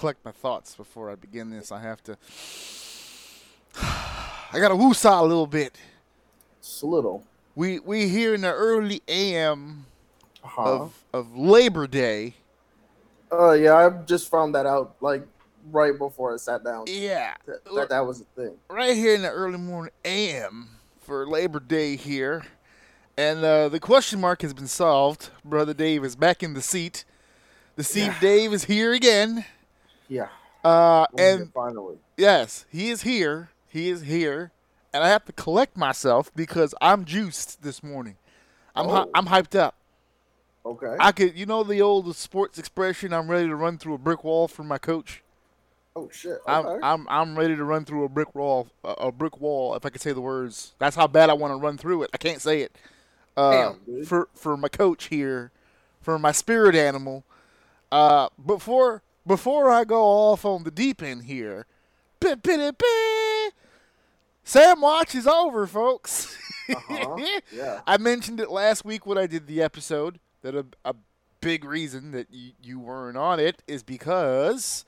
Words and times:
Collect 0.00 0.24
my 0.24 0.30
thoughts 0.32 0.74
before 0.74 1.10
I 1.10 1.14
begin 1.14 1.50
this. 1.50 1.70
I 1.70 1.80
have 1.82 2.02
to. 2.04 2.16
I 3.76 4.58
gotta 4.58 4.74
woosah 4.74 5.20
a 5.20 5.22
little 5.22 5.46
bit. 5.46 5.76
Just 6.62 6.82
a 6.82 6.86
little. 6.86 7.22
We 7.54 7.78
we 7.80 8.08
here 8.08 8.34
in 8.34 8.40
the 8.40 8.52
early 8.52 9.02
AM 9.06 9.84
Uh-huh. 10.42 10.62
of 10.62 11.04
of 11.12 11.36
Labor 11.36 11.86
Day. 11.86 12.34
Uh, 13.30 13.52
yeah, 13.52 13.74
I 13.76 13.90
just 14.06 14.30
found 14.30 14.54
that 14.54 14.64
out 14.66 14.96
like 15.00 15.22
right 15.70 15.96
before 15.96 16.32
I 16.32 16.38
sat 16.38 16.64
down. 16.64 16.86
Yeah, 16.88 17.34
That 17.46 17.64
that, 17.74 17.88
that 17.90 18.06
was 18.06 18.22
a 18.22 18.24
thing. 18.34 18.56
right 18.70 18.96
here 18.96 19.14
in 19.14 19.20
the 19.22 19.28
early 19.30 19.58
morning 19.58 19.92
AM 20.04 20.70
for 21.02 21.26
Labor 21.28 21.60
Day 21.60 21.96
here. 21.96 22.42
And 23.18 23.44
uh, 23.44 23.68
the 23.68 23.78
question 23.80 24.18
mark 24.18 24.40
has 24.40 24.54
been 24.54 24.66
solved. 24.66 25.28
Brother 25.44 25.74
Dave 25.74 26.04
is 26.04 26.16
back 26.16 26.42
in 26.42 26.54
the 26.54 26.62
seat. 26.62 27.04
The 27.76 27.84
seat 27.84 28.06
Yeah. 28.06 28.20
Dave 28.20 28.52
is 28.54 28.64
here 28.64 28.94
again. 28.94 29.44
Yeah. 30.10 30.28
Uh, 30.62 31.06
And 31.16 31.50
finally, 31.54 31.96
yes, 32.18 32.66
he 32.68 32.90
is 32.90 33.00
here. 33.02 33.48
He 33.68 33.88
is 33.88 34.02
here. 34.02 34.50
And 34.92 35.02
I 35.04 35.08
have 35.08 35.24
to 35.26 35.32
collect 35.32 35.76
myself 35.76 36.30
because 36.34 36.74
I'm 36.82 37.04
juiced 37.04 37.62
this 37.62 37.82
morning. 37.82 38.16
I'm 38.74 38.86
Oh. 38.88 39.08
I'm 39.14 39.26
hyped 39.26 39.58
up. 39.58 39.76
okay. 40.66 40.96
I 40.98 41.12
could, 41.12 41.38
you 41.38 41.46
know, 41.46 41.62
the 41.62 41.80
old 41.80 42.14
sports 42.16 42.58
expression. 42.58 43.14
I'm 43.14 43.30
ready 43.30 43.46
to 43.48 43.54
run 43.56 43.78
through 43.78 43.94
a 43.94 43.98
brick 43.98 44.24
wall 44.24 44.48
for 44.48 44.64
my 44.64 44.78
coach. 44.78 45.22
oh 45.96 46.10
shit. 46.12 46.32
Okay. 46.32 46.42
I'm 46.52 46.82
I'm 46.84 47.06
I'm 47.08 47.38
ready 47.38 47.54
to 47.56 47.64
run 47.64 47.84
through 47.84 48.04
a 48.04 48.08
brick 48.08 48.34
wall, 48.34 48.66
a, 48.84 48.88
a 49.08 49.12
brick 49.12 49.40
wall. 49.40 49.74
If 49.76 49.86
I 49.86 49.90
could 49.90 50.00
say 50.02 50.12
the 50.12 50.20
words, 50.20 50.72
that's 50.80 50.96
how 50.96 51.06
bad 51.06 51.30
I 51.30 51.34
want 51.34 51.52
to 51.52 51.56
run 51.56 51.78
through 51.78 52.02
it. 52.02 52.10
I 52.12 52.18
can't 52.18 52.42
say 52.42 52.60
it. 52.62 52.76
Uh, 53.36 53.74
Damn, 53.86 54.04
for 54.04 54.28
for 54.34 54.56
my 54.56 54.68
coach 54.68 55.04
here, 55.04 55.52
for 56.02 56.18
my 56.18 56.32
spirit 56.32 56.74
animal. 56.74 57.22
Uh, 57.92 58.28
before 58.44 59.02
before 59.26 59.70
I 59.70 59.84
go 59.84 60.02
off 60.02 60.44
on 60.44 60.64
the 60.64 60.70
deep 60.70 61.02
end 61.02 61.24
here, 61.24 61.66
Sam 64.44 64.80
Watch 64.80 65.14
is 65.14 65.26
over, 65.26 65.66
folks. 65.66 66.36
Uh-huh. 66.68 67.16
Yeah. 67.52 67.80
I 67.86 67.96
mentioned 67.98 68.38
it 68.40 68.48
last 68.50 68.84
week 68.84 69.04
when 69.04 69.18
I 69.18 69.26
did 69.26 69.46
the 69.48 69.60
episode 69.60 70.20
that 70.42 70.54
a, 70.54 70.64
a 70.84 70.94
big 71.40 71.64
reason 71.64 72.12
that 72.12 72.28
y- 72.32 72.52
you 72.62 72.78
weren't 72.78 73.16
on 73.16 73.40
it 73.40 73.62
is 73.66 73.82
because 73.82 74.84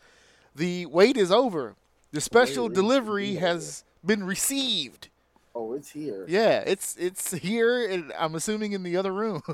the 0.54 0.86
wait 0.86 1.16
is 1.16 1.32
over. 1.32 1.74
The 2.12 2.20
special 2.20 2.68
is 2.68 2.74
delivery 2.74 3.28
indeed 3.30 3.40
has 3.40 3.84
been 4.04 4.22
received. 4.24 5.08
Oh, 5.54 5.72
it's 5.74 5.90
here. 5.90 6.24
Yeah, 6.28 6.62
it's 6.66 6.96
it's 6.98 7.32
here, 7.32 7.86
and 7.86 8.12
I'm 8.18 8.34
assuming 8.36 8.72
in 8.72 8.82
the 8.84 8.96
other 8.96 9.12
room. 9.12 9.42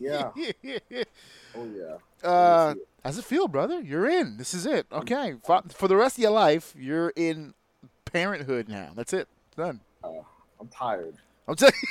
Yeah. 0.00 0.30
Oh 1.58 1.68
yeah. 1.76 2.28
uh, 2.28 2.74
how's 3.04 3.18
it 3.18 3.24
feel, 3.24 3.48
brother? 3.48 3.80
You're 3.80 4.08
in. 4.08 4.36
This 4.36 4.54
is 4.54 4.66
it. 4.66 4.86
Okay, 4.92 5.34
for, 5.44 5.62
for 5.68 5.88
the 5.88 5.96
rest 5.96 6.18
of 6.18 6.22
your 6.22 6.30
life, 6.30 6.74
you're 6.78 7.12
in 7.16 7.54
parenthood 8.04 8.68
now. 8.68 8.90
That's 8.94 9.12
it. 9.12 9.28
Done. 9.56 9.80
Uh, 10.04 10.10
I'm 10.60 10.68
tired. 10.68 11.16
I'm 11.46 11.56
telling. 11.56 11.74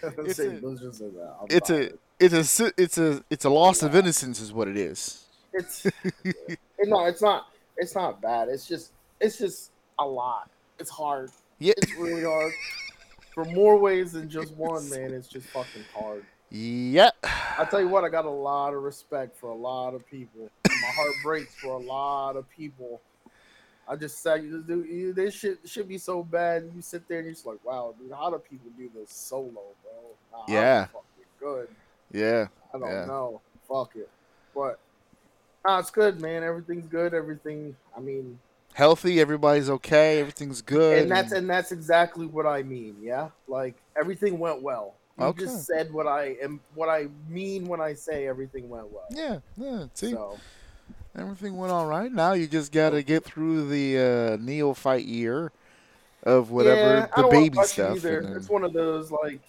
It's 0.18 0.38
a- 0.38 0.60
just 0.60 0.98
say 0.98 1.08
that. 1.08 1.34
I'm 1.40 1.46
it's 1.50 1.70
a 1.70 1.90
it's 2.20 2.60
a 2.60 2.72
it's 2.76 2.98
a 2.98 3.24
it's 3.30 3.44
a 3.44 3.50
loss 3.50 3.82
of 3.82 3.96
innocence 3.96 4.40
is 4.40 4.52
what 4.52 4.68
it 4.68 4.76
is. 4.76 5.24
It's 5.52 5.86
no, 6.84 7.06
it's 7.06 7.22
not. 7.22 7.48
It's 7.76 7.94
not 7.94 8.20
bad. 8.20 8.48
It's 8.48 8.66
just. 8.66 8.92
It's 9.20 9.38
just 9.38 9.72
a 9.98 10.06
lot. 10.06 10.50
It's 10.78 10.90
hard. 10.90 11.30
Yeah. 11.58 11.72
It's 11.78 11.92
really 11.96 12.22
hard. 12.22 12.52
For 13.34 13.44
more 13.46 13.76
ways 13.76 14.12
than 14.12 14.28
just 14.28 14.52
one, 14.54 14.88
man. 14.90 15.12
It's 15.12 15.26
just 15.28 15.46
fucking 15.48 15.84
hard. 15.94 16.24
Yep. 16.50 17.14
I 17.24 17.66
tell 17.70 17.80
you 17.80 17.88
what, 17.88 18.04
I 18.04 18.08
got 18.08 18.24
a 18.24 18.30
lot 18.30 18.72
of 18.74 18.82
respect 18.82 19.36
for 19.36 19.50
a 19.50 19.54
lot 19.54 19.94
of 19.94 20.06
people. 20.08 20.48
My 20.68 20.88
heart 20.94 21.12
breaks 21.22 21.54
for 21.56 21.74
a 21.74 21.78
lot 21.78 22.36
of 22.36 22.48
people. 22.50 23.00
I 23.88 23.96
just 23.96 24.22
say, 24.22 24.40
dude, 24.40 24.86
you- 24.88 25.12
this 25.12 25.34
shit 25.34 25.58
should 25.68 25.88
be 25.88 25.98
so 25.98 26.22
bad. 26.22 26.70
You 26.74 26.82
sit 26.82 27.08
there 27.08 27.18
and 27.18 27.26
you're 27.26 27.34
just 27.34 27.46
like, 27.46 27.62
wow, 27.64 27.94
dude, 27.98 28.12
how 28.12 28.30
do 28.30 28.38
people 28.38 28.70
do 28.76 28.90
this 28.94 29.10
solo, 29.10 29.50
bro? 29.82 29.92
Nah, 30.32 30.44
Yeah. 30.48 30.86
good. 31.40 31.68
Yeah. 32.12 32.48
I 32.74 32.78
don't 32.78 32.88
Yeah. 32.90 33.04
know. 33.06 33.40
Fuck 33.68 33.96
it. 33.96 34.08
But 34.54 34.78
nah, 35.66 35.78
it's 35.80 35.90
good, 35.90 36.20
man. 36.20 36.42
Everything's 36.42 36.86
good. 36.86 37.14
Everything. 37.14 37.76
I 37.96 38.00
mean, 38.00 38.38
Healthy. 38.74 39.20
Everybody's 39.20 39.68
okay. 39.70 40.20
Everything's 40.20 40.62
good. 40.62 40.98
and 41.02 41.10
that's 41.10 41.32
and 41.32 41.48
that's 41.50 41.72
exactly 41.72 42.26
what 42.26 42.46
I 42.46 42.62
mean. 42.62 42.96
Yeah, 43.02 43.30
like 43.48 43.74
everything 43.98 44.38
went 44.38 44.62
well. 44.62 44.94
You 45.18 45.24
Okay. 45.26 45.44
just 45.44 45.66
said 45.66 45.92
what 45.92 46.06
I 46.06 46.36
am, 46.40 46.60
what 46.74 46.88
I 46.88 47.08
mean 47.28 47.66
when 47.66 47.80
I 47.80 47.94
say 47.94 48.28
everything 48.28 48.68
went 48.68 48.90
well. 48.92 49.06
yeah. 49.10 49.38
Yeah. 49.56 49.86
See, 49.94 50.12
So. 50.12 50.38
everything 51.16 51.56
went 51.56 51.72
all 51.72 51.86
right. 51.86 52.10
Now 52.10 52.32
you 52.34 52.46
just 52.46 52.70
got 52.70 52.90
to 52.90 53.02
get 53.02 53.24
through 53.24 53.68
the 53.68 53.98
uh, 53.98 54.36
neophyte 54.40 55.04
year 55.06 55.50
of 56.22 56.50
whatever 56.50 57.00
Yeah, 57.00 57.08
the 57.16 57.28
baby 57.28 57.58
stuff. 57.62 57.96
Either. 58.04 58.22
then 58.22 58.36
It's 58.36 58.48
one 58.48 58.62
of 58.64 58.72
those 58.72 59.10
like 59.10 59.40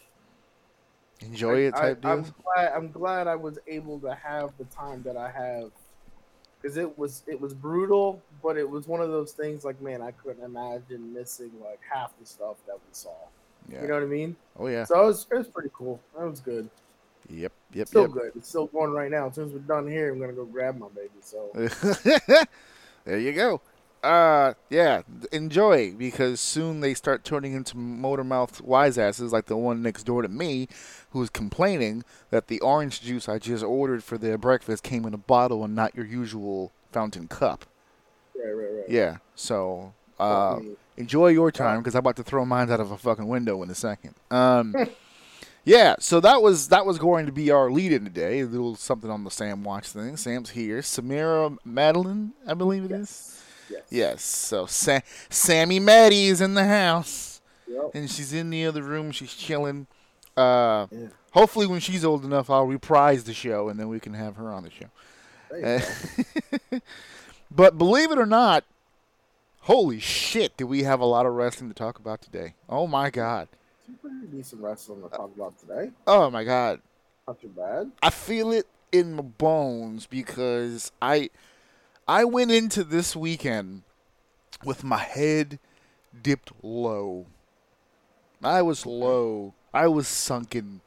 enjoy 1.22 1.58
it 1.60 1.76
I, 1.76 1.82
type 1.82 2.00
I'm 2.04 2.26
glad. 2.44 2.74
I'm 2.74 2.92
glad 2.92 3.28
I 3.28 3.36
was 3.36 3.60
able 3.68 4.00
to 4.00 4.16
have 4.16 4.52
the 4.58 4.66
time 4.66 5.04
that 5.04 5.18
I 5.18 5.30
have 5.30 5.72
because 6.62 6.78
it 6.78 6.98
was 6.98 7.24
it 7.28 7.40
was 7.40 7.54
brutal, 7.54 8.22
but 8.42 8.58
it 8.58 8.68
was 8.70 8.88
one 8.88 9.02
of 9.02 9.10
those 9.10 9.34
things 9.34 9.64
like 9.64 9.82
man, 9.82 10.02
I 10.02 10.12
couldn't 10.12 10.44
imagine 10.44 11.14
missing 11.14 11.52
like 11.64 11.80
half 11.88 12.18
the 12.20 12.26
stuff 12.26 12.58
that 12.68 12.76
we 12.76 12.92
saw. 12.92 13.14
Yeah. 13.72 13.82
You 13.82 13.88
know 13.88 13.94
what 13.96 14.04
I 14.04 14.08
mean? 14.08 14.36
oh 14.58 14.68
yeah. 14.68 14.84
So 14.84 15.02
it 15.02 15.06
was 15.06 15.28
it 15.32 15.36
was 15.36 15.48
pretty 15.48 15.70
cool. 15.74 16.00
That 16.18 16.30
was 16.30 16.40
good. 16.40 16.70
Yep. 17.30 17.52
Yep. 17.74 17.88
Still 17.88 18.02
yep. 18.04 18.12
good. 18.12 18.32
It's 18.36 18.50
still 18.50 18.68
going 18.68 18.92
right 18.92 19.12
now. 19.12 19.28
As 19.28 19.36
soon 19.36 19.48
as 19.48 19.54
we're 19.54 19.60
done 19.60 19.88
here, 19.88 20.12
I'm 20.12 20.20
gonna 20.20 20.34
go 20.34 20.46
grab 20.46 20.78
my 20.78 20.88
baby. 20.90 21.10
So 21.22 21.52
there 23.06 23.20
you 23.20 23.34
go. 23.34 23.62
Uh, 24.02 24.54
yeah, 24.70 25.02
enjoy 25.34 25.92
because 25.92 26.40
soon 26.40 26.80
they 26.80 26.94
start 26.94 27.26
turning 27.26 27.52
into 27.54 27.76
motor 27.76 28.24
mouth 28.24 28.62
wise 28.62 28.98
asses 28.98 29.34
like 29.34 29.48
the 29.48 29.58
one 29.58 29.82
next 29.82 30.04
door 30.04 30.22
to 30.22 30.30
me, 30.30 30.70
who's 31.10 31.30
complaining 31.30 32.06
that 32.30 32.48
the 32.48 32.62
orange 32.62 33.02
juice 33.02 33.28
I 33.28 33.40
just 33.40 33.64
ordered 33.64 34.02
for 34.04 34.18
their 34.18 34.38
breakfast 34.38 34.84
came 34.84 35.06
in 35.06 35.14
a 35.14 35.18
bottle 35.18 35.66
and 35.66 35.76
not 35.76 35.96
your 35.96 36.06
usual 36.06 36.72
fountain 36.94 37.28
cup. 37.28 37.66
right, 38.36 38.52
right, 38.52 38.72
right. 38.72 38.90
Yeah, 38.90 39.18
so 39.36 39.94
uh. 40.18 40.60
Enjoy 41.00 41.30
your 41.30 41.52
time 41.52 41.80
because 41.80 41.96
I'm 41.96 42.00
about 42.00 42.18
to 42.18 42.24
throw 42.24 42.46
mine 42.46 42.70
out 42.72 42.80
of 42.80 42.92
a 42.92 42.98
fucking 42.98 43.28
window 43.28 43.64
in 43.64 43.70
a 43.72 43.76
second. 43.76 44.14
Um, 44.30 44.76
yeah, 45.66 45.96
so 46.00 46.20
that 46.20 46.42
was 46.44 46.68
that 46.68 46.86
was 46.86 47.00
going 47.00 47.26
to 47.26 47.32
be 47.32 47.50
our 47.50 47.72
lead 47.72 47.92
in 47.92 48.04
today. 48.04 48.42
A 48.42 48.46
little 48.46 48.76
something 48.76 49.10
on 49.10 49.24
the 49.24 49.32
Sam 49.32 49.64
Watch 49.64 49.88
thing. 49.88 50.16
Sam's 50.18 50.52
here. 50.52 50.80
Samira 50.82 51.58
Madeline, 51.66 52.34
I 52.46 52.54
believe 52.54 52.84
it 52.84 52.92
is. 52.92 53.42
Yes. 53.70 53.82
Yes. 53.90 54.24
So 54.24 54.66
Sa- 54.68 55.00
Sammy 55.30 55.80
Maddie 55.80 56.26
is 56.28 56.42
in 56.42 56.54
the 56.54 56.66
house, 56.66 57.42
Yep. 57.68 57.92
and 57.94 58.10
she's 58.10 58.34
in 58.34 58.50
the 58.50 58.66
other 58.66 58.84
room. 58.84 59.12
She's 59.12 59.34
chilling. 59.34 59.88
Uh, 60.38 60.88
Yeah. 60.92 61.08
hopefully, 61.32 61.68
when 61.68 61.80
she's 61.80 62.04
old 62.06 62.24
enough, 62.26 62.50
I'll 62.50 62.66
reprise 62.68 63.24
the 63.26 63.34
show, 63.34 63.70
and 63.70 63.80
then 63.80 63.88
we 63.90 64.00
can 64.00 64.14
have 64.14 64.36
her 64.38 64.52
on 64.52 64.64
the 64.64 64.72
show. 64.72 64.88
Uh, 65.52 66.80
but 67.52 67.78
believe 67.78 68.12
it 68.12 68.18
or 68.20 68.26
not, 68.26 68.64
holy 69.70 70.00
shit, 70.00 70.58
do 70.58 70.66
we 70.66 70.82
have 70.82 71.00
a 71.00 71.06
lot 71.06 71.28
of 71.28 71.34
wrestling 71.34 71.70
to 71.70 71.76
talk 71.76 72.00
about 72.00 72.24
today? 72.24 72.56
Oh 72.68 72.88
my 72.88 73.12
god. 73.12 73.48
Some 73.86 73.98
pretty 74.02 74.26
decent 74.26 74.64
wrestling 74.64 75.04
to 75.04 75.10
talk 75.10 75.30
about 75.36 75.60
today. 75.60 75.92
Oh 76.08 76.32
my 76.32 76.44
god. 76.44 76.82
Not 77.28 77.40
too 77.40 77.50
bad. 77.50 77.92
I 78.02 78.10
feel 78.10 78.52
it 78.52 78.66
in 78.92 79.14
my 79.14 79.22
bones 79.22 80.08
because 80.08 80.92
I 81.00 81.30
I 82.08 82.24
went 82.26 82.50
into 82.50 82.84
this 82.84 83.16
weekend 83.16 83.84
with 84.66 84.84
my 84.84 84.98
head 84.98 85.60
dipped 86.20 86.52
low. 86.64 87.28
I 88.44 88.64
was 88.64 88.88
low. 88.88 89.54
I 89.72 89.86
was 89.86 90.08
sunken. 90.08 90.82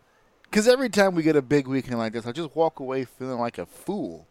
Cause 0.51 0.67
every 0.67 0.89
time 0.89 1.15
we 1.15 1.23
get 1.23 1.37
a 1.37 1.41
big 1.41 1.69
weekend 1.69 1.99
like 1.99 2.15
this, 2.15 2.27
I 2.27 2.33
just 2.33 2.57
walk 2.57 2.81
away 2.81 3.05
feeling 3.05 3.39
like 3.39 3.59
a 3.59 3.65
fool. 3.65 4.27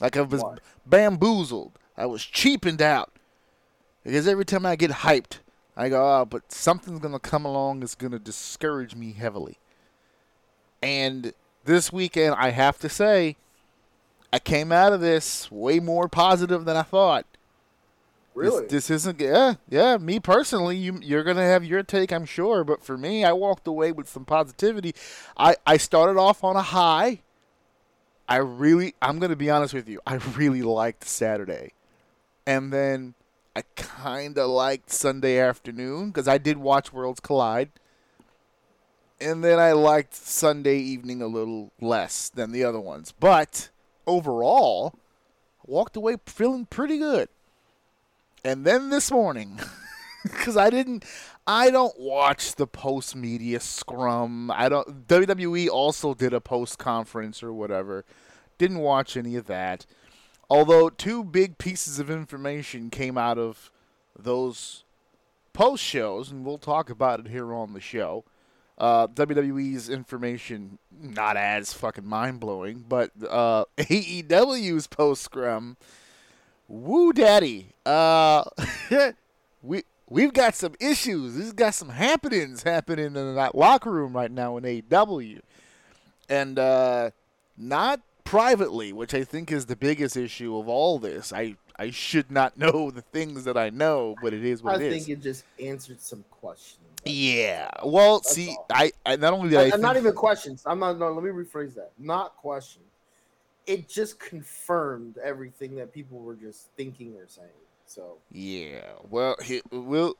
Like 0.00 0.16
I 0.16 0.22
was 0.22 0.40
Why? 0.40 0.56
bamboozled. 0.86 1.72
I 1.98 2.06
was 2.06 2.24
cheapened 2.24 2.80
out. 2.80 3.15
Because 4.06 4.28
every 4.28 4.44
time 4.44 4.64
I 4.64 4.76
get 4.76 4.92
hyped, 4.92 5.40
I 5.76 5.88
go, 5.88 6.20
oh, 6.20 6.24
but 6.24 6.52
something's 6.52 7.00
gonna 7.00 7.18
come 7.18 7.44
along 7.44 7.80
that's 7.80 7.96
gonna 7.96 8.20
discourage 8.20 8.94
me 8.94 9.12
heavily. 9.12 9.58
And 10.80 11.34
this 11.64 11.92
weekend, 11.92 12.36
I 12.38 12.50
have 12.50 12.78
to 12.78 12.88
say, 12.88 13.34
I 14.32 14.38
came 14.38 14.70
out 14.70 14.92
of 14.92 15.00
this 15.00 15.50
way 15.50 15.80
more 15.80 16.08
positive 16.08 16.66
than 16.66 16.76
I 16.76 16.82
thought. 16.82 17.26
Really? 18.36 18.62
This, 18.62 18.86
this 18.86 18.90
isn't, 18.90 19.20
yeah, 19.20 19.54
yeah. 19.68 19.96
Me 19.96 20.20
personally, 20.20 20.76
you, 20.76 21.00
you're 21.02 21.24
gonna 21.24 21.42
have 21.42 21.64
your 21.64 21.82
take, 21.82 22.12
I'm 22.12 22.26
sure. 22.26 22.62
But 22.62 22.84
for 22.84 22.96
me, 22.96 23.24
I 23.24 23.32
walked 23.32 23.66
away 23.66 23.90
with 23.90 24.08
some 24.08 24.24
positivity. 24.24 24.94
I, 25.36 25.56
I 25.66 25.78
started 25.78 26.16
off 26.16 26.44
on 26.44 26.54
a 26.54 26.62
high. 26.62 27.22
I 28.28 28.36
really, 28.36 28.94
I'm 29.02 29.18
gonna 29.18 29.34
be 29.34 29.50
honest 29.50 29.74
with 29.74 29.88
you. 29.88 30.00
I 30.06 30.14
really 30.36 30.62
liked 30.62 31.02
Saturday, 31.08 31.72
and 32.46 32.72
then 32.72 33.14
I 33.56 33.62
kind 33.74 34.36
of 34.36 34.50
liked 34.50 34.90
Sunday 34.90 35.38
afternoon 35.38 36.08
because 36.08 36.28
I 36.28 36.36
did 36.36 36.58
watch 36.58 36.92
Worlds 36.92 37.20
Collide. 37.20 37.70
And 39.18 39.42
then 39.42 39.58
I 39.58 39.72
liked 39.72 40.14
Sunday 40.14 40.76
evening 40.76 41.22
a 41.22 41.26
little 41.26 41.72
less 41.80 42.28
than 42.28 42.52
the 42.52 42.64
other 42.64 42.78
ones. 42.78 43.14
But 43.18 43.70
overall, 44.06 44.92
walked 45.64 45.96
away 45.96 46.16
feeling 46.26 46.66
pretty 46.66 46.98
good. 46.98 47.30
And 48.44 48.66
then 48.66 48.90
this 48.90 49.10
morning, 49.10 49.58
because 50.22 50.58
I 50.58 50.68
didn't, 50.68 51.06
I 51.46 51.70
don't 51.70 51.98
watch 51.98 52.56
the 52.56 52.66
post 52.66 53.16
media 53.16 53.60
scrum. 53.60 54.50
I 54.50 54.68
don't. 54.68 55.08
WWE 55.08 55.70
also 55.70 56.12
did 56.12 56.34
a 56.34 56.42
post 56.42 56.78
conference 56.78 57.42
or 57.42 57.54
whatever. 57.54 58.04
Didn't 58.58 58.80
watch 58.80 59.16
any 59.16 59.34
of 59.34 59.46
that. 59.46 59.86
Although 60.48 60.90
two 60.90 61.24
big 61.24 61.58
pieces 61.58 61.98
of 61.98 62.10
information 62.10 62.90
came 62.90 63.18
out 63.18 63.38
of 63.38 63.70
those 64.18 64.84
post 65.52 65.82
shows, 65.82 66.30
and 66.30 66.44
we'll 66.44 66.58
talk 66.58 66.90
about 66.90 67.20
it 67.20 67.28
here 67.28 67.52
on 67.52 67.72
the 67.72 67.80
show. 67.80 68.24
Uh, 68.78 69.06
WWE's 69.06 69.88
information 69.88 70.78
not 71.00 71.36
as 71.36 71.72
fucking 71.72 72.06
mind 72.06 72.40
blowing, 72.40 72.84
but 72.86 73.10
uh, 73.28 73.64
AEW's 73.78 74.86
post 74.86 75.22
scrum, 75.22 75.78
woo 76.68 77.12
daddy. 77.12 77.68
Uh, 77.86 78.44
we 79.62 79.82
we've 80.08 80.34
got 80.34 80.54
some 80.54 80.74
issues. 80.78 81.36
We've 81.36 81.56
got 81.56 81.74
some 81.74 81.88
happenings 81.88 82.62
happening 82.62 83.16
in 83.16 83.34
that 83.34 83.54
locker 83.54 83.90
room 83.90 84.14
right 84.14 84.30
now 84.30 84.58
in 84.58 84.64
AEW, 84.64 85.40
and 86.28 86.58
uh, 86.58 87.10
not 87.56 88.00
privately, 88.26 88.92
which 88.92 89.14
I 89.14 89.24
think 89.24 89.50
is 89.50 89.66
the 89.66 89.76
biggest 89.76 90.16
issue 90.16 90.56
of 90.58 90.68
all 90.68 90.98
this. 90.98 91.32
I 91.32 91.56
I 91.78 91.90
should 91.90 92.30
not 92.30 92.58
know 92.64 92.90
the 92.90 93.02
things 93.02 93.44
that 93.44 93.56
I 93.56 93.70
know, 93.70 94.14
but 94.22 94.34
it 94.34 94.44
is 94.44 94.62
what 94.62 94.80
I 94.80 94.84
it 94.84 94.90
think 94.90 95.08
it 95.08 95.22
just 95.22 95.44
answered 95.62 96.00
some 96.00 96.24
questions. 96.30 96.80
Yeah. 97.04 97.70
Well, 97.84 98.18
That's 98.18 98.32
see, 98.34 98.48
all. 98.50 98.66
I, 98.72 98.90
I 99.04 99.16
not 99.16 99.32
only 99.32 99.50
did 99.50 99.58
I, 99.58 99.62
And 99.68 99.80
not 99.82 99.94
think- 99.94 100.04
even 100.04 100.14
questions. 100.16 100.62
I'm 100.66 100.80
not. 100.80 100.98
No, 100.98 101.12
let 101.12 101.22
me 101.24 101.30
rephrase 101.30 101.74
that. 101.76 101.92
Not 101.98 102.36
questions. 102.36 102.82
It 103.66 103.88
just 103.88 104.18
confirmed 104.20 105.18
everything 105.18 105.74
that 105.76 105.92
people 105.92 106.18
were 106.20 106.34
just 106.34 106.68
thinking 106.76 107.14
or 107.16 107.26
saying. 107.28 107.48
So 107.86 108.16
Yeah. 108.32 108.80
Well, 109.08 109.36
he, 109.44 109.60
we'll, 109.70 110.14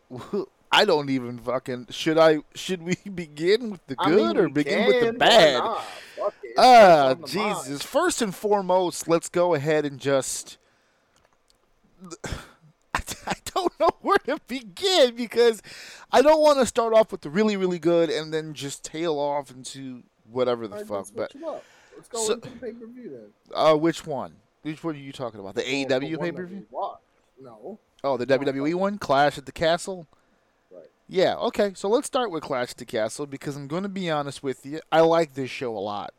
I 0.71 0.85
don't 0.85 1.11
even 1.11 1.39
fucking 1.39 1.89
should 1.91 2.19
I 2.19 2.39
should 2.55 2.83
we 2.83 2.97
begin 3.15 3.71
with 3.71 3.85
the 3.89 3.97
I 3.99 4.11
good 4.11 4.17
mean, 4.17 4.37
or 4.37 4.49
begin 4.49 4.87
with 4.87 5.01
the 5.01 5.07
can, 5.07 5.19
bad? 5.19 5.63
Not? 6.57 7.19
Fuck 7.19 7.19
it. 7.19 7.23
It's 7.23 7.37
Ah, 7.37 7.55
Jesus. 7.55 7.69
mind. 7.69 7.83
First 7.83 8.23
and 8.23 8.35
foremost, 8.35 9.09
let's 9.09 9.29
go 9.29 9.55
ahead 9.55 9.85
and 9.85 9.99
just. 10.01 10.59
I, 12.95 13.35
don't 13.55 13.73
know 13.81 13.91
where 14.03 14.19
to 14.27 14.39
begin 14.47 15.15
because 15.17 15.63
I 16.13 16.23
don't 16.23 16.41
want 16.41 16.59
to 16.61 16.67
start 16.67 16.93
off 16.93 17.11
with 17.13 17.23
the 17.23 17.31
really, 17.31 17.57
really 17.57 17.79
good 17.79 18.11
and 18.11 18.33
then 18.33 18.55
just 18.55 18.85
tail 18.85 19.19
off 19.19 19.51
into 19.51 20.03
whatever 20.31 20.69
the 20.69 20.85
fuck. 20.85 21.09
But. 21.15 21.33
Let's 21.97 22.09
go 22.09 22.19
So- 22.27 22.35
into 22.35 22.51
the 22.51 22.57
pay 22.57 22.73
per 22.73 22.87
view 22.87 23.11
then. 23.11 23.33
uh, 23.55 23.75
which 23.75 24.07
one? 24.07 24.37
Which 24.63 24.83
one 24.85 24.95
are 24.95 24.99
you 24.99 25.13
talking 25.13 25.41
about? 25.41 25.55
The 25.55 25.63
Well, 25.89 26.01
AEW 26.01 26.21
pay 26.21 26.33
per 26.33 26.45
view? 26.47 26.67
No. 27.41 27.79
Oh, 28.05 28.17
the 28.17 28.27
WWE 28.27 28.75
one, 28.75 28.99
Clash 28.99 29.39
at 29.39 29.47
the 29.47 29.53
Castle. 29.53 30.07
Right. 30.71 30.85
Yeah, 31.09 31.37
okay. 31.37 31.73
So 31.75 31.89
let's 31.89 32.07
start 32.07 32.31
with 32.31 32.43
Clash 32.43 32.71
at 32.73 32.77
the 32.77 32.85
Castle 32.85 33.27
because 33.27 33.57
I'm 33.57 33.67
going 33.69 33.83
to 33.85 33.89
be 33.89 34.11
honest 34.11 34.43
with 34.43 34.65
you. 34.67 34.81
I 34.93 35.01
like 35.01 35.35
this 35.35 35.51
show 35.51 35.77
a 35.77 35.81
lot. 35.81 36.13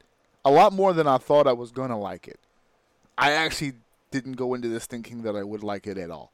A 0.47 0.51
lot 0.51 0.71
more 0.71 0.93
than 0.93 1.07
I 1.07 1.17
thought 1.17 1.45
I 1.45 1.51
was 1.51 1.71
going 1.71 1.89
to 1.89 1.97
like 1.97 2.25
it. 2.25 2.39
I 3.17 3.33
actually 3.33 3.73
didn't 4.11 4.37
go 4.37 4.53
into 4.53 4.69
this 4.69 4.85
thinking 4.85 5.23
that 5.23 5.35
I 5.35 5.43
would 5.43 5.61
like 5.61 5.85
it 5.87 5.97
at 5.97 6.09
all. 6.09 6.31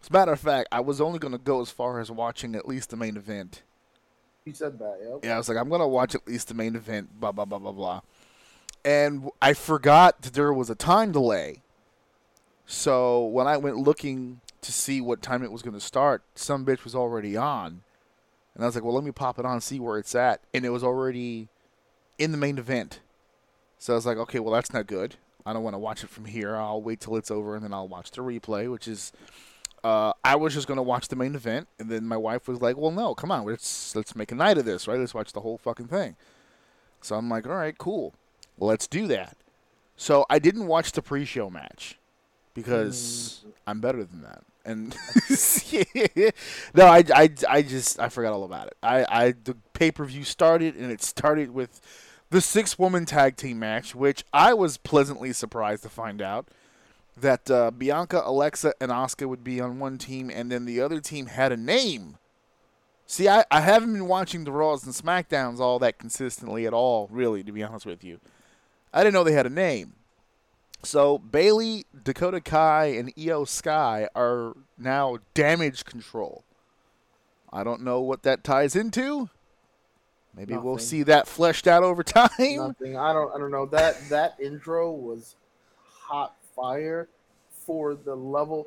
As 0.00 0.08
a 0.08 0.12
matter 0.14 0.32
of 0.32 0.40
fact, 0.40 0.68
I 0.72 0.80
was 0.80 1.02
only 1.02 1.18
going 1.18 1.32
to 1.32 1.38
go 1.38 1.60
as 1.60 1.70
far 1.70 2.00
as 2.00 2.10
watching 2.10 2.54
at 2.54 2.66
least 2.66 2.88
the 2.88 2.96
main 2.96 3.18
event. 3.18 3.62
You 4.46 4.54
said 4.54 4.78
that, 4.78 5.00
yep. 5.02 5.20
Yeah, 5.22 5.34
I 5.34 5.36
was 5.36 5.50
like, 5.50 5.58
I'm 5.58 5.68
going 5.68 5.82
to 5.82 5.86
watch 5.86 6.14
at 6.14 6.26
least 6.26 6.48
the 6.48 6.54
main 6.54 6.74
event, 6.74 7.20
blah, 7.20 7.30
blah, 7.30 7.44
blah, 7.44 7.58
blah, 7.58 7.72
blah. 7.72 8.00
And 8.86 9.28
I 9.42 9.52
forgot 9.52 10.22
that 10.22 10.32
there 10.32 10.54
was 10.54 10.70
a 10.70 10.74
time 10.74 11.12
delay. 11.12 11.60
So 12.64 13.22
when 13.26 13.46
I 13.46 13.58
went 13.58 13.76
looking 13.76 14.40
to 14.62 14.72
see 14.72 15.02
what 15.02 15.20
time 15.20 15.42
it 15.42 15.52
was 15.52 15.60
going 15.60 15.74
to 15.74 15.80
start, 15.80 16.22
some 16.34 16.64
bitch 16.64 16.84
was 16.84 16.94
already 16.94 17.36
on. 17.36 17.82
And 18.54 18.64
I 18.64 18.66
was 18.66 18.74
like, 18.74 18.82
well, 18.82 18.94
let 18.94 19.04
me 19.04 19.12
pop 19.12 19.38
it 19.38 19.44
on, 19.44 19.60
see 19.60 19.78
where 19.78 19.98
it's 19.98 20.14
at. 20.14 20.40
And 20.54 20.64
it 20.64 20.70
was 20.70 20.82
already 20.82 21.48
in 22.18 22.32
the 22.32 22.38
main 22.38 22.56
event. 22.56 23.00
So 23.80 23.94
I 23.94 23.96
was 23.96 24.04
like, 24.04 24.18
okay, 24.18 24.38
well, 24.40 24.52
that's 24.52 24.74
not 24.74 24.86
good. 24.86 25.16
I 25.46 25.54
don't 25.54 25.62
want 25.62 25.72
to 25.72 25.78
watch 25.78 26.04
it 26.04 26.10
from 26.10 26.26
here. 26.26 26.54
I'll 26.54 26.82
wait 26.82 27.00
till 27.00 27.16
it's 27.16 27.30
over 27.30 27.56
and 27.56 27.64
then 27.64 27.72
I'll 27.72 27.88
watch 27.88 28.10
the 28.12 28.20
replay, 28.20 28.70
which 28.70 28.86
is. 28.86 29.10
Uh, 29.82 30.12
I 30.22 30.36
was 30.36 30.52
just 30.52 30.68
gonna 30.68 30.82
watch 30.82 31.08
the 31.08 31.16
main 31.16 31.34
event, 31.34 31.66
and 31.78 31.88
then 31.88 32.06
my 32.06 32.18
wife 32.18 32.46
was 32.46 32.60
like, 32.60 32.76
"Well, 32.76 32.90
no, 32.90 33.14
come 33.14 33.32
on, 33.32 33.46
let's 33.46 33.96
let's 33.96 34.14
make 34.14 34.30
a 34.30 34.34
night 34.34 34.58
of 34.58 34.66
this, 34.66 34.86
right? 34.86 34.98
Let's 34.98 35.14
watch 35.14 35.32
the 35.32 35.40
whole 35.40 35.56
fucking 35.56 35.86
thing." 35.86 36.16
So 37.00 37.16
I'm 37.16 37.30
like, 37.30 37.46
"All 37.46 37.54
right, 37.54 37.76
cool, 37.78 38.12
let's 38.58 38.86
do 38.86 39.06
that." 39.06 39.38
So 39.96 40.26
I 40.28 40.38
didn't 40.38 40.66
watch 40.66 40.92
the 40.92 41.00
pre-show 41.00 41.48
match 41.48 41.98
because 42.52 43.42
I'm 43.66 43.80
better 43.80 44.04
than 44.04 44.20
that. 44.20 44.42
And 44.66 44.94
no, 46.74 46.84
I, 46.84 47.02
I, 47.14 47.30
I 47.48 47.62
just 47.62 47.98
I 47.98 48.10
forgot 48.10 48.34
all 48.34 48.44
about 48.44 48.66
it. 48.66 48.76
I, 48.82 49.06
I 49.08 49.32
the 49.44 49.56
pay 49.72 49.90
per 49.90 50.04
view 50.04 50.24
started 50.24 50.76
and 50.76 50.92
it 50.92 51.02
started 51.02 51.52
with 51.54 51.80
the 52.30 52.40
six 52.40 52.78
woman 52.78 53.04
tag 53.04 53.36
team 53.36 53.58
match, 53.58 53.94
which 53.94 54.24
I 54.32 54.54
was 54.54 54.76
pleasantly 54.76 55.32
surprised 55.32 55.82
to 55.82 55.88
find 55.88 56.22
out 56.22 56.48
that 57.16 57.50
uh, 57.50 57.70
Bianca, 57.70 58.22
Alexa, 58.24 58.74
and 58.80 58.90
Asuka 58.90 59.28
would 59.28 59.44
be 59.44 59.60
on 59.60 59.78
one 59.78 59.98
team, 59.98 60.30
and 60.30 60.50
then 60.50 60.64
the 60.64 60.80
other 60.80 61.00
team 61.00 61.26
had 61.26 61.52
a 61.52 61.56
name. 61.56 62.16
See, 63.06 63.28
I, 63.28 63.44
I 63.50 63.60
haven't 63.60 63.92
been 63.92 64.06
watching 64.06 64.44
the 64.44 64.52
Raws 64.52 64.84
and 64.84 64.94
SmackDowns 64.94 65.58
all 65.58 65.80
that 65.80 65.98
consistently 65.98 66.66
at 66.66 66.72
all, 66.72 67.08
really, 67.10 67.42
to 67.42 67.52
be 67.52 67.62
honest 67.62 67.84
with 67.84 68.04
you. 68.04 68.20
I 68.94 69.02
didn't 69.02 69.14
know 69.14 69.24
they 69.24 69.32
had 69.32 69.46
a 69.46 69.50
name. 69.50 69.94
So 70.82 71.18
Bayley, 71.18 71.84
Dakota 72.04 72.40
Kai, 72.40 72.86
and 72.86 73.14
Iyo 73.16 73.46
Sky 73.46 74.08
are 74.14 74.54
now 74.78 75.18
damage 75.34 75.84
control. 75.84 76.44
I 77.52 77.64
don't 77.64 77.82
know 77.82 78.00
what 78.00 78.22
that 78.22 78.44
ties 78.44 78.76
into. 78.76 79.28
Maybe 80.34 80.56
we'll 80.56 80.78
see 80.78 81.02
that 81.04 81.26
fleshed 81.26 81.66
out 81.66 81.82
over 81.82 82.02
time. 82.04 82.28
Nothing. 82.38 82.96
I 82.96 83.12
don't. 83.12 83.34
I 83.34 83.38
don't 83.38 83.50
know. 83.50 83.66
That 83.66 83.96
that 84.08 84.36
intro 84.40 84.92
was 84.92 85.36
hot 85.84 86.36
fire 86.54 87.08
for 87.50 87.94
the 87.94 88.14
level. 88.14 88.66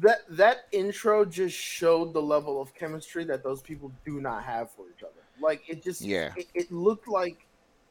That 0.00 0.20
that 0.30 0.66
intro 0.72 1.24
just 1.24 1.56
showed 1.56 2.12
the 2.12 2.22
level 2.22 2.60
of 2.60 2.72
chemistry 2.74 3.24
that 3.24 3.42
those 3.42 3.60
people 3.60 3.90
do 4.04 4.20
not 4.20 4.44
have 4.44 4.70
for 4.70 4.84
each 4.96 5.02
other. 5.02 5.12
Like 5.40 5.62
it 5.68 5.82
just. 5.82 6.00
Yeah. 6.00 6.32
It, 6.36 6.46
it 6.54 6.72
looked 6.72 7.08
like, 7.08 7.46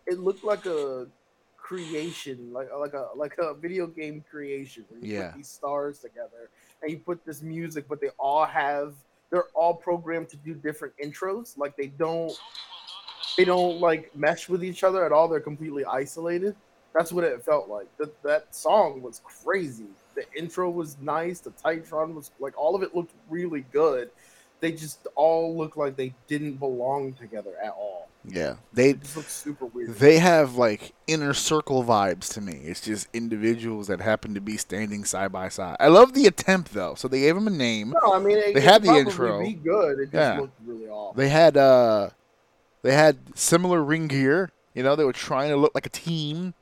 it 0.06 0.20
looked 0.20 0.44
like 0.46 0.66
a 0.66 1.08
creation, 1.58 2.54
like 2.54 2.70
like 2.80 2.94
a 2.94 3.10
like 3.16 3.38
a 3.40 3.54
video 3.54 3.88
game 3.88 4.24
creation 4.32 4.86
where 4.90 5.02
you 5.04 5.14
Yeah. 5.16 5.28
put 5.32 5.38
these 5.38 5.50
stars 5.50 6.00
together 6.00 6.50
and 6.82 6.90
you 6.92 7.00
put 7.00 7.26
this 7.26 7.42
music, 7.42 7.86
but 7.90 8.00
they 8.00 8.10
all 8.18 8.46
have 8.46 8.94
they're 9.30 9.48
all 9.54 9.74
programmed 9.74 10.30
to 10.30 10.38
do 10.38 10.54
different 10.54 10.94
intros. 11.04 11.58
Like 11.58 11.76
they 11.76 11.88
don't 11.88 12.34
they 13.38 13.46
don't 13.46 13.80
like 13.80 14.16
mesh 14.16 14.50
with 14.50 14.64
each 14.64 14.84
other 14.84 15.06
at 15.06 15.12
all. 15.12 15.28
They're 15.28 15.40
completely 15.40 15.86
isolated. 15.86 16.56
That's 16.94 17.12
what 17.12 17.24
it 17.24 17.44
felt 17.44 17.70
like. 17.70 17.88
That 17.98 18.22
that 18.24 18.56
song 18.56 19.02
was 19.02 19.22
crazy. 19.24 19.86
The 20.16 20.24
intro 20.36 20.70
was 20.70 20.98
nice. 21.00 21.40
The 21.40 21.52
TitanTron 21.52 22.14
was 22.14 22.32
like 22.40 22.58
all 22.58 22.76
of 22.76 22.84
it 22.84 22.96
looked 22.96 23.14
really 23.30 23.66
good. 23.72 24.10
They 24.60 24.72
just 24.72 25.06
all 25.16 25.56
look 25.58 25.78
like 25.78 25.96
they 25.98 26.16
didn't 26.28 26.54
belong 26.56 27.14
together 27.14 27.52
at 27.64 27.72
all. 27.72 28.08
Yeah, 28.30 28.56
they 28.74 28.94
looked 28.94 29.30
super 29.32 29.68
weird. 29.68 29.96
they 29.96 30.18
have 30.20 30.56
like 30.56 30.94
inner 31.06 31.34
circle 31.34 31.84
vibes 31.84 32.34
to 32.34 32.42
me. 32.42 32.62
It's 32.66 32.82
just 32.82 33.08
individuals 33.14 33.88
that 33.88 34.02
happen 34.02 34.34
to 34.34 34.42
be 34.42 34.58
standing 34.58 35.06
side 35.06 35.32
by 35.32 35.48
side. 35.50 35.78
I 35.80 35.88
love 35.88 36.14
the 36.14 36.26
attempt 36.26 36.74
though. 36.74 36.96
So 36.96 37.08
they 37.08 37.22
gave 37.22 37.38
him 37.38 37.48
a 37.48 37.52
name. 37.52 37.94
No, 38.04 38.14
I 38.14 38.20
mean 38.20 38.38
it, 38.38 38.54
They 38.56 38.60
it 38.60 38.64
had 38.64 38.82
the 38.82 38.94
intro. 38.96 39.42
Be 39.42 39.54
good. 39.54 40.00
It 40.00 40.06
just 40.06 40.14
Yeah. 40.14 40.40
looked 40.42 40.60
really 40.66 40.88
off. 40.90 41.16
They 41.16 41.30
had 41.30 41.56
uh 41.56 42.10
they 42.82 42.94
had 42.94 43.18
similar 43.38 43.82
ring 43.84 44.08
gear. 44.08 44.52
You 44.74 44.84
know, 44.84 44.96
they 44.96 45.06
were 45.06 45.14
trying 45.14 45.50
to 45.52 45.56
look 45.58 45.74
like 45.74 45.86
a 45.86 45.90
team. 45.90 46.54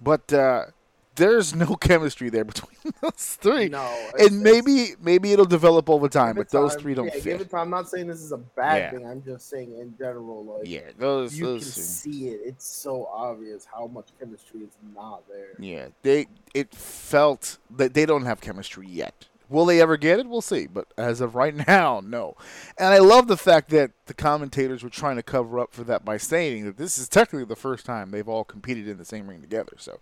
But 0.00 0.32
uh 0.32 0.66
there's 1.16 1.54
no 1.54 1.74
chemistry 1.80 2.30
there 2.30 2.44
between 2.44 2.76
those 3.02 3.36
three. 3.40 3.68
no, 3.68 4.10
and 4.18 4.42
maybe 4.42 4.90
maybe 5.00 5.32
it'll 5.32 5.44
develop 5.44 5.88
over 5.90 6.08
time, 6.08 6.36
but 6.36 6.50
those 6.50 6.72
time. 6.74 6.82
three 6.82 6.94
don't 6.94 7.06
yeah, 7.06 7.14
Give 7.14 7.22
fit. 7.22 7.40
it 7.42 7.50
time. 7.50 7.60
I'm 7.62 7.70
not 7.70 7.88
saying 7.88 8.06
this 8.06 8.20
is 8.22 8.32
a 8.32 8.38
bad 8.38 8.76
Yeah. 8.76 8.90
thing. 8.98 9.06
I'm 9.08 9.22
just 9.22 9.48
saying 9.48 9.76
in 9.78 9.96
general, 9.96 10.44
like 10.44 10.68
Yeah, 10.68 10.90
those 10.98 11.36
you 11.36 11.44
can 11.44 11.54
those 11.54 11.72
see 11.74 12.28
it. 12.28 12.40
It's 12.44 12.66
so 12.66 13.06
obvious 13.06 13.66
how 13.72 13.86
much 13.86 14.08
chemistry 14.18 14.60
is 14.60 14.76
not 14.94 15.22
there. 15.28 15.48
Yeah, 15.58 15.88
they 16.02 16.26
it 16.54 16.74
felt 16.74 17.58
that 17.76 17.94
they 17.94 18.06
don't 18.06 18.24
have 18.24 18.40
chemistry 18.40 18.86
yet. 18.88 19.26
Will 19.48 19.66
they 19.66 19.82
ever 19.82 19.98
get 19.98 20.18
it? 20.18 20.26
We'll 20.26 20.40
see. 20.40 20.66
But 20.66 20.86
as 20.96 21.20
of 21.20 21.34
right 21.34 21.54
now, 21.68 22.00
no. 22.02 22.36
And 22.78 22.88
I 22.88 22.98
love 22.98 23.28
the 23.28 23.36
fact 23.36 23.68
that 23.70 23.90
the 24.06 24.14
commentators 24.14 24.82
were 24.82 24.88
trying 24.88 25.16
to 25.16 25.22
cover 25.22 25.60
up 25.60 25.74
for 25.74 25.84
that 25.84 26.06
by 26.06 26.16
stating 26.16 26.64
that 26.64 26.78
this 26.78 26.96
is 26.96 27.06
technically 27.06 27.44
the 27.44 27.54
first 27.56 27.84
time 27.84 28.10
they've 28.10 28.28
all 28.28 28.44
competed 28.44 28.88
in 28.88 28.96
the 28.96 29.04
same 29.04 29.28
ring 29.28 29.42
together. 29.42 29.74
So 29.76 30.00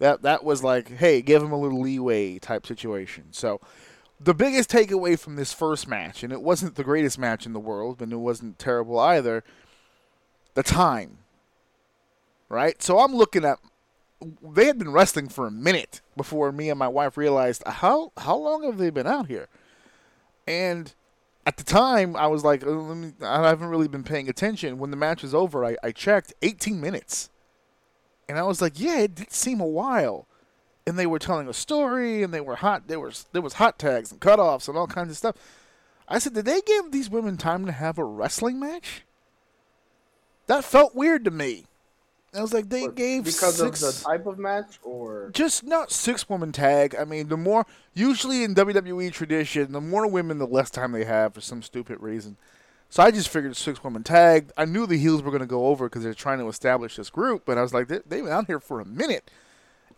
that 0.00 0.22
that 0.22 0.44
was 0.44 0.64
like, 0.64 0.88
hey, 0.96 1.22
give 1.22 1.40
them 1.40 1.52
a 1.52 1.58
little 1.58 1.80
leeway 1.80 2.38
type 2.38 2.66
situation. 2.66 3.26
So 3.30 3.60
the 4.18 4.34
biggest 4.34 4.70
takeaway 4.70 5.18
from 5.18 5.36
this 5.36 5.52
first 5.52 5.86
match, 5.86 6.22
and 6.22 6.32
it 6.32 6.42
wasn't 6.42 6.74
the 6.74 6.84
greatest 6.84 7.18
match 7.18 7.46
in 7.46 7.52
the 7.52 7.60
world, 7.60 8.02
and 8.02 8.12
it 8.12 8.16
wasn't 8.16 8.58
terrible 8.58 8.98
either, 8.98 9.44
the 10.54 10.62
time. 10.62 11.18
Right? 12.48 12.82
So 12.82 12.98
I'm 12.98 13.14
looking 13.14 13.44
at 13.44 13.58
they 14.42 14.66
had 14.66 14.78
been 14.78 14.90
wrestling 14.92 15.28
for 15.28 15.46
a 15.46 15.50
minute 15.50 16.02
before 16.14 16.52
me 16.52 16.68
and 16.68 16.78
my 16.78 16.88
wife 16.88 17.16
realized 17.16 17.62
how 17.64 18.12
how 18.18 18.36
long 18.36 18.64
have 18.64 18.76
they 18.76 18.90
been 18.90 19.06
out 19.06 19.28
here? 19.28 19.48
And 20.46 20.92
at 21.46 21.56
the 21.56 21.64
time, 21.64 22.16
I 22.16 22.26
was 22.26 22.44
like, 22.44 22.66
"Uh, 22.66 22.94
me, 22.94 23.12
I 23.22 23.48
haven't 23.48 23.68
really 23.68 23.88
been 23.88 24.04
paying 24.04 24.28
attention. 24.28 24.78
When 24.78 24.90
the 24.90 24.96
match 24.96 25.22
was 25.22 25.34
over, 25.34 25.64
I, 25.64 25.76
I 25.82 25.92
checked 25.92 26.34
18 26.42 26.80
minutes, 26.80 27.30
and 28.30 28.38
I 28.38 28.44
was 28.44 28.62
like, 28.62 28.80
yeah, 28.80 29.00
it 29.00 29.14
did 29.14 29.32
seem 29.32 29.60
a 29.60 29.66
while. 29.66 30.26
And 30.86 30.98
they 30.98 31.06
were 31.06 31.18
telling 31.18 31.46
a 31.46 31.52
story, 31.52 32.22
and 32.22 32.32
they 32.32 32.40
were 32.40 32.56
hot. 32.56 32.88
There 32.88 32.98
was 32.98 33.26
there 33.32 33.42
was 33.42 33.54
hot 33.54 33.78
tags 33.78 34.10
and 34.10 34.20
cutoffs 34.20 34.68
and 34.68 34.78
all 34.78 34.86
kinds 34.86 35.10
of 35.10 35.16
stuff. 35.16 35.36
I 36.08 36.18
said, 36.18 36.34
did 36.34 36.46
they 36.46 36.60
give 36.62 36.90
these 36.90 37.10
women 37.10 37.36
time 37.36 37.66
to 37.66 37.72
have 37.72 37.98
a 37.98 38.04
wrestling 38.04 38.58
match? 38.58 39.02
That 40.46 40.64
felt 40.64 40.96
weird 40.96 41.24
to 41.26 41.30
me. 41.30 41.66
I 42.34 42.40
was 42.42 42.52
like, 42.52 42.68
they 42.68 42.86
But 42.86 42.96
gave 42.96 43.24
because 43.24 43.56
six 43.56 43.82
of 43.82 43.98
the 43.98 44.04
type 44.04 44.26
of 44.26 44.38
match, 44.38 44.78
or 44.82 45.30
just 45.32 45.64
not 45.64 45.90
six 45.90 46.28
woman 46.28 46.52
tag. 46.52 46.94
I 46.98 47.04
mean, 47.04 47.28
the 47.28 47.36
more 47.36 47.66
usually 47.92 48.44
in 48.44 48.54
WWE 48.54 49.12
tradition, 49.12 49.72
the 49.72 49.80
more 49.80 50.06
women, 50.06 50.38
the 50.38 50.46
less 50.46 50.70
time 50.70 50.92
they 50.92 51.04
have 51.04 51.34
for 51.34 51.40
some 51.40 51.62
stupid 51.62 52.00
reason. 52.00 52.36
So 52.90 53.04
I 53.04 53.12
just 53.12 53.28
figured 53.28 53.56
six 53.56 53.82
woman 53.84 54.02
tag. 54.02 54.50
I 54.56 54.64
knew 54.64 54.84
the 54.84 54.98
heels 54.98 55.22
were 55.22 55.30
going 55.30 55.40
to 55.40 55.46
go 55.46 55.68
over 55.68 55.88
because 55.88 56.02
they're 56.02 56.12
trying 56.12 56.40
to 56.40 56.48
establish 56.48 56.96
this 56.96 57.08
group, 57.08 57.44
but 57.46 57.56
I 57.56 57.62
was 57.62 57.72
like, 57.72 57.86
they, 57.86 58.00
they've 58.04 58.24
been 58.24 58.32
out 58.32 58.46
here 58.46 58.58
for 58.58 58.80
a 58.80 58.84
minute, 58.84 59.30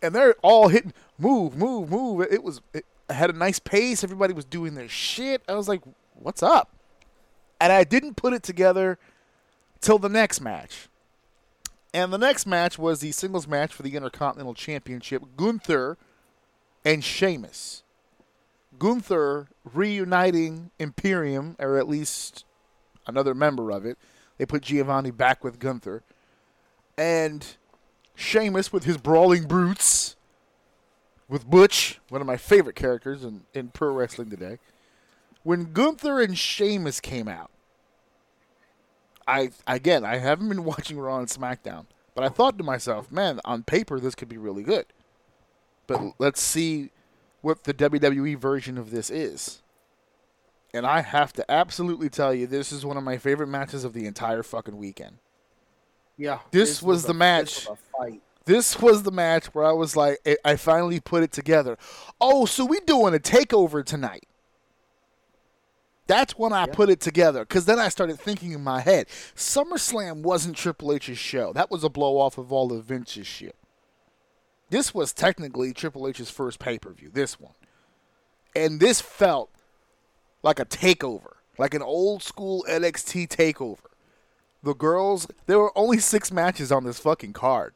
and 0.01 0.13
they're 0.13 0.35
all 0.43 0.67
hitting 0.67 0.93
move, 1.17 1.57
move, 1.57 1.89
move. 1.89 2.27
It 2.31 2.43
was 2.43 2.61
it 2.71 2.85
had 3.09 3.31
a 3.31 3.33
nice 3.33 3.57
pace. 3.57 4.03
Everybody 4.03 4.33
was 4.33 4.45
doing 4.45 4.75
their 4.75 4.87
shit. 4.87 5.41
I 5.47 5.55
was 5.55 5.67
like, 5.67 5.81
what's 6.13 6.43
up? 6.43 6.69
And 7.59 7.73
I 7.73 7.83
didn't 7.83 8.15
put 8.15 8.33
it 8.33 8.43
together 8.43 8.99
till 9.81 9.97
the 9.97 10.09
next 10.09 10.39
match. 10.39 10.87
And 11.95 12.13
the 12.13 12.17
next 12.17 12.45
match 12.45 12.77
was 12.77 12.99
the 12.99 13.11
singles 13.11 13.47
match 13.47 13.73
for 13.73 13.83
the 13.83 13.95
Intercontinental 13.95 14.53
Championship 14.53 15.23
Gunther 15.35 15.97
and 16.85 17.03
Sheamus. 17.03 17.83
Gunther 18.77 19.47
reuniting 19.73 20.71
Imperium, 20.79 21.55
or 21.59 21.77
at 21.77 21.87
least 21.87 22.45
another 23.07 23.33
member 23.33 23.71
of 23.71 23.85
it. 23.85 23.97
They 24.37 24.45
put 24.45 24.63
Giovanni 24.63 25.11
back 25.11 25.43
with 25.43 25.59
Gunther. 25.59 26.03
And 26.97 27.45
Sheamus 28.15 28.71
with 28.71 28.83
his 28.83 28.97
brawling 28.97 29.45
brutes. 29.45 30.15
With 31.29 31.49
Butch, 31.49 31.99
one 32.09 32.21
of 32.21 32.27
my 32.27 32.37
favorite 32.37 32.75
characters 32.75 33.23
in, 33.23 33.41
in 33.53 33.69
pro 33.69 33.91
wrestling 33.91 34.29
today. 34.29 34.59
When 35.43 35.73
Gunther 35.73 36.21
and 36.21 36.37
Sheamus 36.37 36.99
came 36.99 37.27
out, 37.27 37.49
I 39.25 39.51
again 39.65 40.03
I 40.03 40.17
haven't 40.17 40.49
been 40.49 40.63
watching 40.65 40.99
Raw 40.99 41.17
and 41.17 41.27
SmackDown, 41.27 41.85
but 42.13 42.23
I 42.23 42.29
thought 42.29 42.57
to 42.57 42.63
myself, 42.63 43.11
man, 43.11 43.39
on 43.45 43.63
paper 43.63 43.99
this 43.99 44.15
could 44.15 44.29
be 44.29 44.37
really 44.37 44.63
good. 44.63 44.85
But 45.87 46.13
let's 46.19 46.41
see 46.41 46.91
what 47.41 47.63
the 47.63 47.73
WWE 47.73 48.37
version 48.37 48.77
of 48.77 48.91
this 48.91 49.09
is. 49.09 49.62
And 50.73 50.87
I 50.87 51.01
have 51.01 51.31
to 51.33 51.51
absolutely 51.51 52.09
tell 52.09 52.33
you, 52.33 52.47
this 52.47 52.71
is 52.71 52.85
one 52.85 52.97
of 52.97 53.03
my 53.03 53.17
favorite 53.17 53.47
matches 53.47 53.83
of 53.83 53.93
the 53.93 54.05
entire 54.07 54.41
fucking 54.43 54.77
weekend. 54.77 55.17
yeah, 56.17 56.39
This 56.51 56.81
was 56.81 57.03
a- 57.03 57.07
the 57.07 57.13
this 57.13 57.17
match. 57.19 57.67
was 57.69 57.77
a 57.79 57.97
fight. 57.97 58.21
This 58.45 58.79
was 58.79 59.03
the 59.03 59.11
match 59.11 59.45
where 59.53 59.65
I 59.65 59.71
was 59.71 59.95
like, 59.95 60.19
I- 60.25 60.37
I 60.45 60.55
finally 60.57 60.99
put 60.99 61.23
it 61.23 61.31
together. 61.31 61.77
Oh, 62.19 62.45
so 62.45 62.65
we 62.65 62.79
doing 62.81 63.13
a 63.15 63.19
takeover 63.19 63.83
tonight? 63.85 64.27
That's 66.05 66.37
when 66.37 66.51
I 66.51 66.65
Yeah. 66.65 66.73
put 66.73 66.89
it 66.89 66.99
together 66.99 67.45
because 67.45 67.65
then 67.65 67.79
I 67.79 67.87
started 67.89 68.19
thinking 68.19 68.51
in 68.51 68.61
my 68.63 68.81
head, 68.81 69.07
SummerSlam 69.35 70.21
wasn't 70.21 70.57
Triple 70.57 70.91
H's 70.91 71.17
show. 71.17 71.53
That 71.53 71.71
was 71.71 71.83
a 71.83 71.89
blow 71.89 72.19
off 72.19 72.37
of 72.37 72.51
all 72.51 72.73
of 72.73 72.83
Vince's 72.85 73.25
shit. 73.25 73.55
This 74.69 74.93
was 74.93 75.13
technically 75.13 75.71
Triple 75.73 76.07
H's 76.07 76.29
first 76.29 76.59
pay 76.59 76.77
per 76.77 76.91
view. 76.91 77.09
This 77.13 77.39
one, 77.39 77.53
and 78.55 78.79
this 78.81 78.99
felt 78.99 79.49
like 80.43 80.59
a 80.59 80.65
takeover, 80.65 81.33
like 81.57 81.73
an 81.73 81.81
old 81.81 82.21
school 82.21 82.65
NXT 82.69 83.27
takeover. 83.29 83.79
The 84.61 84.75
girls, 84.75 85.27
there 85.45 85.59
were 85.59 85.77
only 85.77 85.97
six 85.97 86.31
matches 86.31 86.71
on 86.71 86.83
this 86.83 86.99
fucking 86.99 87.33
card. 87.33 87.73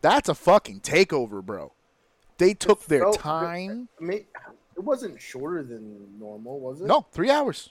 That's 0.00 0.28
a 0.28 0.34
fucking 0.34 0.80
takeover, 0.80 1.42
bro. 1.42 1.72
They 2.38 2.52
took 2.54 2.84
their 2.86 3.02
felt- 3.02 3.18
time. 3.18 3.88
I 4.00 4.04
mean, 4.04 4.24
it 4.76 4.80
wasn't 4.80 5.20
shorter 5.20 5.62
than 5.62 6.18
normal, 6.18 6.60
was 6.60 6.80
it? 6.80 6.86
No, 6.86 7.06
three 7.12 7.30
hours. 7.30 7.70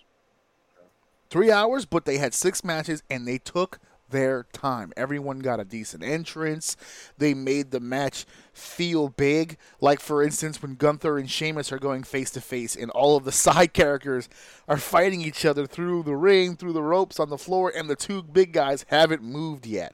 Three 1.29 1.51
hours, 1.51 1.86
but 1.86 2.05
they 2.05 2.17
had 2.17 2.34
six 2.34 2.63
matches 2.63 3.03
and 3.10 3.27
they 3.27 3.38
took 3.38 3.79
their 4.10 4.46
time. 4.54 4.92
Everyone 4.96 5.40
got 5.40 5.60
a 5.60 5.66
decent 5.66 6.04
entrance. 6.04 6.78
They 7.18 7.34
made 7.34 7.72
the 7.72 7.80
match 7.80 8.26
feel 8.54 9.10
big. 9.10 9.58
Like, 9.82 10.00
for 10.00 10.24
instance, 10.24 10.62
when 10.62 10.76
Gunther 10.76 11.18
and 11.18 11.30
Sheamus 11.30 11.72
are 11.72 11.80
going 11.80 12.04
face 12.04 12.32
to 12.32 12.42
face 12.42 12.76
and 12.76 12.92
all 12.92 13.18
of 13.18 13.24
the 13.24 13.32
side 13.46 13.74
characters 13.74 14.30
are 14.68 14.78
fighting 14.78 15.22
each 15.22 15.46
other 15.46 15.68
through 15.68 16.04
the 16.04 16.16
ring, 16.16 16.56
through 16.56 16.74
the 16.74 16.84
ropes 16.84 17.20
on 17.20 17.30
the 17.30 17.38
floor, 17.38 17.72
and 17.76 17.90
the 17.90 17.96
two 17.96 18.24
big 18.24 18.54
guys 18.54 18.86
haven't 18.90 19.24
moved 19.24 19.66
yet. 19.66 19.94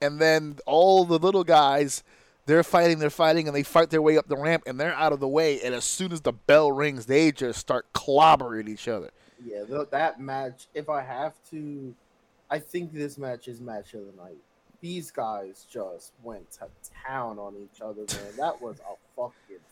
And 0.00 0.20
then 0.20 0.58
all 0.66 1.04
the 1.04 1.18
little 1.18 1.44
guys, 1.44 2.02
they're 2.46 2.64
fighting, 2.64 2.98
they're 2.98 3.08
fighting, 3.10 3.46
and 3.46 3.56
they 3.56 3.62
fight 3.62 3.90
their 3.90 4.02
way 4.02 4.18
up 4.18 4.26
the 4.26 4.36
ramp, 4.36 4.64
and 4.66 4.78
they're 4.78 4.94
out 4.94 5.12
of 5.12 5.20
the 5.20 5.28
way. 5.28 5.60
And 5.60 5.74
as 5.74 5.84
soon 5.84 6.12
as 6.12 6.22
the 6.22 6.32
bell 6.32 6.72
rings, 6.72 7.06
they 7.06 7.30
just 7.30 7.60
start 7.60 7.92
clobbering 7.92 8.68
each 8.68 8.88
other. 8.88 9.10
Yeah, 9.44 9.62
that 9.90 10.20
match. 10.20 10.66
If 10.74 10.88
I 10.88 11.02
have 11.02 11.34
to, 11.50 11.94
I 12.52 12.58
think 12.58 12.92
this 12.92 13.16
match 13.16 13.48
is 13.48 13.62
match 13.62 13.94
of 13.94 14.04
the 14.04 14.22
night. 14.22 14.36
These 14.82 15.10
guys 15.10 15.66
just 15.72 16.12
went 16.22 16.50
to 16.52 16.68
town 17.06 17.38
on 17.38 17.54
each 17.56 17.80
other, 17.80 18.02
man. 18.02 18.36
That 18.36 18.60
was 18.60 18.78
a 18.80 18.94
fucking 19.16 19.62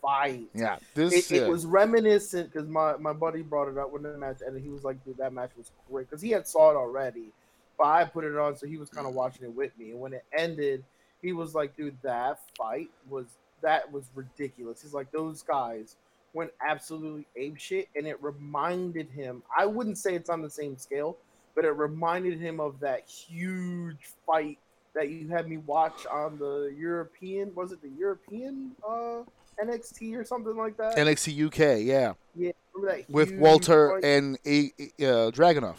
fight. 0.00 0.46
Yeah, 0.54 0.76
this 0.94 1.32
It, 1.32 1.42
it 1.42 1.48
was 1.48 1.66
reminiscent 1.66 2.52
because 2.52 2.68
my, 2.68 2.96
my 2.96 3.12
buddy 3.12 3.42
brought 3.42 3.66
it 3.66 3.76
up 3.76 3.90
when 3.90 4.04
the 4.04 4.16
match 4.16 4.38
and 4.46 4.56
he 4.62 4.68
was 4.68 4.84
like, 4.84 5.04
dude, 5.04 5.16
that 5.16 5.32
match 5.32 5.50
was 5.56 5.72
great 5.90 6.08
because 6.08 6.22
he 6.22 6.30
had 6.30 6.46
saw 6.46 6.70
it 6.70 6.76
already, 6.76 7.32
but 7.76 7.88
I 7.88 8.04
put 8.04 8.22
it 8.22 8.36
on 8.36 8.56
so 8.56 8.68
he 8.68 8.76
was 8.76 8.88
kind 8.88 9.08
of 9.08 9.14
watching 9.14 9.44
it 9.44 9.52
with 9.52 9.76
me. 9.76 9.90
And 9.90 9.98
when 9.98 10.12
it 10.12 10.24
ended, 10.32 10.84
he 11.20 11.32
was 11.32 11.56
like, 11.56 11.76
dude, 11.76 11.96
that 12.02 12.38
fight 12.56 12.88
was 13.10 13.26
that 13.62 13.90
was 13.90 14.10
ridiculous. 14.14 14.80
He's 14.80 14.94
like, 14.94 15.10
those 15.10 15.42
guys 15.42 15.96
went 16.34 16.52
absolutely 16.64 17.26
ape 17.34 17.56
shit, 17.58 17.88
and 17.96 18.06
it 18.06 18.22
reminded 18.22 19.10
him. 19.10 19.42
I 19.56 19.66
wouldn't 19.66 19.98
say 19.98 20.14
it's 20.14 20.30
on 20.30 20.40
the 20.40 20.50
same 20.50 20.76
scale, 20.76 21.16
but 21.58 21.64
it 21.64 21.72
reminded 21.72 22.38
him 22.38 22.60
of 22.60 22.78
that 22.78 23.08
huge 23.08 24.10
fight 24.24 24.58
that 24.94 25.10
you 25.10 25.26
had 25.26 25.48
me 25.48 25.56
watch 25.56 26.06
on 26.06 26.38
the 26.38 26.72
European. 26.78 27.52
Was 27.56 27.72
it 27.72 27.82
the 27.82 27.90
European 27.98 28.76
uh, 28.88 29.22
NXT 29.60 30.16
or 30.16 30.22
something 30.22 30.56
like 30.56 30.76
that? 30.76 30.96
NXT 30.96 31.46
UK, 31.46 31.84
yeah, 31.84 32.12
yeah, 32.36 32.52
remember 32.72 32.96
that 32.96 33.10
with 33.10 33.32
Walter 33.32 33.94
fight? 33.94 34.04
and 34.04 34.38
A- 34.46 34.72
uh, 35.00 35.32
Dragunov. 35.32 35.78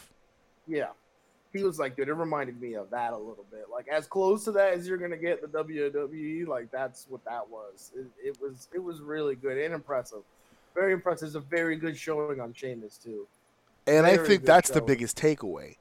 Yeah. 0.68 0.88
He 1.54 1.64
was 1.64 1.78
like, 1.78 1.96
dude, 1.96 2.08
it 2.08 2.12
reminded 2.12 2.60
me 2.60 2.74
of 2.74 2.90
that 2.90 3.14
a 3.14 3.16
little 3.16 3.46
bit. 3.50 3.68
Like 3.72 3.88
as 3.88 4.06
close 4.06 4.44
to 4.44 4.52
that 4.52 4.74
as 4.74 4.86
you're 4.86 4.98
gonna 4.98 5.16
get 5.16 5.40
the 5.40 5.48
WWE, 5.48 6.46
like 6.46 6.70
that's 6.70 7.06
what 7.08 7.24
that 7.24 7.48
was. 7.48 7.90
It, 7.96 8.06
it 8.22 8.38
was 8.38 8.68
it 8.74 8.84
was 8.84 9.00
really 9.00 9.34
good 9.34 9.56
and 9.56 9.72
impressive. 9.72 10.24
Very 10.74 10.92
impressive. 10.92 11.28
It's 11.28 11.36
a 11.36 11.40
very 11.40 11.76
good 11.76 11.96
showing 11.96 12.38
on 12.38 12.52
Sheamus 12.52 12.98
too. 12.98 13.26
And 13.86 14.06
I 14.06 14.16
think 14.16 14.44
that's 14.44 14.70
the 14.70 14.82
biggest 14.82 15.16
takeaway. 15.16 15.76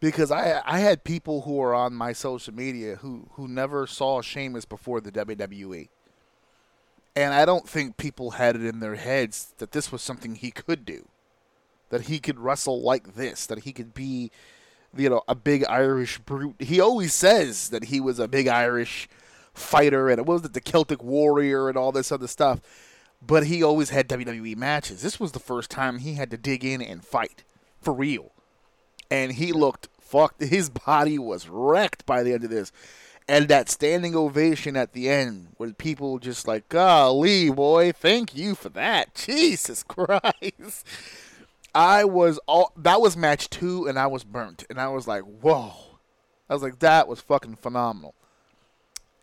Because 0.00 0.30
I 0.30 0.62
I 0.64 0.78
had 0.78 1.02
people 1.02 1.42
who 1.42 1.60
are 1.60 1.74
on 1.74 1.92
my 1.92 2.12
social 2.12 2.54
media 2.54 2.96
who, 2.96 3.28
who 3.32 3.48
never 3.48 3.86
saw 3.86 4.22
Sheamus 4.22 4.64
before 4.64 5.00
the 5.00 5.10
WWE. 5.10 5.88
And 7.16 7.34
I 7.34 7.44
don't 7.44 7.68
think 7.68 7.96
people 7.96 8.32
had 8.32 8.54
it 8.54 8.64
in 8.64 8.78
their 8.78 8.94
heads 8.94 9.54
that 9.58 9.72
this 9.72 9.90
was 9.90 10.02
something 10.02 10.36
he 10.36 10.52
could 10.52 10.84
do. 10.84 11.08
That 11.90 12.02
he 12.02 12.20
could 12.20 12.38
wrestle 12.38 12.80
like 12.80 13.16
this, 13.16 13.46
that 13.46 13.60
he 13.60 13.72
could 13.72 13.92
be 13.92 14.30
you 14.96 15.08
know, 15.08 15.22
a 15.28 15.34
big 15.34 15.64
Irish 15.68 16.18
brute. 16.18 16.56
He 16.58 16.80
always 16.80 17.12
says 17.12 17.70
that 17.70 17.84
he 17.84 18.00
was 18.00 18.18
a 18.18 18.28
big 18.28 18.48
Irish 18.48 19.08
fighter 19.52 20.08
and 20.08 20.18
it 20.18 20.26
was 20.26 20.42
the 20.42 20.60
Celtic 20.60 21.02
warrior 21.02 21.68
and 21.68 21.76
all 21.76 21.92
this 21.92 22.12
other 22.12 22.28
stuff. 22.28 22.60
But 23.20 23.46
he 23.46 23.62
always 23.62 23.90
had 23.90 24.08
WWE 24.08 24.56
matches. 24.56 25.02
This 25.02 25.18
was 25.18 25.32
the 25.32 25.40
first 25.40 25.70
time 25.70 25.98
he 25.98 26.14
had 26.14 26.30
to 26.30 26.36
dig 26.36 26.64
in 26.64 26.80
and 26.80 27.04
fight 27.04 27.44
for 27.80 27.92
real. 27.92 28.32
And 29.10 29.32
he 29.32 29.52
looked 29.52 29.88
fucked. 30.00 30.42
His 30.42 30.70
body 30.70 31.18
was 31.18 31.48
wrecked 31.48 32.06
by 32.06 32.22
the 32.22 32.32
end 32.32 32.44
of 32.44 32.50
this. 32.50 32.72
And 33.30 33.48
that 33.48 33.68
standing 33.68 34.16
ovation 34.16 34.74
at 34.74 34.94
the 34.94 35.10
end, 35.10 35.48
with 35.58 35.76
people 35.76 36.18
just 36.18 36.48
like, 36.48 36.68
golly, 36.70 37.50
boy, 37.50 37.92
thank 37.92 38.34
you 38.34 38.54
for 38.54 38.70
that. 38.70 39.14
Jesus 39.26 39.82
Christ. 39.82 40.86
I 41.74 42.04
was 42.04 42.40
all 42.46 42.72
that 42.76 43.00
was 43.00 43.16
match 43.16 43.50
two, 43.50 43.86
and 43.86 43.98
I 43.98 44.06
was 44.06 44.24
burnt, 44.24 44.64
and 44.70 44.80
I 44.80 44.88
was 44.88 45.06
like, 45.06 45.22
"Whoa!" 45.22 45.72
I 46.48 46.54
was 46.54 46.62
like, 46.62 46.78
"That 46.78 47.06
was 47.06 47.20
fucking 47.20 47.56
phenomenal." 47.56 48.14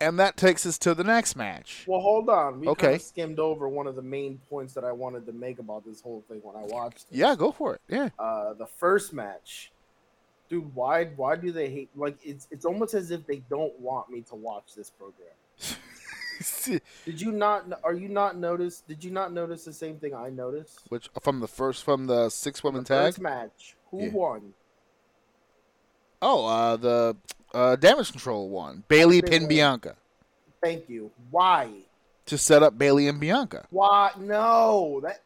And 0.05 0.19
that 0.19 0.37
takes 0.37 0.65
us 0.67 0.77
to 0.79 0.93
the 0.93 1.03
next 1.03 1.35
match. 1.35 1.83
Well, 1.87 1.99
hold 1.99 2.29
on. 2.29 2.59
We 2.59 2.67
Okay. 2.67 2.81
kind 2.85 2.95
of 2.95 3.01
skimmed 3.01 3.39
over 3.39 3.67
one 3.67 3.87
of 3.87 3.95
the 3.95 4.03
main 4.03 4.39
points 4.51 4.73
that 4.75 4.83
I 4.83 4.91
wanted 4.91 5.25
to 5.25 5.33
make 5.33 5.57
about 5.57 5.83
this 5.83 5.99
whole 6.01 6.23
thing 6.27 6.41
when 6.43 6.55
I 6.55 6.63
watched 6.67 7.07
it. 7.11 7.17
Yeah, 7.17 7.35
go 7.35 7.51
for 7.51 7.73
it. 7.73 7.81
Yeah, 7.87 8.09
Uh, 8.19 8.53
the 8.53 8.67
first 8.67 9.13
match, 9.13 9.71
dude. 10.47 10.75
Why? 10.75 11.05
Why 11.05 11.35
do 11.35 11.51
they 11.51 11.69
hate? 11.71 11.89
Like, 11.95 12.17
it's 12.23 12.47
it's 12.51 12.65
almost 12.65 12.93
as 12.93 13.09
if 13.09 13.25
they 13.25 13.37
don't 13.49 13.77
want 13.79 14.09
me 14.11 14.21
to 14.29 14.35
watch 14.35 14.75
this 14.75 14.91
program. 14.91 15.33
Did 17.05 17.19
you 17.21 17.31
not? 17.31 17.65
Are 17.83 17.93
you 17.93 18.09
not 18.09 18.37
notice? 18.37 18.81
Did 18.87 19.03
you 19.03 19.09
not 19.09 19.33
notice 19.33 19.63
the 19.65 19.73
same 19.73 19.97
thing 19.97 20.13
I 20.13 20.29
noticed? 20.29 20.81
which 20.89 21.09
from 21.21 21.39
the 21.39 21.47
first 21.47 21.83
from 21.83 22.05
the 22.05 22.29
six 22.29 22.63
woman 22.63 22.83
The 22.83 22.87
tag. 22.89 23.05
First 23.13 23.21
match. 23.21 23.75
Who 23.89 24.03
Yeah. 24.03 24.11
won? 24.11 24.53
Oh, 26.21 26.45
uh, 26.45 26.75
the 26.77 27.15
uh, 27.55 27.75
damage 27.77 28.11
control 28.11 28.49
one. 28.49 28.83
Bayley 28.87 29.21
pinned. 29.21 29.49
Bianca 29.49 29.95
Thank 30.61 30.89
you. 30.89 31.11
Why? 31.31 31.69
to 32.27 32.37
set 32.39 32.63
up 32.63 32.75
Bayley 32.77 33.07
and 33.07 33.19
Bianca. 33.19 33.67
Why? 33.69 34.11
No, 34.19 34.99
that. 35.03 35.21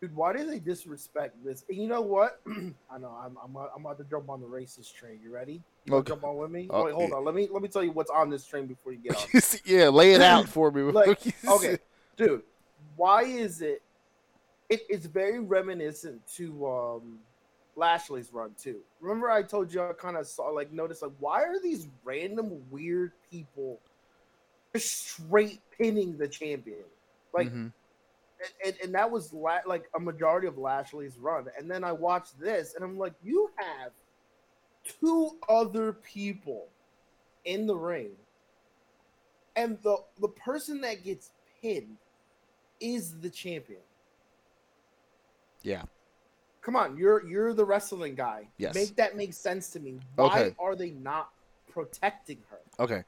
Dude, 0.00 0.14
why 0.16 0.32
do 0.32 0.46
they 0.46 0.58
disrespect 0.60 1.34
this? 1.44 1.64
And 1.68 1.76
you 1.76 1.88
know 1.88 2.00
what? 2.00 2.40
I 2.90 2.98
know 2.98 3.08
I'm, 3.22 3.36
I'm 3.44 3.54
I'm 3.76 3.84
about 3.84 3.98
to 3.98 4.04
jump 4.04 4.30
on 4.30 4.40
the 4.40 4.46
racist 4.46 4.94
train. 4.94 5.18
You 5.22 5.30
ready? 5.34 5.60
You 5.84 5.94
Okay. 5.96 6.12
jump 6.12 6.24
on 6.24 6.36
with 6.38 6.50
me? 6.50 6.68
Oh, 6.70 6.84
Wait, 6.84 6.94
hold 6.94 7.12
on. 7.12 7.24
Let 7.24 7.34
me 7.34 7.48
let 7.52 7.62
me 7.62 7.68
tell 7.68 7.82
you 7.84 7.90
what's 7.90 8.10
on 8.10 8.30
this 8.30 8.46
train 8.46 8.66
before 8.66 8.92
you 8.92 8.98
get 9.00 9.16
on. 9.34 9.60
yeah, 9.66 9.88
lay 9.88 10.12
it 10.14 10.22
out 10.22 10.48
for 10.56 10.70
me. 10.70 10.82
like 10.82 11.20
okay 11.48 11.78
dude 12.16 12.42
why 12.96 13.22
is 13.22 13.60
it, 13.62 13.82
it 14.68 14.82
it's 14.88 15.06
very 15.06 15.38
reminiscent 15.40 16.20
to 16.36 16.66
um 16.66 17.18
lashley's 17.76 18.32
run 18.32 18.54
too 18.60 18.80
remember 19.00 19.30
i 19.30 19.42
told 19.42 19.72
you 19.72 19.82
i 19.82 19.92
kind 19.92 20.16
of 20.16 20.26
saw 20.26 20.48
like 20.48 20.72
noticed 20.72 21.02
like 21.02 21.12
why 21.18 21.42
are 21.42 21.60
these 21.62 21.88
random 22.04 22.60
weird 22.70 23.12
people 23.30 23.78
just 24.74 25.08
straight 25.08 25.60
pinning 25.78 26.16
the 26.18 26.28
champion 26.28 26.84
like 27.32 27.48
Mhm. 27.48 27.72
and, 28.42 28.52
and, 28.64 28.74
and 28.84 28.94
that 28.94 29.10
was 29.10 29.32
la- 29.32 29.60
like 29.66 29.88
a 29.96 30.00
majority 30.00 30.46
of 30.46 30.58
lashley's 30.58 31.16
run 31.18 31.46
and 31.58 31.70
then 31.70 31.84
i 31.84 31.92
watched 31.92 32.38
this 32.38 32.74
and 32.74 32.84
i'm 32.84 32.98
like 32.98 33.14
you 33.22 33.50
have 33.56 33.92
two 34.82 35.38
other 35.48 35.92
people 35.92 36.66
in 37.44 37.66
the 37.66 37.76
ring 37.76 38.10
and 39.56 39.78
the 39.82 39.96
the 40.20 40.28
person 40.28 40.80
that 40.80 41.02
gets 41.04 41.30
pinned 41.60 41.96
is 42.80 43.18
the 43.20 43.28
champion. 43.28 43.80
yeah. 45.62 45.82
Come 46.62 46.76
on, 46.76 46.96
you're 46.96 47.26
you're 47.26 47.54
the 47.54 47.64
wrestling 47.64 48.14
guy. 48.14 48.48
Yes. 48.58 48.74
Make 48.74 48.96
that 48.96 49.16
make 49.16 49.32
sense 49.32 49.70
to 49.70 49.80
me. 49.80 49.98
Why 50.16 50.26
Okay. 50.26 50.54
are 50.58 50.76
they 50.76 50.90
not 50.90 51.30
protecting 51.70 52.38
her? 52.50 52.58
Okay. 52.78 53.02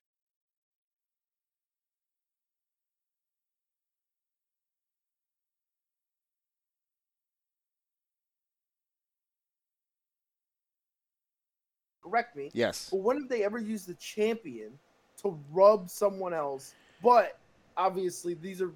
Correct 12.03 12.37
me. 12.37 12.51
Yes. 12.53 12.89
But 12.91 12.99
when 13.01 13.21
have 13.21 13.29
they 13.29 13.45
ever 13.45 13.59
used 13.59 13.87
the 13.87 13.95
champion 13.95 14.79
to 15.19 15.39
rub 15.53 15.89
someone 15.89 16.35
else? 16.35 16.75
But 17.03 17.39
obviously 17.77 18.35
these 18.35 18.61
are 18.61 18.73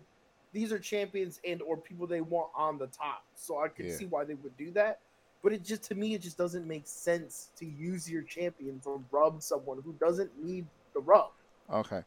these 0.57 0.73
are 0.73 0.79
champions 0.79 1.38
and 1.47 1.61
or 1.61 1.77
people 1.77 2.07
they 2.07 2.23
want 2.23 2.49
on 2.57 2.79
the 2.79 2.87
top. 2.87 3.23
So 3.35 3.62
I 3.62 3.69
can 3.69 3.87
Yeah. 3.87 3.92
see 3.92 4.07
why 4.07 4.25
they 4.25 4.33
would 4.33 4.57
do 4.57 4.71
that. 4.71 5.01
But 5.42 5.53
it 5.53 5.62
just 5.62 5.83
to 5.85 5.95
me 5.95 6.14
it 6.14 6.23
just 6.23 6.38
doesn't 6.38 6.66
make 6.66 6.87
sense 6.87 7.51
to 7.57 7.66
use 7.66 8.11
your 8.11 8.23
champion 8.23 8.81
to 8.81 9.05
rub 9.11 9.42
someone 9.42 9.83
who 9.85 9.92
doesn't 10.01 10.42
need 10.42 10.66
the 10.95 11.01
rub. 11.01 11.31
Okay. 11.71 12.05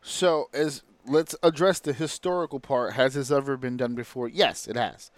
So, 0.00 0.48
as 0.54 0.82
let's 1.04 1.36
address 1.42 1.78
the 1.80 1.92
historical 1.92 2.60
part. 2.60 2.94
Has 2.94 3.12
this 3.12 3.30
ever 3.30 3.58
been 3.58 3.76
done 3.76 3.94
before? 3.94 4.26
Yes, 4.26 4.66
it 4.66 4.76
has. 4.76 5.10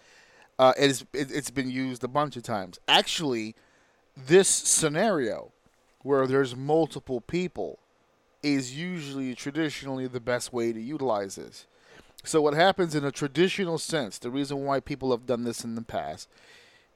Uh, 0.59 0.73
it 0.77 0.91
is, 0.91 1.03
it, 1.13 1.31
it's 1.31 1.51
been 1.51 1.71
used 1.71 2.03
a 2.03 2.09
bunch 2.09 2.37
of 2.37 2.43
times. 2.43 2.81
Actually, 2.89 3.55
this 4.17 4.49
scenario 4.49 5.53
where 6.03 6.27
there's 6.27 6.57
multiple 6.57 7.21
people 7.21 7.79
is 8.43 8.77
usually 8.77 9.35
traditionally 9.37 10.09
the 10.09 10.21
best 10.21 10.53
way 10.53 10.73
to 10.73 10.81
utilize 10.81 11.37
this. 11.37 11.67
So, 12.25 12.43
what 12.43 12.55
happens 12.55 12.95
in 12.95 13.05
a 13.05 13.13
traditional 13.13 13.79
sense, 13.79 14.19
the 14.19 14.31
reason 14.31 14.65
why 14.65 14.81
people 14.81 15.13
have 15.13 15.27
done 15.27 15.45
this 15.45 15.65
in 15.65 15.77
the 15.77 15.83
past, 15.83 16.29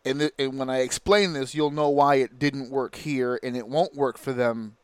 and, 0.05 0.19
th- 0.19 0.35
and 0.39 0.59
when 0.59 0.69
I 0.69 0.81
explain 0.81 1.33
this, 1.33 1.55
you'll 1.55 1.71
know 1.71 1.89
why 1.89 2.17
it 2.17 2.39
didn't 2.39 2.71
work 2.71 2.97
here 2.97 3.39
and 3.43 3.57
it 3.57 3.69
won't 3.69 3.95
work 3.95 4.19
for 4.19 4.33
them 4.33 4.77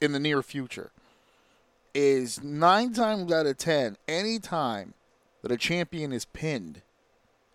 in 0.00 0.12
the 0.12 0.20
near 0.20 0.42
future 0.42 0.92
is 1.94 2.42
nine 2.42 2.92
times 2.92 3.32
out 3.32 3.46
of 3.46 3.56
ten, 3.56 3.96
any 4.08 4.38
time 4.38 4.94
that 5.42 5.52
a 5.52 5.56
champion 5.56 6.12
is 6.12 6.24
pinned, 6.24 6.82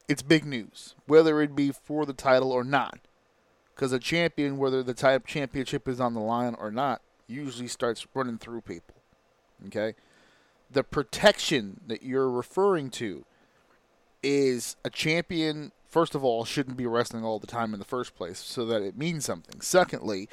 it's 0.08 0.22
big 0.22 0.46
news, 0.46 0.96
whether 1.06 1.42
it 1.42 1.56
be 1.56 1.72
for 1.72 2.06
the 2.06 2.14
title 2.14 2.52
or 2.52 2.64
not. 2.64 3.00
Because 3.76 3.92
a 3.92 4.00
champion, 4.00 4.58
whether 4.58 4.82
the 4.82 4.94
type 4.94 5.28
championship 5.28 5.88
is 5.88 6.00
on 6.00 6.14
the 6.14 6.20
line 6.20 6.56
or 6.60 6.72
not, 6.72 7.02
usually 7.28 7.68
starts 7.68 8.08
running 8.14 8.38
through 8.38 8.62
people. 8.62 8.96
Okay? 9.68 9.94
The 10.72 10.84
protection 10.84 11.82
that 11.88 12.04
you're 12.04 12.30
referring 12.30 12.90
to 12.92 13.26
is 14.22 14.76
a 14.84 14.90
champion, 14.90 15.72
first 15.90 16.14
of 16.14 16.24
all, 16.24 16.46
shouldn't 16.46 16.78
be 16.78 16.86
wrestling 16.86 17.24
all 17.24 17.40
the 17.40 17.48
time 17.48 17.74
in 17.74 17.80
the 17.80 17.86
first 17.86 18.16
place 18.16 18.40
so 18.40 18.66
that 18.66 18.82
it 18.82 18.98
means 18.98 19.26
something. 19.26 19.62
Secondly, 19.62 20.30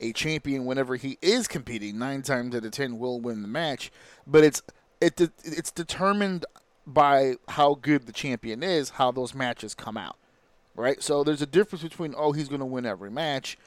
a 0.00 0.12
champion 0.12 0.64
whenever 0.64 0.96
he 0.96 1.18
is 1.20 1.46
competing 1.46 1.98
nine 1.98 2.22
times 2.22 2.54
out 2.54 2.64
of 2.64 2.70
ten 2.70 2.98
will 2.98 3.20
win 3.20 3.42
the 3.42 3.48
match 3.48 3.90
but 4.26 4.42
it's 4.42 4.62
it 5.00 5.20
it's 5.44 5.70
determined 5.70 6.46
by 6.86 7.34
how 7.48 7.74
good 7.74 8.06
the 8.06 8.12
champion 8.12 8.62
is 8.62 8.90
how 8.90 9.10
those 9.10 9.34
matches 9.34 9.74
come 9.74 9.96
out 9.96 10.16
right 10.74 11.02
so 11.02 11.22
there's 11.22 11.42
a 11.42 11.46
difference 11.46 11.82
between 11.82 12.14
oh 12.16 12.32
he's 12.32 12.48
going 12.48 12.60
to 12.60 12.66
win 12.66 12.86
every 12.86 13.10
match 13.10 13.58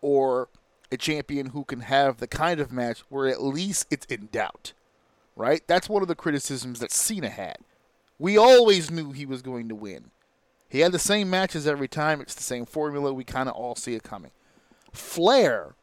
or 0.00 0.48
a 0.92 0.96
champion 0.96 1.46
who 1.46 1.64
can 1.64 1.80
have 1.80 2.18
the 2.18 2.26
kind 2.26 2.58
of 2.58 2.72
match 2.72 3.00
where 3.08 3.28
at 3.28 3.42
least 3.42 3.86
it's 3.90 4.06
in 4.06 4.28
doubt 4.32 4.72
right 5.36 5.62
that's 5.66 5.88
one 5.88 6.02
of 6.02 6.08
the 6.08 6.14
criticisms 6.14 6.80
that 6.80 6.92
Cena 6.92 7.28
had 7.28 7.58
we 8.18 8.36
always 8.36 8.90
knew 8.90 9.12
he 9.12 9.26
was 9.26 9.42
going 9.42 9.68
to 9.68 9.74
win 9.74 10.10
he 10.68 10.80
had 10.80 10.92
the 10.92 10.98
same 10.98 11.28
matches 11.30 11.66
every 11.66 11.88
time 11.88 12.20
it's 12.20 12.34
the 12.34 12.42
same 12.42 12.66
formula 12.66 13.12
we 13.12 13.24
kind 13.24 13.48
of 13.48 13.54
all 13.54 13.74
see 13.74 13.94
it 13.94 14.02
coming 14.02 14.30
Flair 14.92 15.74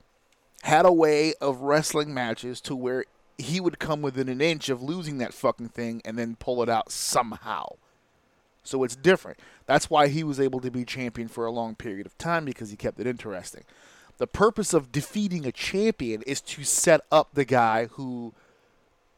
had 0.64 0.86
a 0.86 0.92
way 0.92 1.34
of 1.40 1.62
wrestling 1.62 2.14
matches 2.14 2.60
to 2.62 2.76
where 2.76 3.06
he 3.38 3.60
would 3.60 3.80
come 3.80 4.02
within 4.02 4.30
an 4.30 4.42
inch 4.42 4.70
of 4.70 4.82
losing 4.82 5.18
that 5.20 5.34
fucking 5.34 5.70
thing 5.70 6.02
and 6.04 6.18
then 6.18 6.36
pull 6.36 6.64
it 6.64 6.70
out 6.70 6.92
somehow. 6.92 7.76
So 8.64 8.84
it's 8.84 8.96
different. 8.96 9.40
That's 9.66 9.90
why 9.90 10.08
he 10.08 10.24
was 10.24 10.40
able 10.40 10.60
to 10.62 10.72
be 10.72 10.84
champion 10.84 11.28
for 11.28 11.46
a 11.46 11.52
long 11.52 11.76
period 11.76 12.06
of 12.06 12.18
time 12.18 12.46
because 12.46 12.70
he 12.70 12.76
kept 12.76 13.00
it 13.00 13.08
interesting. 13.08 13.64
The 14.18 14.28
purpose 14.28 14.74
of 14.74 14.92
defeating 14.92 15.46
a 15.46 15.52
champion 15.52 16.24
is 16.24 16.42
to 16.42 16.64
set 16.64 17.02
up 17.12 17.30
the 17.34 17.46
guy 17.46 17.86
who 17.86 18.34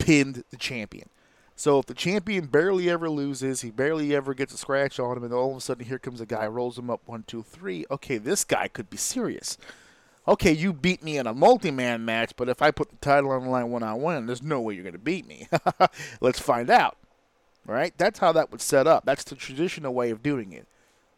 pinned 0.09 0.43
the 0.49 0.57
champion. 0.57 1.07
So 1.55 1.77
if 1.77 1.85
the 1.85 1.93
champion 1.93 2.47
barely 2.47 2.89
ever 2.89 3.11
loses, 3.11 3.61
he 3.61 3.69
barely 3.69 4.15
ever 4.15 4.33
gets 4.33 4.55
a 4.55 4.57
scratch 4.57 4.99
on 4.99 5.17
him, 5.17 5.23
and 5.23 5.31
all 5.31 5.51
of 5.51 5.57
a 5.57 5.61
sudden 5.61 5.85
here 5.85 5.99
comes 5.99 6.19
a 6.19 6.25
guy, 6.25 6.47
rolls 6.47 6.79
him 6.79 6.89
up 6.89 7.01
one, 7.05 7.25
two, 7.27 7.43
three. 7.43 7.85
Okay, 7.91 8.17
this 8.17 8.43
guy 8.43 8.69
could 8.69 8.89
be 8.89 8.97
serious. 8.97 9.55
Okay, 10.27 10.51
you 10.51 10.73
beat 10.73 11.03
me 11.03 11.19
in 11.19 11.27
a 11.27 11.33
multi-man 11.33 12.05
match, 12.05 12.33
but 12.35 12.49
if 12.49 12.59
I 12.59 12.71
put 12.71 12.89
the 12.89 12.95
title 12.95 13.29
on 13.29 13.43
the 13.43 13.49
line 13.51 13.69
one 13.69 13.83
on 13.83 14.01
one, 14.01 14.25
there's 14.25 14.41
no 14.41 14.59
way 14.59 14.73
you're 14.73 14.83
going 14.83 14.93
to 14.93 14.99
beat 14.99 15.27
me. 15.27 15.47
Let's 16.21 16.39
find 16.39 16.71
out. 16.71 16.97
Right? 17.67 17.93
That's 17.99 18.17
how 18.17 18.31
that 18.31 18.51
would 18.51 18.61
set 18.61 18.87
up. 18.87 19.05
That's 19.05 19.23
the 19.23 19.35
traditional 19.35 19.93
way 19.93 20.09
of 20.09 20.23
doing 20.23 20.53
it. 20.53 20.65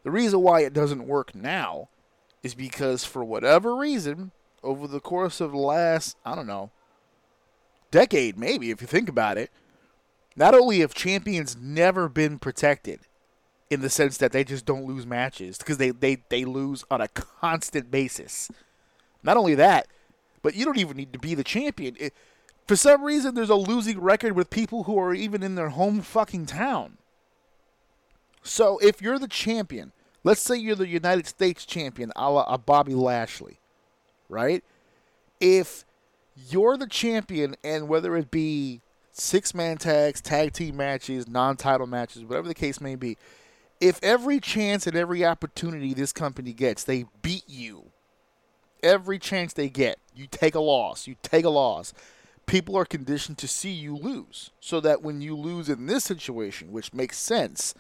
The 0.04 0.12
reason 0.12 0.42
why 0.42 0.62
it 0.62 0.74
doesn't 0.74 1.08
work 1.08 1.34
now 1.34 1.88
is 2.44 2.56
because 2.56 3.06
for 3.06 3.24
whatever 3.24 3.74
reason, 3.74 4.32
over 4.64 4.86
the 4.86 5.00
course 5.00 5.40
of 5.40 5.52
the 5.52 5.58
last, 5.58 6.18
I 6.26 6.36
don't 6.36 6.48
know, 6.48 6.72
decade 7.92 8.38
maybe, 8.38 8.72
if 8.72 8.82
you 8.82 8.88
think 8.88 9.10
about 9.10 9.38
it, 9.38 9.52
not 10.36 10.56
only 10.56 10.80
have 10.80 10.94
champions 10.94 11.58
never 11.60 12.08
been 12.08 12.40
protected 12.40 13.02
in 13.70 13.82
the 13.82 13.90
sense 13.90 14.18
that 14.18 14.32
they 14.32 14.44
just 14.44 14.66
don't 14.66 14.86
lose 14.86 15.06
matches 15.06 15.58
because 15.58 15.78
they, 15.78 15.92
they, 15.92 16.18
they 16.30 16.46
lose 16.46 16.84
on 16.90 17.02
a 17.02 17.08
constant 17.10 17.92
basis. 17.92 18.50
Not 19.24 19.38
only 19.38 19.56
that, 19.56 19.88
but 20.42 20.56
you 20.56 20.66
don't 20.66 20.78
even 20.78 20.98
need 20.98 21.14
to 21.14 21.20
be 21.20 21.36
the 21.36 21.44
champion. 21.44 21.96
It, 22.00 22.14
for 22.68 22.76
some 22.76 23.04
reason, 23.04 23.36
there's 23.36 23.50
a 23.50 23.56
losing 23.56 24.00
record 24.00 24.34
with 24.34 24.50
people 24.50 24.84
who 24.84 24.98
are 24.98 25.14
even 25.14 25.44
in 25.44 25.56
their 25.56 25.70
home 25.70 26.02
fucking 26.02 26.48
town. 26.48 26.98
So 28.44 28.78
if 28.80 29.02
you're 29.02 29.20
the 29.20 29.28
champion, 29.28 29.92
let's 30.24 30.42
say 30.42 30.56
you're 30.56 30.76
the 30.76 30.88
United 30.88 31.28
States 31.28 31.66
champion, 31.66 32.12
a 32.16 32.32
la 32.32 32.44
a 32.44 32.58
Bobby 32.58 32.94
Lashley, 32.94 33.60
right? 34.30 34.64
If 35.40 35.86
you're 36.36 36.78
the 36.78 36.88
champion, 36.88 37.56
and 37.63 37.88
whether 37.88 38.15
it 38.15 38.32
be 38.32 38.82
six 39.12 39.54
man 39.54 39.78
tags, 39.78 40.22
tag 40.22 40.54
team 40.54 40.78
matches, 40.78 41.28
non 41.28 41.58
title 41.58 41.88
matches, 41.88 42.24
whatever 42.24 42.48
the 42.48 42.54
case 42.54 42.80
may 42.80 42.96
be, 42.96 43.17
if 43.80 44.00
every 44.04 44.39
chance 44.39 44.88
and 44.88 44.96
every 44.96 45.26
opportunity 45.26 45.94
this 45.94 46.13
company 46.13 46.54
gets, 46.54 46.84
they 46.84 47.06
beat 47.22 47.44
you, 47.48 47.86
every 48.84 49.20
chance 49.20 49.54
they 49.54 49.70
get, 49.70 50.00
you 50.15 50.28
take 50.30 50.56
a 50.56 50.60
loss, 50.60 51.08
you 51.08 51.15
take 51.22 51.46
a 51.46 51.50
loss. 51.50 51.94
People 52.46 52.76
are 52.76 52.86
conditioned 52.86 53.38
to 53.38 53.48
see 53.48 53.72
you 53.72 53.96
lose, 53.96 54.52
so 54.60 54.80
that 54.82 55.02
when 55.02 55.22
you 55.22 55.36
lose 55.36 55.70
in 55.70 55.86
this 55.86 56.04
situation, 56.04 56.72
which 56.72 56.94
makes 56.94 57.17
sense, 57.17 57.74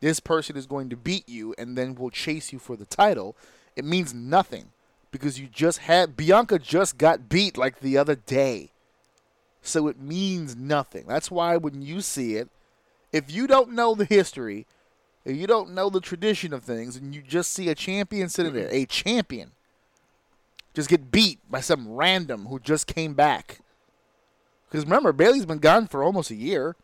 this 0.00 0.20
person 0.20 0.56
is 0.56 0.66
going 0.66 0.88
to 0.90 0.96
beat 0.96 1.28
you 1.28 1.54
and 1.58 1.76
then 1.76 1.94
will 1.94 2.10
chase 2.10 2.52
you 2.52 2.58
for 2.58 2.76
the 2.76 2.86
title. 2.86 3.36
It 3.76 3.84
means 3.84 4.14
nothing 4.14 4.70
because 5.10 5.38
you 5.38 5.46
just 5.46 5.78
had 5.80 6.16
Bianca 6.16 6.58
just 6.58 6.98
got 6.98 7.28
beat 7.28 7.56
like 7.56 7.80
the 7.80 7.96
other 7.96 8.14
day. 8.14 8.70
So 9.62 9.88
it 9.88 10.00
means 10.00 10.56
nothing. 10.56 11.04
That's 11.06 11.30
why 11.30 11.56
when 11.56 11.82
you 11.82 12.00
see 12.00 12.36
it, 12.36 12.48
if 13.12 13.30
you 13.30 13.46
don't 13.46 13.72
know 13.72 13.94
the 13.94 14.04
history, 14.04 14.66
if 15.24 15.36
you 15.36 15.46
don't 15.46 15.74
know 15.74 15.90
the 15.90 16.00
tradition 16.00 16.52
of 16.52 16.62
things, 16.62 16.96
and 16.96 17.14
you 17.14 17.22
just 17.22 17.52
see 17.52 17.68
a 17.68 17.74
champion 17.74 18.28
sitting 18.28 18.54
there, 18.54 18.68
a 18.70 18.86
champion, 18.86 19.52
just 20.74 20.88
get 20.88 21.10
beat 21.10 21.38
by 21.50 21.60
some 21.60 21.92
random 21.92 22.46
who 22.46 22.58
just 22.58 22.86
came 22.86 23.14
back. 23.14 23.58
Because 24.68 24.84
remember, 24.84 25.12
Bayley's 25.12 25.46
been 25.46 25.58
gone 25.58 25.86
for 25.86 26.02
almost 26.02 26.30
a 26.30 26.34
year. 26.34 26.76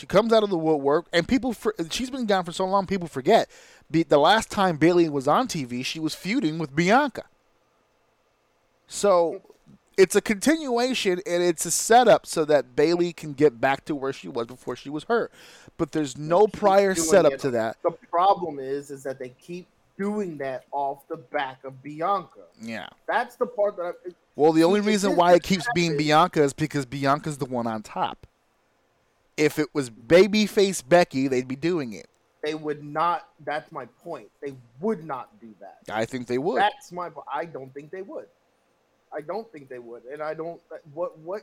She 0.00 0.06
comes 0.06 0.32
out 0.32 0.42
of 0.42 0.48
the 0.48 0.56
woodwork, 0.56 1.04
and 1.12 1.28
people. 1.28 1.52
For, 1.52 1.74
she's 1.90 2.08
been 2.08 2.24
gone 2.24 2.44
for 2.44 2.52
so 2.52 2.64
long, 2.64 2.86
people 2.86 3.06
forget. 3.06 3.50
Be, 3.90 4.02
the 4.02 4.16
last 4.16 4.50
time 4.50 4.78
Bayley 4.78 5.10
was 5.10 5.28
on 5.28 5.46
TV, 5.46 5.84
she 5.84 6.00
was 6.00 6.14
feuding 6.14 6.58
with 6.58 6.74
Bianca. 6.74 7.24
So 8.86 9.42
it's 9.98 10.16
a 10.16 10.22
continuation, 10.22 11.20
and 11.26 11.42
it's 11.42 11.66
a 11.66 11.70
setup 11.70 12.24
so 12.24 12.46
that 12.46 12.74
Bayley 12.74 13.12
can 13.12 13.34
get 13.34 13.60
back 13.60 13.84
to 13.84 13.94
where 13.94 14.14
she 14.14 14.26
was 14.26 14.46
before 14.46 14.74
she 14.74 14.88
was 14.88 15.04
hurt. 15.04 15.30
But 15.76 15.92
there's 15.92 16.16
no 16.16 16.46
prior 16.46 16.94
setup 16.94 17.34
it. 17.34 17.40
to 17.40 17.50
that. 17.50 17.76
The 17.82 17.90
problem 17.90 18.58
is, 18.58 18.90
is 18.90 19.02
that 19.02 19.18
they 19.18 19.34
keep 19.38 19.66
doing 19.98 20.38
that 20.38 20.64
off 20.72 21.06
the 21.08 21.18
back 21.18 21.62
of 21.62 21.82
Bianca. 21.82 22.40
Yeah. 22.58 22.88
That's 23.06 23.36
the 23.36 23.44
part 23.44 23.76
that 23.76 23.96
I. 24.06 24.10
Well, 24.34 24.52
the 24.52 24.64
only 24.64 24.80
reason 24.80 25.14
why 25.14 25.34
it 25.34 25.42
keeps 25.42 25.66
being. 25.74 25.98
Bianca 25.98 26.42
is 26.42 26.54
because 26.54 26.86
Bianca's 26.86 27.36
the 27.36 27.44
one 27.44 27.66
on 27.66 27.82
top. 27.82 28.26
If 29.40 29.58
it 29.58 29.68
was 29.72 29.88
babyface 29.88 30.86
Becky, 30.86 31.26
they'd 31.26 31.48
be 31.48 31.56
doing 31.56 31.94
it. 31.94 32.08
They 32.44 32.54
would 32.54 32.84
not. 32.84 33.28
That's 33.44 33.72
my 33.72 33.86
point. 34.04 34.28
They 34.42 34.54
would 34.80 35.02
not 35.04 35.40
do 35.40 35.54
that. 35.60 35.78
I 35.90 36.04
think 36.04 36.26
they 36.26 36.36
would. 36.36 36.60
That's 36.60 36.92
my. 36.92 37.10
I 37.32 37.46
don't 37.46 37.72
think 37.72 37.90
they 37.90 38.02
would. 38.02 38.26
I 39.12 39.22
don't 39.22 39.50
think 39.50 39.68
they 39.68 39.78
would, 39.78 40.04
and 40.04 40.22
I 40.22 40.34
don't. 40.34 40.60
Uh, 40.70 40.76
what 40.92 41.18
what? 41.18 41.42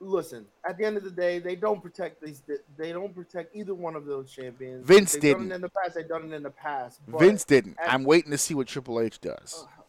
Listen, 0.00 0.46
at 0.68 0.78
the 0.78 0.84
end 0.84 0.96
of 0.96 1.02
the 1.02 1.10
day, 1.10 1.40
they 1.40 1.56
don't 1.56 1.82
protect 1.82 2.22
these. 2.22 2.40
They 2.76 2.92
don't 2.92 3.14
protect 3.14 3.54
either 3.56 3.74
one 3.74 3.96
of 3.96 4.06
those 4.06 4.30
champions. 4.30 4.86
Vince 4.86 5.14
They've 5.14 5.22
didn't. 5.22 5.50
in 5.50 5.60
the 5.60 5.68
past. 5.68 5.96
They've 5.96 6.08
done 6.08 6.32
it 6.32 6.36
in 6.36 6.44
the 6.44 6.50
past. 6.50 7.00
Vince 7.08 7.44
didn't. 7.44 7.76
at- 7.80 7.92
I'm 7.92 8.04
waiting 8.04 8.30
to 8.30 8.38
see 8.38 8.54
what 8.54 8.68
Triple 8.68 9.00
H 9.00 9.20
does. 9.20 9.66
Uh, 9.66 9.82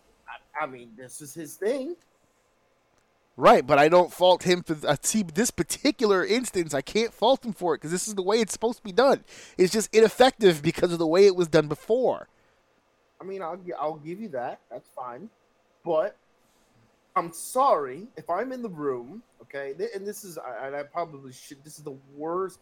I, 0.59 0.63
I 0.63 0.67
mean, 0.67 0.93
this 0.97 1.21
is 1.21 1.35
his 1.35 1.55
thing. 1.55 1.95
Right, 3.39 3.65
but 3.65 3.79
I 3.79 3.87
don't 3.87 4.11
fault 4.11 4.43
him 4.43 4.63
for. 4.63 4.75
Uh, 4.85 4.97
see, 5.01 5.23
this 5.23 5.49
particular 5.49 6.25
instance, 6.25 6.73
I 6.73 6.81
can't 6.81 7.13
fault 7.13 7.45
him 7.45 7.53
for 7.53 7.73
it 7.73 7.77
because 7.77 7.91
this 7.91 8.05
is 8.05 8.15
the 8.15 8.21
way 8.21 8.41
it's 8.41 8.51
supposed 8.51 8.79
to 8.79 8.83
be 8.83 8.91
done. 8.91 9.23
It's 9.57 9.71
just 9.71 9.95
ineffective 9.95 10.61
because 10.61 10.91
of 10.91 10.99
the 10.99 11.07
way 11.07 11.25
it 11.25 11.37
was 11.37 11.47
done 11.47 11.69
before. 11.69 12.27
I 13.21 13.23
mean, 13.23 13.41
I'll 13.41 13.57
I'll 13.79 13.95
give 13.95 14.19
you 14.19 14.27
that. 14.29 14.59
That's 14.69 14.89
fine, 14.89 15.29
but 15.85 16.17
I'm 17.15 17.31
sorry 17.31 18.07
if 18.17 18.29
I'm 18.29 18.51
in 18.51 18.61
the 18.61 18.69
room. 18.69 19.23
Okay, 19.43 19.73
and 19.95 20.05
this 20.05 20.25
is 20.25 20.37
and 20.61 20.75
I 20.75 20.83
probably 20.83 21.31
should. 21.31 21.63
This 21.63 21.77
is 21.77 21.85
the 21.85 21.97
worst. 22.17 22.59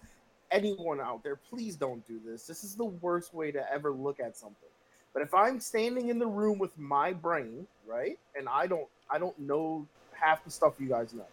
Anyone 0.51 1.01
out 1.01 1.23
there, 1.23 1.37
please 1.37 1.75
don't 1.75 2.05
do 2.05 2.19
this. 2.23 2.45
This 2.45 2.63
is 2.63 2.75
the 2.75 2.85
worst 2.85 3.33
way 3.33 3.51
to 3.51 3.73
ever 3.73 3.91
look 3.91 4.19
at 4.19 4.37
something. 4.37 4.69
But 5.11 5.23
if 5.23 5.33
I'm 5.33 5.59
standing 5.59 6.09
in 6.09 6.19
the 6.19 6.27
room 6.27 6.59
with 6.59 6.77
my 6.77 7.13
brain, 7.13 7.65
right, 7.87 8.19
and 8.37 8.47
I 8.47 8.67
don't 8.67 8.87
I 9.09 9.17
don't 9.17 9.39
know 9.39 9.87
half 10.19 10.43
the 10.43 10.51
stuff 10.51 10.73
you 10.80 10.88
guys 10.88 11.13
know. 11.13 11.25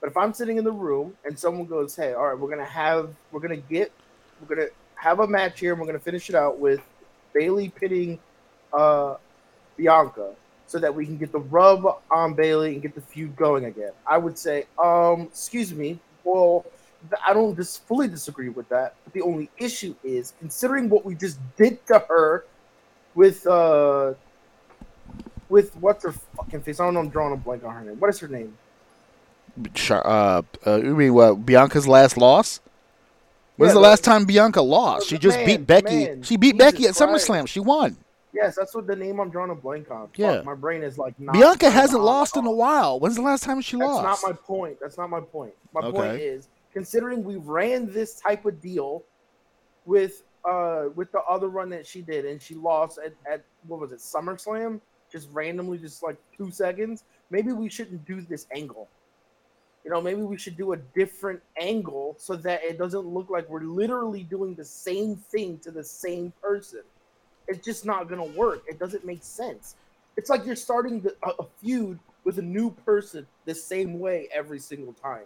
But 0.00 0.10
if 0.10 0.16
I'm 0.16 0.32
sitting 0.32 0.58
in 0.58 0.64
the 0.64 0.72
room 0.72 1.16
and 1.24 1.38
someone 1.38 1.66
goes, 1.66 1.96
"Hey, 1.96 2.14
all 2.14 2.26
right, 2.26 2.38
we're 2.38 2.50
gonna 2.50 2.64
have 2.64 3.10
we're 3.32 3.40
gonna 3.40 3.56
get 3.56 3.92
we're 4.40 4.54
gonna 4.54 4.68
have 4.94 5.20
a 5.20 5.26
match 5.26 5.60
here, 5.60 5.72
and 5.72 5.80
we're 5.80 5.86
gonna 5.86 5.98
finish 5.98 6.28
it 6.28 6.34
out 6.34 6.58
with 6.58 6.80
Bayley 7.32 7.68
pitting 7.68 8.18
uh, 8.72 9.16
Bianca 9.76 10.34
so 10.66 10.78
that 10.78 10.94
we 10.94 11.06
can 11.06 11.16
get 11.16 11.32
the 11.32 11.40
rub 11.40 11.86
on 12.10 12.34
Bayley 12.34 12.74
and 12.74 12.82
get 12.82 12.94
the 12.94 13.00
feud 13.00 13.34
going 13.36 13.64
again. 13.64 13.92
I 14.06 14.18
would 14.18 14.38
say, 14.38 14.66
um, 14.82 15.22
excuse 15.22 15.72
me, 15.72 15.98
well, 16.24 16.66
I 17.26 17.32
don't 17.32 17.56
just 17.56 17.84
fully 17.86 18.08
disagree 18.08 18.50
with 18.50 18.68
that. 18.68 18.94
But 19.04 19.14
the 19.14 19.22
only 19.22 19.50
issue 19.56 19.94
is 20.04 20.34
considering 20.38 20.88
what 20.88 21.04
we 21.04 21.14
just 21.14 21.38
did 21.56 21.84
to 21.86 22.00
her 22.08 22.44
with 23.14 23.46
uh 23.46 24.14
with 25.48 25.74
what's 25.76 26.04
her 26.04 26.12
fucking 26.36 26.62
face? 26.62 26.80
I 26.80 26.84
don't 26.84 26.94
know. 26.94 27.00
I'm 27.00 27.08
drawing 27.08 27.32
a 27.32 27.36
blank 27.36 27.64
on 27.64 27.74
her 27.74 27.82
name. 27.84 27.98
What 27.98 28.10
is 28.10 28.18
her 28.20 28.28
name? 28.28 28.56
Char- 29.74 30.06
Uh, 30.06 30.42
uh, 30.66 30.76
you 30.76 30.94
mean 30.94 31.14
what? 31.14 31.44
Bianca's 31.44 31.88
last 31.88 32.16
loss? 32.16 32.60
When's 33.56 33.70
Yeah, 33.70 33.74
the 33.74 33.80
last 33.80 34.04
time 34.04 34.24
Bianca 34.24 34.62
lost? 34.62 35.08
She 35.08 35.18
just 35.18 35.36
man, 35.38 35.46
beat 35.46 35.66
Becky. 35.66 36.04
man. 36.06 36.22
She 36.22 36.36
beat 36.36 36.52
Jesus 36.52 36.58
Becky 36.72 36.86
at 36.86 36.94
Christ. 36.94 37.28
SummerSlam. 37.28 37.48
She 37.48 37.58
won. 37.60 37.96
Yes, 38.32 38.54
that's 38.54 38.72
what 38.74 38.86
the 38.86 38.94
name 38.94 39.18
I'm 39.18 39.30
drawing 39.30 39.50
a 39.50 39.54
blank 39.54 39.90
on. 39.90 40.06
Fuck, 40.08 40.18
Yeah. 40.18 40.42
my 40.42 40.54
brain 40.54 40.82
is 40.84 40.96
like 40.96 41.18
not 41.18 41.32
Bianca 41.32 41.70
hasn't 41.70 42.02
lost 42.02 42.36
in 42.36 42.46
a 42.46 42.52
while. 42.52 43.00
When's 43.00 43.16
the 43.16 43.22
last 43.22 43.42
time 43.42 43.60
she 43.60 43.76
That's 43.76 43.88
lost? 43.88 44.22
not 44.22 44.30
my 44.30 44.36
point. 44.36 44.78
That's 44.80 44.96
not 44.96 45.10
my 45.10 45.20
point. 45.20 45.54
My 45.72 45.90
point 45.90 46.20
is 46.20 46.46
considering 46.72 47.24
we 47.24 47.36
ran 47.36 47.90
this 47.92 48.20
type 48.20 48.44
of 48.44 48.60
deal 48.60 49.02
with 49.86 50.22
uh 50.44 50.84
with 50.94 51.10
the 51.10 51.20
other 51.22 51.48
run 51.48 51.68
that 51.70 51.84
she 51.84 52.00
did 52.00 52.24
and 52.26 52.40
she 52.40 52.54
lost 52.54 52.98
at, 53.04 53.12
at 53.30 53.42
what 53.66 53.80
was 53.80 53.90
it 53.90 53.98
SummerSlam 53.98 54.80
just 55.10 55.28
randomly 55.32 55.78
just 55.78 56.02
like 56.02 56.16
two 56.36 56.50
seconds 56.50 57.04
maybe 57.30 57.52
we 57.52 57.68
shouldn't 57.68 58.04
do 58.06 58.20
this 58.20 58.46
angle. 58.54 58.88
You 59.84 59.90
know 59.90 60.00
maybe 60.00 60.22
we 60.22 60.36
should 60.36 60.56
do 60.56 60.72
a 60.72 60.76
different 60.76 61.40
angle 61.60 62.14
so 62.18 62.36
that 62.36 62.62
it 62.62 62.78
doesn't 62.78 63.06
look 63.06 63.30
like 63.30 63.48
we're 63.48 63.60
literally 63.60 64.22
doing 64.22 64.54
the 64.54 64.64
same 64.64 65.16
thing 65.16 65.58
to 65.60 65.70
the 65.70 65.84
same 65.84 66.32
person. 66.42 66.82
It's 67.46 67.64
just 67.64 67.86
not 67.86 68.08
gonna 68.08 68.24
work. 68.24 68.62
It 68.68 68.78
doesn't 68.78 69.04
make 69.04 69.22
sense. 69.22 69.76
It's 70.16 70.28
like 70.28 70.44
you're 70.44 70.56
starting 70.56 71.00
the, 71.00 71.14
a, 71.22 71.30
a 71.38 71.46
feud 71.60 71.98
with 72.24 72.38
a 72.38 72.42
new 72.42 72.70
person 72.70 73.26
the 73.44 73.54
same 73.54 73.98
way 74.00 74.28
every 74.32 74.58
single 74.58 74.92
time. 74.92 75.24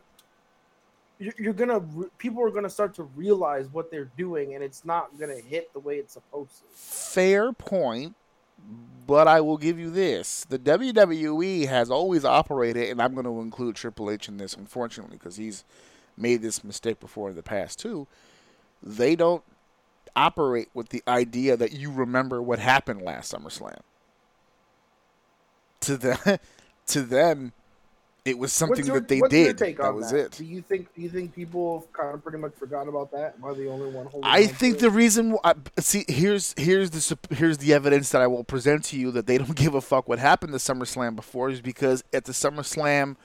You're, 1.19 1.35
you're 1.39 1.53
gonna 1.53 1.81
people 2.19 2.43
are 2.45 2.51
gonna 2.51 2.71
start 2.71 2.95
to 2.95 3.05
realize 3.05 3.67
what 3.73 3.91
they're 3.91 4.11
doing 4.17 4.55
and 4.55 4.63
it's 4.63 4.85
not 4.85 5.19
gonna 5.19 5.41
hit 5.41 5.73
the 5.73 5.81
way 5.81 5.97
it's 5.97 6.13
supposed 6.13 6.59
to. 6.59 6.65
Fair 6.73 7.53
point, 7.53 8.15
but 9.07 9.29
I 9.29 9.41
will 9.41 9.57
give 9.59 9.79
you 9.79 9.91
this: 9.91 10.45
the 10.49 10.59
WWE 10.59 11.67
has 11.69 11.91
always 11.91 12.25
operated, 12.25 12.91
and 12.91 13.01
I'm 13.03 13.15
going 13.15 13.27
to 13.27 13.41
include 13.41 13.77
Triple 13.77 14.11
H 14.11 14.29
in 14.29 14.37
this, 14.39 14.55
unfortunately, 14.55 15.17
because 15.17 15.37
he's 15.37 15.65
made 16.17 16.43
this 16.43 16.63
mistake 16.63 17.01
before 17.01 17.31
in 17.31 17.37
the 17.37 17.43
past 17.43 17.79
too. 17.79 18.07
They 18.83 19.17
don't 19.17 19.43
operate 20.15 20.69
with 20.75 20.91
the 20.91 21.03
idea 21.09 21.57
that 21.57 21.73
you 21.73 21.91
remember 21.91 22.43
what 22.43 22.59
happened 22.59 23.03
last 23.03 23.33
SummerSlam. 23.33 23.81
to 25.81 25.97
them, 25.97 26.19
to 26.87 27.03
them, 27.03 27.53
it 28.25 28.39
was 28.39 28.53
something 28.53 28.87
your- 28.87 29.01
that 29.01 29.09
they 29.09 29.21
did. 29.29 29.59
That 29.59 29.95
was 29.95 30.13
that? 30.13 30.19
it. 30.19 30.33
Do 30.33 30.45
you 30.45 30.63
think? 30.63 30.95
Do 30.95 31.03
you 31.03 31.09
think 31.09 31.35
people 31.35 31.81
have 31.81 31.93
kind 31.93 32.15
of 32.15 32.23
pretty 32.23 32.39
much 32.39 32.55
forgotten 32.55 32.89
about 32.89 33.11
that? 33.13 33.35
Am 33.43 33.45
I 33.45 33.55
the 33.55 33.69
only 33.69 33.91
one 33.91 34.07
holding? 34.07 34.31
I 34.31 34.43
on 34.43 34.49
think 34.49 34.79
the 34.79 34.87
it? 34.87 34.93
reason 34.93 35.33
why, 35.33 35.55
see 35.81 36.05
here's 36.07 36.55
here's 36.57 36.91
the 36.91 37.19
here's 37.35 37.59
the 37.59 37.75
evidence 37.75 38.11
that 38.11 38.23
I 38.23 38.29
will 38.29 38.45
present 38.45 38.85
to 38.87 38.97
you 38.99 39.11
that 39.13 39.27
they 39.27 39.39
don't 39.39 39.57
give 39.57 39.75
a 39.75 39.81
fuck 39.81 40.09
what 40.09 40.19
happened 40.21 40.53
to 40.53 40.59
SummerSlam 40.59 41.17
before 41.17 41.51
is 41.51 41.61
because 41.61 42.05
at 42.13 42.25
the 42.25 42.33
SummerSlam 42.33 43.17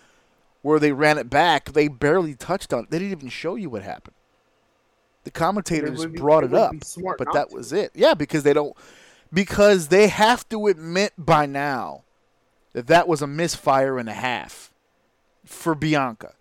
where 0.63 0.79
they 0.79 0.91
ran 0.91 1.17
it 1.19 1.29
back, 1.29 1.73
they 1.73 1.87
barely 1.87 2.33
touched 2.33 2.73
on 2.73 2.83
it. 2.85 2.89
They 2.89 2.97
didn't 2.99 3.11
even 3.11 3.29
show 3.29 3.55
you 3.55 3.69
what 3.69 3.83
happened. 3.83 4.15
The 5.23 5.31
commentators 5.31 6.05
be- 6.07 6.17
brought 6.17 6.43
it 6.43 6.51
it 6.53 6.55
up, 6.55 6.73
but 7.17 7.31
that 7.33 7.49
to. 7.49 7.55
was 7.55 7.71
it. 7.71 7.91
Yeah, 7.93 8.15
because 8.15 8.41
they 8.43 8.53
don't 8.53 8.75
because 9.31 9.89
they 9.89 10.07
have 10.07 10.47
to 10.49 10.67
admit 10.67 11.13
by 11.17 11.45
now 11.45 12.01
that 12.73 12.87
that 12.87 13.07
was 13.07 13.21
a 13.21 13.27
misfire 13.27 13.99
and 13.99 14.09
a 14.09 14.13
half 14.13 14.71
for 15.47 15.75
Bianca. 15.75 16.33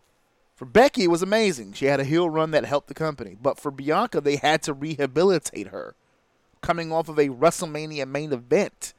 For 0.54 0.64
Becky, 0.64 1.04
it 1.04 1.10
was 1.10 1.22
amazing. 1.22 1.74
She 1.74 1.84
had 1.84 2.00
a 2.00 2.04
heel 2.04 2.30
run 2.30 2.50
that 2.52 2.64
helped 2.64 2.88
the 2.88 2.94
company. 2.94 3.36
But 3.40 3.60
for 3.60 3.70
Bianca, 3.70 4.20
they 4.20 4.36
had 4.36 4.62
to 4.62 4.72
rehabilitate 4.72 5.68
her 5.68 5.94
coming 6.62 6.90
off 6.90 7.08
of 7.08 7.18
a 7.18 7.28
WrestleMania 7.28 8.08
main 8.08 8.32
event. 8.32 8.94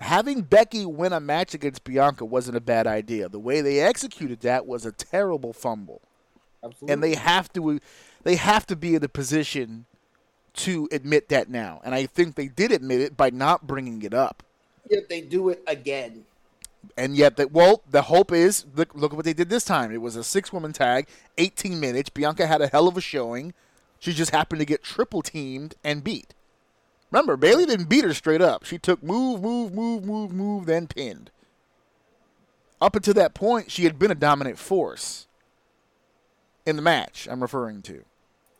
Having 0.00 0.42
Becky 0.42 0.84
win 0.84 1.12
a 1.12 1.20
match 1.20 1.54
against 1.54 1.84
Bianca 1.84 2.24
wasn't 2.24 2.56
a 2.56 2.60
bad 2.60 2.88
idea. 2.88 3.28
The 3.28 3.38
way 3.38 3.60
they 3.60 3.80
executed 3.80 4.40
that 4.40 4.66
was 4.66 4.84
a 4.84 4.92
terrible 4.92 5.52
fumble. 5.52 6.02
Absolutely. 6.64 6.92
And 6.92 7.02
they 7.02 7.14
have 7.14 7.52
to 7.52 7.80
they 8.24 8.36
have 8.36 8.66
to 8.66 8.76
be 8.76 8.94
in 8.94 9.04
a 9.04 9.08
position 9.08 9.86
to 10.54 10.88
admit 10.92 11.28
that 11.28 11.48
now. 11.48 11.80
And 11.84 11.94
I 11.94 12.06
think 12.06 12.34
they 12.34 12.48
did 12.48 12.72
admit 12.72 13.00
it 13.00 13.16
by 13.16 13.30
not 13.30 13.66
bringing 13.66 14.02
it 14.02 14.14
up. 14.14 14.42
Yet 14.90 15.08
they 15.08 15.20
do 15.20 15.48
it 15.48 15.62
again. 15.66 16.24
And 16.96 17.16
yet, 17.16 17.36
that 17.36 17.52
well, 17.52 17.82
the 17.90 18.02
hope 18.02 18.32
is 18.32 18.66
look, 18.74 18.94
look 18.94 19.12
at 19.12 19.16
what 19.16 19.24
they 19.24 19.32
did 19.32 19.48
this 19.48 19.64
time. 19.64 19.92
It 19.92 20.00
was 20.00 20.16
a 20.16 20.24
six 20.24 20.52
woman 20.52 20.72
tag, 20.72 21.08
18 21.38 21.78
minutes. 21.80 22.10
Bianca 22.10 22.46
had 22.46 22.60
a 22.60 22.68
hell 22.68 22.88
of 22.88 22.96
a 22.96 23.00
showing. 23.00 23.54
She 23.98 24.12
just 24.12 24.32
happened 24.32 24.58
to 24.58 24.66
get 24.66 24.82
triple 24.82 25.22
teamed 25.22 25.76
and 25.84 26.02
beat. 26.02 26.34
Remember, 27.12 27.36
Bayley 27.36 27.66
didn't 27.66 27.88
beat 27.88 28.04
her 28.04 28.14
straight 28.14 28.40
up. 28.40 28.64
She 28.64 28.78
took 28.78 29.02
move, 29.02 29.42
move, 29.42 29.72
move, 29.72 30.04
move, 30.04 30.32
move, 30.32 30.66
then 30.66 30.86
pinned. 30.86 31.30
Up 32.80 32.96
until 32.96 33.14
that 33.14 33.34
point, 33.34 33.70
she 33.70 33.84
had 33.84 33.98
been 33.98 34.10
a 34.10 34.16
dominant 34.16 34.58
force 34.58 35.28
in 36.66 36.76
the 36.76 36.82
match. 36.82 37.28
I'm 37.30 37.40
referring 37.40 37.82
to. 37.82 38.04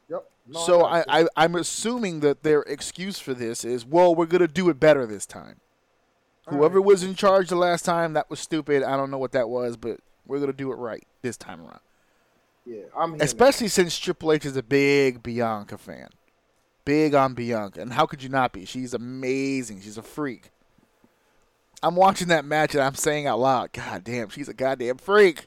Yep. 0.09 0.31
No, 0.47 0.61
so 0.61 0.85
I. 0.85 1.05
I, 1.09 1.27
I'm 1.37 1.55
assuming 1.55 2.21
that 2.21 2.43
their 2.43 2.61
excuse 2.63 3.19
for 3.19 3.35
this 3.35 3.65
is, 3.65 3.85
well, 3.85 4.15
we're 4.15 4.27
gonna 4.27 4.47
do 4.47 4.69
it 4.69 4.79
better 4.79 5.07
this 5.07 5.27
time. 5.27 5.57
Whoever 6.49 6.79
right. 6.79 6.87
was 6.87 7.03
in 7.03 7.15
charge 7.15 7.49
the 7.49 7.57
last 7.57 7.85
time, 7.85 8.15
that 8.15 8.29
was 8.29 8.41
stupid. 8.41 8.83
I 8.83 8.97
don't 8.97 9.11
know 9.11 9.19
what 9.19 9.33
that 9.33 9.49
was, 9.49 9.77
but 9.77 10.01
we're 10.27 10.41
gonna 10.41 10.53
do 10.53 10.73
it 10.73 10.77
right 10.77 11.07
this 11.23 11.37
time 11.37 11.61
around. 11.61 11.81
yeah, 12.67 12.83
I'm 12.97 13.21
Especially 13.21 13.69
since 13.69 13.99
Triple 13.99 14.33
H 14.33 14.45
is 14.45 14.57
a 14.57 14.63
big 14.63 15.23
Bianca 15.23 15.79
fan, 15.79 16.09
big 16.85 17.15
on 17.15 17.35
Bianca, 17.35 17.81
and 17.81 17.93
how 17.93 18.07
could 18.07 18.23
you 18.23 18.29
not 18.29 18.53
be? 18.53 18.65
She's 18.65 18.93
amazing. 18.93 19.81
She's 19.83 19.99
a 19.99 20.03
freak. 20.03 20.51
I'm 21.83 21.97
watching 21.97 22.29
that 22.29 22.45
match 22.45 22.75
and 22.75 22.83
I'm 22.83 22.95
saying 22.95 23.27
out 23.27 23.41
loud, 23.41 23.73
"God 23.73 24.03
damn, 24.03 24.29
she's 24.29 24.49
a 24.49 24.55
goddamn 24.55 24.99
freak." 24.99 25.47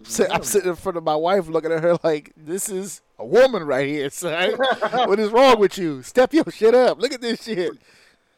I'm, 0.00 0.32
I'm 0.32 0.42
sitting 0.42 0.70
in 0.70 0.76
front 0.76 0.98
of 0.98 1.04
my 1.04 1.16
wife, 1.16 1.48
looking 1.48 1.72
at 1.72 1.82
her 1.82 1.98
like, 2.04 2.32
"This 2.36 2.68
is 2.68 3.00
a 3.18 3.26
woman 3.26 3.64
right 3.64 3.88
here, 3.88 4.10
son. 4.10 4.52
what 4.90 5.18
is 5.18 5.30
wrong 5.30 5.58
with 5.58 5.76
you? 5.76 6.02
Step 6.02 6.32
your 6.32 6.44
shit 6.52 6.74
up. 6.74 7.00
Look 7.00 7.12
at 7.12 7.20
this 7.20 7.42
shit." 7.44 7.78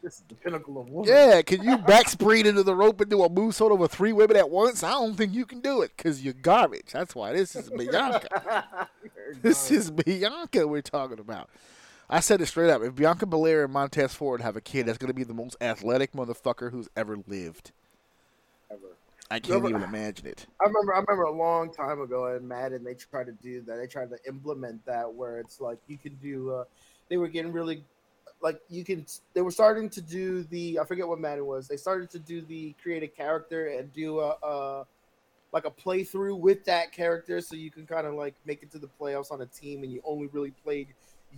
This 0.07 0.19
is 0.19 0.25
the 0.29 0.37
pinnacle 0.37 0.79
of 0.81 0.89
woman. 0.89 1.11
Yeah, 1.13 1.43
can 1.43 1.65
you 1.65 1.79
back 1.79 2.09
sprint 2.09 2.47
into 2.47 2.63
the 2.63 2.77
rope 2.77 3.01
and 3.01 3.11
do 3.11 3.25
a 3.25 3.29
moonsault 3.29 3.73
over 3.73 3.89
three 3.89 4.13
women 4.13 4.37
at 4.37 4.49
once? 4.49 4.85
I 4.85 4.91
don't 4.93 5.17
think 5.17 5.35
you 5.35 5.45
can 5.45 5.59
do 5.59 5.83
it 5.83 5.91
because 5.97 6.23
you're 6.25 6.33
garbage. 6.33 6.93
That's 6.93 7.13
why 7.17 7.33
this 7.33 7.57
is 7.57 7.69
Bianca. 7.77 8.89
this 9.43 9.73
is 9.73 9.91
Bianca 9.91 10.65
we're 10.69 10.81
talking 10.81 11.19
about. 11.19 11.51
I 12.09 12.21
said 12.21 12.41
it 12.41 12.47
straight 12.47 12.71
up. 12.71 12.83
If 12.83 12.95
Bianca 12.95 13.27
Belair 13.27 13.65
and 13.65 13.73
Montez 13.73 14.15
Ford 14.15 14.43
have 14.43 14.55
a 14.55 14.61
kid, 14.61 14.87
that's 14.87 14.97
going 14.97 15.09
to 15.09 15.13
be 15.15 15.25
the 15.25 15.35
most 15.35 15.57
athletic 15.61 16.13
motherfucker 16.13 16.71
who's 16.71 16.89
ever 16.97 17.17
lived. 17.27 17.73
Ever. 18.71 18.81
I 19.29 19.41
can't 19.41 19.61
Never- 19.65 19.71
even 19.71 19.83
imagine 19.83 20.29
it. 20.29 20.47
I 20.61 20.67
remember 20.69 20.95
I 20.95 21.01
remember 21.01 21.25
a 21.25 21.33
long 21.33 21.73
time 21.73 22.01
ago 22.01 22.27
in 22.37 22.47
Madden 22.47 22.85
they 22.85 22.95
tried 22.95 23.27
to 23.27 23.33
do 23.33 23.61
that. 23.63 23.75
They 23.75 23.89
tried 23.89 24.11
to 24.11 24.19
implement 24.29 24.87
that 24.87 25.13
where 25.13 25.41
it's 25.41 25.61
like 25.61 25.79
you 25.89 25.99
can 25.99 26.15
do 26.23 26.53
uh 26.53 26.65
they 27.09 27.17
were 27.17 27.27
getting 27.27 27.51
really 27.51 27.83
like 28.47 28.61
you 28.71 28.85
can 28.85 29.05
they 29.35 29.43
were 29.43 29.51
starting 29.51 29.91
to 29.91 30.01
do 30.01 30.45
the 30.45 30.79
I 30.79 30.85
forget 30.85 31.09
what 31.09 31.19
Madden 31.19 31.47
was. 31.47 31.67
They 31.67 31.77
started 31.77 32.09
to 32.11 32.21
do 32.21 32.43
the 32.43 32.77
create 32.81 33.03
a 33.03 33.09
character 33.09 33.67
and 33.67 33.93
do 33.93 34.21
a, 34.21 34.37
a 34.41 34.87
like 35.51 35.65
a 35.65 35.71
playthrough 35.71 36.39
with 36.39 36.65
that 36.65 36.93
character 36.93 37.41
so 37.41 37.57
you 37.57 37.73
can 37.73 37.89
kind 37.89 38.07
of 38.07 38.15
like 38.15 38.37
make 38.45 38.63
it 38.63 38.71
to 38.71 38.79
the 38.79 38.89
playoffs 39.01 39.33
on 39.33 39.41
a 39.41 39.47
team 39.47 39.83
and 39.83 39.91
you 39.91 40.01
only 40.05 40.29
really 40.29 40.53
played 40.63 40.87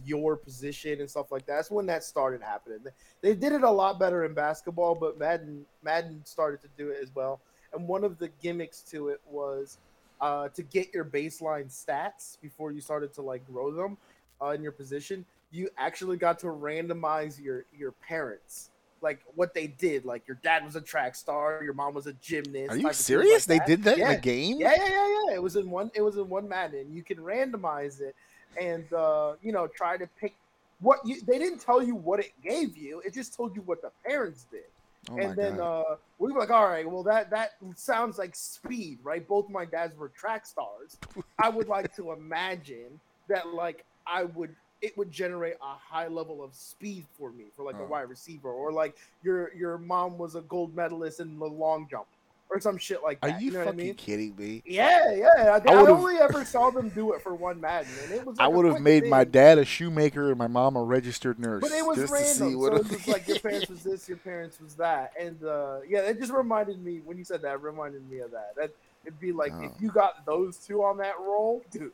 your 0.04 0.36
position 0.36 1.00
and 1.00 1.08
stuff 1.08 1.32
like 1.32 1.46
that. 1.46 1.54
That's 1.54 1.70
when 1.70 1.86
that 1.86 2.04
started 2.04 2.42
happening. 2.42 2.80
They 3.22 3.34
did 3.34 3.52
it 3.54 3.62
a 3.62 3.70
lot 3.70 3.98
better 3.98 4.26
in 4.26 4.34
basketball, 4.34 4.94
but 4.94 5.18
Madden 5.18 5.64
Madden 5.82 6.20
started 6.26 6.60
to 6.60 6.68
do 6.76 6.90
it 6.90 6.98
as 7.02 7.08
well. 7.14 7.40
And 7.72 7.88
one 7.88 8.04
of 8.04 8.18
the 8.18 8.28
gimmicks 8.42 8.82
to 8.90 9.08
it 9.08 9.22
was 9.26 9.78
uh, 10.20 10.48
to 10.48 10.62
get 10.62 10.92
your 10.92 11.06
baseline 11.06 11.72
stats 11.72 12.38
before 12.42 12.70
you 12.70 12.82
started 12.82 13.14
to 13.14 13.22
like 13.22 13.46
grow 13.46 13.70
them 13.70 13.96
uh, 14.42 14.50
in 14.50 14.62
your 14.62 14.72
position. 14.72 15.24
You 15.50 15.68
actually 15.78 16.16
got 16.16 16.38
to 16.40 16.46
randomize 16.46 17.42
your 17.42 17.64
your 17.76 17.92
parents, 17.92 18.70
like 19.00 19.20
what 19.34 19.54
they 19.54 19.66
did. 19.66 20.04
Like 20.04 20.26
your 20.28 20.38
dad 20.42 20.64
was 20.64 20.76
a 20.76 20.80
track 20.80 21.14
star, 21.14 21.62
your 21.62 21.74
mom 21.74 21.94
was 21.94 22.06
a 22.06 22.12
gymnast. 22.14 22.72
Are 22.72 22.76
you 22.76 22.82
type 22.82 22.90
of 22.90 22.96
things 22.96 22.96
serious? 22.96 23.48
like 23.48 23.64
they 23.64 23.76
did 23.76 23.84
that 23.84 23.98
yeah. 23.98 24.10
in 24.10 24.14
the 24.16 24.20
game? 24.20 24.56
Yeah, 24.58 24.74
yeah, 24.76 24.88
yeah, 24.88 25.24
yeah. 25.28 25.34
It 25.34 25.42
was 25.42 25.56
in 25.56 25.70
one. 25.70 25.90
It 25.94 26.02
was 26.02 26.16
in 26.16 26.28
one 26.28 26.48
Madden. 26.48 26.92
You 26.92 27.02
can 27.02 27.18
randomize 27.18 28.00
it, 28.00 28.14
and 28.60 28.92
uh, 28.92 29.34
you 29.42 29.52
know, 29.52 29.66
try 29.66 29.96
to 29.96 30.06
pick 30.20 30.34
what 30.80 30.98
you. 31.04 31.20
They 31.22 31.38
didn't 31.38 31.60
tell 31.60 31.82
you 31.82 31.94
what 31.94 32.20
it 32.20 32.32
gave 32.42 32.76
you. 32.76 33.00
It 33.04 33.14
just 33.14 33.34
told 33.34 33.56
you 33.56 33.62
what 33.62 33.80
the 33.80 33.90
parents 34.04 34.46
did. 34.50 34.64
Oh 35.10 35.16
and 35.16 35.36
then 35.36 35.60
uh, 35.60 35.96
we 36.18 36.32
were 36.32 36.40
like, 36.40 36.50
all 36.50 36.66
right, 36.66 36.88
well 36.88 37.02
that 37.04 37.30
that 37.30 37.52
sounds 37.76 38.18
like 38.18 38.34
speed, 38.34 38.98
right? 39.02 39.26
Both 39.26 39.48
my 39.48 39.64
dads 39.64 39.96
were 39.96 40.08
track 40.08 40.44
stars. 40.44 40.98
I 41.38 41.48
would 41.48 41.68
like 41.68 41.94
to 41.96 42.12
imagine 42.12 43.00
that 43.28 43.48
like 43.54 43.84
I 44.06 44.24
would 44.24 44.54
it 44.80 44.96
would 44.96 45.10
generate 45.10 45.54
a 45.62 45.74
high 45.74 46.08
level 46.08 46.42
of 46.42 46.54
speed 46.54 47.04
for 47.18 47.30
me 47.32 47.44
for 47.56 47.64
like 47.64 47.76
Oh. 47.78 47.84
a 47.84 47.86
wide 47.86 48.08
receiver, 48.08 48.50
or 48.50 48.72
like 48.72 48.96
your 49.22 49.52
your 49.54 49.78
mom 49.78 50.18
was 50.18 50.34
a 50.34 50.40
gold 50.42 50.74
medalist 50.74 51.20
in 51.20 51.38
the 51.38 51.46
long 51.46 51.86
jump, 51.90 52.06
or 52.50 52.60
some 52.60 52.78
shit 52.78 53.02
like 53.02 53.20
that. 53.20 53.26
Are 53.26 53.32
that. 53.32 53.42
you, 53.42 53.50
know 53.50 53.58
what 53.58 53.68
I 53.68 53.70
fucking 53.72 53.84
mean? 53.86 53.94
kidding 53.96 54.36
me? 54.36 54.62
Yeah, 54.64 55.12
yeah. 55.14 55.28
I, 55.66 55.70
I 55.70 55.74
I, 55.74 55.86
only 55.88 56.16
ever 56.18 56.44
saw 56.44 56.70
them 56.70 56.90
do 56.90 57.12
it 57.12 57.20
for 57.22 57.34
one 57.34 57.60
Madden, 57.60 57.90
and 58.04 58.12
it 58.12 58.24
was. 58.24 58.38
Like 58.38 58.44
I 58.44 58.48
would 58.48 58.66
have 58.66 58.80
made 58.80 59.06
my 59.06 59.24
dad 59.24 59.58
a 59.58 59.64
shoemaker 59.64 60.28
and 60.30 60.38
my 60.38 60.46
mom 60.46 60.76
a 60.76 60.82
registered 60.82 61.38
nurse. 61.40 61.60
But 61.62 61.72
it 61.72 61.84
was 61.84 61.98
random. 62.10 62.24
so 62.60 62.66
it 62.66 62.72
was 62.72 63.08
like 63.08 63.26
your 63.26 63.38
parents 63.40 63.68
was 63.68 63.82
this, 63.82 64.08
your 64.08 64.18
parents 64.18 64.60
was 64.60 64.74
that, 64.76 65.12
and 65.20 65.42
uh, 65.44 65.78
yeah, 65.88 66.00
it 66.00 66.18
just 66.20 66.32
reminded 66.32 66.82
me 66.82 67.00
when 67.04 67.18
you 67.18 67.24
said 67.24 67.42
that. 67.42 67.54
It 67.54 67.62
reminded 67.62 68.08
me 68.08 68.20
of 68.20 68.30
that. 68.30 68.54
That 68.56 68.70
it'd 69.04 69.18
be 69.20 69.32
like 69.32 69.52
if 69.60 69.72
Oh. 69.72 69.74
you 69.80 69.90
got 69.90 70.24
those 70.24 70.56
two 70.56 70.84
on 70.84 70.98
that 70.98 71.18
roll, 71.20 71.62
dude. 71.72 71.90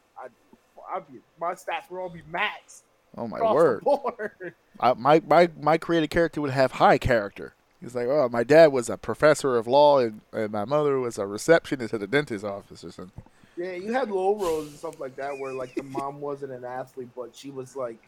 I'd, 0.92 0.96
I'd 0.98 1.12
be 1.12 1.18
my 1.40 1.52
stats 1.54 1.90
would 1.90 1.98
all 2.00 2.08
be 2.08 2.22
maxed 2.32 2.82
Oh 3.16 3.28
my 3.28 3.40
word. 3.52 3.84
I, 4.80 4.92
my 4.94 5.20
my 5.26 5.48
my 5.60 5.78
creative 5.78 6.10
character 6.10 6.40
would 6.40 6.50
have 6.50 6.72
high 6.72 6.98
character. 6.98 7.54
He's 7.80 7.94
like, 7.94 8.06
oh, 8.08 8.28
my 8.32 8.42
dad 8.44 8.72
was 8.72 8.88
a 8.88 8.96
professor 8.96 9.56
of 9.56 9.66
law, 9.66 9.98
and, 9.98 10.20
and 10.32 10.50
my 10.50 10.64
mother 10.64 10.98
was 10.98 11.18
a 11.18 11.26
receptionist 11.26 11.92
at 11.92 12.02
a 12.02 12.06
dentist's 12.06 12.42
office 12.44 12.82
or 12.82 12.90
something. 12.90 13.22
yeah, 13.56 13.72
you 13.72 13.92
had 13.92 14.10
low 14.10 14.34
rows 14.34 14.68
and 14.68 14.76
stuff 14.78 14.98
like 14.98 15.14
that, 15.16 15.38
where 15.38 15.52
like 15.52 15.74
the 15.74 15.82
mom 15.82 16.20
wasn't 16.20 16.50
an 16.50 16.64
athlete, 16.64 17.10
but 17.14 17.36
she 17.36 17.50
was 17.50 17.76
like 17.76 17.98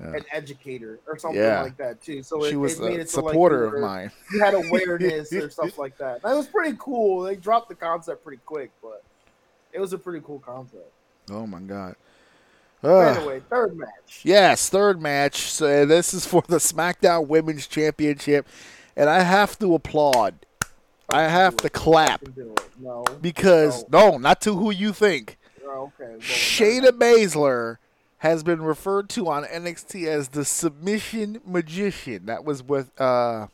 Yeah. 0.00 0.14
an 0.16 0.24
educator 0.32 0.98
or 1.06 1.16
something 1.18 1.40
Yeah. 1.40 1.62
like 1.62 1.76
that 1.76 2.02
too. 2.02 2.22
So 2.22 2.42
she 2.44 2.54
it, 2.54 2.56
was 2.56 2.80
it 2.80 2.82
made 2.82 2.98
a 2.98 3.02
it 3.02 3.08
to, 3.10 3.20
like, 3.20 3.32
supporter 3.32 3.66
of 3.66 3.80
mine. 3.80 4.10
you 4.32 4.42
had 4.42 4.54
awareness 4.54 5.32
or 5.32 5.48
stuff 5.58 5.78
like 5.78 5.96
that. 5.98 6.22
That 6.22 6.34
was 6.34 6.46
pretty 6.48 6.76
cool. 6.80 7.20
They 7.22 7.36
dropped 7.36 7.68
the 7.68 7.74
concept 7.76 8.24
pretty 8.24 8.40
quick, 8.46 8.70
but 8.82 9.04
it 9.72 9.78
was 9.80 9.92
a 9.92 9.98
pretty 9.98 10.24
cool 10.26 10.38
concept. 10.40 10.90
Oh 11.30 11.46
my 11.46 11.60
god. 11.60 11.94
Ugh. 12.82 13.16
anyway, 13.16 13.40
third 13.50 13.76
match. 13.76 14.20
Yes, 14.22 14.68
third 14.68 15.00
match. 15.00 15.50
So 15.50 15.86
this 15.86 16.14
is 16.14 16.26
for 16.26 16.42
the 16.46 16.58
SmackDown 16.58 17.26
Women's 17.26 17.66
Championship, 17.66 18.46
and 18.96 19.08
I 19.08 19.22
have 19.22 19.58
to 19.60 19.74
applaud. 19.74 20.34
I 21.08 21.22
have 21.22 21.56
to 21.58 21.70
clap 21.70 22.20
Fucking 22.20 22.34
do. 22.34 22.54
No. 22.78 23.04
because 23.20 23.84
no, 23.90 24.18
not 24.18 24.40
to 24.42 24.54
who 24.54 24.70
you 24.70 24.92
think. 24.92 25.38
Oh, 25.64 25.92
okay. 26.00 26.10
Well, 26.12 26.18
Shayna 26.20 26.90
Baszler 26.90 27.76
has 28.18 28.42
been 28.42 28.62
referred 28.62 29.08
to 29.10 29.28
on 29.28 29.44
NXT 29.44 30.06
as 30.06 30.28
the 30.28 30.44
submission 30.44 31.40
magician. 31.44 32.26
That 32.26 32.44
was 32.44 32.62
with 32.62 32.98
uh 33.00 33.46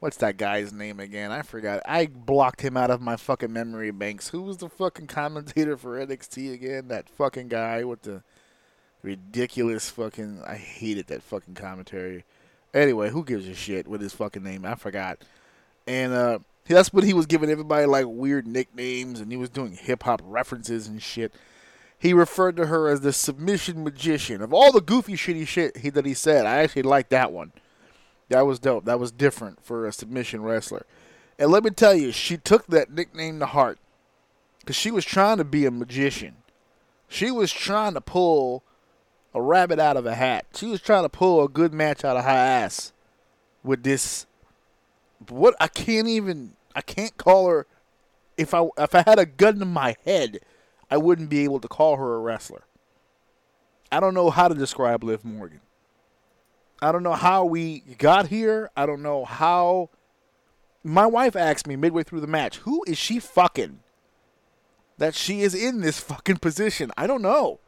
what's 0.00 0.16
that 0.18 0.36
guy's 0.36 0.72
name 0.72 0.98
again? 0.98 1.30
I 1.30 1.42
forgot. 1.42 1.82
I 1.86 2.06
blocked 2.06 2.62
him 2.62 2.76
out 2.76 2.90
of 2.90 3.00
my 3.00 3.16
fucking 3.16 3.52
memory 3.52 3.90
banks. 3.92 4.28
Who 4.30 4.42
was 4.42 4.56
the 4.56 4.68
fucking 4.68 5.06
commentator 5.06 5.76
for 5.76 6.04
NXT 6.04 6.52
again? 6.52 6.88
That 6.88 7.08
fucking 7.08 7.48
guy 7.48 7.84
with 7.84 8.02
the 8.02 8.22
ridiculous 9.02 9.88
fucking 9.88 10.42
I 10.46 10.56
hated 10.56 11.06
that 11.06 11.22
fucking 11.22 11.54
commentary. 11.54 12.24
Anyway, 12.74 13.10
who 13.10 13.24
gives 13.24 13.46
a 13.48 13.54
shit 13.54 13.86
with 13.86 14.00
his 14.00 14.12
fucking 14.12 14.42
name? 14.42 14.64
I 14.64 14.74
forgot. 14.74 15.18
and 15.86 16.12
uh, 16.12 16.38
that's 16.66 16.92
when 16.92 17.04
he 17.04 17.12
was 17.12 17.26
giving 17.26 17.50
everybody 17.50 17.86
like 17.86 18.06
weird 18.06 18.46
nicknames, 18.46 19.20
and 19.20 19.30
he 19.30 19.36
was 19.36 19.50
doing 19.50 19.72
hip 19.72 20.04
hop 20.04 20.22
references 20.24 20.86
and 20.86 21.02
shit. 21.02 21.34
He 21.98 22.14
referred 22.14 22.56
to 22.56 22.66
her 22.66 22.88
as 22.88 23.00
the 23.00 23.12
submission 23.12 23.84
magician. 23.84 24.40
Of 24.40 24.54
all 24.54 24.72
the 24.72 24.80
goofy 24.80 25.14
shitty 25.14 25.46
shit 25.46 25.78
he, 25.78 25.90
that 25.90 26.06
he 26.06 26.14
said, 26.14 26.46
I 26.46 26.58
actually 26.62 26.82
liked 26.82 27.10
that 27.10 27.32
one. 27.32 27.52
That 28.30 28.46
was 28.46 28.60
dope. 28.60 28.84
That 28.84 29.00
was 29.00 29.10
different 29.10 29.62
for 29.62 29.86
a 29.86 29.92
submission 29.92 30.42
wrestler. 30.42 30.86
And 31.38 31.50
let 31.50 31.64
me 31.64 31.70
tell 31.70 31.94
you, 31.94 32.12
she 32.12 32.36
took 32.36 32.66
that 32.68 32.90
nickname 32.90 33.40
to 33.40 33.46
heart 33.46 33.78
because 34.60 34.76
she 34.76 34.90
was 34.90 35.04
trying 35.04 35.38
to 35.38 35.44
be 35.44 35.66
a 35.66 35.70
magician. 35.70 36.36
She 37.08 37.32
was 37.32 37.52
trying 37.52 37.94
to 37.94 38.00
pull 38.00 38.62
a 39.34 39.42
rabbit 39.42 39.80
out 39.80 39.96
of 39.96 40.06
a 40.06 40.14
hat. 40.14 40.46
She 40.54 40.66
was 40.66 40.80
trying 40.80 41.02
to 41.02 41.08
pull 41.08 41.42
a 41.44 41.48
good 41.48 41.74
match 41.74 42.04
out 42.04 42.16
of 42.16 42.24
her 42.24 42.30
ass 42.30 42.92
with 43.64 43.82
this. 43.82 44.26
What 45.28 45.54
I 45.60 45.66
can't 45.66 46.08
even. 46.08 46.52
I 46.74 46.82
can't 46.82 47.16
call 47.16 47.48
her. 47.48 47.66
If 48.36 48.54
I 48.54 48.68
if 48.78 48.94
I 48.94 49.02
had 49.04 49.18
a 49.18 49.26
gun 49.26 49.60
in 49.60 49.68
my 49.68 49.96
head, 50.04 50.38
I 50.88 50.98
wouldn't 50.98 51.30
be 51.30 51.42
able 51.42 51.58
to 51.58 51.68
call 51.68 51.96
her 51.96 52.14
a 52.14 52.20
wrestler. 52.20 52.62
I 53.90 53.98
don't 53.98 54.14
know 54.14 54.30
how 54.30 54.46
to 54.46 54.54
describe 54.54 55.02
Liv 55.02 55.24
Morgan. 55.24 55.60
I 56.82 56.92
don't 56.92 57.02
know 57.02 57.14
how 57.14 57.44
we 57.44 57.80
got 57.98 58.28
here. 58.28 58.70
I 58.76 58.86
don't 58.86 59.02
know 59.02 59.24
how. 59.24 59.90
My 60.82 61.06
wife 61.06 61.36
asked 61.36 61.66
me 61.66 61.76
midway 61.76 62.02
through 62.02 62.20
the 62.20 62.26
match, 62.26 62.58
"Who 62.58 62.82
is 62.86 62.96
she 62.96 63.18
fucking?" 63.18 63.80
That 64.98 65.14
she 65.14 65.42
is 65.42 65.54
in 65.54 65.80
this 65.80 65.98
fucking 65.98 66.38
position. 66.38 66.90
I 66.96 67.06
don't 67.06 67.22
know. 67.22 67.60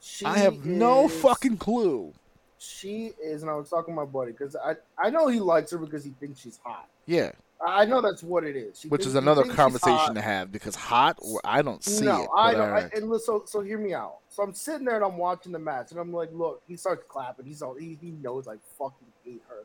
She 0.00 0.24
I 0.24 0.38
have 0.38 0.66
no 0.66 1.08
fucking 1.08 1.58
clue. 1.58 2.12
She 2.58 3.12
is, 3.22 3.42
and 3.42 3.50
I 3.50 3.54
was 3.54 3.70
talking 3.70 3.94
to 3.94 4.00
my 4.00 4.04
buddy 4.04 4.32
because 4.32 4.56
I 4.56 4.76
I 4.98 5.10
know 5.10 5.28
he 5.28 5.40
likes 5.40 5.70
her 5.72 5.78
because 5.78 6.04
he 6.04 6.10
thinks 6.10 6.40
she's 6.40 6.58
hot. 6.62 6.88
Yeah, 7.06 7.32
I 7.64 7.84
know 7.84 8.00
that's 8.00 8.22
what 8.22 8.44
it 8.44 8.56
is. 8.56 8.80
She 8.80 8.88
which 8.88 9.02
thinks- 9.02 9.10
is 9.10 9.14
another 9.14 9.44
conversation 9.44 10.14
to 10.14 10.20
have 10.20 10.50
because 10.50 10.74
hot, 10.74 11.18
I 11.44 11.62
don't 11.62 11.82
see 11.82 12.04
no, 12.04 12.24
it. 12.24 12.28
I 12.36 12.52
don't. 12.54 12.70
I, 12.70 12.90
and 12.94 13.08
listen, 13.08 13.26
so 13.26 13.42
so 13.46 13.60
hear 13.60 13.78
me 13.78 13.94
out. 13.94 14.18
So 14.28 14.42
I'm 14.42 14.54
sitting 14.54 14.84
there 14.84 14.96
and 14.96 15.04
I'm 15.04 15.16
watching 15.16 15.52
the 15.52 15.58
match, 15.58 15.90
and 15.90 16.00
I'm 16.00 16.12
like, 16.12 16.30
look, 16.32 16.62
he 16.66 16.76
starts 16.76 17.04
clapping. 17.08 17.46
He's 17.46 17.62
all 17.62 17.74
he, 17.74 17.98
he 18.00 18.10
knows 18.22 18.48
I 18.48 18.56
fucking 18.78 19.06
hate 19.24 19.42
her, 19.48 19.64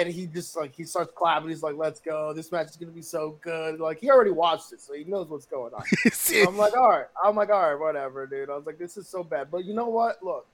and 0.00 0.12
he 0.12 0.26
just 0.26 0.56
like 0.56 0.74
he 0.74 0.84
starts 0.84 1.12
clapping. 1.14 1.48
He's 1.48 1.62
like, 1.62 1.76
let's 1.76 2.00
go. 2.00 2.32
This 2.32 2.50
match 2.50 2.68
is 2.68 2.76
gonna 2.76 2.92
be 2.92 3.02
so 3.02 3.38
good. 3.42 3.78
Like 3.78 4.00
he 4.00 4.10
already 4.10 4.32
watched 4.32 4.72
it, 4.72 4.80
so 4.80 4.94
he 4.94 5.04
knows 5.04 5.28
what's 5.28 5.46
going 5.46 5.72
on. 5.72 5.84
I'm 6.48 6.56
like, 6.56 6.76
all 6.76 6.88
right. 6.88 7.06
I'm 7.24 7.36
like, 7.36 7.50
all 7.50 7.70
right, 7.70 7.78
whatever, 7.78 8.26
dude. 8.26 8.50
I 8.50 8.56
was 8.56 8.66
like, 8.66 8.78
this 8.78 8.96
is 8.96 9.08
so 9.08 9.22
bad. 9.22 9.50
But 9.50 9.64
you 9.64 9.74
know 9.74 9.88
what? 9.88 10.22
Look, 10.22 10.46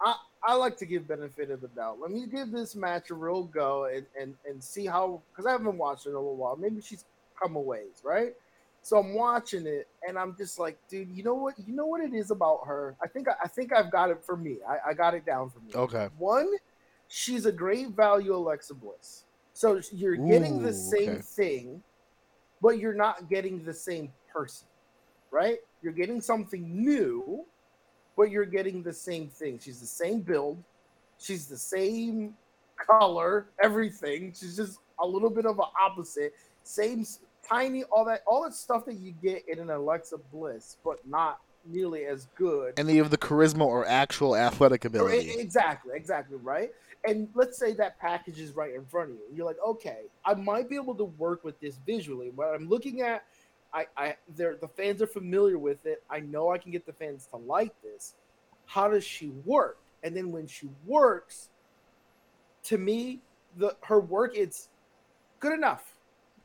I 0.00 0.16
I 0.46 0.54
like 0.54 0.76
to 0.78 0.86
give 0.86 1.08
benefit 1.08 1.50
of 1.50 1.60
the 1.60 1.68
doubt. 1.68 1.98
Let 2.00 2.12
me 2.12 2.26
give 2.26 2.52
this 2.52 2.76
match 2.76 3.10
a 3.10 3.14
real 3.14 3.44
go 3.44 3.86
and 3.86 4.06
and 4.20 4.34
and 4.48 4.62
see 4.62 4.86
how 4.86 5.20
because 5.30 5.46
I 5.46 5.52
haven't 5.52 5.76
watched 5.76 6.06
it 6.06 6.10
in 6.10 6.14
a 6.14 6.18
little 6.18 6.36
while. 6.36 6.56
Maybe 6.56 6.80
she's 6.80 7.04
come 7.40 7.56
a 7.56 7.60
ways, 7.60 8.02
right? 8.04 8.32
So 8.82 8.98
I'm 8.98 9.14
watching 9.14 9.66
it 9.66 9.88
and 10.06 10.16
I'm 10.16 10.36
just 10.36 10.60
like, 10.60 10.78
dude, 10.88 11.10
you 11.10 11.24
know 11.24 11.34
what? 11.34 11.54
You 11.66 11.74
know 11.74 11.86
what 11.86 12.00
it 12.00 12.14
is 12.14 12.30
about 12.30 12.60
her? 12.66 12.94
I 13.02 13.08
think 13.08 13.26
I 13.28 13.48
think 13.48 13.72
I've 13.72 13.90
got 13.90 14.10
it 14.10 14.24
for 14.24 14.36
me. 14.36 14.58
I, 14.68 14.90
I 14.90 14.94
got 14.94 15.14
it 15.14 15.26
down 15.26 15.50
for 15.50 15.58
me. 15.58 15.72
Okay. 15.74 16.08
One, 16.18 16.48
she's 17.08 17.46
a 17.46 17.52
great 17.52 17.88
value 17.88 18.34
Alexa 18.34 18.74
Bliss. 18.74 19.24
So 19.54 19.80
you're 19.90 20.16
getting 20.16 20.62
the 20.62 20.72
same 20.72 21.10
okay. 21.10 21.20
thing, 21.20 21.82
but 22.62 22.78
you're 22.78 22.94
not 22.94 23.28
getting 23.28 23.64
the 23.64 23.74
same 23.74 24.12
person, 24.32 24.68
right? 25.30 25.58
You're 25.82 25.94
getting 25.94 26.20
something 26.20 26.84
new, 26.84 27.44
but 28.16 28.30
you're 28.30 28.46
getting 28.46 28.82
the 28.82 28.92
same 28.92 29.28
thing. 29.28 29.58
She's 29.62 29.80
the 29.80 29.86
same 29.86 30.20
build, 30.20 30.62
she's 31.18 31.46
the 31.46 31.58
same 31.58 32.34
color, 32.76 33.46
everything. 33.62 34.32
She's 34.38 34.56
just 34.56 34.78
a 35.00 35.06
little 35.06 35.30
bit 35.30 35.46
of 35.46 35.58
an 35.58 35.66
opposite. 35.80 36.34
Same 36.62 37.06
tiny, 37.46 37.84
all 37.84 38.04
that, 38.06 38.22
all 38.26 38.42
that 38.42 38.54
stuff 38.54 38.84
that 38.86 38.96
you 38.96 39.12
get 39.22 39.48
in 39.48 39.58
an 39.58 39.70
Alexa 39.70 40.18
Bliss, 40.32 40.76
but 40.84 41.06
not 41.06 41.40
nearly 41.64 42.04
as 42.06 42.28
good. 42.36 42.74
Any 42.78 42.98
of 42.98 43.10
the 43.10 43.18
charisma 43.18 43.66
or 43.66 43.86
actual 43.86 44.36
athletic 44.36 44.84
ability. 44.84 45.34
Exactly, 45.38 45.92
exactly, 45.94 46.38
right? 46.42 46.70
And 47.06 47.28
let's 47.34 47.58
say 47.58 47.72
that 47.74 47.98
package 48.00 48.40
is 48.40 48.52
right 48.52 48.74
in 48.74 48.84
front 48.84 49.10
of 49.10 49.16
you. 49.16 49.24
You're 49.34 49.46
like, 49.46 49.58
okay, 49.64 50.02
I 50.24 50.34
might 50.34 50.68
be 50.68 50.76
able 50.76 50.94
to 50.96 51.04
work 51.04 51.44
with 51.44 51.58
this 51.60 51.78
visually. 51.86 52.30
What 52.34 52.54
I'm 52.54 52.68
looking 52.68 53.00
at, 53.02 53.24
I, 53.72 53.86
I, 53.96 54.16
they're, 54.36 54.56
the 54.56 54.68
fans 54.68 55.02
are 55.02 55.06
familiar 55.06 55.58
with 55.58 55.84
it. 55.86 56.02
I 56.08 56.20
know 56.20 56.50
I 56.50 56.58
can 56.58 56.72
get 56.72 56.86
the 56.86 56.92
fans 56.92 57.28
to 57.32 57.36
like 57.36 57.72
this. 57.82 58.14
How 58.66 58.88
does 58.88 59.04
she 59.04 59.28
work? 59.44 59.78
And 60.02 60.16
then 60.16 60.32
when 60.32 60.46
she 60.46 60.68
works, 60.86 61.48
to 62.64 62.78
me, 62.78 63.20
the 63.56 63.76
her 63.84 64.00
work 64.00 64.36
it's 64.36 64.68
good 65.40 65.52
enough. 65.52 65.94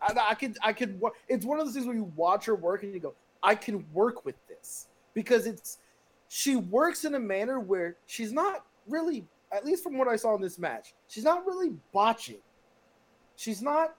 I, 0.02 0.14
I 0.30 0.36
could, 0.36 0.58
I 0.64 0.74
could. 0.74 1.02
It's 1.28 1.46
one 1.46 1.60
of 1.60 1.66
those 1.66 1.74
things 1.74 1.86
where 1.86 1.96
you 1.96 2.12
watch 2.16 2.46
her 2.46 2.56
work 2.56 2.84
and 2.84 2.94
you 2.94 3.00
go, 3.00 3.14
I 3.44 3.56
can 3.56 3.86
work 3.94 4.26
with 4.26 4.36
this 4.48 4.88
because 5.14 5.46
it's 5.46 5.80
she 6.28 6.56
works 6.56 7.04
in 7.04 7.16
a 7.16 7.20
manner 7.20 7.60
where 7.60 7.98
she's 8.06 8.32
not 8.32 8.66
really, 8.88 9.26
at 9.52 9.66
least 9.66 9.84
from 9.84 9.98
what 9.98 10.08
I 10.08 10.16
saw 10.16 10.34
in 10.36 10.42
this 10.42 10.58
match, 10.58 10.94
she's 11.08 11.26
not 11.26 11.46
really 11.46 11.74
botching. 11.92 12.40
She's 13.36 13.62
not 13.62 13.96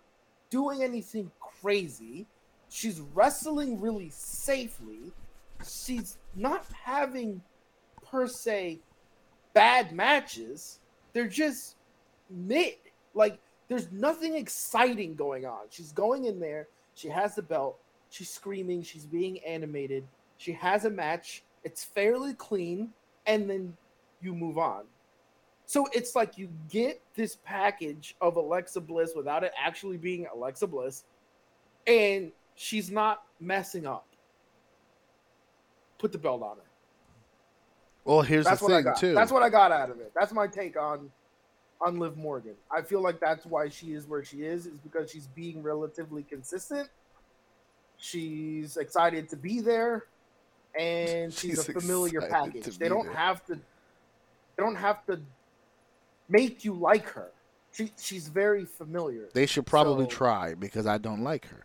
doing 0.48 0.82
anything 0.82 1.30
crazy. 1.60 2.26
She's 2.72 3.02
wrestling 3.14 3.78
really 3.82 4.08
safely. 4.08 5.12
She's 5.62 6.16
not 6.34 6.64
having 6.72 7.42
per 8.10 8.26
se 8.26 8.80
bad 9.52 9.92
matches. 9.92 10.80
They're 11.12 11.28
just 11.28 11.76
mid. 12.30 12.76
Like 13.12 13.38
there's 13.68 13.92
nothing 13.92 14.36
exciting 14.36 15.14
going 15.14 15.44
on. 15.44 15.66
She's 15.68 15.92
going 15.92 16.24
in 16.24 16.40
there. 16.40 16.66
She 16.94 17.08
has 17.08 17.34
the 17.34 17.42
belt. 17.42 17.78
She's 18.08 18.30
screaming. 18.30 18.82
She's 18.82 19.04
being 19.04 19.38
animated. 19.40 20.04
She 20.38 20.52
has 20.52 20.86
a 20.86 20.90
match. 20.90 21.42
It's 21.64 21.84
fairly 21.84 22.32
clean, 22.32 22.94
and 23.26 23.50
then 23.50 23.76
you 24.22 24.34
move 24.34 24.56
on. 24.56 24.84
So 25.66 25.86
it's 25.92 26.16
like 26.16 26.38
you 26.38 26.48
get 26.70 27.02
this 27.16 27.36
package 27.44 28.16
of 28.22 28.36
Alexa 28.36 28.80
Bliss 28.80 29.12
without 29.14 29.44
it 29.44 29.52
actually 29.62 29.98
being 29.98 30.26
Alexa 30.34 30.66
Bliss, 30.66 31.04
and 31.86 32.32
she's 32.54 32.90
not 32.90 33.22
messing 33.40 33.86
up. 33.86 34.06
Put 35.98 36.12
the 36.12 36.18
belt 36.18 36.42
on 36.42 36.56
her. 36.56 36.62
well, 38.04 38.22
here's 38.22 38.44
That's 38.44 38.60
the 38.60 38.64
what 38.66 38.72
I 38.72 38.76
thing 38.78 38.84
got. 38.84 38.96
too. 38.98 39.14
That's 39.14 39.30
what 39.32 39.42
I 39.42 39.48
got 39.50 39.70
out 39.72 39.90
of 39.90 40.00
it. 40.00 40.12
That's 40.14 40.32
my 40.32 40.46
take 40.46 40.76
on 40.76 41.10
on 41.80 41.98
Liv 41.98 42.16
Morgan. 42.16 42.54
I 42.70 42.82
feel 42.82 43.00
like 43.00 43.18
that's 43.20 43.44
why 43.46 43.68
she 43.68 43.92
is 43.92 44.06
where 44.06 44.24
she 44.24 44.38
is, 44.42 44.66
is 44.66 44.78
because 44.78 45.10
she's 45.10 45.26
being 45.28 45.62
relatively 45.62 46.22
consistent. 46.22 46.88
She's 47.98 48.76
excited 48.76 49.28
to 49.30 49.36
be 49.36 49.60
there, 49.60 50.06
and 50.78 51.32
she's, 51.34 51.50
She's 51.64 51.68
a 51.68 51.72
familiar 51.72 52.20
package. 52.20 52.78
They 52.78 52.88
don't 52.88 53.06
there. 53.06 53.14
have 53.14 53.44
to. 53.46 53.54
They 53.54 54.62
don't 54.62 54.76
have 54.76 55.04
to 55.06 55.20
make 56.28 56.64
you 56.64 56.74
like 56.74 57.08
her. 57.10 57.30
She 57.72 57.92
she's 57.98 58.28
very 58.28 58.64
familiar. 58.64 59.28
they 59.32 59.46
should 59.46 59.66
probably 59.66 60.04
So- 60.06 60.10
try 60.10 60.54
because 60.54 60.86
I 60.86 60.98
don't 60.98 61.22
like 61.22 61.46
her. 61.46 61.64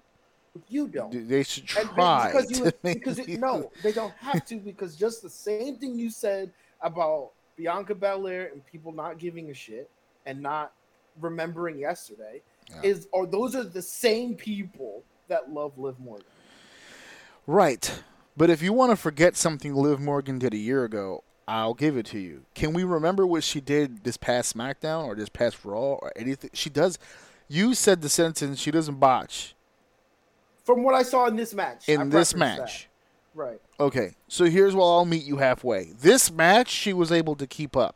You 0.68 0.88
don't. 0.88 1.28
They 1.28 1.44
should 1.44 1.66
try 1.68 2.32
because 2.32 2.52
you, 2.52 2.72
because 2.84 3.20
it, 3.20 3.40
no, 3.40 3.72
they 3.84 3.92
don't 3.92 4.14
have 4.20 4.46
to 4.48 4.56
because 4.58 4.96
just 4.96 5.22
the 5.22 5.30
same 5.30 5.78
thing 5.78 5.98
you 5.98 6.10
said 6.10 6.52
about 6.82 7.32
Bianca 7.56 7.96
Belair 7.96 8.50
and 8.54 8.66
people 8.66 8.92
not 8.92 9.18
giving 9.18 9.50
a 9.50 9.54
shit 9.54 9.90
and 10.26 10.42
not 10.42 10.74
remembering 11.20 11.80
yesterday 11.80 12.42
Yeah. 12.70 12.82
is 12.84 13.08
or 13.12 13.26
those 13.26 13.56
are 13.56 13.64
the 13.64 13.82
same 13.82 14.36
people 14.36 15.04
that 15.28 15.52
love 15.52 15.78
Liv 15.78 16.00
Morgan. 16.00 16.26
Right. 17.46 18.04
But 18.36 18.50
if 18.50 18.62
you 18.62 18.72
want 18.74 18.92
to 18.92 18.96
forget 18.96 19.36
something 19.36 19.74
Liv 19.74 20.00
Morgan 20.00 20.38
did 20.38 20.54
a 20.54 20.58
year 20.58 20.84
ago, 20.84 21.24
I'll 21.48 21.74
give 21.74 21.98
it 21.98 22.06
to 22.08 22.20
you. 22.20 22.44
Can 22.54 22.74
we 22.74 22.84
remember 22.84 23.26
what 23.26 23.44
she 23.44 23.62
did 23.62 24.04
this 24.04 24.18
past 24.18 24.56
SmackDown 24.56 25.06
or 25.06 25.16
this 25.16 25.30
past 25.30 25.64
Raw 25.64 25.94
or 25.94 26.12
anything? 26.16 26.50
She 26.54 26.70
does. 26.70 27.00
You 27.48 27.74
said 27.74 28.02
the 28.02 28.10
sentence. 28.10 28.60
She 28.60 28.70
doesn't 28.70 29.00
botch 29.00 29.56
From 30.68 30.84
what 30.84 30.96
I 30.96 31.04
saw 31.04 31.28
in 31.28 31.38
this 31.38 31.54
match, 31.54 31.88
I 31.88 31.94
in 31.94 32.10
this 32.10 32.36
match. 32.36 32.90
that. 33.34 33.42
right? 33.42 33.62
Okay, 33.80 34.16
so 34.28 34.44
here's 34.44 34.76
where 34.76 34.84
I'll 34.84 35.06
meet 35.06 35.24
you 35.24 35.38
halfway. 35.38 35.94
This 35.94 36.30
match, 36.30 36.70
she 36.70 36.92
was 36.92 37.10
able 37.10 37.36
to 37.38 37.48
keep 37.48 37.78
up 37.78 37.96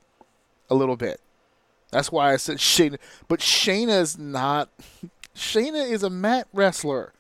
a 0.69 0.73
little 0.73 0.95
bit. 0.95 1.19
That's 1.91 2.13
why 2.13 2.31
I 2.31 2.37
said 2.37 2.57
Shayna. 2.59 2.97
But 3.27 3.41
Shayna's 3.41 4.17
not. 4.17 4.69
Shayna 5.35 5.91
is 5.91 6.01
a 6.01 6.09
mat 6.09 6.47
wrestler. 6.53 7.11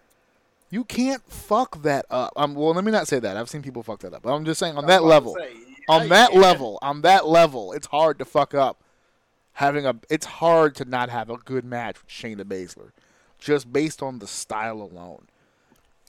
You 0.69 0.85
can't 0.85 1.29
fuck 1.29 1.81
that 1.81 2.05
up. 2.09 2.31
Um, 2.37 2.55
well, 2.55 2.73
let 2.73 2.85
me 2.85 2.91
not 2.93 3.09
say 3.09 3.19
that. 3.19 3.35
I've 3.35 3.49
seen 3.49 3.61
people 3.61 3.83
fuck 3.83 3.99
that 3.99 4.13
up. 4.13 4.23
But 4.23 4.33
I'm 4.33 4.45
just 4.45 4.57
saying 4.57 4.77
on 4.77 4.85
that 4.85 5.03
level, 5.03 5.35
to 5.35 5.49
on 5.89 6.07
that 6.07 6.33
level, 6.33 6.79
on 6.81 7.01
that 7.01 7.27
level, 7.27 7.73
it's 7.73 7.87
hard 7.87 8.19
to 8.19 8.25
fuck 8.25 8.53
up. 8.53 8.81
Having 9.55 9.85
a, 9.85 9.95
it's 10.09 10.25
hard 10.25 10.75
to 10.75 10.85
not 10.85 11.09
have 11.09 11.29
a 11.29 11.35
good 11.35 11.65
match 11.65 11.97
with 12.01 12.07
Shayna 12.07 12.45
Baszler, 12.45 12.91
just 13.37 13.73
based 13.73 14.01
on 14.01 14.19
the 14.19 14.27
style 14.27 14.81
alone. 14.81 15.27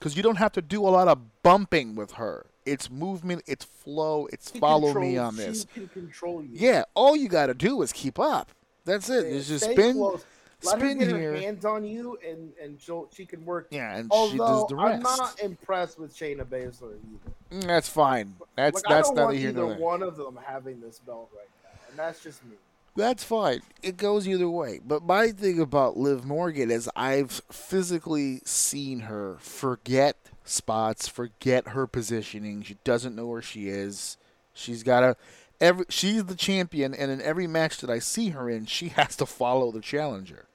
Because 0.02 0.16
you 0.16 0.22
don't 0.24 0.36
have 0.38 0.50
to 0.52 0.62
do 0.62 0.82
a 0.84 0.90
lot 0.90 1.06
of 1.06 1.42
bumping 1.44 1.94
with 1.94 2.12
her. 2.12 2.46
It's 2.66 2.90
movement, 2.90 3.44
it's 3.46 3.64
flow, 3.64 4.26
it's 4.32 4.50
She 4.52 4.58
follow 4.58 4.92
me 4.94 5.16
on 5.16 5.36
this. 5.36 5.64
She 5.74 5.80
can 5.80 5.88
control 5.88 6.42
you. 6.42 6.48
Yeah, 6.52 6.82
all 6.94 7.14
you 7.16 7.28
got 7.28 7.46
to 7.46 7.54
do 7.54 7.82
is 7.82 7.92
keep 7.92 8.18
up. 8.18 8.50
That's 8.84 9.08
it. 9.08 9.20
Stay- 9.20 9.30
It's 9.30 9.48
just 9.48 9.64
spin, 9.70 9.94
close. 9.94 10.24
Let 10.64 10.78
spin 10.78 10.98
her 11.00 11.06
get 11.06 11.16
here. 11.16 11.32
her 11.34 11.38
hands 11.40 11.64
on 11.64 11.84
you, 11.84 12.18
and 12.28 12.52
and 12.60 12.80
she 13.12 13.26
can 13.26 13.44
work. 13.44 13.68
Yeah, 13.70 13.96
and 13.96 14.04
she 14.12 14.36
does 14.36 14.40
Although 14.40 14.66
the 14.68 14.76
I'm 14.76 15.02
not 15.02 15.40
impressed 15.40 15.98
with 16.00 16.14
Shayna 16.16 16.44
Baszler 16.44 16.94
either. 16.94 17.60
Mm, 17.60 17.66
That's 17.66 17.88
fine. 17.88 18.34
That's 18.56 18.74
like, 18.74 18.84
that's 18.88 19.10
I 19.10 19.14
don't 19.14 19.24
want 19.24 19.36
here 19.36 19.50
either 19.50 19.66
one 19.76 20.02
of 20.02 20.16
them 20.16 20.38
having 20.44 20.80
this 20.80 20.98
belt 21.00 21.30
right 21.36 21.48
now, 21.64 21.70
and 21.90 21.98
that's 21.98 22.22
just 22.22 22.44
me. 22.44 22.56
That's 22.94 23.24
fine. 23.24 23.62
It 23.82 23.96
goes 23.96 24.28
either 24.28 24.48
way. 24.48 24.80
But 24.84 25.02
my 25.02 25.28
thing 25.28 25.58
about 25.58 25.96
Liv 25.96 26.24
Morgan 26.24 26.70
is 26.70 26.90
I've 26.94 27.42
physically 27.50 28.40
seen 28.44 29.00
her 29.00 29.36
forget 29.40 30.16
spots, 30.44 31.08
forget 31.08 31.68
her 31.68 31.86
positioning. 31.86 32.62
She 32.62 32.76
doesn't 32.84 33.16
know 33.16 33.26
where 33.26 33.42
she 33.42 33.68
is. 33.68 34.18
She's 34.52 34.82
got 34.82 35.02
a 35.02 35.16
every 35.60 35.86
she's 35.88 36.24
the 36.24 36.34
champion 36.34 36.92
and 36.92 37.10
in 37.10 37.22
every 37.22 37.46
match 37.46 37.78
that 37.78 37.88
I 37.88 37.98
see 37.98 38.30
her 38.30 38.50
in, 38.50 38.66
she 38.66 38.88
has 38.96 39.16
to 39.16 39.26
follow 39.26 39.72
the 39.72 39.80
challenger. 39.80 40.46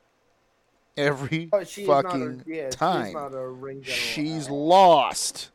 Every 0.95 1.47
fucking 1.47 2.43
a, 2.47 2.49
yeah, 2.49 2.69
time. 2.69 3.05
She's 3.05 3.13
not 3.13 3.35
a 3.35 3.47
ring 3.47 3.81
general. 3.83 3.99
She's 3.99 4.49
lost. 4.49 5.51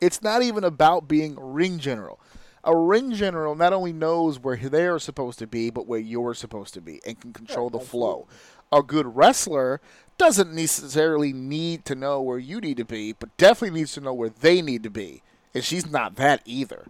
It's 0.00 0.22
not 0.22 0.42
even 0.42 0.62
about 0.62 1.08
being 1.08 1.34
ring 1.38 1.78
general. 1.78 2.20
A 2.66 2.76
ring 2.76 3.12
general 3.12 3.54
not 3.54 3.72
only 3.72 3.92
knows 3.92 4.40
where 4.40 4.56
they 4.56 4.86
are 4.86 4.98
supposed 4.98 5.38
to 5.38 5.46
be, 5.46 5.70
but 5.70 5.86
where 5.86 6.00
you're 6.00 6.34
supposed 6.34 6.74
to 6.74 6.80
be 6.80 7.00
and 7.06 7.18
can 7.20 7.32
control 7.32 7.70
the 7.70 7.78
flow. 7.78 8.26
A 8.72 8.82
good 8.82 9.16
wrestler 9.16 9.80
doesn't 10.18 10.52
necessarily 10.52 11.32
need 11.32 11.84
to 11.84 11.94
know 11.94 12.20
where 12.20 12.38
you 12.38 12.60
need 12.60 12.78
to 12.78 12.84
be, 12.84 13.12
but 13.12 13.34
definitely 13.36 13.78
needs 13.78 13.92
to 13.92 14.00
know 14.00 14.12
where 14.12 14.30
they 14.30 14.60
need 14.62 14.82
to 14.82 14.90
be. 14.90 15.22
And 15.54 15.62
she's 15.62 15.88
not 15.88 16.16
that 16.16 16.42
either. 16.44 16.88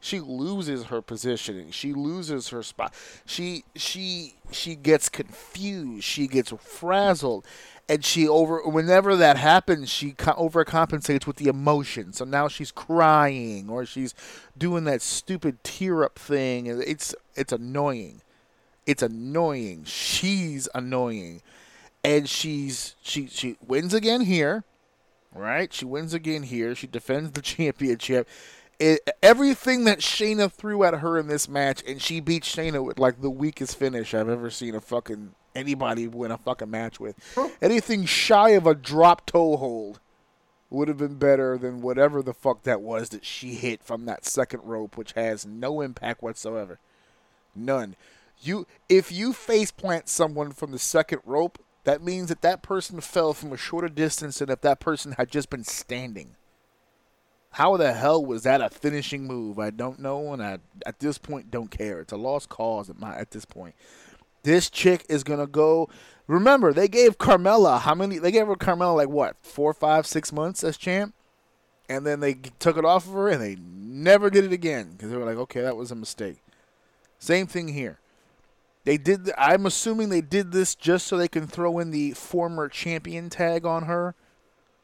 She 0.00 0.18
loses 0.18 0.86
her 0.86 1.00
positioning. 1.00 1.70
She 1.70 1.92
loses 1.92 2.48
her 2.48 2.64
spot. 2.64 2.92
She 3.24 3.62
she 3.76 4.34
she 4.50 4.74
gets 4.74 5.08
confused. 5.08 6.02
She 6.02 6.26
gets 6.26 6.52
frazzled, 6.60 7.46
and 7.88 8.04
she 8.04 8.26
over. 8.28 8.62
Whenever 8.68 9.16
that 9.16 9.36
happens, 9.36 9.88
she 9.90 10.12
co- 10.12 10.32
overcompensates 10.34 11.26
with 11.26 11.36
the 11.36 11.48
emotion. 11.48 12.12
So 12.12 12.24
now 12.24 12.48
she's 12.48 12.70
crying 12.70 13.68
or 13.68 13.84
she's 13.84 14.14
doing 14.56 14.84
that 14.84 15.02
stupid 15.02 15.62
tear 15.64 16.04
up 16.04 16.18
thing. 16.18 16.66
It's 16.66 17.14
it's 17.34 17.52
annoying. 17.52 18.22
It's 18.86 19.02
annoying. 19.02 19.84
She's 19.84 20.68
annoying, 20.74 21.42
and 22.02 22.28
she's 22.28 22.96
she 23.02 23.26
she 23.26 23.56
wins 23.66 23.94
again 23.94 24.22
here, 24.22 24.64
right? 25.34 25.72
She 25.72 25.84
wins 25.84 26.14
again 26.14 26.44
here. 26.44 26.74
She 26.74 26.86
defends 26.86 27.32
the 27.32 27.42
championship 27.42 28.28
it, 28.82 29.10
everything 29.22 29.84
that 29.84 30.00
Shayna 30.00 30.50
threw 30.50 30.82
at 30.82 30.94
her 30.94 31.16
in 31.18 31.28
this 31.28 31.48
match, 31.48 31.82
and 31.86 32.02
she 32.02 32.20
beat 32.20 32.42
Shayna 32.42 32.84
with 32.84 32.98
like 32.98 33.20
the 33.20 33.30
weakest 33.30 33.76
finish 33.76 34.12
I've 34.12 34.28
ever 34.28 34.50
seen 34.50 34.74
a 34.74 34.80
fucking 34.80 35.34
anybody 35.54 36.08
win 36.08 36.30
a 36.30 36.38
fucking 36.38 36.70
match 36.70 37.00
with. 37.00 37.16
Anything 37.60 38.04
shy 38.04 38.50
of 38.50 38.66
a 38.66 38.74
drop 38.74 39.26
toe 39.26 39.56
hold 39.56 40.00
would 40.70 40.88
have 40.88 40.98
been 40.98 41.16
better 41.16 41.58
than 41.58 41.82
whatever 41.82 42.22
the 42.22 42.32
fuck 42.32 42.62
that 42.62 42.80
was 42.80 43.10
that 43.10 43.24
she 43.24 43.54
hit 43.54 43.82
from 43.82 44.06
that 44.06 44.24
second 44.24 44.60
rope, 44.64 44.96
which 44.96 45.12
has 45.12 45.44
no 45.44 45.80
impact 45.80 46.22
whatsoever. 46.22 46.78
None. 47.54 47.94
You, 48.40 48.66
if 48.88 49.12
you 49.12 49.32
face 49.32 49.70
plant 49.70 50.08
someone 50.08 50.52
from 50.52 50.72
the 50.72 50.78
second 50.78 51.20
rope, 51.24 51.58
that 51.84 52.02
means 52.02 52.28
that 52.28 52.42
that 52.42 52.62
person 52.62 53.00
fell 53.00 53.34
from 53.34 53.52
a 53.52 53.56
shorter 53.56 53.88
distance 53.88 54.38
than 54.38 54.50
if 54.50 54.60
that 54.62 54.80
person 54.80 55.12
had 55.12 55.30
just 55.30 55.50
been 55.50 55.64
standing. 55.64 56.36
How 57.50 57.76
the 57.76 57.92
hell 57.92 58.24
was 58.24 58.44
that 58.44 58.62
a 58.62 58.70
finishing 58.70 59.26
move? 59.26 59.58
I 59.58 59.70
don't 59.70 59.98
know, 59.98 60.32
and 60.32 60.42
I 60.42 60.58
at 60.86 61.00
this 61.00 61.18
point 61.18 61.50
don't 61.50 61.70
care. 61.70 62.00
It's 62.00 62.12
a 62.12 62.16
lost 62.16 62.48
cause 62.48 62.88
at 62.88 62.98
my 62.98 63.14
at 63.14 63.30
this 63.30 63.44
point. 63.44 63.74
This 64.42 64.70
chick 64.70 65.04
is 65.08 65.24
gonna 65.24 65.46
go. 65.46 65.88
Remember, 66.26 66.72
they 66.72 66.88
gave 66.88 67.18
Carmella 67.18 67.80
how 67.80 67.94
many? 67.94 68.18
They 68.18 68.32
gave 68.32 68.46
her 68.46 68.56
Carmella 68.56 68.96
like 68.96 69.08
what, 69.08 69.36
four, 69.42 69.72
five, 69.72 70.06
six 70.06 70.32
months 70.32 70.64
as 70.64 70.76
champ, 70.76 71.14
and 71.88 72.06
then 72.06 72.20
they 72.20 72.34
took 72.58 72.76
it 72.76 72.84
off 72.84 73.06
of 73.06 73.12
her, 73.12 73.28
and 73.28 73.42
they 73.42 73.56
never 73.60 74.30
did 74.30 74.44
it 74.44 74.52
again 74.52 74.92
because 74.92 75.10
they 75.10 75.16
were 75.16 75.24
like, 75.24 75.36
okay, 75.36 75.60
that 75.60 75.76
was 75.76 75.90
a 75.90 75.96
mistake. 75.96 76.38
Same 77.18 77.46
thing 77.46 77.68
here. 77.68 77.98
They 78.84 78.96
did. 78.96 79.30
I'm 79.38 79.66
assuming 79.66 80.08
they 80.08 80.20
did 80.20 80.52
this 80.52 80.74
just 80.74 81.06
so 81.06 81.16
they 81.16 81.28
can 81.28 81.46
throw 81.46 81.78
in 81.78 81.90
the 81.90 82.12
former 82.12 82.68
champion 82.68 83.30
tag 83.30 83.64
on 83.64 83.84
her 83.84 84.14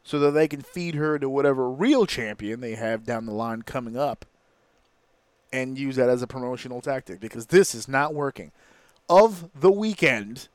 so 0.04 0.18
that 0.20 0.30
they 0.30 0.46
can 0.46 0.62
feed 0.62 0.94
her 0.94 1.18
to 1.18 1.28
whatever 1.28 1.68
real 1.68 2.06
champion 2.06 2.60
they 2.60 2.76
have 2.76 3.04
down 3.04 3.26
the 3.26 3.32
line 3.32 3.62
coming 3.62 3.96
up 3.96 4.24
and 5.52 5.78
use 5.78 5.96
that 5.96 6.08
as 6.08 6.22
a 6.22 6.26
promotional 6.26 6.80
tactic 6.80 7.20
because 7.20 7.46
this 7.46 7.74
is 7.74 7.88
not 7.88 8.14
working. 8.14 8.52
Of 9.08 9.50
the 9.58 9.70
weekend, 9.70 10.48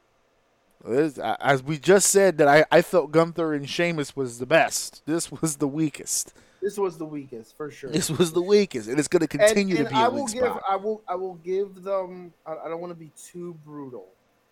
this- 0.86 1.18
as 1.18 1.64
we 1.64 1.78
just 1.80 2.10
said, 2.10 2.38
that 2.38 2.48
I, 2.48 2.66
I 2.72 2.82
felt 2.82 3.12
Gunther 3.12 3.54
and 3.54 3.68
Sheamus 3.70 4.16
was 4.16 4.40
the 4.40 4.46
best. 4.46 5.02
This 5.06 5.32
was 5.32 5.56
the 5.58 5.68
weakest. 5.68 6.34
This 6.62 6.78
was 6.78 6.98
the 6.98 7.06
weakest 7.06 7.58
for 7.58 7.70
sure. 7.72 7.90
This 7.90 8.10
was 8.10 8.32
the 8.32 8.42
weakest, 8.42 8.88
and 8.88 8.98
it's 9.00 9.08
going 9.10 9.26
to 9.28 9.38
And- 9.40 9.48
continue 9.48 9.78
and 9.78 9.86
to 9.88 9.92
be 9.94 9.96
I 10.00 10.06
a 10.06 10.10
will 10.10 10.26
weak 10.26 10.34
give, 10.36 10.44
spot. 10.46 10.64
I 10.70 10.76
will. 10.78 11.02
I 11.08 11.16
will 11.16 11.36
give 11.36 11.84
them. 11.84 12.32
I, 12.46 12.54
I 12.54 12.70
don't 12.70 12.80
want 12.80 12.92
to 12.92 13.00
be 13.00 13.12
too 13.22 13.54
brutal, 13.66 14.08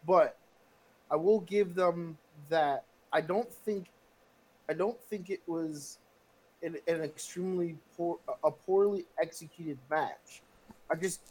but 0.06 0.36
I 1.10 1.16
will 1.16 1.40
give 1.42 1.74
them 1.76 2.18
that. 2.50 2.84
I 3.14 3.22
don't 3.22 3.50
think. 3.66 3.88
I 4.68 4.74
don't 4.74 5.00
think 5.10 5.30
it 5.30 5.42
was 5.48 6.00
an, 6.64 6.76
an 6.88 7.02
extremely 7.02 7.78
poor, 7.96 8.18
a 8.44 8.52
poorly 8.52 9.06
executed 9.22 9.78
match. 9.90 10.42
I 10.90 10.96
just 10.96 11.22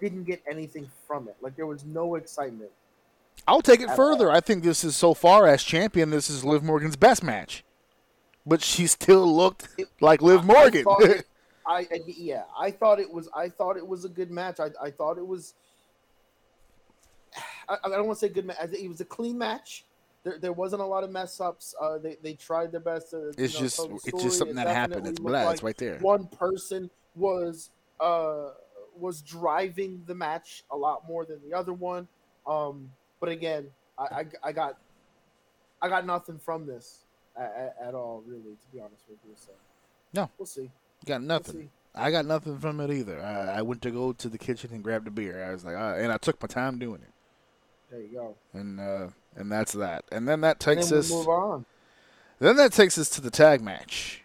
didn't 0.00 0.24
get 0.24 0.42
anything 0.50 0.90
from 1.06 1.28
it. 1.28 1.36
Like 1.40 1.56
there 1.56 1.66
was 1.66 1.84
no 1.84 2.14
excitement. 2.16 2.70
I'll 3.46 3.62
take 3.62 3.80
it 3.80 3.90
further. 3.92 4.30
I 4.30 4.40
think 4.40 4.62
this 4.64 4.84
is 4.84 4.96
so 4.96 5.14
far 5.14 5.46
as 5.46 5.62
champion. 5.62 6.10
This 6.10 6.28
is 6.28 6.44
Liv 6.44 6.62
Morgan's 6.62 6.96
best 6.96 7.22
match, 7.22 7.64
but 8.46 8.60
she 8.62 8.86
still 8.86 9.26
looked 9.34 9.68
It- 9.78 9.88
like 10.00 10.20
Liv 10.22 10.44
Morgan. 10.44 10.84
I, 10.88 11.02
it, 11.04 11.26
I 11.66 11.78
I- 11.90 12.00
yeah, 12.06 12.42
I 12.58 12.70
thought 12.70 12.98
it 13.00 13.10
was. 13.12 13.28
I 13.34 13.48
thought 13.48 13.76
it 13.76 13.86
was 13.86 14.04
a 14.04 14.08
good 14.08 14.30
match. 14.30 14.60
I, 14.60 14.70
I 14.82 14.90
thought 14.90 15.18
it 15.18 15.26
was. 15.26 15.54
I, 17.68 17.76
I 17.84 17.88
don't 17.90 18.06
want 18.06 18.18
to 18.18 18.26
say 18.26 18.32
good 18.32 18.46
match. 18.46 18.56
It 18.72 18.88
was 18.88 19.00
a 19.00 19.04
clean 19.04 19.38
match. 19.38 19.84
There, 20.22 20.38
there 20.38 20.52
wasn't 20.52 20.82
a 20.82 20.84
lot 20.84 21.02
of 21.04 21.10
mess 21.10 21.40
ups. 21.40 21.74
Uh, 21.80 21.96
they, 21.98 22.16
they 22.22 22.34
tried 22.34 22.72
their 22.72 22.80
best. 22.80 23.10
To, 23.12 23.28
it's 23.38 23.54
know, 23.54 23.60
just 23.60 23.80
it's 24.04 24.22
just 24.22 24.38
something 24.38 24.58
It 24.58 24.64
that 24.64 24.74
happened. 24.74 25.06
It's 25.06 25.18
blah. 25.18 25.44
like 25.44 25.52
it's 25.54 25.62
right 25.62 25.76
there. 25.76 25.98
One 25.98 26.26
person 26.26 26.90
was 27.14 27.70
uh 28.00 28.50
was 29.00 29.22
driving 29.22 30.02
the 30.06 30.14
match 30.14 30.64
a 30.70 30.76
lot 30.76 31.06
more 31.08 31.24
than 31.24 31.40
the 31.48 31.56
other 31.56 31.72
one. 31.72 32.06
Um, 32.46 32.90
but 33.20 33.28
again, 33.28 33.66
I, 33.98 34.02
I, 34.04 34.24
I 34.44 34.52
got 34.52 34.76
I 35.82 35.88
got 35.88 36.06
nothing 36.06 36.38
from 36.38 36.66
this 36.66 37.00
at, 37.36 37.76
at 37.82 37.94
all, 37.94 38.22
really, 38.26 38.42
to 38.42 38.66
be 38.72 38.80
honest 38.80 39.02
with 39.08 39.18
you. 39.26 39.34
So 39.36 39.52
No. 40.12 40.28
we'll 40.38 40.46
see. 40.46 40.70
Got 41.06 41.20
We'll 41.20 41.28
nothing. 41.28 41.54
see. 41.62 41.68
I 41.94 42.10
got 42.10 42.24
nothing 42.26 42.58
from 42.58 42.80
it 42.80 42.90
either. 42.92 43.20
I, 43.20 43.58
I 43.58 43.62
went 43.62 43.82
to 43.82 43.90
go 43.90 44.12
to 44.12 44.28
the 44.28 44.38
kitchen 44.38 44.70
and 44.72 44.84
grabbed 44.84 45.08
a 45.08 45.10
beer. 45.10 45.44
I 45.44 45.52
was 45.52 45.64
like, 45.64 45.74
uh, 45.74 45.94
and 45.96 46.12
I 46.12 46.18
took 46.18 46.40
my 46.40 46.46
time 46.46 46.78
doing 46.78 47.00
it, 47.02 47.12
There 47.90 48.00
you 48.00 48.08
go. 48.12 48.34
and 48.52 48.78
uh, 48.78 49.08
and 49.36 49.50
that's 49.50 49.72
that. 49.72 50.04
And 50.12 50.28
then 50.28 50.40
that 50.42 50.60
takes 50.60 50.90
then 50.90 50.98
us. 51.00 51.10
move 51.10 51.28
on. 51.28 51.64
Then 52.38 52.56
that 52.56 52.72
takes 52.72 52.96
us 52.96 53.08
to 53.10 53.20
the 53.20 53.30
tag 53.30 53.60
match. 53.62 54.22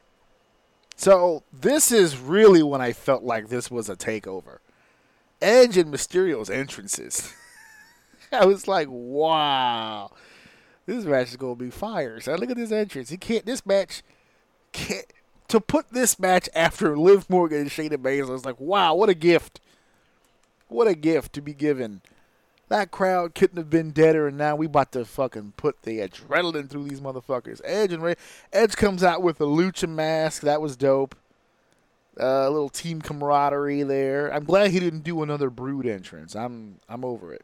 So 0.96 1.44
this 1.52 1.92
is 1.92 2.18
really 2.18 2.64
when 2.64 2.82
I 2.82 2.94
felt 2.94 3.24
like 3.24 3.50
this 3.50 3.70
was 3.72 3.90
a 3.90 3.96
takeover. 3.96 4.60
Edge 5.42 5.78
and 5.78 5.94
Mysterio's 5.94 6.50
entrances. 6.50 7.34
I 8.32 8.46
was 8.46 8.68
like, 8.68 8.88
wow, 8.90 10.12
this 10.86 11.06
match 11.06 11.30
is 11.30 11.38
gonna 11.38 11.56
be 11.56 11.70
fire. 11.70 12.20
So 12.20 12.36
look 12.36 12.50
at 12.50 12.58
this 12.58 12.72
entrance. 12.72 13.10
He 13.10 13.18
can't. 13.18 13.46
This 13.46 13.66
match 13.66 14.04
can't. 14.72 15.06
To 15.50 15.62
put 15.62 15.90
this 15.90 16.18
match 16.18 16.50
after 16.56 16.98
Liv 16.98 17.30
Morgan 17.30 17.62
and 17.62 17.70
Shayna 17.70 17.98
Baszler, 17.98 18.30
I 18.30 18.32
was 18.32 18.46
like, 18.46 18.60
wow, 18.60 18.96
what 18.96 19.10
a 19.10 19.14
gift. 19.14 19.60
What 20.68 20.88
a 20.88 20.96
gift 20.96 21.34
to 21.34 21.42
be 21.42 21.54
given. 21.54 22.02
That 22.68 22.90
crowd 22.90 23.36
couldn't 23.36 23.58
have 23.58 23.70
been 23.70 23.92
deader, 23.92 24.28
and 24.28 24.38
now 24.38 24.56
we 24.56 24.66
about 24.66 24.92
to 24.94 25.06
fucking 25.06 25.54
put 25.56 25.84
the 25.84 26.00
adrenaline 26.00 26.68
through 26.68 26.86
these 26.86 27.00
motherfuckers. 27.00 27.62
Edge 27.64 27.94
and 27.94 28.02
Rey. 28.02 28.16
Edge 28.52 28.76
comes 28.76 29.04
out 29.04 29.22
with 29.22 29.40
a 29.40 29.46
lucha 29.46 29.88
mask. 29.88 30.42
That 30.42 30.62
was 30.62 30.76
dope. 30.76 31.16
Uh, 32.20 32.46
a 32.48 32.50
little 32.50 32.70
team 32.70 33.02
camaraderie 33.02 33.84
there. 33.84 34.34
I'm 34.34 34.46
glad 34.46 34.72
he 34.72 34.80
didn't 34.80 35.04
do 35.04 35.22
another 35.22 35.50
Brood 35.50 35.86
entrance. 35.86 36.36
I'm 36.36 36.80
I'm 36.88 37.04
over 37.04 37.34
it. 37.34 37.44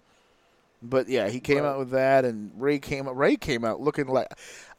But 0.84 1.08
yeah, 1.10 1.30
he 1.30 1.40
came 1.40 1.60
Right. 1.64 1.70
out 1.72 1.80
with 1.80 1.92
that, 1.92 2.26
and 2.26 2.52
Rey 2.58 2.80
came 2.80 3.08
out. 3.08 3.16
Rey 3.18 3.36
came 3.36 3.64
out 3.66 3.82
looking 3.82 4.08
like. 4.08 4.28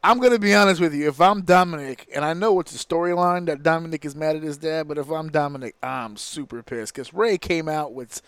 I'm 0.02 0.18
gonna 0.18 0.38
be 0.38 0.52
honest 0.54 0.80
with 0.80 0.94
you. 0.94 1.06
If 1.08 1.20
I'm 1.20 1.42
Dominic, 1.42 2.08
and 2.12 2.24
I 2.24 2.32
know 2.32 2.58
it's 2.58 2.74
a 2.74 2.84
storyline 2.84 3.46
that 3.46 3.62
Dominic 3.62 4.04
is 4.04 4.16
mad 4.16 4.34
at 4.34 4.42
his 4.42 4.56
dad, 4.56 4.88
but 4.88 4.98
if 4.98 5.10
I'm 5.10 5.28
Dominic, 5.28 5.76
I'm 5.82 6.16
super 6.16 6.62
pissed 6.62 6.94
because 6.94 7.14
Rey 7.14 7.38
came 7.38 7.68
out 7.68 7.92
with. 7.92 8.20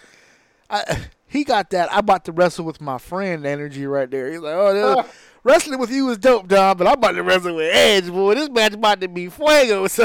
I, 0.70 1.06
he 1.26 1.42
got 1.44 1.70
that. 1.70 1.92
I 1.92 1.98
about 1.98 2.26
to 2.26 2.32
wrestle 2.32 2.64
with 2.64 2.80
my 2.80 2.98
friend 2.98 3.44
energy 3.44 3.86
right 3.86 4.08
there. 4.08 4.30
He's 4.30 4.40
like, 4.40 4.54
oh, 4.54 5.04
wrestling 5.42 5.80
with 5.80 5.90
you 5.90 6.10
is 6.10 6.18
dope, 6.18 6.46
Dom, 6.46 6.76
but 6.76 6.86
I'm 6.86 6.94
about 6.94 7.12
to 7.12 7.22
wrestle 7.24 7.56
with 7.56 7.74
Edge, 7.74 8.06
boy. 8.06 8.34
This 8.36 8.50
match 8.50 8.74
about 8.74 9.00
to 9.00 9.08
be 9.08 9.28
fuego. 9.28 9.88
So 9.88 10.04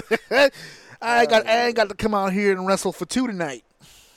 I 1.01 1.21
ain't 1.21 1.29
got, 1.29 1.47
I 1.47 1.67
ain't 1.67 1.75
got 1.75 1.89
to 1.89 1.95
come 1.95 2.13
out 2.13 2.33
here 2.33 2.51
and 2.51 2.65
wrestle 2.67 2.91
for 2.91 3.05
two 3.05 3.27
tonight. 3.27 3.63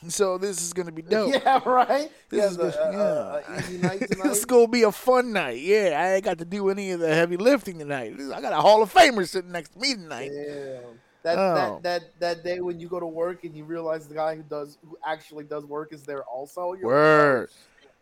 So 0.09 0.37
this 0.37 0.61
is 0.61 0.73
gonna 0.73 0.91
be 0.91 1.03
dope. 1.15 1.33
Yeah, 1.33 1.61
right. 1.65 2.11
This 2.29 2.41
yeah, 2.41 2.47
is 2.51 2.57
good. 2.57 2.75
uh, 2.75 2.91
Yeah. 2.91 2.99
uh, 2.99 3.43
uh, 3.49 3.59
easy 3.61 3.79
night 3.79 4.01
this 4.25 4.39
is 4.39 4.45
gonna 4.45 4.67
be 4.67 4.83
a 4.83 4.91
fun 4.91 5.33
night. 5.33 5.61
Yeah, 5.61 5.97
I 5.97 6.15
ain't 6.15 6.25
got 6.25 6.39
to 6.39 6.45
do 6.45 6.71
any 6.71 6.91
of 6.91 6.99
the 6.99 7.15
heavy 7.15 7.37
lifting 7.37 7.79
tonight. 7.79 8.17
I 8.35 8.41
got 8.41 8.53
a 8.53 8.57
Hall 8.57 8.83
of 8.83 8.93
Famer 8.93 9.29
sitting 9.29 9.53
next 9.53 9.75
to 9.75 9.79
me 9.79 9.95
tonight. 9.95 10.31
Damn. 10.35 10.83
That, 11.23 11.39
Oh. 11.39 11.55
that 11.55 11.83
that 11.85 12.03
that 12.19 12.43
day 12.45 12.59
when 12.59 12.81
you 12.81 12.89
go 12.89 12.99
to 12.99 13.07
work 13.07 13.45
and 13.45 13.55
you 13.57 13.63
realize 13.63 14.09
the 14.09 14.15
guy 14.17 14.35
who 14.35 14.43
does 14.43 14.77
who 14.85 14.99
actually 15.07 15.45
does 15.45 15.65
work 15.65 15.93
is 15.93 16.03
there 16.03 16.25
also. 16.25 16.73
You're 16.73 16.89
Word. 16.89 17.51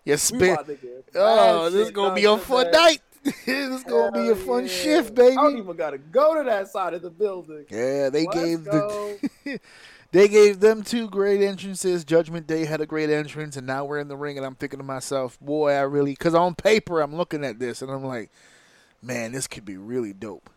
Like, 0.06 0.18
spit. 0.18 0.40
we 0.40 0.48
about 0.52 0.66
Oh, 1.14 1.68
this 1.68 1.88
is 1.88 1.90
gonna 1.90 2.14
be 2.14 2.24
a 2.24 2.38
fun 2.38 2.70
night. 2.70 3.02
this 3.24 3.46
is 3.46 3.84
gonna 3.84 4.12
be 4.12 4.30
a 4.30 4.34
fun 4.34 4.62
yeah. 4.62 4.68
shift, 4.68 5.14
baby. 5.14 5.36
I 5.36 5.42
don't 5.42 5.58
even 5.58 5.76
gotta 5.76 5.98
go 5.98 6.34
to 6.36 6.44
that 6.44 6.68
side 6.68 6.94
of 6.94 7.02
the 7.02 7.10
building. 7.10 7.66
Yeah, 7.68 8.08
they 8.08 8.24
Let's 8.24 8.38
gave 8.38 8.64
the 8.64 9.60
they 10.12 10.26
gave 10.26 10.60
them 10.60 10.82
two 10.82 11.08
great 11.08 11.42
entrances. 11.42 12.04
Judgment 12.04 12.46
Day 12.46 12.64
had 12.64 12.80
a 12.80 12.86
great 12.86 13.10
entrance, 13.10 13.58
and 13.58 13.66
now 13.66 13.84
we're 13.84 13.98
in 13.98 14.08
the 14.08 14.16
ring. 14.16 14.38
And 14.38 14.46
I'm 14.46 14.54
thinking 14.54 14.78
to 14.78 14.84
myself, 14.84 15.38
boy, 15.38 15.72
I 15.72 15.82
really, 15.82 16.12
because 16.12 16.34
on 16.34 16.54
paper 16.54 17.00
I'm 17.00 17.14
looking 17.14 17.44
at 17.44 17.58
this, 17.58 17.82
and 17.82 17.90
I'm 17.90 18.04
like, 18.04 18.30
man, 19.02 19.32
this 19.32 19.46
could 19.46 19.66
be 19.66 19.76
really 19.76 20.14
dope 20.14 20.48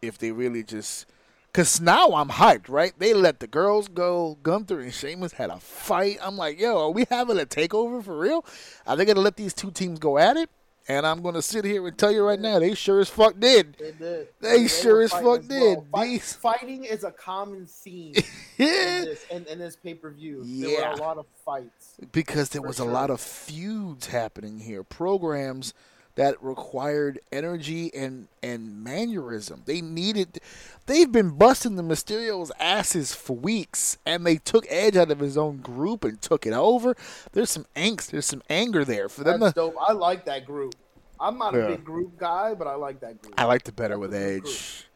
if 0.00 0.16
they 0.16 0.32
really 0.32 0.62
just. 0.62 1.06
Cause 1.52 1.80
now 1.80 2.08
I'm 2.08 2.28
hyped, 2.28 2.68
right? 2.68 2.92
They 2.98 3.14
let 3.14 3.40
the 3.40 3.46
girls 3.46 3.88
go. 3.88 4.36
Gunther 4.42 4.78
and 4.78 4.92
Sheamus 4.92 5.32
had 5.32 5.48
a 5.48 5.58
fight. 5.58 6.18
I'm 6.22 6.36
like, 6.36 6.60
yo, 6.60 6.78
are 6.78 6.90
we 6.90 7.06
having 7.10 7.38
a 7.38 7.46
takeover 7.46 8.04
for 8.04 8.18
real? 8.18 8.44
Are 8.86 8.94
they 8.94 9.06
gonna 9.06 9.20
let 9.20 9.36
these 9.36 9.54
two 9.54 9.70
teams 9.70 9.98
go 9.98 10.18
at 10.18 10.36
it? 10.36 10.50
And 10.88 11.04
I'm 11.04 11.20
gonna 11.20 11.42
sit 11.42 11.64
here 11.64 11.84
and 11.86 11.98
tell 11.98 12.12
you 12.12 12.24
right 12.24 12.38
now, 12.38 12.60
they 12.60 12.74
sure 12.74 13.00
as 13.00 13.08
fuck 13.10 13.38
did. 13.40 13.76
They 13.78 13.92
did. 13.92 14.28
They 14.40 14.68
sure 14.68 14.96
were 14.96 15.02
as 15.02 15.10
fuck 15.10 15.42
did. 15.46 15.78
Fight- 15.90 16.04
These- 16.08 16.32
fighting 16.34 16.84
is 16.84 17.02
a 17.02 17.10
common 17.10 17.66
theme 17.66 18.14
Yeah. 18.56 18.66
in 18.98 19.04
this 19.04 19.26
in, 19.30 19.44
in 19.46 19.58
this 19.58 19.74
pay 19.76 19.94
per 19.94 20.10
view. 20.12 20.42
There 20.44 20.80
were 20.88 20.92
a 20.92 20.96
lot 20.96 21.18
of 21.18 21.26
fights. 21.44 21.96
because 22.12 22.50
there 22.50 22.62
was 22.62 22.78
a 22.78 22.84
lot 22.84 23.10
of 23.10 23.20
feuds 23.20 24.06
happening 24.06 24.60
here 24.60 24.84
programs 24.84 25.74
that 26.16 26.42
required 26.42 27.20
energy 27.30 27.94
and 27.94 28.26
and 28.42 28.82
mannerism 28.82 29.62
they 29.66 29.80
needed 29.80 30.40
they've 30.86 31.12
been 31.12 31.30
busting 31.30 31.76
the 31.76 31.82
mysterio's 31.82 32.50
asses 32.58 33.14
for 33.14 33.36
weeks 33.36 33.96
and 34.04 34.26
they 34.26 34.36
took 34.36 34.66
edge 34.68 34.96
out 34.96 35.10
of 35.10 35.20
his 35.20 35.36
own 35.38 35.58
group 35.58 36.04
and 36.04 36.20
took 36.20 36.44
it 36.46 36.52
over 36.52 36.94
there's 37.32 37.50
some 37.50 37.66
angst 37.76 38.10
there's 38.10 38.26
some 38.26 38.42
anger 38.50 38.84
there 38.84 39.08
for 39.08 39.24
them 39.24 39.40
That's 39.40 39.52
to, 39.54 39.60
dope. 39.60 39.76
I 39.80 39.92
like 39.92 40.24
that 40.24 40.44
group. 40.46 40.74
I'm 41.20 41.38
not 41.38 41.54
Yeah. 41.54 41.60
a 41.60 41.68
big 41.70 41.84
group 41.84 42.18
guy, 42.18 42.52
but 42.54 42.66
I 42.66 42.74
like 42.74 43.00
that 43.00 43.22
group. 43.22 43.34
i 43.38 43.44
liked 43.44 43.68
it 43.68 43.76
better 43.76 43.94
That's 43.98 44.12
with 44.12 44.14
edge 44.14 44.86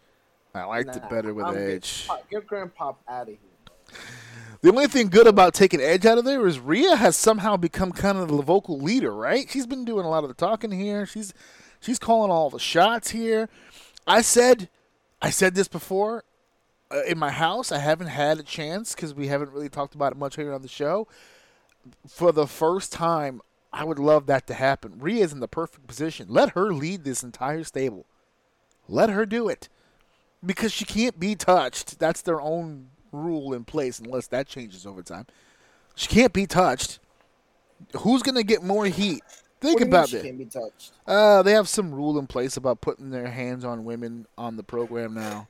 i 0.54 0.64
liked 0.64 0.96
it 0.96 1.08
better 1.08 1.32
with 1.32 1.46
I'm 1.46 1.56
edge 1.56 2.06
Pop- 2.08 2.28
Get 2.30 2.46
Grandpa 2.46 2.94
out 3.08 3.22
of 3.22 3.28
here. 3.28 3.38
The 4.62 4.68
only 4.68 4.88
thing 4.88 5.08
good 5.08 5.26
about 5.26 5.54
taking 5.54 5.80
Edge 5.80 6.04
out 6.04 6.18
of 6.18 6.24
there 6.26 6.46
is 6.46 6.60
Rhea 6.60 6.96
has 6.96 7.16
somehow 7.16 7.56
become 7.56 7.92
kind 7.92 8.18
of 8.18 8.28
the 8.28 8.42
vocal 8.42 8.78
leader, 8.78 9.14
right? 9.14 9.48
She's 9.48 9.66
been 9.66 9.86
doing 9.86 10.04
a 10.04 10.10
lot 10.10 10.22
of 10.22 10.28
the 10.28 10.34
talking 10.34 10.70
here. 10.70 11.06
She's 11.06 11.32
she's 11.80 11.98
calling 11.98 12.30
all 12.30 12.50
the 12.50 12.58
shots 12.58 13.10
here. 13.10 13.48
I 14.06 14.20
said 14.20 14.68
I 15.22 15.30
said 15.30 15.54
this 15.54 15.66
before 15.66 16.24
uh, 16.90 17.02
in 17.04 17.18
my 17.18 17.30
house. 17.30 17.72
I 17.72 17.78
haven't 17.78 18.08
had 18.08 18.38
a 18.38 18.42
chance 18.42 18.94
because 18.94 19.14
we 19.14 19.28
haven't 19.28 19.50
really 19.52 19.70
talked 19.70 19.94
about 19.94 20.12
it 20.12 20.18
much 20.18 20.36
here 20.36 20.52
on 20.52 20.60
the 20.60 20.68
show. 20.68 21.08
For 22.06 22.30
the 22.30 22.46
first 22.46 22.92
time, 22.92 23.40
I 23.72 23.84
would 23.84 23.98
love 23.98 24.26
that 24.26 24.46
to 24.48 24.54
happen. 24.54 24.98
Rhea's 24.98 25.32
in 25.32 25.40
the 25.40 25.48
perfect 25.48 25.86
position. 25.86 26.26
Let 26.28 26.50
her 26.50 26.74
lead 26.74 27.04
this 27.04 27.22
entire 27.22 27.64
stable. 27.64 28.04
Let 28.88 29.08
her 29.08 29.24
do 29.24 29.48
it 29.48 29.70
because 30.44 30.70
she 30.70 30.84
can't 30.84 31.18
be 31.18 31.34
touched. 31.34 31.98
That's 31.98 32.20
their 32.20 32.42
own 32.42 32.88
rule 33.12 33.52
in 33.52 33.64
place 33.64 33.98
unless 33.98 34.26
that 34.28 34.46
changes 34.46 34.86
over 34.86 35.02
time. 35.02 35.26
She 35.94 36.08
can't 36.08 36.32
be 36.32 36.46
touched. 36.46 36.98
Who's 37.98 38.22
gonna 38.22 38.42
get 38.42 38.62
more 38.62 38.86
heat? 38.86 39.22
Think 39.60 39.62
What 39.62 39.62
do 39.62 39.68
you 39.70 39.78
mean 39.78 39.88
about 39.88 40.12
it. 40.14 40.22
Can't 40.22 40.38
be 40.38 40.44
touched. 40.46 40.92
Uh, 41.06 41.42
they 41.42 41.52
have 41.52 41.68
some 41.68 41.92
rule 41.92 42.18
in 42.18 42.26
place 42.26 42.56
about 42.56 42.80
putting 42.80 43.10
their 43.10 43.26
hands 43.26 43.64
on 43.64 43.84
women 43.84 44.26
on 44.38 44.56
the 44.56 44.62
program 44.62 45.12
now. 45.14 45.48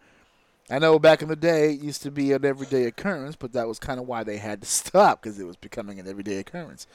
I 0.69 0.79
know 0.79 0.99
back 0.99 1.23
in 1.23 1.29
the 1.29 1.37
day 1.37 1.73
it 1.73 1.81
used 1.81 2.03
to 2.03 2.11
be 2.11 2.33
an 2.33 2.45
everyday 2.45 2.85
occurrence, 2.85 3.37
but 3.37 3.53
that 3.53 3.67
was 3.67 3.79
kind 3.79 3.99
of 3.99 4.07
why 4.07 4.23
they 4.25 4.37
had 4.37 4.61
to 4.63 4.67
stop 4.69 5.23
because 5.23 5.39
it 5.39 5.45
was 5.47 5.57
becoming 5.57 5.99
an 5.99 6.09
everyday 6.09 6.39
occurrence. 6.39 6.87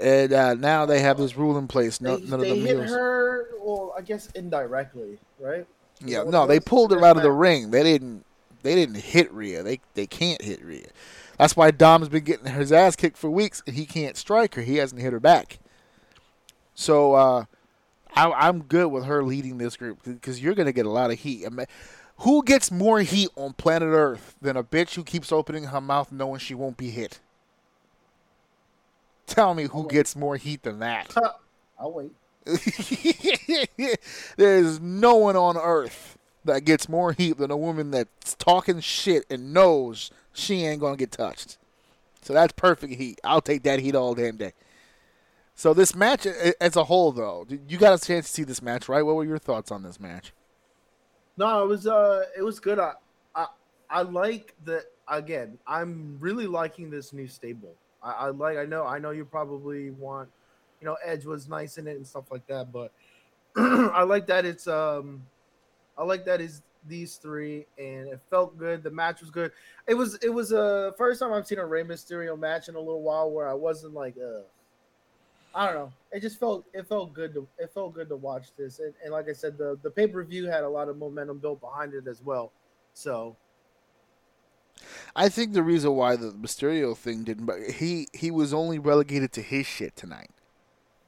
And 0.00 0.32
uh, 0.32 0.54
now 0.54 0.86
they 0.86 1.00
have 1.00 1.18
this 1.18 1.36
rule 1.36 1.58
in 1.58 1.68
place. 1.68 2.00
No, 2.00 2.16
they 2.16 2.26
none 2.26 2.40
they 2.40 2.50
of 2.50 2.56
the 2.56 2.62
hit 2.66 2.76
meals. 2.78 2.90
her, 2.90 3.48
well, 3.60 3.94
I 3.96 4.00
guess 4.00 4.28
indirectly, 4.34 5.18
right? 5.38 5.66
Yeah, 6.04 6.24
no, 6.24 6.46
they 6.46 6.58
pulled 6.58 6.92
her 6.92 7.04
out 7.04 7.16
of 7.16 7.22
the 7.22 7.32
ring. 7.32 7.70
They 7.70 7.82
didn't. 7.82 8.24
They 8.62 8.74
didn't 8.74 8.96
hit 8.96 9.32
Rhea. 9.32 9.62
They 9.62 9.80
they 9.94 10.06
can't 10.06 10.42
hit 10.42 10.64
Rhea. 10.64 10.88
That's 11.38 11.56
why 11.56 11.70
Dom's 11.70 12.08
been 12.08 12.24
getting 12.24 12.52
his 12.52 12.70
ass 12.70 12.96
kicked 12.96 13.16
for 13.16 13.30
weeks, 13.30 13.62
and 13.66 13.74
he 13.74 13.86
can't 13.86 14.16
strike 14.16 14.54
her. 14.56 14.62
He 14.62 14.76
hasn't 14.76 15.00
hit 15.00 15.12
her 15.12 15.20
back. 15.20 15.58
So 16.74 17.14
uh, 17.14 17.44
I, 18.14 18.30
I'm 18.30 18.62
good 18.62 18.88
with 18.88 19.04
her 19.04 19.22
leading 19.22 19.58
this 19.58 19.76
group 19.76 20.02
because 20.04 20.42
you're 20.42 20.54
gonna 20.54 20.72
get 20.72 20.86
a 20.86 20.90
lot 20.90 21.10
of 21.10 21.18
heat. 21.20 21.46
I 21.46 21.48
mean, 21.48 21.66
who 22.18 22.44
gets 22.44 22.70
more 22.70 23.00
heat 23.00 23.30
on 23.36 23.54
planet 23.54 23.88
Earth 23.88 24.36
than 24.42 24.56
a 24.56 24.62
bitch 24.62 24.94
who 24.94 25.04
keeps 25.04 25.32
opening 25.32 25.64
her 25.64 25.80
mouth 25.80 26.12
knowing 26.12 26.38
she 26.38 26.54
won't 26.54 26.76
be 26.76 26.90
hit? 26.90 27.20
Tell 29.26 29.54
me 29.54 29.64
who 29.64 29.88
gets 29.88 30.14
more 30.14 30.36
heat 30.36 30.62
than 30.62 30.80
that. 30.80 31.14
I'll 31.78 31.92
wait. 31.92 32.12
There's 34.36 34.80
no 34.80 35.16
one 35.16 35.36
on 35.36 35.56
earth 35.56 36.18
that 36.44 36.64
gets 36.64 36.88
more 36.88 37.12
heat 37.12 37.38
than 37.38 37.50
a 37.50 37.56
woman 37.56 37.90
that's 37.90 38.34
talking 38.34 38.80
shit 38.80 39.24
and 39.30 39.52
knows 39.52 40.10
she 40.32 40.64
ain't 40.64 40.80
gonna 40.80 40.96
get 40.96 41.12
touched. 41.12 41.58
So 42.22 42.32
that's 42.32 42.52
perfect 42.52 42.94
heat. 42.94 43.20
I'll 43.24 43.40
take 43.40 43.62
that 43.64 43.80
heat 43.80 43.94
all 43.94 44.14
damn 44.14 44.36
day. 44.36 44.52
So 45.54 45.74
this 45.74 45.94
match 45.94 46.26
as 46.26 46.76
a 46.76 46.84
whole, 46.84 47.12
though, 47.12 47.46
you 47.68 47.76
got 47.76 48.02
a 48.02 48.06
chance 48.06 48.26
to 48.26 48.32
see 48.32 48.44
this 48.44 48.62
match, 48.62 48.88
right? 48.88 49.02
What 49.02 49.16
were 49.16 49.24
your 49.24 49.38
thoughts 49.38 49.70
on 49.70 49.82
this 49.82 50.00
match? 50.00 50.32
No, 51.36 51.62
it 51.62 51.68
was 51.68 51.86
uh, 51.86 52.24
it 52.36 52.42
was 52.42 52.60
good. 52.60 52.78
I, 52.78 52.92
I, 53.34 53.46
I 53.88 54.02
like 54.02 54.54
that. 54.64 54.84
Again, 55.08 55.58
I'm 55.66 56.16
really 56.20 56.46
liking 56.46 56.88
this 56.88 57.12
new 57.12 57.26
stable. 57.26 57.74
I, 58.02 58.12
I 58.12 58.26
like. 58.28 58.56
I 58.56 58.64
know. 58.64 58.86
I 58.86 58.98
know 58.98 59.10
you 59.10 59.24
probably 59.24 59.90
want, 59.90 60.28
you 60.80 60.86
know, 60.86 60.96
Edge 61.04 61.26
was 61.26 61.48
nice 61.48 61.78
in 61.78 61.86
it 61.86 61.96
and 61.96 62.06
stuff 62.06 62.30
like 62.30 62.46
that, 62.46 62.72
but 62.72 62.92
I 63.56 64.02
like 64.04 64.26
that 64.28 64.44
it's 64.44 64.66
um, 64.66 65.22
I 66.00 66.04
like 66.04 66.24
that 66.24 66.40
is 66.40 66.62
these 66.88 67.16
three, 67.16 67.66
and 67.78 68.08
it 68.08 68.20
felt 68.30 68.56
good. 68.56 68.82
The 68.82 68.90
match 68.90 69.20
was 69.20 69.30
good. 69.30 69.52
It 69.86 69.94
was 69.94 70.14
it 70.22 70.30
was 70.30 70.52
a 70.52 70.62
uh, 70.62 70.92
first 70.92 71.20
time 71.20 71.32
I've 71.32 71.46
seen 71.46 71.58
a 71.58 71.66
Rey 71.66 71.84
Mysterio 71.84 72.38
match 72.38 72.70
in 72.70 72.74
a 72.74 72.78
little 72.78 73.02
while 73.02 73.30
where 73.30 73.48
I 73.48 73.54
wasn't 73.54 73.94
like 73.94 74.16
uh. 74.16 74.42
I 75.52 75.66
don't 75.66 75.74
know. 75.74 75.92
It 76.12 76.20
just 76.20 76.38
felt 76.38 76.64
it 76.72 76.86
felt 76.86 77.12
good 77.12 77.34
to 77.34 77.46
it 77.58 77.70
felt 77.74 77.92
good 77.92 78.08
to 78.08 78.16
watch 78.16 78.48
this, 78.56 78.78
and, 78.78 78.94
and 79.02 79.12
like 79.12 79.28
I 79.28 79.32
said, 79.32 79.58
the 79.58 79.78
the 79.82 79.90
pay 79.90 80.06
per 80.06 80.24
view 80.24 80.46
had 80.46 80.62
a 80.62 80.68
lot 80.68 80.88
of 80.88 80.96
momentum 80.96 81.38
built 81.38 81.60
behind 81.60 81.92
it 81.92 82.06
as 82.06 82.22
well. 82.22 82.52
So 82.94 83.36
I 85.14 85.28
think 85.28 85.52
the 85.52 85.62
reason 85.62 85.94
why 85.96 86.16
the 86.16 86.30
Mysterio 86.30 86.96
thing 86.96 87.24
didn't, 87.24 87.46
but 87.46 87.58
he 87.62 88.06
he 88.14 88.30
was 88.30 88.54
only 88.54 88.78
relegated 88.78 89.32
to 89.32 89.42
his 89.42 89.66
shit 89.66 89.96
tonight. 89.96 90.30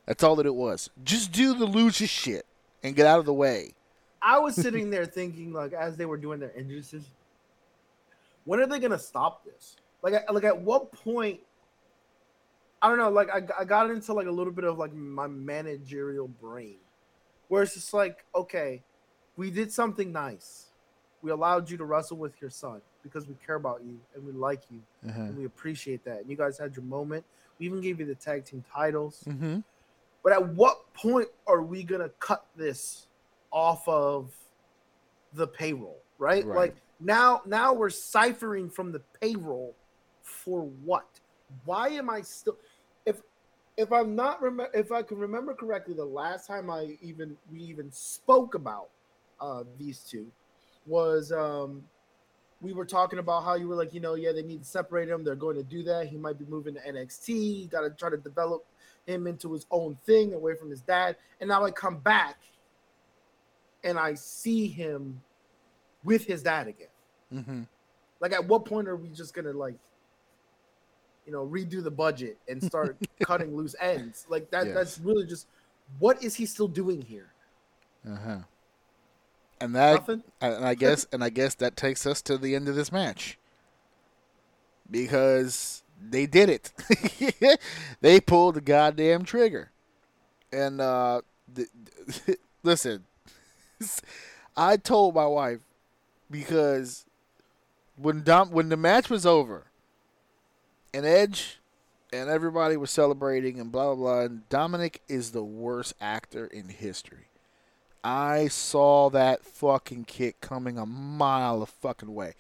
That's 0.07 0.23
all 0.23 0.37
that 0.37 0.47
it 0.47 0.57
was. 0.57 0.91
Just 1.03 1.33
do 1.33 1.55
the 1.55 1.65
loser 1.65 2.09
shit 2.09 2.45
and 2.83 2.97
get 2.97 3.07
out 3.07 3.21
of 3.21 3.27
the 3.27 3.33
way. 3.33 3.75
I 4.23 4.39
was 4.39 4.55
sitting 4.55 4.91
there 4.91 5.05
thinking, 5.05 5.53
like, 5.53 5.73
as 5.73 5.97
they 5.97 6.07
were 6.07 6.17
doing 6.17 6.39
their 6.39 6.57
entrances, 6.57 7.05
when 8.45 8.61
are 8.61 8.67
they 8.67 8.79
gonna 8.79 8.99
stop 8.99 9.45
this? 9.45 9.77
Like, 10.03 10.15
at- 10.15 10.33
like 10.33 10.45
at 10.45 10.61
what 10.61 10.93
point? 10.93 11.41
I 12.81 12.89
don't 12.89 12.99
know. 12.99 13.11
Like, 13.11 13.31
I, 13.31 13.43
I 13.61 13.65
got 13.65 13.91
into 13.91 14.13
like 14.13 14.27
a 14.27 14.31
little 14.31 14.53
bit 14.53 14.65
of 14.65 14.79
like 14.79 14.93
my 14.93 15.27
managerial 15.27 16.29
brain, 16.29 16.79
where 17.49 17.63
it's 17.63 17.75
just 17.75 17.93
like, 17.95 18.25
okay, 18.35 18.83
we 19.37 19.51
did 19.51 19.73
something 19.73 20.13
nice. 20.13 20.67
We 21.23 21.31
allowed 21.31 21.71
you 21.71 21.77
to 21.77 21.85
wrestle 21.85 22.17
with 22.17 22.41
your 22.41 22.51
son 22.51 22.81
because 23.03 23.29
we 23.29 23.35
care 23.45 23.55
about 23.55 23.83
you 23.85 23.99
and 24.15 24.25
we 24.25 24.33
like 24.33 24.63
you 24.71 24.81
and 25.03 25.37
we 25.37 25.45
appreciate 25.45 26.05
that. 26.05 26.21
And 26.21 26.31
you 26.31 26.37
guys 26.37 26.59
had 26.59 26.75
your 26.75 26.85
moment. 26.85 27.25
We 27.59 27.67
even 27.67 27.81
gave 27.81 28.01
you 28.01 28.07
the 28.07 28.15
tag 28.17 28.45
team 28.45 28.65
titles. 28.73 29.23
Mm-hmm. 29.29 29.61
But 30.25 30.33
at 30.33 30.49
what 30.49 30.93
point 30.95 31.29
are 31.47 31.63
we 31.63 31.85
gonna 31.85 32.11
cut 32.19 32.45
this 32.57 33.07
off 33.53 33.87
of 33.87 34.33
the 35.35 35.47
payroll? 35.47 35.99
Right? 36.19 36.45
Right. 36.45 36.57
Like 36.57 36.77
now, 37.01 37.43
now 37.47 37.73
we're 37.73 37.91
ciphering 37.91 38.71
from 38.71 38.93
the 38.93 39.01
payroll 39.21 39.75
for 40.23 40.63
what? 40.85 41.07
Why 41.65 41.89
am 41.89 42.09
I 42.09 42.23
still? 42.23 42.57
If 43.05 43.21
if 43.77 43.93
I'm 43.93 44.15
not 44.15 44.41
remember, 44.41 44.71
if 44.75 44.93
I 44.93 45.03
can 45.03 45.19
remember 45.19 45.55
correctly, 45.55 45.95
the 45.95 46.05
last 46.05 46.47
time 46.47 46.71
I 46.71 46.97
even 47.03 47.37
we 47.51 47.61
even 47.61 47.91
spoke 47.93 48.55
about 48.55 48.89
uh, 49.41 49.65
these 49.79 50.01
two 50.01 50.27
was 50.87 51.33
um, 51.33 51.83
we 52.61 52.73
were 52.73 52.85
talking 52.85 53.19
about 53.19 53.45
how 53.45 53.55
you 53.55 53.69
were 53.69 53.75
like, 53.75 53.93
you 53.93 54.01
know, 54.01 54.15
yeah, 54.15 54.33
they 54.33 54.43
need 54.43 54.63
to 54.63 54.69
separate 54.69 55.09
him. 55.09 55.25
They're 55.25 55.35
going 55.35 55.57
to 55.57 55.63
do 55.63 55.83
that. 55.85 56.07
He 56.07 56.17
might 56.17 56.39
be 56.39 56.45
moving 56.47 56.75
to 56.75 56.81
NXT. 56.81 57.71
Got 57.71 57.83
to 57.83 57.91
try 57.91 58.09
to 58.11 58.17
develop 58.17 58.65
him 59.07 59.27
into 59.27 59.53
his 59.53 59.67
own 59.71 59.97
thing 60.07 60.33
away 60.35 60.55
from 60.55 60.71
his 60.71 60.81
dad. 60.81 61.17
And 61.41 61.49
now 61.49 61.65
I 61.65 61.73
come 61.73 61.99
back 61.99 62.37
and 63.85 63.99
I 63.99 64.15
see 64.15 64.69
him 64.69 65.21
with 66.05 66.25
his 66.25 66.43
dad 66.43 66.69
again. 66.69 66.89
Mm-hmm. 67.33 67.63
Like, 68.21 68.33
at 68.33 68.47
what 68.47 68.65
point 68.65 68.89
are 68.89 68.97
we 68.97 69.09
just 69.09 69.35
gonna 69.35 69.53
like 69.53 69.77
you 71.27 71.33
know, 71.33 71.47
redo 71.47 71.83
the 71.83 71.91
budget 71.91 72.39
and 72.49 72.63
start 72.63 72.97
cutting 73.23 73.57
loose 73.57 73.75
ends. 73.81 74.27
Like 74.29 74.51
that. 74.51 74.67
Yes. 74.67 74.75
That's 74.75 74.99
really 74.99 75.27
just 75.27 75.47
what 75.99 76.23
is 76.23 76.35
he 76.35 76.47
still 76.47 76.69
doing 76.69 77.03
here? 77.03 77.33
Uh 78.09 78.17
huh. 78.17 78.39
And 79.61 79.77
that, 79.77 79.95
Nothing. 79.95 80.23
and 80.41 80.65
I 80.65 80.75
guess, 80.75 81.07
and 81.13 81.23
I 81.23 81.31
guess 81.31 81.55
that 81.57 81.77
takes 81.77 82.05
us 82.05 82.21
to 82.23 82.37
the 82.37 82.57
end 82.57 82.69
of 82.69 82.75
this 82.75 82.91
match 82.91 83.39
because 84.91 85.85
they 86.01 86.27
did 86.27 86.49
it. 86.49 86.73
they 88.01 88.21
pulled 88.21 88.57
the 88.57 88.61
goddamn 88.61 89.25
trigger, 89.25 89.71
and 90.53 90.81
uh, 90.81 91.21
the, 91.53 91.69
listen, 92.65 93.05
I 94.57 94.77
told 94.77 95.15
my 95.15 95.27
wife 95.27 95.61
because 96.31 97.05
when 97.97 98.23
Dom 98.23 98.51
when 98.51 98.69
the 98.69 98.77
match 98.77 99.09
was 99.09 99.25
over, 99.25 99.65
and 100.93 101.07
Edge 101.07 101.61
and 102.13 102.29
everybody 102.29 102.77
was 102.77 102.91
celebrating 102.91 103.59
and 103.59 103.73
blah 103.73 103.95
blah 103.95 103.95
blah, 103.95 104.21
and 104.23 104.49
Dominic 104.49 105.01
is 105.09 105.31
the 105.31 105.45
worst 105.45 105.95
actor 106.01 106.47
in 106.47 106.69
history. 106.69 107.29
I 108.05 108.49
saw 108.49 109.11
that 109.11 109.45
fucking 109.45 110.05
kick 110.05 110.41
coming 110.41 110.77
a 110.77 110.87
mile 110.87 111.63
a 111.63 111.67
fucking 111.67 112.13
way 112.13 112.35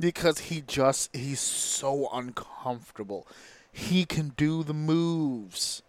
because 0.00 0.38
he 0.38 0.62
just 0.66 1.14
he's 1.14 1.40
so 1.40 2.08
uncomfortable. 2.12 3.26
He 3.70 4.04
can 4.06 4.32
do 4.36 4.62
the 4.62 4.74
moves. 4.74 5.82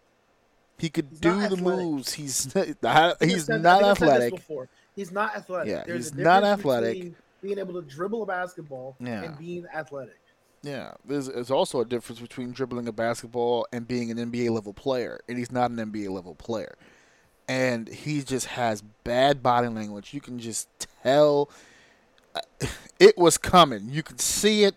He 0.77 0.89
could 0.89 1.07
He's 1.09 1.19
do 1.19 1.47
the 1.47 1.57
moves. 1.57 2.13
He's 2.13 2.53
not, 2.81 3.17
I 3.21 3.25
he's 3.25 3.47
not 3.47 3.83
athletic. 3.83 4.33
He's 4.97 5.11
not 5.11 5.35
athletic. 5.37 5.69
Yeah, 5.71 5.83
There's 5.85 6.09
he's 6.09 6.19
a 6.19 6.23
not 6.23 6.43
athletic. 6.43 7.13
Being 7.41 7.59
able 7.59 7.79
to 7.81 7.87
dribble 7.87 8.23
a 8.23 8.25
basketball 8.25 8.97
Yeah. 8.99 9.21
and 9.23 9.37
being 9.37 9.65
athletic. 9.73 10.19
Yeah, 10.63 10.93
there's, 11.05 11.27
there's 11.27 11.51
also 11.51 11.79
a 11.81 11.85
difference 11.85 12.19
between 12.19 12.51
dribbling 12.51 12.87
a 12.87 12.91
basketball 12.91 13.67
and 13.71 13.87
being 13.87 14.09
an 14.09 14.17
NBA 14.17 14.49
level 14.49 14.73
player, 14.73 15.19
and 15.29 15.37
he's 15.37 15.51
not 15.51 15.69
an 15.69 15.77
NBA 15.77 16.09
level 16.09 16.33
player. 16.33 16.75
And 17.47 17.87
he 17.87 18.23
just 18.23 18.47
has 18.47 18.81
bad 18.81 19.41
body 19.43 19.67
language. 19.67 20.15
You 20.15 20.19
can 20.19 20.39
just 20.39 20.67
tell 21.03 21.49
uh, 22.35 22.41
it 22.99 23.17
was 23.19 23.37
coming. 23.37 23.89
You 23.91 24.01
could 24.01 24.19
see 24.19 24.63
it. 24.63 24.75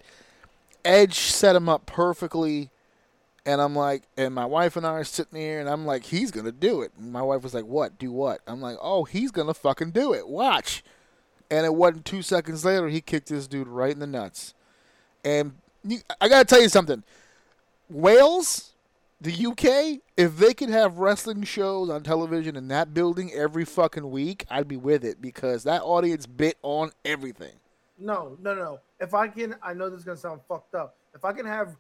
Edge 0.85 1.15
set 1.19 1.57
him 1.57 1.69
up 1.69 1.87
perfectly. 1.87 2.69
And 3.47 3.61
I'm 3.61 3.75
like, 3.75 4.03
and 4.17 4.35
my 4.35 4.45
wife 4.45 4.77
and 4.77 4.87
I 4.87 4.91
are 4.91 5.05
sitting 5.05 5.39
there, 5.39 5.61
and 5.61 5.69
I'm 5.69 5.87
like, 5.87 6.05
he's 6.05 6.31
gonna 6.31 6.53
do 6.53 6.83
it. 6.83 6.93
And 6.99 7.13
my 7.13 7.23
wife 7.23 7.43
was 7.43 7.55
like, 7.55 7.65
what? 7.65 7.99
Do 7.99 8.13
what? 8.13 8.41
I'm 8.47 8.61
like, 8.61 8.77
oh, 8.81 9.05
he's 9.05 9.31
gonna 9.31 9.55
fucking 9.55 9.93
do 9.93 10.13
it. 10.13 10.29
Watch. 10.29 10.85
And 11.51 11.67
it 11.67 11.75
wasn't 11.75 12.05
two 12.05 12.23
seconds 12.23 12.65
later, 12.65 12.89
he 12.89 13.01
kicked 13.01 13.29
this 13.29 13.47
dude 13.47 13.67
right 13.67 13.93
in 13.93 13.99
the 13.99 14.07
nuts. 14.07 14.55
And 15.25 15.55
you, 15.85 15.99
I 16.21 16.29
gotta 16.29 16.45
tell 16.45 16.61
you 16.61 16.69
something. 16.69 17.03
Wales, 17.89 18.73
the 19.21 19.47
UK, 19.47 20.01
if 20.17 20.37
they 20.37 20.55
could 20.55 20.71
have 20.71 20.99
wrestling 20.99 21.43
shows 21.43 21.91
on 21.91 22.03
television 22.03 22.57
in 22.57 22.69
that 22.69 22.95
building 22.95 23.33
every 23.33 23.65
fucking 23.65 24.11
week, 24.11 24.45
I'd 24.51 24.69
be 24.69 24.77
with 24.77 25.05
it 25.05 25.21
because 25.21 25.65
that 25.65 25.83
audience 25.83 26.27
bit 26.27 26.57
on 26.63 26.93
everything. 27.05 27.53
No, 27.99 28.37
no, 28.41 28.55
no. 28.55 28.81
If 28.99 29.13
I 29.13 29.29
can, 29.29 29.57
I 29.63 29.75
know 29.75 29.91
this 29.91 30.01
is 30.01 30.05
gonna 30.05 30.17
sound 30.17 30.41
fucked 30.49 30.75
up. 30.75 30.97
If 31.15 31.25
I 31.25 31.33
can 31.33 31.47
have 31.47 31.77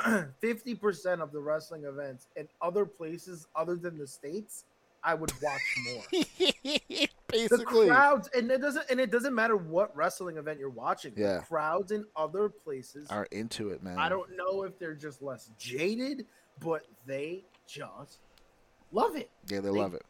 fifty 0.40 0.74
percent 0.74 1.20
of 1.20 1.32
the 1.32 1.40
wrestling 1.40 1.84
events 1.84 2.26
in 2.36 2.48
other 2.62 2.84
places 2.86 3.46
other 3.54 3.76
than 3.76 3.98
the 3.98 4.06
states, 4.06 4.64
I 5.02 5.14
would 5.14 5.32
watch 5.42 5.60
more. 5.86 6.02
the 6.12 7.08
Basically, 7.28 7.88
crowds, 7.88 8.28
and 8.34 8.50
it 8.50 8.60
doesn't, 8.60 8.88
and 8.90 9.00
it 9.00 9.10
doesn't 9.10 9.34
matter 9.34 9.56
what 9.56 9.94
wrestling 9.96 10.36
event 10.36 10.58
you're 10.60 10.70
watching. 10.70 11.12
Yeah. 11.16 11.38
The 11.38 11.42
crowds 11.42 11.90
in 11.90 12.04
other 12.16 12.48
places, 12.48 13.08
are 13.10 13.26
into 13.32 13.70
it, 13.70 13.82
man. 13.82 13.98
I 13.98 14.08
don't 14.08 14.36
know 14.36 14.62
if 14.62 14.78
they're 14.78 14.94
just 14.94 15.20
less 15.20 15.50
jaded, 15.58 16.26
but 16.60 16.86
they 17.06 17.44
just 17.66 18.18
love 18.92 19.16
it. 19.16 19.30
Yeah, 19.48 19.60
they 19.60 19.70
they- 19.70 19.78
love 19.78 19.94
it. 19.94 20.02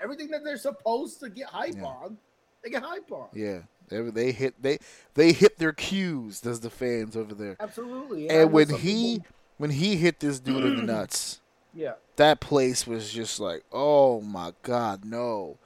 Everything 0.00 0.30
that 0.30 0.44
they're 0.44 0.56
supposed 0.56 1.20
to 1.20 1.28
get 1.28 1.46
hype 1.48 1.74
Yeah. 1.76 1.84
on, 1.84 2.16
they 2.62 2.70
get 2.70 2.82
hype 2.82 3.10
on. 3.12 3.28
Yeah, 3.34 3.60
they, 3.90 4.00
they 4.00 4.32
hit 4.32 4.62
they 4.62 4.78
they 5.14 5.32
hit 5.32 5.58
their 5.58 5.72
cues. 5.72 6.40
Does 6.40 6.60
the 6.60 6.70
fans 6.70 7.16
over 7.16 7.34
there? 7.34 7.56
Absolutely. 7.60 8.30
I 8.30 8.34
And 8.34 8.52
when 8.52 8.68
he 8.70 9.14
people- 9.18 9.26
when 9.58 9.70
he 9.70 9.96
hit 9.96 10.20
this 10.20 10.40
dude 10.40 10.64
in 10.64 10.76
the 10.76 10.82
nuts, 10.94 11.40
yeah. 11.74 11.92
that 12.16 12.40
place 12.40 12.86
was 12.86 13.12
just 13.12 13.38
like, 13.38 13.62
oh 13.72 14.22
my 14.22 14.52
god, 14.62 15.04
no. 15.04 15.58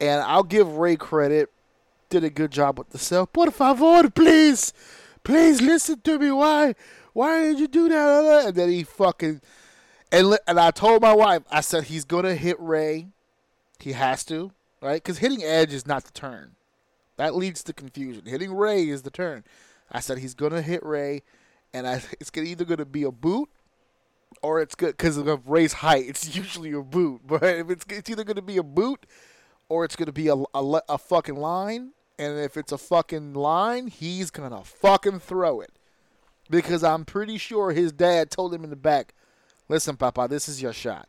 And 0.00 0.20
I'll 0.22 0.42
give 0.42 0.76
Rey 0.76 0.96
credit, 0.96 1.48
did 2.10 2.24
a 2.24 2.30
good 2.30 2.50
job 2.50 2.78
with 2.78 2.90
the 2.90 2.98
sell. 2.98 3.26
Por 3.26 3.50
favor, 3.52 4.10
please, 4.10 4.72
please 5.22 5.60
listen 5.60 6.00
to 6.00 6.18
me. 6.18 6.30
Why, 6.32 6.74
why 7.12 7.42
did 7.42 7.60
you 7.60 7.68
do 7.68 7.88
that? 7.88 8.46
And 8.48 8.54
then 8.56 8.70
he 8.70 8.82
fucking, 8.82 9.40
and 10.10 10.36
and 10.48 10.58
I 10.58 10.70
told 10.72 11.02
my 11.02 11.12
wife, 11.14 11.42
I 11.50 11.60
said 11.60 11.84
he's 11.84 12.04
gonna 12.04 12.34
hit 12.34 12.58
Rey. 12.58 13.06
He 13.78 13.92
has 13.92 14.24
to, 14.24 14.50
right? 14.82 15.00
Because 15.02 15.18
hitting 15.18 15.44
Edge 15.44 15.72
is 15.72 15.86
not 15.86 16.02
the 16.04 16.10
turn. 16.12 16.56
That 17.18 17.34
leads 17.34 17.64
to 17.64 17.72
confusion. 17.72 18.24
Hitting 18.26 18.54
Rey 18.54 18.88
is 18.88 19.02
the 19.02 19.10
turn. 19.10 19.44
I 19.90 19.98
said 20.00 20.18
he's 20.18 20.34
gonna 20.34 20.62
hit 20.62 20.84
Rey, 20.84 21.24
and 21.74 21.86
I, 21.86 22.02
it's 22.20 22.30
gonna 22.30 22.46
either 22.46 22.64
gonna 22.64 22.86
be 22.86 23.02
a 23.02 23.12
boot 23.12 23.50
or 24.40 24.60
it's 24.60 24.74
good 24.74 24.96
because 24.96 25.16
of 25.16 25.48
Rey's 25.48 25.74
height. 25.74 26.06
It's 26.08 26.34
usually 26.36 26.72
a 26.72 26.80
boot, 26.80 27.22
but 27.26 27.42
if 27.42 27.70
it's 27.70 27.84
it's 27.90 28.08
either 28.08 28.24
to 28.24 28.40
be 28.40 28.56
a 28.56 28.62
boot 28.62 29.04
or 29.68 29.84
it's 29.84 29.96
to 29.96 30.12
be 30.12 30.28
a, 30.28 30.36
a 30.54 30.80
a 30.88 30.96
fucking 30.96 31.36
line. 31.36 31.92
And 32.20 32.36
if 32.36 32.56
it's 32.56 32.72
a 32.72 32.78
fucking 32.78 33.34
line, 33.34 33.86
he's 33.86 34.30
gonna 34.30 34.64
fucking 34.64 35.20
throw 35.20 35.60
it 35.60 35.78
because 36.50 36.82
I'm 36.82 37.04
pretty 37.04 37.38
sure 37.38 37.70
his 37.70 37.92
dad 37.92 38.30
told 38.30 38.54
him 38.54 38.64
in 38.64 38.70
the 38.70 38.76
back, 38.76 39.14
"Listen, 39.68 39.96
Papa, 39.96 40.26
this 40.28 40.48
is 40.48 40.62
your 40.62 40.72
shot. 40.72 41.08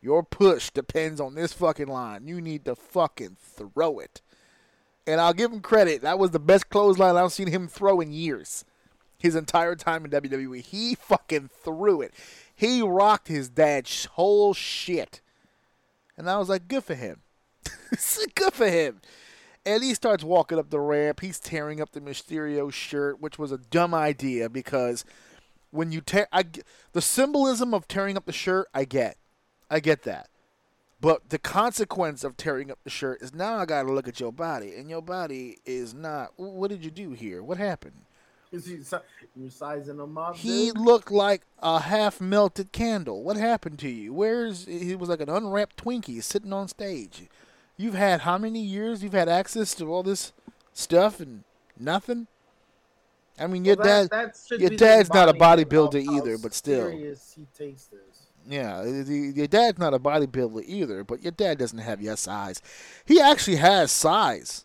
Your 0.00 0.22
push 0.22 0.70
depends 0.70 1.20
on 1.20 1.34
this 1.34 1.52
fucking 1.52 1.88
line. 1.88 2.26
You 2.26 2.40
need 2.40 2.64
to 2.64 2.74
fucking 2.74 3.36
throw 3.40 4.00
it." 4.00 4.22
And 5.10 5.20
I'll 5.20 5.32
give 5.32 5.52
him 5.52 5.60
credit. 5.60 6.02
That 6.02 6.18
was 6.18 6.30
the 6.30 6.38
best 6.38 6.68
clothesline 6.68 7.16
I've 7.16 7.32
seen 7.32 7.48
him 7.48 7.68
throw 7.68 8.00
in 8.00 8.12
years 8.12 8.64
his 9.20 9.36
entire 9.36 9.76
time 9.76 10.04
in 10.04 10.10
WWE. 10.10 10.62
He 10.62 10.94
fucking 10.94 11.50
threw 11.62 12.00
it. 12.00 12.14
He 12.54 12.82
rocked 12.82 13.28
his 13.28 13.48
dad's 13.48 14.06
whole 14.06 14.54
shit. 14.54 15.20
And 16.16 16.28
I 16.28 16.38
was 16.38 16.48
like, 16.48 16.68
good 16.68 16.84
for 16.84 16.94
him. 16.94 17.20
good 18.34 18.52
for 18.52 18.68
him. 18.68 19.00
And 19.66 19.82
he 19.82 19.92
starts 19.92 20.24
walking 20.24 20.58
up 20.58 20.70
the 20.70 20.80
ramp. 20.80 21.20
He's 21.20 21.38
tearing 21.38 21.80
up 21.82 21.92
the 21.92 22.00
Mysterio 22.00 22.72
shirt, 22.72 23.20
which 23.20 23.38
was 23.38 23.52
a 23.52 23.58
dumb 23.58 23.94
idea 23.94 24.48
because 24.48 25.04
when 25.70 25.92
you 25.92 26.00
tear, 26.00 26.26
I, 26.32 26.44
the 26.92 27.02
symbolism 27.02 27.74
of 27.74 27.86
tearing 27.86 28.16
up 28.16 28.24
the 28.24 28.32
shirt, 28.32 28.68
I 28.72 28.84
get. 28.86 29.16
I 29.70 29.80
get 29.80 30.02
that. 30.04 30.28
But 31.00 31.30
the 31.30 31.38
consequence 31.38 32.24
of 32.24 32.36
tearing 32.36 32.70
up 32.70 32.78
the 32.84 32.90
shirt 32.90 33.22
is 33.22 33.32
now 33.34 33.56
I 33.56 33.64
got 33.64 33.84
to 33.84 33.92
look 33.92 34.06
at 34.06 34.20
your 34.20 34.32
body, 34.32 34.74
and 34.74 34.90
your 34.90 35.00
body 35.00 35.58
is 35.64 35.94
not. 35.94 36.32
What 36.36 36.68
did 36.68 36.84
you 36.84 36.90
do 36.90 37.12
here? 37.12 37.42
What 37.42 37.56
happened? 37.56 38.02
Is 38.52 38.66
he 38.66 38.82
si- 38.82 38.96
you 39.36 39.48
sizing 39.48 39.98
him 39.98 40.18
up? 40.18 40.36
He 40.36 40.66
dude? 40.72 40.78
looked 40.78 41.10
like 41.10 41.42
a 41.62 41.78
half 41.80 42.20
melted 42.20 42.72
candle. 42.72 43.22
What 43.22 43.36
happened 43.36 43.78
to 43.78 43.88
you? 43.88 44.12
Where's 44.12 44.66
he 44.66 44.94
was 44.96 45.08
like 45.08 45.20
an 45.20 45.28
unwrapped 45.30 45.82
Twinkie 45.82 46.22
sitting 46.22 46.52
on 46.52 46.68
stage. 46.68 47.28
You've 47.76 47.94
had 47.94 48.22
how 48.22 48.36
many 48.36 48.60
years? 48.60 49.02
You've 49.02 49.12
had 49.14 49.28
access 49.28 49.74
to 49.76 49.90
all 49.90 50.02
this 50.02 50.32
stuff 50.74 51.18
and 51.20 51.44
nothing. 51.78 52.26
I 53.38 53.46
mean, 53.46 53.64
your 53.64 53.76
Well, 53.76 53.86
dad. 53.86 54.10
that- 54.10 54.34
that 54.50 54.60
your 54.60 54.70
dad's 54.70 55.10
not 55.14 55.30
a 55.30 55.32
bodybuilder 55.32 56.04
either, 56.12 56.36
but 56.36 56.52
still. 56.52 56.90
serious 56.90 57.32
he 57.34 57.46
takes 57.56 57.84
this. 57.84 58.00
Yeah, 58.48 58.84
your 58.84 59.46
dad's 59.46 59.78
not 59.78 59.94
a 59.94 59.98
bodybuilder 59.98 60.64
either, 60.66 61.04
but 61.04 61.22
your 61.22 61.32
dad 61.32 61.58
doesn't 61.58 61.78
have 61.78 62.00
your 62.00 62.16
size. 62.16 62.60
He 63.04 63.20
actually 63.20 63.56
has 63.56 63.92
size. 63.92 64.64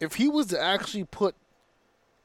If 0.00 0.14
he 0.14 0.28
was 0.28 0.46
to 0.48 0.60
actually 0.60 1.04
put 1.04 1.34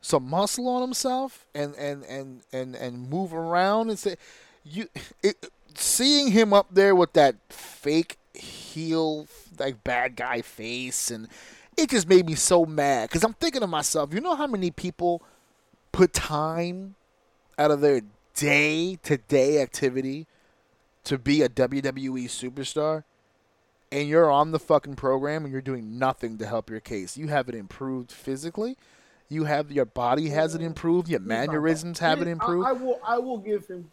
some 0.02 0.30
muscle 0.30 0.68
on 0.68 0.82
himself 0.82 1.46
and 1.56 1.74
and 1.76 2.04
and 2.04 2.42
and, 2.52 2.76
and 2.76 3.10
move 3.10 3.34
around 3.34 3.90
and 3.90 3.98
say, 3.98 4.16
you, 4.64 4.88
it, 5.24 5.50
seeing 5.76 6.32
him 6.32 6.54
up 6.54 6.68
there 6.72 6.94
with 6.94 7.14
that 7.14 7.36
fake 7.50 8.18
heel 8.34 9.28
like 9.60 9.84
bad 9.84 10.16
guy 10.16 10.42
face 10.42 11.12
and 11.12 11.28
it 11.78 11.90
just 11.90 12.08
made 12.08 12.26
me 12.26 12.36
so 12.36 12.66
mad 12.66 13.10
because 13.10 13.24
I'm 13.24 13.34
thinking 13.34 13.62
to 13.62 13.68
myself, 13.68 14.14
you 14.14 14.22
know 14.22 14.36
how 14.36 14.48
many 14.48 14.72
people 14.72 15.22
put 15.92 16.14
time 16.14 16.96
out 17.58 17.72
of 17.72 17.82
their 17.82 18.02
day 18.36 18.98
to 19.04 19.18
day 19.18 19.62
activity 19.62 20.28
to 21.04 21.18
be 21.18 21.42
a 21.42 21.50
WWE 21.50 22.26
superstar, 22.26 23.04
and 23.92 24.08
you're 24.08 24.32
on 24.32 24.52
the 24.52 24.60
fucking 24.60 24.96
program 24.96 25.44
and 25.44 25.52
you're 25.52 25.62
doing 25.62 26.00
nothing 26.00 26.38
to 26.38 26.46
help 26.46 26.70
your 26.70 26.80
case. 26.80 27.18
You 27.18 27.28
haven't 27.28 27.56
improved 27.56 28.12
physically. 28.12 28.78
You 29.30 29.46
have 29.46 29.72
your 29.72 29.86
body 29.86 30.30
hasn't 30.30 30.64
improved. 30.64 31.10
Your 31.10 31.20
mannerisms 31.20 32.00
haven't 32.00 32.28
I- 32.28 32.32
improved. 32.32 32.68
I, 32.68 32.72
will. 32.74 33.00
I 33.06 33.18
will 33.20 33.38
give 33.38 33.68
him. 33.68 33.90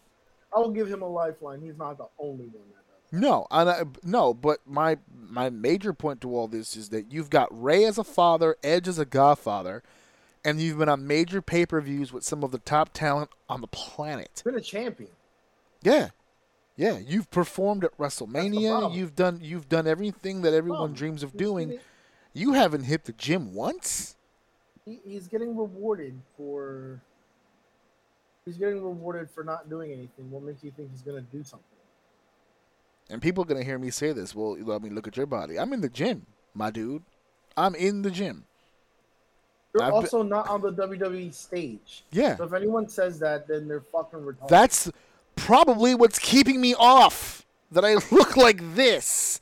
I 0.54 0.58
will 0.58 0.70
give 0.70 0.88
him 0.88 1.02
a 1.02 1.08
lifeline. 1.08 1.60
He's 1.60 1.78
not 1.78 1.96
the 1.96 2.08
only 2.18 2.46
one 2.46 2.64
that 2.72 3.12
does. 3.12 3.20
No, 3.20 3.46
and 3.50 3.70
I, 3.70 3.82
no, 4.02 4.34
but 4.34 4.60
my 4.66 4.98
my 5.28 5.48
major 5.50 5.92
point 5.92 6.20
to 6.22 6.34
all 6.34 6.48
this 6.48 6.76
is 6.76 6.88
that 6.90 7.12
you've 7.12 7.30
got 7.30 7.48
Rey 7.50 7.84
as 7.84 7.98
a 7.98 8.04
father, 8.04 8.56
Edge 8.62 8.88
as 8.88 8.98
a 8.98 9.04
godfather, 9.04 9.82
and 10.44 10.60
you've 10.60 10.78
been 10.78 10.88
on 10.88 11.06
major 11.06 11.42
pay 11.42 11.66
per 11.66 11.80
views 11.80 12.12
with 12.12 12.24
some 12.24 12.42
of 12.42 12.50
the 12.50 12.58
top 12.58 12.92
talent 12.92 13.30
on 13.48 13.60
the 13.60 13.66
planet. 13.66 14.42
Been 14.44 14.54
a 14.56 14.60
champion. 14.60 15.10
Yeah. 15.82 16.10
Yeah, 16.76 16.98
you've 16.98 17.30
performed 17.30 17.84
at 17.84 17.96
WrestleMania. 17.98 18.94
You've 18.94 19.14
done 19.14 19.40
you've 19.42 19.68
done 19.68 19.86
everything 19.86 20.42
that 20.42 20.54
everyone 20.54 20.94
dreams 20.94 21.22
of 21.22 21.36
doing. 21.36 21.78
You 22.32 22.52
haven't 22.54 22.84
hit 22.84 23.04
the 23.04 23.12
gym 23.12 23.52
once. 23.54 24.16
he, 24.86 25.00
he's 25.04 25.26
getting 25.28 25.56
rewarded 25.56 26.18
for 26.36 27.02
he's 28.46 28.56
getting 28.56 28.82
rewarded 28.82 29.28
for 29.30 29.44
not 29.44 29.68
doing 29.68 29.92
anything. 29.92 30.30
What 30.30 30.42
makes 30.42 30.64
you 30.64 30.70
think 30.70 30.90
he's 30.90 31.02
gonna 31.02 31.20
do 31.20 31.42
something? 31.44 31.66
And 33.10 33.20
people 33.20 33.42
are 33.42 33.46
gonna 33.46 33.64
hear 33.64 33.78
me 33.78 33.90
say 33.90 34.12
this. 34.12 34.34
Well, 34.34 34.56
I 34.72 34.78
mean, 34.78 34.94
look 34.94 35.06
at 35.06 35.16
your 35.18 35.26
body. 35.26 35.58
I'm 35.58 35.72
in 35.74 35.82
the 35.82 35.90
gym, 35.90 36.26
my 36.54 36.70
dude. 36.70 37.02
I'm 37.56 37.74
in 37.74 38.02
the 38.02 38.10
gym. 38.10 38.46
You're 39.74 39.82
I've 39.84 39.90
been- 39.90 39.94
also 39.96 40.22
not 40.22 40.48
on 40.48 40.60
the 40.62 40.72
WWE 40.72 41.32
stage. 41.32 42.04
Yeah. 42.10 42.36
So 42.36 42.44
if 42.44 42.52
anyone 42.52 42.88
says 42.88 43.18
that, 43.20 43.46
then 43.48 43.68
they're 43.68 43.80
fucking 43.80 44.18
retarded. 44.20 44.48
That's 44.48 44.90
probably 45.36 45.94
what's 45.94 46.18
keeping 46.18 46.60
me 46.60 46.74
off. 46.74 47.46
That 47.72 47.84
I 47.84 47.94
look 48.10 48.36
like 48.36 48.74
this. 48.74 49.40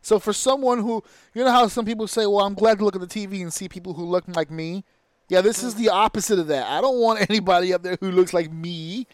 So 0.00 0.20
for 0.20 0.32
someone 0.32 0.78
who, 0.78 1.02
you 1.34 1.42
know 1.42 1.50
how 1.50 1.66
some 1.66 1.84
people 1.84 2.06
say, 2.06 2.24
"Well, 2.26 2.42
I'm 2.46 2.54
glad 2.54 2.78
to 2.78 2.84
look 2.84 2.94
at 2.94 3.00
the 3.00 3.08
TV 3.08 3.42
and 3.42 3.52
see 3.52 3.68
people 3.68 3.94
who 3.94 4.04
look 4.04 4.24
like 4.36 4.52
me." 4.52 4.84
Yeah, 5.28 5.40
this 5.40 5.64
is 5.64 5.74
the 5.74 5.88
opposite 5.88 6.38
of 6.38 6.46
that. 6.46 6.68
I 6.68 6.80
don't 6.80 7.00
want 7.00 7.28
anybody 7.28 7.74
up 7.74 7.82
there 7.82 7.96
who 8.00 8.12
looks 8.12 8.32
like 8.32 8.52
me 8.52 9.08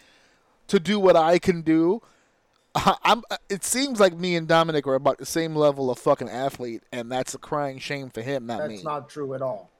to 0.68 0.78
do 0.78 1.00
what 1.00 1.16
I 1.16 1.38
can 1.38 1.62
do. 1.62 2.02
I'm. 2.74 3.22
It 3.48 3.64
seems 3.64 3.98
like 4.00 4.12
me 4.14 4.36
and 4.36 4.46
Dominic 4.46 4.86
are 4.86 4.94
about 4.96 5.16
the 5.16 5.24
same 5.24 5.56
level 5.56 5.90
of 5.90 5.98
fucking 5.98 6.28
athlete, 6.28 6.82
and 6.92 7.10
that's 7.10 7.32
a 7.32 7.38
crying 7.38 7.78
shame 7.78 8.10
for 8.10 8.20
him, 8.20 8.44
not 8.44 8.58
That's 8.58 8.68
me. 8.70 8.82
not 8.82 9.08
true 9.08 9.32
at 9.32 9.40
all. 9.40 9.70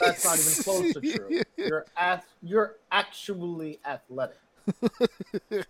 That's 0.00 0.24
not 0.24 0.38
even 0.38 0.62
close 0.62 0.92
to 0.94 1.00
true. 1.18 1.40
You're 1.56 1.86
ath- 1.96 2.26
you're 2.42 2.76
actually 2.90 3.78
athletic. 3.84 4.38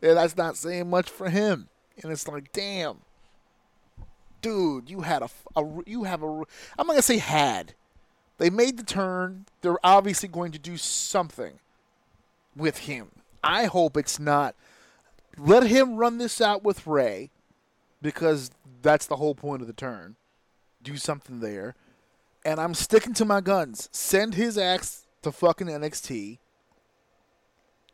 Yeah, 0.00 0.14
that's 0.14 0.36
not 0.36 0.56
saying 0.56 0.90
much 0.90 1.08
for 1.08 1.28
him. 1.30 1.68
And 2.02 2.10
it's 2.10 2.26
like, 2.26 2.50
damn, 2.52 2.98
dude, 4.40 4.90
you 4.90 5.02
had 5.02 5.22
a 5.22 5.28
you 5.86 6.04
have 6.04 6.22
a. 6.22 6.26
I'm 6.26 6.86
not 6.86 6.88
gonna 6.88 7.02
say 7.02 7.18
had. 7.18 7.74
They 8.38 8.50
made 8.50 8.76
the 8.76 8.82
turn. 8.82 9.46
They're 9.60 9.84
obviously 9.84 10.28
going 10.28 10.52
to 10.52 10.58
do 10.58 10.76
something 10.76 11.60
with 12.56 12.78
him. 12.78 13.10
I 13.44 13.66
hope 13.66 13.96
it's 13.96 14.18
not. 14.18 14.56
Let 15.38 15.64
him 15.64 15.96
run 15.96 16.18
this 16.18 16.40
out 16.40 16.64
with 16.64 16.86
Rey, 16.86 17.30
because 18.00 18.50
that's 18.82 19.06
the 19.06 19.16
whole 19.16 19.34
point 19.34 19.62
of 19.62 19.68
the 19.68 19.72
turn. 19.72 20.16
Do 20.82 20.96
something 20.96 21.40
there, 21.40 21.74
and 22.44 22.60
I'm 22.60 22.74
sticking 22.74 23.14
to 23.14 23.24
my 23.24 23.40
guns. 23.40 23.88
Send 23.92 24.34
his 24.34 24.58
axe 24.58 25.06
to 25.22 25.32
fucking 25.32 25.68
NXT 25.68 26.38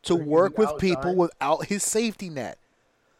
to 0.03 0.15
work 0.15 0.57
with 0.57 0.77
people 0.79 1.15
without 1.15 1.65
his 1.65 1.83
safety 1.83 2.29
net. 2.29 2.57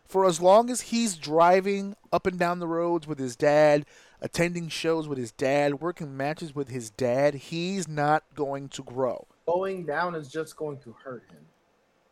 For 0.05 0.25
as 0.25 0.41
long 0.41 0.71
as 0.71 0.81
he's 0.81 1.15
driving 1.15 1.95
up 2.11 2.25
and 2.25 2.39
down 2.39 2.59
the 2.59 2.67
roads 2.67 3.05
with 3.05 3.19
his 3.19 3.35
dad, 3.35 3.85
attending 4.21 4.67
shows 4.67 5.07
with 5.07 5.19
his 5.19 5.31
dad, 5.31 5.81
working 5.81 6.17
matches 6.17 6.55
with 6.55 6.69
his 6.69 6.89
dad, 6.89 7.35
he's 7.35 7.87
not 7.87 8.23
going 8.33 8.69
to 8.69 8.81
grow. 8.81 9.27
Going 9.45 9.85
down 9.85 10.15
is 10.15 10.27
just 10.27 10.55
going 10.55 10.79
to 10.79 10.95
hurt 11.03 11.23
him. 11.29 11.45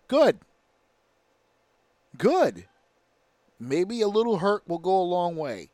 Good. 0.08 0.38
Good. 2.18 2.66
Maybe 3.60 4.02
a 4.02 4.08
little 4.08 4.38
hurt 4.38 4.68
will 4.68 4.78
go 4.78 5.02
a 5.02 5.02
long 5.02 5.36
way. 5.36 5.70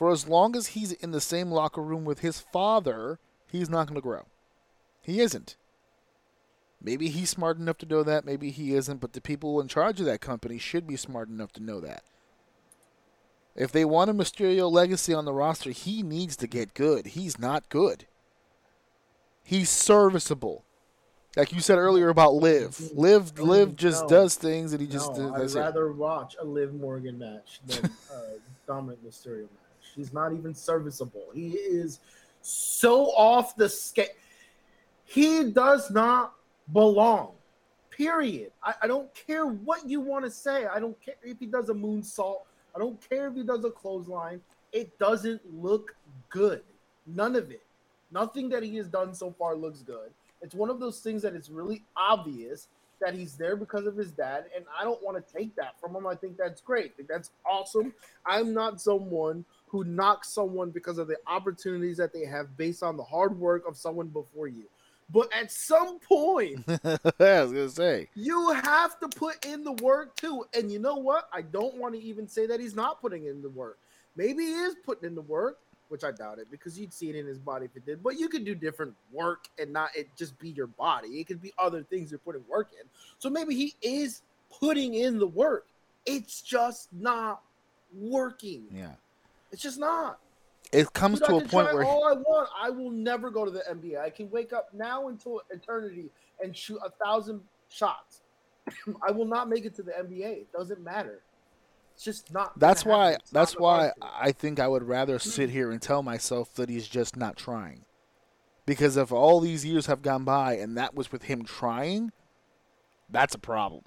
For 0.00 0.10
as 0.10 0.26
long 0.26 0.56
as 0.56 0.68
he's 0.68 0.92
in 0.92 1.10
the 1.10 1.20
same 1.20 1.50
locker 1.50 1.82
room 1.82 2.06
with 2.06 2.20
his 2.20 2.40
father, 2.40 3.18
he's 3.52 3.68
not 3.68 3.86
going 3.86 3.96
to 3.96 4.00
grow. 4.00 4.24
He 5.02 5.20
isn't. 5.20 5.56
Maybe 6.82 7.10
he's 7.10 7.28
smart 7.28 7.58
enough 7.58 7.76
to 7.76 7.86
know 7.86 8.02
that, 8.02 8.24
maybe 8.24 8.50
he 8.50 8.72
isn't, 8.72 9.02
but 9.02 9.12
the 9.12 9.20
people 9.20 9.60
in 9.60 9.68
charge 9.68 10.00
of 10.00 10.06
that 10.06 10.22
company 10.22 10.56
should 10.56 10.86
be 10.86 10.96
smart 10.96 11.28
enough 11.28 11.52
to 11.52 11.62
know 11.62 11.80
that. 11.80 12.02
If 13.54 13.72
they 13.72 13.84
want 13.84 14.08
a 14.08 14.14
Mysterio 14.14 14.72
legacy 14.72 15.12
on 15.12 15.26
the 15.26 15.34
roster, 15.34 15.68
he 15.70 16.02
needs 16.02 16.34
to 16.36 16.46
get 16.46 16.72
good. 16.72 17.08
He's 17.08 17.38
not 17.38 17.68
good. 17.68 18.06
He's 19.44 19.68
serviceable. 19.68 20.64
Like 21.36 21.52
you 21.52 21.60
said 21.60 21.76
earlier 21.76 22.08
about 22.08 22.32
Liv. 22.32 22.90
Liv 22.94 23.38
Liv 23.38 23.76
just 23.76 24.04
No. 24.04 24.08
does 24.08 24.34
things 24.36 24.72
and 24.72 24.80
he 24.80 24.86
just 24.86 25.14
no, 25.18 25.36
that's 25.36 25.54
I'd 25.54 25.58
it. 25.58 25.62
rather 25.62 25.92
watch 25.92 26.36
a 26.40 26.44
Liv 26.46 26.72
Morgan 26.72 27.18
match 27.18 27.60
than 27.66 27.84
uh, 28.10 28.14
a 28.14 28.22
Dominic 28.66 29.04
Mysterio 29.04 29.42
match. 29.42 29.59
He's 29.94 30.12
not 30.12 30.32
even 30.32 30.54
serviceable. 30.54 31.26
He 31.34 31.50
is 31.50 32.00
so 32.42 33.06
off 33.12 33.56
the 33.56 33.68
scale. 33.68 34.06
He 35.04 35.50
does 35.50 35.90
not 35.90 36.34
belong. 36.72 37.32
Period. 37.90 38.52
I, 38.62 38.74
I 38.82 38.86
don't 38.86 39.12
care 39.14 39.46
what 39.46 39.88
you 39.88 40.00
want 40.00 40.24
to 40.24 40.30
say. 40.30 40.66
I 40.66 40.78
don't 40.78 41.00
care 41.02 41.16
if 41.22 41.38
he 41.38 41.46
does 41.46 41.68
a 41.68 41.74
moonsault. 41.74 42.42
I 42.74 42.78
don't 42.78 42.98
care 43.08 43.28
if 43.28 43.34
he 43.34 43.42
does 43.42 43.64
a 43.64 43.70
clothesline. 43.70 44.40
It 44.72 44.96
doesn't 44.98 45.40
look 45.52 45.94
good. 46.28 46.62
None 47.06 47.36
of 47.36 47.50
it. 47.50 47.62
Nothing 48.12 48.48
that 48.50 48.62
he 48.62 48.76
has 48.76 48.88
done 48.88 49.14
so 49.14 49.34
far 49.38 49.54
looks 49.54 49.80
good. 49.82 50.10
It's 50.42 50.54
one 50.54 50.70
of 50.70 50.80
those 50.80 51.00
things 51.00 51.22
that 51.22 51.34
it's 51.34 51.50
really 51.50 51.82
obvious 51.96 52.68
that 53.00 53.14
he's 53.14 53.34
there 53.36 53.56
because 53.56 53.86
of 53.86 53.96
his 53.96 54.10
dad, 54.12 54.44
and 54.54 54.64
I 54.78 54.84
don't 54.84 55.02
want 55.02 55.16
to 55.16 55.32
take 55.32 55.54
that 55.56 55.80
from 55.80 55.96
him. 55.96 56.06
I 56.06 56.14
think 56.14 56.36
that's 56.36 56.60
great. 56.60 56.92
I 56.92 56.96
think 56.96 57.08
that's 57.08 57.30
awesome. 57.44 57.94
I'm 58.26 58.52
not 58.52 58.80
someone 58.80 59.44
who 59.70 59.84
knocks 59.84 60.28
someone 60.28 60.70
because 60.70 60.98
of 60.98 61.06
the 61.06 61.16
opportunities 61.28 61.96
that 61.96 62.12
they 62.12 62.24
have 62.24 62.56
based 62.56 62.82
on 62.82 62.96
the 62.96 63.04
hard 63.04 63.38
work 63.38 63.66
of 63.68 63.76
someone 63.76 64.08
before 64.08 64.48
you. 64.48 64.64
But 65.12 65.28
at 65.32 65.50
some 65.50 66.00
point, 66.00 66.64
I 66.68 67.42
was 67.42 67.52
gonna 67.52 67.68
say. 67.68 68.08
you 68.14 68.50
have 68.50 68.98
to 69.00 69.08
put 69.08 69.44
in 69.44 69.62
the 69.64 69.72
work 69.72 70.16
too. 70.16 70.44
And 70.54 70.70
you 70.70 70.78
know 70.78 70.96
what? 70.96 71.28
I 71.32 71.42
don't 71.42 71.76
want 71.76 71.94
to 71.94 72.00
even 72.00 72.28
say 72.28 72.46
that 72.46 72.60
he's 72.60 72.74
not 72.74 73.00
putting 73.00 73.26
in 73.26 73.42
the 73.42 73.48
work. 73.48 73.78
Maybe 74.16 74.44
he 74.44 74.52
is 74.52 74.74
putting 74.84 75.08
in 75.08 75.14
the 75.14 75.22
work, 75.22 75.58
which 75.88 76.02
I 76.04 76.10
doubt 76.10 76.38
it 76.38 76.48
because 76.50 76.78
you'd 76.78 76.92
see 76.92 77.10
it 77.10 77.16
in 77.16 77.26
his 77.26 77.38
body 77.38 77.66
if 77.66 77.76
it 77.76 77.86
did. 77.86 78.02
But 78.02 78.18
you 78.18 78.28
could 78.28 78.44
do 78.44 78.54
different 78.54 78.94
work 79.12 79.48
and 79.58 79.72
not 79.72 79.90
it 79.96 80.08
just 80.16 80.38
be 80.38 80.50
your 80.50 80.66
body. 80.68 81.20
It 81.20 81.28
could 81.28 81.42
be 81.42 81.52
other 81.58 81.82
things 81.84 82.10
you're 82.10 82.18
putting 82.18 82.44
work 82.48 82.68
in. 82.80 82.86
So 83.18 83.30
maybe 83.30 83.54
he 83.54 83.74
is 83.82 84.22
putting 84.60 84.94
in 84.94 85.18
the 85.18 85.28
work. 85.28 85.66
It's 86.06 86.40
just 86.40 86.88
not 86.92 87.42
working. 87.96 88.64
Yeah. 88.72 88.92
It's 89.52 89.62
just 89.62 89.78
not. 89.78 90.18
It 90.72 90.92
comes 90.92 91.18
Dude, 91.18 91.28
to 91.28 91.36
a 91.36 91.40
point 91.40 91.74
where 91.74 91.84
all 91.84 92.06
I 92.06 92.12
want. 92.12 92.48
I 92.58 92.70
will 92.70 92.90
never 92.90 93.30
go 93.30 93.44
to 93.44 93.50
the 93.50 93.64
NBA. 93.70 94.00
I 94.00 94.10
can 94.10 94.30
wake 94.30 94.52
up 94.52 94.72
now 94.72 95.08
until 95.08 95.42
eternity 95.50 96.10
and 96.42 96.56
shoot 96.56 96.78
a 96.84 96.90
thousand 97.04 97.40
shots. 97.68 98.20
I 99.06 99.10
will 99.10 99.24
not 99.24 99.48
make 99.48 99.64
it 99.64 99.74
to 99.76 99.82
the 99.82 99.92
NBA. 99.92 100.20
It 100.20 100.52
doesn't 100.52 100.82
matter. 100.82 101.22
It's 101.94 102.04
just 102.04 102.32
not. 102.32 102.56
that's 102.58 102.84
why 102.84 103.10
happen. 103.10 103.20
It's 103.20 103.32
not 103.32 103.40
that's 103.40 103.58
why. 103.58 103.92
I 104.00 104.32
think 104.32 104.60
I 104.60 104.68
would 104.68 104.84
rather 104.84 105.18
hmm. 105.18 105.28
sit 105.28 105.50
here 105.50 105.70
and 105.70 105.82
tell 105.82 106.02
myself 106.02 106.54
that 106.54 106.68
he's 106.68 106.86
just 106.86 107.16
not 107.16 107.36
trying. 107.36 107.84
Because 108.64 108.96
if 108.96 109.10
all 109.10 109.40
these 109.40 109.64
years 109.64 109.86
have 109.86 110.02
gone 110.02 110.22
by 110.24 110.54
and 110.54 110.76
that 110.76 110.94
was 110.94 111.10
with 111.10 111.24
him 111.24 111.44
trying, 111.44 112.12
that's 113.08 113.34
a 113.34 113.38
problem. 113.38 113.82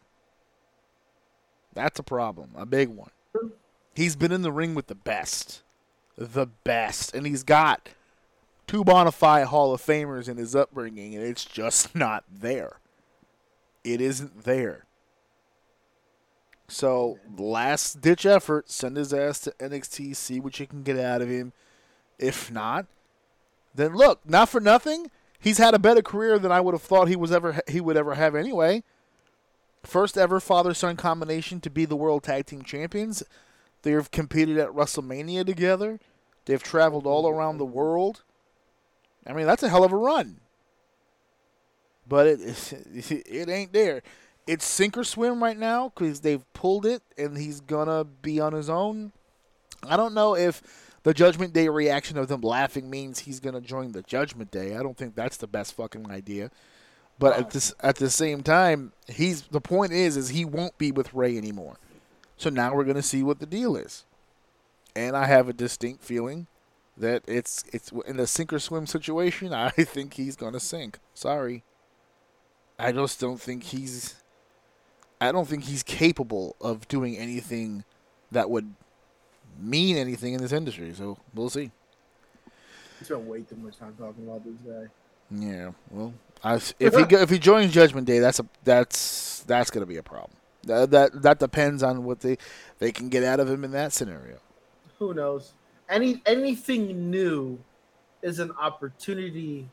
That's 1.73 1.97
a 1.99 2.03
problem, 2.03 2.51
a 2.55 2.65
big 2.65 2.89
one. 2.89 3.11
Hmm. 3.35 3.47
He's 3.93 4.15
been 4.15 4.31
in 4.31 4.41
the 4.41 4.51
ring 4.51 4.75
with 4.75 4.87
the 4.87 4.95
best. 4.95 5.61
The 6.17 6.47
best. 6.47 7.13
And 7.13 7.25
he's 7.25 7.43
got 7.43 7.89
two 8.67 8.83
bona 8.83 9.11
fide 9.11 9.47
Hall 9.47 9.73
of 9.73 9.81
Famers 9.81 10.27
in 10.27 10.37
his 10.37 10.55
upbringing, 10.55 11.15
and 11.15 11.23
it's 11.23 11.45
just 11.45 11.95
not 11.95 12.23
there. 12.31 12.77
It 13.83 14.01
isn't 14.01 14.43
there. 14.43 14.85
So, 16.67 17.19
last 17.37 18.01
ditch 18.01 18.25
effort, 18.25 18.71
send 18.71 18.97
his 18.97 19.13
ass 19.13 19.39
to 19.41 19.51
NXT, 19.59 20.15
see 20.15 20.39
what 20.39 20.59
you 20.59 20.65
can 20.65 20.81
get 20.81 20.97
out 20.97 21.21
of 21.21 21.29
him. 21.29 21.51
If 22.17 22.49
not, 22.51 22.85
then 23.75 23.95
look, 23.95 24.21
not 24.27 24.49
for 24.49 24.59
nothing, 24.59 25.11
he's 25.39 25.57
had 25.57 25.73
a 25.73 25.79
better 25.79 26.01
career 26.01 26.39
than 26.39 26.51
I 26.51 26.61
would 26.61 26.73
have 26.73 26.81
thought 26.81 27.09
he 27.09 27.15
was 27.15 27.31
ever 27.31 27.61
he 27.67 27.81
would 27.81 27.97
ever 27.97 28.15
have 28.15 28.33
anyway. 28.33 28.83
First 29.83 30.17
ever 30.17 30.39
father 30.39 30.73
son 30.73 30.95
combination 30.95 31.59
to 31.61 31.69
be 31.69 31.85
the 31.85 31.97
world 31.97 32.23
tag 32.23 32.45
team 32.45 32.63
champions. 32.63 33.23
They've 33.83 34.09
competed 34.11 34.57
at 34.57 34.69
WrestleMania 34.69 35.45
together. 35.45 35.99
They've 36.45 36.63
traveled 36.63 37.05
all 37.05 37.27
around 37.27 37.57
the 37.57 37.65
world. 37.65 38.23
I 39.27 39.33
mean, 39.33 39.45
that's 39.45 39.63
a 39.63 39.69
hell 39.69 39.83
of 39.83 39.93
a 39.93 39.97
run. 39.97 40.39
But 42.07 42.27
it 42.27 42.73
it 43.11 43.49
ain't 43.49 43.73
there. 43.73 44.01
It's 44.45 44.65
sink 44.65 44.97
or 44.97 45.03
swim 45.03 45.41
right 45.41 45.57
now 45.57 45.89
because 45.89 46.21
they've 46.21 46.43
pulled 46.53 46.85
it, 46.85 47.01
and 47.17 47.37
he's 47.37 47.61
gonna 47.61 48.03
be 48.03 48.39
on 48.39 48.53
his 48.53 48.69
own. 48.69 49.13
I 49.87 49.95
don't 49.95 50.13
know 50.13 50.35
if 50.35 50.61
the 51.03 51.13
Judgment 51.13 51.53
Day 51.53 51.69
reaction 51.69 52.17
of 52.17 52.27
them 52.27 52.41
laughing 52.41 52.89
means 52.89 53.19
he's 53.19 53.39
gonna 53.39 53.61
join 53.61 53.91
the 53.91 54.01
Judgment 54.01 54.51
Day. 54.51 54.75
I 54.75 54.83
don't 54.83 54.97
think 54.97 55.15
that's 55.15 55.37
the 55.37 55.47
best 55.47 55.75
fucking 55.75 56.09
idea. 56.09 56.51
But 57.19 57.37
at 57.37 57.51
this 57.51 57.73
at 57.81 57.97
the 57.97 58.09
same 58.09 58.43
time, 58.43 58.91
he's 59.07 59.43
the 59.43 59.61
point 59.61 59.93
is 59.93 60.17
is 60.17 60.29
he 60.29 60.43
won't 60.45 60.77
be 60.77 60.91
with 60.91 61.13
Rey 61.13 61.37
anymore. 61.37 61.77
So 62.37 62.49
now 62.49 62.73
we're 62.73 62.83
gonna 62.83 63.01
see 63.01 63.23
what 63.23 63.39
the 63.39 63.45
deal 63.45 63.75
is. 63.75 64.05
And 64.95 65.15
I 65.15 65.25
have 65.25 65.49
a 65.49 65.53
distinct 65.53 66.03
feeling 66.03 66.47
that 66.97 67.23
it's 67.27 67.63
it's 67.73 67.91
in 68.05 68.19
a 68.19 68.27
sink 68.27 68.53
or 68.53 68.59
swim 68.59 68.85
situation. 68.87 69.53
I 69.53 69.69
think 69.69 70.15
he's 70.15 70.35
gonna 70.35 70.59
sink. 70.59 70.99
Sorry. 71.13 71.63
I 72.77 72.91
just 72.91 73.19
don't 73.19 73.39
think 73.39 73.63
he's. 73.63 74.15
I 75.21 75.31
don't 75.31 75.47
think 75.47 75.65
he's 75.65 75.83
capable 75.83 76.55
of 76.59 76.87
doing 76.87 77.17
anything 77.17 77.85
that 78.31 78.49
would 78.49 78.73
mean 79.59 79.95
anything 79.95 80.33
in 80.33 80.41
this 80.41 80.51
industry. 80.51 80.93
So 80.93 81.17
we'll 81.33 81.49
see. 81.49 81.71
You 82.99 83.05
spent 83.05 83.21
way 83.21 83.41
too 83.41 83.55
much 83.55 83.77
time 83.77 83.95
talking 83.97 84.27
about 84.27 84.43
this 84.43 84.59
guy. 84.65 84.87
Yeah. 85.31 85.71
Well, 85.89 86.13
I, 86.43 86.55
if 86.55 86.95
he 86.95 87.15
if 87.15 87.29
he 87.29 87.39
joins 87.39 87.71
Judgment 87.71 88.05
Day, 88.05 88.19
that's 88.19 88.39
a 88.39 88.45
that's 88.63 89.43
that's 89.47 89.69
gonna 89.71 89.85
be 89.85 89.97
a 89.97 90.03
problem. 90.03 90.37
That 90.65 90.91
that 90.91 91.21
that 91.21 91.39
depends 91.39 91.83
on 91.83 92.03
what 92.03 92.21
they 92.21 92.37
they 92.79 92.91
can 92.91 93.09
get 93.09 93.23
out 93.23 93.39
of 93.39 93.49
him 93.49 93.63
in 93.63 93.71
that 93.71 93.93
scenario. 93.93 94.37
Who 94.99 95.13
knows? 95.13 95.53
Any 95.89 96.21
anything 96.25 97.09
new 97.09 97.59
is 98.21 98.39
an 98.39 98.51
opportunity 98.59 99.69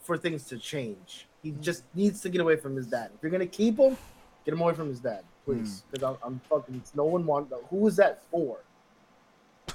for 0.00 0.16
things 0.16 0.44
to 0.44 0.58
change. 0.58 1.26
He 1.42 1.52
mm. 1.52 1.60
just 1.60 1.84
needs 1.94 2.20
to 2.22 2.30
get 2.30 2.40
away 2.40 2.56
from 2.56 2.74
his 2.74 2.86
dad. 2.86 3.10
If 3.14 3.22
you're 3.22 3.30
gonna 3.30 3.46
keep 3.46 3.78
him, 3.78 3.96
get 4.44 4.54
him 4.54 4.60
away 4.60 4.74
from 4.74 4.88
his 4.88 5.00
dad, 5.00 5.22
please. 5.44 5.82
Mm. 5.82 5.90
Because 5.90 6.08
I'm, 6.08 6.16
I'm 6.22 6.40
fucking. 6.48 6.82
No 6.94 7.04
one 7.04 7.26
wants. 7.26 7.52
Who 7.68 7.86
is 7.86 7.96
that 7.96 8.22
for? 8.30 8.58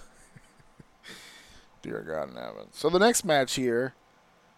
Dear 1.84 2.02
God 2.02 2.32
in 2.32 2.36
heaven. 2.36 2.68
So 2.72 2.90
the 2.90 3.00
next 3.00 3.24
match 3.24 3.54
here, 3.54 3.94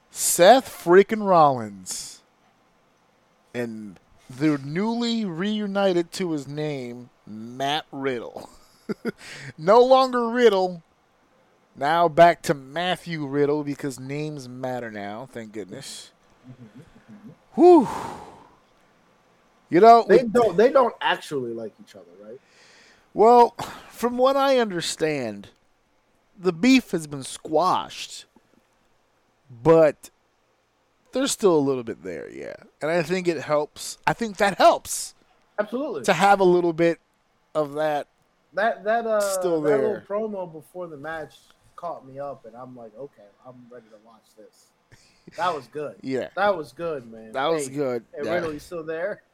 Seth 0.10 0.70
freaking 0.70 1.28
Rollins, 1.28 2.22
and 3.54 4.00
the 4.30 4.58
newly 4.58 5.26
reunited 5.26 6.12
to 6.14 6.32
his 6.32 6.48
name, 6.48 7.10
Matt 7.28 7.86
Riddle. 7.92 8.50
no 9.58 9.84
longer 9.84 10.30
Riddle. 10.30 10.84
Now 11.76 12.08
back 12.08 12.42
to 12.44 12.54
Matthew 12.54 13.26
Riddle 13.26 13.64
because 13.64 14.00
names 14.00 14.48
matter 14.48 14.92
now. 14.92 15.28
Thank 15.32 15.52
goodness. 15.52 16.12
Whew. 17.56 17.88
You 19.70 19.80
know, 19.80 20.06
They 20.08 20.24
don't. 20.24 20.56
They 20.56 20.72
don't 20.72 20.94
actually 21.02 21.52
like 21.52 21.74
each 21.82 21.96
other, 21.96 22.06
right? 22.24 22.40
Well, 23.14 23.56
from 23.90 24.18
what 24.18 24.38
I 24.38 24.60
understand, 24.60 25.50
the 26.38 26.54
beef 26.54 26.92
has 26.92 27.08
been 27.08 27.24
squashed, 27.24 28.26
but 29.64 30.12
there's 31.16 31.32
still 31.32 31.56
a 31.56 31.60
little 31.60 31.84
bit 31.84 32.04
there, 32.04 32.30
yeah. 32.30 32.56
And 32.82 32.92
I 32.92 33.02
think 33.02 33.28
it 33.28 33.42
helps. 33.42 33.98
I 34.06 34.14
think 34.14 34.38
that 34.38 34.58
helps 34.58 35.16
Absolutely. 35.58 36.04
to 36.04 36.14
have 36.14 36.40
a 36.40 36.44
little 36.44 36.74
bit 36.74 37.00
of 37.56 37.74
that. 37.76 38.08
That 38.54 38.84
that 38.84 39.08
uh 39.08 39.20
Still 39.22 39.62
that 39.62 39.70
there. 39.70 40.06
little 40.08 40.30
promo 40.30 40.52
before 40.52 40.88
the 40.88 40.98
match 40.98 41.36
caught 41.76 42.08
me 42.08 42.20
up, 42.20 42.46
and 42.46 42.56
I'm 42.56 42.76
like, 42.76 42.92
okay, 42.98 43.24
I'm 43.48 43.56
ready 43.72 43.86
to 43.90 43.98
watch 44.06 44.24
this. 44.38 44.68
That 45.38 45.54
was 45.56 45.68
good. 45.68 45.96
Yeah, 46.04 46.30
That 46.36 46.56
was 46.56 46.72
good, 46.72 47.12
man. 47.12 47.32
that 47.32 47.48
was 47.48 47.68
Hey, 47.68 47.74
good. 47.76 48.06
Hey, 48.16 48.26
Yeah. 48.26 48.58
Still 48.60 48.84
there? 48.84 49.22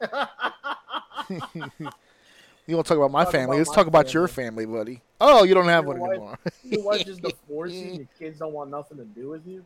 You 2.66 2.76
want 2.76 2.86
to 2.86 2.90
talk 2.94 2.98
about 2.98 3.10
my 3.10 3.24
Talk 3.24 3.32
family? 3.32 3.56
about 3.56 3.58
Let's 3.58 3.70
my 3.70 3.74
talk 3.74 3.86
about 3.88 4.14
your 4.14 4.28
family, 4.28 4.66
buddy. 4.66 5.02
Oh, 5.20 5.42
you 5.42 5.52
don't 5.52 5.66
have 5.66 5.84
Your 5.84 5.94
one 5.94 6.00
wife- 6.00 6.10
anymore. 6.12 6.38
Your 6.62 6.82
wife 6.84 7.04
just 7.04 7.20
divorced 7.20 7.74
you, 7.74 7.86
and 7.88 7.96
your 7.96 8.08
kids 8.18 8.38
don't 8.38 8.52
want 8.52 8.70
nothing 8.70 8.98
to 8.98 9.04
do 9.04 9.30
with 9.30 9.44
you. 9.46 9.64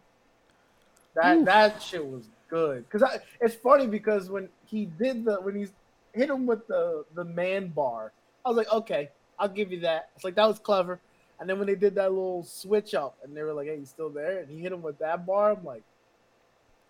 That 1.17 1.45
that 1.47 1.83
shit 1.83 2.07
was 2.07 2.29
good. 2.49 2.89
Cause 2.91 3.03
I, 3.03 3.19
it's 3.41 3.55
funny 3.55 3.87
because 3.87 4.31
when 4.31 4.49
he 4.67 4.85
did 4.85 5.25
the 5.25 5.37
when 5.37 5.57
he 5.57 5.67
hit 6.12 6.31
him 6.31 6.47
with 6.47 6.67
the 6.67 7.05
the 7.14 7.25
man 7.25 7.69
bar, 7.69 8.12
I 8.45 8.49
was 8.51 8.57
like, 8.57 8.73
okay, 8.73 9.11
I'll 9.39 9.49
give 9.49 9.73
you 9.73 9.81
that. 9.81 10.11
It's 10.14 10.25
like 10.25 10.35
that 10.37 10.47
was 10.47 10.59
clever. 10.59 11.01
And 11.39 11.49
then 11.49 11.59
when 11.59 11.67
they 11.67 11.75
did 11.75 11.95
that 11.97 12.11
little 12.11 12.45
switch 12.45 12.95
up, 12.95 13.19
and 13.23 13.37
they 13.37 13.43
were 13.43 13.53
like, 13.53 13.67
"Hey, 13.67 13.79
he's 13.79 13.91
still 13.91 14.09
there?" 14.09 14.41
and 14.41 14.49
he 14.49 14.61
hit 14.61 14.73
him 14.73 14.81
with 14.81 14.99
that 15.01 15.27
bar, 15.27 15.53
I'm 15.53 15.64
like, 15.64 15.83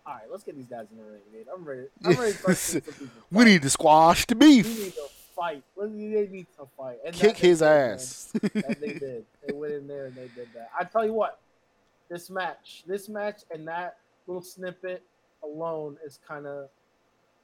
"All 0.05 0.13
right, 0.13 0.23
let's 0.31 0.43
get 0.43 0.55
these 0.55 0.67
guys 0.67 0.85
in 0.91 0.97
the 0.97 1.03
ring, 1.03 1.21
dude. 1.33 1.47
I'm 1.53 1.65
ready. 1.65 1.87
I'm 2.05 2.13
ready 2.13 2.81
we 3.31 3.43
need 3.43 3.61
to 3.63 3.69
squash 3.69 4.25
the 4.25 4.35
beef. 4.35 4.65
We 4.65 4.85
need 4.85 4.93
to 4.93 5.07
fight. 5.35 5.63
They 5.77 5.87
need 5.87 6.47
to 6.57 6.67
fight. 6.77 6.99
And 7.05 7.13
Kick 7.13 7.37
his 7.37 7.59
did, 7.59 7.67
ass. 7.67 8.31
And 8.41 8.77
they 8.79 8.93
did. 8.93 9.25
They 9.45 9.53
went 9.53 9.73
in 9.73 9.87
there 9.87 10.07
and 10.07 10.15
they 10.15 10.29
did 10.35 10.47
that. 10.55 10.71
I 10.77 10.83
tell 10.83 11.05
you 11.05 11.13
what, 11.13 11.39
this 12.09 12.29
match, 12.29 12.83
this 12.87 13.07
match, 13.07 13.41
and 13.51 13.67
that 13.67 13.97
little 14.27 14.41
snippet 14.41 15.03
alone 15.43 15.97
is 16.05 16.19
kind 16.27 16.45
of, 16.45 16.69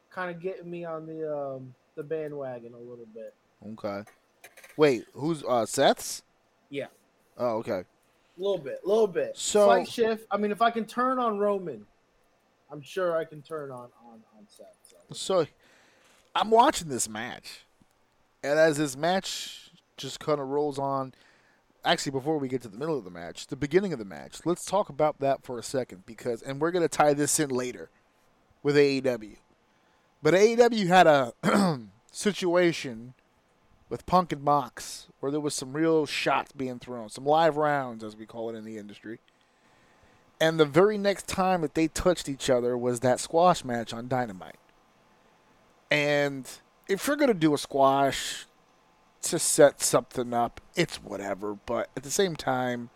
kind 0.10 0.30
of 0.36 0.42
getting 0.42 0.70
me 0.70 0.86
on 0.86 1.06
the 1.06 1.36
um 1.36 1.74
the 1.96 2.04
bandwagon 2.04 2.74
a 2.74 2.78
little 2.78 3.08
bit. 3.14 3.34
okay. 3.74 4.04
Wait, 4.78 5.06
who's 5.14 5.44
uh 5.48 5.66
Seth's? 5.66 6.24
Yeah. 6.70 6.88
Oh, 7.38 7.58
okay. 7.58 7.82
A 7.82 8.42
little 8.42 8.58
bit, 8.58 8.80
a 8.84 8.88
little 8.88 9.08
bit. 9.08 9.38
So- 9.38 9.66
Slight 9.66 9.88
shift. 9.88 10.26
I 10.32 10.38
mean, 10.38 10.52
if 10.52 10.62
I 10.62 10.72
can 10.72 10.86
turn 10.86 11.20
on 11.20 11.38
Roman, 11.38 11.86
I'm 12.72 12.82
sure 12.82 13.16
I 13.16 13.26
can 13.26 13.42
turn 13.44 13.70
on 13.72 13.90
on 14.06 14.22
on 14.38 14.48
Seth. 14.48 14.76
So. 14.84 14.98
So 15.44 15.48
I'm 16.36 16.50
watching 16.50 16.90
this 16.90 17.08
match. 17.08 17.66
And 18.44 18.58
as 18.60 18.78
this 18.78 18.98
match 18.98 19.70
just 19.96 20.20
kind 20.20 20.42
of 20.42 20.48
rolls 20.50 20.80
on, 20.80 21.14
actually, 21.86 22.12
before 22.12 22.38
we 22.38 22.48
get 22.48 22.62
to 22.64 22.68
the 22.68 22.78
middle 22.78 22.98
of 22.98 23.04
the 23.04 23.12
match, 23.12 23.48
the 23.48 23.56
beginning 23.56 23.94
of 23.94 24.00
the 24.00 24.06
match, 24.06 24.46
let's 24.46 24.66
talk 24.66 24.90
about 24.90 25.20
that 25.20 25.44
for 25.44 25.60
a 25.60 25.64
second 25.64 26.06
because, 26.06 26.42
and 26.42 26.60
we're 26.60 26.72
to 26.72 26.88
tie 26.88 27.14
this 27.14 27.40
in 27.40 27.50
later 27.50 27.90
with 28.62 28.76
AEW. 28.76 29.38
But 30.22 30.34
AEW 30.34 30.88
had 30.88 31.08
a 31.08 31.34
situation 32.12 33.14
with 33.90 34.06
Punk 34.06 34.32
and 34.32 34.42
Mox 34.42 35.08
where 35.20 35.32
there 35.32 35.42
was 35.42 35.54
some 35.54 35.74
real 35.74 36.06
shots 36.06 36.52
being 36.52 36.80
thrown, 36.80 37.10
some 37.10 37.26
live 37.26 37.58
rounds, 37.58 38.04
as 38.04 38.16
we 38.16 38.26
call 38.26 38.50
it 38.50 38.56
in 38.56 38.66
the 38.66 38.78
industry. 38.78 39.20
And 40.40 40.60
the 40.60 40.66
very 40.66 40.98
next 40.98 41.28
time 41.28 41.62
that 41.62 41.76
they 41.76 41.88
touched 41.88 42.28
each 42.28 42.50
other 42.50 42.78
was 42.78 43.02
that 43.02 43.20
squash 43.20 43.64
match 43.64 43.94
on 43.94 44.08
Dynamite. 44.08 44.58
And 45.92 46.50
if 46.88 47.06
you're 47.08 47.16
to 47.28 47.34
do 47.34 47.54
a 47.54 47.58
squash 47.58 48.48
to 49.24 49.40
set 49.40 49.82
something 49.82 50.34
up, 50.34 50.62
it's 50.76 50.98
whatever. 50.98 51.56
But 51.66 51.90
at 51.96 52.04
the 52.04 52.12
same 52.12 52.36
time, 52.36 52.90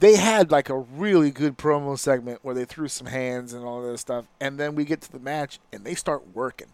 they 0.00 0.16
had 0.16 0.50
like 0.50 0.68
a 0.68 0.78
really 0.78 1.30
good 1.30 1.58
promo 1.58 1.98
segment 1.98 2.40
where 2.42 2.54
they 2.54 2.64
threw 2.64 2.88
some 2.88 3.08
hands 3.08 3.52
and 3.52 3.64
all 3.64 3.82
that 3.82 3.98
stuff. 3.98 4.26
And 4.40 4.58
then 4.58 4.74
we 4.74 4.84
get 4.84 5.00
to 5.02 5.12
the 5.12 5.18
match 5.18 5.58
and 5.72 5.84
they 5.84 5.94
start 5.94 6.34
working. 6.34 6.68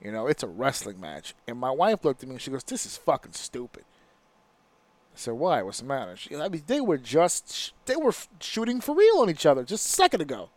You 0.00 0.12
know, 0.12 0.26
it's 0.26 0.42
a 0.42 0.48
wrestling 0.48 1.00
match. 1.00 1.34
And 1.48 1.58
my 1.58 1.70
wife 1.70 2.04
looked 2.04 2.22
at 2.22 2.28
me 2.28 2.36
and 2.36 2.42
she 2.42 2.50
goes, 2.50 2.64
This 2.64 2.86
is 2.86 2.96
fucking 2.96 3.32
stupid. 3.32 3.84
I 5.14 5.18
said, 5.18 5.34
Why? 5.34 5.62
What's 5.62 5.80
the 5.80 5.86
matter? 5.86 6.16
She, 6.16 6.36
I 6.36 6.48
mean, 6.48 6.62
they 6.66 6.80
were 6.80 6.98
just 6.98 7.72
they 7.86 7.96
were 7.96 8.14
shooting 8.40 8.80
for 8.80 8.94
real 8.94 9.18
on 9.18 9.30
each 9.30 9.46
other 9.46 9.64
just 9.64 9.86
a 9.86 9.92
second 9.92 10.20
ago. 10.20 10.50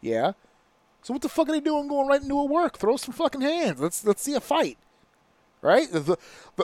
Yeah. 0.00 0.32
So 1.02 1.12
what 1.12 1.22
the 1.22 1.28
fuck 1.28 1.48
are 1.48 1.52
they 1.52 1.60
doing 1.60 1.88
going 1.88 2.08
right 2.08 2.22
into 2.22 2.38
a 2.38 2.44
work? 2.44 2.78
Throw 2.78 2.96
some 2.96 3.14
fucking 3.14 3.40
hands. 3.40 3.80
Let's 3.80 4.04
let's 4.04 4.22
see 4.22 4.34
a 4.34 4.40
fight. 4.40 4.78
Right? 5.62 5.90
The, 5.90 6.00
the 6.00 6.16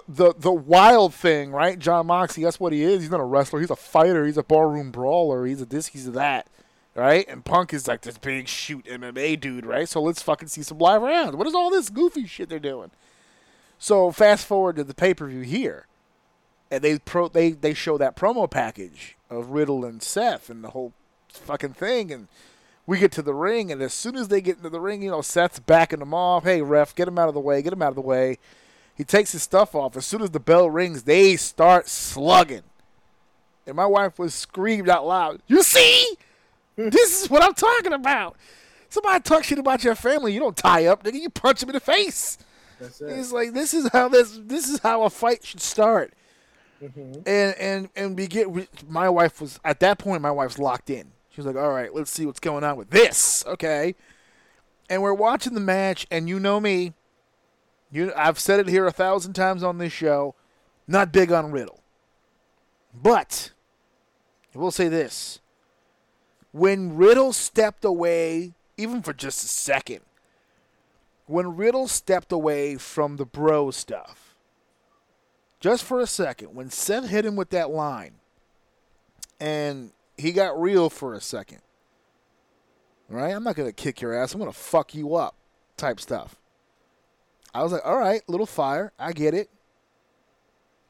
the 0.09 0.34
the 0.38 0.53
wild 0.53 1.14
thing, 1.14 1.51
right? 1.51 1.78
Jon 1.78 2.07
Moxley, 2.07 2.45
that's 2.45 2.61
what 2.61 2.72
he 2.72 2.82
is. 2.82 3.01
He's 3.01 3.11
not 3.11 3.20
a 3.20 3.24
wrestler. 3.24 3.61
He's 3.61 3.70
a 3.70 3.76
fighter. 3.76 4.24
He's 4.26 4.36
a 4.36 4.43
barroom 4.43 4.90
brawler. 4.90 5.45
He's 5.47 5.61
a 5.61 5.64
this, 5.64 5.88
he's 5.88 6.07
a 6.07 6.12
that. 6.12 6.47
Right? 6.95 7.26
And 7.26 7.43
Punk 7.43 7.72
is 7.72 7.88
like 7.88 8.03
this 8.03 8.18
big 8.18 8.49
shoot 8.49 8.84
MMA 8.84 9.40
dude, 9.40 9.64
right? 9.64 9.88
So 9.88 10.03
let's 10.03 10.20
fucking 10.20 10.49
see 10.49 10.62
some 10.62 10.78
live 10.78 11.01
rounds. 11.01 11.34
What 11.36 11.47
is 11.47 11.55
all 11.55 11.70
this 11.70 11.88
goofy 11.88 12.26
shit 12.26 12.51
they're 12.51 12.59
doing? 12.59 12.90
So 13.78 14.12
fast 14.12 14.47
forward 14.47 14.76
to 14.76 14.84
the 14.84 14.95
pay 14.95 15.14
per 15.14 15.26
view 15.26 15.40
here. 15.40 15.86
And 16.70 16.82
they 16.82 16.99
pro 16.99 17.28
they, 17.28 17.53
they 17.53 17.74
show 17.74 17.97
that 17.99 18.14
promo 18.14 18.49
package 18.49 19.16
of 19.30 19.51
Riddle 19.51 19.84
and 19.84 20.03
Seth 20.03 20.51
and 20.51 20.62
the 20.62 20.70
whole 20.70 20.93
fucking 21.28 21.72
thing 21.72 22.12
and 22.12 22.28
we 22.86 22.99
get 22.99 23.12
to 23.12 23.22
the 23.22 23.34
ring, 23.34 23.70
and 23.70 23.80
as 23.80 23.95
soon 23.95 24.16
as 24.16 24.28
they 24.28 24.40
get 24.40 24.57
into 24.57 24.68
the 24.68 24.80
ring, 24.80 25.03
you 25.03 25.11
know, 25.11 25.22
Seth's 25.22 25.61
backing 25.61 26.01
them 26.01 26.12
off. 26.12 26.45
Hey, 26.45 26.62
ref, 26.62 26.95
get 26.95 27.09
him 27.09 27.18
out 27.18 27.28
of 27.28 27.34
the 27.34 27.40
way. 27.40 27.62
Get 27.62 27.72
him 27.72 27.82
out 27.82 27.90
of 27.90 27.95
the 27.95 28.01
way. 28.01 28.38
He 28.95 29.05
takes 29.05 29.32
his 29.32 29.43
stuff 29.43 29.74
off. 29.74 29.97
As 29.97 30.07
soon 30.07 30.22
as 30.22 30.30
the 30.30 30.40
bell 30.40 30.70
rings, 30.70 31.05
they 31.05 31.36
start 31.36 31.88
slugging. 31.88 32.62
And 33.66 33.76
my 33.76 33.86
wife 33.86 34.18
was 34.18 34.34
screamed 34.34 34.88
out 34.88 35.07
loud, 35.07 35.40
You 35.47 35.62
see? 35.62 36.16
this 36.76 37.22
is 37.22 37.30
what 37.30 37.43
I'm 37.43 37.55
talking 37.55 37.93
about. 37.93 38.36
Somebody 38.88 39.20
talk 39.22 39.45
shit 39.45 39.59
about 39.59 39.84
your 39.84 39.95
family. 39.95 40.32
You 40.34 40.40
don't 40.40 40.57
tie 40.57 40.86
up, 40.86 41.03
nigga. 41.05 41.14
You 41.20 41.30
punch 41.30 41.62
him 41.62 41.70
in 41.70 41.74
the 41.74 41.80
face. 41.80 42.38
That's 42.80 43.01
it. 43.01 43.11
It's 43.18 43.32
like 43.32 43.53
this 43.55 43.72
is 43.72 43.88
how 43.93 44.09
this 44.09 44.38
this 44.43 44.68
is 44.68 44.80
how 44.80 45.05
a 45.05 45.11
fight 45.11 45.45
should 45.45 45.61
start. 45.61 46.12
Mhm. 46.82 47.22
And 47.26 47.55
and 47.57 47.88
and 47.95 48.18
we 48.18 48.26
get 48.26 48.51
we, 48.51 48.66
my 48.88 49.09
wife 49.09 49.40
was 49.40 49.59
at 49.64 49.80
that 49.80 49.99
point 49.99 50.20
my 50.20 50.30
wife's 50.32 50.59
locked 50.59 50.90
in. 50.90 51.12
She 51.30 51.40
was 51.40 51.47
like, 51.47 51.57
"All 51.57 51.70
right, 51.72 51.95
let's 51.95 52.11
see 52.11 52.26
what's 52.26 52.40
going 52.40 52.64
on 52.64 52.76
with 52.76 52.90
this." 52.90 53.45
Okay. 53.47 53.95
And 54.90 55.01
we're 55.01 55.14
watching 55.14 55.55
the 55.55 55.61
match 55.61 56.07
and 56.11 56.28
you 56.28 56.38
know 56.40 56.61
me. 56.61 56.93
You 57.93 58.12
I've 58.16 58.38
said 58.38 58.59
it 58.59 58.68
here 58.68 58.86
a 58.86 58.93
thousand 58.93 59.34
times 59.34 59.62
on 59.62 59.76
this 59.76 59.93
show, 59.93 60.34
not 60.88 61.12
big 61.12 61.30
on 61.30 61.53
Riddle. 61.53 61.80
But 62.95 63.53
I 64.55 64.59
will 64.59 64.70
say 64.70 64.88
this. 64.88 65.40
When 66.53 66.97
Riddle 66.97 67.32
stepped 67.32 67.84
away, 67.84 68.55
even 68.76 69.03
for 69.03 69.12
just 69.12 69.45
a 69.45 69.49
second, 69.49 70.01
when 71.26 71.57
Riddle 71.57 71.86
stepped 71.86 72.32
away 72.32 72.76
from 72.76 73.16
the 73.16 73.24
bro 73.24 73.70
stuff, 73.70 74.34
just 75.61 75.84
for 75.84 76.01
a 76.01 76.07
second, 76.07 76.55
when 76.55 76.70
Seth 76.70 77.09
hit 77.09 77.24
him 77.24 77.36
with 77.36 77.51
that 77.51 77.70
line, 77.70 78.14
and 79.38 79.93
he 80.16 80.32
got 80.32 80.61
real 80.61 80.90
for 80.90 81.14
a 81.14 81.20
second. 81.20 81.61
Right? 83.09 83.34
I'm 83.34 83.45
not 83.45 83.57
gonna 83.57 83.72
kick 83.72 84.01
your 84.01 84.14
ass. 84.14 84.32
I'm 84.32 84.40
gonna 84.40 84.53
fuck 84.53 84.95
you 84.95 85.14
up, 85.14 85.34
type 85.76 86.01
stuff. 86.01 86.36
I 87.55 87.62
was 87.62 87.72
like, 87.72 87.82
all 87.84 87.98
right, 87.98 88.22
little 88.28 88.46
fire. 88.46 88.92
I 88.98 89.12
get 89.12 89.34
it. 89.34 89.50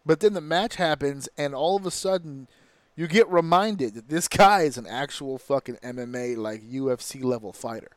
But 0.04 0.20
then 0.20 0.34
the 0.34 0.40
match 0.40 0.76
happens, 0.76 1.28
and 1.36 1.54
all 1.54 1.76
of 1.76 1.86
a 1.86 1.90
sudden, 1.90 2.48
you 2.96 3.06
get 3.06 3.28
reminded 3.28 3.94
that 3.94 4.08
this 4.08 4.28
guy 4.28 4.62
is 4.62 4.76
an 4.76 4.86
actual 4.86 5.38
fucking 5.38 5.76
MMA, 5.76 6.36
like 6.36 6.62
UFC 6.62 7.22
level 7.22 7.52
fighter. 7.52 7.90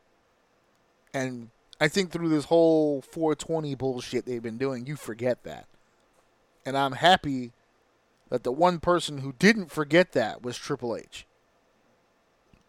And 1.12 1.50
I 1.80 1.88
think 1.88 2.10
through 2.10 2.28
this 2.28 2.46
whole 2.46 3.02
420 3.02 3.74
bullshit 3.74 4.24
they've 4.24 4.42
been 4.42 4.58
doing, 4.58 4.86
you 4.86 4.96
forget 4.96 5.42
that. 5.44 5.66
And 6.64 6.76
I'm 6.76 6.92
happy 6.92 7.52
that 8.28 8.44
the 8.44 8.52
one 8.52 8.80
person 8.80 9.18
who 9.18 9.32
didn't 9.38 9.70
forget 9.70 10.12
that 10.12 10.42
was 10.42 10.56
Triple 10.56 10.96
H. 10.96 11.26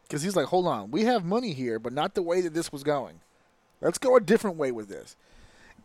Because 0.04 0.22
he's 0.22 0.36
like, 0.36 0.48
hold 0.48 0.68
on, 0.68 0.91
we 0.91 1.04
have 1.04 1.26
money 1.26 1.54
here, 1.54 1.80
but 1.80 1.93
not 1.93 2.16
the 2.16 2.22
way 2.22 2.41
that 2.41 2.54
this 2.54 2.72
was 2.72 2.84
going. 2.84 3.20
Let's 3.82 3.98
go 3.98 4.16
a 4.16 4.22
different 4.22 4.58
way 4.58 4.72
with 4.72 4.88
this. 4.88 5.16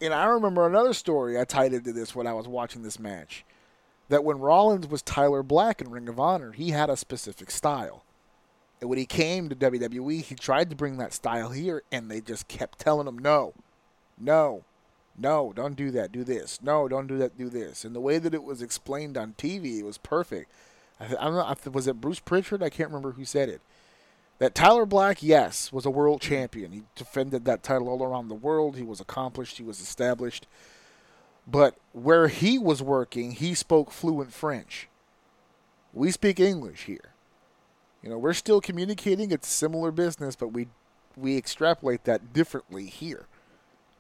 And 0.00 0.12
I 0.12 0.24
remember 0.24 0.66
another 0.66 0.94
story 0.94 1.38
I 1.38 1.44
tied 1.44 1.72
into 1.72 1.92
this 1.92 2.14
when 2.14 2.26
I 2.26 2.32
was 2.32 2.48
watching 2.48 2.82
this 2.82 2.98
match. 2.98 3.44
That 4.08 4.24
when 4.24 4.38
Rollins 4.38 4.88
was 4.88 5.00
Tyler 5.00 5.42
Black 5.42 5.80
in 5.80 5.90
Ring 5.90 6.08
of 6.08 6.20
Honor, 6.20 6.52
he 6.52 6.70
had 6.70 6.90
a 6.90 6.96
specific 6.96 7.50
style. 7.50 8.04
And 8.80 8.90
when 8.90 8.98
he 8.98 9.06
came 9.06 9.48
to 9.48 9.54
WWE, 9.54 10.22
he 10.22 10.34
tried 10.34 10.68
to 10.70 10.76
bring 10.76 10.98
that 10.98 11.12
style 11.12 11.50
here, 11.50 11.84
and 11.92 12.10
they 12.10 12.20
just 12.20 12.48
kept 12.48 12.80
telling 12.80 13.06
him, 13.06 13.16
no, 13.16 13.54
no, 14.18 14.64
no, 15.16 15.52
don't 15.54 15.76
do 15.76 15.90
that, 15.92 16.10
do 16.10 16.24
this. 16.24 16.60
No, 16.62 16.88
don't 16.88 17.06
do 17.06 17.16
that, 17.18 17.38
do 17.38 17.48
this. 17.48 17.84
And 17.84 17.94
the 17.94 18.00
way 18.00 18.18
that 18.18 18.34
it 18.34 18.42
was 18.42 18.60
explained 18.60 19.16
on 19.16 19.34
TV, 19.34 19.78
it 19.78 19.84
was 19.84 19.98
perfect. 19.98 20.50
I, 20.98 21.04
I 21.04 21.24
don't 21.24 21.34
know, 21.34 21.70
was 21.70 21.86
it 21.86 22.00
Bruce 22.00 22.18
Pritchard? 22.18 22.62
I 22.62 22.70
can't 22.70 22.88
remember 22.88 23.12
who 23.12 23.24
said 23.24 23.48
it. 23.48 23.60
That 24.42 24.56
Tyler 24.56 24.86
Black, 24.86 25.22
yes, 25.22 25.70
was 25.70 25.86
a 25.86 25.90
world 25.90 26.20
champion. 26.20 26.72
He 26.72 26.82
defended 26.96 27.44
that 27.44 27.62
title 27.62 27.88
all 27.88 28.02
around 28.02 28.26
the 28.26 28.34
world. 28.34 28.76
He 28.76 28.82
was 28.82 29.00
accomplished. 29.00 29.58
He 29.58 29.62
was 29.62 29.80
established. 29.80 30.48
But 31.46 31.76
where 31.92 32.26
he 32.26 32.58
was 32.58 32.82
working, 32.82 33.30
he 33.30 33.54
spoke 33.54 33.92
fluent 33.92 34.32
French. 34.32 34.88
We 35.92 36.10
speak 36.10 36.40
English 36.40 36.86
here. 36.86 37.12
You 38.02 38.10
know, 38.10 38.18
we're 38.18 38.32
still 38.32 38.60
communicating. 38.60 39.30
It's 39.30 39.46
similar 39.46 39.92
business, 39.92 40.34
but 40.34 40.48
we 40.48 40.66
we 41.16 41.36
extrapolate 41.36 42.02
that 42.02 42.32
differently 42.32 42.86
here. 42.86 43.26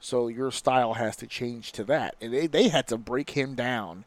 So 0.00 0.26
your 0.26 0.50
style 0.50 0.94
has 0.94 1.14
to 1.18 1.28
change 1.28 1.70
to 1.70 1.84
that. 1.84 2.16
And 2.20 2.34
they, 2.34 2.48
they 2.48 2.66
had 2.66 2.88
to 2.88 2.98
break 2.98 3.30
him 3.30 3.54
down 3.54 4.06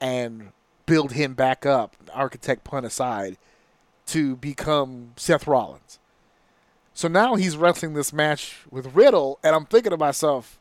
and 0.00 0.52
build 0.86 1.12
him 1.12 1.34
back 1.34 1.66
up, 1.66 1.94
architect 2.14 2.64
pun 2.64 2.86
aside, 2.86 3.36
to 4.06 4.36
become 4.36 5.12
Seth 5.16 5.46
Rollins. 5.46 5.98
So 6.94 7.08
now 7.08 7.36
he's 7.36 7.56
wrestling 7.56 7.94
this 7.94 8.12
match 8.12 8.58
with 8.70 8.94
Riddle, 8.94 9.38
and 9.42 9.56
I'm 9.56 9.64
thinking 9.64 9.90
to 9.90 9.96
myself, 9.96 10.58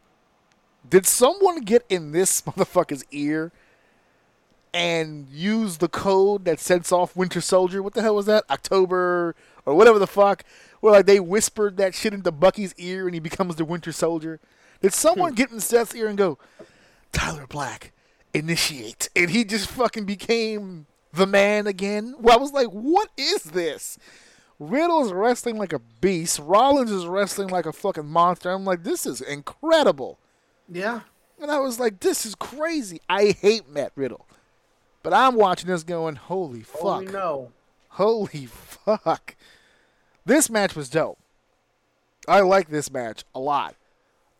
did 0.89 1.05
someone 1.05 1.61
get 1.61 1.85
in 1.89 2.11
this 2.11 2.41
motherfucker's 2.43 3.03
ear 3.11 3.51
and 4.73 5.27
use 5.29 5.77
the 5.77 5.89
code 5.89 6.45
that 6.45 6.59
sets 6.59 6.91
off 6.91 7.15
Winter 7.15 7.41
Soldier? 7.41 7.83
What 7.83 7.93
the 7.93 8.01
hell 8.01 8.15
was 8.15 8.25
that? 8.27 8.45
October 8.49 9.35
or 9.65 9.75
whatever 9.75 9.99
the 9.99 10.07
fuck. 10.07 10.43
Where 10.79 10.93
like 10.93 11.05
they 11.05 11.19
whispered 11.19 11.77
that 11.77 11.93
shit 11.93 12.13
into 12.13 12.31
Bucky's 12.31 12.73
ear 12.77 13.05
and 13.05 13.13
he 13.13 13.19
becomes 13.19 13.55
the 13.55 13.65
Winter 13.65 13.91
Soldier. 13.91 14.39
Did 14.81 14.93
someone 14.93 15.31
hmm. 15.31 15.35
get 15.35 15.51
in 15.51 15.59
Seth's 15.59 15.93
ear 15.93 16.07
and 16.07 16.17
go, 16.17 16.39
Tyler 17.11 17.45
Black, 17.45 17.91
initiate? 18.33 19.09
And 19.15 19.29
he 19.29 19.43
just 19.43 19.69
fucking 19.69 20.05
became 20.05 20.87
the 21.13 21.27
man 21.27 21.67
again. 21.67 22.15
Well, 22.19 22.37
I 22.37 22.41
was 22.41 22.51
like, 22.53 22.67
what 22.67 23.09
is 23.17 23.43
this? 23.43 23.97
Riddle's 24.59 25.11
wrestling 25.11 25.57
like 25.57 25.73
a 25.73 25.79
beast. 25.79 26.39
Rollins 26.39 26.91
is 26.91 27.05
wrestling 27.07 27.49
like 27.49 27.65
a 27.65 27.73
fucking 27.73 28.05
monster. 28.07 28.51
I'm 28.51 28.63
like, 28.65 28.83
this 28.83 29.05
is 29.05 29.19
incredible. 29.21 30.19
Yeah. 30.69 31.01
And 31.41 31.49
I 31.49 31.57
was 31.59 31.79
like, 31.79 31.99
this 31.99 32.25
is 32.25 32.35
crazy. 32.35 33.01
I 33.09 33.31
hate 33.31 33.67
Matt 33.67 33.91
Riddle. 33.95 34.27
But 35.03 35.13
I'm 35.13 35.33
watching 35.35 35.67
this 35.67 35.83
going, 35.83 36.15
holy 36.15 36.61
fuck. 36.61 36.99
We 36.99 37.05
know. 37.07 37.51
Holy 37.89 38.45
fuck. 38.45 39.35
This 40.25 40.49
match 40.49 40.75
was 40.75 40.89
dope. 40.89 41.17
I 42.27 42.41
like 42.41 42.69
this 42.69 42.91
match 42.91 43.23
a 43.33 43.39
lot. 43.39 43.75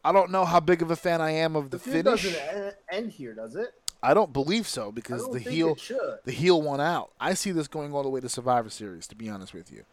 I 0.05 0.11
don't 0.11 0.29
know 0.29 0.45
how 0.45 0.59
big 0.59 0.83
of 0.83 0.91
a 0.91 0.95
fan 0.95 1.19
I 1.19 1.31
am 1.31 1.55
of 1.55 1.71
the, 1.71 1.77
The 1.77 1.83
finish. 1.83 2.23
doesn't 2.23 2.75
end 2.91 3.11
here, 3.11 3.33
does 3.33 3.55
it? 3.55 3.69
I 4.03 4.13
don't 4.13 4.33
believe 4.33 4.67
so 4.67 4.91
because 4.91 5.29
the 5.29 5.39
heel 5.39 5.77
the 6.25 6.31
heel 6.31 6.61
won 6.61 6.81
out. 6.81 7.11
I 7.19 7.33
see 7.33 7.51
this 7.51 7.67
going 7.67 7.93
all 7.93 8.03
the 8.03 8.09
way 8.09 8.19
to 8.19 8.29
Survivor 8.29 8.69
Series. 8.69 9.07
To 9.07 9.15
be 9.15 9.29
honest 9.29 9.53
with 9.53 9.71
you, 9.71 9.83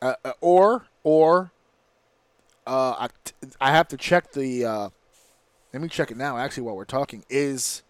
uh, 0.00 0.14
uh, 0.24 0.32
or 0.40 0.86
or 1.02 1.50
uh, 2.66 3.08
I, 3.08 3.08
I 3.60 3.72
have 3.72 3.88
to 3.88 3.96
check 3.96 4.32
the. 4.32 4.64
Uh, 4.64 4.88
let 5.72 5.82
me 5.82 5.88
check 5.88 6.10
it 6.10 6.16
now. 6.16 6.36
Actually, 6.36 6.64
while 6.64 6.76
we're 6.76 6.84
talking, 6.84 7.24
is 7.28 7.82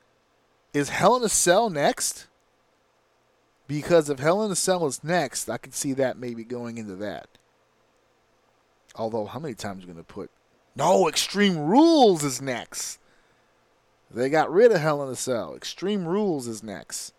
is 0.73 0.89
Hell 0.89 1.17
in 1.17 1.23
a 1.23 1.29
Cell 1.29 1.69
next? 1.69 2.29
Because 3.67 4.09
if 4.09 4.19
Hell 4.19 4.43
in 4.45 4.51
a 4.51 4.57
Cell 4.57 4.87
is 4.87 5.05
next, 5.05 5.49
I 5.51 5.59
could 5.59 5.75
see 5.75 5.93
that 5.95 6.19
maybe 6.19 6.45
going 6.45 6.79
into 6.79 6.97
that. 6.97 7.27
Although, 8.95 9.27
how 9.27 9.39
many 9.39 9.55
times 9.55 9.79
are 9.79 9.87
you 9.87 9.93
going 9.93 10.05
to 10.05 10.13
put? 10.13 10.31
No, 10.75 11.09
Extreme 11.09 11.59
Rules 11.59 12.25
is 12.25 12.41
next. 12.41 12.99
They 14.15 14.29
got 14.29 14.53
rid 14.53 14.73
of 14.73 14.81
Hell 14.81 15.03
in 15.03 15.09
a 15.09 15.17
Cell. 15.17 15.55
Extreme 15.55 16.07
Rules 16.07 16.47
is 16.47 16.63
next. 16.63 17.15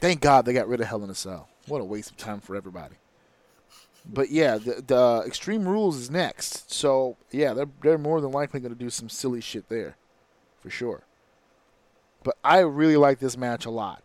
Thank 0.00 0.20
God 0.20 0.44
they 0.44 0.52
got 0.52 0.68
rid 0.68 0.80
of 0.80 0.86
Hell 0.86 1.04
in 1.04 1.10
a 1.10 1.14
Cell. 1.14 1.48
What 1.66 1.80
a 1.80 1.84
waste 1.84 2.10
of 2.10 2.16
time 2.16 2.40
for 2.40 2.56
everybody. 2.56 2.96
But 4.04 4.30
yeah, 4.30 4.56
the, 4.56 4.82
the 4.84 5.22
Extreme 5.26 5.68
Rules 5.68 5.96
is 5.96 6.10
next. 6.10 6.72
So 6.72 7.16
yeah, 7.30 7.52
they're 7.52 7.68
they're 7.82 7.98
more 7.98 8.20
than 8.20 8.32
likely 8.32 8.60
going 8.60 8.72
to 8.72 8.78
do 8.78 8.90
some 8.90 9.08
silly 9.08 9.40
shit 9.40 9.68
there, 9.68 9.96
for 10.60 10.70
sure. 10.70 11.02
But 12.24 12.36
I 12.42 12.60
really 12.60 12.96
like 12.96 13.18
this 13.18 13.36
match 13.36 13.64
a 13.64 13.70
lot. 13.70 14.02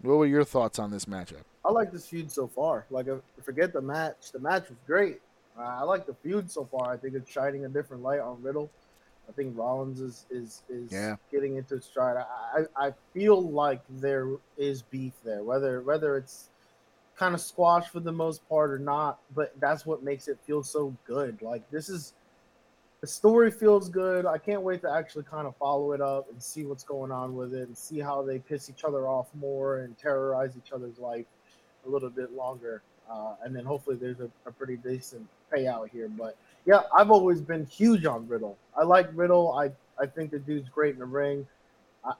What 0.00 0.16
were 0.16 0.26
your 0.26 0.44
thoughts 0.44 0.78
on 0.78 0.90
this 0.90 1.04
matchup? 1.04 1.42
I 1.64 1.70
like 1.70 1.92
this 1.92 2.06
feud 2.08 2.30
so 2.30 2.48
far. 2.48 2.86
Like, 2.90 3.08
uh, 3.08 3.16
forget 3.42 3.72
the 3.72 3.80
match. 3.80 4.32
The 4.32 4.40
match 4.40 4.68
was 4.68 4.78
great. 4.86 5.20
Uh, 5.56 5.62
I 5.62 5.82
like 5.82 6.06
the 6.06 6.14
feud 6.14 6.50
so 6.50 6.64
far. 6.64 6.92
I 6.92 6.96
think 6.96 7.14
it's 7.14 7.30
shining 7.30 7.64
a 7.64 7.68
different 7.68 8.02
light 8.02 8.18
on 8.18 8.42
Riddle. 8.42 8.68
I 9.32 9.34
think 9.34 9.56
Rollins 9.56 10.00
is 10.00 10.26
is 10.30 10.62
is 10.68 10.92
Yeah. 10.92 11.16
getting 11.30 11.56
into 11.56 11.80
stride. 11.80 12.16
I, 12.18 12.64
I 12.76 12.92
feel 13.14 13.40
like 13.40 13.80
there 13.88 14.28
is 14.58 14.82
beef 14.82 15.14
there, 15.24 15.42
whether 15.42 15.80
whether 15.80 16.16
it's 16.16 16.50
kind 17.16 17.34
of 17.34 17.40
squashed 17.40 17.90
for 17.90 18.00
the 18.00 18.12
most 18.12 18.46
part 18.48 18.70
or 18.70 18.78
not. 18.78 19.20
But 19.34 19.58
that's 19.58 19.86
what 19.86 20.02
makes 20.02 20.28
it 20.28 20.38
feel 20.46 20.62
so 20.62 20.94
good. 21.06 21.40
Like 21.40 21.68
this 21.70 21.88
is 21.88 22.12
the 23.00 23.06
story 23.06 23.50
feels 23.50 23.88
good. 23.88 24.26
I 24.26 24.38
can't 24.38 24.62
wait 24.62 24.82
to 24.82 24.90
actually 24.92 25.24
kind 25.24 25.46
of 25.46 25.56
follow 25.56 25.92
it 25.92 26.00
up 26.00 26.30
and 26.30 26.40
see 26.42 26.64
what's 26.64 26.84
going 26.84 27.10
on 27.10 27.34
with 27.34 27.54
it 27.54 27.66
and 27.66 27.76
see 27.76 27.98
how 27.98 28.22
they 28.22 28.38
piss 28.38 28.68
each 28.68 28.84
other 28.84 29.08
off 29.08 29.28
more 29.34 29.78
and 29.78 29.96
terrorize 29.98 30.56
each 30.56 30.72
other's 30.72 30.98
life 30.98 31.26
a 31.86 31.88
little 31.88 32.10
bit 32.10 32.32
longer. 32.32 32.82
Uh, 33.10 33.34
and 33.42 33.56
then 33.56 33.64
hopefully 33.64 33.96
there's 33.96 34.20
a, 34.20 34.30
a 34.46 34.52
pretty 34.52 34.76
decent 34.76 35.26
payout 35.52 35.88
here. 35.90 36.08
But 36.08 36.36
yeah, 36.64 36.82
I've 36.96 37.10
always 37.10 37.40
been 37.40 37.66
huge 37.66 38.04
on 38.06 38.26
Riddle. 38.28 38.56
I 38.76 38.84
like 38.84 39.08
Riddle. 39.14 39.52
I, 39.52 39.70
I 40.00 40.06
think 40.06 40.30
the 40.30 40.38
dude's 40.38 40.68
great 40.68 40.94
in 40.94 41.00
the 41.00 41.04
ring. 41.06 41.46
I, 42.04 42.12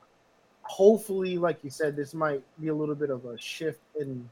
hopefully, 0.62 1.38
like 1.38 1.62
you 1.62 1.70
said, 1.70 1.96
this 1.96 2.14
might 2.14 2.42
be 2.60 2.68
a 2.68 2.74
little 2.74 2.94
bit 2.94 3.10
of 3.10 3.24
a 3.24 3.38
shift 3.38 3.80
in 3.98 4.28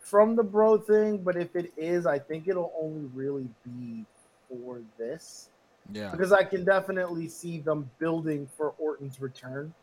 from 0.00 0.36
the 0.36 0.42
bro 0.42 0.78
thing. 0.78 1.18
But 1.18 1.36
if 1.36 1.56
it 1.56 1.72
is, 1.76 2.06
I 2.06 2.18
think 2.18 2.48
it'll 2.48 2.72
only 2.80 3.08
really 3.14 3.48
be 3.64 4.04
for 4.48 4.80
this 4.98 5.48
Yeah. 5.92 6.10
because 6.10 6.32
I 6.32 6.44
can 6.44 6.64
definitely 6.64 7.28
see 7.28 7.58
them 7.58 7.90
building 7.98 8.48
for 8.56 8.74
Orton's 8.78 9.20
return, 9.20 9.74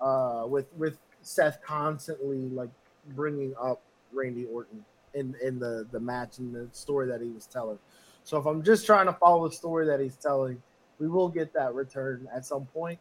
uh, 0.00 0.44
with 0.46 0.66
with 0.76 0.98
Seth 1.22 1.62
constantly 1.62 2.48
like 2.48 2.70
bringing 3.14 3.54
up 3.60 3.80
Randy 4.12 4.44
Orton 4.46 4.84
in 5.14 5.34
in 5.42 5.58
the 5.58 5.86
the 5.92 6.00
match 6.00 6.38
and 6.38 6.54
the 6.54 6.68
story 6.72 7.06
that 7.06 7.20
he 7.20 7.28
was 7.28 7.46
telling. 7.46 7.78
So 8.24 8.38
if 8.38 8.46
I'm 8.46 8.62
just 8.62 8.86
trying 8.86 9.06
to 9.06 9.12
follow 9.12 9.48
the 9.48 9.54
story 9.54 9.86
that 9.86 10.00
he's 10.00 10.16
telling, 10.16 10.62
we 10.98 11.08
will 11.08 11.28
get 11.28 11.52
that 11.54 11.74
return 11.74 12.28
at 12.34 12.44
some 12.44 12.66
point. 12.66 12.98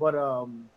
But 0.00 0.14
um, 0.14 0.68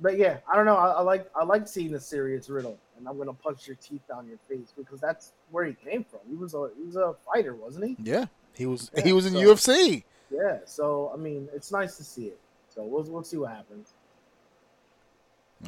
but 0.00 0.18
yeah, 0.18 0.38
I 0.50 0.56
don't 0.56 0.66
know. 0.66 0.76
I, 0.76 0.90
I 0.90 1.00
like 1.02 1.30
I 1.34 1.44
like 1.44 1.66
seeing 1.66 1.92
the 1.92 2.00
serious 2.00 2.50
Riddle, 2.50 2.78
and 2.98 3.08
I'm 3.08 3.16
gonna 3.16 3.32
punch 3.32 3.66
your 3.66 3.76
teeth 3.76 4.02
down 4.08 4.28
your 4.28 4.38
face 4.48 4.72
because 4.76 5.00
that's 5.00 5.32
where 5.50 5.64
he 5.64 5.74
came 5.74 6.04
from. 6.04 6.20
He 6.28 6.36
was 6.36 6.54
a 6.54 6.68
he 6.76 6.84
was 6.84 6.96
a 6.96 7.14
fighter, 7.32 7.54
wasn't 7.54 7.86
he? 7.86 7.96
Yeah. 8.02 8.26
He 8.54 8.66
was 8.66 8.90
Yeah, 8.94 9.04
he 9.04 9.12
was 9.12 9.24
in 9.26 9.32
so- 9.32 9.40
UFC. 9.40 10.04
Yeah, 10.30 10.58
so 10.64 11.10
I 11.14 11.16
mean, 11.18 11.48
it's 11.54 11.70
nice 11.72 11.96
to 11.98 12.04
see 12.04 12.26
it. 12.26 12.38
So 12.68 12.82
we'll 12.84 13.04
we'll 13.04 13.24
see 13.24 13.36
what 13.38 13.50
happens. 13.50 13.92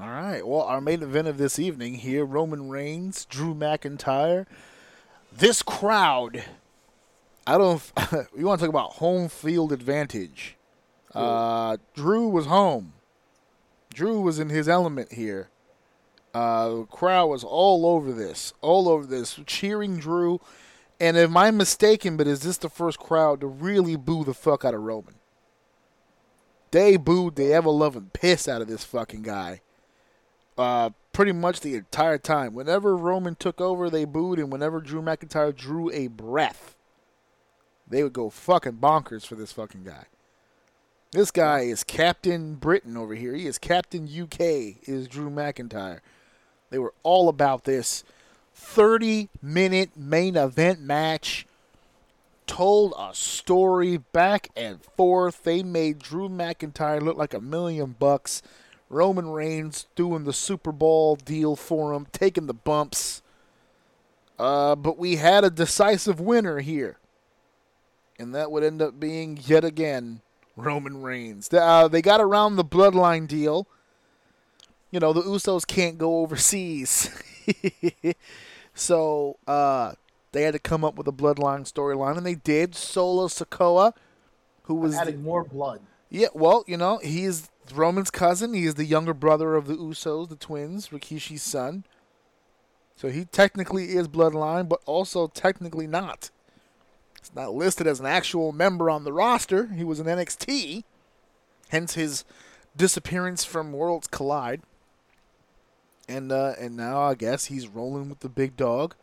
All 0.01 0.09
right. 0.09 0.45
Well, 0.47 0.63
our 0.63 0.81
main 0.81 1.03
event 1.03 1.29
of 1.29 1.39
this 1.39 1.59
evening 1.59 1.95
here 1.95 2.25
Roman 2.25 2.69
Reigns, 2.69 3.25
Drew 3.27 3.55
McIntyre. 3.55 4.47
This 5.33 5.63
crowd, 5.63 6.45
I 7.47 7.59
don't, 7.59 7.83
you 8.37 8.47
want 8.47 8.61
to 8.61 8.67
talk 8.67 8.75
about 8.75 8.93
home 8.95 9.29
field 9.29 9.73
advantage. 9.73 10.57
Uh, 11.15 11.77
Drew 11.95 12.29
was 12.29 12.47
home. 12.47 12.95
Drew 13.93 14.21
was 14.21 14.39
in 14.39 14.49
his 14.49 14.69
element 14.69 15.13
here. 15.13 15.49
Uh, 16.33 16.69
the 16.69 16.85
crowd 16.87 17.27
was 17.27 17.45
all 17.45 17.87
over 17.87 18.13
this, 18.13 18.53
all 18.61 18.89
over 18.89 19.07
this, 19.07 19.39
cheering 19.47 19.99
Drew. 19.99 20.41
And 20.99 21.17
am 21.17 21.37
I 21.37 21.51
mistaken, 21.51 22.17
but 22.17 22.27
is 22.27 22.41
this 22.41 22.57
the 22.57 22.69
first 22.69 22.99
crowd 22.99 23.41
to 23.41 23.47
really 23.47 23.95
boo 23.95 24.25
the 24.25 24.35
fuck 24.35 24.65
out 24.65 24.75
of 24.75 24.83
Roman? 24.83 25.15
They 26.73 26.97
booed 26.97 27.37
the 27.37 27.53
ever 27.53 27.71
loving 27.71 28.11
piss 28.13 28.49
out 28.49 28.63
of 28.63 28.67
this 28.67 28.85
fucking 28.85 29.23
guy. 29.23 29.61
Uh, 30.59 30.91
pretty 31.13 31.33
much 31.33 31.61
the 31.61 31.77
entire 31.77 32.19
time. 32.19 32.55
Whenever 32.55 32.97
Roman 32.97 33.37
took 33.37 33.61
over, 33.61 33.89
they 33.89 34.05
booed, 34.05 34.41
and 34.41 34.51
whenever 34.51 34.81
Drew 34.81 35.03
McIntyre 35.03 35.55
drew 35.55 35.91
a 35.93 36.09
breath, 36.09 36.77
they 37.95 38.03
would 38.03 38.13
go 38.13 38.31
fucking 38.31 38.75
bonkers 38.75 39.25
for 39.25 39.37
this 39.37 39.53
fucking 39.53 39.85
guy. 39.85 40.07
This 41.13 41.31
guy 41.31 41.61
is 41.61 41.85
Captain 41.85 42.57
Britain 42.57 42.97
over 42.97 43.15
here. 43.15 43.35
He 43.35 43.47
is 43.47 43.57
Captain 43.57 44.09
UK, 44.09 44.41
is 44.89 45.07
Drew 45.07 45.31
McIntyre. 45.31 46.01
They 46.71 46.79
were 46.79 46.93
all 47.05 47.29
about 47.29 47.65
this 47.65 48.03
30 48.55 49.29
minute 49.41 49.97
main 49.97 50.37
event 50.37 50.81
match. 50.81 51.47
Told 52.49 52.95
a 52.99 53.15
story 53.15 53.97
back 53.97 54.49
and 54.57 54.83
forth. 54.83 55.45
They 55.45 55.63
made 55.63 56.01
Drew 56.01 56.29
McIntyre 56.29 57.01
look 57.01 57.17
like 57.17 57.33
a 57.33 57.41
million 57.41 57.95
bucks. 57.97 58.43
Roman 58.91 59.29
Reigns 59.31 59.87
doing 59.95 60.25
the 60.25 60.33
Super 60.33 60.73
Bowl 60.73 61.15
deal 61.15 61.55
for 61.55 61.95
him, 61.95 62.09
taking 62.11 62.47
the 62.47 62.55
bumps. 62.55 63.23
Uh, 64.37 64.75
but 64.75 64.99
we 64.99 65.17
had 65.17 65.45
a 65.45 65.51
decisive 65.51 66.21
winner 66.21 66.59
here. 66.59 66.99
And 68.19 68.35
that 68.35 68.51
would 68.51 68.63
end 68.63 68.81
up 68.81 68.99
being, 69.01 69.39
yet 69.45 69.65
again, 69.65 70.21
Roman 70.57 71.03
Reigns. 71.03 71.53
Uh, 71.53 71.89
they 71.89 72.01
got 72.01 72.21
around 72.21 72.57
the 72.57 72.65
bloodline 72.65 73.27
deal. 73.27 73.67
You 74.91 75.01
know, 75.01 75.13
the 75.13 75.23
Usos 75.23 75.67
can't 75.67 75.99
go 75.99 76.21
overseas. 76.21 77.11
so 78.75 79.37
uh, 79.47 79.95
they 80.33 80.43
had 80.43 80.53
to 80.53 80.61
come 80.61 80.85
up 80.85 80.95
with 80.95 81.09
a 81.09 81.13
bloodline 81.13 81.71
storyline, 81.71 82.17
and 82.17 82.25
they 82.25 82.37
did. 82.37 82.75
Solo 82.77 83.27
Sikoa, 83.27 83.93
who 84.65 84.77
was. 84.77 84.95
Adding 84.95 85.23
more 85.23 85.43
blood. 85.43 85.81
Yeah, 86.11 86.29
well, 86.33 86.63
you 86.69 86.77
know, 86.77 86.99
he's 86.99 87.51
Roman's 87.75 88.11
cousin. 88.11 88.55
He 88.55 88.67
is 88.67 88.75
the 88.75 88.85
younger 88.85 89.15
brother 89.15 89.57
of 89.57 89.67
the 89.67 89.75
Usos, 89.75 90.29
the 90.29 90.37
twins, 90.37 90.91
Rikishi's 90.91 91.43
son. 91.43 91.85
So 92.95 93.09
he 93.09 93.25
technically 93.25 93.97
is 93.97 94.07
bloodline, 94.07 94.69
but 94.69 94.81
also 94.87 95.27
technically 95.27 95.89
not. 95.89 96.31
He's 97.25 97.35
not 97.35 97.55
listed 97.55 97.87
as 97.87 98.01
an 98.01 98.07
actual 98.07 98.53
member 98.53 98.91
on 98.91 99.05
the 99.05 99.13
roster. 99.13 99.69
He 99.69 99.83
was 99.83 99.99
in 99.99 100.05
NXT, 100.05 100.85
hence 101.71 101.95
his 101.95 102.23
disappearance 102.77 103.47
from 103.47 103.73
Worlds 103.73 104.07
Collide. 104.07 104.61
And 106.07 106.31
uh, 106.31 106.53
and 106.61 106.77
now 106.77 107.01
I 107.01 107.15
guess 107.15 107.47
he's 107.47 107.67
rolling 107.67 108.11
with 108.11 108.21
the 108.21 108.29
big 108.29 108.59
dog, 108.59 108.95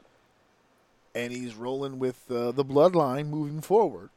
and 1.16 1.34
he's 1.34 1.56
rolling 1.56 1.98
with 1.98 2.30
uh, 2.30 2.52
the 2.52 2.64
bloodline 2.64 3.28
moving 3.30 3.60
forward. 3.60 4.12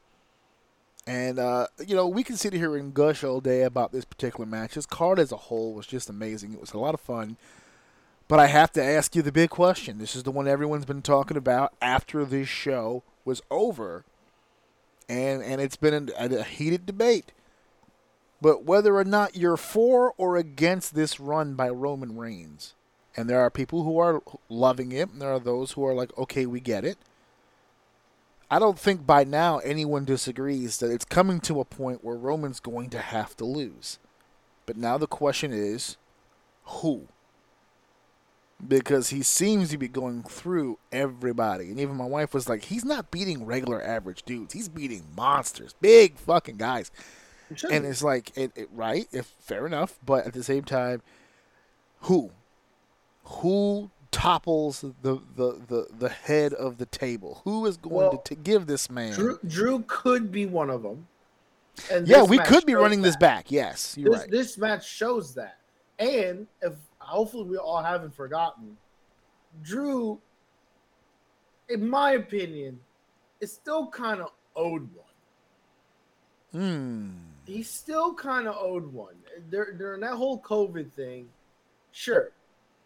And 1.06 1.38
uh, 1.38 1.68
you 1.86 1.96
know 1.96 2.06
we 2.06 2.22
can 2.22 2.36
sit 2.36 2.52
here 2.52 2.76
and 2.76 2.92
gush 2.92 3.24
all 3.24 3.40
day 3.40 3.62
about 3.62 3.92
this 3.92 4.04
particular 4.04 4.44
match. 4.44 4.74
This 4.74 4.84
card 4.84 5.18
as 5.18 5.32
a 5.32 5.36
whole 5.36 5.72
was 5.72 5.86
just 5.86 6.10
amazing. 6.10 6.52
It 6.52 6.60
was 6.60 6.74
a 6.74 6.78
lot 6.78 6.92
of 6.92 7.00
fun. 7.00 7.38
But 8.28 8.38
I 8.38 8.48
have 8.48 8.70
to 8.72 8.84
ask 8.84 9.16
you 9.16 9.22
the 9.22 9.32
big 9.32 9.48
question. 9.48 9.96
This 9.96 10.14
is 10.14 10.24
the 10.24 10.30
one 10.30 10.46
everyone's 10.46 10.84
been 10.84 11.02
talking 11.02 11.38
about 11.38 11.72
after 11.80 12.26
this 12.26 12.48
show 12.48 13.02
was 13.24 13.42
over, 13.50 14.04
and 15.08 15.42
and 15.42 15.60
it's 15.60 15.76
been 15.76 16.10
a, 16.18 16.38
a 16.38 16.42
heated 16.42 16.86
debate. 16.86 17.32
But 18.40 18.64
whether 18.64 18.96
or 18.96 19.04
not 19.04 19.36
you're 19.36 19.56
for 19.56 20.12
or 20.16 20.36
against 20.36 20.94
this 20.94 21.18
run 21.18 21.54
by 21.54 21.68
Roman 21.70 22.16
Reigns, 22.16 22.74
and 23.16 23.28
there 23.28 23.40
are 23.40 23.50
people 23.50 23.84
who 23.84 23.98
are 23.98 24.22
loving 24.48 24.92
it, 24.92 25.10
and 25.10 25.22
there 25.22 25.32
are 25.32 25.40
those 25.40 25.72
who 25.72 25.86
are 25.86 25.94
like, 25.94 26.16
okay, 26.18 26.44
we 26.46 26.60
get 26.60 26.84
it. 26.84 26.98
I 28.50 28.58
don't 28.58 28.78
think 28.78 29.06
by 29.06 29.24
now 29.24 29.58
anyone 29.58 30.04
disagrees 30.04 30.78
that 30.78 30.90
it's 30.90 31.04
coming 31.04 31.40
to 31.40 31.60
a 31.60 31.64
point 31.64 32.04
where 32.04 32.16
Roman's 32.16 32.60
going 32.60 32.90
to 32.90 32.98
have 32.98 33.36
to 33.38 33.44
lose. 33.44 33.98
But 34.66 34.76
now 34.76 34.98
the 34.98 35.06
question 35.06 35.52
is, 35.52 35.96
who? 36.64 37.08
Because 38.66 39.10
he 39.10 39.22
seems 39.22 39.70
to 39.70 39.78
be 39.78 39.88
going 39.88 40.22
through 40.22 40.78
everybody. 40.92 41.70
And 41.70 41.78
even 41.80 41.96
my 41.96 42.06
wife 42.06 42.32
was 42.32 42.48
like, 42.48 42.64
he's 42.64 42.84
not 42.84 43.10
beating 43.10 43.44
regular 43.44 43.82
average 43.82 44.22
dudes. 44.22 44.54
He's 44.54 44.68
beating 44.68 45.04
monsters, 45.16 45.74
big 45.80 46.16
fucking 46.18 46.56
guys. 46.56 46.90
And 47.70 47.84
it's 47.84 48.02
like, 48.02 48.36
it, 48.36 48.52
it, 48.56 48.68
right, 48.72 49.06
if 49.12 49.26
fair 49.40 49.66
enough, 49.66 49.98
but 50.04 50.26
at 50.26 50.32
the 50.32 50.42
same 50.42 50.64
time, 50.64 51.02
who, 52.02 52.30
who 53.24 53.90
topples 54.10 54.82
the 55.02 55.20
the 55.34 55.60
the, 55.66 55.86
the 55.98 56.08
head 56.08 56.52
of 56.54 56.78
the 56.78 56.86
table? 56.86 57.40
Who 57.44 57.66
is 57.66 57.76
going 57.76 57.96
Well, 57.96 58.18
to, 58.18 58.34
to 58.34 58.40
give 58.40 58.66
this 58.66 58.88
man? 58.88 59.12
Drew, 59.12 59.38
Drew 59.46 59.84
could 59.86 60.30
be 60.30 60.46
one 60.46 60.70
of 60.70 60.82
them. 60.82 61.06
And 61.90 62.06
yeah, 62.06 62.22
we 62.22 62.38
could 62.38 62.64
be 62.66 62.74
running 62.74 63.02
this 63.02 63.16
back. 63.16 63.50
Yes, 63.50 63.96
you're 63.98 64.12
This, 64.12 64.20
right. 64.20 64.30
this 64.30 64.58
match 64.58 64.88
shows 64.88 65.34
that. 65.34 65.58
And 65.98 66.46
if 66.62 66.74
hopefully 67.14 67.48
we 67.48 67.56
all 67.56 67.82
haven't 67.82 68.14
forgotten, 68.14 68.76
Drew, 69.62 70.20
in 71.68 71.88
my 71.88 72.12
opinion, 72.12 72.80
is 73.40 73.52
still 73.52 73.88
kind 73.88 74.20
of 74.20 74.32
owed 74.56 74.88
one. 74.94 75.04
Hmm. 76.52 77.10
He's 77.46 77.68
still 77.68 78.14
kind 78.14 78.48
of 78.48 78.56
owed 78.58 78.92
one. 78.92 79.14
Dur- 79.50 79.74
during 79.78 80.00
that 80.00 80.14
whole 80.14 80.40
COVID 80.40 80.92
thing, 80.92 81.28
sure, 81.92 82.30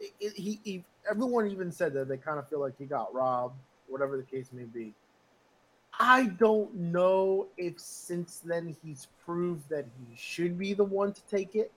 it, 0.01 0.13
it, 0.21 0.33
he, 0.35 0.61
he 0.65 0.85
everyone 1.09 1.49
even 1.49 1.73
said 1.73 1.93
that 1.95 2.09
they 2.09 2.17
kind 2.17 2.39
of 2.39 2.49
feel 2.49 2.61
like 2.61 2.75
he 2.79 2.85
got 2.85 3.13
robbed, 3.15 3.59
whatever 3.87 4.17
the 4.17 4.23
case 4.23 4.49
may 4.53 4.65
be. 4.65 4.95
I 5.99 6.27
don't 6.27 6.75
know 6.75 7.49
if 7.57 7.81
since 7.81 8.41
then 8.45 8.77
he's 8.83 9.09
proved 9.25 9.69
that 9.69 9.87
he 9.99 10.17
should 10.17 10.59
be 10.59 10.75
the 10.75 10.85
one 10.85 11.13
to 11.13 11.23
take 11.25 11.55
it. 11.55 11.73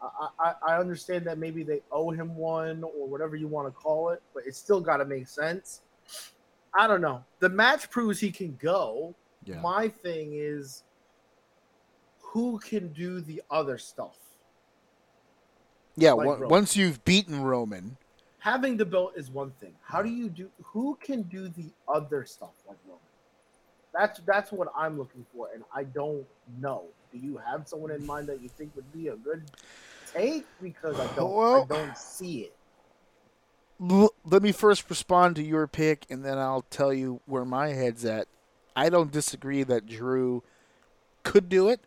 I, 0.00 0.28
I, 0.38 0.54
I 0.68 0.78
understand 0.78 1.26
that 1.26 1.38
maybe 1.38 1.62
they 1.62 1.80
owe 1.90 2.10
him 2.10 2.36
one 2.36 2.84
or 2.84 3.08
whatever 3.08 3.36
you 3.36 3.48
want 3.48 3.66
to 3.66 3.72
call 3.72 4.10
it, 4.10 4.22
but 4.34 4.44
it's 4.46 4.58
still 4.58 4.80
got 4.80 4.98
to 4.98 5.04
make 5.04 5.26
sense. 5.26 5.82
I 6.74 6.86
don't 6.86 7.00
know. 7.00 7.24
The 7.40 7.48
match 7.48 7.90
proves 7.90 8.20
he 8.20 8.30
can 8.30 8.56
go. 8.60 9.14
Yeah. 9.44 9.60
My 9.60 9.88
thing 9.88 10.32
is 10.34 10.84
who 12.20 12.58
can 12.58 12.92
do 12.92 13.20
the 13.20 13.42
other 13.50 13.78
stuff? 13.78 14.16
Yeah. 15.96 16.12
like 16.12 16.28
on- 16.28 16.48
once 16.48 16.76
you've 16.76 17.04
beaten 17.04 17.42
Roman, 17.42 17.96
Having 18.40 18.76
the 18.76 18.84
belt 18.84 19.14
is 19.16 19.30
one 19.30 19.50
thing. 19.60 19.74
How 19.82 20.00
do 20.00 20.08
you 20.08 20.28
do 20.28 20.48
who 20.62 20.96
can 21.02 21.22
do 21.22 21.48
the 21.48 21.70
other 21.88 22.24
stuff 22.24 22.54
like 22.68 22.78
Roman? 22.86 23.00
That's 23.92 24.20
that's 24.20 24.52
what 24.52 24.68
I'm 24.76 24.96
looking 24.96 25.26
for, 25.34 25.48
and 25.52 25.64
I 25.74 25.84
don't 25.84 26.24
know. 26.60 26.84
Do 27.12 27.18
you 27.18 27.38
have 27.38 27.66
someone 27.68 27.90
in 27.90 28.04
mind 28.04 28.26
that 28.28 28.40
you 28.40 28.48
think 28.48 28.74
would 28.76 28.92
be 28.92 29.08
a 29.08 29.16
good 29.16 29.42
take? 30.12 30.46
Because 30.60 30.98
I 30.98 31.06
don't 31.14 31.34
Well- 31.34 31.62
I 31.62 31.66
don't 31.66 31.96
see 31.96 32.42
it. 32.42 32.54
L- 33.80 34.12
let 34.24 34.42
me 34.42 34.52
first 34.52 34.88
respond 34.90 35.36
to 35.36 35.42
your 35.42 35.66
pick 35.66 36.04
and 36.10 36.24
then 36.24 36.36
I'll 36.36 36.64
tell 36.70 36.92
you 36.92 37.20
where 37.26 37.44
my 37.44 37.68
head's 37.68 38.04
at. 38.04 38.26
I 38.74 38.88
don't 38.90 39.12
disagree 39.12 39.62
that 39.64 39.86
Drew 39.86 40.42
could 41.22 41.48
do 41.48 41.68
it. 41.68 41.80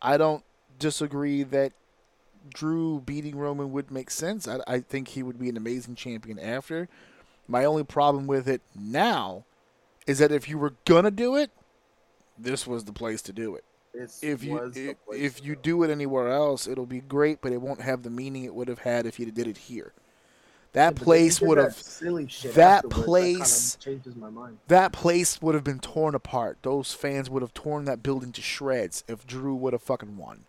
I 0.00 0.16
don't 0.16 0.44
disagree 0.78 1.42
that 1.44 1.72
Drew 2.52 3.00
beating 3.00 3.36
Roman 3.36 3.72
would 3.72 3.90
make 3.90 4.10
sense. 4.10 4.48
I, 4.48 4.58
I 4.66 4.80
think 4.80 5.08
he 5.08 5.22
would 5.22 5.38
be 5.38 5.48
an 5.48 5.56
amazing 5.56 5.94
champion 5.94 6.38
after. 6.38 6.88
My 7.46 7.64
only 7.64 7.84
problem 7.84 8.26
with 8.26 8.48
it 8.48 8.62
now 8.74 9.44
is 10.06 10.18
that 10.18 10.32
if 10.32 10.48
you 10.48 10.58
were 10.58 10.74
going 10.84 11.04
to 11.04 11.10
do 11.10 11.36
it, 11.36 11.50
this 12.38 12.66
was 12.66 12.84
the 12.84 12.92
place 12.92 13.22
to 13.22 13.32
do 13.32 13.54
it. 13.54 13.64
If 13.94 14.42
you 14.42 14.72
if, 14.74 14.96
if 15.12 15.44
you 15.44 15.54
do 15.54 15.82
it 15.82 15.90
anywhere 15.90 16.28
else, 16.28 16.66
it'll 16.66 16.86
be 16.86 17.00
great, 17.00 17.40
but 17.42 17.52
it 17.52 17.60
won't 17.60 17.82
have 17.82 18.02
the 18.02 18.10
meaning 18.10 18.44
it 18.44 18.54
would 18.54 18.68
have 18.68 18.80
had 18.80 19.06
if 19.06 19.20
you 19.20 19.30
did 19.30 19.46
it 19.46 19.58
here. 19.58 19.92
That 20.72 20.96
then 20.96 21.04
place 21.04 21.40
would 21.40 21.58
have 21.58 21.74
silly 21.74 22.26
shit 22.28 22.54
that 22.54 22.86
afterwards 22.86 23.04
place- 23.04 23.76
changes 23.76 24.16
my 24.16 24.30
mind. 24.30 24.58
that 24.68 24.92
place 24.92 25.42
would 25.42 25.54
have 25.54 25.64
been 25.64 25.80
torn 25.80 26.14
apart. 26.14 26.58
Those 26.62 26.94
fans 26.94 27.28
would 27.28 27.42
have 27.42 27.52
torn 27.52 27.84
that 27.84 28.02
building 28.02 28.32
to 28.32 28.40
shreds 28.40 29.04
if 29.06 29.26
Drew 29.26 29.54
would 29.54 29.74
have 29.74 29.82
fucking 29.82 30.16
won. 30.16 30.44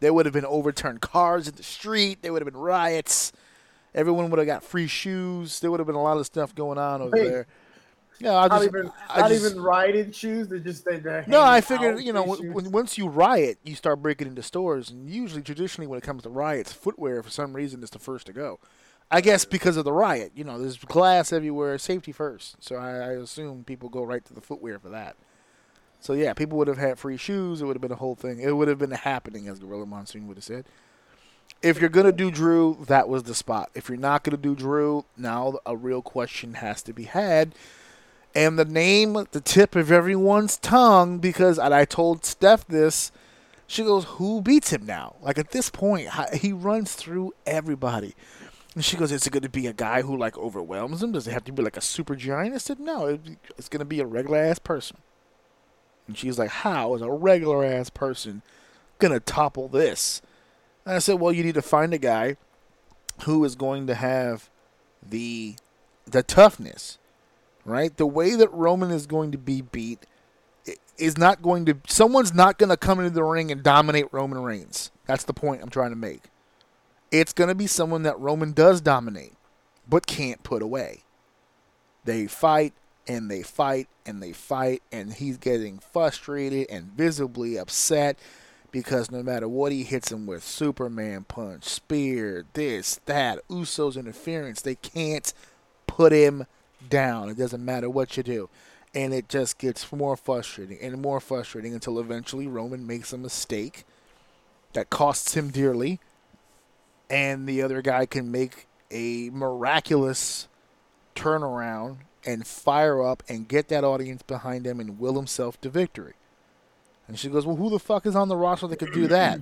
There 0.00 0.14
would 0.14 0.24
have 0.24 0.32
been 0.32 0.46
overturned 0.46 1.02
cars 1.02 1.46
in 1.46 1.56
the 1.56 1.62
street. 1.62 2.22
There 2.22 2.32
would 2.32 2.40
have 2.40 2.50
been 2.50 2.60
riots. 2.60 3.32
Everyone 3.94 4.30
would 4.30 4.38
have 4.38 4.46
got 4.46 4.62
free 4.62 4.86
shoes. 4.86 5.60
There 5.60 5.70
would 5.70 5.80
have 5.80 5.86
been 5.86 5.96
a 5.96 6.02
lot 6.02 6.16
of 6.16 6.24
stuff 6.24 6.54
going 6.54 6.78
on 6.78 7.02
over 7.02 7.16
Wait. 7.16 7.28
there. 7.28 7.46
Yeah, 8.20 8.36
I 8.36 8.48
Not 8.48 8.50
just, 8.50 8.64
even 8.64 8.92
I 9.08 9.20
not 9.20 9.30
just- 9.30 9.46
even 9.46 9.62
rioted 9.62 10.14
shoes. 10.14 10.48
They 10.48 10.58
just 10.58 10.84
they 10.84 11.24
No, 11.28 11.42
I 11.42 11.60
figured 11.60 12.02
you 12.02 12.12
know 12.12 12.24
when, 12.24 12.52
when 12.52 12.70
once 12.72 12.98
you 12.98 13.08
riot, 13.08 13.58
you 13.62 13.74
start 13.76 14.02
breaking 14.02 14.26
into 14.26 14.42
stores, 14.42 14.90
and 14.90 15.08
usually 15.08 15.42
traditionally 15.42 15.86
when 15.86 15.98
it 15.98 16.02
comes 16.02 16.22
to 16.24 16.28
riots, 16.28 16.72
footwear 16.72 17.22
for 17.22 17.30
some 17.30 17.54
reason 17.54 17.82
is 17.82 17.90
the 17.90 17.98
first 17.98 18.26
to 18.26 18.32
go. 18.32 18.58
I 19.10 19.20
guess 19.22 19.44
because 19.46 19.76
of 19.78 19.84
the 19.84 19.92
riot, 19.92 20.32
you 20.34 20.44
know, 20.44 20.58
there's 20.58 20.76
glass 20.76 21.32
everywhere, 21.32 21.78
safety 21.78 22.12
first. 22.12 22.56
So 22.62 22.76
I, 22.76 22.90
I 22.90 23.10
assume 23.12 23.64
people 23.64 23.88
go 23.88 24.02
right 24.04 24.22
to 24.24 24.34
the 24.34 24.42
footwear 24.42 24.78
for 24.78 24.90
that. 24.90 25.16
So 26.00 26.12
yeah, 26.12 26.34
people 26.34 26.58
would 26.58 26.68
have 26.68 26.76
had 26.78 26.98
free 26.98 27.16
shoes. 27.16 27.62
It 27.62 27.64
would 27.64 27.74
have 27.76 27.80
been 27.80 27.90
a 27.92 27.96
whole 27.96 28.14
thing. 28.16 28.38
It 28.40 28.54
would 28.56 28.68
have 28.68 28.78
been 28.78 28.92
a 28.92 28.96
happening, 28.96 29.48
as 29.48 29.60
Gorilla 29.60 29.86
Monsoon 29.86 30.26
would 30.28 30.36
have 30.36 30.44
said. 30.44 30.66
if 31.62 31.80
you're 31.80 31.88
gonna 31.88 32.12
do 32.12 32.30
Drew, 32.30 32.84
that 32.86 33.08
was 33.08 33.22
the 33.24 33.34
spot. 33.34 33.70
If 33.74 33.88
you're 33.88 33.98
not 33.98 34.22
gonna 34.24 34.36
do 34.36 34.54
Drew, 34.54 35.04
now 35.16 35.58
a 35.66 35.76
real 35.76 36.02
question 36.02 36.54
has 36.54 36.82
to 36.82 36.92
be 36.92 37.04
had. 37.04 37.54
And 38.38 38.56
the 38.56 38.64
name, 38.64 39.14
the 39.32 39.40
tip 39.40 39.74
of 39.74 39.90
everyone's 39.90 40.58
tongue, 40.58 41.18
because 41.18 41.58
and 41.58 41.74
I 41.74 41.84
told 41.84 42.24
Steph 42.24 42.64
this, 42.68 43.10
she 43.66 43.82
goes, 43.82 44.04
"Who 44.04 44.40
beats 44.40 44.72
him 44.72 44.86
now?" 44.86 45.16
Like 45.20 45.38
at 45.38 45.50
this 45.50 45.70
point, 45.70 46.08
he 46.34 46.52
runs 46.52 46.94
through 46.94 47.34
everybody. 47.44 48.14
And 48.76 48.84
she 48.84 48.96
goes, 48.96 49.10
"Is 49.10 49.26
it 49.26 49.32
going 49.32 49.42
to 49.42 49.48
be 49.48 49.66
a 49.66 49.72
guy 49.72 50.02
who 50.02 50.16
like 50.16 50.38
overwhelms 50.38 51.02
him? 51.02 51.10
Does 51.10 51.26
it 51.26 51.32
have 51.32 51.42
to 51.46 51.52
be 51.52 51.64
like 51.64 51.76
a 51.76 51.80
super 51.80 52.14
giant?" 52.14 52.54
I 52.54 52.58
said, 52.58 52.78
"No, 52.78 53.18
it's 53.56 53.68
going 53.68 53.80
to 53.80 53.84
be 53.84 53.98
a 53.98 54.06
regular 54.06 54.38
ass 54.38 54.60
person." 54.60 54.98
And 56.06 56.16
she's 56.16 56.38
like, 56.38 56.50
"How 56.50 56.94
is 56.94 57.02
a 57.02 57.10
regular 57.10 57.64
ass 57.64 57.90
person 57.90 58.42
going 59.00 59.12
to 59.12 59.18
topple 59.18 59.66
this?" 59.66 60.22
And 60.86 60.94
I 60.94 61.00
said, 61.00 61.18
"Well, 61.18 61.32
you 61.32 61.42
need 61.42 61.56
to 61.56 61.62
find 61.62 61.92
a 61.92 61.98
guy 61.98 62.36
who 63.24 63.44
is 63.44 63.56
going 63.56 63.88
to 63.88 63.96
have 63.96 64.48
the 65.02 65.56
the 66.06 66.22
toughness, 66.22 66.98
right? 67.68 67.96
The 67.96 68.06
way 68.06 68.34
that 68.34 68.52
Roman 68.52 68.90
is 68.90 69.06
going 69.06 69.32
to 69.32 69.38
be 69.38 69.62
beat 69.62 70.06
is 70.98 71.16
not 71.16 71.42
going 71.42 71.64
to 71.66 71.76
someone's 71.86 72.34
not 72.34 72.58
going 72.58 72.70
to 72.70 72.76
come 72.76 72.98
into 72.98 73.10
the 73.10 73.24
ring 73.24 73.50
and 73.50 73.62
dominate 73.62 74.12
Roman 74.12 74.42
Reigns. 74.42 74.90
That's 75.06 75.24
the 75.24 75.32
point 75.32 75.62
I'm 75.62 75.70
trying 75.70 75.90
to 75.90 75.96
make. 75.96 76.24
It's 77.10 77.32
going 77.32 77.48
to 77.48 77.54
be 77.54 77.66
someone 77.66 78.02
that 78.02 78.18
Roman 78.18 78.52
does 78.52 78.80
dominate 78.80 79.34
but 79.88 80.06
can't 80.06 80.42
put 80.42 80.62
away. 80.62 81.04
They 82.04 82.26
fight 82.26 82.74
and 83.06 83.30
they 83.30 83.42
fight 83.42 83.88
and 84.04 84.22
they 84.22 84.32
fight 84.32 84.82
and 84.92 85.14
he's 85.14 85.38
getting 85.38 85.78
frustrated 85.78 86.66
and 86.70 86.92
visibly 86.92 87.58
upset 87.58 88.18
because 88.70 89.10
no 89.10 89.22
matter 89.22 89.48
what 89.48 89.72
he 89.72 89.82
hits 89.82 90.12
him 90.12 90.26
with 90.26 90.44
Superman 90.44 91.24
punch, 91.24 91.64
spear, 91.64 92.44
this, 92.52 93.00
that, 93.06 93.46
Usos 93.48 93.96
interference, 93.96 94.60
they 94.60 94.74
can't 94.74 95.32
put 95.86 96.12
him 96.12 96.46
down. 96.88 97.28
It 97.28 97.38
doesn't 97.38 97.64
matter 97.64 97.88
what 97.88 98.16
you 98.16 98.22
do. 98.22 98.48
And 98.94 99.12
it 99.12 99.28
just 99.28 99.58
gets 99.58 99.90
more 99.92 100.16
frustrating 100.16 100.78
and 100.80 101.00
more 101.00 101.20
frustrating 101.20 101.74
until 101.74 101.98
eventually 101.98 102.46
Roman 102.46 102.86
makes 102.86 103.12
a 103.12 103.18
mistake 103.18 103.84
that 104.72 104.90
costs 104.90 105.34
him 105.34 105.50
dearly. 105.50 106.00
And 107.10 107.46
the 107.46 107.62
other 107.62 107.82
guy 107.82 108.06
can 108.06 108.30
make 108.30 108.66
a 108.90 109.30
miraculous 109.30 110.48
turnaround 111.14 111.98
and 112.24 112.46
fire 112.46 113.02
up 113.02 113.22
and 113.28 113.48
get 113.48 113.68
that 113.68 113.84
audience 113.84 114.22
behind 114.22 114.66
him 114.66 114.80
and 114.80 114.98
will 114.98 115.14
himself 115.14 115.60
to 115.60 115.70
victory. 115.70 116.14
And 117.06 117.18
she 117.18 117.28
goes, 117.28 117.46
Well, 117.46 117.56
who 117.56 117.70
the 117.70 117.78
fuck 117.78 118.06
is 118.06 118.14
on 118.14 118.28
the 118.28 118.36
roster 118.36 118.66
that 118.66 118.78
could 118.78 118.92
do 118.92 119.06
that? 119.08 119.40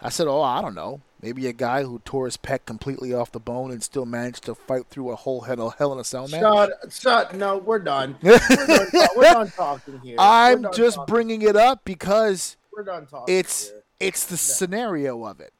I 0.00 0.08
said, 0.08 0.28
Oh, 0.28 0.42
I 0.42 0.62
don't 0.62 0.74
know. 0.74 1.00
Maybe 1.22 1.46
a 1.46 1.52
guy 1.52 1.82
who 1.82 2.00
tore 2.04 2.24
his 2.24 2.36
pec 2.38 2.60
completely 2.64 3.12
off 3.12 3.30
the 3.30 3.38
bone 3.40 3.70
and 3.70 3.82
still 3.82 4.06
managed 4.06 4.44
to 4.44 4.54
fight 4.54 4.86
through 4.88 5.10
a 5.10 5.16
whole 5.16 5.42
head 5.42 5.60
of 5.60 5.76
hell 5.76 5.92
in 5.92 5.98
a 5.98 6.04
cell 6.04 6.28
match. 6.28 6.40
Shut, 6.40 6.70
shut. 6.92 7.34
No, 7.34 7.58
we're 7.58 7.78
done. 7.78 8.16
We're 8.22 8.38
done, 8.38 9.08
we're 9.16 9.22
done 9.24 9.50
talking 9.50 10.00
here. 10.00 10.16
I'm 10.18 10.66
just 10.72 10.96
talking. 10.96 11.12
bringing 11.12 11.42
it 11.42 11.56
up 11.56 11.84
because 11.84 12.56
We're 12.74 12.84
done 12.84 13.06
talking. 13.06 13.34
it's 13.36 13.68
here. 13.68 13.82
it's 14.00 14.24
the 14.24 14.36
scenario 14.38 15.24
of 15.26 15.40
it. 15.40 15.52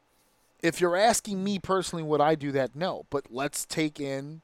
If 0.63 0.81
you're 0.81 0.95
asking 0.97 1.43
me 1.43 1.59
personally, 1.59 2.03
would 2.03 2.21
I 2.21 2.35
do 2.35 2.51
that? 2.53 2.75
No, 2.75 3.05
but 3.09 3.25
let's 3.31 3.65
take 3.65 3.99
in 3.99 4.41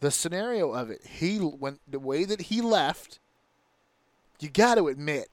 the 0.00 0.10
scenario 0.10 0.72
of 0.72 0.90
it. 0.90 1.04
He 1.04 1.38
went 1.38 1.80
the 1.88 1.98
way 2.00 2.24
that 2.24 2.42
he 2.42 2.60
left. 2.60 3.18
You 4.40 4.48
got 4.48 4.76
to 4.76 4.88
admit, 4.88 5.28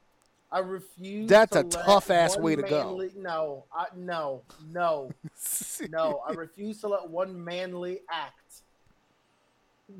I 0.57 0.59
refuse. 0.61 1.29
That's 1.29 1.55
a 1.55 1.63
tough-ass 1.63 2.37
way 2.37 2.55
to 2.55 2.63
go. 2.63 2.85
manly- 2.85 3.11
No, 3.15 3.65
I, 3.71 3.85
no, 3.95 4.41
no, 4.71 5.11
no. 5.89 6.21
I 6.27 6.33
refuse 6.33 6.81
to 6.81 6.87
let 6.87 7.07
one 7.09 7.43
manly 7.43 7.99
act 8.09 8.33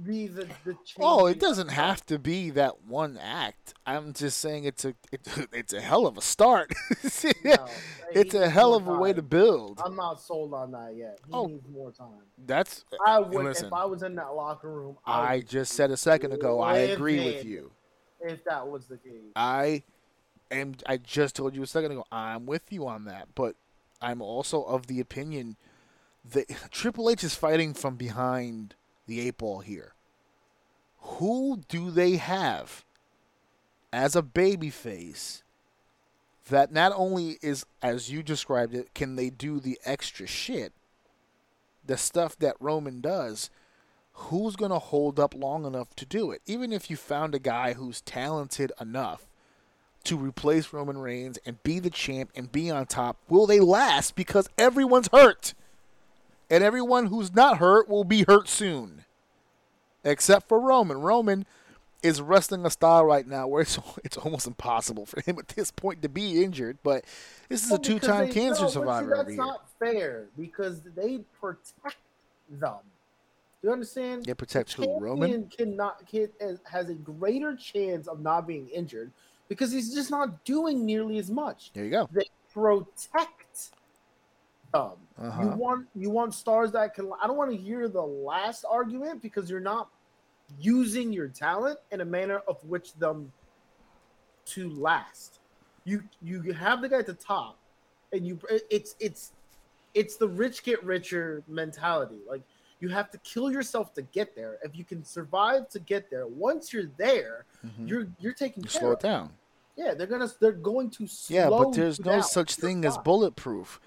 be 0.04 0.28
the 0.28 0.46
the. 0.66 0.76
Oh, 1.00 1.28
it 1.28 1.40
doesn't 1.40 1.70
have 1.70 2.06
to 2.08 2.18
be 2.20 2.50
that 2.52 2.84
one 2.86 3.18
act. 3.22 3.74
I'm 3.86 4.12
just 4.14 4.40
saying 4.40 4.66
it's 4.66 4.84
a 4.84 4.96
it, 5.12 5.22
it's 5.54 5.74
a 5.74 5.80
hell 5.80 6.08
of 6.08 6.18
a 6.18 6.22
start. 6.22 6.74
No, 7.46 7.56
it's 8.12 8.34
a 8.34 8.50
hell 8.50 8.74
of 8.74 8.88
a 8.88 8.96
way 8.98 9.14
to 9.14 9.22
build. 9.22 9.80
I'm 9.86 9.96
not 9.96 10.20
sold 10.20 10.54
on 10.56 10.72
that 10.72 10.96
yet. 10.98 11.20
He 11.28 11.34
Oh. 11.34 11.46
needs 11.46 11.68
more 11.70 11.92
time. 11.92 12.26
That's 12.46 12.84
I 13.06 13.20
would 13.20 13.46
listen. 13.46 13.68
if 13.68 13.74
I 13.74 13.86
was 13.86 14.02
in 14.04 14.16
that 14.16 14.34
locker 14.36 14.70
room. 14.70 14.98
I, 15.06 15.34
I 15.36 15.40
just 15.42 15.74
said 15.74 15.92
a 15.92 15.98
second 15.98 16.34
ago. 16.34 16.60
I 16.62 16.78
agree 16.80 17.24
with 17.24 17.46
you. 17.46 17.72
If 18.20 18.44
that 18.46 18.68
was 18.68 18.88
the 18.88 18.98
case, 18.98 19.32
I 19.36 19.84
am. 20.52 20.76
I 20.86 20.98
just 20.98 21.36
told 21.36 21.56
you 21.56 21.64
a 21.64 21.68
second 21.68 21.92
ago. 21.92 22.06
I'm 22.12 22.46
with 22.46 22.72
you 22.72 22.88
on 22.88 23.06
that, 23.06 23.30
but 23.36 23.56
I'm 24.02 24.22
also 24.22 24.64
of 24.64 24.88
the 24.88 25.00
opinion 25.00 25.58
that 26.32 26.48
Triple 26.72 27.10
H 27.10 27.24
is 27.24 27.36
fighting 27.36 27.74
from 27.74 27.96
behind 27.96 28.76
the 29.06 29.20
eight 29.22 29.38
ball 29.38 29.60
here. 29.60 29.94
Who 31.00 31.62
do 31.68 31.90
they 31.92 32.18
have 32.18 32.84
as 33.94 34.16
a 34.16 34.22
babyface 34.22 35.42
that 36.50 36.72
not 36.72 36.92
only 36.96 37.38
is 37.42 37.66
as 37.82 38.12
you 38.12 38.24
described 38.24 38.74
it, 38.74 38.94
can 38.94 39.16
they 39.16 39.30
do 39.30 39.60
the 39.60 39.80
extra 39.86 40.28
shit, 40.28 40.74
the 41.86 41.98
stuff 41.98 42.38
that 42.40 42.56
Roman 42.60 43.02
does? 43.02 43.50
Who's 44.14 44.56
going 44.56 44.72
to 44.72 44.80
hold 44.80 45.20
up 45.20 45.36
long 45.36 45.66
enough 45.66 45.96
to 45.96 46.06
do 46.06 46.32
it? 46.32 46.42
Even 46.48 46.74
if 46.74 46.90
you 46.90 46.98
found 46.98 47.36
a 47.36 47.40
guy 47.40 47.74
who's 47.74 48.02
talented 48.02 48.72
enough 48.82 49.28
to 50.08 50.18
replace 50.18 50.72
Roman 50.72 50.98
Reigns 50.98 51.38
and 51.46 51.62
be 51.64 51.80
the 51.80 51.90
champ 51.90 52.32
and 52.36 52.52
be 52.52 52.72
on 52.72 52.86
top, 52.86 53.18
will 53.30 53.46
they 53.46 53.60
last? 53.60 54.16
Because 54.16 54.50
everyone's 54.58 55.10
hurt. 55.12 55.54
And 56.50 56.64
everyone 56.64 57.08
who's 57.08 57.36
not 57.36 57.58
hurt 57.58 57.90
will 57.90 58.06
be 58.06 58.24
hurt 58.24 58.48
soon. 58.48 59.04
Except 60.04 60.48
for 60.48 60.60
Roman. 60.60 61.02
Roman 61.02 61.46
is 62.02 62.22
wrestling 62.22 62.66
a 62.66 62.70
style 62.70 63.04
right 63.04 63.28
now 63.28 63.48
where 63.48 63.64
it's 63.64 63.78
it's 64.04 64.18
almost 64.18 64.48
impossible 64.48 65.06
for 65.06 65.22
him 65.22 65.38
at 65.40 65.50
this 65.50 65.72
point 65.72 66.02
to 66.04 66.10
be 66.10 66.42
injured. 66.42 66.78
But 66.84 67.04
this 67.50 67.66
is 67.66 67.70
Well, 67.70 67.80
a 67.80 67.84
two-time 67.84 68.32
cancer 68.32 68.62
no, 68.62 68.68
but 68.68 68.70
see, 68.70 68.74
survivor 68.74 69.16
That's 69.18 69.38
not 69.38 69.66
fair 69.78 70.28
because 70.38 70.82
they 70.96 71.20
protect 71.40 71.98
them. 72.50 72.78
Do 73.62 73.68
you 73.68 73.74
understand? 73.74 74.24
They 74.24 74.36
protect 74.36 74.74
who? 74.74 75.00
Roman? 75.00 75.50
cannot 75.50 76.08
can, 76.08 76.30
has 76.64 76.90
a 76.90 76.94
greater 76.94 77.56
chance 77.56 78.08
of 78.08 78.22
not 78.22 78.48
being 78.48 78.70
injured 78.70 79.12
because 79.50 79.72
he's 79.72 79.94
just 79.94 80.12
not 80.12 80.44
doing 80.46 80.86
nearly 80.86 81.18
as 81.18 81.30
much. 81.30 81.72
There 81.74 81.86
you 81.86 81.92
go. 81.92 82.10
They 82.12 82.26
protect 82.54 83.70
them. 84.74 84.92
You 85.18 85.24
Uh-huh. 85.24 85.56
want 85.56 85.88
you 85.96 86.10
want 86.10 86.34
stars 86.34 86.72
that 86.74 86.94
can. 86.94 87.12
I 87.22 87.28
don't 87.28 87.38
want 87.38 87.52
to 87.52 87.58
hear 87.58 87.88
the 87.88 88.02
last 88.02 88.66
argument 88.70 89.22
because 89.22 89.50
you're 89.50 89.60
not 89.60 89.90
using 90.60 91.12
your 91.12 91.28
talent 91.28 91.80
in 91.92 92.02
a 92.02 92.06
manner 92.06 92.42
of 92.48 92.64
which 92.66 92.94
them 92.96 93.32
to 94.48 94.70
last. 94.70 95.40
You 95.86 96.04
you 96.22 96.42
have 96.54 96.82
the 96.82 96.90
guy 96.90 97.00
at 97.00 97.06
the 97.08 97.14
top, 97.14 97.58
and 98.14 98.28
you 98.28 98.40
it's 98.70 98.96
it's 99.00 99.32
it's 99.94 100.18
the 100.18 100.28
rich 100.28 100.64
get 100.64 100.84
richer 100.84 101.44
mentality. 101.48 102.20
Like 102.30 102.42
you 102.80 102.90
have 102.90 103.10
to 103.12 103.18
kill 103.20 103.52
yourself 103.52 103.94
to 103.96 104.02
get 104.02 104.36
there. 104.36 104.58
If 104.64 104.76
you 104.76 104.84
can 104.84 105.04
survive 105.04 105.68
to 105.70 105.80
get 105.80 106.10
there, 106.10 106.28
once 106.28 106.72
you're 106.74 106.90
there, 106.98 107.46
Mhm. 107.66 107.88
you're 107.88 108.08
you're 108.20 108.34
taking 108.34 108.64
You 108.64 108.70
care 108.70 108.82
slow 108.82 108.92
it 108.92 109.00
down. 109.00 109.34
Yeah, 109.76 109.94
they're 109.94 110.08
gonna 110.08 110.30
they're 110.40 110.52
going 110.52 110.90
to 110.92 111.08
slow 111.08 111.36
Yeah, 111.38 111.50
but 111.50 111.74
there's 111.74 112.00
no 112.00 112.22
such 112.22 112.56
thing 112.56 112.86
as 112.86 112.98
bulletproof. 112.98 113.80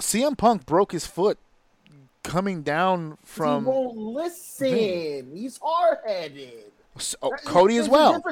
CM 0.00 0.36
Punk 0.36 0.66
broke 0.66 0.92
his 0.92 1.06
foot 1.06 1.38
coming 2.22 2.62
down 2.62 3.12
he 3.12 3.16
from 3.26 3.64
won't 3.64 3.96
listen. 3.96 5.34
He's 5.34 5.58
hard 5.62 5.98
headed. 6.06 6.72
oh, 7.22 7.30
Cody 7.44 7.78
as 7.78 7.88
well. 7.88 8.22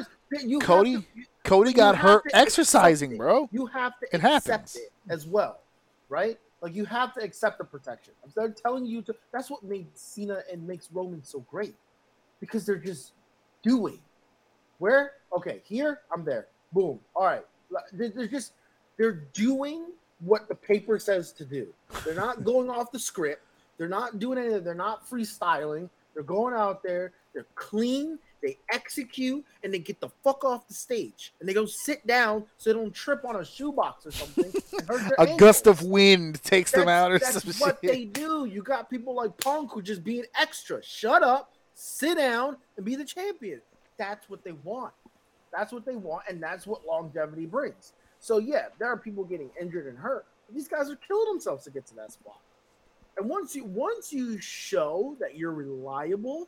Cody- 0.61 1.05
Cody 1.43 1.69
you 1.71 1.75
got 1.75 1.97
hurt 1.97 2.23
exercising, 2.33 3.17
bro. 3.17 3.49
You 3.51 3.65
have 3.67 3.99
to 3.99 4.05
It 4.13 4.23
accept 4.23 4.47
happens. 4.47 4.75
it 4.75 4.91
as 5.09 5.25
well, 5.25 5.59
right? 6.09 6.39
Like 6.61 6.75
you 6.75 6.85
have 6.85 7.13
to 7.15 7.21
accept 7.21 7.57
the 7.57 7.63
protection. 7.63 8.13
They're 8.35 8.49
telling 8.49 8.85
you 8.85 9.01
to. 9.03 9.15
That's 9.33 9.49
what 9.49 9.63
made 9.63 9.87
Cena 9.95 10.43
and 10.51 10.65
makes 10.67 10.89
Roman 10.91 11.23
so 11.23 11.39
great, 11.41 11.75
because 12.39 12.65
they're 12.65 12.75
just 12.75 13.13
doing. 13.63 13.99
Where 14.77 15.13
okay, 15.35 15.61
here 15.65 16.01
I'm 16.13 16.23
there. 16.23 16.47
Boom. 16.71 16.99
All 17.15 17.25
right. 17.25 17.45
They're 17.93 18.27
just 18.27 18.53
they're 18.97 19.23
doing 19.33 19.87
what 20.19 20.47
the 20.47 20.55
paper 20.55 20.99
says 20.99 21.31
to 21.33 21.45
do. 21.45 21.73
They're 22.05 22.13
not 22.13 22.43
going 22.43 22.69
off 22.69 22.91
the 22.91 22.99
script. 22.99 23.43
They're 23.77 23.89
not 23.89 24.19
doing 24.19 24.37
anything. 24.37 24.63
They're 24.63 24.75
not 24.75 25.09
freestyling. 25.09 25.89
They're 26.13 26.23
going 26.23 26.53
out 26.53 26.83
there. 26.83 27.13
They're 27.33 27.47
clean. 27.55 28.19
They 28.41 28.57
execute 28.71 29.45
and 29.63 29.73
they 29.73 29.79
get 29.79 29.99
the 29.99 30.09
fuck 30.23 30.43
off 30.43 30.67
the 30.67 30.73
stage 30.73 31.33
and 31.39 31.47
they 31.47 31.53
go 31.53 31.65
sit 31.65 32.05
down 32.07 32.45
so 32.57 32.71
they 32.71 32.79
don't 32.79 32.93
trip 32.93 33.23
on 33.23 33.35
a 33.35 33.45
shoebox 33.45 34.05
or 34.05 34.11
something. 34.11 34.51
and 34.79 34.87
hurt 34.87 35.13
their 35.17 35.27
A 35.35 35.37
gust 35.37 35.67
of 35.67 35.83
wind 35.83 36.41
takes 36.43 36.71
them 36.71 36.87
out 36.87 37.11
or 37.11 37.19
That's 37.19 37.43
some 37.43 37.53
what 37.67 37.79
shit. 37.83 37.91
they 37.91 38.05
do. 38.05 38.45
You 38.45 38.63
got 38.63 38.89
people 38.89 39.13
like 39.15 39.37
Punk 39.37 39.71
who 39.71 39.81
just 39.81 40.03
being 40.03 40.23
extra. 40.39 40.83
Shut 40.83 41.21
up, 41.23 41.53
sit 41.75 42.17
down, 42.17 42.57
and 42.77 42.85
be 42.85 42.95
the 42.95 43.05
champion. 43.05 43.61
That's 43.97 44.29
what 44.29 44.43
they 44.43 44.53
want. 44.63 44.93
That's 45.53 45.71
what 45.73 45.85
they 45.85 45.95
want, 45.95 46.23
and 46.29 46.41
that's 46.41 46.65
what 46.65 46.85
longevity 46.85 47.45
brings. 47.45 47.93
So 48.19 48.37
yeah, 48.37 48.67
there 48.79 48.87
are 48.87 48.97
people 48.97 49.23
getting 49.23 49.49
injured 49.59 49.87
and 49.87 49.97
hurt. 49.97 50.25
These 50.53 50.67
guys 50.67 50.89
are 50.89 50.95
killing 50.95 51.27
themselves 51.27 51.63
to 51.65 51.71
get 51.71 51.85
to 51.87 51.95
that 51.95 52.11
spot. 52.11 52.39
And 53.17 53.29
once 53.29 53.55
you 53.55 53.65
once 53.65 54.11
you 54.13 54.39
show 54.39 55.15
that 55.19 55.35
you're 55.35 55.51
reliable, 55.53 56.47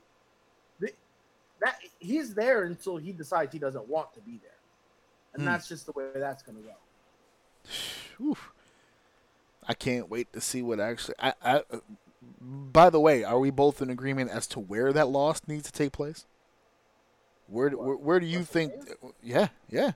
that 1.61 1.77
he's 1.99 2.34
there 2.34 2.63
until 2.63 2.97
he 2.97 3.11
decides 3.11 3.51
he 3.53 3.59
doesn't 3.59 3.88
want 3.88 4.13
to 4.13 4.21
be 4.21 4.39
there, 4.41 4.51
and 5.34 5.41
Hmm. 5.43 5.45
that's 5.47 5.67
just 5.67 5.85
the 5.85 5.91
way 5.93 6.05
that's 6.15 6.43
gonna 6.43 6.59
go. 6.59 6.73
Oof. 8.23 8.51
I 9.67 9.73
can't 9.73 10.09
wait 10.09 10.31
to 10.34 10.41
see 10.41 10.61
what 10.61 10.80
actually. 10.80 11.15
I, 11.19 11.34
I. 11.43 11.63
By 12.41 12.89
the 12.89 12.99
way, 12.99 13.23
are 13.23 13.39
we 13.39 13.49
both 13.49 13.81
in 13.81 13.89
agreement 13.89 14.30
as 14.31 14.45
to 14.47 14.59
where 14.59 14.91
that 14.93 15.07
loss 15.09 15.41
needs 15.47 15.63
to 15.63 15.71
take 15.71 15.91
place? 15.93 16.25
Where 17.47 17.69
do- 17.69 17.77
where, 17.77 17.95
where 17.95 18.19
do 18.19 18.25
you 18.25 18.43
think? 18.43 18.73
Yeah, 19.21 19.49
yeah. 19.69 19.91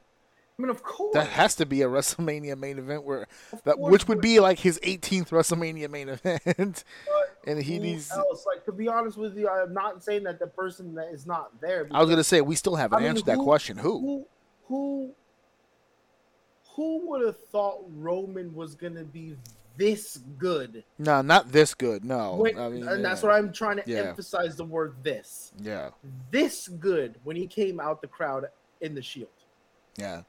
I 0.57 0.61
mean, 0.61 0.69
of 0.71 0.81
course, 0.83 1.13
That 1.13 1.27
has 1.27 1.53
to 1.55 1.65
be 1.65 1.81
a 1.83 1.87
WrestleMania 1.87 2.57
main 2.57 2.79
event 2.79 3.03
where 3.03 3.27
of 3.53 3.61
that 3.63 3.77
which 3.77 4.07
would 4.07 4.21
be 4.21 4.39
like 4.39 4.57
his 4.59 4.79
18th 4.83 5.29
WrestleMania 5.29 5.89
main 5.89 6.09
event, 6.09 6.83
and 7.47 7.61
he 7.63 7.79
needs. 7.79 8.11
else? 8.11 8.45
Like 8.45 8.65
to 8.65 8.71
be 8.71 8.87
honest 8.87 9.17
with 9.17 9.37
you, 9.37 9.49
I'm 9.49 9.73
not 9.73 10.03
saying 10.03 10.23
that 10.23 10.37
the 10.39 10.47
person 10.47 10.93
that 10.95 11.07
is 11.13 11.25
not 11.25 11.59
there. 11.61 11.87
I 11.91 12.01
was 12.01 12.09
gonna 12.09 12.23
say 12.23 12.41
we 12.41 12.55
still 12.55 12.75
haven't 12.75 12.97
I 12.97 13.01
mean, 13.01 13.09
answered 13.09 13.25
that 13.25 13.39
question. 13.39 13.77
Who? 13.77 13.99
who 13.99 14.27
who 14.67 15.13
who 16.75 17.09
would 17.09 17.25
have 17.25 17.37
thought 17.51 17.83
Roman 17.95 18.53
was 18.53 18.75
gonna 18.75 19.03
be 19.03 19.35
this 19.77 20.19
good? 20.37 20.83
No, 20.97 21.21
not 21.21 21.51
this 21.51 21.73
good. 21.73 22.03
No, 22.03 22.35
When- 22.35 22.57
I 22.59 22.69
mean, 22.69 22.87
and 22.87 23.03
that's 23.03 23.21
yeah. 23.23 23.29
what 23.29 23.35
I'm 23.35 23.51
trying 23.53 23.77
to 23.77 23.83
Yeah. 23.85 24.09
emphasize 24.09 24.55
the 24.55 24.65
word 24.65 24.95
this. 25.03 25.53
Yeah, 25.59 25.91
This 26.31 26.67
good 26.67 27.15
when 27.23 27.35
he 27.35 27.47
came 27.47 27.79
out 27.79 28.01
the 28.01 28.07
crowd 28.07 28.45
in 28.81 28.93
the 28.95 29.01
Shield. 29.01 29.29
yeah, 29.95 30.23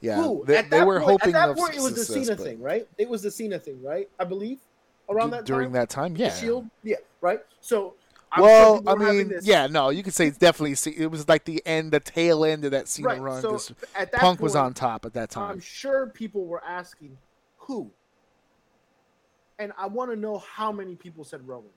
yeah. 0.00 0.16
Who? 0.22 0.44
They, 0.46 0.56
at 0.56 0.70
they 0.70 0.78
that 0.78 0.86
were 0.86 0.98
point, 1.00 1.10
hoping 1.22 1.34
at 1.34 1.46
that 1.48 1.56
point 1.56 1.74
it 1.76 1.80
was 1.82 1.94
the 1.94 2.04
Cena 2.04 2.36
but 2.36 2.44
thing, 2.44 2.60
right? 2.60 2.88
It 2.98 3.08
was 3.08 3.22
the 3.22 3.30
Cena 3.30 3.58
thing, 3.58 3.82
right? 3.82 4.08
I 4.18 4.24
believe 4.24 4.60
around 5.10 5.30
that 5.30 5.44
during 5.44 5.68
time. 5.68 5.72
that 5.74 5.88
time, 5.90 6.16
yeah. 6.16 6.28
The 6.30 6.34
Shield, 6.36 6.70
yeah, 6.82 6.96
right. 7.20 7.40
So 7.60 7.94
I'm 8.32 8.42
well, 8.42 8.82
I 8.86 8.94
mean, 8.94 9.28
this- 9.28 9.44
yeah, 9.46 9.66
no, 9.66 9.90
you 9.90 10.02
could 10.02 10.14
say 10.14 10.26
it's 10.28 10.38
definitely. 10.38 10.74
Ce- 10.76 10.86
It 10.86 11.08
was 11.08 11.28
like 11.28 11.44
the 11.44 11.60
end, 11.66 11.92
the 11.92 12.00
tail 12.00 12.44
end 12.44 12.64
of 12.64 12.70
that 12.70 12.88
Cena 12.88 13.08
right. 13.08 13.20
run. 13.20 13.42
So 13.42 13.56
at 13.94 14.12
that 14.12 14.20
Punk 14.20 14.40
was 14.40 14.54
on 14.54 14.72
top 14.74 15.04
at 15.04 15.12
that 15.14 15.30
time. 15.30 15.50
I'm 15.50 15.60
sure 15.60 16.06
people 16.06 16.46
were 16.46 16.62
asking 16.64 17.18
who, 17.58 17.90
and 19.58 19.72
I 19.76 19.86
want 19.86 20.10
to 20.10 20.16
know 20.16 20.38
how 20.38 20.72
many 20.72 20.94
people 20.94 21.24
said 21.24 21.46
Roman 21.46 21.70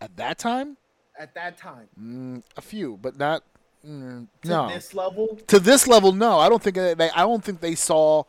at 0.00 0.16
that 0.16 0.38
time, 0.38 0.76
at 1.18 1.34
that 1.34 1.56
time. 1.56 1.88
mm, 2.00 2.42
a 2.56 2.60
few, 2.60 2.98
but 3.00 3.16
not. 3.16 3.42
Mm, 3.86 4.28
To 4.42 4.48
no, 4.48 4.68
this 4.68 4.94
level, 4.94 5.38
to 5.48 5.58
this 5.58 5.88
level, 5.88 6.12
no. 6.12 6.38
I 6.38 6.48
don't 6.48 6.62
think 6.62 6.76
they. 6.76 7.10
I 7.10 7.22
don't 7.22 7.42
think 7.42 7.60
they 7.60 7.74
saw 7.74 8.22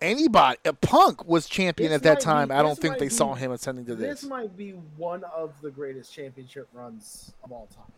anybody. 0.00 0.58
Punk 0.80 1.26
was 1.26 1.46
champion 1.48 1.90
This 1.90 1.96
at 1.96 2.02
that 2.04 2.20
time. 2.20 2.48
be- 2.48 2.54
I 2.54 2.62
don't 2.62 2.78
think 2.78 2.98
they 2.98 3.06
be- 3.06 3.14
saw 3.14 3.34
him 3.34 3.52
ascending 3.52 3.86
to 3.86 3.94
this 3.94 4.20
this. 4.22 4.30
might 4.30 4.56
be 4.56 4.72
one 4.96 5.24
of 5.24 5.52
the 5.62 5.70
greatest 5.70 6.12
championship 6.12 6.68
runs 6.72 7.32
of 7.44 7.52
all 7.52 7.68
time. 7.74 7.92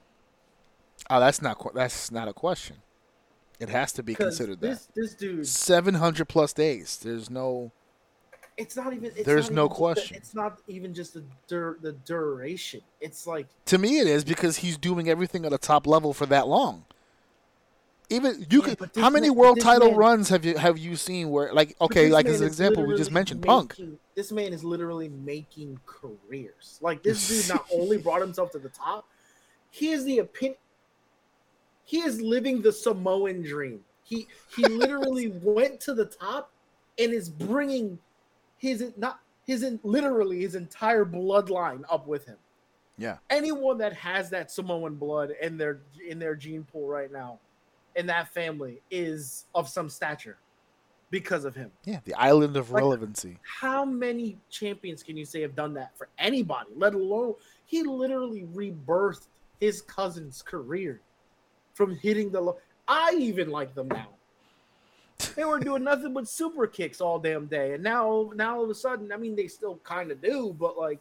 Oh, 1.11 1.21
that's 1.21 1.43
not. 1.43 1.75
That's 1.75 2.11
not 2.11 2.29
a 2.29 2.33
question. 2.33 2.77
It 3.59 3.69
has 3.69 3.93
to 3.93 4.03
be 4.03 4.15
considered 4.15 4.61
this 4.61 4.89
this 4.95 5.15
dude. 5.15 5.47
Seven 5.47 5.95
hundred 5.95 6.29
plus 6.29 6.53
days. 6.53 6.99
There's 7.03 7.31
no. 7.31 7.71
it's 8.57 8.77
not 8.77 8.93
even. 8.93 9.13
It's 9.17 9.25
There's 9.25 9.51
not 9.51 9.55
no 9.57 9.65
even 9.65 9.69
just 9.69 9.75
the- 9.75 9.79
question. 9.79 10.17
it's 10.17 10.35
not 10.35 10.59
even 10.69 10.95
just 10.95 11.15
the 11.15 11.25
dur- 11.49 11.79
the 11.81 11.93
duration. 11.93 12.81
It's 13.01 13.27
like 13.27 13.47
To 13.67 13.79
me, 13.79 13.99
it 13.99 14.07
is 14.07 14.25
because 14.25 14.59
he's 14.59 14.77
doing 14.77 15.09
everything 15.09 15.45
at 15.45 15.53
a 15.53 15.59
top 15.59 15.87
level 15.87 16.13
for 16.13 16.27
that 16.27 16.47
long. 16.49 16.85
Even 18.13 18.47
you 18.51 18.63
Yeah, 18.67 18.75
could. 18.75 18.91
How 18.97 19.11
many 19.11 19.29
man- 19.29 19.37
world 19.37 19.61
title 19.61 19.89
man- 19.91 19.97
runs 19.97 20.29
have 20.29 20.45
you 20.45 20.57
have 20.57 20.79
you 20.79 20.97
seen 20.97 21.31
where 21.31 21.53
like 21.53 21.75
okay 21.81 22.11
like 22.11 22.27
as 22.27 22.41
an 22.41 22.47
example 22.47 22.85
we 22.85 22.97
just 22.97 23.11
mentioned 23.11 23.43
Punk. 23.43 23.79
making- 23.79 23.99
This 24.15 24.31
man 24.33 24.53
is 24.53 24.63
literally 24.63 25.09
making 25.09 25.81
careers. 25.87 26.79
Like 26.81 27.03
this 27.03 27.29
dude 27.29 27.49
not 27.55 27.67
only 27.73 27.99
brought 27.99 28.21
himself 28.21 28.51
to 28.53 28.59
the 28.59 28.69
top, 28.69 29.07
he 29.71 29.91
is 29.91 30.05
the 30.05 30.19
opinion. 30.19 30.57
He 31.85 32.01
is 32.01 32.21
living 32.21 32.63
the 32.63 32.73
Samoan 32.73 33.43
dream. 33.43 33.85
He 34.05 34.27
he 34.55 34.65
literally 34.67 35.29
went 35.43 35.81
to 35.81 35.95
the 35.95 36.05
top 36.07 36.51
and 36.99 37.13
is 37.13 37.29
bringing 37.29 37.99
his 38.59 38.93
not 38.97 39.21
his 39.47 39.65
literally 39.83 40.41
his 40.43 40.55
entire 40.55 41.05
bloodline 41.05 41.83
up 41.91 42.07
with 42.07 42.27
him. 42.27 42.37
Yeah. 42.99 43.17
Anyone 43.31 43.79
that 43.79 43.95
has 43.95 44.31
that 44.31 44.51
Samoan 44.51 44.95
blood 44.97 45.33
in 45.41 45.57
their 45.57 45.81
in 46.07 46.19
their 46.19 46.35
gene 46.37 46.65
pool 46.65 46.87
right 46.87 47.11
now, 47.11 47.39
in 47.97 48.07
that 48.07 48.29
family, 48.33 48.81
is 48.91 49.47
of 49.55 49.69
some 49.69 49.89
stature 49.89 50.39
because 51.11 51.45
of 51.45 51.55
him. 51.55 51.71
Yeah, 51.85 52.01
the 52.05 52.15
island 52.15 52.57
of 52.57 52.71
Like- 52.71 52.83
relevancy. 52.83 53.39
How 53.43 53.85
many 53.85 54.39
champions 54.49 55.03
can 55.03 55.17
you 55.17 55.25
say 55.25 55.43
have 55.43 55.55
done 55.55 55.75
that 55.75 55.97
for 55.97 56.09
anybody, 56.19 56.71
let 56.75 56.95
alone 56.95 57.35
he 57.67 57.83
literally 57.83 58.45
rebirthed 58.55 59.29
his 59.61 59.83
cousin's 59.83 60.43
career 60.43 61.01
from 61.75 61.95
hitting 61.97 62.31
the 62.31 62.41
low. 62.41 62.59
I 62.89 63.15
even 63.19 63.51
like 63.51 63.75
them 63.75 63.89
now. 63.89 64.09
They 65.37 65.45
were 65.45 65.61
doing 65.61 65.85
nothing 65.85 66.13
but 66.13 66.29
super 66.29 66.67
kicks 66.67 67.01
all 67.01 67.19
damn 67.19 67.47
day, 67.47 67.75
and 67.75 67.83
now, 67.83 68.33
now 68.35 68.57
all 68.57 68.65
of 68.65 68.71
a 68.71 68.75
sudden, 68.75 69.13
I 69.13 69.17
mean, 69.17 69.37
they 69.37 69.47
still 69.47 69.77
kind 69.85 70.11
of 70.11 70.21
do, 70.21 70.55
but 70.59 70.77
like 70.77 70.99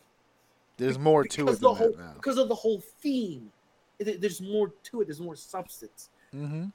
There's 0.78 1.00
more 1.00 1.24
to 1.26 1.48
it 1.50 1.60
the 1.60 1.74
whole 1.74 1.98
because 2.16 2.38
of 2.38 2.48
the 2.50 2.56
whole 2.56 2.80
theme. 2.80 3.52
There's 3.98 4.42
more 4.42 4.70
to 4.84 5.02
it. 5.02 5.06
There's 5.06 5.22
more 5.22 5.36
substance 5.36 6.10
hmm 6.32 6.66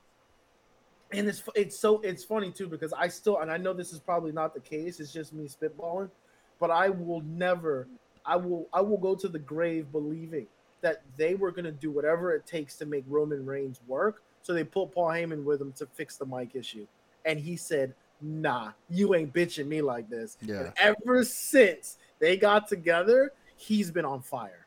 and 1.13 1.29
it's 1.29 1.43
it's 1.55 1.79
so 1.79 2.01
it's 2.01 2.25
funny 2.25 2.51
too 2.51 2.69
because 2.69 2.93
I 2.93 3.09
still 3.09 3.39
and 3.39 3.51
I 3.51 3.57
know 3.57 3.73
this 3.73 3.93
is 3.93 4.01
probably 4.01 4.33
not 4.33 4.55
the 4.55 4.61
case. 4.61 5.01
It's 5.01 5.13
just 5.13 5.33
me 5.33 5.49
spitballing, 5.49 6.11
but 6.59 6.71
I 6.71 6.89
will 6.89 7.21
never, 7.23 7.87
I 8.25 8.37
will 8.37 8.69
I 8.73 8.81
will 8.81 8.99
go 8.99 9.15
to 9.15 9.29
the 9.29 9.39
grave 9.39 9.91
believing 9.93 10.47
that 10.81 11.03
they 11.17 11.35
were 11.35 11.51
gonna 11.51 11.73
do 11.73 11.91
whatever 11.91 12.35
it 12.35 12.47
takes 12.47 12.77
to 12.77 12.87
make 12.87 13.05
Roman 13.09 13.47
Reigns 13.47 13.81
work. 13.87 14.23
So 14.43 14.53
they 14.53 14.65
put 14.65 14.93
Paul 14.93 15.09
Heyman 15.09 15.45
with 15.45 15.61
him 15.61 15.73
to 15.73 15.87
fix 15.87 16.17
the 16.17 16.27
mic 16.27 16.55
issue, 16.55 16.87
and 17.25 17.39
he 17.39 17.57
said, 17.57 17.95
"Nah, 18.21 18.73
you 18.91 19.15
ain't 19.15 19.33
bitching 19.33 19.67
me 19.67 19.83
like 19.83 20.09
this." 20.09 20.37
Yeah. 20.41 20.59
And 20.59 20.73
ever 20.77 21.25
since 21.25 21.99
they 22.19 22.37
got 22.37 22.69
together, 22.69 23.33
he's 23.57 23.91
been 23.91 24.05
on 24.05 24.23
fire. 24.23 24.67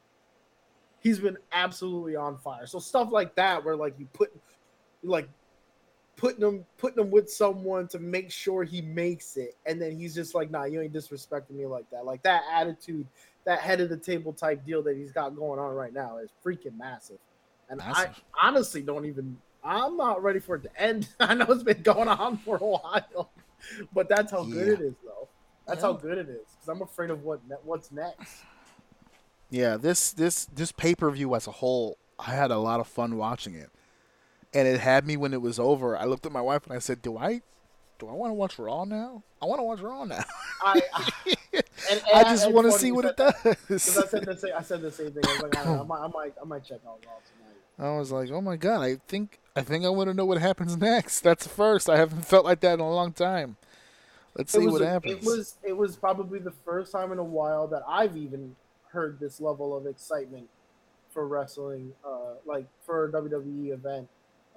He's 1.01 1.19
been 1.19 1.37
absolutely 1.51 2.15
on 2.15 2.37
fire. 2.37 2.65
So 2.65 2.79
stuff 2.79 3.09
like 3.11 3.35
that, 3.35 3.63
where 3.63 3.75
like 3.75 3.97
you 3.97 4.07
put, 4.11 4.33
like 5.01 5.29
putting 6.19 6.45
him 6.45 6.65
putting 6.77 7.01
him 7.01 7.09
with 7.09 7.31
someone 7.31 7.87
to 7.87 7.97
make 7.97 8.29
sure 8.29 8.65
he 8.65 8.81
makes 8.81 9.37
it, 9.37 9.55
and 9.65 9.81
then 9.81 9.97
he's 9.97 10.13
just 10.13 10.35
like, 10.35 10.51
"Nah, 10.51 10.65
you 10.65 10.81
ain't 10.81 10.93
disrespecting 10.93 11.51
me 11.51 11.65
like 11.65 11.89
that." 11.91 12.05
Like 12.05 12.21
that 12.23 12.43
attitude, 12.51 13.07
that 13.45 13.59
head 13.61 13.79
of 13.79 13.89
the 13.89 13.95
table 13.97 14.33
type 14.33 14.65
deal 14.65 14.83
that 14.83 14.97
he's 14.97 15.13
got 15.13 15.35
going 15.35 15.59
on 15.59 15.73
right 15.73 15.93
now 15.93 16.17
is 16.17 16.29
freaking 16.45 16.77
massive. 16.77 17.19
And 17.69 17.77
Massive. 17.77 18.21
I 18.35 18.47
honestly 18.47 18.81
don't 18.81 19.05
even. 19.05 19.37
I'm 19.63 19.95
not 19.95 20.21
ready 20.21 20.39
for 20.39 20.55
it 20.55 20.63
to 20.63 20.81
end. 20.81 21.07
I 21.21 21.33
know 21.35 21.45
it's 21.49 21.63
been 21.63 21.81
going 21.83 22.07
on 22.09 22.37
for 22.37 22.57
a 22.57 22.65
while, 22.65 23.31
but 23.93 24.09
that's 24.09 24.31
how 24.31 24.43
good 24.43 24.67
it 24.67 24.81
is, 24.81 24.95
though. 25.03 25.27
That's 25.67 25.81
Yeah. 25.81 25.87
how 25.87 25.93
good 25.93 26.17
it 26.17 26.29
is. 26.29 26.41
Because 26.55 26.67
I'm 26.67 26.81
afraid 26.81 27.11
of 27.11 27.23
what 27.23 27.39
ne- 27.47 27.55
what's 27.63 27.91
next. 27.91 28.43
Yeah, 29.49 29.77
this 29.77 30.11
this 30.11 30.45
this 30.45 30.71
pay 30.73 30.95
per 30.95 31.09
view 31.11 31.33
as 31.35 31.47
a 31.47 31.51
whole, 31.51 31.97
I 32.19 32.31
had 32.31 32.51
a 32.51 32.57
lot 32.57 32.79
of 32.81 32.87
fun 32.87 33.15
watching 33.17 33.53
it, 33.55 33.69
and 34.53 34.67
it 34.67 34.79
had 34.79 35.05
me 35.05 35.17
when 35.17 35.33
it 35.33 35.41
was 35.41 35.59
over. 35.59 35.97
I 35.97 36.05
looked 36.05 36.25
at 36.25 36.31
my 36.31 36.41
wife 36.41 36.65
and 36.65 36.75
I 36.75 36.79
said, 36.79 37.01
"Do 37.01 37.17
I, 37.17 37.41
do 37.99 38.07
I 38.07 38.13
want 38.13 38.31
to 38.31 38.33
watch 38.33 38.57
Raw 38.59 38.83
now? 38.85 39.23
I 39.41 39.45
want 39.45 39.59
to 39.59 39.63
watch 39.63 39.79
Raw 39.79 40.03
now. 40.03 40.23
I, 40.63 40.81
I, 40.93 41.09
and, 41.53 41.63
and 41.91 42.01
I 42.13 42.23
just 42.23 42.51
want 42.51 42.71
to 42.71 42.77
see 42.77 42.91
what 42.91 43.05
it 43.05 43.17
does." 43.17 43.33
Because 43.43 43.97
I 43.97 44.07
said 44.07 44.25
the 44.25 44.37
same. 44.37 44.53
I 44.57 44.61
said 44.61 44.81
the 44.81 44.91
same 44.91 45.11
thing. 45.11 45.23
I 45.25 45.31
was 45.31 45.41
like, 45.41 45.57
I, 45.57 45.83
might, 45.83 45.99
I 45.99 46.07
might, 46.07 46.33
I 46.41 46.45
might 46.45 46.63
check 46.63 46.79
out 46.87 47.03
Raw 47.05 47.13
tonight. 47.77 47.93
I 47.93 47.97
was 47.97 48.11
like, 48.11 48.29
"Oh 48.31 48.41
my 48.41 48.55
god, 48.55 48.81
I 48.81 48.97
think 49.07 49.39
I 49.55 49.61
think 49.61 49.85
I 49.85 49.89
want 49.89 50.09
to 50.09 50.13
know 50.13 50.25
what 50.25 50.37
happens 50.39 50.77
next." 50.77 51.21
That's 51.21 51.47
first. 51.47 51.89
I 51.89 51.97
haven't 51.97 52.25
felt 52.25 52.45
like 52.45 52.59
that 52.61 52.73
in 52.75 52.79
a 52.79 52.89
long 52.89 53.13
time. 53.13 53.57
Let's 54.35 54.51
see 54.51 54.59
it 54.61 54.65
was 54.65 54.73
what 54.73 54.81
a- 54.81 54.89
happens. 54.89 55.13
It 55.13 55.23
was 55.23 55.55
it 55.63 55.77
was 55.77 55.95
probably 55.95 56.39
the 56.39 56.53
first 56.65 56.91
time 56.91 57.11
in 57.11 57.19
a 57.19 57.23
while 57.23 57.67
that 57.67 57.83
I've 57.87 58.15
even 58.17 58.55
heard 58.91 59.19
this 59.19 59.39
level 59.39 59.75
of 59.75 59.85
excitement 59.85 60.49
for 61.11 61.27
wrestling, 61.27 61.93
uh, 62.05 62.35
like 62.45 62.65
for 62.85 63.05
a 63.05 63.11
WWE 63.11 63.71
event, 63.73 64.07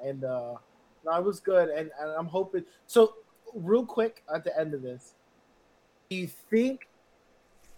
and 0.04 0.24
uh, 0.24 0.54
no, 1.04 1.12
it 1.12 1.24
was 1.24 1.40
good. 1.40 1.68
And, 1.68 1.90
and 2.00 2.10
I'm 2.18 2.26
hoping. 2.26 2.64
So, 2.86 3.14
real 3.54 3.84
quick 3.84 4.22
at 4.32 4.44
the 4.44 4.58
end 4.58 4.74
of 4.74 4.82
this, 4.82 5.14
do 6.10 6.16
you 6.16 6.26
think? 6.26 6.88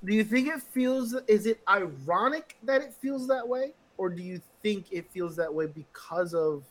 Do 0.05 0.15
you 0.15 0.25
think 0.25 0.49
it 0.49 0.61
feels? 0.61 1.15
Is 1.27 1.47
it 1.47 1.61
ironic 1.69 2.57
that 2.63 2.83
it 2.83 2.95
feels 2.95 3.27
that 3.29 3.47
way, 3.47 3.73
or 3.97 4.11
do 4.11 4.23
you 4.23 4.41
think 4.63 4.87
it 4.91 5.11
feels 5.11 5.37
that 5.37 5.53
way 5.53 5.67
because 5.67 6.35
of 6.35 6.65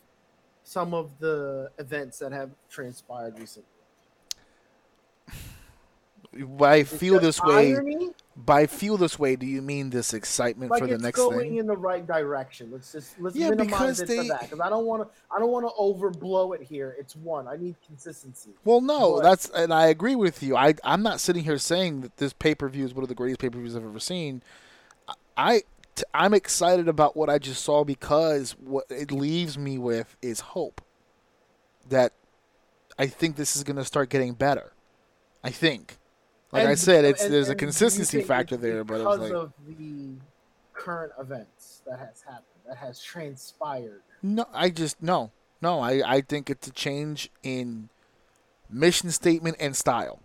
some 0.63 0.93
of 0.93 1.11
the 1.19 1.71
events 1.80 2.19
that 2.19 2.31
have 2.31 2.51
transpired 2.69 3.39
recently? 3.39 3.73
By 6.57 6.84
feel 6.84 7.19
this 7.19 7.41
way, 7.41 7.73
irony, 7.73 8.10
by 8.35 8.65
feel 8.65 8.97
this 8.97 9.19
way, 9.19 9.35
do 9.35 9.45
you 9.45 9.61
mean 9.61 9.89
this 9.89 10.14
excitement 10.14 10.72
like 10.72 10.81
for 10.81 10.88
the 10.88 10.95
it's 10.95 11.03
next 11.03 11.18
going 11.18 11.39
thing? 11.39 11.55
in 11.57 11.68
the 11.68 11.77
right 11.77 12.05
direction. 12.05 12.72
Let's 12.72 12.91
just 12.91 13.19
let's 13.19 13.35
Yeah, 13.35 13.49
minimize 13.51 13.99
it 14.01 14.07
they- 14.07 14.18
to 14.23 14.27
that 14.30 14.41
because 14.41 14.60
I 14.60 14.69
don't 14.69 14.85
want 14.85 15.03
to 15.03 15.10
I 15.35 15.39
don't 15.39 15.51
want 15.51 15.65
to 15.68 15.73
overblow 15.80 16.55
it 16.55 16.61
here. 16.64 16.95
It's 16.99 17.15
one. 17.15 17.47
I 17.47 17.55
need 17.57 17.76
consistency. 17.85 18.51
Well, 18.65 18.81
no, 18.81 19.15
But- 19.15 19.23
that's 19.23 19.49
and 19.49 19.73
I 19.73 19.88
agree 19.88 20.15
with 20.15 20.41
you. 20.41 20.55
I 20.55 20.73
I'm 20.84 21.03
not 21.03 21.19
sitting 21.19 21.43
here 21.43 21.57
saying 21.57 22.01
that 22.01 22.18
this 22.18 22.34
pay 22.34 22.55
per 22.55 22.68
view 22.69 22.85
is 22.85 22.93
one 22.93 23.03
of 23.03 23.10
the 23.10 23.15
greatest 23.15 23.39
pay 23.39 23.49
per 23.49 23.60
views 23.60 23.76
I've 23.76 23.84
ever 23.85 23.99
seen. 23.99 24.41
I 25.38 25.61
t- 25.95 26.03
I'm 26.14 26.34
excited 26.34 26.88
about 26.88 27.15
what 27.15 27.30
I 27.30 27.38
just 27.39 27.64
saw 27.64 27.84
because 27.84 28.51
what 28.60 28.85
it 28.89 29.11
leaves 29.11 29.57
me 29.57 29.77
with 29.77 30.15
is 30.22 30.39
hope 30.39 30.81
that 31.89 32.14
I 32.97 33.07
think 33.07 33.35
this 33.35 33.55
is 33.55 33.64
going 33.64 33.76
to 33.77 33.85
start 33.85 34.10
getting 34.10 34.34
better. 34.34 34.73
I 35.43 35.49
think, 35.49 35.97
like 36.53 36.67
I 36.67 36.75
said, 36.75 37.05
it's 37.05 37.23
and- 37.23 37.34
there's 37.34 37.49
a 37.49 37.51
and 37.51 37.61
you 37.61 37.67
consistency 37.67 38.21
factor 38.21 38.57
there, 38.57 38.84
but 38.84 38.95
it 38.95 38.97
because 38.99 39.19
was 39.19 39.30
like 39.30 39.38
of 39.39 39.53
the 39.67 40.15
current 40.73 41.11
events 41.19 41.81
that 41.85 41.99
has 41.99 42.21
happened, 42.23 42.45
that 42.67 42.77
has 42.77 43.01
transpired. 43.01 44.01
no, 44.21 44.45
I 44.53 44.69
just 44.69 45.01
no, 45.01 45.31
no. 45.61 45.80
I 45.80 46.01
I 46.05 46.21
think 46.21 46.49
it's 46.49 46.67
a 46.67 46.71
change 46.71 47.30
in 47.43 47.89
mission 48.69 49.11
statement 49.11 49.57
and 49.59 49.75
style. 49.75 50.19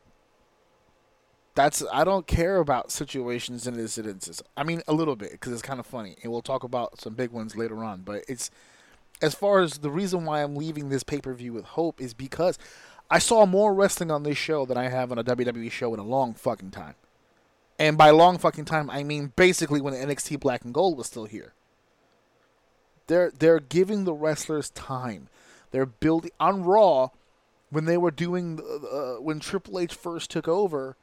That's 1.55 1.83
I 1.93 2.05
don't 2.05 2.27
care 2.27 2.59
about 2.59 2.93
situations 2.93 3.67
and 3.67 3.77
incidences. 3.77 4.41
I 4.57 4.63
mean 4.63 4.83
a 4.87 4.93
little 4.93 5.17
bit 5.17 5.33
because 5.33 5.53
it's 5.53 5.63
kind 5.63 5.81
of 5.81 5.87
funny, 5.87 6.17
and 6.23 6.31
we'll 6.31 6.43
talk 6.43 6.63
about 6.63 7.01
some 7.01 7.15
big 7.15 7.31
ones 7.31 7.57
later 7.57 7.83
on. 7.83 8.03
But 8.03 8.25
it's 8.29 8.51
as 9.21 9.35
far 9.35 9.61
as 9.61 9.79
the 9.79 9.91
reason 9.91 10.25
why 10.25 10.43
I'm 10.43 10.55
leaving 10.55 10.89
this 10.89 11.03
pay 11.03 11.21
per 11.21 11.35
view 11.35 11.53
with 11.53 11.65
hope 11.65 12.01
is 12.01 12.15
because 12.15 12.59
I 13.11 13.19
saw 13.19 13.47
more 13.47 13.73
wrestling 13.73 14.11
on 14.11 14.23
this 14.23 14.37
show 14.37 14.67
than 14.67 14.77
I 14.77 14.89
have 14.89 15.11
on 15.11 15.19
a 15.19 15.25
WWE 15.25 15.71
show 15.71 15.95
in 15.95 16.01
a 16.01 16.05
long 16.05 16.35
fucking 16.35 16.71
time. 16.71 16.95
And 17.79 17.97
by 17.97 18.11
long 18.11 18.39
fucking 18.39 18.67
time, 18.67 18.91
I 18.91 19.03
mean 19.03 19.33
basically 19.37 19.81
when 19.81 19.95
NXT 19.95 20.41
Black 20.41 20.65
and 20.65 20.75
Gold 20.75 20.99
was 20.99 21.07
still 21.07 21.25
here. 21.25 21.55
They're 23.07 23.31
they're 23.31 23.61
giving 23.61 24.05
the 24.05 24.13
wrestlers 24.13 24.71
time. 24.71 25.29
They're 25.71 25.87
building 25.87 26.33
on 26.39 26.65
Raw 26.65 27.11
when 27.71 27.87
they 27.87 27.97
were 27.97 28.11
doing 28.11 28.61
uh, 28.61 29.23
when 29.23 29.41
Triple 29.41 29.79
H 29.79 29.95
first 29.95 30.31
took 30.31 30.49
over 30.49 30.97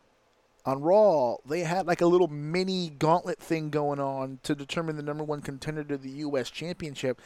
on 0.66 0.82
Raw. 0.82 1.38
They 1.46 1.62
had 1.62 1.88
like 1.88 2.02
a 2.02 2.06
little 2.06 2.28
mini 2.28 2.90
gauntlet 2.90 3.40
thing 3.40 3.70
going 3.72 4.00
on 4.00 4.40
to 4.44 4.54
determine 4.54 4.98
the 4.98 5.04
number 5.04 5.24
one 5.24 5.42
contender 5.42 5.84
to 5.86 5.98
the 5.98 6.10
U.S. 6.10 6.52
Championship, 6.52 7.20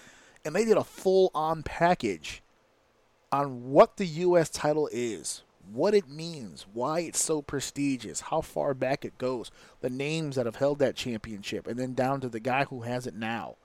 and 0.45 0.55
they 0.55 0.63
did 0.63 0.77
a 0.77 0.83
full 0.83 1.31
on 1.33 1.63
package 1.63 2.41
on 3.31 3.71
what 3.71 3.97
the 3.97 4.05
U.S. 4.05 4.49
title 4.49 4.89
is, 4.91 5.43
what 5.71 5.93
it 5.93 6.09
means, 6.09 6.65
why 6.73 7.01
it's 7.01 7.23
so 7.23 7.41
prestigious, 7.41 8.21
how 8.21 8.41
far 8.41 8.73
back 8.73 9.05
it 9.05 9.17
goes, 9.17 9.51
the 9.81 9.89
names 9.89 10.35
that 10.35 10.45
have 10.45 10.55
held 10.55 10.79
that 10.79 10.95
championship, 10.95 11.67
and 11.67 11.79
then 11.79 11.93
down 11.93 12.21
to 12.21 12.29
the 12.29 12.39
guy 12.39 12.65
who 12.65 12.81
has 12.81 13.05
it 13.05 13.15
now 13.15 13.55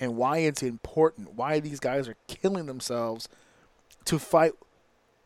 and 0.00 0.16
why 0.16 0.38
it's 0.38 0.62
important, 0.62 1.34
why 1.34 1.60
these 1.60 1.78
guys 1.78 2.08
are 2.08 2.16
killing 2.26 2.66
themselves 2.66 3.28
to 4.06 4.18
fight 4.18 4.52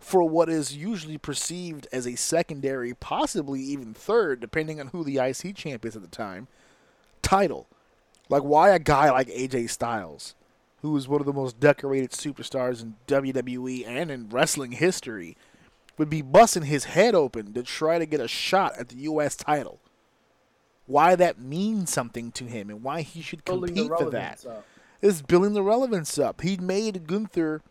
for 0.00 0.28
what 0.28 0.50
is 0.50 0.76
usually 0.76 1.16
perceived 1.16 1.86
as 1.92 2.06
a 2.06 2.16
secondary, 2.16 2.92
possibly 2.92 3.60
even 3.60 3.94
third, 3.94 4.40
depending 4.40 4.80
on 4.80 4.88
who 4.88 5.04
the 5.04 5.18
IC 5.18 5.54
champ 5.54 5.86
is 5.86 5.96
at 5.96 6.02
the 6.02 6.08
time, 6.08 6.48
title. 7.22 7.68
Like, 8.28 8.42
why 8.42 8.70
a 8.70 8.78
guy 8.78 9.10
like 9.10 9.28
AJ 9.28 9.70
Styles, 9.70 10.34
who 10.84 10.94
is 10.98 11.08
one 11.08 11.18
of 11.18 11.24
the 11.24 11.32
most 11.32 11.58
decorated 11.58 12.10
superstars 12.10 12.82
in 12.82 12.94
WWE 13.06 13.86
and 13.86 14.10
in 14.10 14.28
wrestling 14.28 14.72
history, 14.72 15.34
would 15.96 16.10
be 16.10 16.20
busting 16.20 16.64
his 16.64 16.84
head 16.84 17.14
open 17.14 17.54
to 17.54 17.62
try 17.62 17.98
to 17.98 18.04
get 18.04 18.20
a 18.20 18.28
shot 18.28 18.76
at 18.76 18.90
the 18.90 18.96
U.S. 18.96 19.34
title? 19.34 19.80
Why 20.84 21.16
that 21.16 21.38
means 21.40 21.90
something 21.90 22.30
to 22.32 22.44
him 22.44 22.68
and 22.68 22.82
why 22.82 23.00
he 23.00 23.22
should 23.22 23.46
compete 23.46 23.88
for 23.96 24.10
that 24.10 24.44
up. 24.44 24.66
is 25.00 25.22
building 25.22 25.54
the 25.54 25.62
relevance 25.62 26.18
up. 26.18 26.42
He 26.42 26.58
made 26.58 27.06
Gunther. 27.06 27.62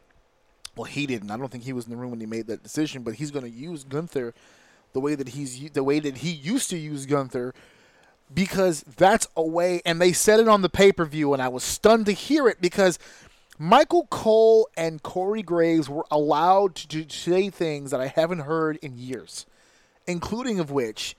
Well, 0.75 0.85
he 0.85 1.05
didn't. 1.05 1.29
I 1.29 1.37
don't 1.37 1.51
think 1.51 1.65
he 1.65 1.73
was 1.73 1.85
in 1.85 1.91
the 1.91 1.97
room 1.97 2.09
when 2.09 2.19
he 2.19 2.25
made 2.25 2.47
that 2.47 2.63
decision. 2.63 3.03
But 3.03 3.13
he's 3.13 3.29
going 3.29 3.45
to 3.45 3.51
use 3.51 3.83
Gunther 3.83 4.33
the 4.93 4.99
way 4.99 5.13
that 5.13 5.29
he's 5.29 5.69
the 5.69 5.83
way 5.83 5.99
that 5.99 6.17
he 6.17 6.31
used 6.31 6.71
to 6.71 6.79
use 6.79 7.05
Gunther 7.05 7.53
because 8.33 8.83
that's 8.83 9.27
a 9.35 9.43
way. 9.43 9.81
And 9.85 10.01
they 10.01 10.13
said 10.13 10.39
it 10.39 10.47
on 10.47 10.61
the 10.61 10.69
pay 10.69 10.91
per 10.91 11.05
view, 11.05 11.33
and 11.33 11.41
I 11.41 11.47
was 11.47 11.63
stunned 11.63 12.05
to 12.07 12.11
hear 12.11 12.47
it 12.47 12.61
because 12.61 12.99
Michael 13.59 14.07
Cole 14.07 14.67
and 14.75 15.03
Corey 15.03 15.43
Graves 15.43 15.89
were 15.89 16.05
allowed 16.09 16.75
to 16.75 17.07
say 17.09 17.49
things 17.49 17.91
that 17.91 18.01
I 18.01 18.07
haven't 18.07 18.39
heard 18.39 18.77
in 18.77 18.97
years, 18.97 19.45
including 20.07 20.59
of 20.59 20.71
which 20.71 21.15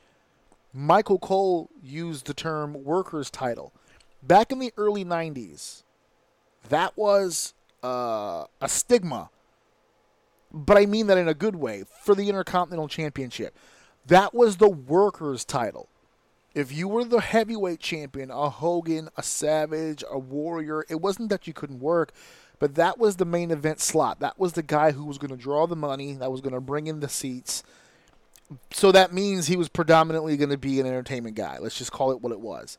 Michael 0.72 1.18
Cole 1.18 1.70
used 1.82 2.26
the 2.26 2.34
term 2.34 2.84
workers 2.84 3.30
title. 3.30 3.72
Back 4.22 4.50
in 4.50 4.58
the 4.58 4.72
early 4.76 5.04
90s, 5.04 5.84
that 6.68 6.96
was 6.96 7.54
uh, 7.84 8.44
a 8.60 8.68
stigma, 8.68 9.30
but 10.52 10.76
I 10.76 10.86
mean 10.86 11.06
that 11.06 11.18
in 11.18 11.28
a 11.28 11.34
good 11.34 11.56
way, 11.56 11.84
for 12.02 12.14
the 12.14 12.28
Intercontinental 12.28 12.88
Championship. 12.88 13.56
That 14.06 14.34
was 14.34 14.56
the 14.56 14.68
workers 14.68 15.44
title. 15.44 15.88
If 16.54 16.70
you 16.70 16.86
were 16.86 17.04
the 17.04 17.20
heavyweight 17.20 17.80
champion, 17.80 18.30
a 18.30 18.48
Hogan, 18.48 19.08
a 19.16 19.22
Savage, 19.22 20.04
a 20.08 20.18
Warrior, 20.18 20.84
it 20.88 21.00
wasn't 21.00 21.28
that 21.30 21.48
you 21.48 21.52
couldn't 21.52 21.80
work, 21.80 22.12
but 22.60 22.76
that 22.76 22.98
was 22.98 23.16
the 23.16 23.24
main 23.24 23.50
event 23.50 23.80
slot. 23.80 24.20
That 24.20 24.38
was 24.38 24.52
the 24.52 24.62
guy 24.62 24.92
who 24.92 25.04
was 25.04 25.18
going 25.18 25.32
to 25.32 25.36
draw 25.36 25.66
the 25.66 25.74
money, 25.74 26.12
that 26.14 26.30
was 26.30 26.40
going 26.40 26.54
to 26.54 26.60
bring 26.60 26.86
in 26.86 27.00
the 27.00 27.08
seats. 27.08 27.64
So 28.70 28.92
that 28.92 29.12
means 29.12 29.46
he 29.46 29.56
was 29.56 29.68
predominantly 29.68 30.36
going 30.36 30.50
to 30.50 30.58
be 30.58 30.78
an 30.78 30.86
entertainment 30.86 31.34
guy. 31.34 31.58
Let's 31.58 31.78
just 31.78 31.92
call 31.92 32.12
it 32.12 32.20
what 32.20 32.30
it 32.30 32.40
was. 32.40 32.78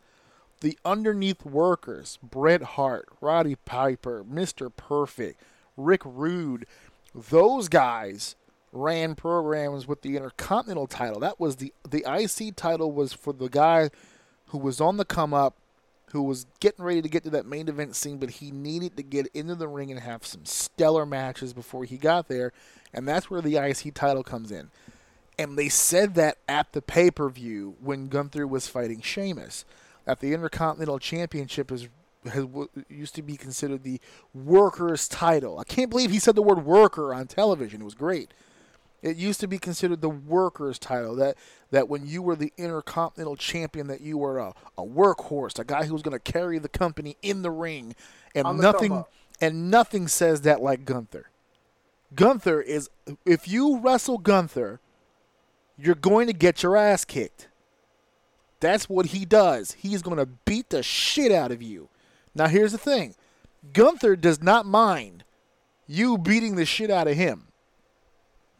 The 0.61 0.77
underneath 0.85 1.43
workers, 1.45 2.17
Bret 2.23 2.61
Hart, 2.61 3.09
Roddy 3.19 3.55
Piper, 3.55 4.23
Mr. 4.23 4.71
Perfect, 4.73 5.41
Rick 5.75 6.01
Rude, 6.05 6.65
those 7.13 7.67
guys 7.67 8.35
ran 8.75 9.15
programs 9.15 9.87
with 9.87 10.01
the 10.01 10.17
Intercontinental 10.17 10.87
title. 10.87 11.19
That 11.19 11.39
was 11.39 11.55
the 11.55 11.73
the 11.89 12.05
IC 12.07 12.55
title 12.55 12.91
was 12.91 13.13
for 13.13 13.33
the 13.33 13.49
guy 13.49 13.89
who 14.47 14.57
was 14.57 14.79
on 14.79 14.97
the 14.97 15.05
come 15.05 15.33
up, 15.33 15.55
who 16.11 16.21
was 16.21 16.45
getting 16.59 16.85
ready 16.85 17.01
to 17.01 17.09
get 17.09 17.23
to 17.23 17.29
that 17.31 17.45
main 17.45 17.67
event 17.67 17.95
scene, 17.95 18.17
but 18.17 18.29
he 18.29 18.51
needed 18.51 18.97
to 18.97 19.03
get 19.03 19.27
into 19.33 19.55
the 19.55 19.67
ring 19.67 19.91
and 19.91 19.99
have 19.99 20.25
some 20.25 20.45
stellar 20.45 21.05
matches 21.05 21.53
before 21.53 21.85
he 21.85 21.97
got 21.97 22.27
there, 22.27 22.51
and 22.93 23.07
that's 23.07 23.29
where 23.29 23.41
the 23.41 23.57
IC 23.57 23.93
title 23.93 24.23
comes 24.23 24.51
in. 24.51 24.69
And 25.37 25.57
they 25.57 25.69
said 25.69 26.15
that 26.15 26.37
at 26.47 26.71
the 26.73 26.81
pay 26.81 27.11
per 27.11 27.29
view 27.29 27.75
when 27.81 28.07
Gunther 28.07 28.47
was 28.47 28.67
fighting 28.67 29.01
Sheamus, 29.01 29.65
that 30.05 30.19
the 30.19 30.33
Intercontinental 30.33 30.99
Championship 30.99 31.71
is 31.71 31.87
has 32.29 32.45
used 32.89 33.15
to 33.15 33.21
be 33.21 33.37
considered 33.37 33.83
the 33.83 33.99
workers' 34.33 35.07
title. 35.07 35.59
I 35.59 35.63
can't 35.63 35.89
believe 35.89 36.09
he 36.09 36.19
said 36.19 36.35
the 36.35 36.41
word 36.41 36.65
worker 36.65 37.13
on 37.13 37.27
television. 37.27 37.81
It 37.81 37.85
was 37.85 37.93
great. 37.93 38.31
It 39.05 39.17
used 39.17 39.39
to 39.41 39.47
be 39.47 39.59
considered 39.59 40.01
the 40.01 40.09
workers' 40.09 40.79
title. 40.79 41.15
That 41.15 41.37
that 41.69 41.87
when 41.87 42.07
you 42.07 42.23
were 42.23 42.35
the 42.35 42.51
Intercontinental 42.57 43.35
Champion, 43.35 43.85
that 43.85 44.01
you 44.01 44.17
were 44.17 44.39
a, 44.39 44.55
a 44.79 44.83
workhorse, 44.83 45.59
a 45.59 45.63
guy 45.63 45.85
who 45.85 45.93
was 45.93 46.01
going 46.01 46.19
to 46.19 46.31
carry 46.31 46.57
the 46.57 46.67
company 46.67 47.15
in 47.21 47.43
the 47.43 47.51
ring, 47.51 47.95
and 48.33 48.47
the 48.47 48.53
nothing 48.53 49.05
and 49.39 49.69
nothing 49.69 50.07
says 50.07 50.41
that 50.41 50.59
like 50.59 50.85
Gunther. 50.85 51.29
Gunther 52.15 52.61
is 52.61 52.89
if 53.27 53.47
you 53.47 53.77
wrestle 53.77 54.17
Gunther, 54.17 54.79
you're 55.77 55.93
going 55.93 56.25
to 56.25 56.33
get 56.33 56.63
your 56.63 56.75
ass 56.75 57.05
kicked. 57.05 57.47
That's 58.59 58.89
what 58.89 59.07
he 59.07 59.23
does. 59.23 59.73
He's 59.73 60.01
going 60.01 60.17
to 60.17 60.25
beat 60.25 60.71
the 60.71 60.81
shit 60.81 61.31
out 61.31 61.51
of 61.51 61.61
you. 61.61 61.89
Now, 62.33 62.47
here's 62.47 62.71
the 62.71 62.79
thing 62.79 63.13
Gunther 63.71 64.15
does 64.15 64.41
not 64.41 64.65
mind 64.65 65.25
you 65.85 66.17
beating 66.17 66.55
the 66.55 66.65
shit 66.65 66.89
out 66.89 67.07
of 67.07 67.15
him. 67.15 67.44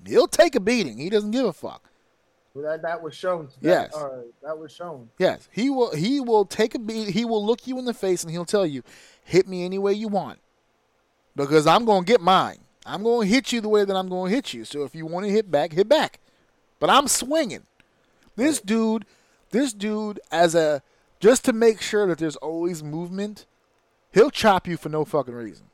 He'll 0.05 0.27
take 0.27 0.55
a 0.55 0.59
beating. 0.59 0.97
He 0.97 1.09
doesn't 1.09 1.31
give 1.31 1.45
a 1.45 1.53
fuck. 1.53 1.89
That 2.55 2.81
that 2.83 3.01
was 3.01 3.13
shown. 3.13 3.49
That, 3.61 3.91
Yes. 3.91 3.95
uh, 3.95 4.21
that 4.41 4.57
was 4.57 4.71
shown. 4.71 5.09
Yes, 5.19 5.49
he 5.51 5.69
will. 5.69 5.93
He 5.93 6.21
will 6.21 6.45
take 6.45 6.73
a 6.73 6.79
beat. 6.79 7.09
He 7.09 7.25
will 7.25 7.45
look 7.45 7.67
you 7.67 7.77
in 7.79 7.85
the 7.85 7.93
face 7.93 8.23
and 8.23 8.31
he'll 8.31 8.45
tell 8.45 8.65
you, 8.65 8.81
"Hit 9.25 9.45
me 9.47 9.65
any 9.65 9.77
way 9.77 9.91
you 9.91 10.07
want, 10.07 10.39
because 11.35 11.67
I'm 11.67 11.83
going 11.83 12.05
to 12.05 12.07
get 12.11 12.21
mine. 12.21 12.59
I'm 12.85 13.03
going 13.03 13.27
to 13.27 13.33
hit 13.33 13.51
you 13.51 13.59
the 13.59 13.67
way 13.67 13.83
that 13.83 13.95
I'm 13.95 14.07
going 14.07 14.29
to 14.29 14.35
hit 14.35 14.53
you. 14.53 14.63
So 14.63 14.83
if 14.83 14.95
you 14.95 15.05
want 15.05 15.25
to 15.25 15.31
hit 15.31 15.51
back, 15.51 15.73
hit 15.73 15.89
back. 15.89 16.19
But 16.79 16.89
I'm 16.89 17.07
swinging. 17.09 17.63
This 18.37 18.61
dude, 18.61 19.05
this 19.51 19.73
dude, 19.73 20.19
as 20.31 20.55
a 20.55 20.81
just 21.19 21.43
to 21.45 21.53
make 21.53 21.81
sure 21.81 22.07
that 22.07 22.19
there's 22.19 22.35
always 22.37 22.83
movement, 22.83 23.45
he'll 24.13 24.29
chop 24.29 24.65
you 24.67 24.77
for 24.77 24.87
no 24.89 25.03
fucking 25.03 25.33
reason. 25.33 25.65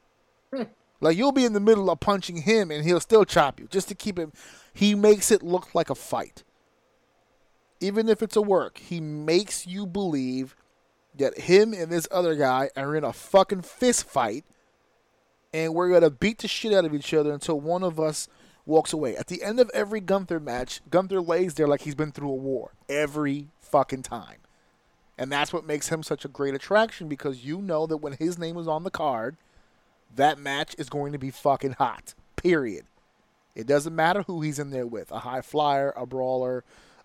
Like 1.01 1.17
you'll 1.17 1.31
be 1.31 1.45
in 1.45 1.53
the 1.53 1.59
middle 1.59 1.89
of 1.89 1.99
punching 1.99 2.43
him 2.43 2.71
and 2.71 2.85
he'll 2.85 2.99
still 2.99 3.25
chop 3.25 3.59
you 3.59 3.67
just 3.69 3.89
to 3.89 3.95
keep 3.95 4.17
him. 4.17 4.31
He 4.73 4.95
makes 4.95 5.31
it 5.31 5.43
look 5.43 5.75
like 5.75 5.89
a 5.89 5.95
fight 5.95 6.43
even 7.81 8.07
if 8.07 8.21
it's 8.21 8.35
a 8.35 8.41
work, 8.41 8.77
he 8.77 9.01
makes 9.01 9.67
you 9.67 9.85
believe 9.85 10.55
that 11.17 11.39
him 11.39 11.73
and 11.73 11.91
this 11.91 12.07
other 12.11 12.35
guy 12.35 12.69
are 12.77 12.95
in 12.95 13.03
a 13.03 13.11
fucking 13.11 13.63
fist 13.63 14.05
fight 14.05 14.45
and 15.53 15.73
we're 15.73 15.89
going 15.89 16.01
to 16.01 16.09
beat 16.09 16.37
the 16.37 16.47
shit 16.47 16.71
out 16.71 16.85
of 16.85 16.93
each 16.93 17.13
other 17.13 17.33
until 17.33 17.59
one 17.59 17.83
of 17.83 17.99
us 17.99 18.29
walks 18.65 18.93
away. 18.93 19.17
At 19.17 19.27
the 19.27 19.43
end 19.43 19.59
of 19.59 19.69
every 19.73 19.99
Gunther 19.99 20.39
match, 20.39 20.79
Gunther 20.89 21.19
lays 21.19 21.55
there 21.55 21.67
like 21.67 21.81
he's 21.81 21.95
been 21.95 22.13
through 22.13 22.29
a 22.29 22.35
war 22.35 22.73
every 22.87 23.49
fucking 23.59 24.03
time. 24.03 24.37
And 25.17 25.29
that's 25.29 25.51
what 25.51 25.65
makes 25.65 25.89
him 25.89 26.03
such 26.03 26.23
a 26.23 26.29
great 26.29 26.53
attraction 26.53 27.09
because 27.09 27.43
you 27.43 27.61
know 27.61 27.85
that 27.87 27.97
when 27.97 28.13
his 28.13 28.39
name 28.39 28.57
is 28.57 28.67
on 28.67 28.83
the 28.83 28.91
card, 28.91 29.35
that 30.15 30.37
match 30.37 30.75
is 30.77 30.89
going 30.89 31.13
to 31.13 31.19
be 31.19 31.31
fucking 31.31 31.73
hot. 31.73 32.13
Period. 32.35 32.85
It 33.55 33.67
doesn't 33.67 33.95
matter 33.95 34.23
who 34.23 34.41
he's 34.41 34.59
in 34.59 34.69
there 34.69 34.87
with 34.87 35.11
a 35.11 35.19
high 35.19 35.41
flyer, 35.41 35.93
a 35.95 36.05
brawler, 36.05 36.63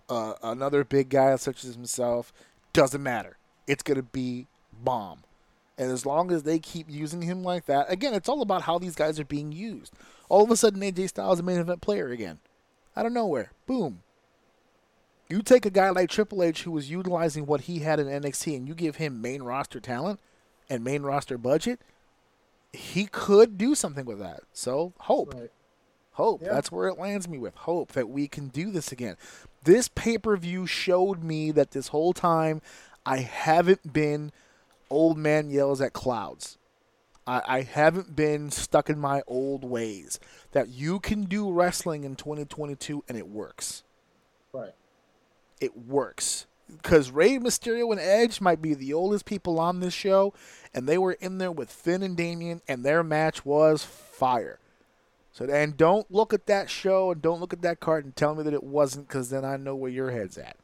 uh, 0.09 0.33
another 0.41 0.83
big 0.83 1.09
guy 1.09 1.35
such 1.35 1.63
as 1.63 1.75
himself. 1.75 2.31
Doesn't 2.73 3.03
matter. 3.03 3.37
It's 3.67 3.83
going 3.83 3.97
to 3.97 4.03
be 4.03 4.47
bomb. 4.71 5.23
And 5.77 5.91
as 5.91 6.05
long 6.05 6.31
as 6.31 6.43
they 6.43 6.57
keep 6.57 6.89
using 6.89 7.21
him 7.21 7.43
like 7.43 7.65
that, 7.65 7.91
again, 7.91 8.13
it's 8.13 8.29
all 8.29 8.41
about 8.41 8.63
how 8.63 8.79
these 8.79 8.95
guys 8.95 9.19
are 9.19 9.25
being 9.25 9.51
used. 9.51 9.93
All 10.29 10.43
of 10.43 10.51
a 10.51 10.57
sudden, 10.57 10.81
AJ 10.81 11.09
Styles 11.09 11.35
is 11.35 11.39
a 11.41 11.43
main 11.43 11.59
event 11.59 11.81
player 11.81 12.09
again. 12.09 12.39
Out 12.95 13.05
of 13.05 13.11
nowhere. 13.11 13.51
Boom. 13.67 14.01
You 15.29 15.41
take 15.41 15.65
a 15.65 15.69
guy 15.69 15.89
like 15.89 16.09
Triple 16.09 16.41
H 16.41 16.63
who 16.63 16.71
was 16.71 16.89
utilizing 16.89 17.45
what 17.45 17.61
he 17.61 17.79
had 17.79 17.99
in 17.99 18.07
NXT 18.07 18.55
and 18.55 18.67
you 18.67 18.73
give 18.73 18.95
him 18.95 19.21
main 19.21 19.43
roster 19.43 19.79
talent 19.79 20.19
and 20.69 20.83
main 20.83 21.03
roster 21.03 21.37
budget, 21.37 21.81
he 22.73 23.05
could 23.05 23.57
do 23.57 23.75
something 23.75 24.05
with 24.05 24.19
that. 24.19 24.41
So, 24.53 24.93
hope. 24.99 25.33
Right. 25.33 25.51
Hope. 26.13 26.41
Yeah. 26.41 26.53
That's 26.53 26.71
where 26.71 26.87
it 26.87 26.97
lands 26.97 27.27
me 27.27 27.37
with. 27.37 27.55
Hope 27.55 27.91
that 27.93 28.09
we 28.09 28.27
can 28.27 28.47
do 28.47 28.71
this 28.71 28.91
again. 28.91 29.17
This 29.63 29.87
pay 29.87 30.17
per 30.17 30.35
view 30.37 30.65
showed 30.65 31.23
me 31.23 31.51
that 31.51 31.71
this 31.71 31.89
whole 31.89 32.13
time 32.13 32.61
I 33.05 33.17
haven't 33.17 33.93
been 33.93 34.31
old 34.89 35.17
man 35.17 35.49
yells 35.49 35.79
at 35.81 35.93
clouds. 35.93 36.57
I, 37.27 37.41
I 37.47 37.61
haven't 37.61 38.15
been 38.15 38.49
stuck 38.49 38.89
in 38.89 38.97
my 38.97 39.21
old 39.27 39.63
ways. 39.63 40.19
That 40.53 40.69
you 40.69 40.99
can 40.99 41.25
do 41.25 41.51
wrestling 41.51 42.03
in 42.03 42.15
2022 42.15 43.03
and 43.07 43.17
it 43.17 43.27
works. 43.27 43.83
Right. 44.53 44.73
It 45.59 45.77
works. 45.77 46.47
Because 46.69 47.11
Rey 47.11 47.37
Mysterio 47.39 47.91
and 47.91 47.99
Edge 47.99 48.41
might 48.41 48.61
be 48.61 48.73
the 48.73 48.93
oldest 48.93 49.25
people 49.25 49.59
on 49.59 49.79
this 49.79 49.93
show, 49.93 50.33
and 50.73 50.87
they 50.87 50.97
were 50.97 51.13
in 51.13 51.37
there 51.37 51.51
with 51.51 51.71
Finn 51.71 52.03
and 52.03 52.17
Damian, 52.17 52.61
and 52.67 52.83
their 52.83 53.03
match 53.03 53.45
was 53.45 53.83
fire. 53.83 54.59
So 55.31 55.45
and 55.45 55.77
don't 55.77 56.09
look 56.11 56.33
at 56.33 56.47
that 56.47 56.69
show 56.69 57.11
and 57.11 57.21
don't 57.21 57.39
look 57.39 57.53
at 57.53 57.61
that 57.61 57.79
card 57.79 58.05
and 58.05 58.15
tell 58.15 58.35
me 58.35 58.43
that 58.43 58.53
it 58.53 58.63
wasn't, 58.63 59.07
because 59.07 59.29
then 59.29 59.45
I 59.45 59.55
know 59.55 59.75
where 59.75 59.91
your 59.91 60.11
head's 60.11 60.37
at. 60.37 60.57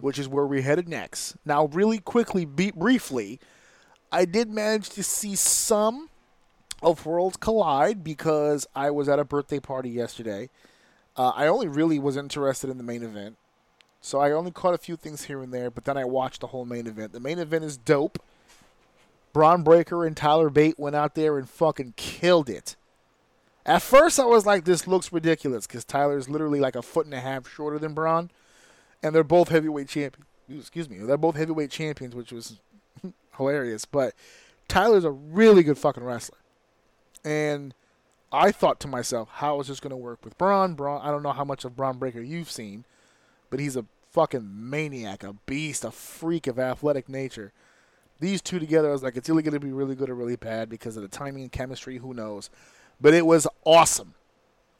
Which 0.00 0.18
is 0.18 0.26
where 0.26 0.46
we're 0.46 0.62
headed 0.62 0.88
next. 0.88 1.36
Now, 1.44 1.66
really 1.66 1.98
quickly, 1.98 2.46
be- 2.46 2.70
briefly, 2.70 3.38
I 4.10 4.24
did 4.24 4.48
manage 4.48 4.88
to 4.90 5.02
see 5.02 5.36
some 5.36 6.08
of 6.82 7.04
Worlds 7.04 7.36
Collide 7.36 8.02
because 8.02 8.66
I 8.74 8.90
was 8.90 9.08
at 9.08 9.18
a 9.18 9.24
birthday 9.24 9.60
party 9.60 9.90
yesterday. 9.90 10.48
Uh, 11.16 11.32
I 11.36 11.46
only 11.46 11.68
really 11.68 11.98
was 11.98 12.16
interested 12.16 12.70
in 12.70 12.78
the 12.78 12.82
main 12.82 13.02
event. 13.02 13.36
So 14.04 14.18
I 14.18 14.32
only 14.32 14.50
caught 14.50 14.74
a 14.74 14.78
few 14.78 14.96
things 14.96 15.24
here 15.24 15.40
and 15.40 15.54
there, 15.54 15.70
but 15.70 15.84
then 15.84 15.96
I 15.96 16.04
watched 16.04 16.40
the 16.40 16.48
whole 16.48 16.64
main 16.64 16.88
event. 16.88 17.12
The 17.12 17.20
main 17.20 17.38
event 17.38 17.64
is 17.64 17.76
dope. 17.76 18.18
Bron 19.32 19.62
Breakker 19.62 20.04
and 20.04 20.16
Tyler 20.16 20.50
Bate 20.50 20.78
went 20.78 20.96
out 20.96 21.14
there 21.14 21.38
and 21.38 21.48
fucking 21.48 21.94
killed 21.96 22.50
it. 22.50 22.74
At 23.64 23.80
first, 23.80 24.18
I 24.18 24.24
was 24.24 24.44
like, 24.44 24.64
this 24.64 24.88
looks 24.88 25.12
ridiculous 25.12 25.68
because 25.68 25.84
Tyler's 25.84 26.28
literally 26.28 26.58
like 26.58 26.74
a 26.74 26.82
foot 26.82 27.06
and 27.06 27.14
a 27.14 27.20
half 27.20 27.48
shorter 27.48 27.78
than 27.78 27.94
Bron, 27.94 28.30
and 29.04 29.14
they're 29.14 29.22
both 29.22 29.48
heavyweight 29.50 29.88
champions. 29.88 30.26
Excuse 30.50 30.90
me, 30.90 30.98
they're 30.98 31.16
both 31.16 31.36
heavyweight 31.36 31.70
champions, 31.70 32.16
which 32.16 32.32
was 32.32 32.58
hilarious. 33.36 33.84
But 33.84 34.14
Tyler's 34.66 35.04
a 35.04 35.12
really 35.12 35.62
good 35.62 35.78
fucking 35.78 36.02
wrestler, 36.02 36.38
and 37.24 37.72
I 38.32 38.50
thought 38.50 38.80
to 38.80 38.88
myself, 38.88 39.28
how 39.34 39.60
is 39.60 39.68
this 39.68 39.78
going 39.78 39.92
to 39.92 39.96
work 39.96 40.24
with 40.24 40.36
Bron? 40.36 40.74
Bron, 40.74 41.00
I 41.00 41.12
don't 41.12 41.22
know 41.22 41.32
how 41.32 41.44
much 41.44 41.64
of 41.64 41.76
Bron 41.76 41.98
Breakker 41.98 42.20
you've 42.20 42.50
seen, 42.50 42.84
but 43.48 43.60
he's 43.60 43.76
a 43.76 43.86
fucking 44.12 44.70
maniac, 44.70 45.24
a 45.24 45.32
beast, 45.46 45.84
a 45.84 45.90
freak 45.90 46.46
of 46.46 46.58
athletic 46.58 47.08
nature. 47.08 47.52
These 48.20 48.42
two 48.42 48.60
together, 48.60 48.88
I 48.88 48.92
was 48.92 49.02
like, 49.02 49.16
it's 49.16 49.28
either 49.28 49.42
going 49.42 49.54
to 49.54 49.60
be 49.60 49.72
really 49.72 49.94
good 49.94 50.10
or 50.10 50.14
really 50.14 50.36
bad 50.36 50.68
because 50.68 50.96
of 50.96 51.02
the 51.02 51.08
timing 51.08 51.42
and 51.42 51.52
chemistry. 51.52 51.98
Who 51.98 52.14
knows? 52.14 52.50
But 53.00 53.14
it 53.14 53.26
was 53.26 53.48
awesome, 53.64 54.14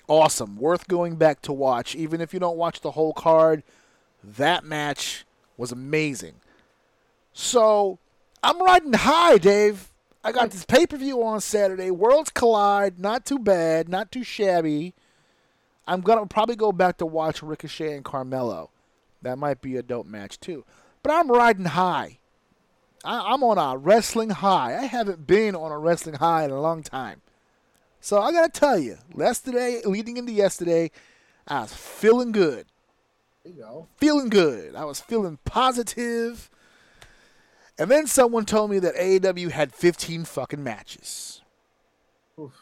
awesome, 0.07 0.57
worth 0.57 0.87
going 0.87 1.17
back 1.17 1.43
to 1.43 1.53
watch. 1.53 1.97
Even 1.97 2.21
if 2.21 2.33
you 2.33 2.39
don't 2.39 2.57
watch 2.57 2.83
the 2.83 2.93
whole 2.93 3.13
card, 3.13 3.65
that 4.23 4.65
match 4.65 5.25
was 5.57 5.73
amazing. 5.73 6.35
So 7.33 7.99
I'm 8.43 8.63
riding 8.63 8.93
high, 8.93 9.39
Dave. 9.39 9.89
I 10.23 10.31
got 10.31 10.51
this 10.51 10.65
pay 10.65 10.87
per 10.87 10.97
view 10.97 11.25
on 11.25 11.41
Saturday. 11.41 11.91
Worlds 11.91 12.31
collide. 12.31 13.01
Not 13.01 13.25
too 13.25 13.39
bad. 13.39 13.89
Not 13.89 14.13
too 14.13 14.23
shabby. 14.23 14.95
I'm 15.87 16.01
gonna 16.01 16.27
probably 16.27 16.55
go 16.55 16.71
back 16.71 16.99
to 16.99 17.07
watch 17.07 17.43
Ricochet 17.43 17.95
and 17.95 18.05
Carmelo. 18.05 18.71
That 19.23 19.39
might 19.39 19.61
be 19.62 19.77
a 19.77 19.82
dope 19.82 20.07
match 20.07 20.39
too. 20.40 20.65
But 21.03 21.12
I'm 21.12 21.31
riding 21.31 21.65
high. 21.66 22.19
I, 23.05 23.32
I'm 23.32 23.43
on 23.43 23.59
a 23.59 23.77
wrestling 23.77 24.31
high. 24.31 24.77
I 24.78 24.85
haven't 24.85 25.27
been 25.27 25.55
on 25.55 25.73
a 25.73 25.78
wrestling 25.78 26.16
high 26.16 26.44
in 26.44 26.51
a 26.51 26.61
long 26.61 26.82
time. 26.82 27.23
So 28.01 28.20
I 28.20 28.32
gotta 28.32 28.51
tell 28.51 28.78
you, 28.78 28.99
yesterday, 29.16 29.81
leading 29.85 30.16
into 30.16 30.32
yesterday, 30.32 30.90
I 31.47 31.62
was 31.62 31.73
feeling 31.73 32.32
good 32.32 32.66
There 33.44 33.53
you 33.53 33.61
go. 33.61 33.89
feeling 33.97 34.28
good. 34.28 34.74
I 34.74 34.85
was 34.85 35.01
feeling 35.01 35.39
positive. 35.44 36.51
And 37.78 37.90
then 37.90 38.07
someone 38.07 38.44
told 38.44 38.70
me 38.70 38.78
that 38.81 38.94
AEW 38.97 39.51
had 39.51 39.73
15 39.73 40.24
fucking 40.24 40.62
matches. 40.62 41.43
Oof. 42.39 42.53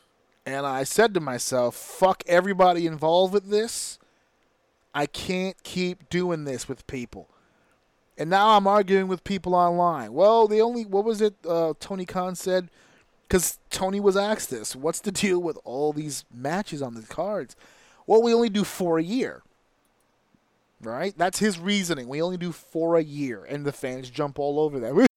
And 0.47 0.65
I 0.67 0.85
said 0.85 1.15
to 1.15 1.21
myself, 1.21 1.75
fuck 1.75 2.23
everybody 2.27 2.87
involved 2.87 3.35
with 3.35 3.51
this. 3.51 3.99
I 4.95 5.07
can't 5.07 5.63
keep 5.63 6.09
doing 6.09 6.45
this 6.45 6.69
with 6.69 6.87
people. 6.87 7.29
And 8.19 8.29
now 8.29 8.57
I'm 8.57 8.67
arguing 8.67 9.09
with 9.09 9.25
people 9.25 9.55
online. 9.55 10.13
Well, 10.13 10.47
the 10.47 10.61
only, 10.61 10.85
what 10.85 11.05
was 11.05 11.21
it 11.21 11.35
uh, 11.49 11.75
Tony 11.81 12.05
Khan 12.05 12.35
said? 12.35 12.71
Because 13.27 13.59
Tony 13.71 14.01
was 14.01 14.17
asked 14.17 14.51
this 14.51 14.75
what's 14.75 15.01
the 15.01 15.13
deal 15.13 15.41
with 15.41 15.59
all 15.65 15.93
these 15.93 16.25
matches 16.33 16.83
on 16.83 16.95
the 16.95 17.03
cards? 17.03 17.57
Well, 18.07 18.23
we 18.23 18.35
only 18.35 18.49
do 18.49 18.65
four 18.65 18.99
a 18.99 19.03
year 19.03 19.43
right? 20.83 21.15
That's 21.17 21.39
his 21.39 21.59
reasoning. 21.59 22.09
We 22.09 22.23
only 22.23 22.37
do 22.37 22.53
four 22.53 22.97
a 22.97 23.03
year, 23.03 23.45
and 23.45 23.65
the 23.65 23.73
fans 23.73 24.11
jump 24.11 24.39
all 24.39 24.59
over 24.61 24.81
that. 24.81 25.07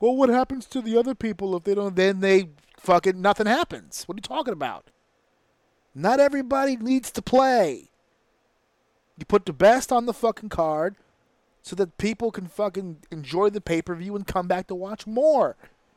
Well, 0.00 0.16
what 0.16 0.28
happens 0.28 0.66
to 0.66 0.80
the 0.80 0.96
other 0.98 1.14
people 1.14 1.56
if 1.56 1.64
they 1.64 1.74
don't? 1.74 1.96
Then 1.96 2.20
they 2.20 2.50
fucking 2.78 3.20
nothing 3.20 3.46
happens. 3.46 4.04
What 4.04 4.16
are 4.16 4.18
you 4.18 4.22
talking 4.22 4.52
about? 4.52 4.90
Not 5.94 6.20
everybody 6.20 6.76
needs 6.76 7.10
to 7.12 7.22
play. 7.22 7.90
You 9.16 9.24
put 9.26 9.46
the 9.46 9.52
best 9.52 9.92
on 9.92 10.06
the 10.06 10.12
fucking 10.12 10.48
card 10.48 10.96
so 11.62 11.76
that 11.76 11.96
people 11.98 12.30
can 12.30 12.46
fucking 12.46 12.98
enjoy 13.10 13.50
the 13.50 13.60
pay 13.60 13.80
per 13.80 13.94
view 13.94 14.16
and 14.16 14.26
come 14.26 14.48
back 14.48 14.66
to 14.68 14.74
watch 14.74 15.06
more. 15.06 15.56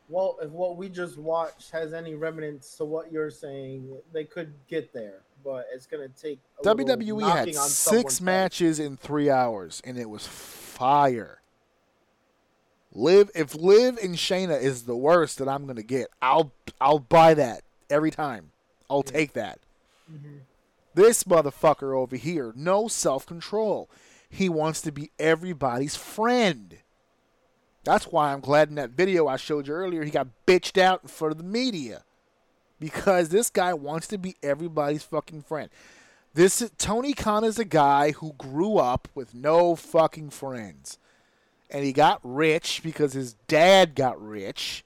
Well, 0.10 0.38
if 0.42 0.52
what 0.52 0.78
we 0.78 0.88
just 0.88 1.18
watched 1.18 1.72
has 1.72 1.94
any 1.94 2.16
remnants 2.16 2.78
to 2.78 2.86
what 2.86 3.12
you're 3.12 3.32
saying, 3.32 3.92
they 4.14 4.24
could 4.24 4.54
get 4.70 4.94
there, 4.94 5.22
but 5.44 5.68
it's 5.74 5.86
gonna 5.86 6.08
take. 6.10 6.40
a 6.60 6.64
WWE 6.64 7.30
had 7.30 7.54
six 7.56 8.22
matches 8.22 8.80
in 8.80 8.96
three 8.96 9.30
hours, 9.30 9.82
and 9.84 9.98
it 9.98 10.10
was 10.10 10.26
fire. 10.26 11.42
Liv, 12.98 13.30
if 13.36 13.54
Liv 13.54 13.98
and 14.02 14.16
Shayna 14.16 14.60
is 14.60 14.84
the 14.84 14.96
worst 14.96 15.38
that 15.38 15.48
I'm 15.48 15.68
gonna 15.68 15.84
get, 15.84 16.08
I'll 16.22 16.52
I'll 16.82 17.00
buy 17.00 17.36
that 17.36 17.62
every 17.90 18.12
time. 18.12 18.52
I'll 18.90 19.04
take 19.04 19.34
that. 19.34 19.60
Mhm. 20.12 20.40
This 20.96 21.24
motherfucker 21.24 21.96
over 21.96 22.16
here, 22.16 22.54
no 22.56 22.88
self 22.88 23.26
control. 23.26 23.88
He 24.30 24.50
wants 24.50 24.82
to 24.82 24.92
be 24.92 25.12
everybody's 25.20 25.96
friend. 25.96 26.80
That's 27.84 28.08
why 28.08 28.34
I'm 28.34 28.42
glad 28.42 28.70
in 28.70 28.76
that 28.76 28.90
video 28.90 29.28
I 29.28 29.38
showed 29.38 29.68
you 29.68 29.74
earlier, 29.74 30.04
he 30.04 30.12
got 30.12 30.28
bitched 30.46 30.82
out 30.82 31.04
in 31.04 31.10
front 31.10 31.34
of 31.34 31.38
the 31.38 31.44
media. 31.44 32.04
Because 32.80 33.30
this 33.30 33.50
guy 33.50 33.74
wants 33.74 34.08
to 34.08 34.18
be 34.18 34.36
everybody's 34.44 35.04
fucking 35.04 35.44
friend. 35.44 35.70
This 36.34 36.62
is, 36.62 36.72
Tony 36.78 37.14
Khan 37.14 37.44
is 37.44 37.58
a 37.58 37.66
guy 37.66 38.12
who 38.12 38.34
grew 38.34 38.78
up 38.78 39.08
with 39.16 39.34
no 39.34 39.76
fucking 39.76 40.32
friends. 40.32 41.00
And 41.70 41.84
he 41.84 41.92
got 41.92 42.20
rich 42.24 42.82
because 42.84 43.14
his 43.14 43.34
dad 43.48 43.96
got 43.96 44.22
rich. 44.22 44.84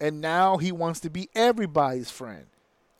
And 0.00 0.20
now 0.20 0.58
he 0.58 0.72
wants 0.72 1.00
to 1.00 1.10
be 1.10 1.28
everybody's 1.34 2.10
friend 2.10 2.46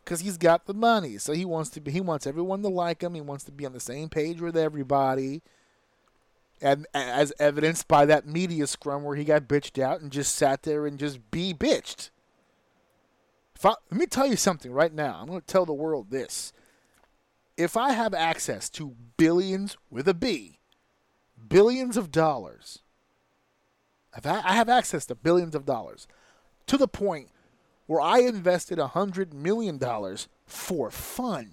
because 0.05 0.21
he's 0.21 0.39
got 0.39 0.67
the 0.67 0.75
money. 0.75 1.19
So 1.19 1.33
he 1.33 1.45
wants 1.45 1.71
to 1.71 1.81
be. 1.81 1.91
He 1.91 2.01
wants 2.01 2.27
everyone 2.27 2.63
to 2.63 2.69
like 2.69 3.03
him. 3.03 3.15
He 3.15 3.21
wants 3.21 3.45
to 3.45 3.53
be 3.53 3.67
on 3.67 3.73
the 3.73 3.81
same 3.81 4.09
page 4.09 4.41
with 4.41 4.57
everybody. 4.57 5.43
And 6.61 6.87
as 6.95 7.33
evidenced 7.41 7.89
by 7.89 8.07
that 8.07 8.27
media 8.27 8.69
scrum 8.69 9.03
where 9.03 9.17
he 9.17 9.25
got 9.25 9.49
bitched 9.49 9.83
out 9.83 10.01
and 10.01 10.13
just 10.13 10.35
sat 10.35 10.63
there 10.63 10.87
and 10.87 10.99
just 10.99 11.31
be 11.31 11.53
bitched. 11.53 12.11
I, 13.65 13.75
let 13.91 14.01
me 14.01 14.07
tell 14.07 14.27
you 14.27 14.37
something 14.37 14.73
right 14.73 14.93
now. 14.93 15.19
I'm 15.21 15.29
going 15.29 15.41
to 15.41 15.47
tell 15.47 15.67
the 15.67 15.73
world 15.73 16.11
this. 16.11 16.53
If 17.57 17.77
I 17.77 17.93
have 17.93 18.15
access 18.15 18.69
to 18.71 18.95
billions 19.17 19.77
with 19.91 20.09
a 20.09 20.15
B, 20.15 20.59
billions 21.49 21.97
of 21.97 22.11
dollars. 22.11 22.81
I 24.25 24.53
have 24.55 24.69
access 24.69 25.07
to 25.07 25.15
billions 25.15 25.55
of 25.55 25.65
dollars 25.65 26.07
to 26.67 26.77
the 26.77 26.89
point 26.89 27.29
where 27.87 28.01
I 28.01 28.19
invested 28.21 28.79
a 28.79 28.89
hundred 28.89 29.33
million 29.33 29.79
dollars 29.79 30.29
for 30.47 30.91
fun 30.91 31.53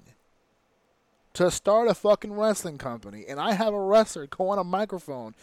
to 1.34 1.50
start 1.50 1.88
a 1.88 1.94
fucking 1.94 2.34
wrestling 2.34 2.78
company, 2.78 3.26
and 3.28 3.40
I 3.40 3.54
have 3.54 3.74
a 3.74 3.80
wrestler 3.80 4.28
go 4.28 4.50
on 4.50 4.58
a 4.58 4.64
microphone 4.64 5.36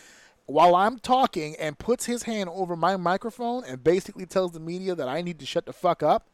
while 0.44 0.74
I'm 0.74 0.98
talking 0.98 1.56
and 1.56 1.78
puts 1.78 2.06
his 2.06 2.24
hand 2.24 2.50
over 2.52 2.76
my 2.76 2.96
microphone 2.96 3.64
and 3.64 3.82
basically 3.82 4.26
tells 4.26 4.52
the 4.52 4.60
media 4.60 4.94
that 4.94 5.08
I 5.08 5.22
need 5.22 5.38
to 5.40 5.46
shut 5.46 5.66
the 5.66 5.72
fuck 5.72 6.02
up. 6.02 6.26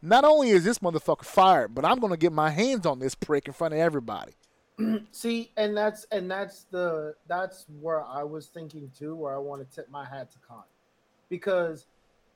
Not 0.00 0.24
only 0.24 0.50
is 0.50 0.64
this 0.64 0.78
motherfucker 0.78 1.24
fired, 1.24 1.74
but 1.74 1.84
I'm 1.84 1.98
gonna 2.00 2.16
get 2.16 2.32
my 2.32 2.50
hands 2.50 2.86
on 2.86 2.98
this 2.98 3.14
prick 3.14 3.46
in 3.46 3.52
front 3.52 3.74
of 3.74 3.80
everybody. 3.80 4.32
See, 5.12 5.50
and 5.56 5.76
that's 5.76 6.06
and 6.10 6.30
that's 6.30 6.64
the 6.70 7.14
that's 7.28 7.66
where 7.80 8.04
I 8.04 8.22
was 8.22 8.46
thinking 8.46 8.90
too, 8.98 9.14
where 9.14 9.34
I 9.34 9.38
want 9.38 9.68
to 9.68 9.74
tip 9.74 9.90
my 9.90 10.04
hat 10.04 10.30
to 10.32 10.38
Khan, 10.46 10.64
because 11.28 11.86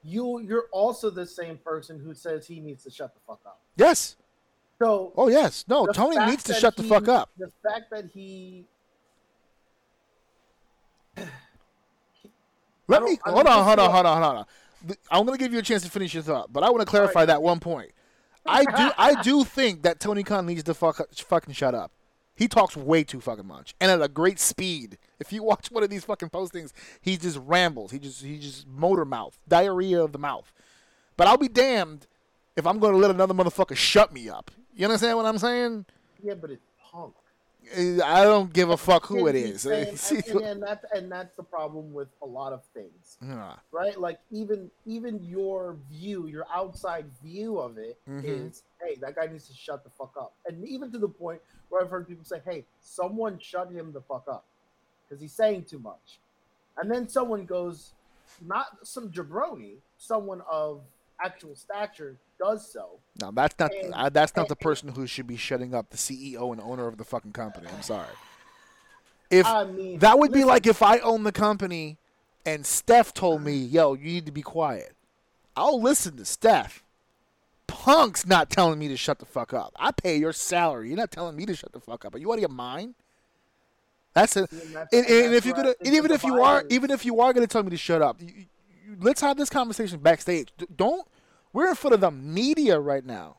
you 0.04 0.40
you're 0.40 0.66
also 0.72 1.10
the 1.10 1.26
same 1.26 1.58
person 1.58 1.98
who 1.98 2.14
says 2.14 2.46
he 2.46 2.60
needs 2.60 2.84
to 2.84 2.90
shut 2.90 3.14
the 3.14 3.20
fuck 3.26 3.40
up. 3.46 3.60
Yes. 3.76 4.16
So 4.78 5.12
Oh 5.16 5.28
yes. 5.28 5.64
No, 5.68 5.86
Tony 5.86 6.18
needs 6.26 6.44
to 6.44 6.54
shut 6.54 6.76
the 6.76 6.82
fuck 6.82 7.08
up. 7.08 7.30
The 7.38 7.50
fact 7.62 7.90
that 7.90 8.10
he 8.12 8.66
Let 12.88 13.02
me 13.02 13.18
hold 13.24 13.46
on, 13.46 13.64
hold 13.64 13.78
on, 13.78 13.90
hold 13.90 14.06
on, 14.06 14.22
hold 14.22 14.36
on. 14.36 14.46
I'm 15.10 15.26
gonna 15.26 15.38
give 15.38 15.52
you 15.52 15.58
a 15.58 15.62
chance 15.62 15.82
to 15.82 15.90
finish 15.90 16.14
your 16.14 16.22
thought, 16.22 16.52
but 16.52 16.62
I 16.62 16.70
want 16.70 16.80
to 16.80 16.86
clarify 16.86 17.20
right. 17.20 17.26
that 17.26 17.42
one 17.42 17.58
point. 17.58 17.90
I 18.48 18.64
do, 18.64 18.92
I 18.96 19.22
do 19.22 19.42
think 19.42 19.82
that 19.82 19.98
Tony 19.98 20.22
Khan 20.22 20.46
needs 20.46 20.62
to 20.62 20.74
fuck, 20.74 21.00
fucking 21.14 21.52
shut 21.52 21.74
up. 21.74 21.90
He 22.36 22.46
talks 22.48 22.76
way 22.76 23.02
too 23.02 23.20
fucking 23.20 23.46
much 23.46 23.74
and 23.80 23.90
at 23.90 24.00
a 24.02 24.08
great 24.08 24.38
speed. 24.38 24.98
If 25.18 25.32
you 25.32 25.42
watch 25.50 25.70
one 25.70 25.82
of 25.82 25.90
these 25.90 26.04
fucking 26.04 26.30
postings, 26.30 26.72
he 27.00 27.16
just 27.16 27.38
rambles. 27.38 27.90
He 27.90 27.98
just, 27.98 28.22
he 28.22 28.38
just 28.38 28.66
motor 28.68 29.04
mouth, 29.04 29.38
diarrhea 29.48 30.02
of 30.02 30.12
the 30.12 30.18
mouth. 30.18 30.52
But 31.16 31.26
I'll 31.26 31.38
be 31.38 31.48
damned 31.48 32.06
if 32.56 32.66
I'm 32.66 32.78
gonna 32.78 32.98
let 32.98 33.10
another 33.10 33.34
motherfucker 33.34 33.76
shut 33.76 34.12
me 34.12 34.28
up. 34.28 34.50
You 34.74 34.84
understand 34.86 35.16
what 35.16 35.26
I'm 35.26 35.38
saying? 35.38 35.86
yeah, 36.22 36.34
but 36.34 36.50
it's 36.50 36.62
punk. 36.92 37.14
Eh, 37.74 37.98
I 38.04 38.22
don't 38.22 38.52
give 38.52 38.70
a 38.70 38.76
fuck 38.76 39.06
who 39.06 39.26
it 39.26 39.34
is. 39.34 39.62
saying- 39.62 39.96
and, 40.28 40.40
and, 40.44 40.62
that's 40.62 40.84
and 40.94 41.10
that's 41.10 41.34
the 41.36 41.42
problem 41.42 41.92
with 41.92 42.06
a 42.22 42.26
lot 42.26 42.52
of 42.52 42.62
things. 42.74 43.16
Ah, 43.28 43.58
right? 43.72 43.98
Like 43.98 44.20
even 44.30 44.70
even 44.84 45.22
your 45.24 45.76
view, 45.90 46.26
your 46.28 46.46
outside 46.54 47.06
view 47.24 47.58
of 47.58 47.76
it 47.78 47.98
is, 48.06 48.22
Mhm. 48.22 48.62
Hey, 48.86 48.96
that 49.00 49.16
guy 49.16 49.26
needs 49.26 49.48
to 49.48 49.54
shut 49.54 49.84
the 49.84 49.90
fuck 49.90 50.14
up. 50.18 50.32
And 50.46 50.66
even 50.66 50.90
to 50.92 50.98
the 50.98 51.08
point 51.08 51.40
where 51.68 51.82
I've 51.82 51.90
heard 51.90 52.08
people 52.08 52.24
say, 52.24 52.40
hey, 52.44 52.64
someone 52.80 53.38
shut 53.38 53.70
him 53.72 53.92
the 53.92 54.00
fuck 54.00 54.24
up 54.28 54.44
because 55.08 55.20
he's 55.20 55.32
saying 55.32 55.64
too 55.64 55.78
much. 55.78 56.18
And 56.78 56.90
then 56.90 57.08
someone 57.08 57.46
goes, 57.46 57.92
not 58.46 58.66
some 58.82 59.10
jabroni, 59.10 59.76
someone 59.98 60.42
of 60.50 60.80
actual 61.24 61.54
stature 61.56 62.16
does 62.38 62.70
so. 62.70 62.90
No, 63.20 63.30
that's 63.32 63.58
not. 63.58 63.72
And- 63.74 63.94
uh, 63.94 64.08
that's 64.10 64.36
not 64.36 64.48
the 64.48 64.56
person 64.56 64.90
who 64.90 65.06
should 65.06 65.26
be 65.26 65.36
shutting 65.36 65.74
up. 65.74 65.90
The 65.90 65.96
CEO 65.96 66.52
and 66.52 66.60
owner 66.60 66.86
of 66.86 66.98
the 66.98 67.04
fucking 67.04 67.32
company. 67.32 67.68
I'm 67.74 67.82
sorry. 67.82 68.06
If 69.28 69.44
I 69.44 69.64
mean, 69.64 69.98
that 69.98 70.20
would 70.20 70.30
be 70.30 70.44
like 70.44 70.68
if 70.68 70.82
I 70.82 70.98
own 70.98 71.24
the 71.24 71.32
company, 71.32 71.98
and 72.44 72.64
Steph 72.64 73.12
told 73.12 73.42
me, 73.42 73.56
"Yo, 73.56 73.94
you 73.94 74.04
need 74.04 74.26
to 74.26 74.30
be 74.30 74.40
quiet." 74.42 74.92
I'll 75.56 75.82
listen 75.82 76.16
to 76.18 76.24
Steph. 76.24 76.84
Punk's 77.66 78.26
not 78.26 78.50
telling 78.50 78.78
me 78.78 78.88
to 78.88 78.96
shut 78.96 79.18
the 79.18 79.26
fuck 79.26 79.52
up. 79.52 79.72
I 79.76 79.90
pay 79.92 80.16
your 80.16 80.32
salary. 80.32 80.88
You're 80.88 80.96
not 80.96 81.10
telling 81.10 81.36
me 81.36 81.46
to 81.46 81.54
shut 81.54 81.72
the 81.72 81.80
fuck 81.80 82.04
up. 82.04 82.14
Are 82.14 82.18
you 82.18 82.30
out 82.30 82.34
of 82.34 82.40
your 82.40 82.48
mind? 82.48 82.94
That's 84.14 84.36
it. 84.36 84.50
and 84.50 84.60
And, 84.76 84.86
and 84.92 85.06
and 85.26 85.34
if 85.34 85.44
you're 85.44 85.54
gonna, 85.54 85.74
even 85.84 86.10
if 86.10 86.24
you 86.24 86.42
are, 86.42 86.64
even 86.70 86.90
if 86.90 87.04
you 87.04 87.20
are 87.20 87.32
gonna 87.32 87.46
tell 87.46 87.62
me 87.62 87.70
to 87.70 87.76
shut 87.76 88.00
up, 88.02 88.20
you, 88.20 88.28
you, 88.28 88.96
let's 89.00 89.20
have 89.20 89.36
this 89.36 89.50
conversation 89.50 89.98
backstage. 89.98 90.48
D- 90.56 90.66
Don't. 90.74 91.06
We're 91.52 91.68
in 91.68 91.74
front 91.74 91.94
of 91.94 92.00
the 92.00 92.10
media 92.10 92.78
right 92.80 93.04
now. 93.04 93.38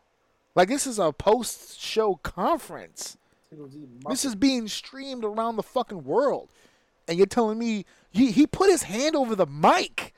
Like 0.55 0.67
this 0.69 0.85
is 0.87 0.99
a 0.99 1.11
post-show 1.11 2.15
conference. 2.15 3.17
This 4.09 4.25
is 4.25 4.35
being 4.35 4.67
streamed 4.67 5.23
around 5.23 5.55
the 5.55 5.63
fucking 5.63 6.03
world, 6.03 6.49
and 7.07 7.17
you're 7.17 7.27
telling 7.27 7.57
me 7.57 7.85
he 8.11 8.31
he 8.31 8.45
put 8.45 8.69
his 8.69 8.83
hand 8.83 9.15
over 9.15 9.35
the 9.35 9.45
mic. 9.47 10.13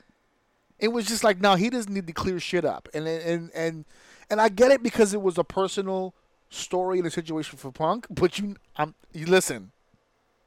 It 0.79 0.89
was 0.89 1.05
just 1.05 1.23
like, 1.23 1.41
no, 1.41 1.55
he 1.55 1.69
doesn't 1.69 1.93
need 1.93 2.07
to 2.07 2.13
clear 2.13 2.39
shit 2.39 2.65
up, 2.65 2.87
and 2.93 3.07
and 3.07 3.51
and 3.53 3.85
and 4.29 4.41
I 4.41 4.49
get 4.49 4.71
it 4.71 4.81
because 4.81 5.13
it 5.13 5.21
was 5.21 5.37
a 5.37 5.43
personal 5.43 6.13
story 6.49 6.99
and 6.99 7.07
a 7.07 7.11
situation 7.11 7.57
for 7.57 7.71
Punk. 7.71 8.07
But 8.09 8.39
you, 8.39 8.55
I'm 8.77 8.95
you 9.13 9.25
listen. 9.25 9.71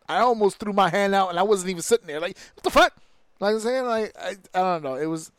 I 0.08 0.18
almost 0.18 0.58
threw 0.58 0.72
my 0.72 0.88
hand 0.88 1.14
out, 1.14 1.30
and 1.30 1.38
I 1.38 1.42
wasn't 1.42 1.70
even 1.70 1.82
sitting 1.82 2.06
there. 2.06 2.20
Like 2.20 2.36
what 2.54 2.64
the 2.64 2.70
fuck? 2.70 2.94
Like 3.40 3.54
I'm 3.54 3.60
saying, 3.60 3.84
like 3.84 4.14
I, 4.18 4.36
I 4.54 4.60
don't 4.60 4.82
know. 4.82 4.94
It 4.94 5.06
was. 5.06 5.30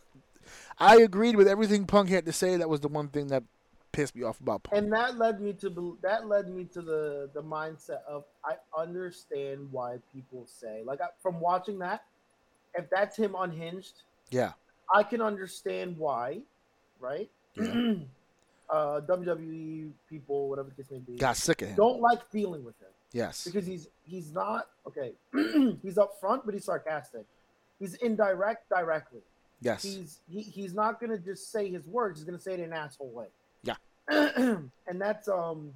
I 0.80 0.98
agreed 0.98 1.36
with 1.36 1.48
everything 1.48 1.86
Punk 1.86 2.10
had 2.10 2.26
to 2.26 2.34
say. 2.34 2.58
That 2.58 2.70
was 2.70 2.80
the 2.80 2.88
one 2.88 3.08
thing 3.08 3.28
that 3.28 3.44
pissed 3.92 4.16
me 4.16 4.24
off 4.24 4.40
about 4.40 4.64
Punk. 4.64 4.78
and 4.82 4.92
that 4.92 5.18
led 5.18 5.40
me 5.40 5.54
to 5.54 5.98
that 6.02 6.28
led 6.28 6.50
me 6.50 6.66
to 6.66 6.82
the 6.82 7.30
the 7.34 7.42
mindset 7.42 8.04
of 8.08 8.26
I 8.44 8.56
understand 8.78 9.70
why 9.72 9.98
people 10.12 10.48
say 10.48 10.82
like 10.84 11.00
from 11.22 11.40
watching 11.40 11.78
that 11.80 12.04
if 12.74 12.90
that's 12.90 13.16
him 13.16 13.36
unhinged 13.38 14.02
yeah, 14.32 14.54
I 14.94 15.04
can 15.04 15.22
understand 15.22 15.98
why 15.98 16.40
right 17.00 17.30
Yeah. 17.56 17.96
uh 18.70 19.02
WWE 19.02 19.92
people 20.10 20.48
whatever 20.50 20.70
the 20.70 20.76
case 20.84 20.90
may 20.92 21.00
be 21.00 21.18
got 21.18 21.36
sick 21.36 21.62
of 21.64 21.68
him. 21.70 21.76
don't 21.76 22.00
like 22.00 22.20
dealing 22.32 22.64
with 22.64 22.80
him 22.80 22.88
Yes. 23.12 23.44
because 23.44 23.66
he's 23.66 23.88
he's 24.06 24.32
not 24.32 24.68
okay 24.88 25.12
he's 25.84 25.96
upfront 25.98 26.46
but 26.46 26.54
he's 26.54 26.64
sarcastic 26.66 27.26
he's 27.80 27.96
indirect 27.96 28.70
directly 28.70 29.20
Yes. 29.62 29.84
he's 29.84 30.20
he, 30.32 30.42
he's 30.42 30.74
not 30.74 31.02
gonna 31.02 31.18
just 31.18 31.52
say 31.52 31.70
his 31.70 31.86
words 31.88 32.20
he's 32.20 32.26
gonna 32.26 32.40
say 32.40 32.54
it 32.54 32.60
in 32.60 32.66
an 32.68 32.74
asshole 32.74 33.10
way 33.10 33.28
Yeah. 33.64 33.76
and 34.08 35.02
that's 35.02 35.28
um 35.28 35.74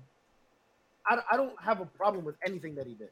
I, 1.05 1.19
I 1.31 1.37
don't 1.37 1.59
have 1.61 1.81
a 1.81 1.85
problem 1.85 2.23
with 2.25 2.35
anything 2.45 2.75
that 2.75 2.87
he 2.87 2.93
did 2.93 3.09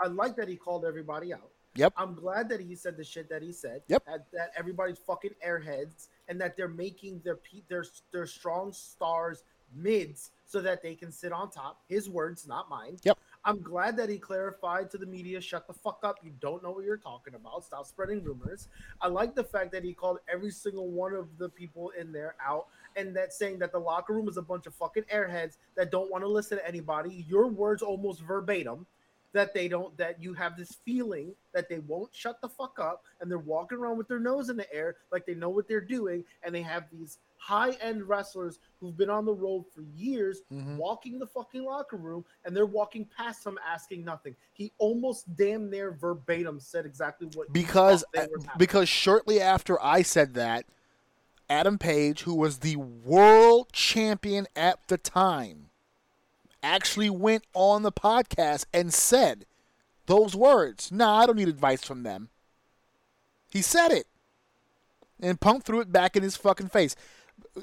i 0.00 0.06
like 0.06 0.36
that 0.36 0.48
he 0.48 0.56
called 0.56 0.84
everybody 0.84 1.32
out 1.34 1.50
Yep. 1.76 1.92
i'm 1.96 2.14
glad 2.14 2.48
that 2.50 2.60
he 2.60 2.74
said 2.74 2.96
the 2.96 3.04
shit 3.04 3.28
that 3.30 3.42
he 3.42 3.52
said 3.52 3.82
Yep. 3.88 4.04
that, 4.06 4.26
that 4.32 4.52
everybody's 4.56 4.98
fucking 4.98 5.32
airheads 5.46 6.08
and 6.28 6.40
that 6.40 6.56
they're 6.56 6.68
making 6.68 7.20
their 7.24 7.38
their 7.68 7.84
their 8.12 8.26
strong 8.26 8.72
stars 8.72 9.44
mids 9.74 10.32
so 10.46 10.60
that 10.60 10.82
they 10.82 10.94
can 10.94 11.10
sit 11.10 11.32
on 11.32 11.50
top 11.50 11.80
his 11.88 12.10
words 12.10 12.46
not 12.46 12.68
mine 12.68 12.98
Yep. 13.04 13.18
i'm 13.46 13.62
glad 13.62 13.96
that 13.96 14.10
he 14.10 14.18
clarified 14.18 14.90
to 14.90 14.98
the 14.98 15.06
media 15.06 15.40
shut 15.40 15.66
the 15.66 15.72
fuck 15.72 16.00
up 16.02 16.16
you 16.22 16.30
don't 16.40 16.62
know 16.62 16.72
what 16.72 16.84
you're 16.84 16.98
talking 16.98 17.34
about 17.34 17.64
stop 17.64 17.86
spreading 17.86 18.22
rumors 18.22 18.68
I 19.00 19.08
like 19.08 19.34
the 19.34 19.42
fact 19.44 19.72
that 19.72 19.82
he 19.82 19.94
called 19.94 20.18
every 20.32 20.50
single 20.50 20.88
one 20.90 21.14
of 21.14 21.38
the 21.38 21.48
people 21.48 21.90
in 21.98 22.12
there 22.12 22.34
out 22.44 22.66
and 22.96 23.16
that 23.16 23.32
saying 23.32 23.58
that 23.60 23.72
the 23.72 23.78
locker 23.78 24.12
room 24.12 24.28
is 24.28 24.36
a 24.36 24.42
bunch 24.42 24.66
of 24.66 24.74
fucking 24.74 25.04
airheads 25.04 25.56
that 25.76 25.90
don't 25.90 26.10
want 26.10 26.22
to 26.22 26.28
listen 26.28 26.58
to 26.58 26.68
anybody. 26.68 27.24
Your 27.28 27.46
words 27.48 27.82
almost 27.82 28.20
verbatim 28.20 28.86
that 29.32 29.54
they 29.54 29.68
don't 29.68 29.96
that 29.96 30.22
you 30.22 30.34
have 30.34 30.56
this 30.56 30.72
feeling 30.84 31.34
that 31.52 31.68
they 31.68 31.78
won't 31.80 32.14
shut 32.14 32.40
the 32.40 32.48
fuck 32.48 32.78
up 32.78 33.04
and 33.20 33.30
they're 33.30 33.38
walking 33.38 33.78
around 33.78 33.96
with 33.98 34.08
their 34.08 34.18
nose 34.18 34.48
in 34.50 34.56
the 34.56 34.72
air 34.74 34.96
like 35.10 35.24
they 35.26 35.34
know 35.34 35.48
what 35.48 35.66
they're 35.68 35.80
doing 35.80 36.22
and 36.42 36.54
they 36.54 36.62
have 36.62 36.84
these 36.92 37.18
high-end 37.38 38.08
wrestlers 38.08 38.60
who've 38.78 38.96
been 38.96 39.10
on 39.10 39.24
the 39.24 39.32
road 39.34 39.64
for 39.74 39.82
years 39.96 40.42
Mhm. 40.52 40.76
walking 40.76 41.18
the 41.18 41.26
fucking 41.26 41.64
locker 41.64 41.96
room 41.96 42.24
and 42.44 42.54
they're 42.56 42.66
walking 42.66 43.04
past 43.04 43.44
him 43.44 43.58
asking 43.66 44.04
nothing. 44.04 44.36
He 44.52 44.70
almost 44.78 45.34
damn 45.34 45.68
near 45.68 45.90
verbatim 45.90 46.60
said 46.60 46.86
exactly 46.86 47.26
what 47.34 47.52
because 47.52 48.02
thought 48.02 48.12
they 48.12 48.20
were 48.30 48.38
having. 48.44 48.58
because 48.58 48.88
shortly 48.88 49.40
after 49.40 49.82
I 49.82 50.02
said 50.02 50.34
that, 50.34 50.66
Adam 51.50 51.78
Page, 51.78 52.22
who 52.22 52.34
was 52.36 52.58
the 52.60 52.76
world 52.76 53.72
champion 53.72 54.46
at 54.54 54.86
the 54.86 54.96
time, 54.96 55.70
actually 56.62 57.10
went 57.10 57.44
on 57.54 57.82
the 57.82 57.92
podcast 57.92 58.66
and 58.72 58.92
said 58.92 59.46
those 60.06 60.34
words. 60.34 60.90
Nah, 60.92 61.20
I 61.20 61.26
don't 61.26 61.36
need 61.36 61.48
advice 61.48 61.84
from 61.84 62.02
them. 62.02 62.28
He 63.50 63.62
said 63.62 63.90
it. 63.90 64.06
And 65.20 65.40
Punk 65.40 65.64
threw 65.64 65.80
it 65.80 65.92
back 65.92 66.16
in 66.16 66.22
his 66.22 66.36
fucking 66.36 66.68
face. 66.68 66.96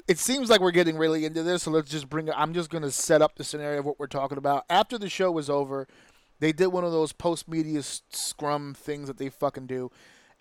It 0.08 0.18
seems 0.18 0.48
like 0.48 0.60
we're 0.60 0.70
getting 0.70 0.96
really 0.96 1.24
into 1.24 1.42
this, 1.42 1.64
so 1.64 1.70
let's 1.70 1.90
just 1.90 2.08
bring 2.08 2.28
it. 2.28 2.34
I'm 2.36 2.54
just 2.54 2.70
going 2.70 2.82
to 2.82 2.90
set 2.90 3.22
up 3.22 3.36
the 3.36 3.44
scenario 3.44 3.80
of 3.80 3.86
what 3.86 3.98
we're 3.98 4.06
talking 4.06 4.38
about. 4.38 4.64
After 4.70 4.98
the 4.98 5.08
show 5.08 5.30
was 5.30 5.50
over, 5.50 5.86
they 6.38 6.52
did 6.52 6.68
one 6.68 6.84
of 6.84 6.92
those 6.92 7.12
post 7.12 7.48
media 7.48 7.82
scrum 7.82 8.74
things 8.74 9.08
that 9.08 9.18
they 9.18 9.28
fucking 9.28 9.66
do. 9.66 9.90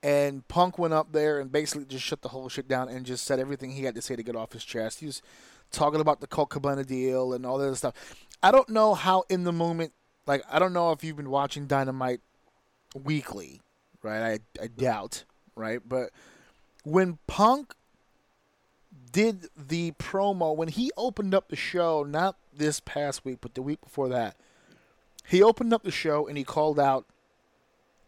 And 0.02 0.48
Punk 0.48 0.78
went 0.80 0.94
up 0.94 1.12
there 1.12 1.40
and 1.40 1.52
basically 1.52 1.86
just 1.86 2.06
shut 2.06 2.22
the 2.22 2.30
whole 2.30 2.48
shit 2.48 2.70
down 2.70 2.88
and 2.88 3.06
just 3.06 3.26
said 3.26 3.40
everything 3.40 3.72
he 3.72 3.84
had 3.84 3.96
to 3.96 4.02
say 4.02 4.16
to 4.16 4.24
get 4.24 4.36
off 4.36 4.54
his 4.54 4.64
chest. 4.64 5.02
He 5.02 5.06
was 5.06 5.22
talking 5.72 6.00
about 6.00 6.22
the 6.22 6.28
Colt 6.28 6.50
Cabana 6.50 6.86
deal 6.86 7.34
and 7.34 7.46
all 7.46 7.58
that 7.58 7.76
stuff. 7.76 7.94
I 8.42 8.52
don't 8.52 8.70
know 8.70 8.94
how 8.94 9.24
in 9.30 9.44
the 9.44 9.52
moment, 9.52 9.94
like, 10.26 10.44
I 10.50 10.60
don't 10.60 10.74
know 10.74 10.92
if 10.92 11.04
you've 11.04 11.18
been 11.18 11.30
watching 11.30 11.68
Dynamite 11.68 12.22
weekly, 12.96 13.62
right? 14.02 14.40
I, 14.60 14.64
I 14.64 14.68
doubt, 14.68 15.26
right? 15.56 15.82
But 15.86 16.12
when 16.84 17.20
Punk 17.28 17.74
did 19.12 19.48
the 19.58 19.92
promo, 19.94 20.56
when 20.56 20.70
he 20.70 20.92
opened 20.96 21.34
up 21.34 21.50
the 21.50 21.56
show, 21.56 22.04
not 22.04 22.38
this 22.56 22.80
past 22.80 23.26
week, 23.26 23.40
but 23.42 23.56
the 23.56 23.62
week 23.62 23.82
before 23.82 24.10
that, 24.10 24.36
he 25.28 25.44
opened 25.44 25.74
up 25.74 25.84
the 25.84 25.92
show 25.92 26.28
and 26.28 26.38
he 26.38 26.44
called 26.44 26.80
out 26.80 27.06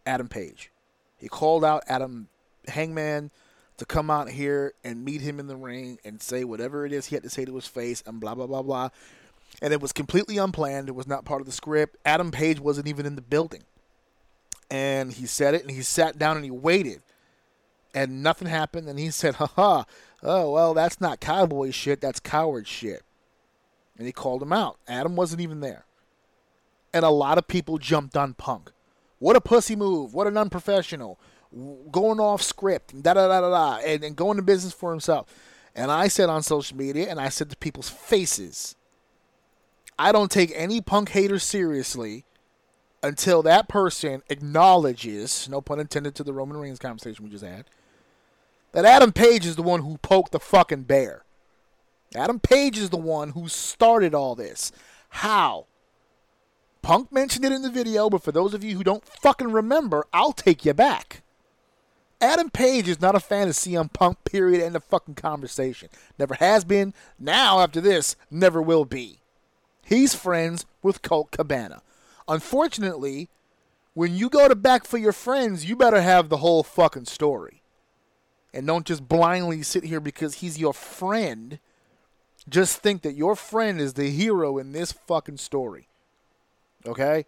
Adam 0.06 0.28
Page. 0.28 0.70
He 1.16 1.28
called 1.28 1.64
out 1.64 1.84
Adam 1.86 2.28
Hangman 2.68 3.30
to 3.76 3.84
come 3.84 4.10
out 4.10 4.30
here 4.30 4.74
and 4.84 5.04
meet 5.04 5.20
him 5.20 5.38
in 5.38 5.46
the 5.46 5.56
ring 5.56 5.98
and 6.04 6.20
say 6.20 6.44
whatever 6.44 6.84
it 6.84 6.92
is 6.92 7.06
he 7.06 7.16
had 7.16 7.22
to 7.22 7.30
say 7.30 7.44
to 7.44 7.54
his 7.54 7.66
face 7.66 8.02
and 8.06 8.20
blah 8.20 8.34
blah 8.34 8.46
blah 8.46 8.62
blah. 8.62 8.88
And 9.60 9.72
it 9.72 9.80
was 9.80 9.92
completely 9.92 10.38
unplanned. 10.38 10.88
It 10.88 10.94
was 10.94 11.06
not 11.06 11.24
part 11.24 11.40
of 11.40 11.46
the 11.46 11.52
script. 11.52 11.96
Adam 12.04 12.30
Page 12.30 12.58
wasn't 12.58 12.88
even 12.88 13.06
in 13.06 13.16
the 13.16 13.22
building. 13.22 13.62
And 14.70 15.12
he 15.12 15.26
said 15.26 15.54
it 15.54 15.62
and 15.62 15.70
he 15.70 15.82
sat 15.82 16.18
down 16.18 16.36
and 16.36 16.44
he 16.44 16.50
waited. 16.50 17.02
And 17.94 18.22
nothing 18.22 18.48
happened 18.48 18.88
and 18.88 18.98
he 18.98 19.10
said, 19.12 19.34
haha, 19.34 19.84
oh 20.22 20.52
well 20.52 20.74
that's 20.74 21.00
not 21.00 21.20
cowboy 21.20 21.70
shit, 21.70 22.00
that's 22.00 22.20
coward 22.20 22.66
shit. 22.66 23.02
And 23.98 24.06
he 24.06 24.12
called 24.12 24.42
him 24.42 24.52
out. 24.52 24.78
Adam 24.88 25.14
wasn't 25.14 25.42
even 25.42 25.60
there. 25.60 25.84
And 26.94 27.04
a 27.04 27.10
lot 27.10 27.38
of 27.38 27.46
people 27.46 27.78
jumped 27.78 28.16
on 28.16 28.34
Punk. 28.34 28.70
What 29.18 29.36
a 29.36 29.40
pussy 29.40 29.76
move. 29.76 30.14
What 30.14 30.26
an 30.26 30.36
unprofessional. 30.36 31.18
Going 31.90 32.18
off 32.18 32.42
script. 32.42 33.00
Da 33.02 33.14
da 33.14 33.28
da 33.28 33.40
da 33.40 33.50
da. 33.50 33.86
And, 33.86 34.02
and 34.02 34.16
going 34.16 34.36
to 34.36 34.42
business 34.42 34.72
for 34.72 34.90
himself. 34.90 35.32
And 35.74 35.90
I 35.90 36.08
said 36.08 36.28
on 36.28 36.42
social 36.42 36.76
media, 36.76 37.08
and 37.08 37.20
I 37.20 37.28
said 37.28 37.48
to 37.50 37.56
people's 37.56 37.88
faces, 37.88 38.74
I 39.98 40.12
don't 40.12 40.30
take 40.30 40.52
any 40.54 40.80
punk 40.80 41.10
hater 41.10 41.38
seriously 41.38 42.24
until 43.02 43.42
that 43.42 43.68
person 43.68 44.22
acknowledges, 44.28 45.48
no 45.48 45.60
pun 45.60 45.80
intended 45.80 46.14
to 46.14 46.24
the 46.24 46.32
Roman 46.32 46.56
Reigns 46.56 46.78
conversation 46.78 47.24
we 47.24 47.30
just 47.30 47.44
had, 47.44 47.66
that 48.72 48.84
Adam 48.84 49.12
Page 49.12 49.44
is 49.44 49.56
the 49.56 49.62
one 49.62 49.82
who 49.82 49.98
poked 49.98 50.32
the 50.32 50.40
fucking 50.40 50.84
bear. 50.84 51.24
Adam 52.14 52.38
Page 52.38 52.78
is 52.78 52.90
the 52.90 52.96
one 52.96 53.30
who 53.30 53.48
started 53.48 54.14
all 54.14 54.34
this. 54.34 54.72
How? 55.10 55.66
Punk 56.80 57.12
mentioned 57.12 57.44
it 57.44 57.52
in 57.52 57.62
the 57.62 57.70
video, 57.70 58.10
but 58.10 58.22
for 58.22 58.32
those 58.32 58.54
of 58.54 58.64
you 58.64 58.76
who 58.76 58.84
don't 58.84 59.04
fucking 59.04 59.52
remember, 59.52 60.06
I'll 60.12 60.32
take 60.32 60.64
you 60.64 60.74
back. 60.74 61.22
Adam 62.20 62.50
Page 62.50 62.88
is 62.88 63.00
not 63.00 63.14
a 63.14 63.20
fan 63.20 63.48
of 63.48 63.54
CM 63.54 63.92
Punk, 63.92 64.24
period, 64.24 64.62
end 64.62 64.76
of 64.76 64.84
fucking 64.84 65.16
conversation. 65.16 65.88
Never 66.18 66.34
has 66.34 66.64
been, 66.64 66.94
now 67.18 67.60
after 67.60 67.80
this, 67.80 68.16
never 68.30 68.62
will 68.62 68.84
be. 68.84 69.21
He's 69.92 70.14
friends 70.14 70.64
with 70.82 71.02
Colt 71.02 71.32
Cabana. 71.32 71.82
Unfortunately, 72.26 73.28
when 73.92 74.16
you 74.16 74.30
go 74.30 74.48
to 74.48 74.54
back 74.54 74.86
for 74.86 74.96
your 74.96 75.12
friends, 75.12 75.66
you 75.66 75.76
better 75.76 76.00
have 76.00 76.30
the 76.30 76.38
whole 76.38 76.62
fucking 76.62 77.04
story. 77.04 77.60
And 78.54 78.66
don't 78.66 78.86
just 78.86 79.06
blindly 79.06 79.62
sit 79.62 79.84
here 79.84 80.00
because 80.00 80.36
he's 80.36 80.58
your 80.58 80.72
friend. 80.72 81.58
Just 82.48 82.78
think 82.78 83.02
that 83.02 83.16
your 83.16 83.36
friend 83.36 83.82
is 83.82 83.92
the 83.92 84.08
hero 84.08 84.56
in 84.56 84.72
this 84.72 84.92
fucking 84.92 85.36
story. 85.36 85.88
Okay? 86.86 87.26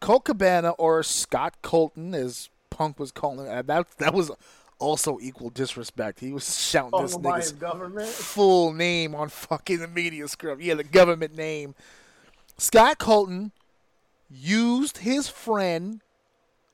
Colt 0.00 0.24
Cabana 0.24 0.70
or 0.70 1.04
Scott 1.04 1.54
Colton, 1.62 2.16
as 2.16 2.50
Punk 2.68 2.98
was 2.98 3.12
calling 3.12 3.46
him, 3.46 3.64
that, 3.64 3.86
that 3.98 4.12
was 4.12 4.32
also 4.78 5.18
equal 5.20 5.50
disrespect. 5.50 6.20
He 6.20 6.32
was 6.32 6.58
shouting 6.60 6.90
Oh, 6.92 7.02
this 7.02 7.16
nigga's 7.16 7.52
government. 7.52 8.08
full 8.08 8.72
name 8.72 9.14
on 9.14 9.28
fucking 9.28 9.78
the 9.78 9.88
media 9.88 10.28
script. 10.28 10.60
Yeah, 10.62 10.74
the 10.74 10.84
government 10.84 11.34
name. 11.36 11.74
Scott 12.58 12.98
Colton 12.98 13.52
used 14.30 14.98
his 14.98 15.28
friend 15.28 16.00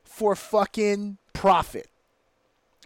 for 0.04 0.34
fucking 0.34 1.18
profit. 1.32 1.88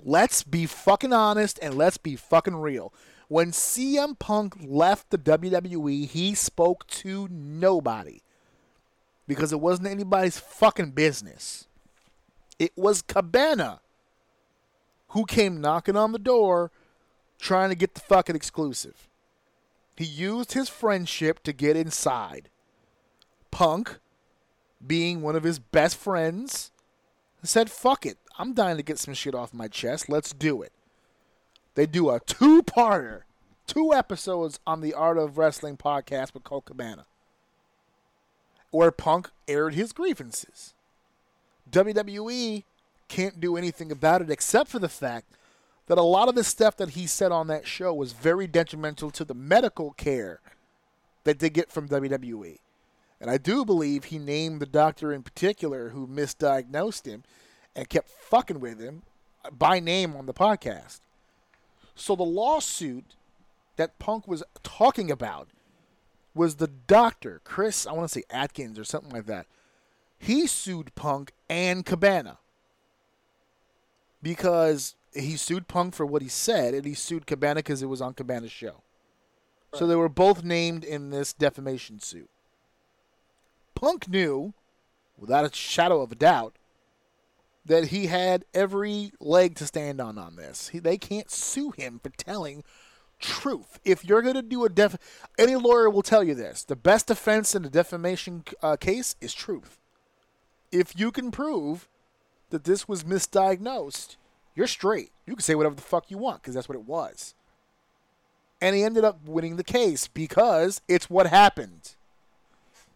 Let's 0.05 0.43
be 0.43 0.67
fucking 0.67 1.13
honest 1.13 1.59
and 1.63 1.75
let's 1.75 1.97
be 1.97 2.17
fucking 2.17 2.57
real. 2.57 2.93
When 3.29 3.51
CM 3.51 4.19
Punk 4.19 4.55
left 4.65 5.11
the 5.11 5.19
WWE, 5.19 6.07
he 6.07 6.35
spoke 6.35 6.87
to 6.89 7.27
nobody 7.31 8.21
because 9.27 9.53
it 9.53 9.61
wasn't 9.61 9.89
anybody's 9.89 10.39
fucking 10.39 10.93
business. 10.93 11.67
It 12.59 12.73
was 12.77 13.03
Cabana 13.03 13.81
who 15.17 15.25
came 15.25 15.63
knocking 15.63 15.97
on 15.97 16.13
the 16.13 16.19
door 16.19 16.71
trying 17.39 17.71
to 17.71 17.75
get 17.75 17.95
the 17.95 18.01
fucking 18.01 18.37
exclusive. 18.37 19.09
He 19.97 20.05
used 20.05 20.53
his 20.53 20.69
friendship 20.69 21.43
to 21.45 21.55
get 21.55 21.75
inside. 21.75 22.51
Punk, 23.51 23.99
being 24.87 25.23
one 25.23 25.35
of 25.35 25.43
his 25.43 25.59
best 25.59 25.97
friends, 25.97 26.71
said, 27.43 27.71
fuck 27.71 28.05
it. 28.05 28.19
I'm 28.39 28.53
dying 28.53 28.77
to 28.77 28.83
get 28.83 28.99
some 28.99 29.15
shit 29.15 29.35
off 29.35 29.55
my 29.55 29.69
chest. 29.69 30.11
Let's 30.11 30.35
do 30.35 30.61
it. 30.61 30.73
They 31.77 31.87
do 31.87 32.11
a 32.11 32.21
two 32.21 32.63
parter, 32.63 33.23
two 33.67 33.95
episodes 33.95 34.61
on 34.67 34.83
the 34.83 34.93
Art 34.93 35.17
of 35.17 35.39
Wrestling 35.39 35.79
podcast 35.79 36.35
with 36.35 36.45
Colt 36.45 36.67
Cabana, 36.67 37.07
where 38.71 38.91
Punk 38.91 39.31
aired 39.49 39.73
his 39.73 39.95
grievances. 39.95 40.75
WWE 41.71 42.65
can't 43.09 43.41
do 43.41 43.57
anything 43.57 43.91
about 43.93 44.23
it 44.23 44.31
except 44.31 44.71
for 44.71 44.79
the 44.79 44.89
fact 44.89 45.27
that 45.87 45.99
a 45.99 46.03
lot 46.03 46.29
of 46.29 46.35
the 46.35 46.45
stuff 46.45 46.77
that 46.77 46.91
he 46.91 47.07
said 47.07 47.33
on 47.33 47.47
that 47.47 47.67
show 47.67 47.95
was 47.95 48.13
very 48.13 48.47
detrimental 48.47 49.11
to 49.11 49.25
the 49.25 49.35
medical 49.35 49.93
care 49.93 50.41
that 51.25 51.39
they 51.39 51.51
get 51.51 51.71
from 51.71 51.89
WWE. 51.89 52.59
And 53.21 53.31
I 53.31 53.39
do 53.39 53.65
believe 53.65 54.05
he 54.05 54.19
named 54.19 54.61
the 54.61 54.67
doctor 54.67 55.13
in 55.13 55.23
particular 55.23 55.91
who 55.91 56.07
misdiagnosed 56.07 57.07
him 57.07 57.23
and 57.75 57.89
kept 57.89 58.11
fucking 58.11 58.61
with 58.61 58.81
him 58.81 59.03
by 59.51 59.81
name 59.81 60.17
on 60.17 60.27
the 60.27 60.35
podcast. 60.35 61.01
So 61.95 62.15
the 62.15 62.25
lawsuit 62.25 63.15
that 63.77 63.99
Punk 63.99 64.27
was 64.29 64.43
talking 64.63 65.11
about 65.11 65.49
was 66.35 66.57
the 66.57 66.69
doctor, 66.69 67.41
Chris, 67.45 67.87
I 67.87 67.93
want 67.93 68.09
to 68.11 68.21
say 68.21 68.25
Atkins 68.29 68.79
or 68.79 68.85
something 68.85 69.11
like 69.11 69.27
that. 69.27 69.47
He 70.19 70.47
sued 70.47 70.95
Punk 70.95 71.33
and 71.49 71.85
Cabana 71.87 72.39
because 74.27 74.97
he 75.15 75.37
sued 75.37 75.69
Punk 75.69 75.95
for 75.95 76.05
what 76.05 76.21
he 76.21 76.27
said, 76.27 76.75
and 76.75 76.85
he 76.85 76.95
sued 76.95 77.29
Cabana 77.29 77.61
because 77.61 77.81
it 77.81 77.87
was 77.87 78.01
on 78.01 78.13
Cabana's 78.13 78.51
show. 78.51 78.83
So 79.73 79.87
they 79.87 79.95
were 79.95 80.09
both 80.09 80.43
named 80.43 80.83
in 80.83 81.11
this 81.11 81.33
defamation 81.33 82.01
suit. 82.01 82.29
Punk 83.77 84.09
knew, 84.09 84.53
without 85.17 85.45
a 85.45 85.55
shadow 85.55 86.03
of 86.03 86.11
a 86.11 86.17
doubt, 86.17 86.57
that 87.65 87.89
he 87.89 88.07
had 88.07 88.45
every 88.53 89.13
leg 89.21 89.55
to 89.57 89.67
stand 89.67 90.01
on 90.01 90.19
on 90.19 90.35
this. 90.35 90.71
He, 90.71 90.81
they 90.81 90.99
can't 90.99 91.31
sue 91.31 91.71
him 91.71 92.01
for 92.03 92.11
telling 92.11 92.65
truth. 93.21 93.79
If 93.85 94.05
you're 94.05 94.23
going 94.23 94.35
to 94.35 94.43
do 94.43 94.65
a 94.65 94.69
def, 94.69 94.97
any 95.39 95.55
lawyer 95.55 95.89
will 95.89 96.03
tell 96.03 96.25
you 96.25 96.35
this: 96.35 96.65
the 96.65 96.75
best 96.75 97.07
defense 97.07 97.55
in 97.55 97.65
a 97.65 97.71
defamation 97.71 98.43
uh, 98.61 98.75
case 98.75 99.15
is 99.21 99.33
truth. 99.33 99.79
If 100.73 100.99
you 100.99 101.13
can 101.13 101.31
prove 101.31 101.87
that 102.51 102.65
this 102.65 102.89
was 102.89 103.05
misdiagnosed, 103.05 104.17
you're 104.55 104.67
straight. 104.67 105.13
You 105.27 105.35
can 105.35 105.43
say 105.43 105.55
whatever 105.55 105.75
the 105.75 105.83
fuck 105.83 106.11
you 106.11 106.19
want 106.19 106.43
because 106.43 106.55
that's 106.55 106.69
what 106.69 106.79
it 106.79 106.85
was. 106.85 107.35
And 108.61 108.75
he 108.75 108.83
ended 108.83 109.05
up 109.05 109.21
winning 109.27 109.57
the 109.57 109.65
case 109.65 110.09
because 110.09 110.81
it's 110.89 111.11
what 111.11 111.27
happened. 111.27 111.95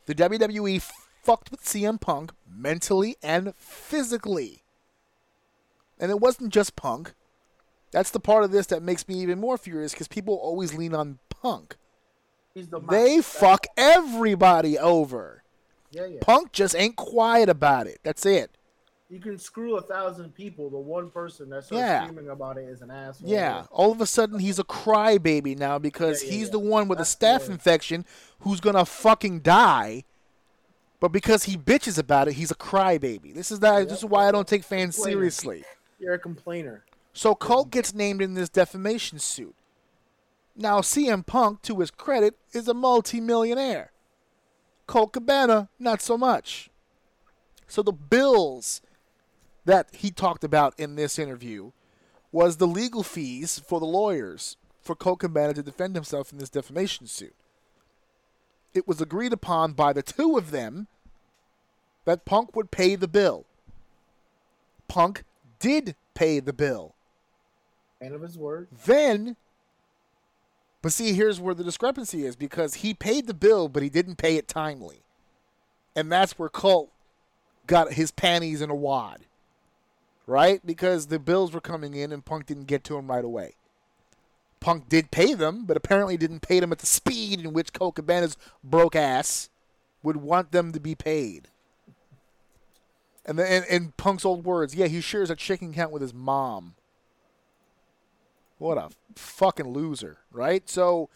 The 0.06 0.14
WWE 0.14 0.80
fucked 1.22 1.50
with 1.50 1.62
CM 1.62 2.00
Punk 2.00 2.32
mentally 2.50 3.16
and 3.22 3.54
physically. 3.56 4.62
And 5.98 6.10
it 6.10 6.18
wasn't 6.18 6.52
just 6.52 6.76
Punk. 6.76 7.12
That's 7.92 8.10
the 8.10 8.20
part 8.20 8.44
of 8.44 8.52
this 8.52 8.66
that 8.68 8.82
makes 8.82 9.06
me 9.06 9.16
even 9.16 9.38
more 9.38 9.58
furious 9.58 9.92
because 9.92 10.08
people 10.08 10.34
always 10.34 10.74
lean 10.74 10.94
on 10.94 11.18
Punk. 11.28 11.76
The 12.54 12.80
They 12.80 13.20
fuck 13.20 13.66
everybody 13.76 14.78
over. 14.78 15.42
Yeah, 15.90 16.06
yeah. 16.06 16.18
Punk 16.20 16.52
just 16.52 16.74
ain't 16.76 16.96
quiet 16.96 17.48
about 17.48 17.86
it. 17.86 17.98
That's 18.02 18.24
it. 18.24 18.56
You 19.10 19.18
can 19.18 19.38
screw 19.38 19.76
a 19.76 19.82
thousand 19.82 20.34
people. 20.36 20.70
The 20.70 20.78
one 20.78 21.10
person 21.10 21.50
that 21.50 21.64
starts 21.64 21.80
Yeah. 21.80 22.04
screaming 22.06 22.30
about 22.30 22.58
it 22.58 22.68
is 22.68 22.80
an 22.80 22.92
asshole. 22.92 23.28
Yeah. 23.28 23.66
All 23.72 23.90
of 23.90 24.00
a 24.00 24.06
sudden, 24.06 24.38
he's 24.38 24.60
a 24.60 24.64
crybaby 24.64 25.58
now 25.58 25.78
because 25.80 26.22
Yeah, 26.22 26.30
yeah, 26.30 26.36
he's 26.36 26.50
the 26.50 26.60
one 26.60 26.86
with 26.86 26.98
That's 26.98 27.14
a 27.14 27.16
staph 27.16 27.48
infection 27.50 28.06
who's 28.40 28.60
gonna 28.60 28.84
fucking 28.84 29.40
die. 29.40 30.04
But 31.00 31.08
because 31.08 31.44
he 31.44 31.56
bitches 31.56 31.98
about 31.98 32.28
it, 32.28 32.34
he's 32.34 32.52
a 32.52 32.54
crybaby. 32.54 33.34
This 33.34 33.50
is 33.50 33.58
that. 33.60 33.88
This 33.88 33.98
is 33.98 34.04
why 34.04 34.28
I 34.28 34.30
don't 34.32 34.46
take 34.46 34.62
fans 34.62 34.94
Complainer. 34.94 35.16
seriously. 35.18 35.64
You're 35.98 36.14
a 36.14 36.18
complainer. 36.18 36.84
So 37.12 37.34
Colt 37.34 37.70
gets 37.70 37.92
named 37.92 38.22
in 38.22 38.34
this 38.34 38.48
defamation 38.48 39.18
suit. 39.18 39.56
Now 40.54 40.80
CM 40.82 41.26
Punk, 41.26 41.62
to 41.62 41.80
his 41.80 41.90
credit, 41.90 42.36
is 42.52 42.68
a 42.68 42.74
multi-millionaire. 42.74 43.90
Colt 44.86 45.12
Cabana, 45.12 45.68
not 45.78 46.00
so 46.00 46.16
much. 46.16 46.70
So 47.66 47.82
the 47.82 47.92
bills 47.92 48.82
that 49.64 49.88
he 49.92 50.10
talked 50.10 50.44
about 50.44 50.78
in 50.78 50.96
this 50.96 51.18
interview 51.18 51.72
was 52.32 52.56
the 52.56 52.66
legal 52.66 53.02
fees 53.02 53.58
for 53.58 53.80
the 53.80 53.86
lawyers 53.86 54.56
for 54.80 54.94
Colt 54.94 55.20
Cabana 55.20 55.54
to 55.54 55.62
defend 55.62 55.94
himself 55.94 56.32
in 56.32 56.38
this 56.38 56.50
defamation 56.50 57.06
suit. 57.06 57.34
It 58.72 58.86
was 58.86 59.00
agreed 59.00 59.32
upon 59.32 59.72
by 59.72 59.92
the 59.92 60.02
two 60.02 60.38
of 60.38 60.50
them 60.50 60.86
that 62.04 62.24
Punk 62.24 62.54
would 62.54 62.70
pay 62.70 62.94
the 62.94 63.08
bill. 63.08 63.44
Punk 64.88 65.24
did 65.58 65.94
pay 66.14 66.40
the 66.40 66.52
bill. 66.52 66.94
Man 68.00 68.12
of 68.12 68.22
his 68.22 68.38
word. 68.38 68.68
Then, 68.86 69.36
but 70.82 70.92
see, 70.92 71.12
here's 71.12 71.40
where 71.40 71.54
the 71.54 71.64
discrepancy 71.64 72.24
is 72.24 72.36
because 72.36 72.74
he 72.76 72.94
paid 72.94 73.26
the 73.26 73.34
bill, 73.34 73.68
but 73.68 73.82
he 73.82 73.90
didn't 73.90 74.16
pay 74.16 74.36
it 74.36 74.48
timely. 74.48 75.02
And 75.94 76.10
that's 76.10 76.38
where 76.38 76.48
Colt 76.48 76.90
got 77.66 77.92
his 77.92 78.10
panties 78.10 78.62
in 78.62 78.70
a 78.70 78.74
wad. 78.74 79.20
Right? 80.30 80.64
Because 80.64 81.08
the 81.08 81.18
bills 81.18 81.52
were 81.52 81.60
coming 81.60 81.94
in 81.94 82.12
and 82.12 82.24
Punk 82.24 82.46
didn't 82.46 82.66
get 82.66 82.84
to 82.84 82.96
him 82.96 83.10
right 83.10 83.24
away. 83.24 83.54
Punk 84.60 84.88
did 84.88 85.10
pay 85.10 85.34
them, 85.34 85.64
but 85.64 85.76
apparently 85.76 86.16
didn't 86.16 86.40
pay 86.40 86.60
them 86.60 86.70
at 86.70 86.78
the 86.78 86.86
speed 86.86 87.40
in 87.40 87.52
which 87.52 87.72
Colt 87.72 87.96
Cabana's 87.96 88.36
broke 88.62 88.94
ass 88.94 89.50
would 90.02 90.18
want 90.18 90.52
them 90.52 90.72
to 90.72 90.78
be 90.78 90.94
paid. 90.94 91.48
And 93.26 93.38
then 93.38 93.64
in, 93.64 93.74
in 93.74 93.92
Punk's 93.96 94.24
old 94.24 94.44
words, 94.44 94.74
yeah, 94.74 94.86
he 94.86 95.00
shares 95.00 95.30
a 95.30 95.36
chicken 95.36 95.74
count 95.74 95.90
with 95.90 96.02
his 96.02 96.14
mom. 96.14 96.74
What 98.58 98.78
a 98.78 98.90
fucking 99.16 99.72
loser, 99.72 100.18
right? 100.30 100.68
So 100.68 101.08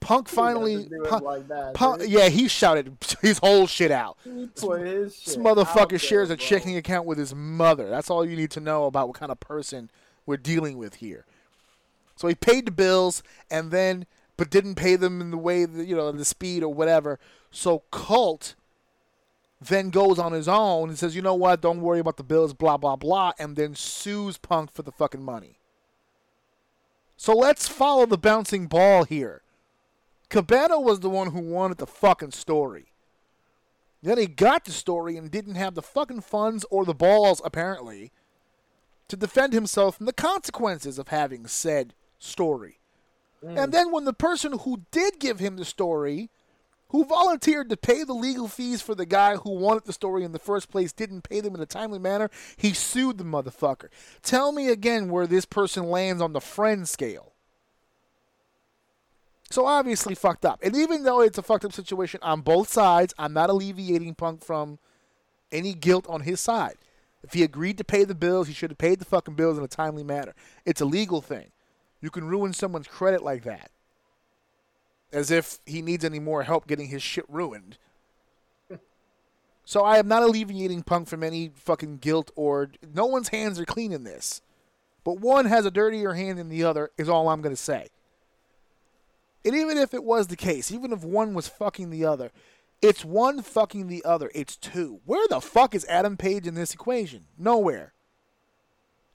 Punk 0.00 0.28
finally, 0.28 0.72
He 0.72 0.76
doesn't 0.84 0.90
do 0.98 1.04
it 1.04 1.10
Punk, 1.10 1.24
like 1.24 1.48
that, 1.48 1.74
Punk- 1.74 2.02
yeah, 2.06 2.28
he 2.28 2.48
shouted 2.48 2.96
his 3.22 3.38
whole 3.38 3.66
shit 3.66 3.90
out. 3.90 4.16
He 4.22 4.46
put 4.46 4.82
his 4.82 5.14
This 5.24 5.34
shit 5.34 5.42
motherfucker 5.42 5.90
there, 5.90 5.98
shares 5.98 6.30
a 6.30 6.36
bro. 6.36 6.44
checking 6.44 6.76
account 6.76 7.06
with 7.06 7.18
his 7.18 7.34
mother. 7.34 7.88
That's 7.88 8.10
all 8.10 8.24
you 8.24 8.36
need 8.36 8.50
to 8.52 8.60
know 8.60 8.84
about 8.84 9.08
what 9.08 9.18
kind 9.18 9.32
of 9.32 9.40
person 9.40 9.90
we're 10.24 10.36
dealing 10.36 10.78
with 10.78 10.96
here. 10.96 11.24
So 12.14 12.28
he 12.28 12.34
paid 12.34 12.66
the 12.66 12.70
bills 12.70 13.22
and 13.50 13.70
then, 13.70 14.06
but 14.36 14.50
didn't 14.50 14.76
pay 14.76 14.96
them 14.96 15.20
in 15.20 15.30
the 15.30 15.36
way 15.38 15.64
that, 15.64 15.86
you 15.86 15.96
know, 15.96 16.10
the 16.12 16.24
speed 16.24 16.62
or 16.62 16.72
whatever. 16.72 17.18
So 17.50 17.82
Colt 17.90 18.54
then 19.60 19.90
goes 19.90 20.18
on 20.18 20.32
his 20.32 20.46
own 20.48 20.88
and 20.90 20.98
says, 20.98 21.16
you 21.16 21.22
know 21.22 21.34
what, 21.34 21.60
don't 21.62 21.80
worry 21.80 21.98
about 21.98 22.16
the 22.16 22.22
bills, 22.22 22.52
blah, 22.54 22.76
blah, 22.76 22.96
blah, 22.96 23.32
and 23.38 23.56
then 23.56 23.74
sues 23.74 24.36
Punk 24.38 24.72
for 24.72 24.82
the 24.82 24.92
fucking 24.92 25.22
money. 25.22 25.58
So 27.16 27.34
let's 27.34 27.66
follow 27.66 28.04
the 28.06 28.18
bouncing 28.18 28.66
ball 28.66 29.04
here. 29.04 29.42
Cabana 30.28 30.80
was 30.80 31.00
the 31.00 31.10
one 31.10 31.30
who 31.30 31.40
wanted 31.40 31.78
the 31.78 31.86
fucking 31.86 32.32
story. 32.32 32.92
Then 34.02 34.18
he 34.18 34.26
got 34.26 34.64
the 34.64 34.72
story 34.72 35.16
and 35.16 35.30
didn't 35.30 35.54
have 35.54 35.74
the 35.74 35.82
fucking 35.82 36.20
funds 36.20 36.64
or 36.70 36.84
the 36.84 36.94
balls, 36.94 37.40
apparently, 37.44 38.12
to 39.08 39.16
defend 39.16 39.52
himself 39.52 39.96
from 39.96 40.06
the 40.06 40.12
consequences 40.12 40.98
of 40.98 41.08
having 41.08 41.46
said 41.46 41.94
story. 42.18 42.78
Mm. 43.44 43.64
And 43.64 43.72
then 43.72 43.92
when 43.92 44.04
the 44.04 44.12
person 44.12 44.58
who 44.60 44.82
did 44.90 45.18
give 45.18 45.38
him 45.38 45.56
the 45.56 45.64
story, 45.64 46.30
who 46.88 47.04
volunteered 47.04 47.68
to 47.68 47.76
pay 47.76 48.04
the 48.04 48.12
legal 48.12 48.48
fees 48.48 48.80
for 48.80 48.94
the 48.94 49.06
guy 49.06 49.36
who 49.36 49.50
wanted 49.50 49.84
the 49.84 49.92
story 49.92 50.24
in 50.24 50.32
the 50.32 50.38
first 50.38 50.70
place, 50.70 50.92
didn't 50.92 51.28
pay 51.28 51.40
them 51.40 51.54
in 51.54 51.60
a 51.60 51.66
timely 51.66 51.98
manner, 51.98 52.30
he 52.56 52.72
sued 52.72 53.18
the 53.18 53.24
motherfucker. 53.24 53.88
Tell 54.22 54.52
me 54.52 54.68
again 54.68 55.10
where 55.10 55.26
this 55.26 55.44
person 55.44 55.84
lands 55.84 56.22
on 56.22 56.32
the 56.32 56.40
friend 56.40 56.88
scale. 56.88 57.32
So 59.50 59.66
obviously 59.66 60.14
fucked 60.14 60.44
up. 60.44 60.60
And 60.62 60.76
even 60.76 61.04
though 61.04 61.20
it's 61.20 61.38
a 61.38 61.42
fucked 61.42 61.64
up 61.64 61.72
situation 61.72 62.20
on 62.22 62.40
both 62.40 62.68
sides, 62.68 63.14
I'm 63.18 63.32
not 63.32 63.50
alleviating 63.50 64.14
Punk 64.14 64.44
from 64.44 64.78
any 65.52 65.72
guilt 65.72 66.06
on 66.08 66.22
his 66.22 66.40
side. 66.40 66.76
If 67.22 67.32
he 67.32 67.42
agreed 67.42 67.78
to 67.78 67.84
pay 67.84 68.04
the 68.04 68.14
bills, 68.14 68.48
he 68.48 68.54
should 68.54 68.70
have 68.70 68.78
paid 68.78 68.98
the 68.98 69.04
fucking 69.04 69.34
bills 69.34 69.58
in 69.58 69.64
a 69.64 69.68
timely 69.68 70.04
manner. 70.04 70.34
It's 70.64 70.80
a 70.80 70.84
legal 70.84 71.20
thing. 71.20 71.50
You 72.00 72.10
can 72.10 72.28
ruin 72.28 72.52
someone's 72.52 72.88
credit 72.88 73.22
like 73.22 73.44
that. 73.44 73.70
As 75.12 75.30
if 75.30 75.58
he 75.64 75.82
needs 75.82 76.04
any 76.04 76.18
more 76.20 76.42
help 76.42 76.66
getting 76.66 76.88
his 76.88 77.02
shit 77.02 77.24
ruined. 77.28 77.78
so 79.64 79.82
I 79.82 79.98
am 79.98 80.08
not 80.08 80.22
alleviating 80.22 80.82
Punk 80.82 81.08
from 81.08 81.22
any 81.22 81.52
fucking 81.54 81.98
guilt 81.98 82.30
or 82.36 82.70
no 82.94 83.06
one's 83.06 83.28
hands 83.28 83.58
are 83.58 83.64
clean 83.64 83.92
in 83.92 84.04
this. 84.04 84.42
But 85.04 85.20
one 85.20 85.46
has 85.46 85.64
a 85.64 85.70
dirtier 85.70 86.14
hand 86.14 86.38
than 86.38 86.48
the 86.48 86.64
other 86.64 86.90
is 86.98 87.08
all 87.08 87.28
I'm 87.28 87.40
going 87.40 87.54
to 87.54 87.60
say. 87.60 87.88
And 89.46 89.54
even 89.54 89.78
if 89.78 89.94
it 89.94 90.02
was 90.02 90.26
the 90.26 90.36
case, 90.36 90.72
even 90.72 90.92
if 90.92 91.04
one 91.04 91.32
was 91.32 91.46
fucking 91.46 91.90
the 91.90 92.04
other, 92.04 92.32
it's 92.82 93.04
one 93.04 93.42
fucking 93.42 93.86
the 93.86 94.04
other. 94.04 94.28
It's 94.34 94.56
two. 94.56 95.00
Where 95.04 95.26
the 95.28 95.40
fuck 95.40 95.72
is 95.72 95.86
Adam 95.86 96.16
Page 96.16 96.48
in 96.48 96.56
this 96.56 96.74
equation? 96.74 97.26
Nowhere. 97.38 97.92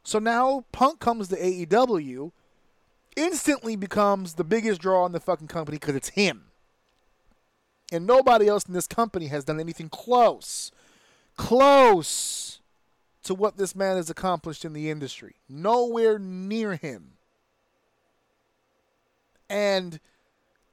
So 0.03 0.19
now 0.19 0.63
Punk 0.71 1.01
comes 1.01 1.27
to 1.27 1.35
AEW, 1.35 2.31
instantly 3.17 3.75
becomes 3.75 4.35
the 4.35 4.45
biggest 4.45 4.79
draw 4.79 5.05
in 5.05 5.11
the 5.11 5.19
fucking 5.19 5.49
company 5.49 5.77
because 5.77 5.95
it's 5.95 6.09
him. 6.09 6.45
And 7.91 8.07
nobody 8.07 8.47
else 8.47 8.63
in 8.65 8.73
this 8.73 8.87
company 8.87 9.27
has 9.27 9.43
done 9.43 9.59
anything 9.59 9.89
close, 9.89 10.71
close 11.35 12.61
to 13.23 13.33
what 13.35 13.57
this 13.57 13.75
man 13.75 13.97
has 13.97 14.09
accomplished 14.09 14.63
in 14.63 14.71
the 14.71 14.89
industry. 14.89 15.35
Nowhere 15.49 16.17
near 16.17 16.77
him. 16.77 17.17
And 19.49 19.99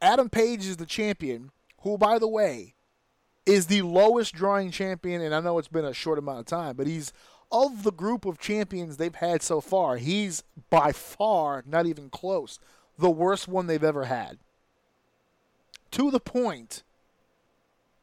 Adam 0.00 0.28
Page 0.28 0.66
is 0.66 0.76
the 0.76 0.86
champion, 0.86 1.50
who, 1.82 1.98
by 1.98 2.18
the 2.18 2.28
way, 2.28 2.74
is 3.46 3.66
the 3.66 3.82
lowest 3.82 4.34
drawing 4.34 4.70
champion, 4.70 5.22
and 5.22 5.34
I 5.34 5.40
know 5.40 5.58
it's 5.58 5.68
been 5.68 5.84
a 5.84 5.94
short 5.94 6.18
amount 6.18 6.40
of 6.40 6.46
time, 6.46 6.76
but 6.76 6.86
he's 6.86 7.12
of 7.50 7.82
the 7.82 7.92
group 7.92 8.26
of 8.26 8.38
champions 8.38 8.96
they've 8.96 9.14
had 9.14 9.42
so 9.42 9.60
far, 9.60 9.96
he's 9.96 10.42
by 10.70 10.92
far 10.92 11.64
not 11.66 11.86
even 11.86 12.10
close, 12.10 12.58
the 12.98 13.10
worst 13.10 13.48
one 13.48 13.66
they've 13.66 13.82
ever 13.82 14.04
had. 14.04 14.38
To 15.92 16.10
the 16.10 16.20
point, 16.20 16.82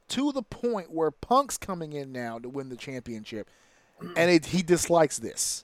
to 0.09 0.31
the 0.31 0.41
point 0.41 0.91
where 0.91 1.11
Punk's 1.11 1.57
coming 1.57 1.93
in 1.93 2.11
now 2.11 2.39
to 2.39 2.49
win 2.49 2.69
the 2.69 2.75
championship, 2.75 3.49
and 4.15 4.31
it, 4.31 4.47
he 4.47 4.63
dislikes 4.63 5.19
this. 5.19 5.63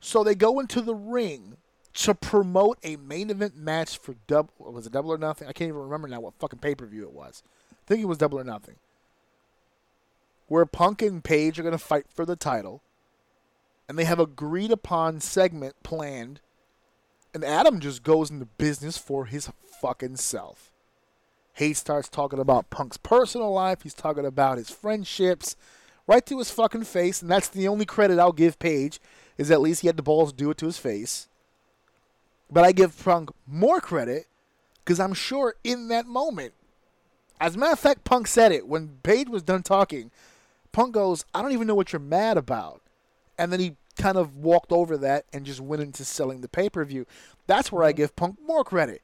So 0.00 0.24
they 0.24 0.34
go 0.34 0.60
into 0.60 0.80
the 0.80 0.94
ring 0.94 1.56
to 1.94 2.14
promote 2.14 2.78
a 2.82 2.96
main 2.96 3.30
event 3.30 3.56
match 3.56 3.98
for 3.98 4.16
double 4.26 4.52
was 4.58 4.86
it 4.86 4.92
double 4.92 5.12
or 5.12 5.18
nothing? 5.18 5.48
I 5.48 5.52
can't 5.52 5.68
even 5.68 5.80
remember 5.80 6.08
now 6.08 6.20
what 6.20 6.34
fucking 6.38 6.58
pay 6.58 6.74
per 6.74 6.86
view 6.86 7.04
it 7.04 7.12
was. 7.12 7.42
I 7.72 7.86
think 7.86 8.02
it 8.02 8.06
was 8.06 8.18
double 8.18 8.38
or 8.38 8.44
nothing. 8.44 8.76
Where 10.48 10.66
Punk 10.66 11.02
and 11.02 11.22
Page 11.22 11.58
are 11.58 11.62
gonna 11.62 11.78
fight 11.78 12.06
for 12.08 12.26
the 12.26 12.36
title. 12.36 12.82
And 13.88 13.98
they 13.98 14.04
have 14.04 14.18
agreed 14.18 14.70
upon 14.70 15.20
segment 15.20 15.74
planned. 15.82 16.40
And 17.32 17.44
Adam 17.44 17.80
just 17.80 18.02
goes 18.02 18.30
into 18.30 18.46
business 18.46 18.96
for 18.96 19.26
his 19.26 19.50
fucking 19.64 20.16
self. 20.16 20.72
He 21.54 21.74
starts 21.74 22.08
talking 22.08 22.38
about 22.38 22.70
Punk's 22.70 22.96
personal 22.96 23.52
life. 23.52 23.82
He's 23.82 23.94
talking 23.94 24.26
about 24.26 24.58
his 24.58 24.70
friendships 24.70 25.54
right 26.06 26.24
to 26.26 26.38
his 26.38 26.50
fucking 26.50 26.84
face. 26.84 27.22
And 27.22 27.30
that's 27.30 27.48
the 27.48 27.68
only 27.68 27.84
credit 27.84 28.18
I'll 28.18 28.32
give 28.32 28.58
Page, 28.58 29.00
is 29.38 29.50
at 29.50 29.60
least 29.60 29.82
he 29.82 29.86
had 29.86 29.96
the 29.96 30.02
balls 30.02 30.32
to 30.32 30.36
do 30.36 30.50
it 30.50 30.58
to 30.58 30.66
his 30.66 30.78
face. 30.78 31.28
But 32.54 32.64
I 32.64 32.70
give 32.70 32.96
Punk 33.04 33.30
more 33.48 33.80
credit 33.80 34.28
because 34.84 35.00
I'm 35.00 35.12
sure 35.12 35.56
in 35.64 35.88
that 35.88 36.06
moment, 36.06 36.54
as 37.40 37.56
a 37.56 37.58
matter 37.58 37.72
of 37.72 37.80
fact, 37.80 38.04
Punk 38.04 38.28
said 38.28 38.52
it 38.52 38.68
when 38.68 39.00
Page 39.02 39.28
was 39.28 39.42
done 39.42 39.64
talking. 39.64 40.12
Punk 40.70 40.94
goes, 40.94 41.24
I 41.34 41.42
don't 41.42 41.50
even 41.50 41.66
know 41.66 41.74
what 41.74 41.92
you're 41.92 41.98
mad 41.98 42.36
about. 42.36 42.80
And 43.36 43.52
then 43.52 43.58
he 43.58 43.74
kind 43.98 44.16
of 44.16 44.36
walked 44.36 44.70
over 44.70 44.96
that 44.98 45.24
and 45.32 45.44
just 45.44 45.60
went 45.60 45.82
into 45.82 46.04
selling 46.04 46.42
the 46.42 46.48
pay 46.48 46.70
per 46.70 46.84
view. 46.84 47.06
That's 47.48 47.72
where 47.72 47.82
I 47.82 47.90
mm-hmm. 47.90 47.96
give 47.96 48.16
Punk 48.16 48.38
more 48.46 48.62
credit. 48.62 49.02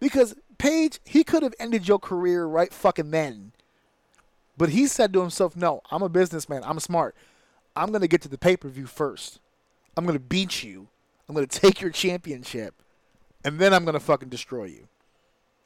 Because 0.00 0.34
Page, 0.56 1.00
he 1.04 1.22
could 1.22 1.42
have 1.42 1.54
ended 1.58 1.86
your 1.86 1.98
career 1.98 2.46
right 2.46 2.72
fucking 2.72 3.10
then. 3.10 3.52
But 4.56 4.70
he 4.70 4.86
said 4.86 5.12
to 5.12 5.20
himself, 5.20 5.54
No, 5.54 5.82
I'm 5.90 6.02
a 6.02 6.08
businessman. 6.08 6.62
I'm 6.64 6.80
smart. 6.80 7.14
I'm 7.76 7.90
going 7.90 8.00
to 8.00 8.08
get 8.08 8.22
to 8.22 8.28
the 8.28 8.38
pay 8.38 8.56
per 8.56 8.70
view 8.70 8.86
first. 8.86 9.38
I'm 9.98 10.06
going 10.06 10.16
to 10.16 10.24
beat 10.24 10.62
you. 10.62 10.88
I'm 11.28 11.34
going 11.34 11.46
to 11.48 11.60
take 11.60 11.80
your 11.80 11.90
championship. 11.90 12.74
And 13.44 13.58
then 13.58 13.74
I'm 13.74 13.84
going 13.84 13.94
to 13.94 14.00
fucking 14.00 14.30
destroy 14.30 14.64
you. 14.64 14.88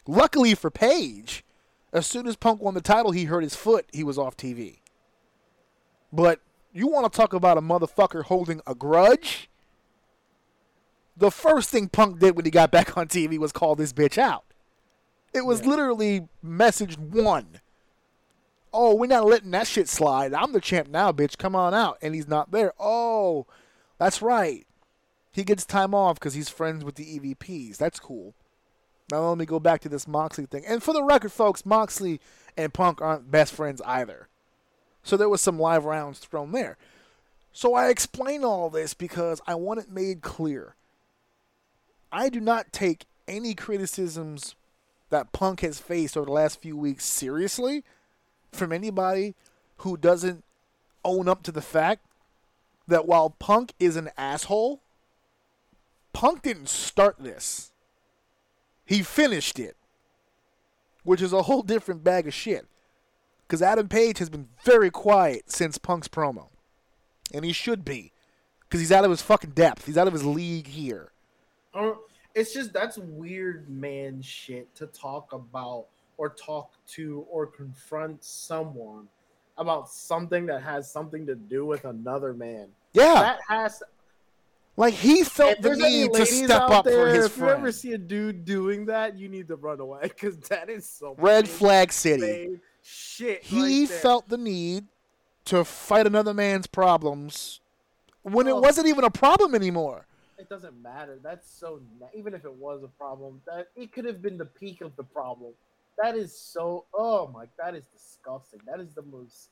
Luckily 0.06 0.54
for 0.54 0.70
Page, 0.70 1.44
as 1.92 2.06
soon 2.06 2.26
as 2.26 2.36
Punk 2.36 2.60
won 2.60 2.74
the 2.74 2.80
title, 2.80 3.12
he 3.12 3.24
hurt 3.24 3.42
his 3.42 3.54
foot. 3.54 3.86
He 3.92 4.02
was 4.02 4.18
off 4.18 4.36
TV. 4.36 4.78
But 6.12 6.40
you 6.72 6.86
want 6.88 7.10
to 7.10 7.16
talk 7.16 7.32
about 7.32 7.58
a 7.58 7.62
motherfucker 7.62 8.24
holding 8.24 8.60
a 8.66 8.74
grudge? 8.74 9.48
The 11.16 11.30
first 11.30 11.70
thing 11.70 11.88
Punk 11.88 12.20
did 12.20 12.36
when 12.36 12.44
he 12.44 12.50
got 12.50 12.70
back 12.70 12.96
on 12.96 13.08
TV 13.08 13.38
was 13.38 13.52
call 13.52 13.74
this 13.74 13.92
bitch 13.92 14.18
out. 14.18 14.44
It 15.34 15.44
was 15.44 15.66
literally 15.66 16.28
message 16.42 16.96
one. 16.96 17.60
Oh, 18.72 18.94
we're 18.94 19.06
not 19.06 19.26
letting 19.26 19.50
that 19.52 19.66
shit 19.66 19.88
slide. 19.88 20.32
I'm 20.32 20.52
the 20.52 20.60
champ 20.60 20.88
now, 20.88 21.10
bitch. 21.12 21.36
Come 21.38 21.56
on 21.56 21.74
out. 21.74 21.98
And 22.02 22.14
he's 22.14 22.28
not 22.28 22.50
there. 22.50 22.72
Oh, 22.78 23.46
that's 23.98 24.22
right. 24.22 24.66
He 25.38 25.44
gets 25.44 25.64
time 25.64 25.94
off 25.94 26.18
because 26.18 26.34
he's 26.34 26.48
friends 26.48 26.84
with 26.84 26.96
the 26.96 27.20
EVPs. 27.20 27.76
That's 27.76 28.00
cool. 28.00 28.34
Now 29.08 29.28
let 29.28 29.38
me 29.38 29.46
go 29.46 29.60
back 29.60 29.80
to 29.82 29.88
this 29.88 30.08
Moxley 30.08 30.46
thing. 30.46 30.64
And 30.66 30.82
for 30.82 30.92
the 30.92 31.04
record, 31.04 31.30
folks, 31.30 31.64
Moxley 31.64 32.20
and 32.56 32.74
Punk 32.74 33.00
aren't 33.00 33.30
best 33.30 33.52
friends 33.52 33.80
either. 33.86 34.26
So 35.04 35.16
there 35.16 35.28
was 35.28 35.40
some 35.40 35.56
live 35.56 35.84
rounds 35.84 36.18
thrown 36.18 36.50
there. 36.50 36.76
So 37.52 37.74
I 37.74 37.88
explain 37.88 38.42
all 38.42 38.68
this 38.68 38.94
because 38.94 39.40
I 39.46 39.54
want 39.54 39.78
it 39.78 39.92
made 39.92 40.22
clear. 40.22 40.74
I 42.10 42.30
do 42.30 42.40
not 42.40 42.72
take 42.72 43.06
any 43.28 43.54
criticisms 43.54 44.56
that 45.10 45.30
Punk 45.30 45.60
has 45.60 45.78
faced 45.78 46.16
over 46.16 46.26
the 46.26 46.32
last 46.32 46.60
few 46.60 46.76
weeks 46.76 47.04
seriously 47.04 47.84
from 48.50 48.72
anybody 48.72 49.36
who 49.76 49.96
doesn't 49.96 50.42
own 51.04 51.28
up 51.28 51.44
to 51.44 51.52
the 51.52 51.62
fact 51.62 52.04
that 52.88 53.06
while 53.06 53.30
Punk 53.30 53.72
is 53.78 53.94
an 53.94 54.10
asshole, 54.18 54.80
Punk 56.12 56.42
didn't 56.42 56.68
start 56.68 57.16
this. 57.18 57.72
He 58.84 59.02
finished 59.02 59.58
it, 59.58 59.76
which 61.04 61.20
is 61.22 61.32
a 61.32 61.42
whole 61.42 61.62
different 61.62 62.02
bag 62.02 62.26
of 62.26 62.34
shit. 62.34 62.66
Because 63.46 63.62
Adam 63.62 63.88
Page 63.88 64.18
has 64.18 64.28
been 64.28 64.48
very 64.64 64.90
quiet 64.90 65.50
since 65.50 65.78
Punk's 65.78 66.08
promo. 66.08 66.48
And 67.32 67.44
he 67.44 67.52
should 67.52 67.84
be. 67.84 68.12
because 68.60 68.80
he's 68.80 68.92
out 68.92 69.04
of 69.04 69.10
his 69.10 69.22
fucking 69.22 69.50
depth. 69.50 69.86
He's 69.86 69.96
out 69.98 70.06
of 70.06 70.12
his 70.12 70.24
league 70.24 70.66
here. 70.66 71.12
It's 72.34 72.52
just 72.52 72.72
that's 72.72 72.98
weird 72.98 73.68
man 73.68 74.20
shit 74.22 74.74
to 74.76 74.86
talk 74.86 75.32
about 75.32 75.86
or 76.18 76.30
talk 76.30 76.72
to 76.88 77.26
or 77.30 77.46
confront 77.46 78.22
someone 78.24 79.08
about 79.56 79.88
something 79.88 80.46
that 80.46 80.62
has 80.62 80.90
something 80.90 81.26
to 81.26 81.34
do 81.34 81.64
with 81.66 81.84
another 81.84 82.32
man. 82.34 82.68
Yeah, 82.92 83.14
That 83.14 83.40
has 83.48 83.82
like 84.78 84.94
he 84.94 85.24
felt 85.24 85.60
the 85.60 85.76
need 85.76 86.12
to 86.14 86.24
step 86.24 86.70
up 86.70 86.84
there, 86.84 87.08
for 87.08 87.14
his 87.14 87.26
if 87.26 87.36
you 87.36 87.48
ever 87.48 87.72
see 87.72 87.92
a 87.92 87.98
dude 87.98 88.44
doing 88.44 88.86
that, 88.86 89.18
you 89.18 89.28
need 89.28 89.48
to 89.48 89.56
run 89.56 89.80
away 89.80 90.00
because 90.02 90.36
that 90.48 90.70
is 90.70 90.88
so 90.88 91.14
Red 91.18 91.48
flag 91.48 91.92
city. 91.92 92.58
shit. 92.82 93.42
He 93.42 93.80
right 93.80 93.88
felt 93.88 94.28
the 94.28 94.38
need 94.38 94.86
to 95.46 95.64
fight 95.64 96.06
another 96.06 96.32
man's 96.34 96.66
problems 96.66 97.60
when 98.22 98.46
it 98.46 98.52
Oh. 98.52 98.60
wasn't 98.60 98.86
even 98.86 99.04
a 99.04 99.10
problem 99.10 99.54
anymore. 99.54 100.06
it 100.38 100.48
doesn't 100.48 100.80
matter. 100.80 101.18
That's 101.22 101.50
so 101.50 101.80
even 102.14 102.32
if 102.32 102.44
it 102.44 102.52
was 102.54 102.82
a 102.84 102.88
problem, 102.88 103.40
that 103.46 103.68
it 103.74 103.92
could 103.92 104.04
have 104.04 104.22
been 104.22 104.38
the 104.38 104.44
peak 104.44 104.80
of 104.82 104.94
the 104.96 105.02
problem. 105.02 105.52
That 106.00 106.16
is 106.16 106.32
so. 106.38 106.84
Oh 106.94 107.26
my, 107.26 107.46
that 107.58 107.74
is 107.74 107.82
disgusting. 107.92 108.60
That 108.66 108.78
is 108.78 108.94
the 108.94 109.02
most. 109.02 109.48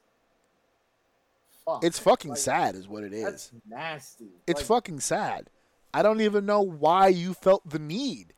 Fuck. 1.66 1.84
It's 1.84 1.98
fucking 1.98 2.30
Like, 2.30 2.38
sad, 2.38 2.74
is 2.76 2.88
what 2.88 3.02
it 3.02 3.12
is. 3.12 3.24
That's 3.24 3.52
nasty. 3.68 4.28
It's 4.47 4.60
Like, 4.60 4.66
fucking 4.66 5.01
sad. 5.01 5.51
I 5.93 6.02
don't 6.02 6.20
even 6.20 6.47
know 6.47 6.62
why 6.62 7.09
you 7.09 7.34
felt 7.34 7.68
the 7.68 7.78
need 7.78 8.34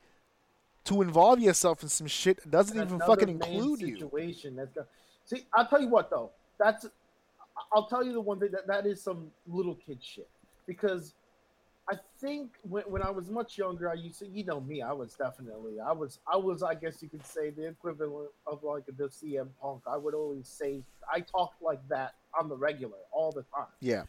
to 0.85 1.03
involve 1.03 1.41
yourself 1.41 1.83
in 1.83 1.89
some 1.89 2.07
shit 2.07 2.39
that 2.39 2.51
doesn't 2.51 2.81
even 2.81 2.99
fucking 3.01 3.29
include 3.29 3.81
you. 3.81 3.99
Situation 3.99 4.57
that's 4.57 4.73
got. 4.73 4.87
See, 5.25 5.47
I'll 5.53 5.67
tell 5.67 5.81
you 5.81 5.89
what 5.89 6.09
though. 6.11 6.31
That's. 6.59 6.87
I'll 7.73 7.87
tell 7.89 8.05
you 8.05 8.13
the 8.13 8.21
one 8.21 8.41
thing 8.41 8.51
that 8.53 8.67
that 8.69 8.87
is 8.87 9.03
some 9.03 9.31
little 9.47 9.75
kid 9.75 9.99
shit 10.01 10.29
because 10.67 11.15
I 11.91 11.95
think 12.21 12.51
when, 12.69 12.85
when 12.85 13.03
I 13.03 13.11
was 13.11 13.31
much 13.31 13.57
younger, 13.57 13.91
I 13.91 13.95
used 13.95 14.19
to, 14.19 14.27
you 14.27 14.45
know 14.45 14.61
me, 14.61 14.83
I 14.83 14.93
was 14.93 15.15
definitely, 15.15 15.81
I 15.81 15.93
was, 15.93 16.19
I 16.31 16.37
was, 16.37 16.63
I 16.63 16.75
guess 16.75 17.03
you 17.03 17.09
could 17.09 17.25
say 17.25 17.49
the 17.49 17.69
equivalent 17.69 18.31
of 18.47 18.63
like 18.63 18.85
the 18.87 19.05
CM 19.05 19.49
Punk. 19.61 19.83
I 19.87 19.97
would 19.97 20.15
always 20.15 20.49
say, 20.49 20.83
I 21.13 21.21
talked 21.21 21.63
like 21.63 21.81
that 21.89 22.15
on 22.39 22.51
the 22.51 22.57
regular 22.57 22.99
all 23.11 23.33
the 23.33 23.45
time. 23.55 23.69
Yeah. 23.81 24.03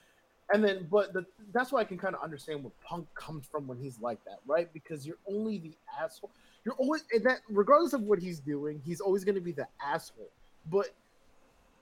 And 0.51 0.64
then, 0.64 0.88
but 0.91 1.14
the, 1.14 1.26
that's 1.53 1.72
why 1.72 1.80
I 1.80 1.84
can 1.85 1.97
kind 1.97 2.15
of 2.15 2.22
understand 2.22 2.64
where 2.64 2.73
Punk 2.84 3.07
comes 3.15 3.45
from 3.49 3.68
when 3.68 3.77
he's 3.77 3.99
like 4.01 4.23
that, 4.26 4.39
right? 4.45 4.72
Because 4.73 5.07
you're 5.07 5.19
only 5.27 5.60
the 5.60 5.73
asshole. 6.01 6.31
You're 6.65 6.76
always, 6.76 7.06
and 7.14 7.23
that 7.23 7.41
regardless 7.49 7.93
of 7.93 8.01
what 8.01 8.19
he's 8.19 8.39
doing, 8.39 8.81
he's 8.84 8.99
always 8.99 9.23
going 9.23 9.35
to 9.35 9.41
be 9.41 9.53
the 9.53 9.68
asshole. 9.81 10.31
But 10.69 10.88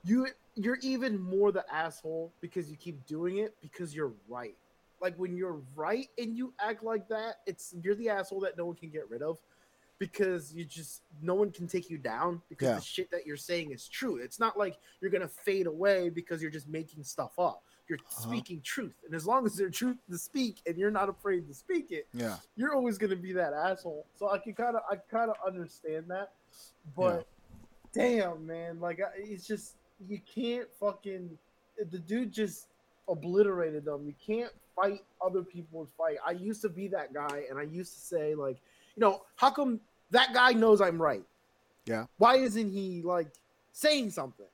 you, 0.03 0.27
you're 0.53 0.77
even 0.83 1.19
more 1.19 1.51
the 1.51 1.65
asshole 1.73 2.31
because 2.39 2.69
you 2.69 2.75
keep 2.75 3.03
doing 3.07 3.39
it 3.39 3.55
because 3.61 3.95
you're 3.95 4.11
right 4.29 4.55
like 5.01 5.15
when 5.17 5.35
you're 5.35 5.61
right 5.75 6.07
and 6.17 6.35
you 6.37 6.53
act 6.59 6.83
like 6.83 7.07
that, 7.09 7.37
it's 7.45 7.73
you're 7.81 7.95
the 7.95 8.09
asshole 8.09 8.39
that 8.41 8.57
no 8.57 8.65
one 8.65 8.75
can 8.75 8.89
get 8.89 9.09
rid 9.09 9.21
of 9.21 9.37
because 9.99 10.53
you 10.53 10.63
just 10.63 11.01
no 11.21 11.33
one 11.33 11.51
can 11.51 11.67
take 11.67 11.89
you 11.89 11.97
down 11.97 12.41
because 12.49 12.67
Yeah. 12.67 12.75
the 12.75 12.81
shit 12.81 13.11
that 13.11 13.25
you're 13.25 13.37
saying 13.37 13.71
is 13.71 13.87
true. 13.87 14.17
It's 14.17 14.39
not 14.39 14.57
like 14.57 14.77
you're 15.01 15.11
gonna 15.11 15.27
fade 15.27 15.67
away 15.67 16.09
because 16.09 16.41
you're 16.41 16.51
just 16.51 16.67
making 16.67 17.03
stuff 17.03 17.37
up. 17.39 17.63
You're 17.87 17.99
Uh-huh. 17.99 18.27
speaking 18.29 18.61
truth, 18.61 18.95
and 19.05 19.15
as 19.15 19.25
long 19.25 19.45
as 19.45 19.55
there's 19.55 19.75
truth 19.75 19.97
to 20.09 20.17
speak 20.17 20.61
and 20.65 20.77
you're 20.77 20.91
not 20.91 21.09
afraid 21.09 21.47
to 21.47 21.53
speak 21.53 21.91
it, 21.91 22.07
Yeah. 22.13 22.37
you're 22.55 22.73
always 22.75 22.97
gonna 22.97 23.15
be 23.15 23.31
that 23.33 23.53
asshole. 23.53 24.05
So 24.15 24.29
I 24.29 24.37
can 24.39 24.53
kind 24.53 24.75
of 24.75 24.83
I 24.89 24.97
kind 24.97 25.31
of 25.31 25.37
understand 25.45 26.09
that, 26.09 26.33
but 26.95 27.27
damn 27.93 28.45
man, 28.45 28.79
like 28.79 28.99
I- 29.01 29.13
it's 29.15 29.47
just 29.47 29.75
you 30.07 30.19
can't 30.19 30.71
fucking 30.73 31.37
the 31.77 31.97
dude 31.99 32.31
just 32.31 32.67
obliterated 33.07 33.85
them. 33.85 34.05
You 34.05 34.13
can't 34.19 34.53
fight 34.79 35.01
other 35.25 35.41
people's 35.41 35.89
fight. 35.97 36.17
I 36.25 36.31
used 36.31 36.61
to 36.61 36.69
be 36.69 36.87
that 36.89 37.13
guy, 37.13 37.43
and 37.49 37.57
I 37.59 37.63
used 37.63 37.93
to 37.93 37.99
say 37.99 38.35
like, 38.35 38.57
you 38.95 39.01
know, 39.01 39.23
how 39.35 39.49
come 39.49 39.79
that 40.11 40.33
guy 40.33 40.53
knows 40.53 40.79
I'm 40.81 41.01
right? 41.01 41.23
Yeah. 41.85 42.05
Why 42.17 42.35
isn't 42.37 42.71
he 42.71 43.01
like 43.03 43.27
saying 43.73 44.11
something? 44.11 44.45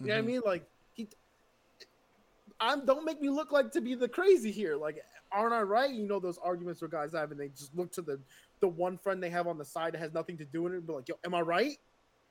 You 0.00 0.08
know 0.08 0.14
what 0.14 0.18
I 0.18 0.22
Mhm. 0.22 0.26
mean? 0.26 0.42
Like 0.44 0.64
he, 0.94 1.08
I'm. 2.58 2.84
Don't 2.84 3.04
make 3.04 3.20
me 3.20 3.30
look 3.30 3.52
like 3.52 3.72
to 3.72 3.80
be 3.80 3.94
the 3.94 4.08
crazy 4.08 4.50
here. 4.50 4.76
Like, 4.76 5.02
aren't 5.32 5.52
I 5.54 5.62
right? 5.62 5.90
You 5.90 6.06
know 6.06 6.20
those 6.20 6.38
arguments 6.38 6.80
where 6.80 6.88
guys 6.88 7.12
have, 7.12 7.30
and 7.30 7.40
they 7.40 7.48
just 7.48 7.74
look 7.74 7.92
to 7.92 8.02
the 8.02 8.20
the 8.60 8.68
one 8.68 8.98
friend 8.98 9.22
they 9.22 9.30
have 9.30 9.46
on 9.46 9.56
the 9.58 9.64
side 9.64 9.94
that 9.94 9.98
has 9.98 10.12
nothing 10.12 10.36
to 10.38 10.44
do 10.44 10.62
with 10.62 10.74
it, 10.74 10.86
but 10.86 10.96
like, 10.96 11.08
yo, 11.08 11.14
am 11.24 11.34
I 11.34 11.40
right? 11.40 11.78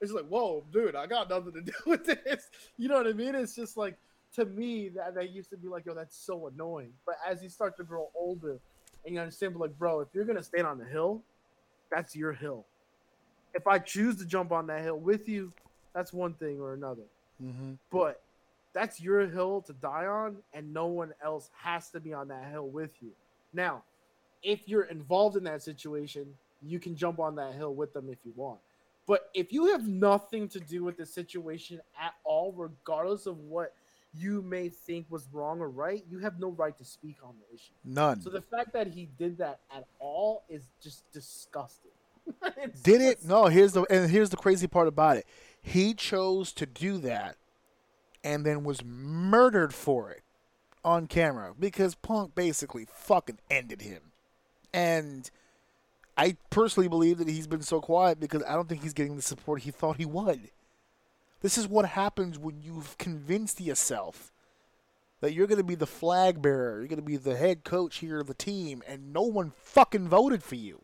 It's 0.02 0.12
like, 0.12 0.28
whoa, 0.28 0.64
dude, 0.72 0.96
I 0.96 1.08
got 1.08 1.30
nothing 1.30 1.54
to 1.54 1.62
do 1.62 1.74
with 1.86 2.06
this. 2.06 2.50
You 2.78 2.88
know 2.88 2.98
what 2.98 3.08
I 3.08 3.14
mean? 3.14 3.34
It's 3.36 3.56
just 3.56 3.76
like 3.78 3.98
to 4.36 4.46
me 4.46 4.90
that 4.90 5.16
that 5.16 5.32
used 5.32 5.50
to 5.52 5.58
be 5.58 5.68
like, 5.68 5.86
yo, 5.86 5.94
that's 5.94 6.16
so 6.16 6.48
annoying. 6.48 6.94
But 7.06 7.16
as 7.28 7.42
you 7.42 7.50
start 7.50 7.76
to 7.78 7.84
grow 7.84 8.10
older 8.16 8.60
and 9.06 9.16
you 9.16 9.20
understand, 9.20 9.54
but 9.54 9.62
like, 9.62 9.78
bro, 9.78 10.02
if 10.02 10.10
you're 10.14 10.26
gonna 10.26 10.44
stand 10.44 10.68
on 10.68 10.78
the 10.78 10.86
hill, 10.86 11.22
that's 11.92 12.16
your 12.16 12.34
hill. 12.34 12.66
If 13.54 13.66
I 13.68 13.80
choose 13.80 14.18
to 14.18 14.26
jump 14.26 14.52
on 14.52 14.68
that 14.68 14.82
hill 14.82 15.00
with 15.00 15.28
you, 15.28 15.52
that's 15.94 16.14
one 16.14 16.34
thing 16.36 16.60
or 16.60 16.74
another. 16.74 17.06
Mhm. 17.42 17.78
But 17.90 18.22
that's 18.74 19.02
your 19.02 19.26
hill 19.26 19.62
to 19.64 19.74
die 19.74 20.06
on, 20.06 20.44
and 20.54 20.72
no 20.72 20.86
one 20.86 21.14
else 21.24 21.50
has 21.56 21.90
to 21.92 22.00
be 22.00 22.14
on 22.14 22.28
that 22.28 22.50
hill 22.52 22.68
with 22.68 23.02
you. 23.02 23.12
Now, 23.54 23.84
if 24.44 24.68
you're 24.70 24.84
involved 24.84 25.36
in 25.36 25.44
that 25.46 25.64
situation, 25.64 26.38
you 26.62 26.80
can 26.80 26.96
jump 26.96 27.20
on 27.20 27.36
that 27.36 27.56
hill 27.56 27.74
with 27.74 27.94
them 27.94 28.10
if 28.10 28.20
you 28.24 28.34
want. 28.36 28.60
But 29.08 29.32
if 29.34 29.52
you 29.52 29.66
have 29.68 29.88
nothing 29.88 30.48
to 30.50 30.60
do 30.60 30.84
with 30.84 30.98
the 30.98 31.06
situation 31.06 31.82
at 32.00 32.14
all, 32.24 32.52
regardless 32.52 33.26
of 33.26 33.40
what 33.40 33.74
you 34.14 34.42
may 34.42 34.70
think 34.70 35.06
was 35.10 35.28
wrong 35.32 35.60
or 35.60 35.70
right, 35.70 36.04
you 36.10 36.20
have 36.20 36.40
no 36.40 36.50
right 36.50 36.78
to 36.78 36.86
speak 36.86 37.18
on 37.24 37.36
the 37.40 37.56
issue. 37.56 37.74
None. 37.84 38.22
So 38.22 38.30
the 38.30 38.42
fact 38.42 38.74
that 38.74 38.88
he 38.88 39.08
did 39.18 39.38
that 39.38 39.60
at 39.76 39.86
all 40.00 40.44
is 40.50 40.64
just 40.82 41.04
disgusting. 41.12 41.92
Did 42.84 43.02
it? 43.02 43.26
No. 43.26 43.46
Here's 43.46 43.74
the 43.74 43.84
and 43.90 44.10
here's 44.12 44.30
the 44.30 44.38
crazy 44.38 44.68
part 44.68 44.88
about 44.88 45.18
it. 45.18 45.26
He 45.62 45.96
chose 45.96 46.54
to 46.54 46.68
do 46.68 47.00
that, 47.00 47.38
and 48.24 48.46
then 48.46 48.64
was 48.64 48.84
murdered 48.84 49.74
for 49.74 50.12
it 50.12 50.22
on 50.84 51.08
camera 51.08 51.54
because 51.60 51.96
Punk 51.96 52.36
basically 52.36 52.86
fucking 52.86 53.40
ended 53.50 53.82
him. 53.82 54.12
And 54.74 55.30
I 56.18 56.38
personally 56.50 56.88
believe 56.88 57.18
that 57.18 57.28
he's 57.28 57.48
been 57.48 57.62
so 57.62 57.82
quiet 57.82 58.20
because 58.20 58.44
I 58.44 58.54
don't 58.54 58.70
think 58.70 58.84
he's 58.84 58.94
getting 58.94 59.16
the 59.16 59.22
support 59.22 59.62
he 59.62 59.72
thought 59.72 59.98
he 59.98 60.06
would. 60.06 60.52
This 61.42 61.58
is 61.58 61.68
what 61.68 61.86
happens 61.86 62.38
when 62.38 62.62
you've 62.62 62.98
convinced 62.98 63.62
yourself 63.62 64.32
that 65.22 65.34
you're 65.34 65.48
going 65.48 65.58
to 65.58 65.64
be 65.64 65.76
the 65.76 65.86
flag 65.88 66.42
bearer, 66.42 66.80
you're 66.80 66.88
going 66.88 67.00
to 67.00 67.06
be 67.06 67.18
the 67.18 67.36
head 67.36 67.64
coach 67.64 67.98
here 67.98 68.20
of 68.20 68.28
the 68.28 68.34
team, 68.34 68.82
and 68.88 69.12
no 69.14 69.22
one 69.24 69.52
fucking 69.64 70.08
voted 70.08 70.44
for 70.44 70.56
you. 70.56 70.82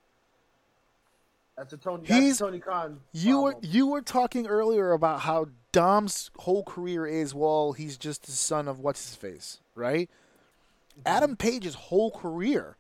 That's 1.58 1.72
a 1.72 1.78
Tony. 1.78 2.06
He's- 2.06 2.22
That's 2.40 2.42
a 2.42 2.44
Tony 2.44 2.60
Khan. 2.60 3.00
You 3.14 3.42
were 3.42 3.56
you 3.62 3.88
were 3.88 4.02
talking 4.02 4.46
earlier 4.46 4.92
about 4.92 5.22
how 5.22 5.48
Dom's 5.72 6.30
whole 6.40 6.64
career 6.64 7.06
is 7.08 7.34
well, 7.34 7.72
he's 7.72 7.98
just 7.98 8.24
the 8.26 8.34
son 8.34 8.68
of 8.68 8.80
what's 8.80 9.08
his 9.08 9.16
face, 9.16 9.60
right? 9.74 10.10
Mm-hmm. 10.92 11.02
Adam 11.06 11.36
Page's 11.38 11.76
whole 11.76 12.12
career 12.12 12.76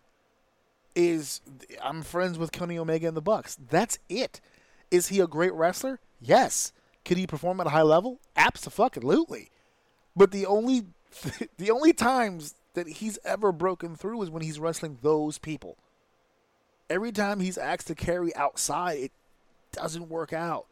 is 0.94 1.40
I'm 1.82 2.02
friends 2.04 2.38
with 2.38 2.52
Kenny 2.52 2.78
Omega 2.78 3.08
and 3.08 3.16
the 3.16 3.22
Bucks. 3.22 3.58
That's 3.70 3.98
it. 4.10 4.42
Is 4.92 5.08
he 5.08 5.22
a 5.22 5.28
great 5.28 5.54
wrestler? 5.54 6.00
Yes. 6.22 6.74
Could 7.06 7.18
he 7.18 7.28
perform 7.28 7.62
at 7.62 7.68
a 7.68 7.72
high 7.72 7.84
level? 7.84 8.20
Absolutely. 8.36 9.50
But 10.16 10.32
the 10.32 10.46
only 10.46 10.86
the 11.58 11.72
only 11.72 11.94
times 11.94 12.56
that 12.74 12.88
he's 12.88 13.18
ever 13.24 13.52
broken 13.52 13.96
through 13.96 14.22
is 14.24 14.30
when 14.30 14.42
he's 14.44 14.60
wrestling 14.60 14.98
those 15.02 15.38
people. 15.38 15.78
Every 16.90 17.12
time 17.12 17.40
he's 17.40 17.58
asked 17.58 17.88
to 17.88 17.96
carry 17.96 18.36
outside, 18.36 18.98
it 19.00 19.12
doesn't 19.72 20.10
work 20.10 20.34
out. 20.34 20.66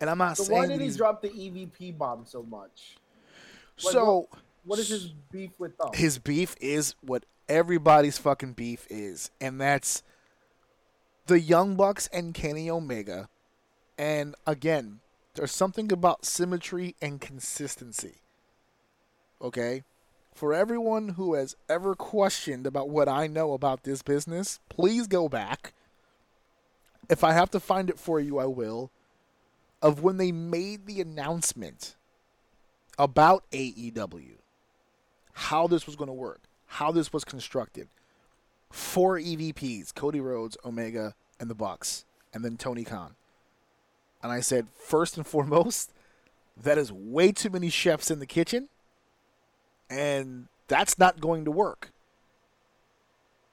And 0.00 0.10
I'm 0.10 0.18
not 0.18 0.36
So 0.36 0.44
saying 0.44 0.58
why 0.58 0.66
did 0.66 0.80
he 0.80 0.90
drop 0.90 1.22
the 1.22 1.28
EVP 1.30 1.96
bomb 1.96 2.24
so 2.26 2.42
much? 2.42 2.96
like, 3.82 3.92
so 3.92 4.28
What 4.64 4.78
is 4.78 4.88
his 4.88 5.06
beef 5.32 5.50
with 5.58 5.76
them? 5.78 5.88
his 5.94 6.18
beef 6.18 6.54
is 6.60 6.94
what 7.00 7.24
everybody's 7.48 8.18
fucking 8.18 8.52
beef 8.52 8.86
is, 8.90 9.30
and 9.40 9.60
that's 9.60 10.02
the 11.26 11.40
Young 11.40 11.74
Bucks 11.76 12.08
and 12.12 12.34
Kenny 12.34 12.68
Omega. 12.70 13.28
And 13.98 14.34
again, 14.46 15.00
there's 15.36 15.52
something 15.52 15.92
about 15.92 16.24
symmetry 16.24 16.94
and 17.00 17.20
consistency. 17.20 18.22
Okay? 19.40 19.84
For 20.34 20.52
everyone 20.52 21.10
who 21.10 21.34
has 21.34 21.56
ever 21.68 21.94
questioned 21.94 22.66
about 22.66 22.90
what 22.90 23.08
I 23.08 23.26
know 23.26 23.52
about 23.52 23.84
this 23.84 24.02
business, 24.02 24.60
please 24.68 25.06
go 25.06 25.28
back. 25.28 25.72
If 27.08 27.22
I 27.22 27.32
have 27.32 27.50
to 27.52 27.60
find 27.60 27.88
it 27.88 27.98
for 27.98 28.20
you, 28.20 28.38
I 28.38 28.46
will. 28.46 28.90
Of 29.80 30.02
when 30.02 30.16
they 30.16 30.32
made 30.32 30.86
the 30.86 31.00
announcement 31.00 31.96
about 32.98 33.44
AEW 33.52 34.36
how 35.38 35.66
this 35.66 35.86
was 35.86 35.96
going 35.96 36.08
to 36.08 36.14
work, 36.14 36.40
how 36.66 36.90
this 36.90 37.12
was 37.12 37.22
constructed. 37.22 37.88
Four 38.70 39.18
EVPs: 39.18 39.94
Cody 39.94 40.18
Rhodes, 40.18 40.56
Omega, 40.64 41.14
and 41.38 41.50
the 41.50 41.54
Bucks, 41.54 42.06
and 42.32 42.42
then 42.42 42.56
Tony 42.56 42.84
Khan. 42.84 43.14
And 44.22 44.32
I 44.32 44.40
said, 44.40 44.66
first 44.74 45.16
and 45.16 45.26
foremost, 45.26 45.92
that 46.56 46.78
is 46.78 46.92
way 46.92 47.32
too 47.32 47.50
many 47.50 47.70
chefs 47.70 48.10
in 48.10 48.18
the 48.18 48.26
kitchen, 48.26 48.68
and 49.90 50.48
that's 50.68 50.98
not 50.98 51.20
going 51.20 51.44
to 51.44 51.50
work. 51.50 51.90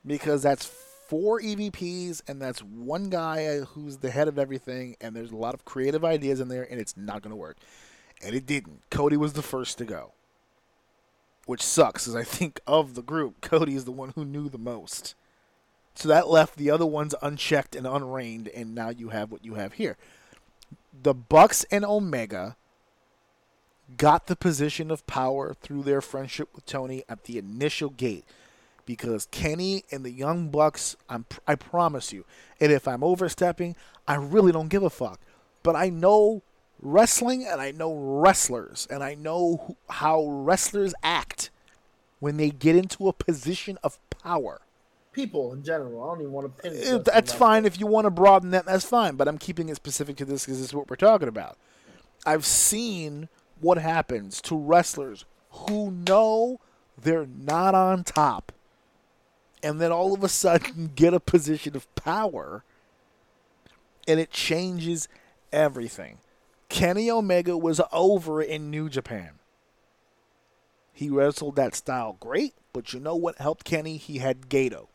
because 0.05 0.41
that's 0.43 0.65
four 1.07 1.39
EVPs 1.39 2.21
and 2.27 2.41
that's 2.41 2.61
one 2.61 3.09
guy 3.09 3.59
who's 3.59 3.97
the 3.97 4.11
head 4.11 4.27
of 4.27 4.39
everything, 4.39 4.95
and 5.01 5.15
there's 5.15 5.31
a 5.31 5.35
lot 5.37 5.53
of 5.53 5.65
creative 5.65 6.03
ideas 6.03 6.39
in 6.39 6.47
there, 6.47 6.67
and 6.69 6.79
it's 6.79 6.97
not 6.97 7.21
going 7.21 7.31
to 7.31 7.35
work. 7.35 7.57
And 8.25 8.35
it 8.35 8.45
didn't. 8.45 8.81
Cody 8.89 9.17
was 9.17 9.33
the 9.33 9.41
first 9.41 9.77
to 9.79 9.85
go, 9.85 10.11
which 11.45 11.61
sucks, 11.61 12.07
as 12.07 12.15
I 12.15 12.23
think 12.23 12.59
of 12.65 12.95
the 12.95 13.01
group, 13.01 13.41
Cody 13.41 13.75
is 13.75 13.85
the 13.85 13.91
one 13.91 14.13
who 14.15 14.25
knew 14.25 14.49
the 14.49 14.57
most. 14.57 15.15
So 15.95 16.07
that 16.09 16.29
left 16.29 16.55
the 16.57 16.71
other 16.71 16.85
ones 16.85 17.13
unchecked 17.21 17.75
and 17.75 17.85
unreined, 17.85 18.47
and 18.49 18.73
now 18.73 18.89
you 18.89 19.09
have 19.09 19.31
what 19.31 19.45
you 19.45 19.55
have 19.55 19.73
here. 19.73 19.97
The 21.01 21.13
Bucks 21.13 21.65
and 21.71 21.83
Omega 21.85 22.55
got 23.97 24.27
the 24.27 24.35
position 24.35 24.91
of 24.91 25.05
power 25.07 25.53
through 25.53 25.83
their 25.83 26.01
friendship 26.01 26.49
with 26.55 26.65
Tony 26.65 27.03
at 27.09 27.25
the 27.25 27.37
initial 27.37 27.89
gate 27.89 28.25
because 28.85 29.27
Kenny 29.31 29.83
and 29.91 30.03
the 30.03 30.11
Young 30.11 30.49
Bucks, 30.49 30.95
I'm, 31.09 31.25
I 31.47 31.55
promise 31.55 32.11
you, 32.11 32.25
and 32.59 32.71
if 32.71 32.87
I'm 32.87 33.03
overstepping, 33.03 33.75
I 34.07 34.15
really 34.15 34.51
don't 34.51 34.67
give 34.67 34.83
a 34.83 34.89
fuck. 34.89 35.19
But 35.61 35.75
I 35.75 35.89
know 35.89 36.41
wrestling 36.81 37.45
and 37.45 37.61
I 37.61 37.71
know 37.71 37.93
wrestlers 37.93 38.87
and 38.89 39.03
I 39.03 39.15
know 39.15 39.77
how 39.89 40.25
wrestlers 40.25 40.93
act 41.01 41.49
when 42.19 42.37
they 42.37 42.49
get 42.49 42.75
into 42.75 43.07
a 43.07 43.13
position 43.13 43.77
of 43.83 43.99
power. 44.09 44.61
People 45.13 45.53
in 45.53 45.63
general. 45.63 46.03
I 46.03 46.07
don't 46.07 46.21
even 46.21 46.33
want 46.33 46.57
to 46.57 46.61
pin 46.61 46.73
it. 46.73 46.77
If 46.77 46.81
just 46.81 46.93
on 46.93 47.03
that's 47.03 47.31
that. 47.31 47.37
fine 47.37 47.65
if 47.65 47.79
you 47.79 47.85
want 47.85 48.05
to 48.05 48.11
broaden 48.11 48.49
that. 48.51 48.65
That's 48.65 48.83
fine. 48.83 49.15
But 49.15 49.27
I'm 49.27 49.37
keeping 49.37 49.69
it 49.69 49.75
specific 49.75 50.17
to 50.17 50.25
this 50.25 50.43
because 50.43 50.59
this 50.59 50.69
is 50.69 50.73
what 50.73 50.89
we're 50.89 50.95
talking 50.95 51.27
about. 51.27 51.57
I've 52.25 52.45
seen 52.45 53.29
what 53.61 53.77
happens 53.77 54.41
to 54.41 54.57
wrestlers 54.57 55.25
who 55.51 55.91
know 55.91 56.59
they're 56.99 57.27
not 57.27 57.75
on 57.75 58.03
top, 58.03 58.51
and 59.61 59.79
then 59.79 59.91
all 59.91 60.13
of 60.13 60.23
a 60.23 60.29
sudden 60.29 60.91
get 60.95 61.13
a 61.13 61.19
position 61.19 61.75
of 61.75 61.93
power, 61.95 62.63
and 64.07 64.19
it 64.19 64.31
changes 64.31 65.07
everything. 65.51 66.17
Kenny 66.69 67.11
Omega 67.11 67.55
was 67.55 67.79
over 67.91 68.41
in 68.41 68.71
New 68.71 68.89
Japan. 68.89 69.33
He 70.91 71.09
wrestled 71.09 71.55
that 71.57 71.75
style 71.75 72.17
great, 72.19 72.55
but 72.71 72.93
you 72.93 72.99
know 72.99 73.15
what 73.15 73.37
helped 73.37 73.63
Kenny? 73.63 73.97
He 73.97 74.17
had 74.17 74.49
Gedo 74.49 74.87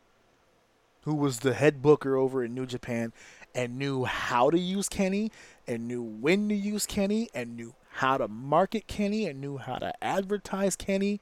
who 1.08 1.14
was 1.14 1.38
the 1.38 1.54
head 1.54 1.80
booker 1.80 2.18
over 2.18 2.44
in 2.44 2.54
New 2.54 2.66
Japan 2.66 3.14
and 3.54 3.78
knew 3.78 4.04
how 4.04 4.50
to 4.50 4.58
use 4.58 4.90
Kenny 4.90 5.32
and 5.66 5.88
knew 5.88 6.02
when 6.02 6.50
to 6.50 6.54
use 6.54 6.84
Kenny 6.84 7.30
and 7.32 7.56
knew 7.56 7.74
how 7.92 8.18
to 8.18 8.28
market 8.28 8.86
Kenny 8.86 9.24
and 9.24 9.40
knew 9.40 9.56
how 9.56 9.76
to 9.76 9.90
advertise 10.04 10.76
Kenny 10.76 11.18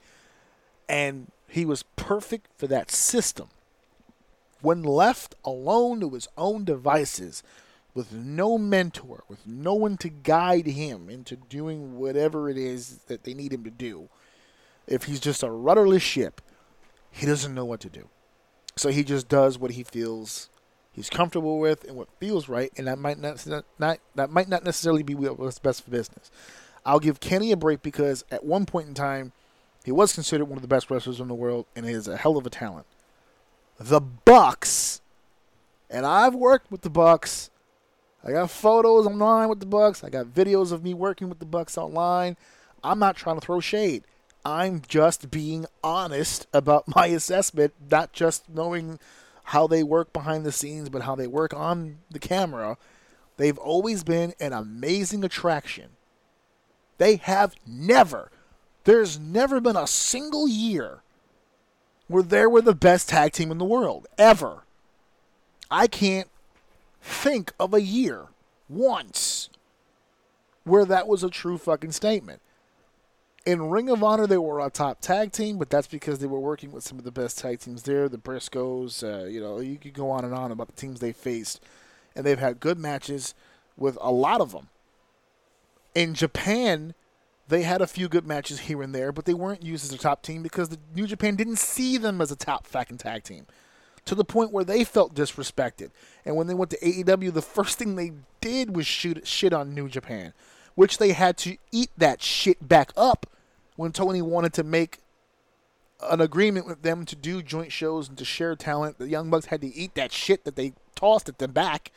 and 0.89 1.31
he 1.47 1.65
was 1.65 1.85
perfect 1.95 2.49
for 2.59 2.67
that 2.67 2.91
system. 2.91 3.47
When 4.61 4.83
left 4.83 5.37
alone 5.45 6.01
to 6.01 6.11
his 6.11 6.27
own 6.37 6.65
devices 6.65 7.45
with 7.95 8.13
no 8.13 8.59
mentor, 8.59 9.23
with 9.29 9.47
no 9.47 9.75
one 9.75 9.99
to 9.99 10.09
guide 10.09 10.67
him 10.67 11.09
into 11.09 11.37
doing 11.37 11.97
whatever 11.97 12.51
it 12.51 12.59
is 12.59 12.99
that 13.07 13.23
they 13.23 13.35
need 13.35 13.53
him 13.53 13.63
to 13.63 13.71
do, 13.71 14.09
if 14.89 15.05
he's 15.05 15.21
just 15.21 15.45
a 15.45 15.51
rudderless 15.51 16.03
ship, 16.03 16.41
he 17.09 17.25
doesn't 17.25 17.55
know 17.55 17.65
what 17.65 17.79
to 17.83 17.89
do. 17.89 18.09
So 18.77 18.91
he 18.91 19.05
just 19.05 19.29
does 19.29 19.59
what 19.59 19.71
he 19.71 19.83
feels 19.83 20.51
he's 20.93 21.09
comfortable 21.09 21.59
with 21.59 21.85
and 21.85 21.97
what 21.97 22.09
feels 22.21 22.49
right, 22.49 22.71
and 22.77 22.87
that 22.87 22.99
might 22.99 23.19
not, 23.19 23.47
not 23.79 24.01
that 24.15 24.31
might 24.31 24.49
not 24.49 24.65
necessarily 24.65 25.03
be 25.03 25.15
what's 25.15 25.59
best 25.59 25.83
for 25.85 25.91
business. 25.91 26.31
I'll 26.85 27.01
give 27.01 27.19
Kenny 27.19 27.53
a 27.53 27.57
break 27.57 27.83
because 27.83 28.25
at 28.31 28.45
one 28.45 28.67
point 28.67 28.89
in 28.89 28.95
time, 28.95 29.33
he 29.85 29.93
was 29.93 30.13
considered 30.13 30.47
one 30.47 30.59
of 30.59 30.63
the 30.63 30.69
best 30.69 30.91
wrestlers 30.91 31.21
in 31.21 31.29
the 31.29 31.35
world, 31.35 31.67
and 31.75 31.87
is 31.87 32.07
a 32.07 32.17
hell 32.17 32.37
of 32.37 32.47
a 32.47 32.51
talent. 32.51 32.87
The 33.79 34.01
Bucks, 34.01 35.01
and 35.89 36.05
I've 36.05 36.35
worked 36.35 36.71
with 36.71 36.83
the 36.83 36.91
Bucks. 36.91 37.51
I 38.25 38.33
got 38.33 38.51
photos 38.51 39.07
online 39.07 39.49
with 39.49 39.61
the 39.61 39.67
Bucks. 39.67 40.03
I 40.05 40.11
got 40.11 40.27
videos 40.27 40.73
of 40.73 40.83
me 40.83 40.93
working 40.93 41.29
with 41.29 41.39
the 41.39 41.47
Bucks 41.47 41.79
online. 41.79 42.37
I'm 42.85 42.99
not 42.99 43.17
trying 43.17 43.39
to 43.39 43.45
throw 43.45 43.61
shade. 43.61 44.05
I'm 44.47 44.83
just 44.87 45.29
being 45.29 45.67
honest 45.83 46.47
about 46.53 46.85
my 46.95 47.07
assessment, 47.07 47.75
not 47.91 48.13
just 48.13 48.49
knowing 48.49 49.01
how 49.43 49.67
they 49.67 49.83
work 49.83 50.13
behind 50.13 50.47
the 50.47 50.53
scenes, 50.53 50.89
but 50.89 51.03
how 51.03 51.17
they 51.17 51.27
work 51.27 51.53
on 51.53 51.99
the 52.11 52.21
camera. 52.21 52.79
They've 53.39 53.59
always 53.59 54.05
been 54.05 54.35
an 54.39 54.53
amazing 54.53 55.25
attraction. 55.25 55.91
They 56.99 57.17
have 57.17 57.57
never, 57.67 58.31
there's 58.85 59.19
never 59.19 59.61
been 59.61 59.77
a 59.77 59.87
single 59.87 60.49
year 60.49 61.03
where 62.07 62.23
they 62.23 62.47
were 62.47 62.63
the 62.63 62.75
best 62.75 63.09
tag 63.09 63.33
team 63.33 63.51
in 63.51 63.59
the 63.59 63.65
world, 63.65 64.07
ever. 64.17 64.63
I 65.71 65.89
can't 65.89 66.29
think 67.03 67.53
of 67.59 67.75
a 67.75 67.83
year 67.83 68.27
once 68.69 69.51
where 70.63 70.85
that 70.85 71.09
was 71.09 71.25
a 71.25 71.31
true 71.31 71.59
fucking 71.59 71.93
statement. 71.93 72.41
In 73.47 73.71
Ring 73.71 73.89
of 73.91 74.03
Honor, 74.03 74.27
they 74.27 74.39
were 74.39 74.59
a 74.59 74.69
top 74.71 75.01
tag 75.01 75.31
team, 75.31 75.57
but 75.57 75.71
that's 75.71 75.87
because 75.87 76.19
they 76.19 76.27
were 76.27 76.41
working 76.41 76.73
with 76.73 76.83
some 76.83 76.99
of 76.99 77.05
the 77.05 77.13
best 77.13 77.39
tag 77.39 77.61
teams 77.61 77.85
there. 77.85 78.09
The 78.09 78.19
Briscoes, 78.19 79.05
uh, 79.05 79.27
you 79.27 79.41
know, 79.41 79.61
you 79.61 79.79
could 79.79 79.95
go 79.95 80.11
on 80.11 80.25
and 80.25 80.35
on 80.35 80.51
about 80.51 80.67
the 80.67 80.73
teams 80.73 80.99
they 80.99 81.13
faced, 81.13 81.63
and 82.17 82.27
they've 82.27 82.41
had 82.41 82.59
good 82.59 82.77
matches 82.77 83.37
with 83.77 83.97
a 84.01 84.11
lot 84.11 84.41
of 84.41 84.51
them. 84.51 84.69
In 85.95 86.13
Japan, 86.13 86.95
they 87.47 87.63
had 87.63 87.81
a 87.81 87.87
few 87.87 88.09
good 88.09 88.27
matches 88.27 88.61
here 88.61 88.83
and 88.83 88.93
there, 88.93 89.13
but 89.13 89.27
they 89.27 89.35
weren't 89.35 89.63
used 89.63 89.85
as 89.85 89.93
a 89.93 89.99
top 89.99 90.23
team 90.23 90.43
because 90.43 90.71
the 90.71 90.81
New 90.97 91.07
Japan 91.07 91.37
didn't 91.37 91.61
see 91.61 91.99
them 91.99 92.21
as 92.21 92.33
a 92.33 92.37
top 92.37 92.67
fucking 92.67 92.99
tag 92.99 93.23
team. 93.23 93.47
To 94.07 94.17
the 94.17 94.25
point 94.25 94.53
where 94.53 94.65
they 94.65 94.83
felt 94.83 95.15
disrespected. 95.15 95.91
And 96.25 96.35
when 96.35 96.49
they 96.49 96.55
went 96.55 96.71
to 96.71 96.79
AEW, 96.81 97.33
the 97.33 97.43
first 97.43 97.79
thing 97.79 97.95
they 97.95 98.13
did 98.41 98.75
was 98.75 98.89
shoot 98.89 99.25
shit 99.25 99.53
on 99.53 99.75
New 99.75 99.89
Japan, 99.89 100.33
which 100.75 100.99
they 100.99 101.13
had 101.13 101.37
to 101.39 101.57
eat 101.71 101.91
that 101.97 102.21
shit 102.23 102.69
back 102.69 102.91
up 102.97 103.27
when 103.77 103.93
Tony 103.93 104.23
wanted 104.23 104.53
to 104.55 104.65
make 104.65 104.99
an 106.03 106.21
agreement 106.21 106.67
with 106.67 106.83
them 106.83 107.05
to 107.07 107.17
do 107.17 107.43
joint 107.43 107.73
shows 107.73 108.09
and 108.09 108.19
to 108.19 108.25
share 108.25 108.55
talent. 108.55 108.99
The 108.99 109.09
Young 109.09 109.31
Bucks 109.31 109.47
had 109.47 109.61
to 109.63 109.75
eat 109.75 109.95
that 109.95 110.13
shit 110.13 110.45
that 110.45 110.57
they 110.57 110.73
tossed 110.95 111.29
at 111.29 111.39
them 111.39 111.53
back 111.53 111.93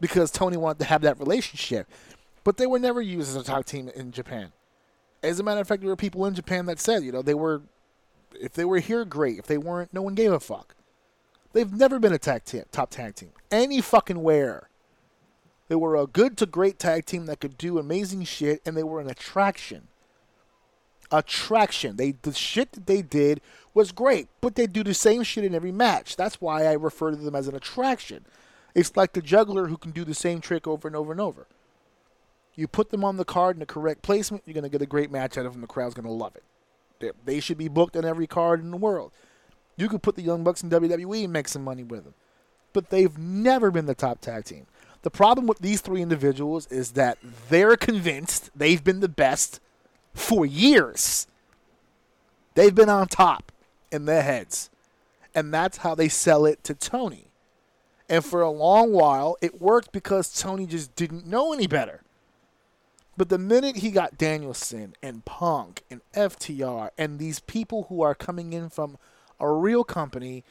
because 0.00 0.30
Tony 0.30 0.56
wanted 0.56 0.80
to 0.80 0.84
have 0.86 1.02
that 1.02 1.18
relationship. 1.18 1.88
But 2.42 2.56
they 2.56 2.66
were 2.66 2.78
never 2.78 3.00
used 3.00 3.30
as 3.30 3.36
a 3.36 3.44
top 3.44 3.64
team 3.64 3.88
in 3.94 4.12
Japan. 4.12 4.52
As 5.22 5.40
a 5.40 5.42
matter 5.42 5.60
of 5.60 5.68
fact, 5.68 5.80
there 5.80 5.88
were 5.88 5.96
people 5.96 6.26
in 6.26 6.34
Japan 6.34 6.66
that 6.66 6.78
said, 6.78 7.02
you 7.02 7.12
know, 7.12 7.22
they 7.22 7.34
were, 7.34 7.62
if 8.34 8.52
they 8.52 8.64
were 8.64 8.80
here, 8.80 9.04
great. 9.04 9.38
If 9.38 9.46
they 9.46 9.58
weren't, 9.58 9.94
no 9.94 10.02
one 10.02 10.14
gave 10.14 10.32
a 10.32 10.40
fuck. 10.40 10.74
They've 11.52 11.72
never 11.72 11.98
been 11.98 12.12
a 12.12 12.18
tag 12.18 12.44
team, 12.44 12.64
top 12.72 12.90
tag 12.90 13.14
team. 13.14 13.30
Any 13.50 13.80
fucking 13.80 14.22
where. 14.22 14.68
They 15.68 15.76
were 15.76 15.96
a 15.96 16.06
good 16.06 16.36
to 16.38 16.46
great 16.46 16.78
tag 16.78 17.06
team 17.06 17.24
that 17.26 17.40
could 17.40 17.56
do 17.56 17.78
amazing 17.78 18.24
shit, 18.24 18.60
and 18.66 18.76
they 18.76 18.82
were 18.82 19.00
an 19.00 19.08
attraction. 19.08 19.88
Attraction. 21.10 21.96
They 21.96 22.12
the 22.22 22.32
shit 22.32 22.72
that 22.72 22.86
they 22.86 23.02
did 23.02 23.40
was 23.74 23.92
great, 23.92 24.28
but 24.40 24.54
they 24.54 24.66
do 24.66 24.84
the 24.84 24.94
same 24.94 25.22
shit 25.22 25.44
in 25.44 25.54
every 25.54 25.72
match. 25.72 26.16
That's 26.16 26.40
why 26.40 26.64
I 26.64 26.72
refer 26.72 27.10
to 27.10 27.16
them 27.16 27.34
as 27.34 27.48
an 27.48 27.56
attraction. 27.56 28.24
It's 28.74 28.96
like 28.96 29.12
the 29.12 29.22
juggler 29.22 29.68
who 29.68 29.76
can 29.76 29.90
do 29.90 30.04
the 30.04 30.14
same 30.14 30.40
trick 30.40 30.66
over 30.66 30.88
and 30.88 30.96
over 30.96 31.12
and 31.12 31.20
over. 31.20 31.46
You 32.56 32.68
put 32.68 32.90
them 32.90 33.04
on 33.04 33.16
the 33.16 33.24
card 33.24 33.56
in 33.56 33.60
the 33.60 33.66
correct 33.66 34.02
placement, 34.02 34.44
you're 34.46 34.54
going 34.54 34.64
to 34.64 34.68
get 34.68 34.82
a 34.82 34.86
great 34.86 35.10
match 35.10 35.36
out 35.36 35.46
of 35.46 35.52
them. 35.52 35.60
The 35.60 35.66
crowd's 35.66 35.94
going 35.94 36.06
to 36.06 36.12
love 36.12 36.36
it. 36.36 36.44
They, 37.00 37.10
they 37.24 37.40
should 37.40 37.58
be 37.58 37.68
booked 37.68 37.96
on 37.96 38.04
every 38.04 38.26
card 38.26 38.60
in 38.60 38.70
the 38.70 38.76
world. 38.76 39.12
You 39.76 39.88
could 39.88 40.02
put 40.02 40.14
the 40.14 40.22
Young 40.22 40.44
Bucks 40.44 40.62
in 40.62 40.70
WWE 40.70 41.24
and 41.24 41.32
make 41.32 41.48
some 41.48 41.64
money 41.64 41.82
with 41.82 42.04
them. 42.04 42.14
But 42.72 42.90
they've 42.90 43.16
never 43.18 43.70
been 43.70 43.86
the 43.86 43.94
top 43.94 44.20
tag 44.20 44.44
team. 44.44 44.66
The 45.02 45.10
problem 45.10 45.46
with 45.46 45.58
these 45.58 45.80
three 45.80 46.00
individuals 46.00 46.66
is 46.68 46.92
that 46.92 47.18
they're 47.48 47.76
convinced 47.76 48.50
they've 48.54 48.82
been 48.82 49.00
the 49.00 49.08
best 49.08 49.60
for 50.14 50.46
years. 50.46 51.26
They've 52.54 52.74
been 52.74 52.88
on 52.88 53.08
top 53.08 53.52
in 53.90 54.06
their 54.06 54.22
heads. 54.22 54.70
And 55.34 55.52
that's 55.52 55.78
how 55.78 55.94
they 55.94 56.08
sell 56.08 56.46
it 56.46 56.62
to 56.64 56.74
Tony. 56.74 57.32
And 58.08 58.24
for 58.24 58.40
a 58.40 58.50
long 58.50 58.92
while, 58.92 59.36
it 59.40 59.60
worked 59.60 59.90
because 59.92 60.32
Tony 60.32 60.66
just 60.66 60.94
didn't 60.94 61.26
know 61.26 61.52
any 61.52 61.66
better. 61.66 62.02
But 63.16 63.28
the 63.28 63.38
minute 63.38 63.76
he 63.76 63.90
got 63.90 64.18
Danielson 64.18 64.94
and 65.02 65.24
Punk 65.24 65.82
and 65.90 66.00
FTR 66.14 66.90
and 66.98 67.18
these 67.18 67.40
people 67.40 67.86
who 67.88 68.02
are 68.02 68.14
coming 68.14 68.52
in 68.52 68.68
from 68.68 68.98
a 69.40 69.50
real 69.50 69.84
company 69.84 70.44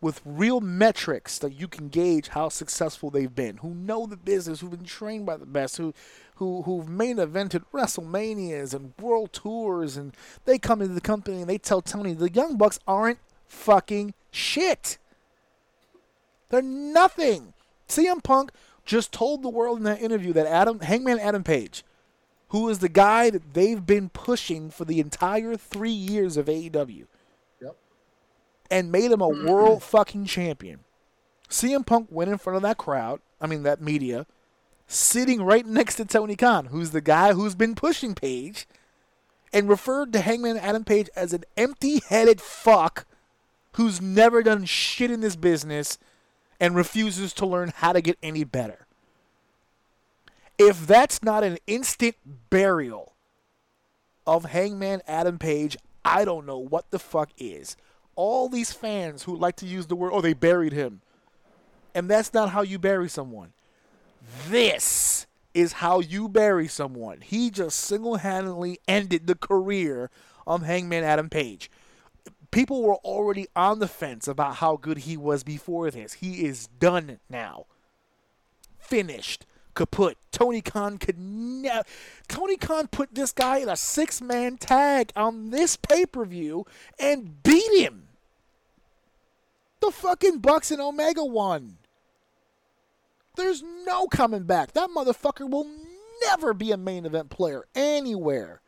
with 0.00 0.20
real 0.24 0.60
metrics 0.60 1.38
that 1.38 1.52
you 1.52 1.68
can 1.68 1.88
gauge 1.88 2.28
how 2.28 2.48
successful 2.48 3.08
they've 3.08 3.34
been, 3.34 3.58
who 3.58 3.72
know 3.72 4.04
the 4.04 4.16
business, 4.16 4.60
who've 4.60 4.70
been 4.70 4.84
trained 4.84 5.24
by 5.24 5.36
the 5.36 5.46
best, 5.46 5.76
who 5.76 5.94
who 6.42 6.62
who've 6.62 6.88
main 6.88 7.18
evented 7.18 7.62
WrestleManias 7.72 8.74
and 8.74 8.92
world 9.00 9.32
tours, 9.32 9.96
and 9.96 10.12
they 10.44 10.58
come 10.58 10.82
into 10.82 10.94
the 10.94 11.00
company 11.00 11.40
and 11.40 11.48
they 11.48 11.58
tell 11.58 11.80
Tony 11.80 12.12
the 12.14 12.30
Young 12.30 12.56
Bucks 12.56 12.80
aren't 12.86 13.18
fucking 13.46 14.14
shit. 14.32 14.98
They're 16.48 16.60
nothing. 16.62 17.54
CM 17.88 18.22
Punk 18.22 18.50
just 18.84 19.12
told 19.12 19.42
the 19.42 19.48
world 19.48 19.78
in 19.78 19.84
that 19.84 20.02
interview 20.02 20.32
that 20.32 20.46
Adam 20.46 20.80
Hangman 20.80 21.20
Adam 21.20 21.44
Page, 21.44 21.84
who 22.48 22.68
is 22.68 22.80
the 22.80 22.88
guy 22.88 23.30
that 23.30 23.54
they've 23.54 23.84
been 23.86 24.08
pushing 24.08 24.68
for 24.70 24.84
the 24.84 24.98
entire 24.98 25.56
three 25.56 25.90
years 25.90 26.36
of 26.36 26.46
AEW, 26.46 27.06
Yep. 27.60 27.76
and 28.70 28.90
made 28.92 29.12
him 29.12 29.20
a 29.20 29.28
world 29.28 29.82
fucking 29.82 30.24
champion. 30.24 30.80
CM 31.48 31.86
Punk 31.86 32.08
went 32.10 32.30
in 32.30 32.38
front 32.38 32.56
of 32.56 32.62
that 32.62 32.78
crowd, 32.78 33.20
I 33.40 33.46
mean 33.46 33.62
that 33.62 33.80
media, 33.80 34.26
sitting 34.92 35.42
right 35.42 35.66
next 35.66 35.96
to 35.96 36.04
Tony 36.04 36.36
Khan, 36.36 36.66
who's 36.66 36.90
the 36.90 37.00
guy 37.00 37.32
who's 37.32 37.54
been 37.54 37.74
pushing 37.74 38.14
Page, 38.14 38.66
and 39.52 39.68
referred 39.68 40.12
to 40.12 40.20
Hangman 40.20 40.58
Adam 40.58 40.84
Page 40.84 41.08
as 41.16 41.32
an 41.32 41.44
empty-headed 41.56 42.40
fuck 42.40 43.06
who's 43.72 44.00
never 44.00 44.42
done 44.42 44.64
shit 44.64 45.10
in 45.10 45.20
this 45.20 45.36
business 45.36 45.98
and 46.60 46.76
refuses 46.76 47.32
to 47.34 47.46
learn 47.46 47.72
how 47.76 47.92
to 47.92 48.00
get 48.00 48.18
any 48.22 48.44
better. 48.44 48.86
If 50.58 50.86
that's 50.86 51.22
not 51.22 51.42
an 51.42 51.58
instant 51.66 52.16
burial 52.50 53.14
of 54.26 54.44
Hangman 54.44 55.02
Adam 55.08 55.38
Page, 55.38 55.76
I 56.04 56.24
don't 56.24 56.46
know 56.46 56.58
what 56.58 56.90
the 56.90 56.98
fuck 56.98 57.30
is. 57.38 57.76
All 58.14 58.48
these 58.48 58.72
fans 58.72 59.24
who 59.24 59.34
like 59.34 59.56
to 59.56 59.66
use 59.66 59.86
the 59.86 59.96
word, 59.96 60.12
oh, 60.12 60.20
they 60.20 60.34
buried 60.34 60.72
him. 60.72 61.00
And 61.94 62.08
that's 62.08 62.32
not 62.32 62.50
how 62.50 62.62
you 62.62 62.78
bury 62.78 63.08
someone. 63.08 63.52
This 64.48 65.26
is 65.54 65.74
how 65.74 66.00
you 66.00 66.28
bury 66.28 66.68
someone. 66.68 67.20
He 67.20 67.50
just 67.50 67.78
single 67.78 68.16
handedly 68.16 68.78
ended 68.88 69.26
the 69.26 69.34
career 69.34 70.10
of 70.46 70.62
Hangman 70.62 71.04
Adam 71.04 71.28
Page. 71.28 71.70
People 72.50 72.82
were 72.82 72.96
already 72.96 73.48
on 73.56 73.78
the 73.78 73.88
fence 73.88 74.28
about 74.28 74.56
how 74.56 74.76
good 74.76 74.98
he 74.98 75.16
was 75.16 75.42
before 75.42 75.90
this. 75.90 76.14
He 76.14 76.44
is 76.44 76.66
done 76.66 77.18
now. 77.30 77.66
Finished. 78.78 79.46
Kaput. 79.74 80.16
Tony 80.32 80.60
Khan 80.60 80.98
could 80.98 81.18
never. 81.18 81.84
Tony 82.28 82.56
Khan 82.56 82.88
put 82.88 83.14
this 83.14 83.32
guy 83.32 83.58
in 83.58 83.68
a 83.68 83.76
six 83.76 84.20
man 84.20 84.58
tag 84.58 85.12
on 85.16 85.50
this 85.50 85.76
pay 85.76 86.04
per 86.04 86.24
view 86.24 86.66
and 86.98 87.42
beat 87.42 87.80
him. 87.80 88.08
The 89.80 89.90
fucking 89.90 90.38
Bucks 90.38 90.70
and 90.70 90.80
Omega 90.80 91.24
won. 91.24 91.78
There's 93.36 93.62
no 93.62 94.06
coming 94.06 94.44
back. 94.44 94.72
That 94.72 94.90
motherfucker 94.90 95.48
will 95.48 95.66
never 96.28 96.52
be 96.54 96.70
a 96.70 96.76
main 96.76 97.06
event 97.06 97.30
player 97.30 97.64
anywhere. 97.74 98.60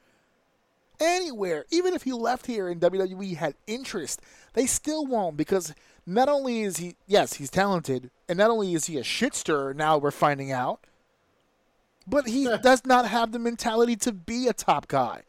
Anywhere. 1.01 1.67
Even 1.71 1.95
if 1.95 2.03
he 2.03 2.13
left 2.13 2.47
here 2.47 2.69
and 2.69 2.81
WWE 2.81 3.37
had 3.37 3.55
interest, 3.67 4.21
they 4.55 4.67
still 4.67 5.05
won't 5.05 5.37
because 5.37 5.75
not 6.07 6.29
only 6.29 6.63
is 6.63 6.79
he, 6.79 6.97
yes, 7.07 7.35
he's 7.35 7.51
talented, 7.51 8.11
and 8.29 8.39
not 8.39 8.51
only 8.51 8.75
is 8.75 8.87
he 8.87 8.99
a 8.99 9.05
shit 9.05 9.35
stirrer, 9.35 9.75
now 9.75 9.99
we're 9.99 10.11
finding 10.11 10.53
out, 10.53 10.81
but 12.07 12.29
he 12.29 12.45
does 12.63 12.85
not 12.85 13.07
have 13.07 13.33
the 13.33 13.39
mentality 13.39 13.97
to 13.97 14.13
be 14.13 14.47
a 14.47 14.53
top 14.53 14.89
guy. 14.89 15.23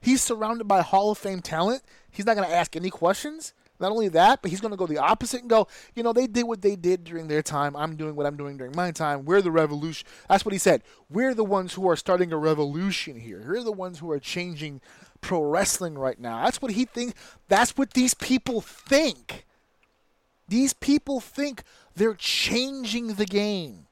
He's 0.00 0.22
surrounded 0.22 0.68
by 0.68 0.82
Hall 0.82 1.10
of 1.10 1.18
Fame 1.18 1.40
talent. 1.40 1.82
He's 2.10 2.26
not 2.26 2.36
going 2.36 2.48
to 2.48 2.54
ask 2.54 2.76
any 2.76 2.90
questions. 2.90 3.52
Not 3.80 3.92
only 3.92 4.08
that, 4.08 4.42
but 4.42 4.50
he's 4.50 4.60
going 4.60 4.72
to 4.72 4.76
go 4.76 4.86
the 4.86 4.98
opposite 4.98 5.40
and 5.40 5.50
go, 5.50 5.68
you 5.94 6.02
know, 6.02 6.12
they 6.12 6.26
did 6.26 6.44
what 6.44 6.62
they 6.62 6.74
did 6.74 7.04
during 7.04 7.28
their 7.28 7.42
time. 7.42 7.76
I'm 7.76 7.96
doing 7.96 8.16
what 8.16 8.26
I'm 8.26 8.36
doing 8.36 8.56
during 8.56 8.74
my 8.74 8.90
time. 8.90 9.24
We're 9.24 9.42
the 9.42 9.52
revolution. 9.52 10.06
That's 10.28 10.44
what 10.44 10.52
he 10.52 10.58
said. 10.58 10.82
We're 11.08 11.34
the 11.34 11.44
ones 11.44 11.74
who 11.74 11.88
are 11.88 11.96
starting 11.96 12.32
a 12.32 12.36
revolution 12.36 13.20
here. 13.20 13.44
We're 13.46 13.62
the 13.62 13.72
ones 13.72 14.00
who 14.00 14.10
are 14.10 14.18
changing 14.18 14.80
pro 15.20 15.42
wrestling 15.42 15.96
right 15.96 16.18
now. 16.18 16.44
That's 16.44 16.60
what 16.60 16.72
he 16.72 16.84
thinks. 16.84 17.14
That's 17.48 17.76
what 17.76 17.94
these 17.94 18.14
people 18.14 18.60
think. 18.60 19.46
These 20.48 20.72
people 20.72 21.20
think 21.20 21.62
they're 21.94 22.14
changing 22.14 23.14
the 23.14 23.26
game. 23.26 23.86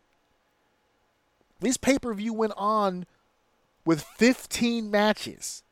This 1.61 1.77
pay 1.77 1.99
per 1.99 2.13
view 2.15 2.33
went 2.33 2.55
on 2.57 3.07
with 3.85 4.03
15 4.03 4.91
matches. 4.91 5.63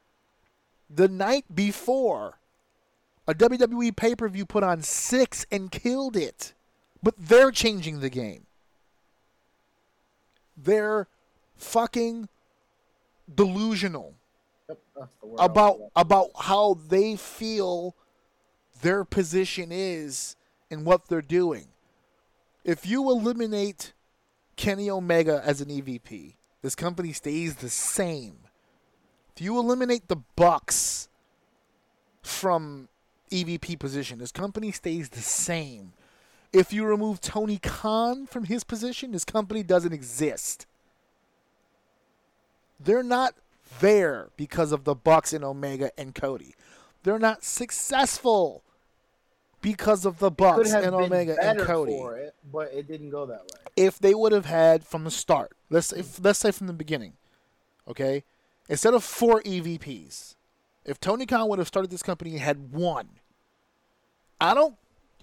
The 0.88 1.08
night 1.08 1.46
before, 1.54 2.38
a 3.26 3.34
WWE 3.34 3.94
pay 3.96 4.14
per 4.14 4.28
view 4.28 4.46
put 4.46 4.62
on 4.62 4.82
six 4.82 5.46
and 5.50 5.70
killed 5.70 6.16
it. 6.16 6.52
But 7.02 7.14
they're 7.18 7.50
changing 7.50 8.00
the 8.00 8.10
game. 8.10 8.46
They're 10.56 11.08
fucking 11.56 12.28
delusional 13.32 14.14
Yep, 14.68 14.78
that's 14.96 15.14
the 15.16 15.26
word 15.26 15.40
I 15.40 15.42
was 15.42 15.50
about 15.50 15.78
about 15.96 16.30
how 16.38 16.78
they 16.88 17.16
feel 17.16 17.94
their 18.80 19.04
position 19.04 19.68
is 19.70 20.36
and 20.70 20.84
what 20.84 21.08
they're 21.08 21.22
doing. 21.22 21.68
If 22.64 22.86
you 22.86 23.10
eliminate 23.10 23.92
Kenny 24.56 24.88
Omega 24.88 25.42
as 25.44 25.60
an 25.60 25.68
EVP, 25.68 26.34
this 26.62 26.74
company 26.74 27.12
stays 27.12 27.56
the 27.56 27.68
same. 27.68 28.38
If 29.36 29.42
you 29.42 29.58
eliminate 29.58 30.08
the 30.08 30.22
Bucks 30.36 31.08
from 32.22 32.88
EVP 33.34 33.78
position, 33.78 34.20
His 34.20 34.32
company 34.32 34.70
stays 34.70 35.08
the 35.08 35.20
same. 35.20 35.92
If 36.52 36.72
you 36.72 36.84
remove 36.84 37.20
Tony 37.20 37.58
Khan 37.58 38.26
from 38.26 38.44
his 38.44 38.62
position, 38.62 39.12
his 39.12 39.24
company 39.24 39.64
doesn't 39.64 39.92
exist. 39.92 40.66
They're 42.78 43.02
not 43.02 43.34
there 43.80 44.28
because 44.36 44.70
of 44.70 44.84
the 44.84 44.94
Bucks 44.94 45.32
and 45.32 45.42
Omega 45.44 45.90
and 45.98 46.14
Cody. 46.14 46.54
They're 47.02 47.18
not 47.18 47.42
successful 47.42 48.62
because 49.60 50.04
of 50.04 50.20
the 50.20 50.30
Bucks 50.30 50.72
and 50.72 50.94
Omega 50.94 51.36
and 51.42 51.58
Cody. 51.58 51.92
for 51.92 52.16
it, 52.18 52.36
but 52.52 52.72
it 52.72 52.86
didn't 52.86 53.10
go 53.10 53.26
that 53.26 53.40
way. 53.40 53.72
If 53.74 53.98
they 53.98 54.14
would 54.14 54.30
have 54.30 54.46
had 54.46 54.84
from 54.84 55.02
the 55.02 55.10
start, 55.10 55.56
let's 55.70 55.92
if, 55.92 56.22
let's 56.22 56.38
say 56.38 56.52
from 56.52 56.68
the 56.68 56.72
beginning, 56.72 57.14
okay, 57.88 58.22
instead 58.68 58.94
of 58.94 59.02
four 59.02 59.40
EVPs, 59.42 60.36
if 60.84 61.00
Tony 61.00 61.26
Khan 61.26 61.48
would 61.48 61.58
have 61.58 61.66
started 61.66 61.90
this 61.90 62.02
company 62.02 62.32
and 62.32 62.40
had 62.40 62.72
one, 62.72 63.08
I 64.44 64.52
don't, 64.52 64.76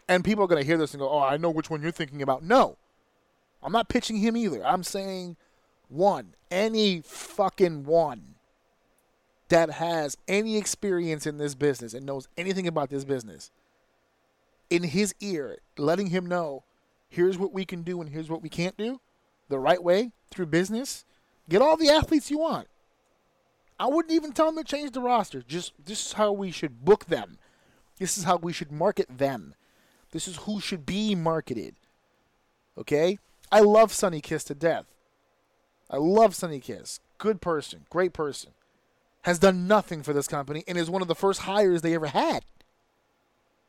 and 0.07 0.23
people 0.25 0.43
are 0.43 0.47
gonna 0.47 0.63
hear 0.63 0.77
this 0.77 0.93
and 0.93 0.99
go, 0.99 1.09
"Oh, 1.09 1.19
I 1.19 1.37
know 1.37 1.51
which 1.51 1.69
one 1.69 1.81
you're 1.81 1.91
thinking 1.91 2.21
about." 2.21 2.43
No, 2.43 2.77
I'm 3.61 3.71
not 3.71 3.87
pitching 3.87 4.17
him 4.17 4.35
either. 4.35 4.65
I'm 4.65 4.83
saying 4.83 5.37
one, 5.89 6.33
any 6.49 7.01
fucking 7.01 7.85
one 7.85 8.35
that 9.49 9.69
has 9.71 10.17
any 10.27 10.57
experience 10.57 11.27
in 11.27 11.37
this 11.37 11.53
business 11.53 11.93
and 11.93 12.05
knows 12.05 12.27
anything 12.35 12.67
about 12.67 12.89
this 12.89 13.03
business 13.05 13.51
in 14.71 14.83
his 14.83 15.13
ear, 15.19 15.59
letting 15.77 16.07
him 16.07 16.25
know, 16.25 16.63
here's 17.09 17.37
what 17.37 17.53
we 17.53 17.65
can 17.65 17.83
do 17.83 18.01
and 18.01 18.09
here's 18.09 18.29
what 18.29 18.41
we 18.41 18.49
can't 18.49 18.77
do, 18.77 19.01
the 19.49 19.59
right 19.59 19.83
way 19.83 20.13
through 20.31 20.45
business. 20.47 21.03
Get 21.49 21.61
all 21.61 21.75
the 21.75 21.89
athletes 21.89 22.31
you 22.31 22.39
want. 22.39 22.67
I 23.77 23.87
wouldn't 23.87 24.13
even 24.13 24.31
tell 24.31 24.45
them 24.45 24.63
to 24.63 24.63
change 24.63 24.91
the 24.91 25.01
roster. 25.01 25.41
Just 25.41 25.73
this 25.83 26.05
is 26.05 26.13
how 26.13 26.31
we 26.31 26.51
should 26.51 26.85
book 26.85 27.05
them. 27.05 27.37
This 28.01 28.17
is 28.17 28.23
how 28.23 28.37
we 28.37 28.51
should 28.51 28.71
market 28.71 29.05
them. 29.15 29.53
This 30.09 30.27
is 30.27 30.37
who 30.37 30.59
should 30.59 30.87
be 30.87 31.13
marketed. 31.13 31.75
Okay? 32.75 33.19
I 33.51 33.59
love 33.59 33.93
Sonny 33.93 34.21
Kiss 34.21 34.43
to 34.45 34.55
death. 34.55 34.85
I 35.87 35.97
love 35.97 36.33
Sonny 36.33 36.59
Kiss. 36.59 36.99
Good 37.19 37.41
person, 37.41 37.85
great 37.91 38.11
person. 38.11 38.53
Has 39.21 39.37
done 39.37 39.67
nothing 39.67 40.01
for 40.01 40.13
this 40.13 40.27
company 40.27 40.63
and 40.67 40.79
is 40.79 40.89
one 40.89 41.03
of 41.03 41.07
the 41.07 41.13
first 41.13 41.41
hires 41.41 41.83
they 41.83 41.93
ever 41.93 42.07
had. 42.07 42.43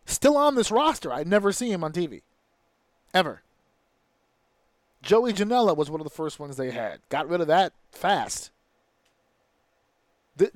Still 0.06 0.38
on 0.38 0.54
this 0.54 0.70
roster. 0.70 1.12
I 1.12 1.24
never 1.24 1.52
see 1.52 1.70
him 1.70 1.84
on 1.84 1.92
TV. 1.92 2.22
Ever. 3.12 3.42
Joey 5.02 5.34
Janela 5.34 5.76
was 5.76 5.90
one 5.90 6.00
of 6.00 6.06
the 6.06 6.10
first 6.10 6.40
ones 6.40 6.56
they 6.56 6.70
had. 6.70 7.00
Got 7.10 7.28
rid 7.28 7.42
of 7.42 7.48
that 7.48 7.74
fast. 7.90 8.50
The, 10.38 10.50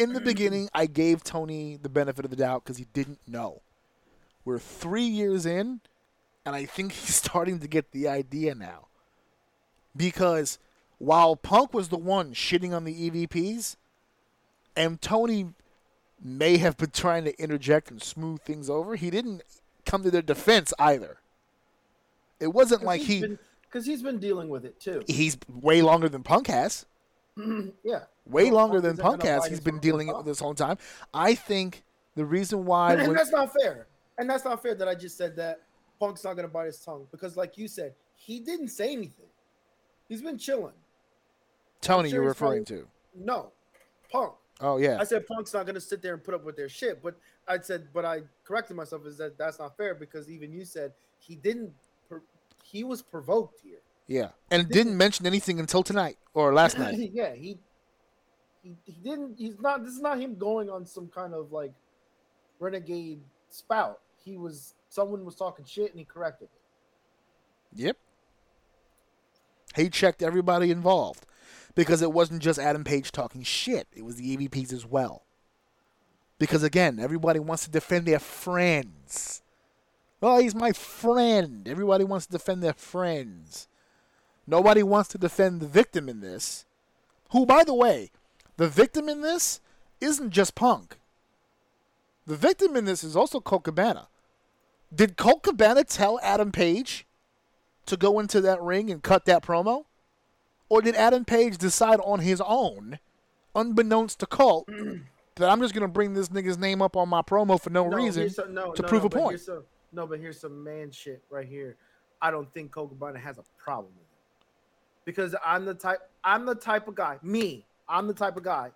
in 0.00 0.12
the 0.12 0.18
mm-hmm. 0.18 0.28
beginning, 0.28 0.68
I 0.74 0.86
gave 0.86 1.22
Tony 1.22 1.76
the 1.76 1.88
benefit 1.88 2.24
of 2.24 2.30
the 2.30 2.36
doubt 2.36 2.64
because 2.64 2.78
he 2.78 2.86
didn't 2.92 3.20
know. 3.28 3.60
We're 4.44 4.58
three 4.58 5.04
years 5.04 5.44
in, 5.44 5.80
and 6.46 6.56
I 6.56 6.64
think 6.64 6.92
he's 6.92 7.14
starting 7.14 7.60
to 7.60 7.68
get 7.68 7.92
the 7.92 8.08
idea 8.08 8.54
now. 8.54 8.86
Because 9.94 10.58
while 10.98 11.36
Punk 11.36 11.74
was 11.74 11.88
the 11.88 11.98
one 11.98 12.32
shitting 12.32 12.74
on 12.74 12.84
the 12.84 13.10
EVPs, 13.10 13.76
and 14.74 15.00
Tony 15.02 15.50
may 16.22 16.56
have 16.56 16.76
been 16.76 16.90
trying 16.90 17.24
to 17.24 17.38
interject 17.38 17.90
and 17.90 18.02
smooth 18.02 18.40
things 18.40 18.70
over, 18.70 18.96
he 18.96 19.10
didn't 19.10 19.42
come 19.84 20.02
to 20.02 20.10
their 20.10 20.22
defense 20.22 20.72
either. 20.78 21.18
It 22.38 22.48
wasn't 22.48 22.82
like 22.82 23.02
he 23.02 23.36
because 23.62 23.84
he's 23.84 24.02
been 24.02 24.18
dealing 24.18 24.48
with 24.48 24.64
it 24.64 24.80
too. 24.80 25.02
he's 25.06 25.36
way 25.48 25.82
longer 25.82 26.08
than 26.08 26.22
Punk 26.22 26.46
has. 26.46 26.86
Yeah, 27.84 28.04
Way 28.26 28.50
longer 28.50 28.80
Punk 28.80 28.96
than 28.96 29.02
Punk 29.04 29.22
has. 29.22 29.46
He's 29.46 29.60
been 29.60 29.78
dealing 29.78 30.08
it 30.08 30.16
with 30.16 30.26
this 30.26 30.40
whole 30.40 30.54
time. 30.54 30.78
I 31.14 31.34
think 31.34 31.84
the 32.16 32.24
reason 32.24 32.64
why 32.64 32.94
and 32.94 33.06
when- 33.08 33.16
that's 33.16 33.30
not 33.30 33.52
fair. 33.52 33.86
And 34.18 34.28
that's 34.28 34.44
not 34.44 34.60
fair 34.62 34.74
that 34.74 34.86
I 34.88 34.94
just 34.94 35.16
said 35.16 35.36
that 35.36 35.62
Punk's 35.98 36.24
not 36.24 36.34
gonna 36.34 36.48
bite 36.48 36.66
his 36.66 36.78
tongue 36.80 37.06
because, 37.10 37.36
like 37.36 37.56
you 37.56 37.68
said, 37.68 37.94
he 38.14 38.38
didn't 38.40 38.68
say 38.68 38.92
anything. 38.92 39.26
He's 40.08 40.20
been 40.22 40.36
chilling. 40.38 40.74
Tony 41.80 42.10
sure 42.10 42.18
you're 42.20 42.28
referring 42.28 42.64
probably- 42.64 42.82
to. 42.84 42.88
No, 43.14 43.52
Punk. 44.10 44.34
Oh 44.60 44.76
yeah. 44.76 44.98
I 45.00 45.04
said 45.04 45.26
Punk's 45.26 45.54
not 45.54 45.64
gonna 45.66 45.80
sit 45.80 46.02
there 46.02 46.12
and 46.12 46.22
put 46.22 46.34
up 46.34 46.44
with 46.44 46.56
their 46.56 46.68
shit, 46.68 47.02
but 47.02 47.16
I 47.48 47.58
said, 47.60 47.88
but 47.94 48.04
I 48.04 48.22
corrected 48.44 48.76
myself 48.76 49.06
is 49.06 49.16
that 49.18 49.38
that's 49.38 49.58
not 49.58 49.76
fair 49.76 49.94
because 49.94 50.28
even 50.28 50.52
you 50.52 50.64
said 50.64 50.92
he 51.18 51.34
didn't. 51.36 51.72
He 52.62 52.84
was 52.84 53.02
provoked 53.02 53.60
here. 53.60 53.80
Yeah. 54.10 54.30
And 54.50 54.68
didn't 54.68 54.96
mention 54.96 55.24
anything 55.24 55.60
until 55.60 55.84
tonight 55.84 56.18
or 56.34 56.52
last 56.52 56.76
night. 56.78 56.98
yeah, 57.14 57.32
he, 57.32 57.58
he 58.60 58.74
he 58.84 58.92
didn't. 59.04 59.36
He's 59.38 59.58
not. 59.60 59.84
This 59.84 59.94
is 59.94 60.00
not 60.00 60.18
him 60.18 60.34
going 60.34 60.68
on 60.68 60.84
some 60.84 61.06
kind 61.06 61.32
of 61.32 61.52
like 61.52 61.72
renegade 62.58 63.20
spout. 63.50 64.00
He 64.24 64.36
was 64.36 64.74
someone 64.88 65.24
was 65.24 65.36
talking 65.36 65.64
shit 65.64 65.90
and 65.90 65.98
he 66.00 66.04
corrected 66.04 66.48
it. 66.52 67.80
Yep. 67.82 67.96
He 69.76 69.88
checked 69.88 70.24
everybody 70.24 70.72
involved 70.72 71.24
because 71.76 72.02
it 72.02 72.12
wasn't 72.12 72.42
just 72.42 72.58
Adam 72.58 72.82
Page 72.82 73.12
talking 73.12 73.44
shit, 73.44 73.86
it 73.94 74.04
was 74.04 74.16
the 74.16 74.36
EVPs 74.36 74.72
as 74.72 74.84
well. 74.84 75.22
Because 76.40 76.64
again, 76.64 76.98
everybody 76.98 77.38
wants 77.38 77.64
to 77.64 77.70
defend 77.70 78.06
their 78.06 78.18
friends. 78.18 79.42
Oh, 80.20 80.40
he's 80.40 80.54
my 80.54 80.72
friend. 80.72 81.68
Everybody 81.68 82.02
wants 82.02 82.26
to 82.26 82.32
defend 82.32 82.64
their 82.64 82.72
friends. 82.72 83.68
Nobody 84.50 84.82
wants 84.82 85.08
to 85.10 85.18
defend 85.18 85.60
the 85.60 85.68
victim 85.68 86.08
in 86.08 86.20
this. 86.20 86.64
Who, 87.30 87.46
by 87.46 87.62
the 87.62 87.72
way, 87.72 88.10
the 88.56 88.68
victim 88.68 89.08
in 89.08 89.20
this 89.20 89.60
isn't 90.00 90.30
just 90.30 90.56
Punk. 90.56 90.98
The 92.26 92.34
victim 92.34 92.74
in 92.74 92.84
this 92.84 93.04
is 93.04 93.14
also 93.14 93.38
Colt 93.38 93.62
Cabana. 93.62 94.08
Did 94.92 95.16
Colt 95.16 95.44
Cabana 95.44 95.84
tell 95.84 96.18
Adam 96.20 96.50
Page 96.50 97.06
to 97.86 97.96
go 97.96 98.18
into 98.18 98.40
that 98.40 98.60
ring 98.60 98.90
and 98.90 99.00
cut 99.04 99.24
that 99.26 99.44
promo? 99.44 99.84
Or 100.68 100.82
did 100.82 100.96
Adam 100.96 101.24
Page 101.24 101.56
decide 101.56 102.00
on 102.04 102.18
his 102.18 102.42
own, 102.44 102.98
unbeknownst 103.54 104.18
to 104.18 104.26
Colt, 104.26 104.68
that 105.36 105.48
I'm 105.48 105.60
just 105.60 105.74
going 105.74 105.82
to 105.82 105.88
bring 105.88 106.14
this 106.14 106.28
nigga's 106.28 106.58
name 106.58 106.82
up 106.82 106.96
on 106.96 107.08
my 107.08 107.22
promo 107.22 107.60
for 107.60 107.70
no, 107.70 107.86
reason 107.86 108.22
here's 108.22 108.34
some- 108.34 108.52
no, 108.52 108.72
to 108.72 108.82
no, 108.82 108.88
prove 108.88 109.02
no, 109.02 109.06
a 109.06 109.10
point? 109.10 109.38
some- 109.38 109.62
no, 109.92 110.08
but 110.08 110.18
here's 110.18 110.40
some 110.40 110.64
man 110.64 110.90
shit 110.90 111.22
right 111.30 111.46
here. 111.46 111.76
I 112.20 112.32
don't 112.32 112.52
think 112.52 112.72
Colt 112.72 112.88
Cabana 112.90 113.20
has 113.20 113.38
a 113.38 113.44
problem 113.56 113.92
with 113.96 114.02
it 114.02 114.09
because 115.10 115.34
I'm 115.44 115.64
the 115.64 115.74
type. 115.74 115.98
I'm 116.22 116.46
the 116.46 116.54
type 116.54 116.88
of 116.88 116.94
guy. 116.94 117.18
Me, 117.22 117.64
I'm 117.88 118.06
the 118.06 118.14
type 118.14 118.36
of 118.36 118.44
guy 118.44 118.70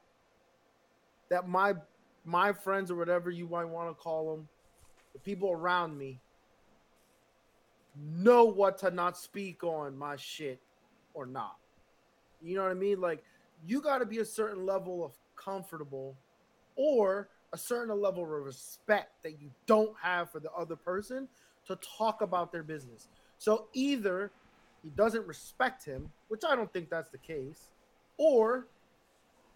that 1.31 1.48
my 1.48 1.74
my 2.24 2.52
friends 2.52 2.90
or 2.90 2.97
whatever 2.97 3.31
you 3.31 3.47
might 3.47 3.65
want 3.65 3.89
to 3.89 3.94
call 3.94 4.35
them, 4.35 4.48
the 5.12 5.19
people 5.19 5.51
around 5.51 5.97
me, 5.97 6.20
know 7.97 8.44
what 8.44 8.78
to 8.78 8.90
not 8.90 9.16
speak 9.16 9.62
on 9.62 9.97
my 9.97 10.16
shit 10.16 10.61
or 11.12 11.27
not. 11.27 11.56
You 12.43 12.56
know 12.56 12.62
what 12.62 12.70
I 12.70 12.74
mean? 12.74 13.01
Like 13.01 13.23
you 13.66 13.81
got 13.81 13.98
to 13.98 14.06
be 14.06 14.19
a 14.19 14.24
certain 14.24 14.66
level 14.66 15.05
of 15.05 15.12
comfortable 15.36 16.16
or 16.77 17.28
a 17.52 17.59
certain 17.59 18.01
level 18.01 18.24
of 18.24 18.31
respect 18.31 19.23
that 19.23 19.40
you 19.40 19.51
don't 19.66 19.94
have 20.02 20.31
for 20.31 20.40
the 20.40 20.51
other 20.52 20.77
person 20.77 21.28
to 21.66 21.78
talk 21.97 22.20
about 22.20 22.51
their 22.51 22.62
business. 22.62 23.09
So 23.39 23.69
either 23.73 24.32
he 24.85 24.90
doesn't 24.90 25.27
respect 25.27 25.85
him, 25.85 26.11
which 26.28 26.43
I 26.47 26.55
don't 26.55 26.73
think 26.73 26.90
that's 26.90 27.09
the 27.09 27.19
case, 27.19 27.70
or 28.19 28.66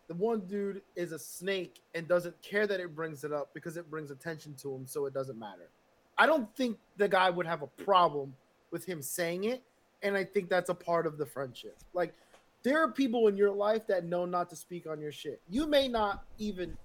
the 0.08 0.14
one 0.14 0.40
dude 0.40 0.80
is 0.96 1.12
a 1.12 1.18
snake 1.18 1.82
and 1.94 2.08
doesn't 2.08 2.40
care 2.40 2.66
that 2.66 2.80
it 2.80 2.96
brings 2.96 3.24
it 3.24 3.32
up 3.32 3.50
because 3.52 3.76
it 3.76 3.90
brings 3.90 4.10
attention 4.10 4.54
to 4.62 4.74
him, 4.74 4.86
so 4.86 5.04
it 5.04 5.12
doesn't 5.12 5.38
matter. 5.38 5.68
I 6.16 6.26
don't 6.26 6.48
think 6.56 6.78
the 6.96 7.08
guy 7.08 7.28
would 7.28 7.46
have 7.46 7.62
a 7.62 7.66
problem 7.66 8.34
with 8.70 8.86
him 8.86 9.02
saying 9.02 9.44
it, 9.44 9.62
and 10.02 10.16
I 10.16 10.24
think 10.24 10.48
that's 10.48 10.70
a 10.70 10.74
part 10.74 11.06
of 11.06 11.18
the 11.18 11.26
friendship. 11.26 11.76
Like 11.92 12.14
there 12.62 12.82
are 12.82 12.90
people 12.90 13.28
in 13.28 13.36
your 13.36 13.52
life 13.52 13.86
that 13.88 14.04
know 14.04 14.24
not 14.24 14.48
to 14.50 14.56
speak 14.56 14.86
on 14.86 15.00
your 15.00 15.12
shit. 15.12 15.40
You 15.50 15.66
may 15.66 15.88
not 15.88 16.24
even, 16.38 16.76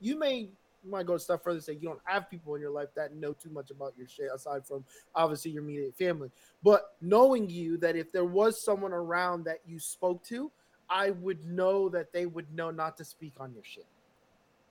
you 0.00 0.18
may 0.18 0.48
you 0.84 0.90
might 0.90 1.06
go 1.06 1.14
a 1.14 1.18
step 1.18 1.42
further 1.42 1.56
and 1.56 1.64
say 1.64 1.72
you 1.74 1.88
don't 1.88 2.00
have 2.04 2.28
people 2.30 2.54
in 2.54 2.60
your 2.60 2.70
life 2.70 2.88
that 2.96 3.14
know 3.14 3.32
too 3.32 3.50
much 3.50 3.70
about 3.70 3.94
your 3.96 4.08
shit 4.08 4.28
aside 4.34 4.66
from 4.66 4.84
obviously 5.14 5.50
your 5.52 5.62
immediate 5.62 5.94
family. 5.96 6.30
But 6.62 6.94
knowing 7.00 7.48
you 7.48 7.76
that 7.78 7.96
if 7.96 8.10
there 8.12 8.24
was 8.24 8.62
someone 8.62 8.92
around 8.92 9.44
that 9.44 9.58
you 9.66 9.78
spoke 9.78 10.24
to, 10.24 10.50
I 10.90 11.10
would 11.10 11.44
know 11.44 11.88
that 11.90 12.12
they 12.12 12.26
would 12.26 12.52
know 12.54 12.70
not 12.70 12.96
to 12.98 13.04
speak 13.04 13.34
on 13.38 13.52
your 13.54 13.64
shit 13.64 13.86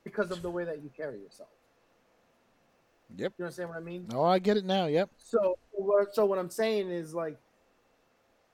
because 0.03 0.31
of 0.31 0.41
the 0.41 0.49
way 0.49 0.63
that 0.65 0.83
you 0.83 0.89
carry 0.95 1.19
yourself. 1.19 1.49
Yep. 3.17 3.33
You 3.37 3.45
understand 3.45 3.69
what 3.69 3.77
I 3.77 3.81
mean? 3.81 4.07
Oh, 4.13 4.23
I 4.23 4.39
get 4.39 4.57
it 4.57 4.65
now. 4.65 4.85
Yep. 4.87 5.09
So, 5.17 5.57
what- 5.71 6.13
so 6.13 6.25
what 6.25 6.39
I'm 6.39 6.49
saying 6.49 6.89
is 6.89 7.13
like 7.13 7.37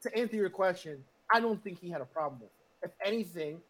to 0.03 0.15
answer 0.15 0.35
your 0.35 0.49
question, 0.49 1.03
I 1.31 1.39
don't 1.39 1.61
think 1.63 1.79
he 1.79 1.89
had 1.89 2.01
a 2.01 2.05
problem 2.05 2.41
with 2.41 2.49
it. 2.49 2.85
If 2.85 2.91
anything, 3.03 3.61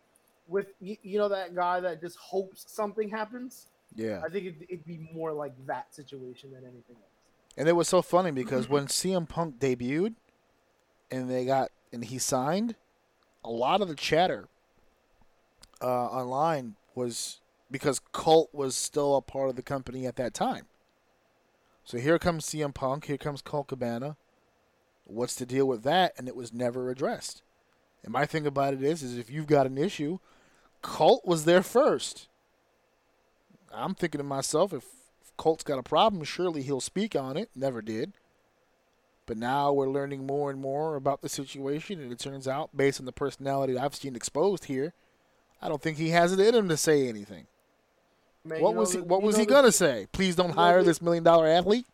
with 0.48 0.68
you 0.80 1.18
know 1.18 1.28
that 1.28 1.56
guy 1.56 1.80
that 1.82 2.00
just 2.02 2.18
hopes 2.18 2.66
something 2.68 3.10
happens, 3.10 3.68
Yeah. 3.96 4.22
I 4.24 4.30
think 4.30 4.46
it'd, 4.46 4.64
it'd 4.70 4.86
be 4.86 5.10
more 5.14 5.34
like 5.34 5.54
that 5.66 5.94
situation 5.94 6.52
than 6.52 6.64
anything 6.64 6.96
else. 6.96 7.12
And 7.58 7.68
it 7.68 7.74
was 7.74 7.88
so 7.88 8.02
funny 8.02 8.32
because 8.32 8.70
when 8.70 8.86
CM 8.86 9.28
Punk 9.28 9.60
debuted 9.60 10.14
and 11.10 11.30
they 11.30 11.46
got 11.46 11.72
and 11.92 12.06
he 12.06 12.20
signed, 12.20 12.76
a 13.44 13.50
lot 13.50 13.82
of 13.82 13.88
the 13.88 13.96
chatter 13.96 14.48
uh, 15.82 15.88
online 15.88 16.76
was 16.94 17.40
because 17.72 18.00
Colt 18.12 18.50
was 18.54 18.76
still 18.76 19.16
a 19.16 19.22
part 19.22 19.50
of 19.50 19.56
the 19.56 19.62
company 19.62 20.06
at 20.06 20.16
that 20.18 20.34
time. 20.34 20.66
So 21.84 21.98
here 21.98 22.20
comes 22.20 22.46
CM 22.46 22.74
Punk, 22.74 23.06
here 23.06 23.18
comes 23.18 23.42
Colt 23.42 23.68
Cabana. 23.68 24.18
What's 25.06 25.36
the 25.36 25.46
deal 25.46 25.66
with 25.66 25.84
that? 25.84 26.14
And 26.18 26.28
it 26.28 26.36
was 26.36 26.54
never 26.54 26.90
addressed. 26.90 27.42
And 28.04 28.12
my 28.12 28.26
thing 28.26 28.46
about 28.46 28.74
it 28.74 28.84
is, 28.84 29.02
is 29.02 29.18
if 29.18 29.32
you've 29.32 29.48
got 29.48 29.66
an 29.66 29.78
issue, 29.78 30.20
Colt 30.82 31.26
was 31.26 31.46
there 31.46 31.64
first. 31.64 32.27
I'm 33.74 33.96
thinking 33.96 34.20
to 34.20 34.24
myself, 34.24 34.74
if 34.74 34.84
if 35.22 35.36
Colt's 35.38 35.64
got 35.64 35.78
a 35.80 35.84
problem, 35.84 36.24
surely 36.24 36.62
he'll 36.62 36.82
speak 36.82 37.16
on 37.16 37.38
it. 37.38 37.50
Never 37.56 37.82
did. 37.82 38.14
But 39.26 39.38
now 39.38 39.74
we're 39.74 39.90
learning 39.90 40.26
more 40.26 40.50
and 40.50 40.60
more 40.60 40.96
about 40.96 41.22
the 41.22 41.28
situation, 41.30 42.00
and 42.02 42.12
it 42.12 42.20
turns 42.20 42.48
out, 42.48 42.70
based 42.76 43.00
on 43.00 43.06
the 43.06 43.12
personality 43.12 43.78
I've 43.78 43.94
seen 43.96 44.16
exposed 44.16 44.66
here, 44.66 44.94
I 45.62 45.68
don't 45.68 45.82
think 45.82 45.98
he 45.98 46.10
has 46.12 46.32
it 46.32 46.40
in 46.40 46.56
him 46.56 46.70
to 46.70 46.78
say 46.78 47.10
anything. 47.10 47.46
Man, 48.46 48.62
what 48.62 48.74
was 48.76 48.94
he? 48.94 49.00
the- 49.00 49.04
What 49.04 49.22
was 49.22 49.36
he 49.38 49.46
gonna 49.46 49.72
say? 49.72 50.08
Please 50.14 50.36
don't 50.36 50.52
hire 50.52 50.80
the- 50.82 50.86
this 50.92 51.02
million 51.02 51.24
dollar 51.26 51.46
athlete. 51.48 51.86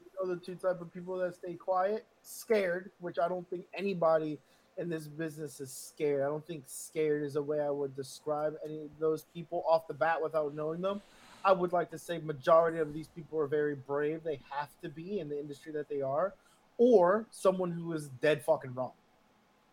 You 0.00 0.10
know 0.28 0.34
the 0.34 0.40
two 0.40 0.54
type 0.54 0.80
of 0.80 0.92
people 0.94 1.18
that 1.18 1.34
stay 1.34 1.54
quiet, 1.54 2.06
scared, 2.22 2.90
which 3.00 3.18
I 3.18 3.28
don't 3.28 3.48
think 3.50 3.66
anybody 3.74 4.38
in 4.78 4.88
this 4.88 5.06
business 5.06 5.60
is 5.60 5.70
scared. 5.70 6.22
I 6.22 6.26
don't 6.26 6.46
think 6.46 6.64
scared 6.66 7.22
is 7.22 7.36
a 7.36 7.42
way 7.42 7.60
I 7.60 7.68
would 7.70 7.94
describe 7.96 8.56
any 8.64 8.80
of 8.84 8.98
those 8.98 9.24
people 9.34 9.62
off 9.68 9.86
the 9.88 9.94
bat 9.94 10.22
without 10.22 10.54
knowing 10.54 10.80
them. 10.80 11.02
I 11.44 11.52
would 11.52 11.72
like 11.72 11.90
to 11.90 11.98
say 11.98 12.18
majority 12.18 12.78
of 12.78 12.92
these 12.92 13.08
people 13.08 13.38
are 13.40 13.46
very 13.46 13.74
brave. 13.74 14.22
They 14.24 14.40
have 14.50 14.68
to 14.82 14.88
be 14.88 15.20
in 15.20 15.28
the 15.28 15.38
industry 15.38 15.72
that 15.72 15.88
they 15.88 16.02
are, 16.02 16.34
or 16.76 17.26
someone 17.30 17.70
who 17.70 17.92
is 17.92 18.08
dead 18.20 18.42
fucking 18.44 18.74
wrong. 18.74 18.92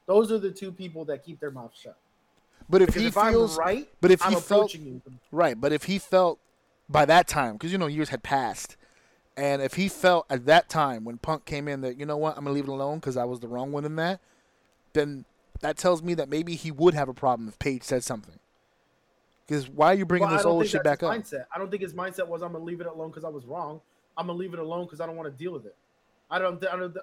Those 0.06 0.32
are 0.32 0.38
the 0.38 0.52
two 0.52 0.72
people 0.72 1.06
that 1.06 1.26
keep 1.26 1.40
their 1.40 1.52
mouth 1.52 1.72
shut. 1.76 1.98
But 2.70 2.82
if 2.82 2.88
Because 2.88 3.02
he 3.02 3.08
if 3.08 3.14
feels 3.14 3.58
I'm 3.58 3.66
right, 3.66 3.90
but 4.02 4.12
if 4.12 4.24
I'm 4.26 4.34
he 4.34 4.40
felt 4.40 4.74
you. 4.74 5.02
right, 5.32 5.60
but 5.60 5.72
if 5.72 5.84
he 5.84 6.00
felt 6.00 6.40
by 6.90 7.06
that 7.06 7.28
time, 7.28 7.54
because 7.54 7.72
you 7.72 7.78
know 7.78 7.88
years 7.88 8.10
had 8.10 8.24
passed, 8.24 8.76
and 9.38 9.62
if 9.62 9.74
he 9.76 9.88
felt 9.88 10.26
at 10.30 10.46
that 10.46 10.70
time 10.70 11.04
when 11.04 11.18
Punk 11.18 11.46
came 11.46 11.68
in 11.68 11.82
that 11.82 11.98
you 11.98 12.06
know 12.06 12.18
what 12.18 12.38
I'm 12.38 12.44
gonna 12.44 12.56
leave 12.56 12.66
it 12.66 12.70
alone 12.72 13.00
because 13.00 13.18
I 13.18 13.26
was 13.26 13.40
the 13.40 13.48
wrong 13.48 13.72
one 13.72 13.86
in 13.86 13.96
that, 13.98 14.20
then 14.94 15.26
that 15.62 15.78
tells 15.78 16.02
me 16.02 16.14
that 16.16 16.30
maybe 16.30 16.56
he 16.56 16.72
would 16.72 16.94
have 16.94 17.10
a 17.10 17.14
problem 17.14 17.48
if 17.48 17.58
Page 17.60 17.84
said 17.84 18.04
something. 18.04 18.40
Because 19.48 19.70
why 19.70 19.88
are 19.92 19.94
you 19.94 20.06
bringing 20.06 20.28
Well, 20.28 20.38
this 20.38 20.46
old 20.46 20.68
shit 20.68 20.84
back 20.84 21.04
up? 21.04 21.14
Mindset. 21.14 21.46
I 21.54 21.60
don't 21.60 21.70
think 21.70 21.84
his 21.84 21.94
mindset 21.94 22.28
was 22.28 22.42
I'm 22.42 22.54
gonna 22.54 22.64
leave 22.64 22.82
it 22.82 22.88
alone 22.88 23.10
because 23.10 23.24
I 23.24 23.30
was 23.30 23.46
wrong. 23.46 23.80
I'm 24.18 24.28
gonna 24.28 24.40
leave 24.40 24.54
it 24.54 24.60
alone 24.60 24.86
because 24.86 25.02
I 25.02 25.06
don't 25.06 25.16
want 25.16 25.32
to 25.32 25.44
deal 25.44 25.52
with 25.54 25.66
it. 25.66 25.76
I 26.30 26.40
don't. 26.40 26.64
I 26.68 26.76
don't. 26.76 26.96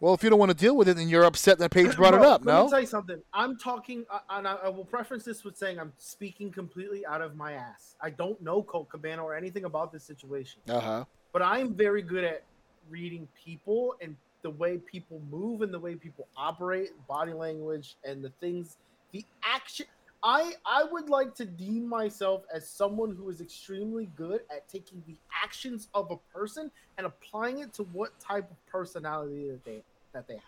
Well, 0.00 0.14
if 0.14 0.22
you 0.24 0.30
don't 0.30 0.38
want 0.38 0.50
to 0.50 0.56
deal 0.56 0.76
with 0.76 0.88
it, 0.88 0.96
then 0.96 1.08
you're 1.08 1.24
upset 1.24 1.58
that 1.58 1.70
Page 1.70 1.96
brought 1.96 2.14
it 2.14 2.20
Bro, 2.20 2.28
up. 2.30 2.44
Let 2.44 2.54
No. 2.54 2.64
me 2.64 2.70
tell 2.70 2.80
you 2.80 2.86
something. 2.86 3.22
I'm 3.32 3.56
talking, 3.56 4.04
uh, 4.10 4.18
and 4.30 4.46
I, 4.48 4.54
I 4.64 4.68
will 4.68 4.84
preference 4.84 5.24
this 5.24 5.44
with 5.44 5.56
saying 5.56 5.78
I'm 5.78 5.92
speaking 5.96 6.50
completely 6.52 7.04
out 7.06 7.20
of 7.22 7.36
my 7.36 7.52
ass. 7.52 7.94
I 8.00 8.10
don't 8.10 8.40
know 8.42 8.62
Colt 8.62 8.88
Cabana 8.88 9.22
or 9.24 9.34
anything 9.34 9.64
about 9.64 9.92
this 9.92 10.04
situation, 10.04 10.60
Uh 10.68 10.80
huh. 10.80 11.04
but 11.32 11.42
I'm 11.42 11.74
very 11.74 12.02
good 12.02 12.24
at 12.24 12.42
reading 12.90 13.28
people 13.44 13.94
and 14.00 14.16
the 14.42 14.50
way 14.50 14.76
people 14.78 15.20
move 15.30 15.62
and 15.62 15.72
the 15.72 15.78
way 15.78 15.94
people 15.94 16.26
operate, 16.36 16.90
body 17.08 17.32
language, 17.32 17.96
and 18.04 18.24
the 18.24 18.30
things, 18.40 18.76
the 19.12 19.24
action. 19.44 19.86
I 20.22 20.54
I 20.64 20.84
would 20.84 21.08
like 21.08 21.34
to 21.36 21.44
deem 21.44 21.88
myself 21.88 22.44
as 22.54 22.68
someone 22.68 23.14
who 23.16 23.28
is 23.28 23.40
extremely 23.40 24.06
good 24.16 24.42
at 24.50 24.68
taking 24.68 25.02
the 25.06 25.16
actions 25.42 25.88
of 25.94 26.10
a 26.10 26.16
person 26.36 26.70
and 26.96 27.06
applying 27.06 27.58
it 27.58 27.72
to 27.74 27.84
what 27.84 28.18
type 28.20 28.50
of 28.50 28.66
personality 28.66 29.48
that 29.50 29.64
they 29.64 29.82
that 30.12 30.28
they 30.28 30.34
have. 30.34 30.42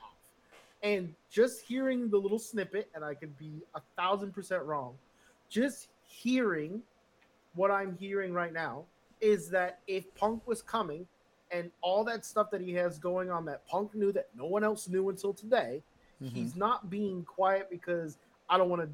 And 0.82 1.14
just 1.30 1.62
hearing 1.62 2.10
the 2.10 2.18
little 2.18 2.38
snippet, 2.38 2.88
and 2.94 3.04
I 3.04 3.14
could 3.14 3.36
be 3.38 3.62
a 3.74 3.80
thousand 3.96 4.32
percent 4.32 4.62
wrong, 4.64 4.94
just 5.48 5.88
hearing 6.06 6.82
what 7.54 7.70
I'm 7.70 7.96
hearing 7.98 8.32
right 8.32 8.52
now 8.52 8.84
is 9.20 9.48
that 9.50 9.78
if 9.86 10.14
Punk 10.14 10.46
was 10.46 10.60
coming 10.60 11.06
and 11.50 11.70
all 11.80 12.04
that 12.04 12.24
stuff 12.24 12.50
that 12.50 12.60
he 12.60 12.72
has 12.74 12.98
going 12.98 13.30
on 13.30 13.44
that 13.46 13.66
Punk 13.66 13.94
knew 13.94 14.12
that 14.12 14.28
no 14.36 14.44
one 14.44 14.62
else 14.64 14.88
knew 14.88 15.08
until 15.08 15.32
today, 15.32 15.82
Mm-hmm. 16.22 16.36
he's 16.36 16.54
not 16.54 16.88
being 16.90 17.24
quiet 17.24 17.68
because 17.70 18.18
I 18.48 18.56
don't 18.56 18.70
want 18.70 18.82
to 18.82 18.88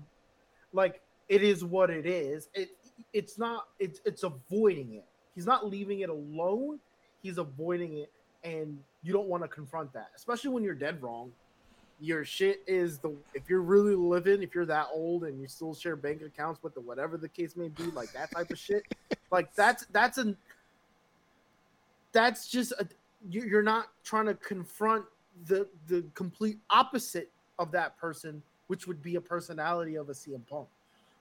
like 0.73 1.01
it 1.29 1.43
is 1.43 1.65
what 1.65 1.91
it 1.91 2.07
is. 2.07 2.49
It 2.55 2.71
it's 3.13 3.39
not 3.39 3.65
it's 3.79 4.01
it's 4.05 4.23
avoiding 4.23 4.95
it. 4.95 5.05
He's 5.35 5.47
not 5.47 5.67
leaving 5.69 6.01
it 6.01 6.11
alone. 6.11 6.79
He's 7.23 7.39
avoiding 7.39 7.99
it 7.99 8.13
and 8.45 8.79
you 9.03 9.13
don't 9.13 9.29
want 9.29 9.43
to 9.43 9.49
confront 9.49 9.93
that, 9.93 10.09
especially 10.17 10.51
when 10.51 10.63
you're 10.63 10.75
dead 10.75 11.03
wrong. 11.03 11.33
Your 12.03 12.25
shit 12.25 12.61
is 12.67 12.99
the 12.99 13.15
if 13.35 13.49
you're 13.49 13.61
really 13.63 13.95
living, 13.95 14.43
if 14.43 14.55
you're 14.55 14.67
that 14.67 14.89
old 14.93 15.25
and 15.25 15.41
you 15.41 15.47
still 15.49 15.75
share 15.75 15.97
bank 15.97 16.23
accounts 16.23 16.63
with 16.63 16.75
the 16.75 16.81
whatever 16.81 17.17
the 17.19 17.29
case 17.29 17.57
may 17.57 17.69
be, 17.69 17.85
like 17.85 18.13
that 18.13 18.31
type 18.33 18.51
of 18.51 18.59
shit. 18.59 18.83
Like 19.33 19.55
that's 19.55 19.87
that's 19.93 20.19
an 20.19 20.37
that's 22.13 22.49
just 22.49 22.73
a, 22.73 22.87
you- 23.29 23.45
you're 23.45 23.63
not 23.63 23.87
trying 24.05 24.27
to 24.27 24.35
confront 24.35 25.05
the 25.47 25.69
the 25.87 26.05
complete 26.15 26.59
opposite 26.71 27.31
of 27.59 27.71
that 27.73 27.97
person, 27.99 28.43
which 28.71 28.87
would 28.87 29.03
be 29.03 29.17
a 29.17 29.21
personality 29.21 29.97
of 29.97 30.11
a 30.11 30.13
CM 30.13 30.47
Punk. 30.49 30.69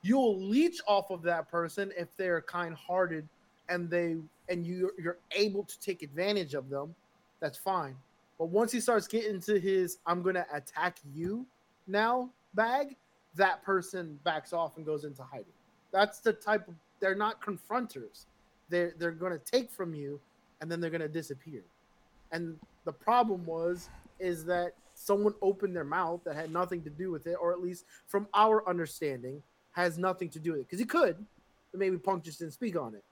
You'll 0.04 0.40
leech 0.40 0.80
off 0.88 1.10
of 1.10 1.24
that 1.24 1.50
person 1.50 1.92
if 1.98 2.16
they're 2.16 2.42
kind-hearted 2.42 3.28
and 3.70 3.90
they 3.90 4.18
and 4.50 4.68
you 4.68 4.92
you're 5.00 5.18
able 5.32 5.64
to 5.64 5.80
take 5.80 6.04
advantage 6.04 6.54
of 6.54 6.70
them. 6.70 6.94
That's 7.40 7.58
fine. 7.58 7.96
But 8.38 8.50
once 8.50 8.72
he 8.72 8.80
starts 8.80 9.08
getting 9.08 9.42
to 9.42 9.60
his 9.60 9.98
"I'm 10.06 10.22
gonna 10.22 10.46
attack 10.54 11.00
you 11.12 11.44
now" 11.88 12.30
bag, 12.54 12.96
that 13.34 13.64
person 13.64 14.20
backs 14.24 14.54
off 14.54 14.78
and 14.78 14.86
goes 14.86 15.04
into 15.04 15.24
hiding. 15.24 15.58
That's 15.92 16.20
the 16.20 16.34
type 16.34 16.68
of 16.68 16.76
they're 17.00 17.16
not 17.16 17.42
confronters. 17.42 18.26
They're 18.70 18.94
they're 19.00 19.10
gonna 19.10 19.40
take 19.40 19.72
from 19.72 19.96
you 19.96 20.20
and 20.62 20.72
then 20.72 20.80
they're 20.80 20.92
gonna 20.92 21.08
disappear. 21.08 21.64
And 22.32 22.60
the 22.86 22.94
problem 22.94 23.44
was 23.44 23.90
is 24.20 24.46
that 24.46 24.76
someone 25.02 25.34
opened 25.42 25.74
their 25.76 25.86
mouth 25.86 26.20
that 26.26 26.36
had 26.36 26.52
nothing 26.52 26.82
to 26.84 26.90
do 26.90 27.10
with 27.10 27.26
it, 27.26 27.38
or 27.42 27.54
at 27.54 27.62
least 27.62 27.86
from 28.08 28.28
our 28.34 28.68
understanding, 28.68 29.42
has 29.72 29.98
nothing 29.98 30.28
to 30.30 30.40
do 30.40 30.52
with 30.52 30.62
it. 30.62 30.68
Because 30.68 30.80
he 30.80 30.86
could, 30.86 31.16
but 31.72 31.80
maybe 31.80 31.98
Punk 31.98 32.24
just 32.24 32.40
didn't 32.40 32.54
speak 32.54 32.76
on 32.76 32.94
it. 32.96 33.04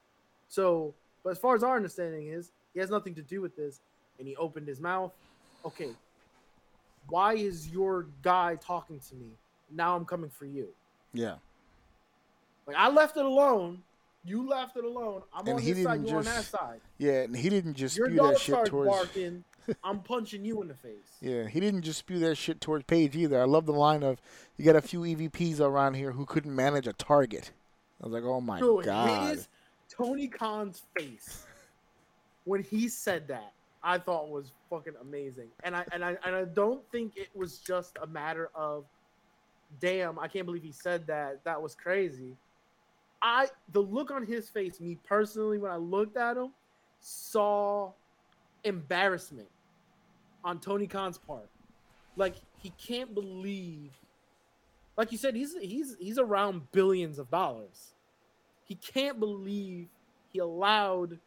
So, 0.49 0.93
but 1.23 1.29
as 1.29 1.37
far 1.37 1.55
as 1.55 1.63
our 1.63 1.75
understanding 1.77 2.27
is, 2.27 2.51
he 2.73 2.79
has 2.81 2.89
nothing 2.89 3.15
to 3.15 3.21
do 3.21 3.41
with 3.41 3.55
this, 3.55 3.79
and 4.19 4.27
he 4.27 4.35
opened 4.35 4.67
his 4.67 4.81
mouth. 4.81 5.13
Okay, 5.65 5.91
why 7.07 7.35
is 7.35 7.69
your 7.69 8.07
guy 8.21 8.57
talking 8.61 8.99
to 9.09 9.15
me? 9.15 9.29
Now 9.71 9.95
I'm 9.95 10.05
coming 10.05 10.29
for 10.29 10.45
you. 10.45 10.67
Yeah. 11.13 11.35
Like 12.65 12.75
I 12.77 12.89
left 12.89 13.15
it 13.17 13.25
alone. 13.25 13.81
You 14.25 14.45
left 14.47 14.75
it 14.75 14.83
alone. 14.83 15.21
I'm 15.33 15.47
And 15.47 15.57
on 15.57 15.63
this 15.63 15.83
side. 15.83 15.93
didn't 16.01 16.07
You 16.09 16.17
on 16.17 16.23
that 16.25 16.35
just- 16.35 16.51
side. 16.51 16.81
Yeah, 16.97 17.21
and 17.23 17.35
he 17.35 17.47
didn't 17.49 17.75
just 17.75 17.95
Your 17.95 18.07
spew 18.07 18.17
dog 18.17 18.33
that 18.33 18.39
shit 18.41 18.65
towards. 18.65 18.89
barking. 18.91 19.43
I'm 19.83 19.99
punching 19.99 20.45
you 20.45 20.61
in 20.61 20.67
the 20.67 20.73
face. 20.73 20.93
Yeah, 21.21 21.47
he 21.47 21.59
didn't 21.59 21.81
just 21.81 21.99
spew 21.99 22.19
that 22.19 22.35
shit 22.35 22.61
towards 22.61 22.85
Page 22.85 23.15
either. 23.15 23.41
I 23.41 23.45
love 23.45 23.65
the 23.65 23.73
line 23.73 24.03
of, 24.03 24.21
"You 24.55 24.63
got 24.63 24.75
a 24.75 24.81
few 24.81 25.01
EVPs 25.01 25.59
around 25.59 25.95
here 25.95 26.11
who 26.11 26.25
couldn't 26.25 26.55
manage 26.55 26.85
a 26.85 26.93
target." 26.93 27.51
I 28.01 28.05
was 28.05 28.13
like, 28.13 28.23
"Oh 28.23 28.39
my 28.39 28.59
Dude, 28.59 28.85
god!" 28.85 29.35
his 29.35 29.47
Tony 29.89 30.27
Khan's 30.27 30.83
face 30.95 31.43
when 32.47 32.63
he 32.63 32.87
said 32.87 33.27
that, 33.27 33.51
I 33.83 33.97
thought 33.97 34.29
was 34.29 34.51
fucking 34.69 34.93
amazing. 35.01 35.49
And 35.63 35.75
I 35.75 35.85
and 35.91 36.03
I 36.03 36.17
and 36.25 36.35
I 36.35 36.45
don't 36.45 36.81
think 36.91 37.17
it 37.17 37.29
was 37.35 37.59
just 37.59 37.97
a 38.01 38.07
matter 38.07 38.49
of, 38.55 38.85
damn, 39.79 40.17
I 40.17 40.27
can't 40.27 40.45
believe 40.45 40.63
he 40.63 40.71
said 40.71 41.05
that. 41.07 41.43
That 41.43 41.61
was 41.61 41.75
crazy. 41.75 42.35
I 43.21 43.47
the 43.73 43.81
look 43.81 44.11
on 44.11 44.25
his 44.25 44.49
face, 44.49 44.79
me 44.79 44.97
personally, 45.03 45.57
when 45.57 45.71
I 45.71 45.75
looked 45.75 46.15
at 46.17 46.37
him, 46.37 46.51
saw 47.01 47.91
embarrassment 48.63 49.47
on 50.43 50.59
Tony 50.59 50.87
Khan's 50.87 51.17
part. 51.17 51.49
Like 52.15 52.35
he 52.57 52.71
can't 52.77 53.13
believe, 53.13 53.91
like 54.97 55.11
you 55.11 55.17
said, 55.17 55.35
he's 55.35 55.55
he's 55.59 55.95
he's 55.99 56.17
around 56.17 56.71
billions 56.71 57.19
of 57.19 57.29
dollars. 57.29 57.93
He 58.63 58.75
can't 58.75 59.19
believe 59.19 59.87
he 60.31 60.39
allowed 60.39 61.19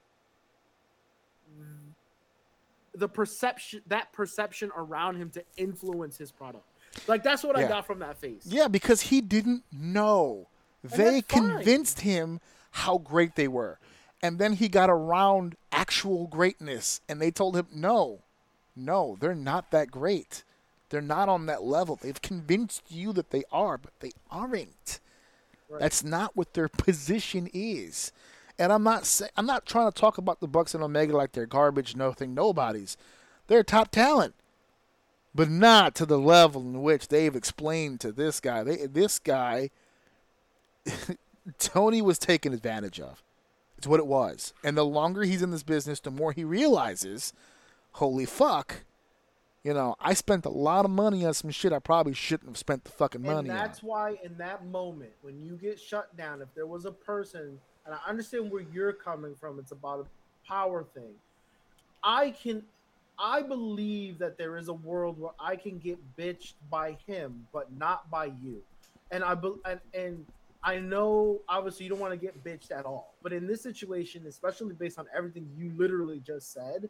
the 2.94 3.08
perception 3.08 3.82
that 3.86 4.12
perception 4.12 4.70
around 4.76 5.16
him 5.16 5.30
to 5.30 5.44
influence 5.56 6.16
his 6.18 6.32
product. 6.32 6.64
Like 7.06 7.22
that's 7.22 7.44
what 7.44 7.56
I 7.56 7.66
got 7.66 7.86
from 7.86 8.00
that 8.00 8.18
face. 8.18 8.42
Yeah, 8.44 8.68
because 8.68 9.00
he 9.00 9.20
didn't 9.20 9.62
know. 9.70 10.48
They 10.82 11.20
that's 11.20 11.32
fine. 11.32 11.50
convinced 11.50 12.00
him 12.00 12.40
how 12.72 12.98
great 12.98 13.36
they 13.36 13.48
were. 13.48 13.78
And 14.22 14.38
then 14.38 14.54
he 14.54 14.68
got 14.68 14.90
around 14.90 15.56
actual 15.72 16.26
greatness 16.26 17.00
and 17.08 17.20
they 17.20 17.30
told 17.30 17.56
him, 17.56 17.66
no, 17.72 18.22
no, 18.76 19.16
they're 19.20 19.34
not 19.34 19.70
that 19.70 19.90
great. 19.90 20.44
They're 20.88 21.00
not 21.00 21.28
on 21.28 21.46
that 21.46 21.62
level. 21.62 21.96
They've 21.96 22.20
convinced 22.20 22.82
you 22.88 23.12
that 23.12 23.30
they 23.30 23.44
are, 23.52 23.78
but 23.78 23.92
they 24.00 24.12
aren't. 24.30 25.00
Right. 25.68 25.80
That's 25.80 26.02
not 26.02 26.36
what 26.36 26.54
their 26.54 26.68
position 26.68 27.48
is. 27.52 28.12
And 28.58 28.72
I'm 28.72 28.82
not 28.82 29.06
say- 29.06 29.30
I'm 29.36 29.46
not 29.46 29.66
trying 29.66 29.90
to 29.90 29.98
talk 29.98 30.18
about 30.18 30.40
the 30.40 30.48
Bucks 30.48 30.74
and 30.74 30.82
Omega 30.82 31.16
like 31.16 31.32
they're 31.32 31.46
garbage, 31.46 31.94
nothing, 31.94 32.34
nobodies. 32.34 32.96
They're 33.46 33.62
top 33.62 33.90
talent 33.90 34.34
but 35.34 35.48
not 35.48 35.94
to 35.94 36.06
the 36.06 36.18
level 36.18 36.62
in 36.62 36.82
which 36.82 37.08
they've 37.08 37.36
explained 37.36 38.00
to 38.00 38.12
this 38.12 38.40
guy. 38.40 38.62
They, 38.64 38.86
this 38.86 39.18
guy, 39.18 39.70
Tony 41.58 42.02
was 42.02 42.18
taken 42.18 42.52
advantage 42.52 43.00
of. 43.00 43.22
It's 43.78 43.86
what 43.86 44.00
it 44.00 44.06
was. 44.06 44.52
And 44.62 44.76
the 44.76 44.84
longer 44.84 45.22
he's 45.22 45.42
in 45.42 45.52
this 45.52 45.62
business, 45.62 46.00
the 46.00 46.10
more 46.10 46.32
he 46.32 46.44
realizes, 46.44 47.32
holy 47.92 48.26
fuck, 48.26 48.84
you 49.62 49.74
know, 49.74 49.94
I 50.00 50.14
spent 50.14 50.46
a 50.46 50.50
lot 50.50 50.84
of 50.84 50.90
money 50.90 51.24
on 51.24 51.34
some 51.34 51.50
shit 51.50 51.72
I 51.72 51.78
probably 51.78 52.14
shouldn't 52.14 52.48
have 52.48 52.56
spent 52.56 52.84
the 52.84 52.90
fucking 52.90 53.20
And 53.24 53.34
money 53.34 53.50
on. 53.50 53.56
that's 53.56 53.82
why 53.82 54.16
in 54.22 54.36
that 54.38 54.64
moment 54.66 55.10
when 55.22 55.40
you 55.42 55.56
get 55.56 55.78
shut 55.78 56.16
down, 56.16 56.40
if 56.40 56.48
there 56.54 56.66
was 56.66 56.86
a 56.86 56.92
person, 56.92 57.58
and 57.84 57.94
I 57.94 57.98
understand 58.08 58.50
where 58.50 58.64
you're 58.72 58.92
coming 58.92 59.34
from, 59.34 59.58
it's 59.58 59.72
about 59.72 60.06
a 60.06 60.48
power 60.48 60.84
thing. 60.94 61.12
I 62.02 62.30
can 62.30 62.62
I 63.22 63.42
believe 63.42 64.18
that 64.20 64.38
there 64.38 64.56
is 64.56 64.68
a 64.68 64.72
world 64.72 65.20
where 65.20 65.32
I 65.38 65.54
can 65.54 65.78
get 65.78 65.98
bitched 66.16 66.54
by 66.70 66.96
him, 67.06 67.46
but 67.52 67.70
not 67.76 68.10
by 68.10 68.26
you. 68.42 68.62
And 69.10 69.22
I 69.22 69.34
bel 69.34 69.58
and, 69.66 69.80
and 69.92 70.24
I 70.62 70.78
know 70.78 71.40
obviously 71.48 71.84
you 71.84 71.90
don't 71.90 72.00
want 72.00 72.12
to 72.12 72.16
get 72.18 72.42
bitched 72.42 72.70
at 72.70 72.86
all, 72.86 73.14
but 73.22 73.32
in 73.34 73.46
this 73.46 73.62
situation, 73.62 74.24
especially 74.26 74.74
based 74.74 74.98
on 74.98 75.06
everything 75.14 75.48
you 75.56 75.70
literally 75.76 76.20
just 76.20 76.52
said, 76.52 76.88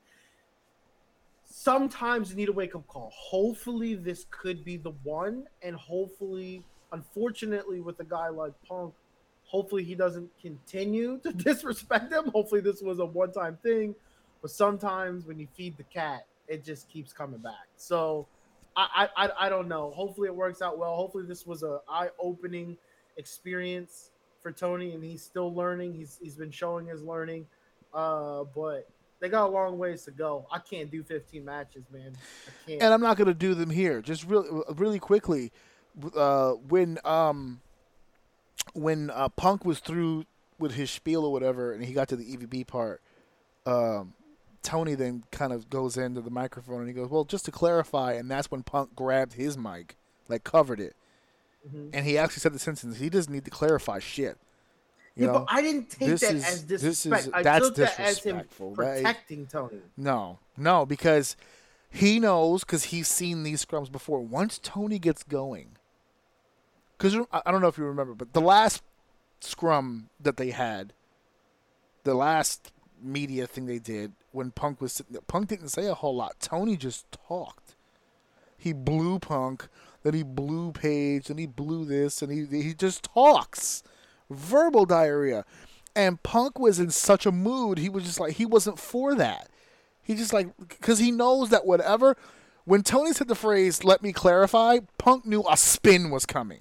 sometimes 1.51 2.31
you 2.31 2.36
need 2.36 2.48
a 2.48 2.52
wake 2.52 2.74
up 2.74 2.86
call. 2.89 3.12
Hopefully, 3.14 3.94
this 3.97 4.27
could 4.31 4.64
be 4.64 4.77
the 4.78 4.93
one, 5.02 5.47
and 5.62 5.77
hopefully, 5.77 6.64
unfortunately, 6.93 7.81
with 7.81 8.01
a 8.01 8.05
guy 8.05 8.28
like 8.28 8.55
Punk, 8.66 8.94
hopefully 9.44 9.85
he 9.85 9.94
doesn't 9.94 10.31
continue 10.40 11.18
to 11.20 11.32
disrespect 11.36 12.12
him. 12.12 12.27
Hopefully, 12.32 12.60
this 12.60 12.82
was 12.82 12.98
a 13.01 13.06
one 13.06 13.32
time 13.32 13.59
thing, 13.62 13.94
but 14.43 14.51
sometimes 14.51 15.27
when 15.27 15.39
you 15.39 15.48
feed 15.56 15.77
the 15.77 15.85
cat, 15.85 16.27
it 16.48 16.64
just 16.64 16.89
keeps 16.89 17.12
coming 17.12 17.40
back. 17.40 17.68
So, 17.77 18.28
I 18.77 19.09
I, 19.16 19.31
I- 19.47 19.48
don't 19.48 19.68
know. 19.68 19.90
Hopefully, 19.90 20.28
it 20.28 20.35
works 20.36 20.62
out 20.62 20.78
well. 20.78 20.94
Hopefully, 20.97 21.27
this 21.27 21.47
was 21.47 21.62
a 21.62 21.81
eye 21.89 22.10
opening 22.18 22.78
experience 23.16 24.10
for 24.43 24.52
Tony, 24.52 24.94
and 24.94 25.05
he's 25.05 25.22
still 25.22 25.55
learning. 25.55 25.94
He's 25.94 26.18
he's 26.22 26.36
been 26.36 26.51
showing 26.52 26.86
his 26.86 27.02
learning, 27.02 27.47
uh, 27.93 28.44
but 28.55 28.89
they 29.20 29.28
got 29.28 29.47
a 29.47 29.52
long 29.52 29.78
ways 29.78 30.02
to 30.05 30.10
go. 30.10 30.47
I 30.51 30.59
can't 30.59 30.90
do 30.90 31.02
15 31.02 31.44
matches, 31.44 31.84
man. 31.92 32.12
I 32.47 32.68
can't. 32.68 32.82
and 32.82 32.94
I'm 32.94 33.01
not 33.01 33.16
going 33.16 33.28
to 33.28 33.34
do 33.34 33.55
them 33.55 33.70
here. 33.70 34.01
Just 34.01 34.24
really, 34.24 34.48
really 34.74 34.98
quickly, 34.98 35.52
uh, 36.16 36.52
when 36.52 36.98
um, 37.05 37.60
when 38.72 39.10
uh, 39.10 39.28
Punk 39.28 39.64
was 39.64 39.80
through 39.80 40.24
with 40.59 40.72
his 40.74 40.90
spiel 40.90 41.24
or 41.24 41.32
whatever, 41.32 41.72
and 41.72 41.84
he 41.84 41.92
got 41.92 42.09
to 42.09 42.16
the 42.16 42.36
EVP 42.36 42.66
part, 42.66 43.01
um, 43.66 44.14
Tony 44.62 44.94
then 44.94 45.24
kind 45.30 45.52
of 45.52 45.70
goes 45.70 45.97
into 45.97 46.20
the 46.20 46.30
microphone 46.30 46.80
and 46.80 46.88
he 46.88 46.94
goes, 46.94 47.09
"Well, 47.09 47.24
just 47.24 47.44
to 47.47 47.51
clarify," 47.51 48.12
and 48.12 48.30
that's 48.30 48.51
when 48.51 48.62
Punk 48.62 48.94
grabbed 48.94 49.34
his 49.34 49.56
mic, 49.56 49.97
like 50.28 50.44
covered 50.44 50.80
it, 50.80 50.94
Mhm. 51.68 51.90
and 51.92 52.06
he 52.06 52.16
actually 52.18 52.40
said 52.40 52.52
the 52.55 52.59
sentence, 52.59 52.98
"He 52.98 53.09
doesn't 53.10 53.32
need 53.32 53.44
to 53.47 53.51
clarify 53.51 53.98
shit." 53.98 54.38
You 55.16 55.27
yeah, 55.27 55.32
know? 55.32 55.39
but 55.41 55.47
I 55.51 55.62
didn't 55.62 55.91
take 55.91 56.09
that 56.20 56.35
is- 56.35 56.45
as 56.45 56.66
this 56.66 56.82
is- 56.82 57.03
disrespect. 57.03 57.47
I 57.47 57.59
took 57.59 57.74
that 57.77 57.99
as 57.99 58.19
him 58.20 58.43
protecting 58.74 59.47
Tony. 59.47 59.81
No, 59.97 60.39
no, 60.57 60.87
because 60.87 61.37
he 61.91 62.20
knows 62.20 62.62
because 62.65 62.85
he's 62.85 63.09
seen 63.09 63.43
these 63.43 63.65
scrums 63.65 63.91
before. 63.91 64.20
Once 64.20 64.61
Tony 64.62 64.99
gets 64.99 65.23
going, 65.23 65.77
because 66.97 67.16
I 67.32 67.51
don't 67.51 67.61
know 67.61 67.69
if 67.69 67.78
you 67.78 67.85
remember, 67.85 68.15
but 68.15 68.32
the 68.32 68.41
last 68.41 68.82
scrum 69.41 70.11
that 70.20 70.37
they 70.37 70.51
had, 70.51 70.93
the 72.05 72.15
last 72.15 72.73
media 73.03 73.47
thing 73.47 73.66
they 73.66 73.78
did 73.78 74.12
when 74.32 74.51
Punk 74.51 74.81
was 74.81 74.93
sitting 74.93 75.16
Punk 75.27 75.49
didn't 75.49 75.69
say 75.69 75.87
a 75.87 75.95
whole 75.95 76.15
lot. 76.15 76.37
Tony 76.41 76.77
just 76.77 77.07
talked. 77.11 77.74
He 78.57 78.73
blew 78.73 79.19
Punk, 79.19 79.69
then 80.03 80.15
he 80.15 80.23
blew 80.23 80.73
Page, 80.73 81.27
then 81.28 81.39
he 81.39 81.47
blew 81.47 81.85
this, 81.85 82.23
and 82.23 82.31
he 82.31 82.62
he 82.62 82.74
just 82.74 83.03
talks, 83.03 83.82
verbal 84.31 84.86
diarrhea. 84.86 85.44
And 85.94 86.23
Punk 86.23 86.59
was 86.59 86.78
in 86.78 86.90
such 86.90 87.27
a 87.27 87.32
mood, 87.32 87.78
he 87.78 87.89
was 87.89 88.05
just 88.05 88.20
like 88.20 88.35
he 88.35 88.47
wasn't 88.47 88.78
for 88.78 89.15
that. 89.16 89.48
He 90.02 90.15
just 90.15 90.32
like 90.32 90.48
because 90.69 90.98
he 90.98 91.11
knows 91.11 91.51
that 91.51 91.66
whatever. 91.66 92.16
When 92.65 92.82
Tony 92.82 93.12
said 93.12 93.28
the 93.28 93.35
phrase 93.35 93.85
"Let 93.85 94.02
me 94.02 94.12
clarify," 94.12 94.78
Punk 94.98 95.27
knew 95.27 95.43
a 95.48 95.57
spin 95.57 96.11
was 96.11 96.27
coming. 96.27 96.61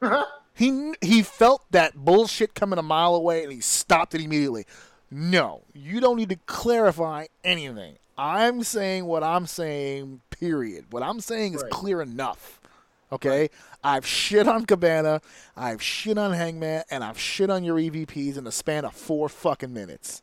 he 0.54 0.94
he 1.00 1.22
felt 1.22 1.64
that 1.70 1.94
bullshit 1.94 2.54
coming 2.54 2.78
a 2.78 2.82
mile 2.82 3.14
away, 3.14 3.42
and 3.42 3.52
he 3.52 3.60
stopped 3.60 4.14
it 4.14 4.20
immediately. 4.22 4.66
No, 5.10 5.62
you 5.74 6.00
don't 6.00 6.16
need 6.16 6.30
to 6.30 6.38
clarify 6.46 7.26
anything. 7.44 7.98
I'm 8.16 8.62
saying 8.62 9.04
what 9.04 9.22
I'm 9.22 9.46
saying. 9.46 10.22
Period. 10.30 10.86
What 10.90 11.02
I'm 11.02 11.20
saying 11.20 11.54
is 11.54 11.62
Right. 11.62 11.70
clear 11.70 12.00
enough. 12.00 12.60
Okay, 13.12 13.50
I've 13.84 14.06
shit 14.06 14.48
on 14.48 14.64
Cabana, 14.64 15.20
I've 15.54 15.82
shit 15.82 16.16
on 16.16 16.32
Hangman, 16.32 16.84
and 16.90 17.04
I've 17.04 17.18
shit 17.18 17.50
on 17.50 17.62
your 17.62 17.76
EVPs 17.76 18.38
in 18.38 18.44
the 18.44 18.52
span 18.52 18.86
of 18.86 18.94
four 18.94 19.28
fucking 19.28 19.72
minutes. 19.72 20.22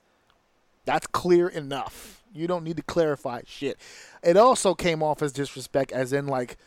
That's 0.85 1.05
clear 1.05 1.47
enough. 1.47 2.23
You 2.33 2.47
don't 2.47 2.63
need 2.63 2.77
to 2.77 2.83
clarify 2.83 3.41
shit. 3.45 3.77
It 4.23 4.37
also 4.37 4.73
came 4.73 5.03
off 5.03 5.21
as 5.21 5.31
disrespect, 5.31 5.91
as 5.91 6.11
in 6.13 6.25
like 6.25 6.57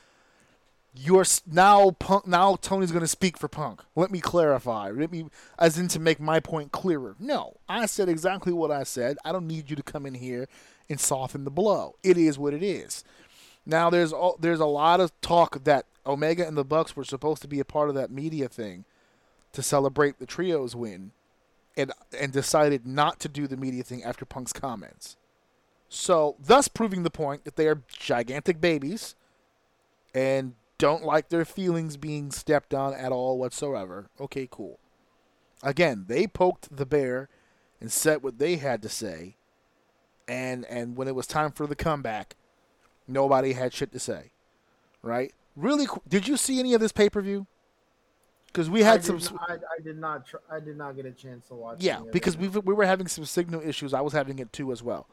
you're 0.94 1.24
now 1.50 1.90
punk. 1.92 2.28
Now 2.28 2.54
Tony's 2.54 2.92
gonna 2.92 3.08
speak 3.08 3.36
for 3.36 3.48
Punk. 3.48 3.82
Let 3.96 4.12
me 4.12 4.20
clarify. 4.20 4.90
Let 4.90 5.10
me, 5.10 5.26
as 5.58 5.76
in 5.76 5.88
to 5.88 5.98
make 5.98 6.20
my 6.20 6.38
point 6.38 6.70
clearer. 6.70 7.16
No, 7.18 7.56
I 7.68 7.86
said 7.86 8.08
exactly 8.08 8.52
what 8.52 8.70
I 8.70 8.84
said. 8.84 9.16
I 9.24 9.32
don't 9.32 9.48
need 9.48 9.70
you 9.70 9.76
to 9.76 9.82
come 9.82 10.06
in 10.06 10.14
here 10.14 10.48
and 10.88 11.00
soften 11.00 11.42
the 11.44 11.50
blow. 11.50 11.96
It 12.04 12.16
is 12.16 12.38
what 12.38 12.54
it 12.54 12.62
is. 12.62 13.02
Now 13.64 13.90
there's 13.90 14.12
there's 14.40 14.60
a 14.60 14.66
lot 14.66 15.00
of 15.00 15.18
talk 15.20 15.64
that 15.64 15.86
Omega 16.06 16.46
and 16.46 16.56
the 16.56 16.64
Bucks 16.64 16.96
were 16.96 17.04
supposed 17.04 17.42
to 17.42 17.48
be 17.48 17.60
a 17.60 17.64
part 17.64 17.88
of 17.88 17.94
that 17.94 18.10
media 18.10 18.48
thing 18.48 18.84
to 19.52 19.62
celebrate 19.62 20.18
the 20.18 20.26
trios 20.26 20.74
win, 20.74 21.12
and 21.76 21.92
and 22.18 22.32
decided 22.32 22.86
not 22.86 23.20
to 23.20 23.28
do 23.28 23.46
the 23.46 23.56
media 23.56 23.82
thing 23.82 24.02
after 24.02 24.24
Punk's 24.24 24.52
comments. 24.52 25.16
So, 25.88 26.36
thus 26.42 26.68
proving 26.68 27.02
the 27.02 27.10
point 27.10 27.44
that 27.44 27.56
they 27.56 27.68
are 27.68 27.82
gigantic 27.86 28.60
babies 28.60 29.14
and 30.14 30.54
don't 30.78 31.04
like 31.04 31.28
their 31.28 31.44
feelings 31.44 31.98
being 31.98 32.30
stepped 32.30 32.72
on 32.72 32.94
at 32.94 33.12
all 33.12 33.38
whatsoever. 33.38 34.06
Okay, 34.18 34.48
cool. 34.50 34.78
Again, 35.62 36.06
they 36.08 36.26
poked 36.26 36.74
the 36.74 36.86
bear 36.86 37.28
and 37.78 37.92
said 37.92 38.22
what 38.22 38.38
they 38.38 38.56
had 38.56 38.82
to 38.82 38.88
say, 38.88 39.36
and 40.26 40.64
and 40.64 40.96
when 40.96 41.08
it 41.08 41.14
was 41.14 41.26
time 41.26 41.52
for 41.52 41.66
the 41.66 41.76
comeback, 41.76 42.36
nobody 43.06 43.52
had 43.52 43.72
shit 43.72 43.92
to 43.92 43.98
say. 43.98 44.32
Right? 45.02 45.32
Really? 45.56 45.86
Did 46.08 46.28
you 46.28 46.36
see 46.36 46.58
any 46.58 46.74
of 46.74 46.80
this 46.80 46.92
pay 46.92 47.10
per 47.10 47.20
view? 47.20 47.46
Because 48.46 48.68
we 48.68 48.82
I 48.82 48.86
had 48.86 49.02
did, 49.02 49.22
some. 49.22 49.36
not, 49.36 49.50
I, 49.50 49.54
I 49.54 49.82
did 49.82 49.98
not. 49.98 50.26
Tr- 50.26 50.36
I 50.50 50.60
did 50.60 50.76
not 50.76 50.94
get 50.94 51.06
a 51.06 51.10
chance 51.10 51.46
to 51.48 51.54
watch. 51.54 51.78
Yeah, 51.80 52.02
because 52.12 52.36
we 52.36 52.48
we 52.48 52.74
were 52.74 52.84
having 52.84 53.06
some 53.08 53.24
signal 53.24 53.62
issues. 53.62 53.94
I 53.94 54.02
was 54.02 54.12
having 54.12 54.38
it 54.38 54.52
too 54.52 54.72
as 54.72 54.82
well. 54.82 55.06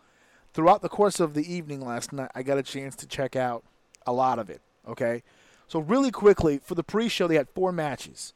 Throughout 0.53 0.81
the 0.81 0.89
course 0.89 1.19
of 1.19 1.33
the 1.35 1.51
evening 1.51 1.79
last 1.79 2.11
night, 2.11 2.31
I 2.35 2.43
got 2.43 2.57
a 2.57 2.63
chance 2.63 2.95
to 2.97 3.07
check 3.07 3.35
out 3.35 3.63
a 4.05 4.11
lot 4.11 4.39
of 4.39 4.49
it. 4.49 4.61
Okay, 4.87 5.23
so 5.67 5.79
really 5.79 6.11
quickly 6.11 6.59
for 6.63 6.75
the 6.75 6.83
pre-show, 6.83 7.27
they 7.27 7.35
had 7.35 7.47
four 7.49 7.71
matches. 7.71 8.33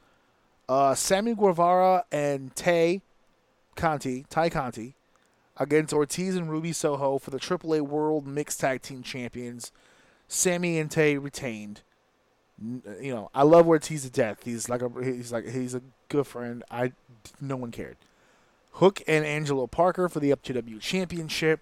Uh, 0.70 0.96
Sammy 0.96 1.36
Guevara 1.36 2.06
and 2.12 2.56
Tay 2.56 3.02
Conti, 3.76 4.26
Ty 4.30 4.50
Conti, 4.50 4.96
against 5.58 5.94
Ortiz 5.94 6.36
and 6.36 6.50
Ruby 6.50 6.74
Soho 6.74 7.18
for 7.18 7.32
the 7.32 7.40
AAA 7.40 7.82
World 7.82 8.28
Mixed 8.28 8.60
Tag 8.60 8.82
Team 8.82 9.04
Champions. 9.04 9.72
Sammy 10.28 10.80
and 10.80 10.90
Tay 10.90 11.18
retained. 11.18 11.82
You 12.62 13.14
know, 13.14 13.30
I 13.34 13.44
love 13.44 13.68
Ortiz 13.68 14.04
to 14.04 14.10
death. 14.10 14.44
He's 14.44 14.70
like 14.70 14.82
a 14.82 14.90
he's 15.04 15.32
like 15.32 15.48
he's 15.48 15.76
a 15.76 15.82
good 16.10 16.28
friend. 16.28 16.64
I 16.72 16.94
no 17.42 17.56
one 17.56 17.72
cared. 17.72 17.98
Hook 18.74 19.02
and 19.08 19.26
Angelo 19.26 19.68
Parker 19.68 20.10
for 20.10 20.20
the 20.20 20.32
FTW 20.32 20.80
Championship. 20.80 21.60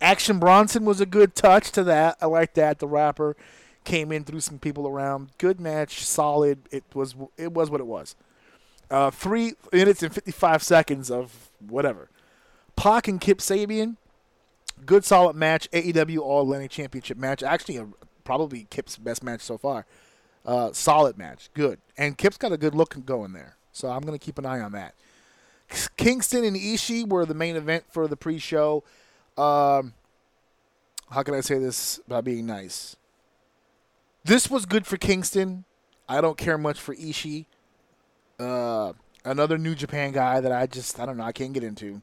Action 0.00 0.38
Bronson 0.38 0.84
was 0.84 1.00
a 1.00 1.06
good 1.06 1.34
touch 1.34 1.70
to 1.72 1.84
that. 1.84 2.16
I 2.20 2.26
like 2.26 2.54
that. 2.54 2.78
The 2.78 2.88
rapper 2.88 3.36
came 3.84 4.12
in, 4.12 4.24
threw 4.24 4.40
some 4.40 4.58
people 4.58 4.86
around. 4.86 5.30
Good 5.38 5.60
match, 5.60 6.04
solid. 6.04 6.58
It 6.70 6.84
was 6.94 7.14
it 7.36 7.52
was 7.52 7.70
what 7.70 7.80
it 7.80 7.86
was. 7.86 8.14
Uh, 8.90 9.10
three 9.10 9.54
minutes 9.72 10.02
and 10.02 10.12
fifty 10.12 10.32
five 10.32 10.62
seconds 10.62 11.10
of 11.10 11.50
whatever. 11.60 12.08
Pac 12.76 13.08
and 13.08 13.20
Kip 13.20 13.38
Sabian, 13.38 13.96
good 14.84 15.04
solid 15.04 15.36
match. 15.36 15.70
AEW 15.72 16.18
All 16.18 16.42
Atlantic 16.42 16.70
Championship 16.70 17.16
match. 17.16 17.42
Actually, 17.42 17.76
a, 17.76 17.88
probably 18.24 18.66
Kip's 18.70 18.96
best 18.96 19.22
match 19.22 19.40
so 19.40 19.58
far. 19.58 19.86
Uh, 20.44 20.72
solid 20.72 21.16
match, 21.16 21.50
good. 21.54 21.78
And 21.96 22.18
Kip's 22.18 22.36
got 22.36 22.52
a 22.52 22.56
good 22.56 22.74
look 22.74 23.04
going 23.04 23.32
there, 23.32 23.56
so 23.72 23.88
I'm 23.88 24.02
gonna 24.02 24.18
keep 24.18 24.38
an 24.38 24.46
eye 24.46 24.60
on 24.60 24.72
that. 24.72 24.94
Kingston 25.96 26.44
and 26.44 26.56
Ishii 26.56 27.08
were 27.08 27.24
the 27.24 27.34
main 27.34 27.56
event 27.56 27.84
for 27.90 28.08
the 28.08 28.16
pre-show. 28.16 28.84
Um, 29.38 29.94
how 31.10 31.22
can 31.22 31.34
I 31.34 31.40
say 31.40 31.58
this 31.58 32.00
by 32.08 32.20
being 32.20 32.46
nice? 32.46 32.96
This 34.24 34.50
was 34.50 34.66
good 34.66 34.86
for 34.86 34.96
Kingston. 34.96 35.64
I 36.08 36.20
don't 36.20 36.36
care 36.36 36.58
much 36.58 36.80
for 36.80 36.94
Ishii. 36.94 37.46
Uh, 38.38 38.92
another 39.24 39.58
New 39.58 39.74
Japan 39.74 40.12
guy 40.12 40.40
that 40.40 40.52
I 40.52 40.66
just 40.66 40.98
I 40.98 41.06
don't 41.06 41.16
know 41.16 41.24
I 41.24 41.32
can't 41.32 41.52
get 41.52 41.64
into. 41.64 42.02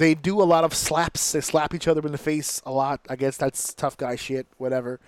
They 0.00 0.14
do 0.14 0.40
a 0.40 0.44
lot 0.44 0.64
of 0.64 0.72
slaps. 0.72 1.32
They 1.32 1.42
slap 1.42 1.74
each 1.74 1.86
other 1.86 2.00
in 2.06 2.12
the 2.12 2.16
face 2.16 2.62
a 2.64 2.72
lot. 2.72 3.02
I 3.10 3.16
guess 3.16 3.36
that's 3.36 3.74
tough 3.74 3.98
guy 3.98 4.16
shit. 4.16 4.46
Whatever. 4.56 4.98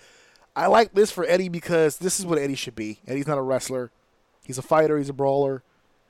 I 0.55 0.67
like 0.67 0.93
this 0.93 1.11
for 1.11 1.25
Eddie 1.25 1.49
because 1.49 1.97
this 1.97 2.21
is 2.21 2.27
what 2.27 2.37
Eddie 2.37 2.57
should 2.57 2.75
be. 2.75 3.01
Eddie's 3.09 3.27
not 3.27 3.39
a 3.39 3.43
wrestler. 3.43 3.91
He's 4.45 4.59
a 4.59 4.63
fighter. 4.63 4.99
He's 4.99 5.09
a 5.09 5.15
brawler. 5.15 5.63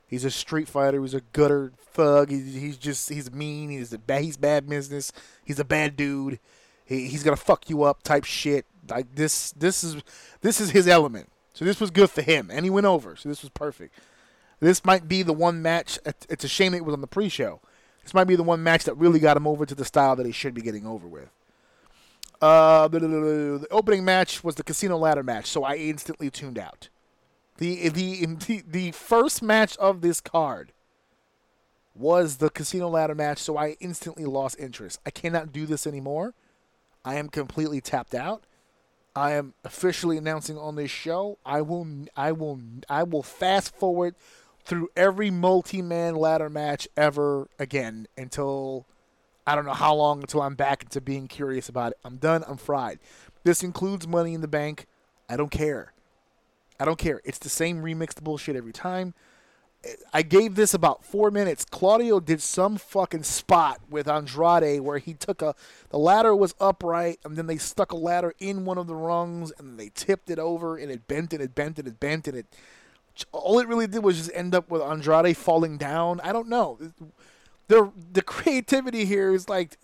He's 0.05 0.25
a 0.25 0.29
street 0.29 0.67
fighter. 0.67 0.99
He's 1.01 1.13
a 1.13 1.21
gutter 1.31 1.71
thug. 1.79 2.29
He's, 2.29 2.55
he's 2.55 2.77
just 2.77 3.07
he's 3.07 3.31
mean. 3.31 3.69
He's 3.69 3.93
a 3.93 3.97
bad. 3.97 4.25
He's 4.25 4.35
bad 4.35 4.67
business. 4.67 5.13
He's 5.45 5.59
a 5.59 5.63
bad 5.63 5.95
dude. 5.95 6.39
He, 6.83 7.07
he's 7.07 7.23
gonna 7.23 7.37
fuck 7.37 7.69
you 7.69 7.83
up 7.83 8.03
type 8.03 8.25
shit. 8.25 8.65
Like 8.89 9.15
this. 9.15 9.53
This 9.53 9.85
is 9.85 10.03
this 10.41 10.59
is 10.59 10.71
his 10.71 10.89
element. 10.89 11.29
So 11.53 11.63
this 11.63 11.79
was 11.79 11.89
good 11.89 12.09
for 12.09 12.21
him, 12.21 12.49
and 12.51 12.65
he 12.65 12.69
went 12.69 12.85
over. 12.85 13.15
So 13.15 13.29
this 13.29 13.43
was 13.43 13.49
perfect. 13.51 13.97
This 14.59 14.83
might 14.83 15.07
be 15.07 15.23
the 15.23 15.31
one 15.31 15.61
match. 15.61 15.99
It's 16.05 16.43
a 16.43 16.49
shame 16.49 16.73
it 16.73 16.83
was 16.83 16.93
on 16.93 16.99
the 16.99 17.07
pre-show. 17.07 17.61
This 18.03 18.13
might 18.13 18.25
be 18.25 18.35
the 18.35 18.43
one 18.43 18.61
match 18.61 18.83
that 18.83 18.95
really 18.95 19.19
got 19.19 19.37
him 19.37 19.47
over 19.47 19.65
to 19.65 19.75
the 19.75 19.85
style 19.85 20.15
that 20.15 20.25
he 20.25 20.31
should 20.31 20.53
be 20.53 20.61
getting 20.61 20.85
over 20.85 21.07
with. 21.07 21.29
Uh, 22.41 22.89
the, 22.89 23.65
opening 23.71 24.03
match 24.03 24.43
was 24.43 24.55
the 24.55 24.63
casino 24.63 24.97
ladder 24.97 25.23
match, 25.23 25.45
so 25.45 25.63
I 25.63 25.75
instantly 25.75 26.29
tuned 26.29 26.59
out. 26.59 26.89
The, 27.57 27.87
the 27.89 28.25
the 28.25 28.63
the 28.67 28.91
first 28.91 29.41
match 29.41 29.77
of 29.77 30.01
this 30.01 30.19
card 30.19 30.73
was 31.95 32.37
the 32.37 32.49
casino 32.49 32.89
ladder 32.89 33.15
match, 33.15 33.37
so 33.37 33.55
I 33.57 33.77
instantly 33.79 34.25
lost 34.25 34.59
interest. 34.59 34.99
I 35.05 35.11
cannot 35.11 35.53
do 35.53 35.65
this 35.65 35.85
anymore. 35.85 36.33
I 37.05 37.15
am 37.15 37.29
completely 37.29 37.79
tapped 37.79 38.15
out. 38.15 38.43
I 39.15 39.33
am 39.33 39.53
officially 39.63 40.17
announcing 40.17 40.57
on 40.57 40.75
this 40.75 40.89
show. 40.89 41.37
I 41.45 41.61
will 41.61 41.87
I 42.17 42.31
will 42.31 42.59
I 42.89 43.03
will 43.03 43.23
fast 43.23 43.75
forward 43.75 44.15
through 44.65 44.89
every 44.95 45.29
multi-man 45.29 46.15
ladder 46.15 46.49
match 46.49 46.87
ever 46.95 47.49
again 47.59 48.07
until 48.17 48.85
I 49.45 49.55
don't 49.55 49.65
know 49.65 49.73
how 49.73 49.93
long 49.93 50.21
until 50.21 50.41
I'm 50.41 50.55
back 50.55 50.83
into 50.83 51.01
being 51.01 51.27
curious 51.27 51.67
about 51.69 51.91
it. 51.91 51.97
I'm 52.03 52.17
done. 52.17 52.43
I'm 52.47 52.57
fried. 52.57 52.99
This 53.43 53.61
includes 53.63 54.07
Money 54.07 54.33
in 54.33 54.41
the 54.41 54.47
Bank. 54.47 54.85
I 55.29 55.35
don't 55.35 55.51
care. 55.51 55.91
I 56.79 56.85
don't 56.85 56.97
care. 56.97 57.21
It's 57.23 57.39
the 57.39 57.49
same 57.49 57.83
remixed 57.83 58.23
bullshit 58.23 58.55
every 58.55 58.73
time. 58.73 59.13
I 60.13 60.21
gave 60.21 60.55
this 60.55 60.73
about 60.73 61.03
four 61.03 61.29
minutes. 61.29 61.65
Claudio 61.65 62.21
did 62.21 62.41
some 62.41 62.77
fucking 62.77 63.23
spot 63.23 63.81
with 63.89 64.07
Andrade 64.07 64.79
where 64.79 64.97
he 64.97 65.13
took 65.13 65.41
a 65.41 65.55
the 65.89 65.99
ladder 65.99 66.33
was 66.33 66.55
upright 66.59 67.19
and 67.25 67.35
then 67.35 67.47
they 67.47 67.57
stuck 67.57 67.91
a 67.91 67.97
ladder 67.97 68.33
in 68.39 68.63
one 68.63 68.77
of 68.77 68.87
the 68.87 68.95
rungs 68.95 69.51
and 69.57 69.77
they 69.77 69.91
tipped 69.93 70.29
it 70.29 70.39
over 70.39 70.77
and 70.77 70.89
it 70.89 71.05
bent 71.07 71.33
and 71.33 71.41
it 71.41 71.53
bent 71.53 71.79
and 71.79 71.87
it 71.87 71.99
bent 71.99 72.29
and 72.29 72.37
it 72.37 72.45
all 73.31 73.59
it 73.59 73.67
really 73.67 73.87
did 73.87 74.03
was 74.03 74.17
just 74.17 74.31
end 74.33 74.55
up 74.55 74.69
with 74.69 74.81
Andrade 74.81 75.37
falling 75.37 75.77
down. 75.77 76.19
I 76.21 76.33
don't 76.33 76.47
know. 76.47 76.79
The 77.67 77.91
the 78.11 78.21
creativity 78.21 79.05
here 79.05 79.33
is 79.33 79.47
like 79.47 79.77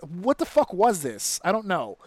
what 0.00 0.38
the 0.38 0.46
fuck 0.46 0.72
was 0.72 1.02
this? 1.02 1.40
I 1.44 1.52
don't 1.52 1.66
know. 1.66 1.98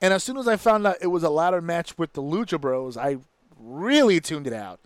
And 0.00 0.14
as 0.14 0.22
soon 0.22 0.36
as 0.36 0.46
I 0.46 0.56
found 0.56 0.86
out 0.86 0.96
it 1.00 1.08
was 1.08 1.22
a 1.22 1.30
ladder 1.30 1.60
match 1.60 1.98
with 1.98 2.12
the 2.12 2.22
Lucha 2.22 2.60
Bros, 2.60 2.96
I 2.96 3.18
really 3.58 4.20
tuned 4.20 4.46
it 4.46 4.52
out. 4.52 4.80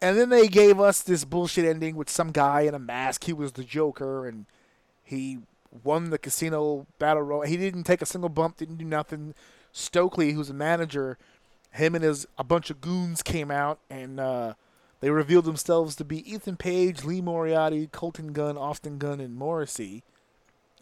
And 0.00 0.16
then 0.16 0.28
they 0.28 0.46
gave 0.46 0.80
us 0.80 1.02
this 1.02 1.24
bullshit 1.24 1.64
ending 1.64 1.96
with 1.96 2.10
some 2.10 2.30
guy 2.30 2.62
in 2.62 2.74
a 2.74 2.78
mask. 2.78 3.24
He 3.24 3.32
was 3.32 3.52
the 3.52 3.64
Joker, 3.64 4.26
and 4.26 4.46
he 5.02 5.38
won 5.82 6.10
the 6.10 6.18
casino 6.18 6.86
battle 6.98 7.22
royal. 7.22 7.42
He 7.42 7.56
didn't 7.56 7.84
take 7.84 8.02
a 8.02 8.06
single 8.06 8.28
bump, 8.28 8.56
didn't 8.56 8.76
do 8.76 8.84
nothing. 8.84 9.34
Stokely, 9.72 10.32
who's 10.32 10.50
a 10.50 10.54
manager, 10.54 11.18
him 11.70 11.94
and 11.94 12.04
his 12.04 12.26
a 12.36 12.44
bunch 12.44 12.70
of 12.70 12.80
goons 12.80 13.22
came 13.22 13.50
out, 13.50 13.78
and 13.90 14.18
uh, 14.18 14.54
they 15.00 15.10
revealed 15.10 15.44
themselves 15.44 15.94
to 15.96 16.04
be 16.04 16.30
Ethan 16.30 16.56
Page, 16.56 17.04
Lee 17.04 17.20
Moriarty, 17.20 17.88
Colton 17.92 18.32
Gunn, 18.32 18.58
Austin 18.58 18.98
Gunn, 18.98 19.20
and 19.20 19.36
Morrissey. 19.36 20.02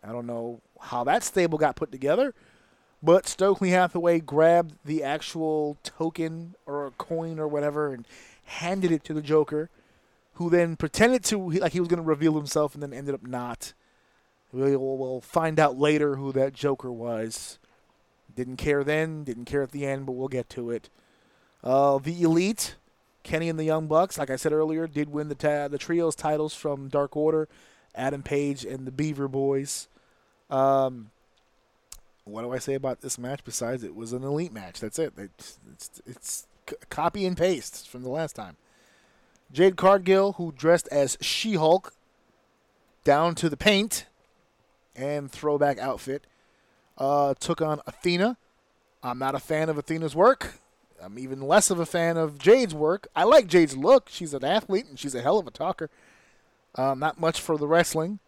I 0.03 0.13
don't 0.13 0.27
know 0.27 0.61
how 0.81 1.05
that 1.05 1.23
stable 1.23 1.59
got 1.59 1.77
put 1.77 1.91
together, 1.91 2.35
but 3.03 3.27
Stokely 3.27 3.71
Hathaway 3.71 4.21
grabbed 4.21 4.77
the 4.85 5.03
actual 5.03 5.77
token 5.83 6.55
or 6.65 6.87
a 6.87 6.91
coin 6.93 7.39
or 7.39 7.49
whatever 7.49 7.93
and 7.93 8.07
handed 8.45 8.93
it 8.93 9.05
to 9.05 9.15
the 9.15 9.23
Joker, 9.23 9.69
who 10.35 10.49
then 10.49 10.77
pretended 10.77 11.25
to 11.25 11.51
like 11.51 11.73
he 11.73 11.81
was 11.81 11.89
going 11.89 12.03
to 12.03 12.09
reveal 12.09 12.37
himself 12.37 12.75
and 12.75 12.83
then 12.83 12.93
ended 12.93 13.15
up 13.15 13.27
not. 13.27 13.73
We'll, 14.53 14.79
we'll 14.79 15.21
find 15.21 15.59
out 15.59 15.77
later 15.77 16.17
who 16.17 16.33
that 16.33 16.55
Joker 16.55 16.91
was. 16.91 17.59
Didn't 18.37 18.57
care 18.57 18.85
then, 18.85 19.25
didn't 19.25 19.47
care 19.47 19.63
at 19.63 19.73
the 19.73 19.87
end, 19.87 20.07
but 20.07 20.13
we'll 20.13 20.29
get 20.29 20.49
to 20.51 20.71
it. 20.71 20.89
Uh, 21.65 21.99
the 21.99 22.23
Elite, 22.23 22.77
Kenny 23.23 23.49
and 23.49 23.59
the 23.59 23.65
Young 23.65 23.89
Bucks, 23.89 24.19
like 24.19 24.31
I 24.31 24.37
said 24.37 24.53
earlier, 24.53 24.87
did 24.87 25.11
win 25.11 25.29
the 25.29 25.35
ta- 25.35 25.69
the 25.69 25.79
trios 25.79 26.15
titles 26.15 26.55
from 26.55 26.89
Dark 26.89 27.17
Order, 27.17 27.49
Adam 27.95 28.23
Page 28.23 28.65
and 28.65 28.87
the 28.87 28.93
Beaver 28.93 29.27
Boys. 29.27 29.89
Um, 30.51 31.11
what 32.25 32.43
do 32.43 32.53
I 32.53 32.59
say 32.59 32.75
about 32.75 33.01
this 33.01 33.19
match 33.19 33.43
besides 33.45 33.83
it 33.83 33.97
was 33.97 34.13
an 34.13 34.23
elite 34.23 34.53
match? 34.53 34.81
That's 34.81 34.99
it. 34.99 35.15
It's 35.17 35.59
it's, 35.73 36.03
it's 36.07 36.47
c- 36.69 36.77
copy 36.91 37.25
and 37.25 37.37
paste 37.37 37.89
from 37.89 38.03
the 38.03 38.11
last 38.11 38.37
time. 38.37 38.57
Jade 39.53 39.77
Cargill, 39.77 40.33
who 40.35 40.53
dressed 40.53 40.89
as 40.91 41.17
She-Hulk, 41.21 41.95
down 43.05 43.35
to 43.37 43.49
the 43.49 43.57
paint, 43.57 44.07
and 44.95 45.31
throwback 45.31 45.79
outfit. 45.79 46.27
Uh, 46.99 47.35
took 47.35 47.61
on 47.61 47.81
Athena. 47.87 48.37
I'm 49.03 49.19
not 49.19 49.35
a 49.35 49.39
fan 49.39 49.69
of 49.69 49.79
Athena's 49.79 50.15
work. 50.15 50.61
I'm 51.03 51.19
even 51.19 51.43
less 51.43 51.71
of 51.71 51.79
a 51.79 51.87
fan 51.87 52.17
of 52.17 52.39
Jade's 52.39 52.75
work. 52.75 53.07
I 53.15 53.25
like 53.25 53.47
Jade's 53.47 53.77
look. 53.77 54.09
She's 54.09 54.35
an 54.35 54.45
athlete 54.45 54.87
and 54.87 54.99
she's 54.99 55.15
a 55.15 55.23
hell 55.23 55.39
of 55.39 55.47
a 55.47 55.51
talker. 55.51 55.91
Um, 56.75 56.99
not 56.99 57.21
much 57.21 57.41
for 57.41 57.59
the 57.59 57.67
wrestling. 57.67 58.19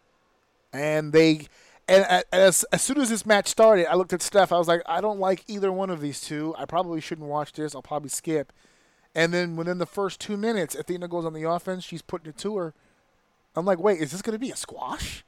And 0.73 1.13
they, 1.13 1.47
and 1.89 2.25
as, 2.31 2.65
as 2.65 2.83
soon 2.83 3.01
as 3.01 3.09
this 3.09 3.25
match 3.25 3.49
started, 3.49 3.91
I 3.91 3.95
looked 3.95 4.13
at 4.13 4.23
Steph. 4.23 4.53
I 4.53 4.59
was 4.59 4.69
like, 4.69 4.83
I 4.87 5.01
don't 5.01 5.19
like 5.19 5.45
either 5.49 5.73
one 5.73 5.91
of 5.91 6.01
these 6.01 6.21
two. 6.21 6.55
I 6.59 6.67
probably 6.67 7.01
shouldn't 7.01 7.29
watch 7.29 7.53
this. 7.53 7.75
I'll 7.75 7.83
probably 7.83 8.11
skip. 8.11 8.53
And 9.15 9.33
then 9.33 9.57
within 9.57 9.79
the 9.79 9.87
first 9.87 10.21
two 10.21 10.37
minutes, 10.37 10.75
Athena 10.75 11.09
goes 11.09 11.25
on 11.25 11.33
the 11.33 11.45
offense. 11.45 11.85
She's 11.85 12.03
putting 12.03 12.29
it 12.29 12.39
to 12.39 12.57
her. 12.59 12.75
I'm 13.57 13.65
like, 13.65 13.79
wait, 13.79 14.01
is 14.01 14.13
this 14.13 14.23
going 14.23 14.35
to 14.35 14.39
be 14.39 14.51
a 14.51 14.57
squash? 14.57 15.25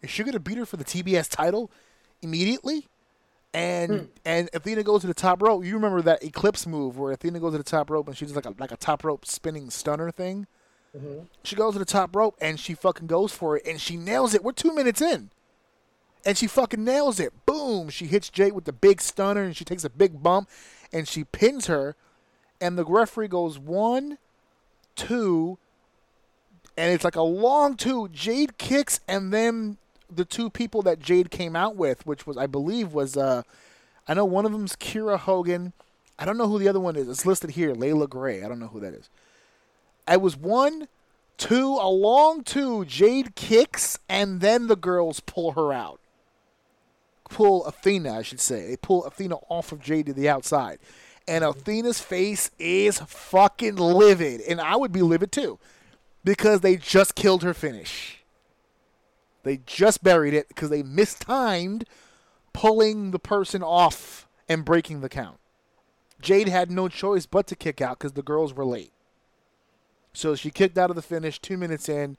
Is 0.00 0.10
she 0.10 0.22
going 0.22 0.32
to 0.32 0.40
beat 0.40 0.58
her 0.58 0.66
for 0.66 0.76
the 0.76 0.84
TBS 0.84 1.28
title 1.28 1.70
immediately? 2.22 2.86
And 3.54 3.92
Hmm. 3.92 4.04
and 4.24 4.50
Athena 4.52 4.82
goes 4.82 5.00
to 5.02 5.06
the 5.06 5.14
top 5.14 5.40
rope. 5.42 5.64
You 5.64 5.74
remember 5.74 6.02
that 6.02 6.22
Eclipse 6.22 6.66
move 6.66 6.98
where 6.98 7.12
Athena 7.12 7.40
goes 7.40 7.52
to 7.52 7.58
the 7.58 7.64
top 7.64 7.88
rope 7.90 8.06
and 8.06 8.16
she's 8.16 8.36
like 8.36 8.44
a 8.46 8.54
like 8.58 8.72
a 8.72 8.76
top 8.76 9.04
rope 9.04 9.24
spinning 9.24 9.70
stunner 9.70 10.10
thing. 10.10 10.46
Mm-hmm. 10.96 11.24
She 11.44 11.56
goes 11.56 11.72
to 11.74 11.78
the 11.78 11.84
top 11.84 12.14
rope 12.14 12.36
and 12.40 12.60
she 12.60 12.74
fucking 12.74 13.06
goes 13.06 13.32
for 13.32 13.56
it 13.56 13.66
and 13.66 13.80
she 13.80 13.96
nails 13.96 14.34
it. 14.34 14.44
We're 14.44 14.52
two 14.52 14.74
minutes 14.74 15.00
in, 15.00 15.30
and 16.24 16.36
she 16.36 16.46
fucking 16.46 16.84
nails 16.84 17.18
it. 17.20 17.32
Boom! 17.46 17.88
She 17.88 18.06
hits 18.06 18.28
Jade 18.30 18.52
with 18.52 18.64
the 18.64 18.72
big 18.72 19.00
stunner 19.00 19.42
and 19.42 19.56
she 19.56 19.64
takes 19.64 19.84
a 19.84 19.90
big 19.90 20.22
bump 20.22 20.48
and 20.92 21.08
she 21.08 21.24
pins 21.24 21.66
her. 21.66 21.94
And 22.60 22.76
the 22.76 22.84
referee 22.84 23.28
goes 23.28 23.58
one, 23.58 24.18
two, 24.96 25.58
and 26.76 26.92
it's 26.92 27.04
like 27.04 27.16
a 27.16 27.22
long 27.22 27.76
two. 27.76 28.08
Jade 28.08 28.58
kicks 28.58 29.00
and 29.08 29.32
then 29.32 29.76
the 30.10 30.24
two 30.24 30.50
people 30.50 30.82
that 30.82 31.00
Jade 31.00 31.30
came 31.30 31.54
out 31.54 31.76
with, 31.76 32.06
which 32.06 32.26
was 32.26 32.36
I 32.36 32.46
believe 32.46 32.92
was 32.92 33.16
uh, 33.16 33.42
I 34.06 34.14
know 34.14 34.24
one 34.24 34.46
of 34.46 34.52
them's 34.52 34.76
Kiera 34.76 35.18
Hogan. 35.18 35.72
I 36.18 36.24
don't 36.24 36.38
know 36.38 36.48
who 36.48 36.58
the 36.58 36.68
other 36.68 36.80
one 36.80 36.96
is. 36.96 37.08
It's 37.08 37.26
listed 37.26 37.50
here, 37.50 37.74
Leila 37.74 38.08
Grey. 38.08 38.42
I 38.42 38.48
don't 38.48 38.58
know 38.58 38.68
who 38.68 38.80
that 38.80 38.94
is. 38.94 39.08
I 40.06 40.16
was 40.16 40.36
one, 40.36 40.88
two, 41.36 41.78
a 41.80 41.88
long 41.88 42.42
two. 42.42 42.84
Jade 42.86 43.36
kicks, 43.36 43.98
and 44.08 44.40
then 44.40 44.66
the 44.66 44.76
girls 44.76 45.20
pull 45.20 45.52
her 45.52 45.72
out. 45.72 46.00
Pull 47.28 47.66
Athena, 47.66 48.18
I 48.18 48.22
should 48.22 48.40
say. 48.40 48.66
They 48.66 48.76
pull 48.76 49.04
Athena 49.04 49.36
off 49.48 49.70
of 49.70 49.80
Jade 49.80 50.06
to 50.06 50.12
the 50.14 50.28
outside. 50.28 50.78
And 51.28 51.44
Athena's 51.44 52.00
face 52.00 52.50
is 52.58 52.98
fucking 52.98 53.76
livid. 53.76 54.40
And 54.40 54.62
I 54.62 54.76
would 54.76 54.92
be 54.92 55.02
livid 55.02 55.30
too. 55.30 55.58
Because 56.24 56.62
they 56.62 56.76
just 56.76 57.14
killed 57.14 57.42
her 57.42 57.52
finish. 57.52 58.17
They 59.48 59.60
just 59.64 60.04
buried 60.04 60.34
it 60.34 60.48
because 60.48 60.68
they 60.68 60.82
mistimed 60.82 61.86
pulling 62.52 63.12
the 63.12 63.18
person 63.18 63.62
off 63.62 64.28
and 64.46 64.62
breaking 64.62 65.00
the 65.00 65.08
count. 65.08 65.38
Jade 66.20 66.50
had 66.50 66.70
no 66.70 66.86
choice 66.86 67.24
but 67.24 67.46
to 67.46 67.56
kick 67.56 67.80
out 67.80 67.98
because 67.98 68.12
the 68.12 68.22
girls 68.22 68.52
were 68.52 68.66
late. 68.66 68.92
So 70.12 70.34
she 70.34 70.50
kicked 70.50 70.76
out 70.76 70.90
of 70.90 70.96
the 70.96 71.00
finish 71.00 71.38
two 71.38 71.56
minutes 71.56 71.88
in. 71.88 72.18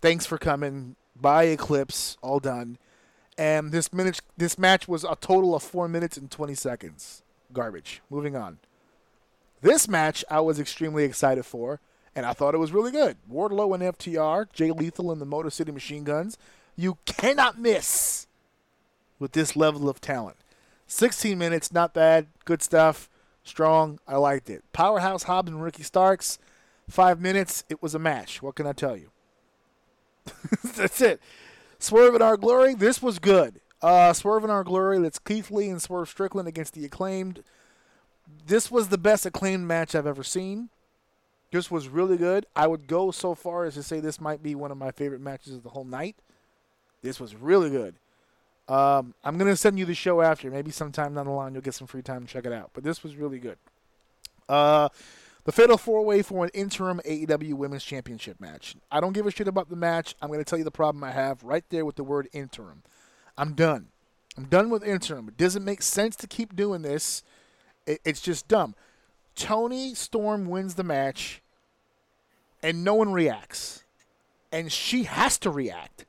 Thanks 0.00 0.24
for 0.24 0.38
coming. 0.38 0.94
Bye, 1.20 1.46
Eclipse. 1.46 2.16
All 2.22 2.38
done. 2.38 2.78
And 3.36 3.72
this 3.72 3.92
minute, 3.92 4.20
this 4.36 4.56
match 4.56 4.86
was 4.86 5.02
a 5.02 5.16
total 5.20 5.56
of 5.56 5.64
four 5.64 5.88
minutes 5.88 6.16
and 6.16 6.30
twenty 6.30 6.54
seconds. 6.54 7.24
Garbage. 7.52 8.02
Moving 8.08 8.36
on. 8.36 8.60
This 9.62 9.88
match 9.88 10.24
I 10.30 10.38
was 10.38 10.60
extremely 10.60 11.02
excited 11.02 11.44
for, 11.44 11.80
and 12.14 12.26
I 12.26 12.32
thought 12.32 12.54
it 12.54 12.58
was 12.58 12.72
really 12.72 12.92
good. 12.92 13.16
Wardlow 13.30 13.74
and 13.74 13.96
FTR, 13.96 14.52
Jay 14.52 14.70
Lethal 14.70 15.10
and 15.10 15.20
the 15.20 15.26
Motor 15.26 15.50
City 15.50 15.72
Machine 15.72 16.04
Guns. 16.04 16.36
You 16.76 16.98
cannot 17.06 17.58
miss 17.58 18.26
with 19.18 19.32
this 19.32 19.56
level 19.56 19.88
of 19.88 20.00
talent. 20.00 20.36
16 20.86 21.38
minutes, 21.38 21.72
not 21.72 21.94
bad. 21.94 22.26
Good 22.44 22.62
stuff. 22.62 23.08
Strong. 23.44 23.98
I 24.06 24.16
liked 24.16 24.50
it. 24.50 24.62
Powerhouse 24.72 25.24
Hobbs 25.24 25.50
and 25.50 25.62
Ricky 25.62 25.82
Starks. 25.82 26.38
Five 26.88 27.20
minutes. 27.20 27.64
It 27.68 27.82
was 27.82 27.94
a 27.94 27.98
match. 27.98 28.42
What 28.42 28.54
can 28.54 28.66
I 28.66 28.72
tell 28.72 28.96
you? 28.96 29.10
That's 30.76 31.00
it. 31.00 31.20
Swerve 31.78 32.14
in 32.14 32.22
Our 32.22 32.36
Glory. 32.36 32.74
This 32.74 33.02
was 33.02 33.18
good. 33.18 33.60
Uh, 33.80 34.12
Swerve 34.12 34.44
in 34.44 34.50
Our 34.50 34.64
Glory. 34.64 34.98
That's 34.98 35.18
Keith 35.18 35.50
Lee 35.50 35.68
and 35.68 35.82
Swerve 35.82 36.08
Strickland 36.08 36.46
against 36.46 36.74
the 36.74 36.84
Acclaimed. 36.84 37.42
This 38.46 38.70
was 38.70 38.88
the 38.88 38.98
best 38.98 39.26
Acclaimed 39.26 39.66
match 39.66 39.94
I've 39.94 40.06
ever 40.06 40.22
seen. 40.22 40.68
This 41.52 41.70
was 41.70 41.86
really 41.86 42.16
good. 42.16 42.46
I 42.56 42.66
would 42.66 42.88
go 42.88 43.10
so 43.10 43.34
far 43.34 43.64
as 43.64 43.74
to 43.74 43.82
say 43.82 44.00
this 44.00 44.20
might 44.20 44.42
be 44.42 44.54
one 44.54 44.72
of 44.72 44.78
my 44.78 44.90
favorite 44.90 45.20
matches 45.20 45.54
of 45.54 45.62
the 45.62 45.68
whole 45.68 45.84
night. 45.84 46.16
This 47.02 47.20
was 47.20 47.36
really 47.36 47.68
good. 47.68 47.94
Um, 48.68 49.14
I'm 49.22 49.36
gonna 49.36 49.54
send 49.54 49.78
you 49.78 49.84
the 49.84 49.94
show 49.94 50.22
after. 50.22 50.50
Maybe 50.50 50.70
sometime 50.70 51.14
down 51.14 51.26
the 51.26 51.32
line 51.32 51.52
you'll 51.52 51.62
get 51.62 51.74
some 51.74 51.86
free 51.86 52.00
time 52.00 52.26
to 52.26 52.32
check 52.32 52.46
it 52.46 52.52
out. 52.52 52.70
But 52.72 52.84
this 52.84 53.02
was 53.02 53.16
really 53.16 53.38
good. 53.38 53.58
Uh, 54.48 54.88
the 55.44 55.52
Fatal 55.52 55.76
Four 55.76 56.04
Way 56.04 56.22
for 56.22 56.44
an 56.44 56.50
interim 56.54 57.00
AEW 57.04 57.54
Women's 57.54 57.84
Championship 57.84 58.40
match. 58.40 58.74
I 58.90 59.00
don't 59.00 59.12
give 59.12 59.26
a 59.26 59.30
shit 59.30 59.48
about 59.48 59.68
the 59.68 59.76
match. 59.76 60.14
I'm 60.22 60.30
gonna 60.30 60.44
tell 60.44 60.58
you 60.58 60.64
the 60.64 60.70
problem 60.70 61.04
I 61.04 61.10
have 61.10 61.42
right 61.42 61.64
there 61.68 61.84
with 61.84 61.96
the 61.96 62.04
word 62.04 62.28
interim. 62.32 62.82
I'm 63.36 63.52
done. 63.52 63.88
I'm 64.38 64.44
done 64.44 64.70
with 64.70 64.82
interim. 64.84 65.28
It 65.28 65.36
doesn't 65.36 65.64
make 65.64 65.82
sense 65.82 66.16
to 66.16 66.26
keep 66.26 66.56
doing 66.56 66.80
this. 66.80 67.22
It, 67.86 68.00
it's 68.06 68.22
just 68.22 68.48
dumb. 68.48 68.74
Toni 69.34 69.94
Storm 69.94 70.46
wins 70.46 70.74
the 70.74 70.84
match, 70.84 71.41
and 72.62 72.84
no 72.84 72.94
one 72.94 73.12
reacts, 73.12 73.84
and 74.50 74.70
she 74.70 75.04
has 75.04 75.38
to 75.38 75.50
react. 75.50 76.04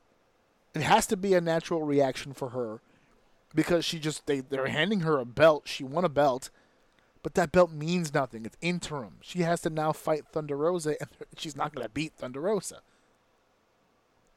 It 0.74 0.82
has 0.82 1.06
to 1.08 1.16
be 1.16 1.34
a 1.34 1.40
natural 1.40 1.82
reaction 1.82 2.32
for 2.32 2.50
her 2.50 2.80
because 3.54 3.84
she 3.84 3.98
just 3.98 4.26
they 4.26 4.40
they're 4.40 4.66
handing 4.66 5.00
her 5.00 5.18
a 5.18 5.24
belt. 5.24 5.62
She 5.66 5.84
won 5.84 6.04
a 6.04 6.08
belt, 6.08 6.50
but 7.22 7.34
that 7.34 7.52
belt 7.52 7.72
means 7.72 8.12
nothing. 8.12 8.44
It's 8.44 8.56
interim. 8.60 9.18
She 9.22 9.40
has 9.40 9.60
to 9.62 9.70
now 9.70 9.92
fight 9.92 10.26
Thunder 10.32 10.56
Rosa, 10.56 10.96
and 11.00 11.08
she's 11.36 11.56
not 11.56 11.74
going 11.74 11.84
to 11.84 11.90
beat 11.90 12.12
Thunder 12.16 12.40
Rosa. 12.40 12.80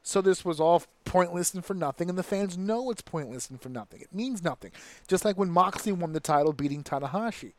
So 0.02 0.22
this 0.22 0.44
was 0.44 0.58
all 0.58 0.84
pointless 1.04 1.52
and 1.52 1.64
for 1.64 1.74
nothing, 1.74 2.08
and 2.08 2.16
the 2.16 2.22
fans 2.22 2.56
know 2.56 2.90
it's 2.90 3.02
pointless 3.02 3.50
and 3.50 3.60
for 3.60 3.68
nothing. 3.68 4.00
It 4.00 4.14
means 4.14 4.42
nothing. 4.42 4.70
Just 5.06 5.24
like 5.24 5.36
when 5.36 5.50
Moxley 5.50 5.92
won 5.92 6.12
the 6.12 6.20
title 6.20 6.52
beating 6.52 6.82
Tanahashi. 6.82 7.52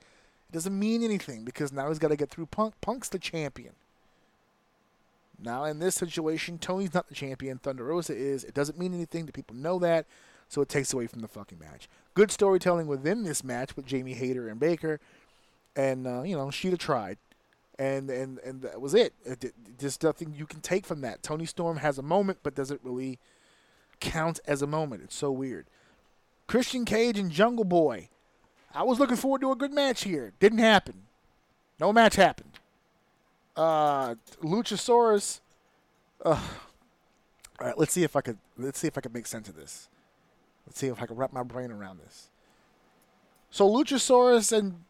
It 0.50 0.54
doesn't 0.54 0.80
mean 0.80 1.04
anything 1.04 1.44
because 1.44 1.72
now 1.72 1.90
he's 1.90 2.00
got 2.00 2.08
to 2.08 2.16
get 2.16 2.32
through 2.32 2.48
Punk. 2.48 2.74
Punk's 2.82 3.10
the 3.10 3.20
champion. 3.20 3.74
Now, 5.42 5.64
in 5.66 5.80
this 5.80 5.96
situation, 5.96 6.58
Tony's 6.58 6.94
not 6.94 7.08
the 7.08 7.16
champion. 7.16 7.58
Thunder 7.60 7.86
Rosa 7.86 8.16
is. 8.16 8.44
It 8.44 8.54
doesn't 8.54 8.78
mean 8.78 8.94
anything. 8.94 9.26
The 9.26 9.32
people 9.32 9.56
know 9.56 9.80
that, 9.80 10.06
so 10.48 10.62
it 10.62 10.70
takes 10.70 10.94
away 10.94 11.08
from 11.08 11.22
the 11.22 11.28
fucking 11.28 11.60
match. 11.60 11.88
Good 12.14 12.32
storytelling 12.32 12.88
within 12.88 13.24
this 13.24 13.44
match 13.44 13.76
with 13.76 13.86
Jamie 13.86 14.14
Hayter 14.14 14.50
and 14.50 14.60
Baker, 14.60 15.00
and 15.76 16.06
uh, 16.06 16.24
you 16.24 16.36
know 16.36 16.48
Shida 16.48 16.78
tried, 16.78 17.18
and 17.78 18.10
and 18.10 18.40
and 18.40 18.62
that 18.64 18.82
was 18.82 18.94
it. 18.94 19.14
it. 19.26 19.44
it- 19.46 19.54
There's 19.78 20.02
nothing 20.04 20.34
you 20.38 20.46
can 20.46 20.60
take 20.62 20.86
from 20.86 21.02
that. 21.02 21.24
Toni 21.24 21.46
Storm 21.46 21.78
has 21.78 21.98
a 21.98 22.02
moment, 22.04 22.40
but 22.44 22.54
does 22.56 22.70
it 22.72 22.82
really 22.84 23.18
count 24.02 24.40
as 24.46 24.62
a 24.62 24.68
moment? 24.68 25.04
It's 25.04 25.16
so 25.16 25.32
weird. 25.32 25.68
Christian 26.48 26.84
Cage 26.84 27.18
and 27.18 27.32
Jungle 27.32 27.64
Boy. 27.66 28.10
I 28.74 28.84
was 28.84 29.00
looking 29.00 29.16
forward 29.16 29.42
to 29.42 29.52
a 29.52 29.56
good 29.56 29.72
match 29.74 30.04
here. 30.04 30.34
Didn't 30.40 30.60
happen. 30.60 31.04
No 31.80 31.94
match 31.94 32.16
happened 32.18 32.49
uh, 33.56 34.16
Luchasaurus. 34.42 35.42
Uh, 36.24 36.42
all 37.60 37.68
right, 37.68 37.78
let's 37.78 37.94
see 37.94 38.04
if 38.04 38.16
I 38.16 38.22
could 38.22 38.38
let's 38.58 38.80
see 38.80 38.88
if 38.88 38.98
I 38.98 39.02
can 39.02 39.12
make 39.12 39.28
sense 39.28 39.50
of 39.50 39.56
this. 39.56 39.90
Let's 40.66 40.80
see 40.80 40.88
if 40.88 41.02
I 41.02 41.06
can 41.06 41.16
wrap 41.16 41.34
my 41.34 41.44
brain 41.44 41.72
around 41.72 42.00
this. 42.00 42.30
So 43.50 43.68
Luchasaurus 43.68 44.56
and 44.56 44.84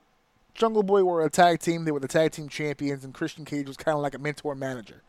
Jungle 0.54 0.84
Boy 0.84 1.04
were 1.04 1.24
a 1.24 1.30
tag 1.30 1.60
team. 1.60 1.86
They 1.86 1.92
were 1.92 2.00
the 2.00 2.08
tag 2.08 2.32
team 2.32 2.50
champions, 2.50 3.06
and 3.06 3.14
Christian 3.14 3.46
Cage 3.46 3.68
was 3.68 3.78
kind 3.78 3.96
of 3.96 4.02
like 4.02 4.14
a 4.14 4.20
mentor 4.20 4.56
manager. 4.56 5.04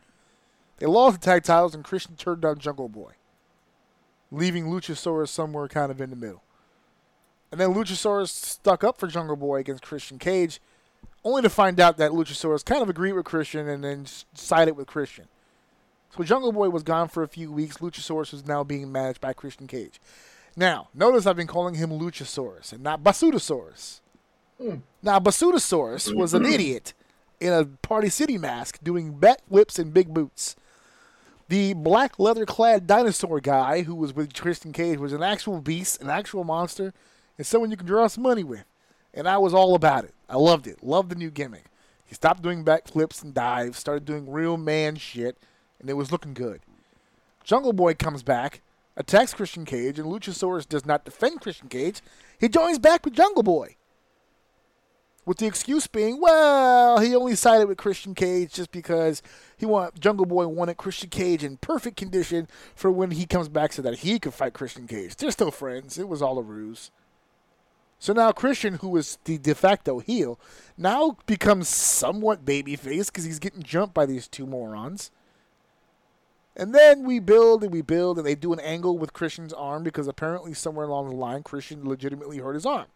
They 0.77 0.85
lost 0.85 1.19
the 1.19 1.25
tag 1.25 1.43
titles, 1.43 1.75
and 1.75 1.83
Christian 1.83 2.15
turned 2.15 2.41
down 2.41 2.57
Jungle 2.57 2.89
Boy, 2.89 3.13
leaving 4.31 4.65
Luchasaurus 4.65 5.27
somewhere 5.27 5.67
kind 5.67 5.91
of 5.91 6.01
in 6.01 6.09
the 6.09 6.15
middle. 6.15 6.43
And 7.51 7.59
then 7.59 7.73
Luchasaurus 7.73 8.29
stuck 8.29 8.83
up 8.83 8.97
for 8.97 9.07
Jungle 9.07 9.35
Boy 9.35 9.59
against 9.59 9.83
Christian 9.83 10.17
Cage, 10.17 10.61
only 11.23 11.41
to 11.41 11.49
find 11.49 11.79
out 11.79 11.97
that 11.97 12.11
Luchasaurus 12.11 12.65
kind 12.65 12.81
of 12.81 12.89
agreed 12.89 13.13
with 13.13 13.25
Christian 13.25 13.67
and 13.67 13.83
then 13.83 14.05
sided 14.33 14.73
with 14.73 14.87
Christian. 14.87 15.27
So 16.15 16.23
Jungle 16.23 16.51
Boy 16.51 16.69
was 16.69 16.83
gone 16.83 17.07
for 17.07 17.23
a 17.23 17.27
few 17.27 17.51
weeks. 17.51 17.77
Luchasaurus 17.77 18.33
is 18.33 18.45
now 18.45 18.63
being 18.63 18.91
managed 18.91 19.21
by 19.21 19.33
Christian 19.33 19.67
Cage. 19.67 19.99
Now, 20.55 20.89
notice 20.93 21.25
I've 21.25 21.37
been 21.37 21.47
calling 21.47 21.75
him 21.75 21.89
Luchasaurus 21.89 22.73
and 22.73 22.83
not 22.83 23.03
Basutosaurus. 23.03 24.01
Hmm. 24.61 24.77
Now, 25.01 25.19
Basutosaurus 25.19 26.13
was 26.13 26.33
an 26.33 26.45
idiot 26.53 26.93
in 27.39 27.53
a 27.53 27.65
Party 27.65 28.09
City 28.09 28.37
mask 28.37 28.79
doing 28.83 29.13
backflips 29.13 29.79
and 29.79 29.93
big 29.93 30.13
boots. 30.13 30.55
The 31.47 31.73
black 31.73 32.19
leather 32.19 32.45
clad 32.45 32.87
dinosaur 32.87 33.39
guy 33.41 33.81
who 33.81 33.95
was 33.95 34.13
with 34.13 34.33
Christian 34.33 34.71
Cage 34.71 34.99
was 34.99 35.13
an 35.13 35.23
actual 35.23 35.59
beast, 35.59 36.01
an 36.01 36.09
actual 36.09 36.43
monster, 36.43 36.93
and 37.37 37.47
someone 37.47 37.71
you 37.71 37.77
can 37.77 37.87
draw 37.87 38.07
some 38.07 38.23
money 38.23 38.43
with. 38.43 38.65
And 39.13 39.27
I 39.27 39.37
was 39.37 39.53
all 39.53 39.75
about 39.75 40.05
it. 40.05 40.13
I 40.31 40.37
loved 40.37 40.65
it. 40.65 40.81
Loved 40.81 41.09
the 41.09 41.15
new 41.15 41.29
gimmick. 41.29 41.65
He 42.05 42.15
stopped 42.15 42.41
doing 42.41 42.63
backflips 42.63 43.21
and 43.21 43.33
dives, 43.33 43.77
started 43.77 44.05
doing 44.05 44.31
real 44.31 44.55
man 44.55 44.95
shit, 44.95 45.37
and 45.79 45.89
it 45.89 45.93
was 45.93 46.11
looking 46.11 46.33
good. 46.33 46.61
Jungle 47.43 47.73
Boy 47.73 47.93
comes 47.95 48.23
back, 48.23 48.61
attacks 48.95 49.33
Christian 49.33 49.65
Cage, 49.65 49.99
and 49.99 50.07
Luchasaurus 50.07 50.67
does 50.67 50.85
not 50.85 51.03
defend 51.03 51.41
Christian 51.41 51.67
Cage. 51.67 52.01
He 52.39 52.47
joins 52.47 52.79
back 52.79 53.03
with 53.03 53.13
Jungle 53.13 53.43
Boy. 53.43 53.75
With 55.25 55.37
the 55.37 55.47
excuse 55.47 55.85
being, 55.85 56.19
well, 56.19 56.99
he 56.99 57.13
only 57.13 57.35
sided 57.35 57.67
with 57.67 57.77
Christian 57.77 58.15
Cage 58.15 58.53
just 58.53 58.71
because 58.71 59.21
he 59.57 59.65
want 59.65 59.99
Jungle 59.99 60.25
Boy 60.25 60.47
wanted 60.47 60.77
Christian 60.77 61.09
Cage 61.09 61.43
in 61.43 61.57
perfect 61.57 61.97
condition 61.97 62.47
for 62.73 62.89
when 62.89 63.11
he 63.11 63.25
comes 63.25 63.49
back 63.49 63.73
so 63.73 63.81
that 63.81 63.99
he 63.99 64.17
could 64.17 64.33
fight 64.33 64.53
Christian 64.53 64.87
Cage. 64.87 65.17
They're 65.17 65.29
still 65.29 65.51
friends. 65.51 65.97
It 65.97 66.07
was 66.07 66.21
all 66.21 66.39
a 66.39 66.41
ruse. 66.41 66.89
So 68.01 68.13
now 68.13 68.31
Christian, 68.31 68.73
who 68.73 68.89
was 68.89 69.19
the 69.25 69.37
de 69.37 69.53
facto 69.53 69.99
heel, 69.99 70.39
now 70.75 71.17
becomes 71.27 71.67
somewhat 71.67 72.43
babyface 72.43 73.05
because 73.05 73.25
he's 73.25 73.37
getting 73.37 73.61
jumped 73.61 73.93
by 73.93 74.07
these 74.07 74.27
two 74.27 74.47
morons. 74.47 75.11
And 76.55 76.73
then 76.73 77.03
we 77.03 77.19
build 77.19 77.63
and 77.63 77.71
we 77.71 77.83
build, 77.83 78.17
and 78.17 78.25
they 78.25 78.33
do 78.33 78.53
an 78.53 78.59
angle 78.59 78.97
with 78.97 79.13
Christian's 79.13 79.53
arm 79.53 79.83
because 79.83 80.07
apparently 80.07 80.55
somewhere 80.55 80.87
along 80.87 81.09
the 81.09 81.15
line, 81.15 81.43
Christian 81.43 81.87
legitimately 81.87 82.39
hurt 82.39 82.55
his 82.55 82.65
arm. 82.65 82.87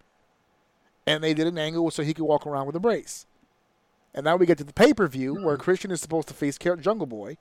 And 1.06 1.24
they 1.24 1.36
did 1.36 1.46
an 1.46 1.60
angle 1.60 1.92
so 1.92 2.02
he 2.02 2.16
could 2.16 2.26
walk 2.26 2.48
around 2.48 2.66
with 2.66 2.76
a 2.76 2.80
brace. 2.80 3.28
And 4.12 4.24
now 4.24 4.38
we 4.38 4.48
get 4.48 4.58
to 4.58 4.64
the 4.64 4.74
pay 4.74 4.92
per 4.92 5.08
view 5.08 5.36
where 5.36 5.56
hmm. 5.56 5.62
Christian 5.62 5.92
is 5.92 6.02
supposed 6.02 6.30
to 6.30 6.34
face 6.34 6.58
Jungle 6.58 7.06
Boy. 7.06 7.38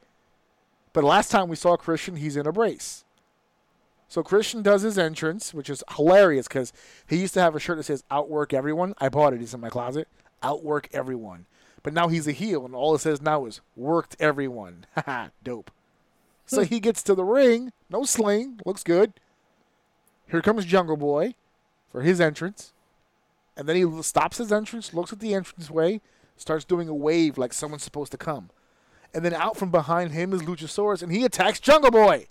But 0.93 1.03
last 1.03 1.31
time 1.31 1.49
we 1.49 1.57
saw 1.57 1.79
Christian, 1.79 2.17
he's 2.17 2.37
in 2.37 2.47
a 2.47 2.53
brace. 2.53 3.04
So 4.15 4.23
Christian 4.23 4.63
does 4.63 4.83
his 4.83 4.97
entrance, 4.97 5.53
which 5.53 5.69
is 5.69 5.83
hilarious 5.97 6.47
because 6.47 6.73
he 7.05 7.17
used 7.17 7.35
to 7.35 7.41
have 7.41 7.57
a 7.57 7.59
shirt 7.59 7.79
that 7.79 7.83
says 7.83 8.05
"Outwork 8.13 8.55
everyone." 8.55 8.95
I 8.99 9.09
bought 9.09 9.33
it; 9.35 9.43
it's 9.43 9.55
in 9.55 9.61
my 9.61 9.71
closet. 9.71 10.07
Outwork 10.41 10.89
everyone. 10.93 11.47
But 11.83 11.95
now 11.95 12.07
he's 12.07 12.29
a 12.29 12.31
heel, 12.31 12.65
and 12.65 12.77
all 12.77 12.95
it 12.95 13.01
says 13.01 13.21
now 13.21 13.45
is 13.45 13.61
"Worked 13.75 14.15
everyone." 14.21 14.87
Haha, 14.95 15.31
dope. 15.43 15.73
So 16.47 16.63
he 16.63 16.79
gets 16.79 17.03
to 17.03 17.17
the 17.17 17.25
ring, 17.25 17.73
no 17.91 18.05
sling, 18.05 18.61
looks 18.65 18.85
good. 18.85 19.15
Here 20.31 20.43
comes 20.43 20.65
Jungle 20.65 20.97
Boy 20.97 21.35
for 21.91 22.03
his 22.03 22.21
entrance. 22.21 22.73
And 23.57 23.69
then 23.69 23.75
he 23.75 24.03
stops 24.05 24.39
his 24.39 24.53
entrance, 24.53 24.95
looks 24.95 25.13
at 25.13 25.19
the 25.19 25.35
entranceway, 25.35 26.01
starts 26.37 26.65
doing 26.65 26.89
a 26.89 26.95
wave 26.95 27.37
like 27.37 27.53
someone's 27.53 27.83
supposed 27.83 28.13
to 28.13 28.19
come. 28.19 28.51
And 29.13 29.25
then 29.25 29.35
out 29.35 29.57
from 29.57 29.73
behind 29.73 30.13
him 30.13 30.33
is 30.33 30.43
Luchasaurus, 30.43 31.03
and 31.03 31.11
he 31.11 31.25
attacks 31.25 31.59
Jungle 31.59 31.91
Boy. 31.91 32.29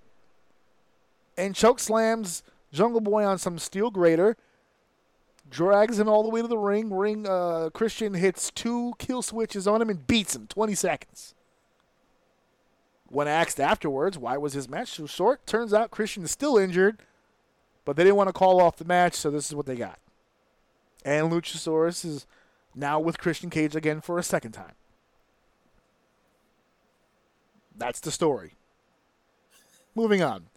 And 1.38 1.56
choke 1.56 1.80
slams 1.80 2.44
Jungle 2.74 3.02
Boy 3.02 3.24
on 3.24 3.38
some 3.38 3.60
steel 3.60 3.92
grater, 3.92 4.36
drags 5.50 6.00
him 6.00 6.10
all 6.10 6.24
the 6.24 6.30
way 6.30 6.42
to 6.42 6.48
the 6.48 6.58
ring. 6.58 6.92
Ring 6.92 7.28
uh, 7.28 7.70
Christian 7.72 8.16
hits 8.16 8.50
two 8.52 8.94
kill 8.98 9.22
switches 9.22 9.68
on 9.68 9.82
him 9.82 9.90
and 9.90 10.06
beats 10.08 10.36
him 10.36 10.48
20 10.48 10.74
seconds. 10.74 11.36
When 13.08 13.28
asked 13.28 13.60
afterwards 13.60 14.18
why 14.18 14.38
was 14.38 14.53
his 14.53 14.68
match 14.68 14.90
so 14.90 15.06
short, 15.06 15.45
turns 15.45 15.72
out 15.72 15.92
Christian 15.92 16.24
is 16.24 16.32
still 16.32 16.58
injured, 16.58 16.98
but 17.86 17.95
they 17.95 18.03
didn't 18.03 18.16
want 18.16 18.30
to 18.30 18.34
call 18.34 18.60
off 18.60 18.78
the 18.78 18.86
match, 18.86 19.14
so 19.14 19.30
this 19.30 19.48
is 19.48 19.56
what 19.56 19.68
they 19.68 19.76
got. 19.76 20.00
And 21.06 21.32
Luchasaurus 21.32 22.03
is 22.03 22.26
now 22.74 23.00
with 23.00 23.20
Christian 23.20 23.52
Cage 23.52 23.76
again 23.76 24.02
for 24.02 24.18
a 24.18 24.24
second 24.24 24.53
time. 24.53 24.74
That's 27.76 28.00
the 28.00 28.12
story. 28.12 28.53
Moving 29.94 30.24
on. 30.24 30.48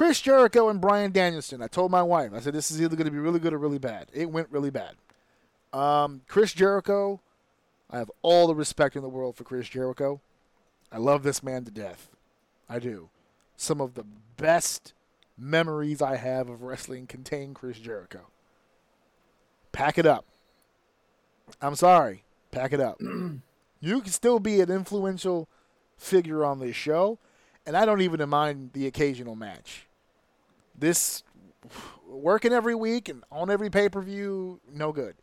Chris 0.00 0.22
Jericho 0.22 0.70
and 0.70 0.80
Bryan 0.80 1.12
Danielson. 1.12 1.60
I 1.60 1.66
told 1.66 1.90
my 1.90 2.02
wife, 2.02 2.32
I 2.34 2.40
said, 2.40 2.54
this 2.54 2.70
is 2.70 2.80
either 2.80 2.96
going 2.96 3.04
to 3.04 3.10
be 3.10 3.18
really 3.18 3.38
good 3.38 3.52
or 3.52 3.58
really 3.58 3.78
bad. 3.78 4.08
It 4.14 4.30
went 4.30 4.50
really 4.50 4.70
bad. 4.70 4.94
Um, 5.74 6.22
Chris 6.26 6.54
Jericho, 6.54 7.20
I 7.90 7.98
have 7.98 8.10
all 8.22 8.46
the 8.46 8.54
respect 8.54 8.96
in 8.96 9.02
the 9.02 9.10
world 9.10 9.36
for 9.36 9.44
Chris 9.44 9.68
Jericho. 9.68 10.22
I 10.90 10.96
love 10.96 11.22
this 11.22 11.42
man 11.42 11.66
to 11.66 11.70
death. 11.70 12.08
I 12.66 12.78
do. 12.78 13.10
Some 13.58 13.78
of 13.78 13.92
the 13.92 14.06
best 14.38 14.94
memories 15.36 16.00
I 16.00 16.16
have 16.16 16.48
of 16.48 16.62
wrestling 16.62 17.06
contain 17.06 17.52
Chris 17.52 17.78
Jericho. 17.78 18.22
Pack 19.70 19.98
it 19.98 20.06
up. 20.06 20.24
I'm 21.60 21.76
sorry. 21.76 22.24
Pack 22.52 22.72
it 22.72 22.80
up. 22.80 22.98
you 23.80 24.00
can 24.00 24.12
still 24.12 24.40
be 24.40 24.62
an 24.62 24.70
influential 24.70 25.46
figure 25.98 26.42
on 26.42 26.58
this 26.58 26.74
show, 26.74 27.18
and 27.66 27.76
I 27.76 27.84
don't 27.84 28.00
even 28.00 28.26
mind 28.30 28.70
the 28.72 28.86
occasional 28.86 29.36
match. 29.36 29.88
This 30.80 31.22
working 32.08 32.52
every 32.52 32.74
week 32.74 33.08
and 33.08 33.22
on 33.30 33.50
every 33.50 33.68
pay 33.70 33.88
per 33.88 34.00
view, 34.00 34.60
no 34.72 34.92
good. 34.92 35.14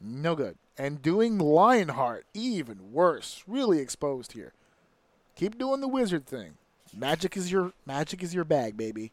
No 0.00 0.36
good. 0.36 0.56
And 0.78 1.02
doing 1.02 1.38
Lionheart, 1.38 2.26
even 2.32 2.92
worse. 2.92 3.42
Really 3.46 3.78
exposed 3.78 4.32
here. 4.32 4.52
Keep 5.36 5.58
doing 5.58 5.80
the 5.80 5.88
wizard 5.88 6.26
thing. 6.26 6.54
Magic 6.96 7.36
is 7.36 7.50
your 7.50 7.72
magic 7.86 8.22
is 8.22 8.34
your 8.34 8.44
bag, 8.44 8.76
baby. 8.76 9.10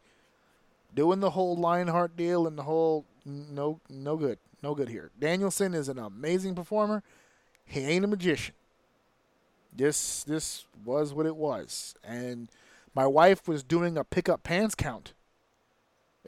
Doing 0.94 1.20
the 1.20 1.32
whole 1.32 1.56
Lionheart 1.56 2.16
deal 2.16 2.46
and 2.46 2.58
the 2.58 2.64
whole 2.64 3.06
no 3.26 3.80
no 3.90 4.18
good. 4.18 4.38
No 4.62 4.76
good 4.76 4.90
here. 4.90 5.10
Danielson 5.20 5.74
is 5.74 5.90
an 5.90 5.98
amazing 5.98 6.54
performer. 6.54 7.02
He 7.66 7.82
ain't 7.82 8.06
a 8.06 8.08
magician. 8.08 8.54
This 9.76 10.24
this 10.24 10.66
was 10.86 11.12
what 11.14 11.26
it 11.26 11.36
was. 11.36 11.96
And 12.04 12.50
my 12.94 13.08
wife 13.08 13.48
was 13.48 13.64
doing 13.64 13.98
a 13.98 14.04
pick 14.04 14.30
up 14.30 14.44
pants 14.44 14.76
count. 14.76 15.14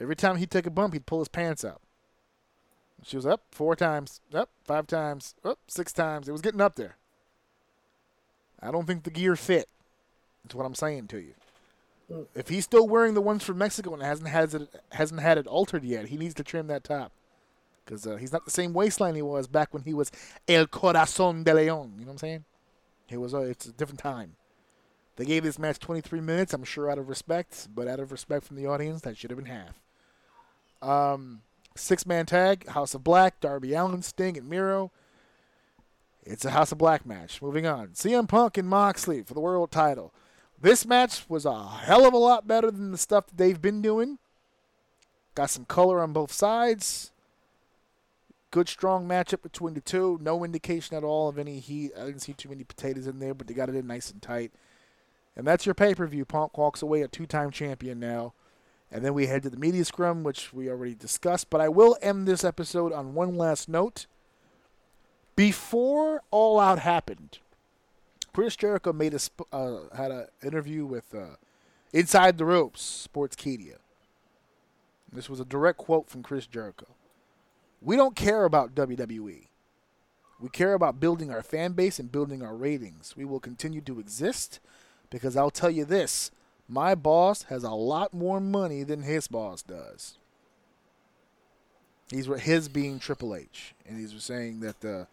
Every 0.02 0.16
time 0.16 0.38
he'd 0.38 0.50
take 0.50 0.66
a 0.66 0.72
bump, 0.72 0.94
he'd 0.94 1.06
pull 1.06 1.20
his 1.20 1.28
pants 1.28 1.64
up. 1.64 1.82
She 3.04 3.16
was 3.16 3.26
up 3.26 3.44
four 3.52 3.76
times, 3.76 4.20
up 4.34 4.50
five 4.64 4.88
times, 4.88 5.36
up 5.44 5.60
six 5.68 5.94
times. 5.94 6.28
It 6.28 6.32
was 6.32 6.42
getting 6.42 6.62
up 6.62 6.76
there. 6.76 6.98
I 8.60 8.72
don't 8.72 8.86
think 8.86 9.04
the 9.04 9.12
gear 9.12 9.36
fit. 9.36 9.70
That's 10.44 10.56
what 10.56 10.66
I'm 10.66 10.76
saying 10.76 11.08
to 11.10 11.20
you. 11.20 11.34
If 12.36 12.50
he's 12.50 12.66
still 12.66 12.88
wearing 12.88 13.14
the 13.14 13.22
ones 13.22 13.44
from 13.44 13.58
Mexico 13.60 13.94
and 13.94 14.04
hasn't 14.04 14.28
has 14.28 14.54
it 14.54 14.70
hasn't 14.92 15.22
had 15.22 15.38
it 15.38 15.48
altered 15.48 15.84
yet, 15.84 16.08
he 16.08 16.18
needs 16.18 16.34
to 16.36 16.44
trim 16.44 16.68
that 16.68 16.84
top 16.84 17.12
because 17.86 18.06
uh, 18.06 18.18
he's 18.18 18.34
not 18.34 18.44
the 18.44 18.52
same 18.52 18.74
waistline 18.74 19.16
he 19.16 19.22
was 19.22 19.48
back 19.48 19.74
when 19.74 19.84
he 19.84 19.94
was 19.94 20.12
El 20.48 20.66
Corazón 20.68 21.44
de 21.44 21.52
León. 21.52 21.94
You 21.94 22.02
know 22.02 22.08
what 22.08 22.12
I'm 22.12 22.18
saying? 22.18 22.46
It 23.10 23.18
was 23.18 23.34
uh, 23.34 23.42
it's 23.42 23.66
a 23.66 23.72
different 23.72 24.00
time. 24.00 24.36
They 25.16 25.26
gave 25.26 25.44
this 25.44 25.60
match 25.60 25.80
23 25.80 26.20
minutes. 26.22 26.54
I'm 26.54 26.64
sure 26.64 26.90
out 26.90 26.98
of 26.98 27.08
respect, 27.08 27.68
but 27.74 27.88
out 27.88 28.00
of 28.00 28.12
respect 28.12 28.46
from 28.46 28.58
the 28.58 28.66
audience, 28.68 29.02
that 29.02 29.18
should 29.18 29.30
have 29.30 29.38
been 29.38 29.46
half. 29.46 29.80
Um, 30.82 31.42
six 31.76 32.06
man 32.06 32.26
tag, 32.26 32.68
House 32.68 32.94
of 32.94 33.04
Black, 33.04 33.40
Darby 33.40 33.74
Allin, 33.74 34.02
Sting, 34.02 34.38
and 34.38 34.50
Miro. 34.50 34.92
It's 36.24 36.46
a 36.46 36.52
House 36.52 36.72
of 36.72 36.78
Black 36.78 37.06
match. 37.06 37.42
Moving 37.42 37.66
on. 37.66 37.90
CM 37.90 38.28
Punk 38.28 38.58
and 38.58 38.68
Moxley 38.68 39.22
for 39.24 39.34
the 39.34 39.40
world 39.40 39.72
title. 39.72 40.14
This 40.60 40.86
match 40.86 41.26
was 41.28 41.46
a 41.46 41.68
hell 41.68 42.06
of 42.06 42.14
a 42.14 42.18
lot 42.18 42.48
better 42.48 42.70
than 42.70 42.92
the 42.92 42.98
stuff 42.98 43.26
that 43.28 43.38
they've 43.38 43.62
been 43.62 43.82
doing. 43.82 44.20
Got 45.34 45.50
some 45.50 45.66
color 45.66 46.02
on 46.02 46.14
both 46.14 46.32
sides. 46.32 47.12
Good, 48.52 48.70
strong 48.70 49.08
matchup 49.08 49.42
between 49.42 49.74
the 49.74 49.82
two. 49.82 50.20
No 50.22 50.44
indication 50.44 50.96
at 50.96 51.04
all 51.04 51.30
of 51.30 51.40
any 51.40 51.60
heat. 51.60 51.94
I 51.98 52.06
didn't 52.06 52.20
see 52.20 52.34
too 52.34 52.50
many 52.50 52.64
potatoes 52.64 53.08
in 53.08 53.20
there, 53.20 53.34
but 53.34 53.48
they 53.48 53.54
got 53.54 53.70
it 53.70 53.76
in 53.76 53.88
nice 53.88 54.12
and 54.12 54.22
tight. 54.22 54.52
And 55.36 55.48
that's 55.48 55.66
your 55.66 55.74
pay 55.74 55.96
per 55.96 56.06
view. 56.06 56.26
Punk 56.26 56.58
walks 56.58 56.82
away 56.82 57.02
a 57.02 57.08
two 57.08 57.26
time 57.26 57.50
champion 57.50 58.00
now. 58.00 58.34
And 58.92 59.06
then 59.06 59.14
we 59.14 59.28
head 59.28 59.44
to 59.44 59.50
the 59.50 59.58
media 59.58 59.86
scrum, 59.86 60.24
which 60.24 60.52
we 60.52 60.70
already 60.70 60.96
discussed. 60.96 61.50
But 61.50 61.62
I 61.62 61.70
will 61.70 61.98
end 62.02 62.28
this 62.28 62.44
episode 62.44 62.92
on 62.92 63.14
one 63.14 63.36
last 63.36 63.70
note. 63.70 64.06
Before 65.36 66.22
All 66.30 66.60
Out 66.60 66.80
happened, 66.80 67.40
Chris 68.34 68.56
Jericho 68.56 68.92
made 68.92 69.14
a 69.14 69.20
uh, 69.56 69.96
had 69.96 70.12
an 70.12 70.28
interview 70.44 70.86
with 70.86 71.16
uh, 71.16 71.36
Inside 71.94 72.38
the 72.38 72.46
Ropes 72.46 73.08
Sportskeeda. 73.12 73.76
This 75.12 75.30
was 75.30 75.40
a 75.40 75.46
direct 75.46 75.78
quote 75.78 76.10
from 76.10 76.24
Chris 76.24 76.48
Jericho. 76.48 76.88
We 77.82 77.96
don't 77.96 78.16
care 78.16 78.46
about 78.46 78.76
WWE. 78.76 79.48
We 80.40 80.50
care 80.50 80.74
about 80.74 81.00
building 81.00 81.32
our 81.32 81.44
fan 81.44 81.74
base 81.74 82.00
and 82.00 82.12
building 82.12 82.42
our 82.42 82.56
ratings. 82.56 83.16
We 83.16 83.26
will 83.26 83.40
continue 83.40 83.82
to 83.82 84.00
exist 84.00 84.60
because 85.10 85.36
I'll 85.36 85.52
tell 85.52 85.70
you 85.70 85.86
this 85.86 86.32
my 86.72 86.96
boss 86.96 87.44
has 87.44 87.66
a 87.66 87.72
lot 87.72 88.14
more 88.14 88.40
money 88.40 88.84
than 88.84 89.02
his 89.02 89.28
boss 89.28 89.62
does. 89.62 90.18
He's 92.10 92.28
his 92.28 92.70
being 92.70 92.98
Triple 92.98 93.36
H, 93.36 93.76
and 93.86 94.00
he's 94.00 94.14
saying 94.24 94.62
that 94.62 94.86
uh, 94.86 95.06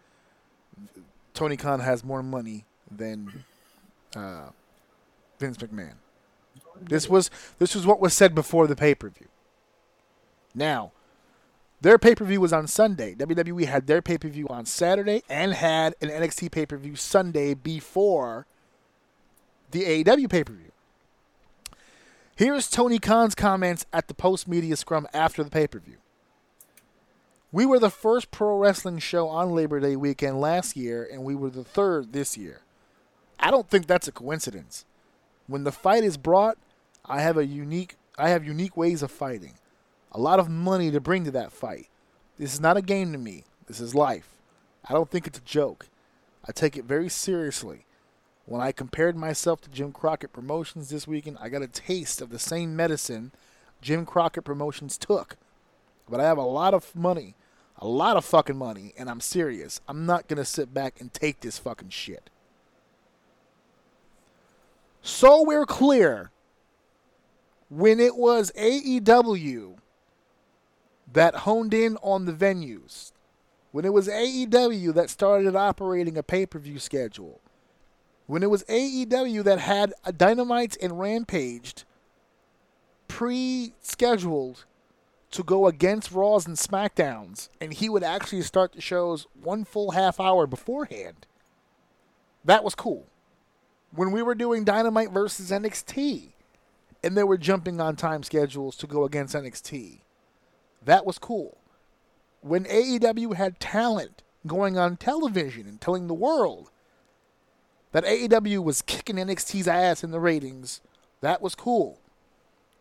Tony 1.34 1.56
Khan 1.56 1.80
has 1.80 2.04
more 2.04 2.22
money 2.22 2.64
than 2.90 3.44
uh, 4.14 4.50
Vince 5.40 5.56
McMahon. 5.58 5.94
This 6.80 7.08
was 7.08 7.28
this 7.58 7.74
was 7.74 7.84
what 7.84 8.00
was 8.00 8.14
said 8.14 8.36
before 8.36 8.68
the 8.68 8.76
pay 8.76 8.94
per 8.94 9.08
view. 9.08 9.26
Now, 10.54 10.92
their 11.80 11.98
pay 11.98 12.14
per 12.14 12.24
view 12.24 12.40
was 12.40 12.52
on 12.52 12.68
Sunday. 12.68 13.16
WWE 13.16 13.66
had 13.66 13.88
their 13.88 14.00
pay 14.00 14.16
per 14.16 14.28
view 14.28 14.46
on 14.48 14.64
Saturday 14.64 15.24
and 15.28 15.54
had 15.54 15.96
an 16.00 16.08
NXT 16.08 16.52
pay 16.52 16.66
per 16.66 16.76
view 16.76 16.94
Sunday 16.94 17.54
before 17.54 18.46
the 19.72 20.04
AEW 20.04 20.30
pay 20.30 20.44
per 20.44 20.52
view. 20.52 20.68
Here's 22.38 22.70
Tony 22.70 23.00
Khan's 23.00 23.34
comments 23.34 23.84
at 23.92 24.06
the 24.06 24.14
post 24.14 24.46
media 24.46 24.76
scrum 24.76 25.08
after 25.12 25.42
the 25.42 25.50
pay 25.50 25.66
per 25.66 25.80
view. 25.80 25.96
We 27.50 27.66
were 27.66 27.80
the 27.80 27.90
first 27.90 28.30
pro 28.30 28.56
wrestling 28.56 29.00
show 29.00 29.26
on 29.26 29.50
Labor 29.50 29.80
Day 29.80 29.96
weekend 29.96 30.40
last 30.40 30.76
year, 30.76 31.04
and 31.12 31.24
we 31.24 31.34
were 31.34 31.50
the 31.50 31.64
third 31.64 32.12
this 32.12 32.38
year. 32.38 32.60
I 33.40 33.50
don't 33.50 33.68
think 33.68 33.88
that's 33.88 34.06
a 34.06 34.12
coincidence. 34.12 34.84
When 35.48 35.64
the 35.64 35.72
fight 35.72 36.04
is 36.04 36.16
brought, 36.16 36.58
I 37.04 37.22
have 37.22 37.36
a 37.36 37.44
unique 37.44 37.96
I 38.16 38.28
have 38.28 38.46
unique 38.46 38.76
ways 38.76 39.02
of 39.02 39.10
fighting. 39.10 39.54
A 40.12 40.20
lot 40.20 40.38
of 40.38 40.48
money 40.48 40.92
to 40.92 41.00
bring 41.00 41.24
to 41.24 41.32
that 41.32 41.50
fight. 41.50 41.88
This 42.38 42.54
is 42.54 42.60
not 42.60 42.76
a 42.76 42.82
game 42.82 43.10
to 43.10 43.18
me. 43.18 43.46
This 43.66 43.80
is 43.80 43.96
life. 43.96 44.28
I 44.88 44.92
don't 44.92 45.10
think 45.10 45.26
it's 45.26 45.40
a 45.40 45.42
joke. 45.42 45.88
I 46.46 46.52
take 46.52 46.76
it 46.76 46.84
very 46.84 47.08
seriously. 47.08 47.84
When 48.48 48.62
I 48.62 48.72
compared 48.72 49.14
myself 49.14 49.60
to 49.60 49.70
Jim 49.70 49.92
Crockett 49.92 50.32
Promotions 50.32 50.88
this 50.88 51.06
weekend, 51.06 51.36
I 51.38 51.50
got 51.50 51.60
a 51.60 51.68
taste 51.68 52.22
of 52.22 52.30
the 52.30 52.38
same 52.38 52.74
medicine 52.74 53.30
Jim 53.82 54.06
Crockett 54.06 54.44
Promotions 54.44 54.96
took. 54.96 55.36
But 56.08 56.18
I 56.18 56.24
have 56.24 56.38
a 56.38 56.42
lot 56.42 56.72
of 56.72 56.96
money, 56.96 57.34
a 57.76 57.86
lot 57.86 58.16
of 58.16 58.24
fucking 58.24 58.56
money, 58.56 58.94
and 58.96 59.10
I'm 59.10 59.20
serious. 59.20 59.82
I'm 59.86 60.06
not 60.06 60.28
going 60.28 60.38
to 60.38 60.46
sit 60.46 60.72
back 60.72 60.98
and 60.98 61.12
take 61.12 61.40
this 61.40 61.58
fucking 61.58 61.90
shit. 61.90 62.30
So 65.02 65.42
we're 65.42 65.66
clear. 65.66 66.30
When 67.68 68.00
it 68.00 68.16
was 68.16 68.50
AEW 68.52 69.76
that 71.12 71.34
honed 71.34 71.74
in 71.74 71.98
on 71.98 72.24
the 72.24 72.32
venues, 72.32 73.12
when 73.72 73.84
it 73.84 73.92
was 73.92 74.08
AEW 74.08 74.94
that 74.94 75.10
started 75.10 75.54
operating 75.54 76.16
a 76.16 76.22
pay 76.22 76.46
per 76.46 76.58
view 76.58 76.78
schedule, 76.78 77.42
when 78.28 78.42
it 78.42 78.50
was 78.50 78.62
AEW 78.64 79.42
that 79.42 79.58
had 79.58 79.94
Dynamites 80.04 80.76
and 80.80 81.00
Rampaged 81.00 81.84
pre 83.08 83.72
scheduled 83.80 84.66
to 85.30 85.42
go 85.42 85.66
against 85.66 86.12
Raws 86.12 86.46
and 86.46 86.56
SmackDowns, 86.56 87.48
and 87.58 87.72
he 87.72 87.88
would 87.88 88.02
actually 88.04 88.42
start 88.42 88.74
the 88.74 88.82
shows 88.82 89.26
one 89.42 89.64
full 89.64 89.92
half 89.92 90.20
hour 90.20 90.46
beforehand. 90.46 91.26
That 92.44 92.62
was 92.62 92.74
cool. 92.74 93.06
When 93.92 94.12
we 94.12 94.20
were 94.20 94.34
doing 94.34 94.62
Dynamite 94.62 95.10
versus 95.10 95.50
NXT, 95.50 96.32
and 97.02 97.16
they 97.16 97.24
were 97.24 97.38
jumping 97.38 97.80
on 97.80 97.96
time 97.96 98.22
schedules 98.22 98.76
to 98.76 98.86
go 98.86 99.04
against 99.04 99.34
NXT, 99.34 100.00
that 100.84 101.06
was 101.06 101.18
cool. 101.18 101.56
When 102.42 102.64
AEW 102.66 103.36
had 103.36 103.58
talent 103.58 104.22
going 104.46 104.76
on 104.76 104.98
television 104.98 105.66
and 105.66 105.80
telling 105.80 106.08
the 106.08 106.14
world 106.14 106.70
that 107.92 108.04
AEW 108.04 108.62
was 108.62 108.82
kicking 108.82 109.16
NXT's 109.16 109.68
ass 109.68 110.04
in 110.04 110.10
the 110.10 110.20
ratings, 110.20 110.80
that 111.20 111.40
was 111.40 111.54
cool. 111.54 111.98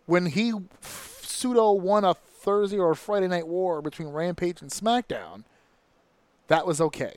When 0.06 0.28
he 0.28 0.54
pseudo 0.82 1.72
won 1.72 2.04
a 2.04 2.14
Thursday 2.14 2.78
or 2.78 2.96
Friday 2.96 3.28
night 3.28 3.48
war 3.48 3.82
between 3.82 4.10
Rampage 4.10 4.62
and 4.62 4.72
SmackDown, 4.72 5.44
that 6.48 6.66
was 6.66 6.80
okay. 6.80 7.16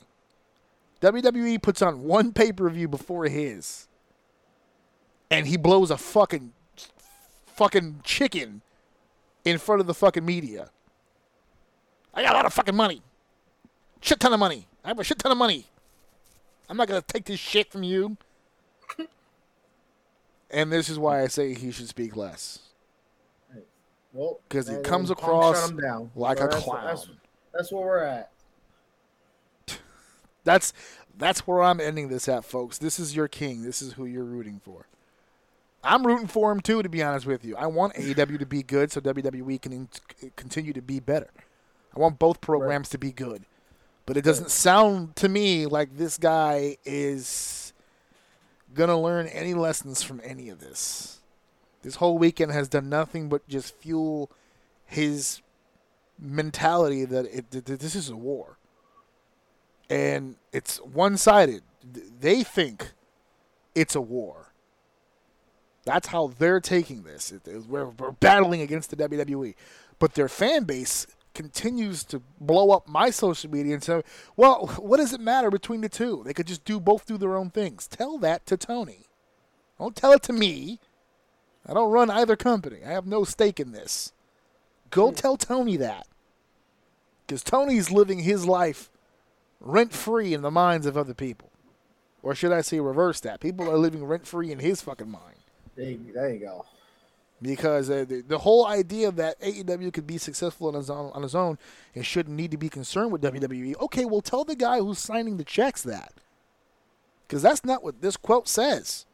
WWE 1.01 1.63
puts 1.63 1.83
on 1.83 2.03
one 2.03 2.33
pay 2.33 2.53
per 2.53 2.69
view 2.69 2.89
before 2.89 3.25
his, 3.25 3.89
and 5.31 5.47
he 5.47 5.57
blows 5.57 5.91
a 5.91 5.97
fucking, 5.97 6.53
fucking 7.47 8.01
chicken 8.05 8.63
in 9.45 9.59
front 9.59 9.81
of 9.81 9.87
the 9.87 9.95
fucking 9.95 10.25
media. 10.25 10.71
I 12.13 12.23
got 12.23 12.33
a 12.33 12.37
lot 12.37 12.47
of 12.47 12.53
fucking 12.53 12.77
money. 12.77 13.03
Shit 14.01 14.21
ton 14.21 14.33
of 14.33 14.41
money. 14.41 14.67
I 14.85 14.89
have 14.89 14.99
a 14.99 15.05
shit 15.05 15.19
ton 15.19 15.33
of 15.33 15.39
money. 15.39 15.67
I'm 16.71 16.77
not 16.77 16.89
gonna 16.89 17.03
take 17.03 17.25
this 17.27 17.41
shit 17.41 17.71
from 17.71 17.83
you. 17.83 18.17
and 20.51 20.73
this 20.73 20.89
is 20.89 20.99
why 20.99 21.23
I 21.23 21.27
say 21.27 21.55
he 21.55 21.71
should 21.73 21.89
speak 21.89 22.17
less. 22.17 22.61
Well, 24.13 24.41
'Cause 24.49 24.69
he 24.69 24.77
uh, 24.77 24.81
comes 24.81 25.11
across 25.11 25.71
like 26.15 26.39
So 26.39 26.45
a 26.45 26.47
that's- 26.49 26.63
clown. 26.65 26.85
That's, 26.87 27.09
that's 27.53 27.73
where 27.73 27.85
we're 27.87 27.99
at. 28.05 28.31
That's 30.45 30.73
that's 31.19 31.47
where 31.47 31.63
I'm 31.63 31.81
ending 31.81 32.09
this 32.09 32.29
at, 32.29 32.45
folks. 32.45 32.79
This 32.79 32.99
is 32.99 33.15
your 33.15 33.29
king. 33.29 33.63
This 33.63 33.83
is 33.83 33.93
who 33.93 34.07
you're 34.07 34.25
rooting 34.25 34.61
for. 34.65 34.87
I'm 35.85 36.07
rooting 36.07 36.27
for 36.29 36.51
him 36.51 36.61
too, 36.61 36.83
to 36.83 36.89
be 36.89 37.03
honest 37.03 37.27
with 37.27 37.45
you. 37.45 37.57
I 37.57 37.67
want 37.67 37.95
AEW 37.97 38.39
to 38.39 38.47
be 38.47 38.63
good 38.63 38.91
so 38.91 39.01
WWE 39.01 39.61
can 39.61 39.73
in- 39.73 39.89
continue 40.37 40.73
to 40.73 40.81
be 40.83 40.99
better. 40.99 41.29
I 41.95 41.99
want 42.01 42.19
both 42.19 42.41
programs 42.41 42.89
to 42.91 42.99
be 42.99 43.13
good. 43.13 43.45
But 44.07 44.17
it 44.17 44.25
doesn't 44.25 44.51
sound 44.51 45.15
to 45.17 45.29
me 45.29 45.67
like 45.67 45.97
this 45.97 46.19
guy 46.19 46.77
is 46.85 47.73
going 48.75 48.89
to 48.89 48.97
learn 48.97 49.27
any 49.29 49.55
lessons 49.55 50.03
from 50.03 50.21
any 50.25 50.49
of 50.49 50.61
this. 50.61 51.21
This 51.83 51.97
whole 51.97 52.19
weekend 52.19 52.53
has 52.53 52.69
done 52.69 52.89
nothing 52.89 53.29
but 53.29 53.47
just 53.49 53.75
fuel 53.77 54.31
his 54.85 55.41
mentality 56.19 57.05
that 57.05 57.25
it, 57.27 57.51
this 57.51 57.95
is 57.95 58.09
a 58.11 58.17
war. 58.17 58.59
And 59.89 60.37
it's 60.53 60.79
one 60.79 61.17
sided. 61.17 61.63
They 62.21 62.43
think 62.43 62.93
it's 63.75 63.95
a 63.95 64.01
war. 64.01 64.53
That's 65.85 66.09
how 66.09 66.29
they're 66.39 66.61
taking 66.61 67.03
this. 67.05 67.33
It- 67.33 67.47
it- 67.49 67.67
we're, 67.67 67.87
we're 67.87 68.13
battling 68.13 68.61
against 68.61 68.91
the 68.91 68.97
WWE. 68.97 69.55
But 69.99 70.15
their 70.15 70.29
fan 70.29 70.65
base 70.65 71.07
continues 71.35 72.05
to 72.05 72.23
blow 72.41 72.71
up 72.71 72.89
my 72.89 73.11
social 73.11 73.51
media 73.51 73.75
and 73.75 73.83
say, 73.83 74.03
well, 74.37 74.67
what 74.79 74.99
does 74.99 75.13
it 75.13 75.21
matter 75.21 75.51
between 75.51 75.81
the 75.81 75.89
two? 75.89 76.23
They 76.25 76.35
could 76.35 76.47
just 76.47 76.65
do 76.65 76.81
both 76.81 77.07
do 77.07 77.17
their 77.19 77.37
own 77.37 77.51
things. 77.51 77.87
Tell 77.87 78.19
that 78.19 78.47
to 78.47 78.57
Tony. 78.57 79.07
Don't 79.79 79.97
tell 79.97 80.13
it 80.13 80.23
to 80.25 80.33
me. 80.33 80.79
I 81.67 81.75
don't 81.75 81.93
run 81.93 82.11
either 82.11 82.37
company. 82.37 82.79
I 82.85 82.91
have 82.91 83.07
no 83.07 83.25
stake 83.25 83.61
in 83.61 83.73
this. 83.73 84.13
Go 84.91 85.13
tell 85.13 85.37
Tony 85.37 85.77
that. 85.77 86.07
Because 87.27 87.43
Tony's 87.43 87.91
living 87.91 88.21
his 88.21 88.45
life 88.47 88.91
rent 89.61 89.93
free 89.93 90.35
in 90.35 90.43
the 90.43 90.51
minds 90.51 90.87
of 90.87 90.97
other 90.97 91.15
people. 91.15 91.51
Or 92.23 92.35
should 92.35 92.53
I 92.53 92.61
say 92.61 92.81
reverse 92.81 93.21
that? 93.21 93.41
People 93.41 93.71
are 93.71 93.79
living 93.79 94.05
rent 94.05 94.27
free 94.27 94.51
in 94.51 94.59
his 94.59 94.83
fucking 94.83 95.11
mind. 95.11 95.37
There 95.77 95.91
you, 95.91 96.13
there 96.13 96.35
you 96.35 96.41
go. 96.41 96.67
Because 97.43 97.89
uh, 97.89 98.05
the, 98.07 98.21
the 98.21 98.39
whole 98.39 98.67
idea 98.67 99.11
that 99.13 99.41
AEW 99.41 99.93
could 99.93 100.07
be 100.07 100.19
successful 100.19 100.69
on 100.69 100.75
his, 100.75 100.91
own, 100.91 101.11
on 101.15 101.23
his 101.23 101.35
own 101.35 101.59
and 101.95 102.05
shouldn't 102.05 102.37
need 102.37 102.51
to 102.51 102.59
be 102.59 102.69
concerned 102.69 103.13
with 103.13 103.23
WWE, 103.23 103.81
okay, 103.81 104.05
well, 104.05 104.21
tell 104.21 104.45
the 104.45 104.55
guy 104.55 104.79
who's 104.79 104.99
signing 104.99 105.39
the 105.39 105.45
checks 105.45 105.83
that. 105.83 106.13
Because 107.27 107.43
that's 107.43 107.65
not 107.65 107.83
what 107.83 108.03
this 108.03 108.17
quote 108.17 108.47
says. 108.47 109.07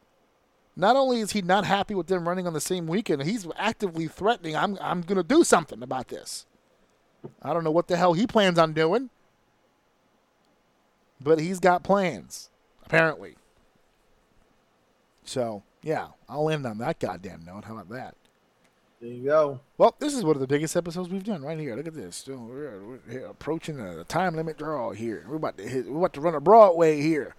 Not 0.74 0.96
only 0.96 1.20
is 1.20 1.32
he 1.32 1.40
not 1.40 1.64
happy 1.64 1.94
with 1.94 2.08
them 2.08 2.28
running 2.28 2.46
on 2.46 2.52
the 2.52 2.60
same 2.60 2.86
weekend, 2.86 3.22
he's 3.22 3.46
actively 3.56 4.08
threatening, 4.08 4.56
I'm, 4.56 4.76
I'm 4.80 5.00
going 5.02 5.16
to 5.16 5.22
do 5.22 5.44
something 5.44 5.82
about 5.82 6.08
this. 6.08 6.46
I 7.42 7.52
don't 7.52 7.64
know 7.64 7.70
what 7.70 7.88
the 7.88 7.96
hell 7.96 8.12
he 8.12 8.26
plans 8.26 8.58
on 8.58 8.72
doing, 8.72 9.10
but 11.20 11.40
he's 11.40 11.60
got 11.60 11.82
plans, 11.82 12.50
apparently. 12.84 13.36
So, 15.24 15.62
yeah, 15.86 16.08
I'll 16.28 16.50
end 16.50 16.66
on 16.66 16.78
that 16.78 16.98
goddamn 16.98 17.44
note. 17.46 17.64
How 17.64 17.74
about 17.74 17.90
that? 17.90 18.16
There 19.00 19.08
you 19.08 19.24
go. 19.24 19.60
Well, 19.78 19.94
this 20.00 20.14
is 20.14 20.24
one 20.24 20.34
of 20.34 20.40
the 20.40 20.48
biggest 20.48 20.74
episodes 20.74 21.08
we've 21.08 21.22
done 21.22 21.42
right 21.42 21.56
here. 21.56 21.76
Look 21.76 21.86
at 21.86 21.94
this. 21.94 22.26
We're, 22.26 22.80
we're 22.82 23.26
approaching 23.26 23.78
a 23.78 24.02
time 24.02 24.34
limit 24.34 24.58
draw 24.58 24.90
here. 24.90 25.24
We're 25.28 25.36
about 25.36 25.56
to 25.58 25.68
hit. 25.68 25.88
We're 25.88 25.98
about 25.98 26.14
to 26.14 26.20
run 26.20 26.34
a 26.34 26.40
Broadway 26.40 27.00
here. 27.00 27.36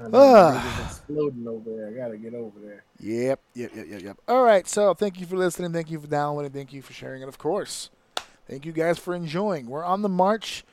I 0.00 0.08
ah. 0.12 0.82
it's 0.82 0.98
exploding 0.98 1.46
over 1.46 1.70
there. 1.70 1.88
I 1.90 1.92
gotta 1.92 2.16
get 2.16 2.34
over 2.34 2.58
there. 2.58 2.82
Yep, 2.98 3.40
yep, 3.54 3.70
yep, 3.76 3.86
yep, 3.88 4.02
yep. 4.02 4.16
All 4.26 4.42
right. 4.42 4.66
So, 4.66 4.92
thank 4.92 5.20
you 5.20 5.26
for 5.26 5.36
listening. 5.36 5.72
Thank 5.72 5.92
you 5.92 6.00
for 6.00 6.08
downloading. 6.08 6.50
Thank 6.50 6.72
you 6.72 6.82
for 6.82 6.92
sharing, 6.92 7.22
and 7.22 7.28
of 7.28 7.38
course, 7.38 7.90
thank 8.48 8.66
you 8.66 8.72
guys 8.72 8.98
for 8.98 9.14
enjoying. 9.14 9.66
We're 9.66 9.84
on 9.84 10.02
the 10.02 10.08
march 10.08 10.64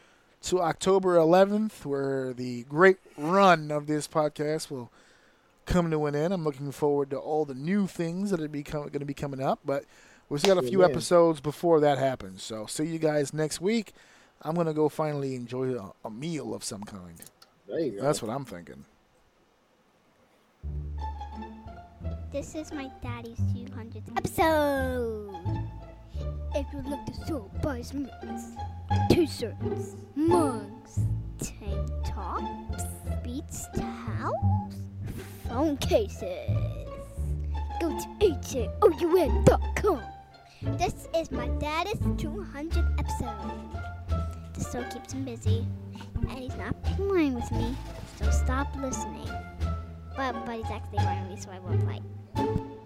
to 0.44 0.62
October 0.62 1.18
11th, 1.18 1.86
where 1.86 2.34
the 2.34 2.64
great 2.64 2.98
run 3.16 3.70
of 3.70 3.86
this 3.86 4.08
podcast 4.08 4.72
will 4.72 4.92
come 5.66 5.92
to 5.92 6.06
an 6.06 6.16
end. 6.16 6.34
I'm 6.34 6.44
looking 6.44 6.72
forward 6.72 7.10
to 7.12 7.18
all 7.18 7.46
the 7.46 7.54
new 7.54 7.88
things 7.88 8.32
that 8.32 8.42
are 8.42 8.48
become, 8.48 8.84
going 8.84 9.00
to 9.00 9.06
be 9.06 9.14
coming 9.14 9.42
up, 9.42 9.60
but 9.66 9.86
we've 10.30 10.40
still 10.40 10.56
got 10.56 10.64
a 10.64 10.68
few 10.68 10.84
Amen. 10.84 10.92
episodes 10.92 11.40
before 11.40 11.80
that 11.82 11.98
happens. 11.98 12.44
So, 12.44 12.66
see 12.66 12.86
you 12.86 13.00
guys 13.00 13.34
next 13.34 13.62
week. 13.62 13.94
I'm 14.42 14.56
going 14.56 14.68
to 14.68 14.74
go 14.74 14.90
finally 14.90 15.36
enjoy 15.36 15.76
a, 15.76 15.92
a 16.04 16.10
meal 16.10 16.54
of 16.54 16.64
some 16.64 16.84
kind. 16.84 17.22
There 17.68 17.80
you 17.80 17.92
go. 17.92 18.02
That's 18.02 18.22
what 18.22 18.32
I'm 18.32 18.46
thinking. 18.46 18.86
This 22.32 22.56
is 22.56 22.72
my 22.72 22.90
daddy's 23.04 23.40
200th 23.40 24.18
episode. 24.18 25.36
If 26.56 26.66
you'd 26.74 26.86
like 26.86 27.06
to 27.06 27.14
so 27.28 27.52
buy 27.62 27.82
some 27.82 28.04
mittens, 28.04 28.56
t-shirts, 29.10 29.96
mugs, 30.16 31.00
tank 31.40 31.90
tops, 32.06 32.84
beats 33.24 33.68
towels, 33.76 34.81
phone 35.52 35.76
cases, 35.78 36.50
go 37.82 37.90
to 37.90 38.08
haoun.com. 38.82 40.02
This 40.78 41.10
is 41.14 41.30
my 41.30 41.50
dad's 41.60 42.00
200th 42.00 43.00
episode. 43.00 43.60
This 44.54 44.72
show 44.72 44.82
keeps 44.84 45.12
him 45.12 45.26
busy, 45.26 45.66
and 46.30 46.40
he's 46.40 46.56
not 46.56 46.82
playing 46.84 47.34
with 47.34 47.52
me, 47.52 47.76
so 48.18 48.32
stop 48.32 48.74
listening. 48.78 49.28
But, 50.16 50.46
but 50.46 50.56
he's 50.56 50.72
actually 50.72 51.00
running 51.00 51.28
me, 51.28 51.38
so 51.38 51.52
I 51.52 51.60
won't 51.60 51.84
fight. 51.84 52.81